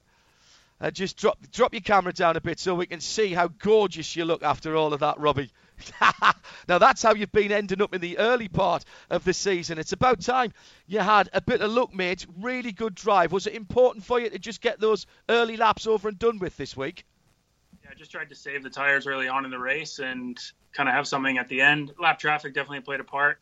Uh, 0.79 0.91
just 0.91 1.17
drop 1.17 1.39
drop 1.51 1.73
your 1.73 1.81
camera 1.81 2.13
down 2.13 2.35
a 2.35 2.41
bit 2.41 2.59
so 2.59 2.75
we 2.75 2.85
can 2.85 2.99
see 2.99 3.33
how 3.33 3.47
gorgeous 3.47 4.15
you 4.15 4.25
look 4.25 4.43
after 4.43 4.75
all 4.75 4.93
of 4.93 4.99
that, 4.99 5.19
Robbie. 5.19 5.51
now 6.67 6.77
that's 6.77 7.01
how 7.01 7.13
you've 7.13 7.31
been 7.31 7.51
ending 7.51 7.81
up 7.81 7.93
in 7.93 8.01
the 8.01 8.17
early 8.17 8.47
part 8.47 8.85
of 9.09 9.23
the 9.23 9.33
season. 9.33 9.77
It's 9.77 9.91
about 9.91 10.21
time 10.21 10.53
you 10.87 10.99
had 10.99 11.29
a 11.33 11.41
bit 11.41 11.61
of 11.61 11.71
luck, 11.71 11.93
mate. 11.93 12.25
Really 12.39 12.71
good 12.71 12.95
drive. 12.95 13.31
Was 13.31 13.47
it 13.47 13.53
important 13.53 14.05
for 14.05 14.19
you 14.19 14.29
to 14.29 14.39
just 14.39 14.61
get 14.61 14.79
those 14.79 15.05
early 15.29 15.57
laps 15.57 15.87
over 15.87 16.07
and 16.07 16.17
done 16.17 16.39
with 16.39 16.55
this 16.57 16.75
week? 16.75 17.05
Yeah, 17.83 17.89
I 17.91 17.95
just 17.95 18.11
tried 18.11 18.29
to 18.29 18.35
save 18.35 18.63
the 18.63 18.69
tires 18.69 19.07
early 19.07 19.27
on 19.27 19.45
in 19.45 19.51
the 19.51 19.59
race 19.59 19.99
and 19.99 20.37
kind 20.73 20.89
of 20.89 20.95
have 20.95 21.07
something 21.07 21.37
at 21.37 21.47
the 21.49 21.61
end. 21.61 21.91
Lap 21.99 22.19
traffic 22.19 22.53
definitely 22.53 22.81
played 22.81 22.99
a 22.99 23.03
part. 23.03 23.39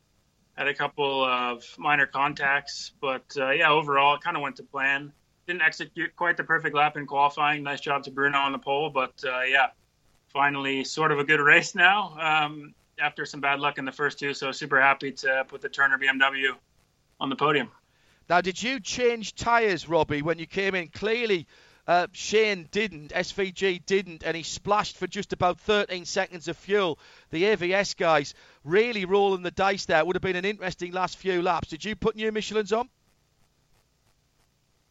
Had 0.53 0.67
a 0.67 0.73
couple 0.73 1.25
of 1.25 1.63
minor 1.79 2.05
contacts, 2.05 2.91
but 3.01 3.25
uh, 3.37 3.49
yeah, 3.49 3.71
overall 3.71 4.15
it 4.15 4.21
kind 4.21 4.37
of 4.37 4.43
went 4.43 4.57
to 4.57 4.63
plan. 4.63 5.11
Didn't 5.47 5.63
execute 5.63 6.15
quite 6.15 6.37
the 6.37 6.43
perfect 6.43 6.75
lap 6.75 6.95
in 6.95 7.05
qualifying. 7.07 7.63
Nice 7.63 7.81
job 7.81 8.03
to 8.03 8.11
Bruno 8.11 8.37
on 8.37 8.51
the 8.51 8.59
pole, 8.59 8.89
but 8.89 9.13
uh, 9.25 9.41
yeah, 9.41 9.67
finally 10.33 10.83
sort 10.83 11.11
of 11.11 11.19
a 11.19 11.23
good 11.23 11.39
race 11.39 11.75
now 11.75 12.17
um, 12.19 12.73
after 12.99 13.25
some 13.25 13.39
bad 13.39 13.59
luck 13.59 13.77
in 13.77 13.85
the 13.85 13.91
first 13.91 14.19
two. 14.19 14.33
So 14.33 14.51
super 14.51 14.81
happy 14.81 15.11
to 15.11 15.45
put 15.47 15.61
the 15.61 15.69
Turner 15.69 15.97
BMW 15.97 16.55
on 17.19 17.29
the 17.29 17.35
podium. 17.35 17.69
Now, 18.29 18.41
did 18.41 18.61
you 18.61 18.79
change 18.79 19.35
tyres, 19.35 19.87
Robbie, 19.87 20.21
when 20.21 20.39
you 20.39 20.47
came 20.47 20.75
in? 20.75 20.87
Clearly, 20.87 21.45
uh, 21.85 22.07
Shane 22.13 22.67
didn't, 22.71 23.11
SVG 23.11 23.85
didn't, 23.85 24.23
and 24.23 24.35
he 24.35 24.43
splashed 24.43 24.97
for 24.97 25.07
just 25.07 25.33
about 25.33 25.59
13 25.59 26.05
seconds 26.05 26.47
of 26.47 26.57
fuel. 26.57 26.97
The 27.31 27.43
AVS 27.43 27.97
guys 27.97 28.33
really 28.63 29.05
rolling 29.05 29.43
the 29.43 29.51
dice 29.51 29.85
there. 29.85 29.99
It 29.99 30.07
would 30.07 30.15
have 30.15 30.21
been 30.23 30.37
an 30.37 30.45
interesting 30.45 30.93
last 30.93 31.17
few 31.17 31.41
laps. 31.41 31.67
Did 31.67 31.83
you 31.83 31.95
put 31.95 32.15
new 32.15 32.31
Michelins 32.31 32.77
on? 32.77 32.89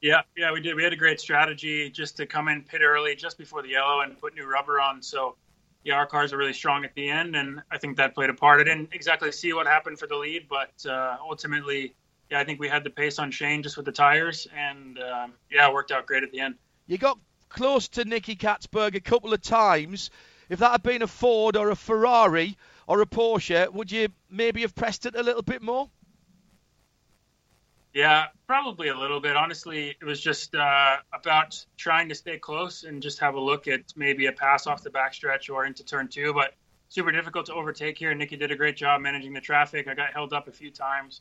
Yeah, 0.03 0.23
yeah, 0.37 0.53
we 0.53 0.61
did. 0.61 0.75
We 0.75 0.83
had 0.83 0.93
a 0.93 0.97
great 0.97 1.21
strategy 1.21 1.89
just 1.89 2.17
to 2.17 2.27
come 2.27 2.49
in 2.49 2.63
pit 2.63 2.81
early, 2.83 3.15
just 3.15 3.39
before 3.39 3.63
the 3.63 3.69
yellow, 3.69 4.01
and 4.01 4.21
put 4.21 4.35
new 4.35 4.45
rubber 4.45 4.81
on. 4.81 5.01
So, 5.01 5.37
yeah, 5.85 5.95
our 5.95 6.07
cars 6.07 6.33
are 6.33 6.37
really 6.37 6.53
strong 6.53 6.85
at 6.85 6.93
the 6.97 7.09
end, 7.09 7.37
and 7.37 7.63
I 7.71 7.79
think 7.79 7.97
that 7.99 8.13
played 8.13 8.29
a 8.29 8.35
part. 8.35 8.61
I 8.61 8.65
didn't 8.65 8.93
exactly 8.93 9.31
see 9.31 9.53
what 9.53 9.69
happened 9.69 10.01
for 10.01 10.09
the 10.09 10.17
lead, 10.17 10.49
but 10.51 10.73
uh, 10.91 11.17
ultimately, 11.21 11.95
yeah, 12.31 12.41
I 12.41 12.45
think 12.45 12.59
we 12.59 12.69
had 12.69 12.83
the 12.83 12.91
pace 12.91 13.21
on 13.21 13.31
Shane 13.31 13.63
just 13.63 13.77
with 13.77 13.87
the 13.87 13.93
tires, 13.93 14.49
and 14.57 14.99
uh, 14.99 15.29
yeah, 15.53 15.69
it 15.69 15.73
worked 15.73 15.93
out 15.93 16.05
great 16.07 16.25
at 16.25 16.33
the 16.33 16.41
end. 16.41 16.57
You 16.89 16.99
got 16.99 17.19
close 17.49 17.87
to 17.91 18.05
Nicky 18.05 18.35
Catsburg 18.35 18.97
a 18.97 19.01
couple 19.01 19.33
of 19.33 19.41
times. 19.41 20.11
If 20.49 20.59
that 20.59 20.73
had 20.73 20.83
been 20.83 21.03
a 21.03 21.07
Ford 21.07 21.57
or 21.57 21.71
a 21.71 21.77
Ferrari 21.77 22.57
or 22.89 23.01
a 23.03 23.07
Porsche, 23.07 23.73
would 23.73 23.93
you 23.93 24.09
maybe 24.29 24.63
have 24.63 24.75
pressed 24.75 25.07
it 25.07 25.15
a 25.15 25.23
little 25.23 25.43
bit 25.43 25.63
more? 25.63 25.89
Yeah, 27.95 28.27
probably 28.47 28.89
a 28.89 28.99
little 28.99 29.21
bit. 29.21 29.37
Honestly, 29.37 29.95
it 30.01 30.05
was 30.05 30.21
just 30.21 30.55
uh, 30.55 30.97
about 31.13 31.63
trying 31.77 32.09
to 32.09 32.15
stay 32.15 32.39
close 32.39 32.85
and 32.85 33.03
just 33.03 33.19
have 33.19 33.35
a 33.35 33.41
look 33.41 33.69
at 33.69 33.81
maybe 33.97 34.27
a 34.27 34.33
pass 34.33 34.67
off 34.67 34.83
the 34.83 34.91
backstretch 34.91 35.53
or 35.53 35.67
into 35.67 35.85
turn 35.85 36.09
two. 36.09 36.33
But 36.33 36.55
super 36.89 37.13
difficult 37.13 37.47
to 37.47 37.55
overtake 37.55 37.99
here. 37.99 38.15
Nikki 38.15 38.37
did 38.37 38.51
a 38.51 38.57
great 38.57 38.77
job 38.77 39.03
managing 39.03 39.35
the 39.35 39.41
traffic. 39.41 39.89
I 39.89 39.95
got 39.95 40.13
held 40.13 40.33
up 40.33 40.49
a 40.49 40.53
few 40.53 40.71
times, 40.71 41.21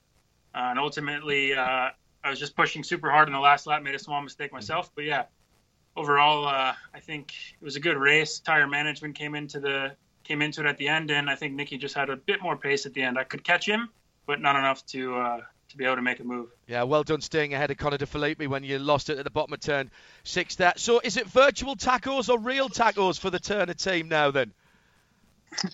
uh, 0.55 0.67
and 0.69 0.79
ultimately 0.79 1.53
uh, 1.53 1.89
I 2.23 2.29
was 2.29 2.39
just 2.39 2.55
pushing 2.55 2.83
super 2.83 3.09
hard 3.09 3.27
in 3.27 3.33
the 3.33 3.39
last 3.39 3.67
lap. 3.67 3.83
Made 3.83 3.95
a 3.95 3.99
small 3.99 4.21
mistake 4.21 4.53
myself, 4.53 4.91
but 4.95 5.03
yeah, 5.03 5.23
overall 5.97 6.47
uh, 6.47 6.73
I 6.93 6.99
think 7.01 7.33
it 7.61 7.63
was 7.63 7.75
a 7.75 7.81
good 7.81 7.97
race. 7.97 8.39
Tire 8.39 8.67
management 8.67 9.15
came 9.15 9.35
into 9.35 9.59
the 9.59 9.95
came 10.23 10.41
into 10.41 10.61
it 10.61 10.67
at 10.67 10.77
the 10.77 10.87
end, 10.87 11.11
and 11.11 11.29
I 11.29 11.35
think 11.35 11.53
Nikki 11.53 11.77
just 11.77 11.95
had 11.95 12.09
a 12.09 12.15
bit 12.15 12.41
more 12.41 12.55
pace 12.55 12.85
at 12.85 12.93
the 12.93 13.01
end. 13.01 13.17
I 13.17 13.25
could 13.25 13.43
catch 13.43 13.65
him, 13.65 13.89
but 14.25 14.39
not 14.39 14.55
enough 14.55 14.85
to 14.87 15.15
uh, 15.15 15.39
to 15.71 15.77
be 15.77 15.85
able 15.85 15.95
to 15.95 16.01
make 16.01 16.19
a 16.19 16.23
move. 16.23 16.49
Yeah, 16.67 16.83
well 16.83 17.03
done 17.03 17.21
staying 17.21 17.53
ahead 17.53 17.71
of 17.71 17.77
Connor 17.77 17.97
De 17.97 18.05
Phillippi 18.05 18.47
when 18.47 18.63
you 18.63 18.79
lost 18.79 19.09
it 19.09 19.17
at 19.17 19.23
the 19.23 19.29
bottom 19.29 19.53
of 19.53 19.59
turn 19.59 19.89
six 20.23 20.55
there. 20.55 20.73
So 20.75 20.99
is 21.03 21.17
it 21.17 21.27
virtual 21.27 21.75
tackles 21.75 22.29
or 22.29 22.39
real 22.39 22.69
tackles 22.69 23.17
for 23.17 23.29
the 23.29 23.39
Turner 23.39 23.73
team 23.73 24.09
now 24.09 24.31
then? 24.31 24.53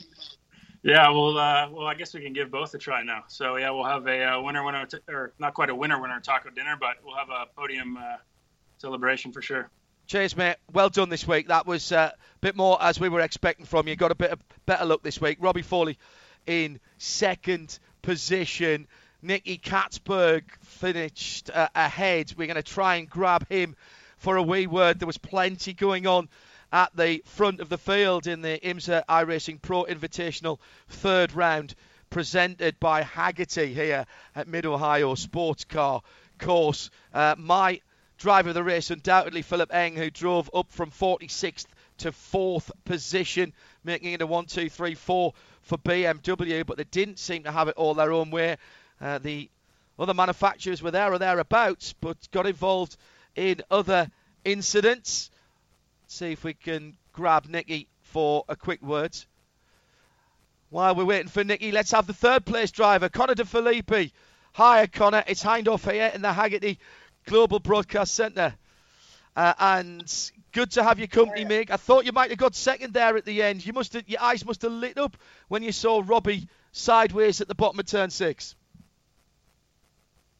yeah, 0.83 1.09
well, 1.09 1.37
uh, 1.37 1.69
well, 1.69 1.87
I 1.87 1.95
guess 1.95 2.13
we 2.13 2.21
can 2.21 2.33
give 2.33 2.49
both 2.49 2.73
a 2.73 2.77
try 2.77 3.03
now. 3.03 3.23
So 3.27 3.57
yeah, 3.57 3.71
we'll 3.71 3.85
have 3.85 4.07
a 4.07 4.23
uh, 4.23 4.41
winner 4.41 4.63
winner 4.63 4.85
t- 4.85 4.97
or 5.09 5.33
not 5.39 5.53
quite 5.53 5.69
a 5.69 5.75
winner 5.75 6.01
winner 6.01 6.19
taco 6.19 6.49
dinner, 6.49 6.77
but 6.79 6.97
we'll 7.03 7.15
have 7.15 7.29
a 7.29 7.45
podium 7.55 7.97
uh, 7.97 8.17
celebration 8.77 9.31
for 9.31 9.41
sure. 9.41 9.69
Cheers, 10.07 10.37
mate. 10.37 10.55
Well 10.71 10.89
done 10.89 11.09
this 11.09 11.27
week. 11.27 11.49
That 11.49 11.67
was 11.67 11.91
uh, 11.91 12.11
a 12.13 12.39
bit 12.39 12.55
more 12.55 12.81
as 12.81 12.99
we 12.99 13.09
were 13.09 13.19
expecting 13.19 13.65
from 13.65 13.87
you. 13.87 13.95
Got 13.95 14.11
a 14.11 14.15
bit 14.15 14.31
of 14.31 14.39
better 14.65 14.85
luck 14.85 15.03
this 15.03 15.19
week. 15.19 15.37
Robbie 15.41 15.63
Foley 15.63 15.97
in 16.45 16.79
second 16.97 17.77
position. 18.01 18.87
Nicky 19.27 19.57
Catsburg 19.57 20.43
finished 20.61 21.49
uh, 21.53 21.67
ahead. 21.75 22.33
We're 22.37 22.47
going 22.47 22.55
to 22.55 22.63
try 22.63 22.95
and 22.95 23.09
grab 23.09 23.45
him 23.49 23.75
for 24.19 24.37
a 24.37 24.41
wee 24.41 24.67
word. 24.67 24.99
There 24.99 25.05
was 25.05 25.17
plenty 25.17 25.73
going 25.73 26.07
on 26.07 26.29
at 26.71 26.95
the 26.95 27.21
front 27.25 27.59
of 27.59 27.67
the 27.67 27.77
field 27.77 28.25
in 28.25 28.41
the 28.41 28.57
IMSA 28.63 29.03
iRacing 29.09 29.61
Pro 29.61 29.83
Invitational 29.83 30.59
third 30.87 31.33
round, 31.33 31.75
presented 32.09 32.79
by 32.79 33.03
Hagerty 33.03 33.73
here 33.73 34.05
at 34.33 34.47
Mid 34.47 34.65
Ohio 34.65 35.13
Sports 35.15 35.65
Car 35.65 36.01
Course. 36.39 36.89
Uh, 37.13 37.35
my 37.37 37.81
driver 38.17 38.49
of 38.49 38.55
the 38.55 38.63
race, 38.63 38.91
undoubtedly 38.91 39.41
Philipp 39.41 39.73
Eng, 39.73 39.97
who 39.97 40.09
drove 40.09 40.49
up 40.53 40.71
from 40.71 40.89
46th 40.89 41.65
to 41.97 42.13
fourth 42.13 42.71
position, 42.85 43.51
making 43.83 44.13
it 44.13 44.21
a 44.21 44.27
1 44.27 44.45
2 44.45 44.69
3 44.69 44.95
4 44.95 45.33
for 45.63 45.77
BMW, 45.77 46.65
but 46.65 46.77
they 46.77 46.85
didn't 46.85 47.19
seem 47.19 47.43
to 47.43 47.51
have 47.51 47.67
it 47.67 47.75
all 47.75 47.93
their 47.93 48.13
own 48.13 48.31
way. 48.31 48.55
Uh, 48.99 49.17
the 49.19 49.49
other 49.99 50.13
manufacturers 50.13 50.81
were 50.81 50.91
there 50.91 51.11
or 51.11 51.17
thereabouts, 51.17 51.93
but 51.93 52.17
got 52.31 52.47
involved 52.47 52.97
in 53.35 53.61
other 53.69 54.09
incidents. 54.45 55.29
Let's 56.03 56.15
see 56.15 56.31
if 56.31 56.43
we 56.43 56.53
can 56.53 56.97
grab 57.13 57.47
Nicky 57.47 57.87
for 58.01 58.45
a 58.47 58.55
quick 58.55 58.81
word. 58.81 59.15
While 60.69 60.95
we're 60.95 61.05
waiting 61.05 61.29
for 61.29 61.43
Nicky, 61.43 61.71
let's 61.71 61.91
have 61.91 62.07
the 62.07 62.13
third 62.13 62.45
place 62.45 62.71
driver, 62.71 63.09
Connor 63.09 63.35
De 63.35 63.45
Phillippi. 63.45 64.11
Hi, 64.53 64.87
Connor. 64.87 65.23
It's 65.27 65.43
Hindhaugh 65.43 65.91
here 65.91 66.11
in 66.13 66.21
the 66.21 66.31
Hagerty 66.31 66.77
Global 67.25 67.59
Broadcast 67.59 68.13
Centre. 68.13 68.55
Uh, 69.35 69.53
and 69.59 70.31
good 70.51 70.71
to 70.71 70.83
have 70.83 70.97
your 70.97 71.07
company, 71.07 71.45
oh, 71.45 71.47
Mick. 71.47 71.69
I 71.69 71.77
thought 71.77 72.05
you 72.05 72.11
might 72.11 72.31
have 72.31 72.39
got 72.39 72.55
second 72.55 72.91
there 72.93 73.15
at 73.15 73.23
the 73.23 73.43
end. 73.43 73.65
You 73.65 73.71
must 73.71 73.93
have, 73.93 74.09
your 74.09 74.19
eyes 74.19 74.43
must 74.43 74.63
have 74.63 74.71
lit 74.71 74.97
up 74.97 75.15
when 75.47 75.63
you 75.63 75.71
saw 75.71 76.01
Robbie 76.05 76.49
sideways 76.71 77.39
at 77.39 77.47
the 77.47 77.55
bottom 77.55 77.79
of 77.79 77.85
turn 77.85 78.09
six. 78.09 78.55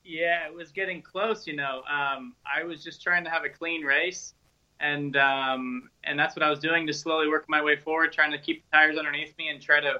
Yeah, 0.07 0.47
it 0.47 0.53
was 0.53 0.71
getting 0.71 1.01
close. 1.01 1.45
You 1.45 1.57
know, 1.57 1.81
um, 1.89 2.33
I 2.45 2.63
was 2.63 2.81
just 2.81 3.03
trying 3.03 3.25
to 3.25 3.29
have 3.29 3.43
a 3.43 3.49
clean 3.49 3.83
race, 3.83 4.35
and 4.79 5.17
um, 5.17 5.89
and 6.05 6.17
that's 6.17 6.33
what 6.33 6.43
I 6.43 6.49
was 6.49 6.59
doing 6.59 6.87
to 6.87 6.93
slowly 6.93 7.27
work 7.27 7.43
my 7.49 7.61
way 7.61 7.75
forward, 7.75 8.13
trying 8.13 8.31
to 8.31 8.37
keep 8.37 8.63
the 8.63 8.77
tires 8.77 8.97
underneath 8.97 9.37
me 9.37 9.49
and 9.49 9.61
try 9.61 9.81
to 9.81 9.99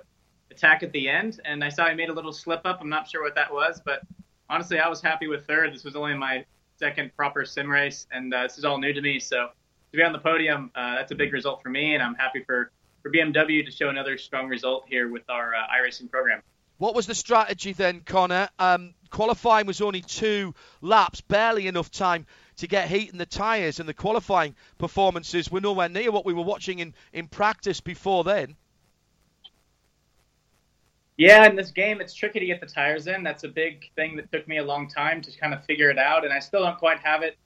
attack 0.49 0.81
at 0.81 0.93
the 0.93 1.09
end. 1.09 1.41
And 1.43 1.61
I 1.61 1.67
saw 1.67 1.83
I 1.83 1.93
made 1.93 2.07
a 2.07 2.13
little 2.13 2.31
slip 2.31 2.61
up. 2.63 2.79
I'm 2.79 2.87
not 2.87 3.09
sure 3.09 3.21
what 3.21 3.35
that 3.35 3.51
was, 3.51 3.81
but 3.83 4.01
honestly, 4.49 4.79
I 4.79 4.87
was 4.87 5.01
happy 5.01 5.27
with 5.27 5.45
third. 5.45 5.73
This 5.73 5.83
was 5.83 5.97
only 5.97 6.13
my 6.13 6.45
second 6.77 7.11
proper 7.17 7.43
sim 7.43 7.69
race, 7.69 8.07
and 8.11 8.33
uh, 8.33 8.43
this 8.43 8.57
is 8.57 8.63
all 8.63 8.77
new 8.77 8.93
to 8.93 9.01
me. 9.01 9.19
So 9.19 9.49
to 9.91 9.97
be 9.97 10.03
on 10.03 10.13
the 10.13 10.19
podium, 10.19 10.71
uh, 10.75 10.95
that's 10.95 11.11
a 11.11 11.15
big 11.15 11.33
result 11.33 11.61
for 11.61 11.69
me, 11.69 11.95
and 11.95 12.01
I'm 12.01 12.15
happy 12.15 12.43
for, 12.45 12.71
for 13.03 13.11
BMW 13.11 13.65
to 13.65 13.71
show 13.71 13.89
another 13.89 14.17
strong 14.17 14.47
result 14.47 14.85
here 14.87 15.11
with 15.11 15.29
our 15.29 15.53
uh, 15.53 15.67
iRacing 15.67 16.09
program. 16.09 16.41
What 16.77 16.95
was 16.95 17.07
the 17.07 17.15
strategy 17.15 17.73
then, 17.73 18.01
Connor? 18.01 18.49
Um, 18.59 18.93
qualifying 19.09 19.65
was 19.65 19.81
only 19.81 20.01
two 20.01 20.53
laps, 20.81 21.21
barely 21.21 21.67
enough 21.67 21.89
time 21.89 22.25
to 22.57 22.67
get 22.67 22.87
heat 22.87 23.11
in 23.11 23.17
the 23.17 23.25
tyres, 23.25 23.79
and 23.79 23.89
the 23.89 23.93
qualifying 23.93 24.55
performances 24.77 25.51
were 25.51 25.61
nowhere 25.61 25.89
near 25.89 26.11
what 26.11 26.25
we 26.25 26.33
were 26.33 26.43
watching 26.43 26.79
in, 26.79 26.93
in 27.13 27.27
practice 27.27 27.81
before 27.81 28.23
then. 28.23 28.55
Yeah, 31.17 31.47
in 31.49 31.55
this 31.55 31.71
game, 31.71 31.99
it's 31.99 32.13
tricky 32.13 32.39
to 32.39 32.45
get 32.45 32.61
the 32.61 32.67
tires 32.67 33.07
in. 33.07 33.23
That's 33.23 33.43
a 33.43 33.47
big 33.47 33.91
thing 33.95 34.17
that 34.17 34.31
took 34.31 34.47
me 34.47 34.57
a 34.57 34.63
long 34.63 34.87
time 34.87 35.21
to 35.23 35.31
kind 35.39 35.53
of 35.53 35.65
figure 35.65 35.89
it 35.89 35.97
out, 35.97 36.25
and 36.25 36.33
I 36.33 36.39
still 36.39 36.61
don't 36.61 36.77
quite 36.77 36.99
have 36.99 37.23
it 37.23 37.37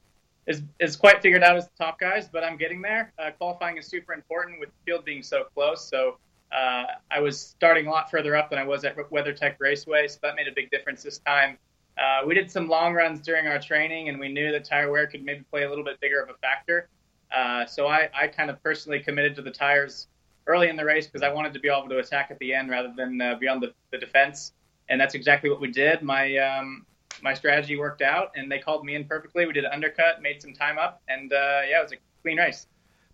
is 0.48 0.61
is 0.80 0.95
quite 0.95 1.22
figured 1.22 1.43
out 1.43 1.56
as 1.56 1.66
the 1.66 1.84
top 1.84 2.00
guys, 2.00 2.27
but 2.27 2.43
I'm 2.43 2.58
getting 2.58 2.82
there. 2.82 3.14
Uh, 3.18 3.32
qualifying 3.32 3.77
is 3.77 3.88
super 3.88 4.14
important 4.14 4.60
with 4.60 4.69
the 4.69 4.92
field 4.92 5.06
being 5.06 5.24
so 5.24 5.45
close. 5.53 5.88
So 5.88 6.18
uh, 6.52 6.86
I 7.10 7.20
was 7.20 7.40
starting 7.40 7.88
a 7.88 7.90
lot 7.90 8.12
further 8.12 8.36
up 8.36 8.50
than 8.50 8.60
I 8.60 8.64
was 8.64 8.84
at 8.84 8.96
WeatherTech 8.96 9.56
Raceway, 9.60 10.08
so 10.08 10.20
that 10.24 10.36
made 10.36 10.48
a 10.48 10.54
big 10.54 10.70
difference 10.70 11.04
this 11.04 11.20
time. 11.20 11.58
Uh, 11.98 12.26
we 12.26 12.34
did 12.34 12.50
some 12.50 12.68
long 12.68 12.94
runs 12.94 13.22
during 13.22 13.48
our 13.48 13.60
training, 13.60 14.10
and 14.10 14.20
we 14.20 14.32
knew 14.32 14.52
that 14.52 14.66
tire 14.66 14.92
wear 14.92 15.08
could 15.08 15.24
maybe 15.24 15.44
play 15.52 15.64
a 15.64 15.70
little 15.70 15.84
bit 15.84 16.00
bigger 16.00 16.22
of 16.22 16.30
a 16.30 16.34
factor. 16.36 16.88
Uh, 17.32 17.66
so 17.66 17.88
I, 17.88 18.10
I 18.14 18.28
kind 18.28 18.50
of 18.50 18.62
personally 18.64 19.00
committed 19.00 19.36
to 19.36 19.42
the 19.42 19.52
tires 19.52 20.08
early 20.48 20.70
in 20.70 20.76
the 20.76 20.84
race 20.84 21.08
because 21.08 21.22
I 21.22 21.32
wanted 21.32 21.54
to 21.54 21.60
be 21.60 21.70
able 21.70 21.88
to 21.88 22.00
attack 22.00 22.32
at 22.32 22.40
the 22.40 22.54
end 22.54 22.70
rather 22.70 22.94
than 22.96 23.22
uh, 23.22 23.36
be 23.36 23.48
on 23.48 23.60
the, 23.60 23.74
the 23.92 23.98
defense. 23.98 24.54
And 24.90 25.00
that's 25.00 25.16
exactly 25.16 25.50
what 25.50 25.62
we 25.62 25.72
did. 25.72 26.02
My 26.02 26.36
um, 26.38 26.86
my 27.22 27.34
strategy 27.34 27.78
worked 27.78 28.02
out, 28.02 28.32
and 28.36 28.52
they 28.52 28.60
called 28.60 28.84
me 28.84 28.96
in 28.96 29.06
perfectly. 29.06 29.46
We 29.46 29.54
did 29.54 29.66
an 29.66 29.72
undercut, 29.72 30.22
made 30.22 30.42
some 30.42 30.54
time 30.54 30.78
up, 30.78 31.02
and 31.08 31.32
uh, 31.32 31.62
yeah, 31.70 31.80
it 31.80 31.84
was 31.84 31.94
a 31.94 31.98
clean 32.24 32.38
race. 32.38 32.68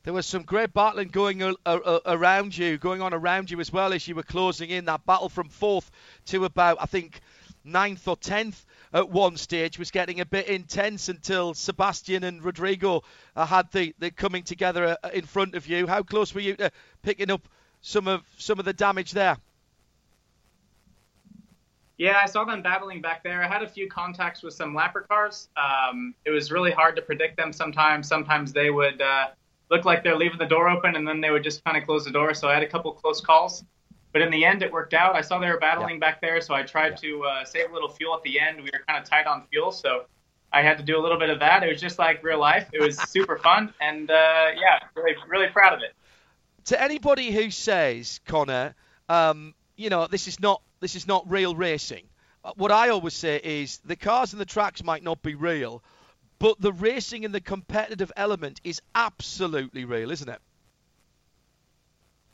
There 0.08 0.14
was 0.14 0.26
some 0.26 0.44
great 0.44 0.74
battling 0.74 1.10
going 1.10 1.42
a- 1.42 1.56
a- 1.66 2.02
around 2.06 2.58
you, 2.58 2.78
going 2.78 3.02
on 3.02 3.14
around 3.14 3.52
you 3.52 3.60
as 3.60 3.74
well 3.74 3.92
as 3.92 4.08
you 4.08 4.16
were 4.16 4.24
closing 4.24 4.70
in. 4.70 4.86
That 4.86 5.06
battle 5.06 5.28
from 5.28 5.50
fourth 5.50 5.92
to 6.28 6.46
about, 6.46 6.78
I 6.80 6.86
think, 6.86 7.20
ninth 7.66 8.08
or 8.08 8.16
tenth 8.16 8.66
at 8.94 9.10
one 9.10 9.36
stage 9.36 9.78
was 9.78 9.92
getting 9.92 10.22
a 10.22 10.26
bit 10.26 10.48
intense 10.48 11.10
until 11.10 11.54
Sebastian 11.54 12.24
and 12.24 12.42
Rodrigo 12.42 13.04
uh, 13.36 13.46
had 13.46 13.70
the, 13.74 13.94
the 14.00 14.10
coming 14.10 14.44
together 14.44 14.98
uh, 15.04 15.10
in 15.10 15.26
front 15.26 15.56
of 15.56 15.68
you. 15.68 15.88
How 15.88 16.04
close 16.04 16.34
were 16.34 16.40
you 16.40 16.56
to 16.56 16.72
picking 17.02 17.30
up 17.30 17.46
some 17.82 18.08
of 18.08 18.24
some 18.38 18.60
of 18.60 18.64
the 18.64 18.72
damage 18.72 19.12
there? 19.12 19.36
Yeah, 21.98 22.18
I 22.24 22.28
saw 22.28 22.46
them 22.46 22.62
battling 22.62 23.02
back 23.02 23.24
there. 23.24 23.44
I 23.44 23.48
had 23.50 23.62
a 23.62 23.68
few 23.68 23.90
contacts 23.90 24.42
with 24.42 24.54
some 24.54 24.74
lapper 24.74 25.06
cars. 25.06 25.50
Um, 25.58 26.16
it 26.24 26.30
was 26.30 26.50
really 26.50 26.72
hard 26.72 26.96
to 26.96 27.02
predict 27.02 27.36
them 27.36 27.52
sometimes. 27.52 28.08
Sometimes 28.08 28.54
they 28.54 28.70
would 28.70 29.02
uh, 29.02 29.32
look 29.70 29.86
like 29.86 30.04
they're 30.04 30.18
leaving 30.18 30.38
the 30.38 30.46
door 30.46 30.70
open 30.70 30.96
and 30.96 31.08
then 31.08 31.22
they 31.22 31.32
would 31.32 31.44
just 31.44 31.64
kind 31.64 31.78
of 31.78 31.84
close 31.84 32.06
the 32.06 32.12
door. 32.12 32.34
So 32.34 32.48
I 32.48 32.54
had 32.54 32.64
a 32.64 32.68
couple 32.68 32.92
close 32.92 33.22
calls. 33.22 33.64
But 34.14 34.22
in 34.22 34.32
the 34.32 34.46
end, 34.46 34.64
it 34.64 34.72
worked 34.72 34.94
out. 34.94 35.16
I 35.16 35.22
saw 35.22 35.38
they 35.38 35.50
were 35.50 35.60
battling 35.60 35.96
yeah. 35.96 36.00
back 36.00 36.22
there, 36.22 36.42
so 36.42 36.56
I 36.56 36.64
tried 36.64 36.94
yeah. 37.04 37.10
to 37.10 37.24
uh, 37.24 37.46
save 37.46 37.70
a 37.70 37.74
little 37.74 37.90
fuel 37.90 38.16
at 38.16 38.24
the 38.24 38.40
end. 38.40 38.58
We 38.58 38.70
were 38.74 38.82
kind 38.88 38.98
of 38.98 39.08
tight 39.08 39.28
on 39.28 39.44
fuel, 39.52 39.72
so 39.72 40.06
I 40.52 40.62
had 40.62 40.78
to 40.78 40.84
do 40.84 40.98
a 40.98 41.02
little 41.02 41.20
bit 41.20 41.30
of 41.30 41.40
that. 41.40 41.64
It 41.64 41.72
was 41.72 41.82
just 41.82 42.00
like 42.00 42.24
real 42.24 42.40
life. 42.40 42.70
It 42.74 42.82
was 42.82 42.98
super 42.98 43.38
fun, 43.44 43.74
and 43.82 44.10
uh, 44.10 44.48
yeah, 44.56 44.80
really, 44.96 45.16
really 45.28 45.48
proud 45.50 45.74
of 45.74 45.82
it. 45.82 45.94
To 46.66 46.82
anybody 46.82 47.32
who 47.32 47.52
says, 47.52 48.20
Connor, 48.26 48.76
um, 49.10 49.54
you 49.76 49.90
know, 49.90 50.08
this 50.08 50.28
is 50.28 50.40
not 50.40 50.62
this 50.80 50.96
is 50.96 51.08
not 51.08 51.30
real 51.30 51.56
racing. 51.56 52.06
Uh, 52.44 52.54
what 52.56 52.72
I 52.72 52.90
always 52.90 53.14
say 53.14 53.40
is 53.44 53.80
the 53.80 53.96
cars 53.96 54.34
and 54.34 54.42
the 54.42 54.46
tracks 54.46 54.84
might 54.84 55.04
not 55.04 55.22
be 55.22 55.36
real, 55.36 55.84
but 56.40 56.60
the 56.60 56.72
racing 56.72 57.26
and 57.26 57.34
the 57.34 57.42
competitive 57.42 58.12
element 58.16 58.62
is 58.64 58.82
absolutely 58.96 59.86
real, 59.86 60.12
isn't 60.12 60.30
it? 60.30 60.40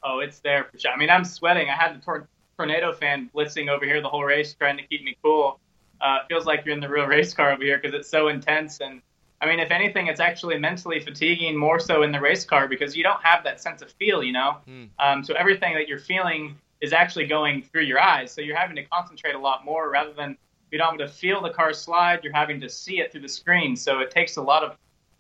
Oh, 0.03 0.19
it's 0.19 0.39
there 0.39 0.65
for 0.65 0.77
sure. 0.77 0.91
I 0.91 0.97
mean, 0.97 1.09
I'm 1.09 1.23
sweating. 1.23 1.69
I 1.69 1.75
had 1.75 1.95
the 1.95 2.03
tor- 2.03 2.27
tornado 2.57 2.93
fan 2.93 3.29
blitzing 3.33 3.69
over 3.69 3.85
here 3.85 4.01
the 4.01 4.09
whole 4.09 4.23
race, 4.23 4.53
trying 4.53 4.77
to 4.77 4.83
keep 4.83 5.03
me 5.03 5.17
cool. 5.23 5.59
Uh, 6.01 6.19
it 6.21 6.27
feels 6.27 6.45
like 6.45 6.65
you're 6.65 6.75
in 6.75 6.81
the 6.81 6.89
real 6.89 7.05
race 7.07 7.33
car 7.33 7.53
over 7.53 7.63
here 7.63 7.77
because 7.77 7.93
it's 7.93 8.09
so 8.09 8.27
intense. 8.27 8.81
And 8.81 9.01
I 9.39 9.45
mean, 9.45 9.59
if 9.59 9.71
anything, 9.71 10.07
it's 10.07 10.19
actually 10.19 10.57
mentally 10.57 10.99
fatiguing 10.99 11.57
more 11.57 11.79
so 11.79 12.03
in 12.03 12.11
the 12.11 12.19
race 12.19 12.43
car 12.43 12.67
because 12.67 12.97
you 12.97 13.03
don't 13.03 13.21
have 13.23 13.43
that 13.45 13.61
sense 13.61 13.81
of 13.81 13.91
feel, 13.91 14.21
you 14.21 14.33
know. 14.33 14.57
Mm. 14.67 14.89
Um, 14.99 15.23
so 15.23 15.33
everything 15.35 15.73
that 15.75 15.87
you're 15.87 15.99
feeling 15.99 16.57
is 16.81 16.91
actually 16.91 17.27
going 17.27 17.63
through 17.63 17.83
your 17.83 17.99
eyes. 17.99 18.31
So 18.31 18.41
you're 18.41 18.57
having 18.57 18.75
to 18.75 18.83
concentrate 18.83 19.35
a 19.35 19.39
lot 19.39 19.63
more 19.63 19.89
rather 19.89 20.11
than 20.11 20.37
you 20.73 20.79
don't 20.79 20.99
have 20.99 21.07
to 21.07 21.13
feel 21.13 21.39
the 21.39 21.51
car 21.51 21.71
slide. 21.71 22.21
You're 22.23 22.33
having 22.33 22.59
to 22.61 22.67
see 22.67 22.99
it 22.99 23.11
through 23.11 23.21
the 23.21 23.29
screen. 23.29 23.75
So 23.75 23.99
it 23.99 24.09
takes 24.09 24.37
a 24.37 24.41
lot 24.41 24.63
of 24.63 24.75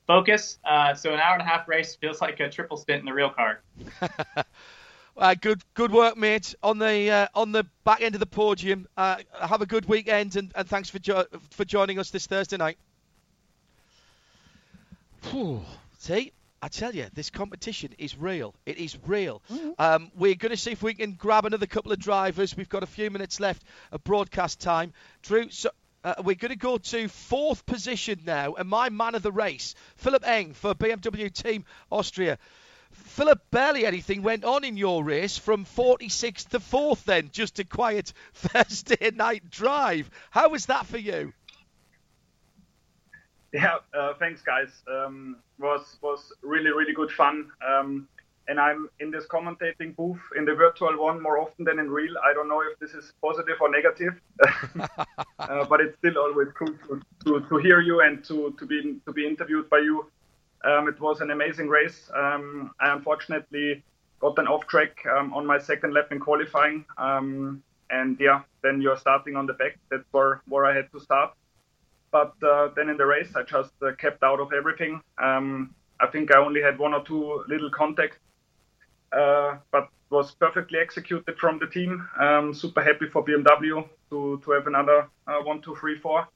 focus. 0.07 0.57
Uh, 0.65 0.95
so 0.95 1.13
an 1.13 1.19
hour 1.19 1.33
and 1.33 1.43
a 1.43 1.45
half 1.45 1.67
race 1.67 1.95
feels 1.95 2.21
like 2.21 2.39
a 2.39 2.49
triple 2.49 2.75
stint 2.75 3.01
in 3.01 3.05
the 3.05 3.13
real 3.13 3.29
car. 3.29 3.61
uh, 5.17 5.35
good, 5.39 5.61
good 5.75 5.91
work, 5.91 6.17
mate. 6.17 6.55
On 6.63 6.79
the 6.79 7.11
uh, 7.11 7.27
on 7.35 7.51
the 7.51 7.65
back 7.83 8.01
end 8.01 8.15
of 8.15 8.19
the 8.19 8.25
podium. 8.25 8.87
Uh, 8.97 9.17
have 9.39 9.61
a 9.61 9.67
good 9.67 9.85
weekend, 9.85 10.35
and, 10.37 10.51
and 10.55 10.67
thanks 10.67 10.89
for 10.89 10.97
jo- 10.97 11.27
for 11.51 11.65
joining 11.65 11.99
us 11.99 12.09
this 12.09 12.25
Thursday 12.25 12.57
night. 12.57 12.79
Whew. 15.29 15.61
See, 15.99 16.33
I 16.63 16.69
tell 16.69 16.95
you, 16.95 17.07
this 17.13 17.29
competition 17.29 17.93
is 17.97 18.17
real. 18.17 18.55
It 18.65 18.77
is 18.77 18.97
real. 19.05 19.41
Mm-hmm. 19.51 19.71
Um, 19.79 20.11
we're 20.15 20.35
going 20.35 20.51
to 20.51 20.57
see 20.57 20.71
if 20.71 20.81
we 20.81 20.93
can 20.93 21.11
grab 21.11 21.43
another 21.43 21.65
couple 21.65 21.91
of 21.91 21.99
drivers. 21.99 22.55
We've 22.55 22.69
got 22.69 22.83
a 22.83 22.87
few 22.87 23.11
minutes 23.11 23.41
left 23.41 23.61
of 23.91 24.01
broadcast 24.05 24.61
time. 24.61 24.93
Drew, 25.23 25.49
so, 25.49 25.71
uh, 26.05 26.13
we're 26.23 26.35
going 26.35 26.53
to 26.53 26.55
go 26.55 26.77
to 26.77 27.09
fourth 27.09 27.65
position 27.65 28.21
now, 28.25 28.53
and 28.53 28.69
my 28.69 28.87
man 28.87 29.13
of 29.13 29.23
the 29.23 29.31
race, 29.31 29.75
Philipp 29.97 30.25
Eng 30.25 30.53
for 30.53 30.73
BMW 30.73 31.33
Team 31.33 31.65
Austria. 31.91 32.39
Philipp, 32.91 33.41
barely 33.51 33.85
anything 33.85 34.21
went 34.21 34.45
on 34.45 34.63
in 34.63 34.77
your 34.77 35.03
race 35.03 35.37
from 35.37 35.65
46th 35.65 36.47
to 36.47 36.59
4th, 36.59 37.03
then, 37.03 37.29
just 37.33 37.59
a 37.59 37.65
quiet 37.65 38.13
Thursday 38.35 39.11
night 39.11 39.49
drive. 39.49 40.09
How 40.31 40.47
was 40.47 40.67
that 40.67 40.85
for 40.85 40.97
you? 40.97 41.33
Yeah, 43.53 43.77
uh, 43.93 44.13
thanks, 44.17 44.41
guys. 44.41 44.81
Um, 44.91 45.37
was 45.59 45.97
was 46.01 46.33
really 46.41 46.71
really 46.71 46.93
good 46.93 47.11
fun. 47.11 47.51
Um, 47.65 48.07
and 48.47 48.59
I'm 48.59 48.89
in 48.99 49.11
this 49.11 49.25
commentating 49.27 49.95
booth 49.95 50.19
in 50.35 50.43
the 50.43 50.53
virtual 50.53 50.97
one 50.97 51.21
more 51.21 51.39
often 51.39 51.63
than 51.63 51.79
in 51.79 51.89
real. 51.89 52.13
I 52.25 52.33
don't 52.33 52.49
know 52.49 52.61
if 52.61 52.77
this 52.79 52.91
is 52.91 53.13
positive 53.21 53.55
or 53.61 53.69
negative, 53.69 54.19
uh, 55.39 55.65
but 55.65 55.79
it's 55.79 55.97
still 55.99 56.17
always 56.17 56.49
cool 56.57 56.75
to, 56.87 57.01
to, 57.25 57.47
to, 57.47 57.57
hear 57.57 57.79
you 57.79 58.01
and 58.01 58.23
to, 58.25 58.53
to 58.59 58.65
be 58.65 58.99
to 59.05 59.13
be 59.13 59.25
interviewed 59.25 59.69
by 59.69 59.79
you. 59.79 60.09
Um, 60.65 60.87
it 60.87 60.99
was 60.99 61.21
an 61.21 61.31
amazing 61.31 61.67
race. 61.67 62.09
Um, 62.15 62.71
I 62.81 62.91
unfortunately 62.91 63.83
got 64.19 64.37
an 64.39 64.47
off 64.47 64.67
track 64.67 65.05
um, 65.15 65.33
on 65.33 65.45
my 65.45 65.59
second 65.59 65.93
lap 65.93 66.11
in 66.11 66.19
qualifying, 66.19 66.85
um, 66.97 67.63
and 67.91 68.17
yeah, 68.19 68.41
then 68.61 68.81
you're 68.81 68.97
starting 68.97 69.35
on 69.35 69.45
the 69.45 69.53
back. 69.53 69.77
That's 69.89 70.11
where 70.11 70.41
where 70.47 70.65
I 70.65 70.75
had 70.75 70.91
to 70.91 70.99
start. 70.99 71.33
But 72.13 72.33
uh, 72.41 72.69
then 72.75 72.87
in 72.89 72.95
the 72.95 73.05
race, 73.05 73.35
I 73.35 73.43
just 73.43 73.73
uh, 73.81 73.91
kept 73.99 74.23
out 74.23 74.39
of 74.39 74.53
everything. 74.53 75.01
Um, 75.17 75.75
I 75.99 76.07
think 76.07 76.33
I 76.33 76.39
only 76.39 76.61
had 76.61 76.79
one 76.79 76.93
or 76.93 77.03
two 77.03 77.43
little 77.49 77.71
contacts 77.71 78.17
uh, 79.13 79.57
but 79.71 79.89
was 80.09 80.31
perfectly 80.31 80.79
executed 80.79 81.37
from 81.37 81.59
the 81.59 81.67
team. 81.67 82.07
Um, 82.19 82.53
super 82.53 82.83
happy 82.83 83.07
for 83.07 83.25
BMW 83.25 83.87
to, 84.09 84.41
to 84.43 84.51
have 84.51 84.67
another 84.67 85.07
uh, 85.27 85.39
one, 85.43 85.61
two, 85.61 85.75
three, 85.75 85.97
four. 85.99 86.27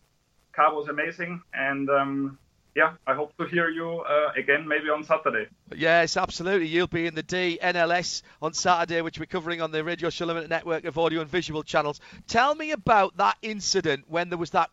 Car 0.53 0.73
was 0.73 0.87
amazing, 0.87 1.41
and 1.53 1.87
um, 1.89 2.39
yeah, 2.75 2.93
I 3.05 3.13
hope 3.13 3.35
to 3.37 3.45
hear 3.45 3.69
you 3.69 4.01
uh, 4.01 4.31
again 4.35 4.67
maybe 4.67 4.89
on 4.89 5.03
Saturday. 5.03 5.47
Yes, 5.75 6.17
absolutely. 6.17 6.67
You'll 6.67 6.87
be 6.87 7.05
in 7.05 7.13
the 7.13 7.23
DNLS 7.23 8.23
on 8.41 8.53
Saturday, 8.53 9.01
which 9.01 9.19
we're 9.19 9.25
covering 9.25 9.61
on 9.61 9.71
the 9.71 9.83
Radio 9.83 10.09
Limited 10.19 10.49
network 10.49 10.85
of 10.85 10.97
audio 10.97 11.21
and 11.21 11.29
visual 11.29 11.61
channels. 11.61 11.99
Tell 12.27 12.55
me 12.55 12.71
about 12.71 13.17
that 13.17 13.37
incident 13.43 14.05
when 14.07 14.29
there 14.29 14.37
was 14.39 14.51
that 14.51 14.71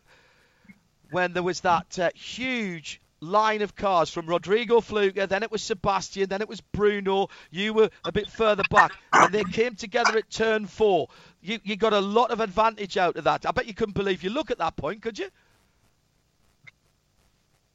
when 1.15 1.33
there 1.33 1.45
was 1.45 1.61
that 1.61 1.97
uh, 1.99 2.11
huge 2.15 3.01
line 3.21 3.63
of 3.63 3.77
cars 3.77 4.11
from 4.11 4.27
Rodrigo 4.27 4.81
Fluger, 4.81 5.29
then 5.29 5.45
it 5.45 5.51
was 5.51 5.63
Sebastian, 5.63 6.29
then 6.29 6.41
it 6.43 6.49
was 6.49 6.61
Bruno. 6.61 7.29
You 7.53 7.73
were 7.73 7.91
a 8.05 8.11
bit 8.11 8.29
further 8.29 8.65
back, 8.65 8.93
and 9.17 9.33
they 9.33 9.45
came 9.45 9.77
together 9.77 10.17
at 10.17 10.29
turn 10.29 10.67
four. 10.67 11.09
You, 11.41 11.61
you 11.63 11.77
got 11.77 11.93
a 11.93 12.01
lot 12.01 12.33
of 12.33 12.41
advantage 12.41 12.97
out 12.97 13.17
of 13.17 13.25
that. 13.25 13.47
I 13.47 13.53
bet 13.53 13.67
you 13.67 13.75
couldn't 13.75 13.95
believe 13.95 14.25
you 14.25 14.31
look 14.31 14.51
at 14.51 14.59
that 14.59 14.77
point, 14.77 15.03
could 15.03 15.17
you? 15.17 15.29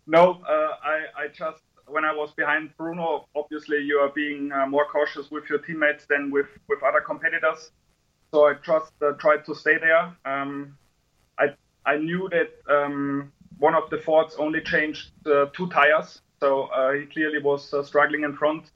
No, 0.05 0.41
uh, 0.45 0.75
I, 0.83 1.23
I 1.23 1.27
just 1.33 1.61
when 1.87 2.03
I 2.03 2.13
was 2.13 2.31
behind 2.33 2.75
Bruno, 2.77 3.25
obviously 3.35 3.77
you 3.77 3.97
are 3.99 4.09
being 4.09 4.51
uh, 4.51 4.67
more 4.67 4.85
cautious 4.85 5.31
with 5.31 5.49
your 5.49 5.59
teammates 5.59 6.05
than 6.05 6.29
with, 6.29 6.47
with 6.67 6.83
other 6.83 7.01
competitors. 7.01 7.71
So 8.31 8.45
I 8.45 8.55
just 8.63 8.91
uh, 9.01 9.13
tried 9.13 9.45
to 9.45 9.55
stay 9.55 9.77
there. 9.77 10.15
Um, 10.25 10.77
I 11.89 11.97
knew 11.97 12.29
that 12.29 12.51
um, 12.71 13.31
one 13.57 13.73
of 13.73 13.89
the 13.89 13.97
Fords 13.97 14.35
only 14.37 14.61
changed 14.61 15.09
uh, 15.25 15.47
two 15.55 15.67
tires, 15.69 16.21
so 16.39 16.65
uh, 16.65 16.91
he 16.91 17.05
clearly 17.07 17.41
was 17.41 17.73
uh, 17.73 17.81
struggling 17.81 18.23
in 18.23 18.35
front. 18.35 18.69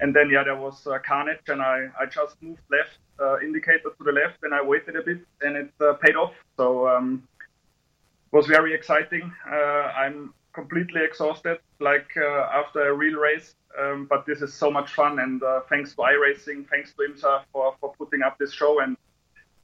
And 0.00 0.14
then 0.16 0.30
yeah, 0.30 0.42
there 0.44 0.56
was 0.56 0.86
carnage, 1.06 1.48
and 1.48 1.60
I, 1.60 1.88
I 2.00 2.06
just 2.06 2.42
moved 2.42 2.60
left, 2.70 2.98
indicator 3.42 3.90
to 3.96 4.04
the 4.04 4.12
left, 4.12 4.38
and 4.42 4.54
I 4.54 4.62
waited 4.62 4.96
a 4.96 5.02
bit, 5.02 5.20
and 5.40 5.56
it 5.56 5.70
paid 6.02 6.16
off. 6.16 6.34
So 6.58 6.86
um, 6.86 7.26
was 8.32 8.46
very 8.46 8.74
exciting. 8.74 9.32
I'm 9.46 10.34
completely 10.52 11.00
exhausted, 11.02 11.58
like 11.80 12.08
after 12.60 12.88
a 12.88 12.94
real 12.94 13.18
race. 13.18 13.54
Um, 13.78 14.06
but 14.08 14.24
this 14.26 14.40
is 14.40 14.52
so 14.52 14.70
much 14.70 14.92
fun, 14.94 15.18
and 15.18 15.42
thanks 15.70 15.92
to 15.92 16.02
iRacing, 16.02 16.68
thanks 16.68 16.92
to 16.92 16.98
IMSA 17.08 17.44
for, 17.52 17.74
for 17.80 17.94
putting 17.98 18.22
up 18.22 18.36
this 18.38 18.52
show, 18.52 18.80
and 18.80 18.98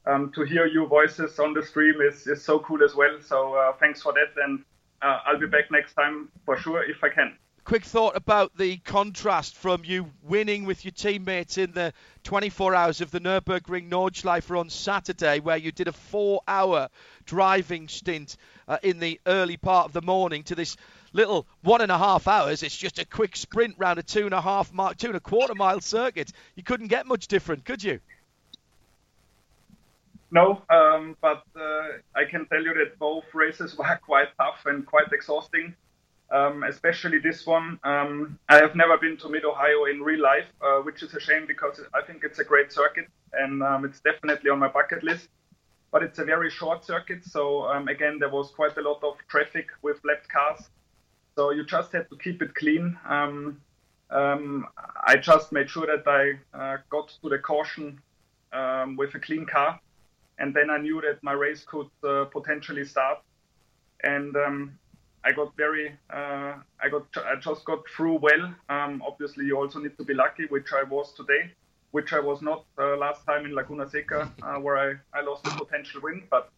um, 0.05 0.31
to 0.35 0.43
hear 0.43 0.65
your 0.65 0.87
voices 0.87 1.39
on 1.39 1.53
the 1.53 1.63
stream 1.63 2.01
is, 2.01 2.27
is 2.27 2.43
so 2.43 2.59
cool 2.59 2.83
as 2.83 2.95
well. 2.95 3.17
So 3.21 3.55
uh, 3.55 3.73
thanks 3.79 4.01
for 4.01 4.13
that, 4.13 4.41
and 4.43 4.63
uh, 5.01 5.19
I'll 5.25 5.39
be 5.39 5.47
back 5.47 5.71
next 5.71 5.93
time 5.93 6.29
for 6.45 6.57
sure 6.57 6.83
if 6.83 7.03
I 7.03 7.09
can. 7.09 7.37
Quick 7.65 7.85
thought 7.85 8.17
about 8.17 8.57
the 8.57 8.75
contrast 8.77 9.55
from 9.55 9.83
you 9.85 10.11
winning 10.21 10.65
with 10.65 10.83
your 10.83 10.91
teammates 10.91 11.57
in 11.57 11.71
the 11.71 11.93
24 12.23 12.75
hours 12.75 12.99
of 12.99 13.09
the 13.09 13.21
Nürburgring 13.21 13.87
Nordschleife 13.89 14.59
on 14.59 14.69
Saturday, 14.69 15.39
where 15.39 15.55
you 15.55 15.71
did 15.71 15.87
a 15.87 15.93
four-hour 15.93 16.89
driving 17.25 17.87
stint 17.87 18.35
uh, 18.67 18.79
in 18.83 18.99
the 18.99 19.21
early 19.25 19.55
part 19.55 19.85
of 19.85 19.93
the 19.93 20.01
morning, 20.01 20.43
to 20.43 20.55
this 20.55 20.75
little 21.13 21.47
one 21.61 21.79
and 21.79 21.91
a 21.91 21.97
half 21.97 22.27
hours. 22.27 22.63
It's 22.63 22.75
just 22.75 22.99
a 22.99 23.05
quick 23.05 23.37
sprint 23.37 23.75
round 23.77 23.97
a 23.97 24.03
two 24.03 24.25
and 24.25 24.33
a 24.33 24.41
half 24.41 24.69
two 24.97 25.07
and 25.07 25.15
a 25.15 25.21
quarter 25.21 25.55
mile 25.55 25.79
circuit. 25.79 26.33
You 26.55 26.63
couldn't 26.63 26.87
get 26.87 27.07
much 27.07 27.27
different, 27.27 27.63
could 27.63 27.81
you? 27.81 28.01
No, 30.33 30.63
um, 30.71 31.15
but 31.21 31.43
uh, 31.55 31.89
I 32.15 32.25
can 32.25 32.47
tell 32.47 32.63
you 32.63 32.73
that 32.73 32.97
both 32.97 33.25
races 33.35 33.77
were 33.77 33.99
quite 34.03 34.29
tough 34.39 34.65
and 34.65 34.83
quite 34.85 35.13
exhausting. 35.13 35.75
Um, 36.31 36.63
especially 36.63 37.19
this 37.19 37.45
one. 37.45 37.79
Um, 37.83 38.39
I 38.49 38.55
have 38.55 38.75
never 38.75 38.97
been 38.97 39.17
to 39.17 39.29
Mid 39.29 39.45
Ohio 39.45 39.85
in 39.85 40.01
real 40.01 40.21
life, 40.21 40.47
uh, 40.59 40.79
which 40.79 41.03
is 41.03 41.13
a 41.13 41.19
shame 41.19 41.45
because 41.45 41.79
I 41.93 42.01
think 42.01 42.23
it's 42.23 42.39
a 42.39 42.43
great 42.43 42.73
circuit 42.73 43.05
and 43.33 43.61
um, 43.61 43.85
it's 43.85 43.99
definitely 43.99 44.49
on 44.49 44.57
my 44.57 44.69
bucket 44.69 45.03
list. 45.03 45.27
But 45.91 46.01
it's 46.01 46.17
a 46.17 46.25
very 46.25 46.49
short 46.49 46.83
circuit, 46.83 47.23
so 47.23 47.65
um, 47.65 47.87
again 47.87 48.17
there 48.17 48.29
was 48.29 48.49
quite 48.49 48.75
a 48.77 48.81
lot 48.81 49.03
of 49.03 49.13
traffic 49.27 49.67
with 49.83 49.99
left 50.03 50.27
cars. 50.27 50.67
So 51.35 51.51
you 51.51 51.63
just 51.63 51.91
had 51.91 52.09
to 52.09 52.17
keep 52.17 52.41
it 52.41 52.55
clean. 52.55 52.97
Um, 53.07 53.61
I 54.09 55.17
just 55.17 55.51
made 55.51 55.69
sure 55.69 55.85
that 55.85 56.07
I 56.07 56.57
uh, 56.57 56.77
got 56.89 57.09
to 57.21 57.29
the 57.29 57.37
caution 57.37 58.01
with 58.97 59.13
a 59.13 59.19
clean 59.19 59.45
car 59.45 59.79
and 60.39 60.53
then 60.53 60.69
I 60.69 60.77
knew 60.77 61.01
that 61.01 61.21
my 61.23 61.33
race 61.33 61.63
could 61.63 61.89
uh, 62.03 62.25
potentially 62.25 62.85
start. 62.85 63.19
And 64.03 64.35
um, 64.35 64.77
I 65.23 65.31
got 65.31 65.55
very, 65.55 65.97
uh, 66.09 66.55
I 66.81 66.89
got, 66.91 67.05
I 67.17 67.35
just 67.39 67.63
got 67.65 67.87
through 67.95 68.17
well. 68.17 68.53
Um, 68.69 69.01
obviously, 69.05 69.45
you 69.45 69.57
also 69.57 69.79
need 69.79 69.97
to 69.97 70.03
be 70.03 70.13
lucky, 70.13 70.45
which 70.47 70.73
I 70.73 70.83
was 70.83 71.13
today, 71.13 71.51
which 71.91 72.11
I 72.11 72.19
was 72.19 72.41
not 72.41 72.65
uh, 72.77 72.97
last 72.97 73.25
time 73.25 73.45
in 73.45 73.55
Laguna 73.55 73.89
Seca, 73.89 74.31
uh, 74.41 74.59
where 74.59 74.77
I, 74.77 75.17
I 75.17 75.21
lost 75.21 75.47
a 75.47 75.51
potential 75.51 76.01
win. 76.01 76.23
But 76.29 76.49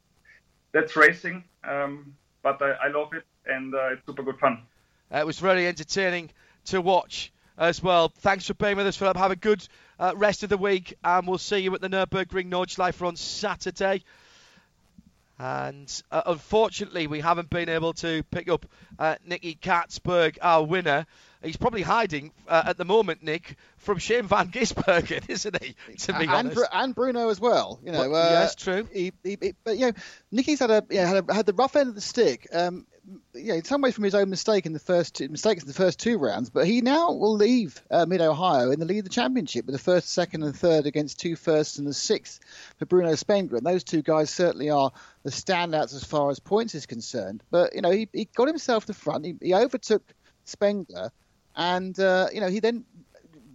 that's 0.71 0.95
racing. 0.95 1.43
Um, 1.63 2.15
but 2.41 2.61
I, 2.61 2.71
I, 2.85 2.87
love 2.89 3.13
it, 3.13 3.23
and 3.45 3.73
uh, 3.73 3.93
it's 3.93 4.05
super 4.05 4.23
good 4.23 4.39
fun. 4.39 4.63
It 5.11 5.25
was 5.25 5.39
very 5.39 5.67
entertaining 5.67 6.31
to 6.65 6.81
watch 6.81 7.31
as 7.57 7.81
well. 7.81 8.09
Thanks 8.09 8.47
for 8.47 8.53
being 8.53 8.77
with 8.77 8.87
us, 8.87 8.97
Philipp. 8.97 9.17
Have 9.17 9.31
a 9.31 9.35
good 9.35 9.67
uh, 9.99 10.13
rest 10.15 10.43
of 10.43 10.49
the 10.49 10.57
week, 10.57 10.95
and 11.03 11.27
we'll 11.27 11.37
see 11.37 11.59
you 11.59 11.73
at 11.75 11.81
the 11.81 11.89
Nürburgring 11.89 12.49
Nordschleife 12.49 13.05
on 13.05 13.15
Saturday. 13.15 14.03
And 15.37 16.01
uh, 16.11 16.21
unfortunately, 16.27 17.07
we 17.07 17.19
haven't 17.19 17.49
been 17.49 17.67
able 17.67 17.93
to 17.95 18.23
pick 18.31 18.49
up 18.49 18.65
uh, 18.97 19.15
Nicky 19.25 19.55
Catsburg, 19.55 20.37
our 20.41 20.63
winner. 20.63 21.05
He's 21.43 21.57
probably 21.57 21.81
hiding 21.81 22.31
uh, 22.47 22.63
at 22.67 22.77
the 22.77 22.85
moment, 22.85 23.21
Nick, 23.21 23.57
from 23.77 23.97
Shane 23.99 24.27
Van 24.27 24.49
Gisbergen, 24.49 25.25
isn't 25.29 25.63
he? 25.63 25.75
To 25.97 26.13
be 26.13 26.19
and, 26.21 26.31
honest, 26.31 26.61
and 26.71 26.95
Bruno 26.95 27.29
as 27.29 27.39
well. 27.39 27.79
You 27.83 27.91
know, 27.91 28.09
well, 28.09 28.31
yes, 28.31 28.55
true. 28.55 28.87
He, 28.91 29.11
he, 29.23 29.37
he, 29.41 29.53
but 29.63 29.77
you 29.77 29.87
know, 29.87 29.91
Nicky's 30.31 30.59
had 30.59 30.71
a, 30.71 30.83
you 30.89 31.01
know, 31.01 31.05
had, 31.05 31.29
a, 31.29 31.33
had 31.33 31.45
the 31.45 31.53
rough 31.53 31.75
end 31.75 31.89
of 31.89 31.95
the 31.95 32.01
stick. 32.01 32.47
Um, 32.53 32.87
yeah, 33.33 33.55
in 33.55 33.63
some 33.63 33.81
ways 33.81 33.93
from 33.93 34.03
his 34.03 34.15
own 34.15 34.29
mistake 34.29 34.65
in 34.65 34.73
the 34.73 34.79
first 34.79 35.15
two, 35.15 35.29
mistakes 35.29 35.61
in 35.61 35.67
the 35.67 35.73
first 35.73 35.99
two 35.99 36.17
rounds, 36.17 36.49
but 36.49 36.65
he 36.65 36.81
now 36.81 37.11
will 37.11 37.35
leave 37.35 37.81
uh, 37.91 38.05
Mid 38.05 38.21
Ohio 38.21 38.71
in 38.71 38.79
the 38.79 38.85
lead 38.85 38.99
of 38.99 39.03
the 39.03 39.09
championship 39.09 39.65
with 39.65 39.75
the 39.75 39.81
first, 39.81 40.09
second, 40.09 40.43
and 40.43 40.55
third 40.55 40.85
against 40.85 41.19
two 41.19 41.35
firsts 41.35 41.77
and 41.77 41.87
the 41.87 41.93
sixth 41.93 42.39
for 42.77 42.85
Bruno 42.85 43.15
Spengler. 43.15 43.57
And 43.57 43.65
those 43.65 43.83
two 43.83 44.01
guys 44.01 44.29
certainly 44.29 44.69
are 44.69 44.91
the 45.23 45.31
standouts 45.31 45.93
as 45.93 46.03
far 46.03 46.29
as 46.29 46.39
points 46.39 46.75
is 46.75 46.85
concerned. 46.85 47.43
But 47.51 47.75
you 47.75 47.81
know, 47.81 47.91
he, 47.91 48.07
he 48.13 48.25
got 48.35 48.47
himself 48.47 48.85
the 48.85 48.93
front. 48.93 49.25
He, 49.25 49.35
he 49.41 49.53
overtook 49.53 50.03
Spengler, 50.45 51.11
and 51.55 51.99
uh, 51.99 52.27
you 52.33 52.41
know, 52.41 52.49
he 52.49 52.59
then 52.59 52.85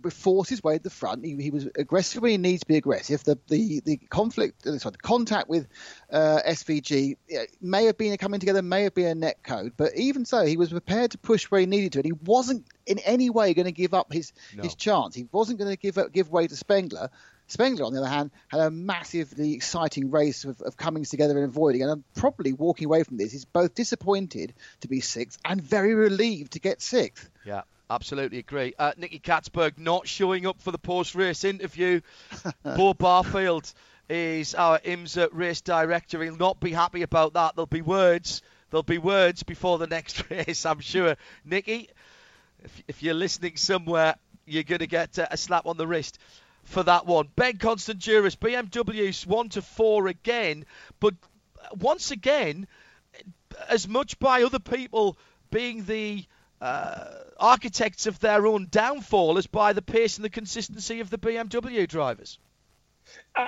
force 0.08 0.48
his 0.48 0.62
way 0.62 0.78
to 0.78 0.82
the 0.82 0.90
front. 0.90 1.24
He, 1.24 1.36
he, 1.36 1.50
was 1.50 1.68
aggressive 1.76 2.22
when 2.22 2.30
he 2.30 2.38
needs 2.38 2.60
to 2.60 2.66
be 2.66 2.76
aggressive. 2.76 3.22
The 3.24 3.38
the, 3.48 3.80
the 3.84 3.96
conflict, 3.96 4.66
uh, 4.66 4.78
sorry, 4.78 4.92
the 4.92 4.98
contact 4.98 5.48
with 5.48 5.68
uh, 6.10 6.40
SVG 6.46 7.16
may 7.60 7.84
have 7.84 7.98
been 7.98 8.12
a 8.12 8.18
coming 8.18 8.40
together, 8.40 8.62
may 8.62 8.84
have 8.84 8.94
been 8.94 9.06
a 9.06 9.14
net 9.14 9.42
code, 9.42 9.72
but 9.76 9.96
even 9.96 10.24
so, 10.24 10.44
he 10.46 10.56
was 10.56 10.70
prepared 10.70 11.10
to 11.10 11.18
push 11.18 11.44
where 11.50 11.60
he 11.60 11.66
needed 11.66 11.92
to, 11.92 11.98
and 11.98 12.06
he 12.06 12.12
wasn't 12.12 12.66
in 12.86 12.98
any 13.00 13.30
way 13.30 13.54
going 13.54 13.66
to 13.66 13.72
give 13.72 13.94
up 13.94 14.12
his 14.12 14.32
no. 14.56 14.62
his 14.62 14.74
chance. 14.74 15.14
He 15.14 15.26
wasn't 15.30 15.58
going 15.58 15.70
to 15.70 15.76
give 15.76 15.98
up, 15.98 16.12
give 16.12 16.30
way 16.30 16.46
to 16.46 16.56
Spengler. 16.56 17.10
Spengler, 17.50 17.84
on 17.84 17.92
the 17.92 17.98
other 17.98 18.08
hand, 18.08 18.30
had 18.46 18.60
a 18.60 18.70
massively 18.70 19.54
exciting 19.54 20.12
race 20.12 20.44
of, 20.44 20.60
of 20.62 20.76
comings 20.76 21.10
together 21.10 21.36
and 21.36 21.48
avoiding, 21.48 21.82
and 21.82 21.90
I'm 21.90 22.04
probably 22.14 22.52
walking 22.52 22.86
away 22.86 23.02
from 23.02 23.16
this. 23.16 23.32
He's 23.32 23.44
both 23.44 23.74
disappointed 23.74 24.54
to 24.82 24.88
be 24.88 25.00
sixth 25.00 25.38
and 25.44 25.60
very 25.60 25.94
relieved 25.94 26.52
to 26.52 26.60
get 26.60 26.80
sixth. 26.80 27.28
Yeah. 27.44 27.62
Absolutely 27.90 28.38
agree. 28.38 28.72
Uh, 28.78 28.92
Nicky 28.96 29.18
Catsburg 29.18 29.76
not 29.76 30.06
showing 30.06 30.46
up 30.46 30.62
for 30.62 30.70
the 30.70 30.78
post-race 30.78 31.42
interview. 31.42 32.00
Beaux 32.62 32.94
Barfield 32.94 33.72
is 34.08 34.54
our 34.54 34.78
IMSA 34.78 35.30
race 35.32 35.60
director. 35.60 36.22
He'll 36.22 36.36
not 36.36 36.60
be 36.60 36.70
happy 36.70 37.02
about 37.02 37.32
that. 37.32 37.56
There'll 37.56 37.66
be 37.66 37.82
words. 37.82 38.42
There'll 38.70 38.84
be 38.84 38.98
words 38.98 39.42
before 39.42 39.78
the 39.78 39.88
next 39.88 40.30
race, 40.30 40.64
I'm 40.64 40.78
sure. 40.78 41.16
Nicky, 41.44 41.90
if, 42.62 42.82
if 42.86 43.02
you're 43.02 43.12
listening 43.12 43.56
somewhere, 43.56 44.14
you're 44.46 44.62
going 44.62 44.78
to 44.78 44.86
get 44.86 45.18
uh, 45.18 45.26
a 45.28 45.36
slap 45.36 45.66
on 45.66 45.76
the 45.76 45.86
wrist 45.88 46.20
for 46.62 46.84
that 46.84 47.06
one. 47.06 47.28
Ben 47.34 47.58
Constanduros, 47.58 48.36
BMW's 48.36 49.26
one 49.26 49.48
to 49.48 49.62
four 49.62 50.06
again, 50.06 50.64
but 51.00 51.14
once 51.76 52.12
again, 52.12 52.68
as 53.68 53.88
much 53.88 54.16
by 54.20 54.44
other 54.44 54.60
people 54.60 55.18
being 55.50 55.84
the 55.84 56.24
uh, 56.60 57.04
architects 57.38 58.06
of 58.06 58.18
their 58.20 58.46
own 58.46 58.68
downfall 58.70 59.38
is 59.38 59.46
by 59.46 59.72
the 59.72 59.82
pace 59.82 60.16
and 60.16 60.24
the 60.24 60.30
consistency 60.30 61.00
of 61.00 61.10
the 61.10 61.18
BMW 61.18 61.88
drivers. 61.88 62.38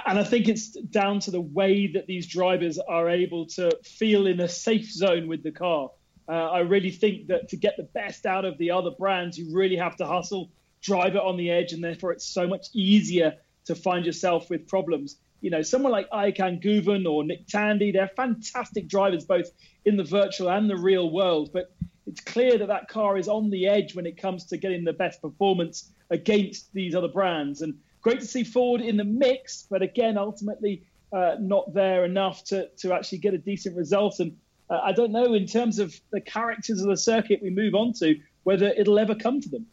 And 0.07 0.19
I 0.19 0.25
think 0.25 0.49
it's 0.49 0.71
down 0.71 1.21
to 1.21 1.31
the 1.31 1.41
way 1.41 1.89
that 1.89 2.07
these 2.07 2.27
drivers 2.27 2.79
are 2.79 3.09
able 3.09 3.47
to 3.47 3.71
feel 3.85 4.27
in 4.27 4.41
a 4.41 4.49
safe 4.49 4.91
zone 4.91 5.29
with 5.29 5.43
the 5.43 5.53
car. 5.53 5.91
Uh, 6.29 6.33
I 6.33 6.61
really 6.61 6.91
think 6.91 7.29
that 7.29 7.49
to 7.51 7.57
get 7.57 7.77
the 7.77 7.83
best 7.83 8.27
out 8.27 8.45
of 8.45 8.57
the 8.59 8.71
other 8.71 8.91
brands, 8.91 9.39
you 9.39 9.55
really 9.55 9.77
have 9.77 9.97
to 9.97 10.07
hustle, 10.07 10.51
drive 10.81 11.15
it 11.15 11.23
on 11.23 11.37
the 11.37 11.51
edge, 11.51 11.73
and 11.73 11.83
therefore 11.83 12.13
it's 12.13 12.27
so 12.27 12.47
much 12.47 12.69
easier 12.73 13.35
to 13.67 13.75
find 13.75 14.07
yourself 14.07 14.49
with 14.51 14.67
problems. 14.67 15.17
You 15.41 15.51
know, 15.51 15.63
someone 15.63 15.93
like 15.93 16.09
Ayhancan 16.11 16.63
Guven 16.63 17.07
or 17.07 17.25
Nick 17.25 17.47
Tandy, 17.49 17.93
they're 17.93 18.11
fantastic 18.17 18.89
drivers 18.89 19.25
both 19.25 19.51
in 19.85 19.97
the 19.97 20.05
virtual 20.05 20.49
and 20.49 20.71
the 20.71 20.77
real 20.77 21.11
world. 21.11 21.51
But 21.53 21.73
it's 22.07 22.21
clear 22.21 22.59
that 22.59 22.69
that 22.69 22.89
car 22.89 23.17
is 23.17 23.29
on 23.29 23.51
the 23.51 23.69
edge 23.69 23.95
when 23.95 24.07
it 24.07 24.17
comes 24.17 24.47
to 24.47 24.57
getting 24.57 24.85
the 24.85 24.93
best 24.93 25.23
performance 25.23 25.91
against 26.11 26.73
these 26.73 26.95
other 26.95 27.09
brands. 27.09 27.63
And 27.63 27.79
great 28.01 28.21
to 28.21 28.27
see 28.27 28.45
Ford 28.45 28.81
in 28.81 28.97
the 28.97 29.05
mix, 29.05 29.67
but 29.71 29.83
again, 29.83 30.19
ultimately 30.19 30.83
uh, 31.13 31.37
not 31.39 31.73
there 31.73 32.05
enough 32.05 32.45
to, 32.45 32.69
to 32.79 32.93
actually 32.93 33.19
get 33.19 33.35
a 33.35 33.39
decent 33.39 33.77
result. 33.77 34.19
And 34.21 34.37
uh, 34.69 34.81
I 34.83 34.93
don't 34.93 35.13
know, 35.13 35.35
in 35.35 35.47
terms 35.47 35.79
of 35.79 35.95
the 36.11 36.21
characters 36.21 36.81
of 36.81 36.89
the 36.89 36.97
circuit 36.97 37.41
we 37.43 37.51
move 37.51 37.75
on 37.75 37.93
to, 37.95 38.19
whether 38.43 38.67
it'll 38.67 38.99
ever 38.99 39.15
come 39.15 39.41
to 39.41 39.49
them. 39.49 39.67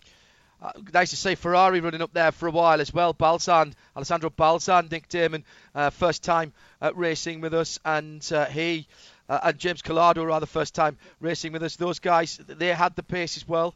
Uh, 0.61 0.74
nice 0.93 1.11
to 1.11 1.16
see 1.16 1.35
Ferrari 1.35 1.80
running 1.80 2.01
up 2.01 2.14
there 2.14 2.33
for 2.33 2.48
a 2.48 2.51
while 2.51 2.82
as 2.82 2.93
well. 2.93 3.14
Balzan, 3.14 3.74
Alessandro 3.95 4.30
Balzan, 4.30 4.91
Nick 4.91 5.08
Daman, 5.08 5.45
uh, 5.74 5.90
first 5.90 6.22
time 6.22 6.51
racing 6.95 7.40
with 7.40 7.53
us, 7.53 7.80
and 7.85 8.30
uh, 8.33 8.45
he 8.45 8.85
uh, 9.30 9.40
and 9.43 9.58
James 9.58 9.82
Calado 9.82 10.32
are 10.33 10.40
the 10.40 10.48
first 10.48 10.74
time 10.75 10.98
racing 11.19 11.53
with 11.53 11.64
us. 11.64 11.75
Those 11.75 11.99
guys, 11.99 12.40
they 12.48 12.74
had 12.74 12.95
the 12.95 13.03
pace 13.03 13.38
as 13.38 13.48
well, 13.48 13.75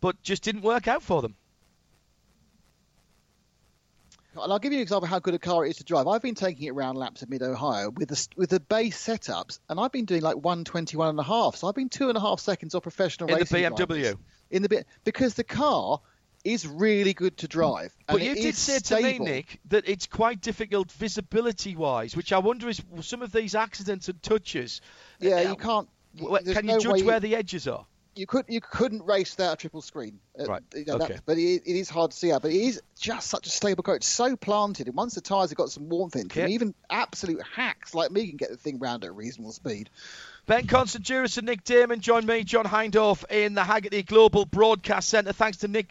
but 0.00 0.22
just 0.22 0.42
didn't 0.42 0.62
work 0.62 0.88
out 0.88 1.02
for 1.02 1.20
them. 1.20 1.34
And 4.40 4.52
I'll 4.52 4.58
give 4.58 4.72
you 4.72 4.78
an 4.78 4.82
example 4.82 5.04
of 5.04 5.10
how 5.10 5.20
good 5.20 5.34
a 5.34 5.38
car 5.38 5.64
it 5.64 5.70
is 5.70 5.76
to 5.76 5.84
drive. 5.84 6.08
I've 6.08 6.22
been 6.22 6.34
taking 6.34 6.66
it 6.66 6.70
around 6.70 6.96
laps 6.96 7.22
of 7.22 7.30
Mid 7.30 7.42
Ohio 7.42 7.90
with 7.90 8.08
the 8.08 8.28
with 8.36 8.50
the 8.50 8.58
base 8.58 9.00
setups, 9.00 9.60
and 9.68 9.78
I've 9.78 9.92
been 9.92 10.06
doing 10.06 10.22
like 10.22 10.34
121 10.36 11.10
and 11.10 11.18
a 11.20 11.22
half. 11.22 11.54
So 11.54 11.68
I've 11.68 11.74
been 11.76 11.88
two 11.88 12.08
and 12.08 12.18
a 12.18 12.20
half 12.20 12.40
seconds 12.40 12.74
off 12.74 12.82
professional 12.82 13.28
in 13.28 13.36
racing. 13.36 13.64
In 13.64 13.72
the 13.72 13.76
BMW. 13.76 13.86
Drivers. 13.86 14.16
In 14.50 14.62
the 14.62 14.68
bit 14.68 14.86
because 15.04 15.34
the 15.34 15.44
car 15.44 16.00
is 16.44 16.66
really 16.66 17.14
good 17.14 17.38
to 17.38 17.48
drive. 17.48 17.94
But 18.06 18.20
you 18.20 18.34
did 18.34 18.54
say 18.54 18.78
stable. 18.78 19.02
to 19.02 19.18
me, 19.18 19.24
Nick, 19.24 19.60
that 19.70 19.88
it's 19.88 20.06
quite 20.06 20.40
difficult 20.40 20.92
visibility-wise, 20.92 22.14
which 22.14 22.32
I 22.32 22.38
wonder 22.38 22.68
is 22.68 22.82
some 23.00 23.22
of 23.22 23.32
these 23.32 23.54
accidents 23.54 24.08
and 24.08 24.22
touches. 24.22 24.80
Yeah, 25.20 25.36
uh, 25.36 25.50
you 25.50 25.56
can't. 25.56 25.88
Can 26.18 26.66
you 26.66 26.74
no 26.74 26.78
judge 26.78 27.00
you, 27.00 27.06
where 27.06 27.18
the 27.18 27.34
edges 27.34 27.66
are? 27.66 27.86
You 28.14 28.26
could 28.26 28.44
you 28.46 28.60
couldn't 28.60 29.02
race 29.04 29.36
without 29.36 29.54
a 29.54 29.56
triple 29.56 29.82
screen. 29.82 30.20
Uh, 30.38 30.44
right. 30.44 30.62
You 30.74 30.84
know, 30.84 30.94
okay. 30.96 31.18
but 31.26 31.38
it, 31.38 31.62
it 31.66 31.76
is 31.76 31.88
hard 31.88 32.12
to 32.12 32.16
see 32.16 32.30
out. 32.30 32.42
But 32.42 32.52
it 32.52 32.60
is 32.60 32.80
just 33.00 33.28
such 33.28 33.46
a 33.48 33.50
stable 33.50 33.82
car. 33.82 33.96
It's 33.96 34.06
so 34.06 34.36
planted, 34.36 34.86
and 34.86 34.94
once 34.94 35.14
the 35.14 35.20
tyres 35.20 35.50
have 35.50 35.56
got 35.56 35.70
some 35.70 35.88
warmth 35.88 36.14
into 36.14 36.40
them, 36.40 36.50
even 36.50 36.74
absolute 36.90 37.42
hacks 37.56 37.94
like 37.94 38.12
me 38.12 38.28
can 38.28 38.36
get 38.36 38.50
the 38.50 38.56
thing 38.56 38.78
round 38.78 39.02
at 39.02 39.10
a 39.10 39.12
reasonable 39.12 39.52
speed. 39.52 39.90
Ben 40.46 40.66
Constanduros 40.66 41.38
and 41.38 41.46
Nick 41.46 41.64
Daman 41.64 42.00
join 42.00 42.26
me, 42.26 42.44
John 42.44 42.66
Hindhaugh, 42.66 43.24
in 43.30 43.54
the 43.54 43.62
Hagerty 43.62 44.04
Global 44.04 44.44
Broadcast 44.44 45.08
Centre. 45.08 45.32
Thanks 45.32 45.56
to 45.58 45.68
Nick 45.68 45.88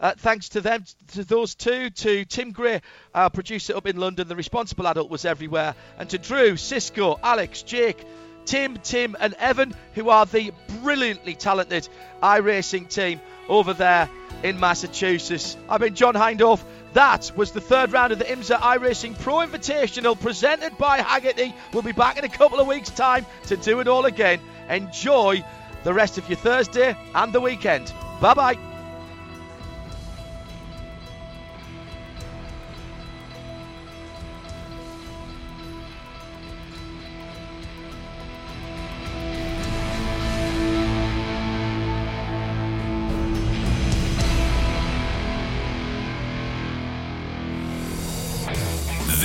uh, 0.00 0.12
thanks 0.16 0.50
to 0.50 0.60
them, 0.60 0.84
to 1.12 1.24
those 1.24 1.54
two, 1.54 1.90
to 1.90 2.24
Tim 2.24 2.52
Gray, 2.52 2.80
our 3.14 3.30
producer 3.30 3.76
up 3.76 3.86
in 3.86 3.96
London, 3.96 4.28
the 4.28 4.36
responsible 4.36 4.86
adult 4.86 5.10
was 5.10 5.24
everywhere, 5.24 5.74
and 5.98 6.08
to 6.10 6.18
Drew, 6.18 6.56
Cisco, 6.56 7.18
Alex, 7.22 7.62
Jake, 7.62 8.04
Tim, 8.44 8.78
Tim, 8.82 9.16
and 9.20 9.34
Evan, 9.34 9.74
who 9.94 10.08
are 10.08 10.24
the 10.24 10.52
brilliantly 10.82 11.34
talented 11.34 11.88
iRacing 12.22 12.88
team 12.88 13.20
over 13.48 13.74
there 13.74 14.08
in 14.42 14.58
Massachusetts. 14.58 15.56
I've 15.68 15.80
been 15.80 15.94
John 15.94 16.14
Hindhaugh. 16.14 16.60
That 16.94 17.30
was 17.36 17.52
the 17.52 17.60
third 17.60 17.92
round 17.92 18.12
of 18.12 18.18
the 18.18 18.24
IMSA 18.24 18.56
iRacing 18.56 19.18
Pro 19.18 19.46
Invitational 19.46 20.18
presented 20.18 20.78
by 20.78 21.00
Hagerty. 21.00 21.52
We'll 21.72 21.82
be 21.82 21.92
back 21.92 22.18
in 22.18 22.24
a 22.24 22.28
couple 22.28 22.60
of 22.60 22.66
weeks' 22.66 22.90
time 22.90 23.26
to 23.48 23.56
do 23.56 23.80
it 23.80 23.88
all 23.88 24.06
again. 24.06 24.40
Enjoy 24.70 25.44
the 25.84 25.92
rest 25.92 26.18
of 26.18 26.28
your 26.28 26.38
Thursday 26.38 26.96
and 27.14 27.32
the 27.32 27.40
weekend. 27.40 27.92
Bye 28.20 28.34
bye. 28.34 28.67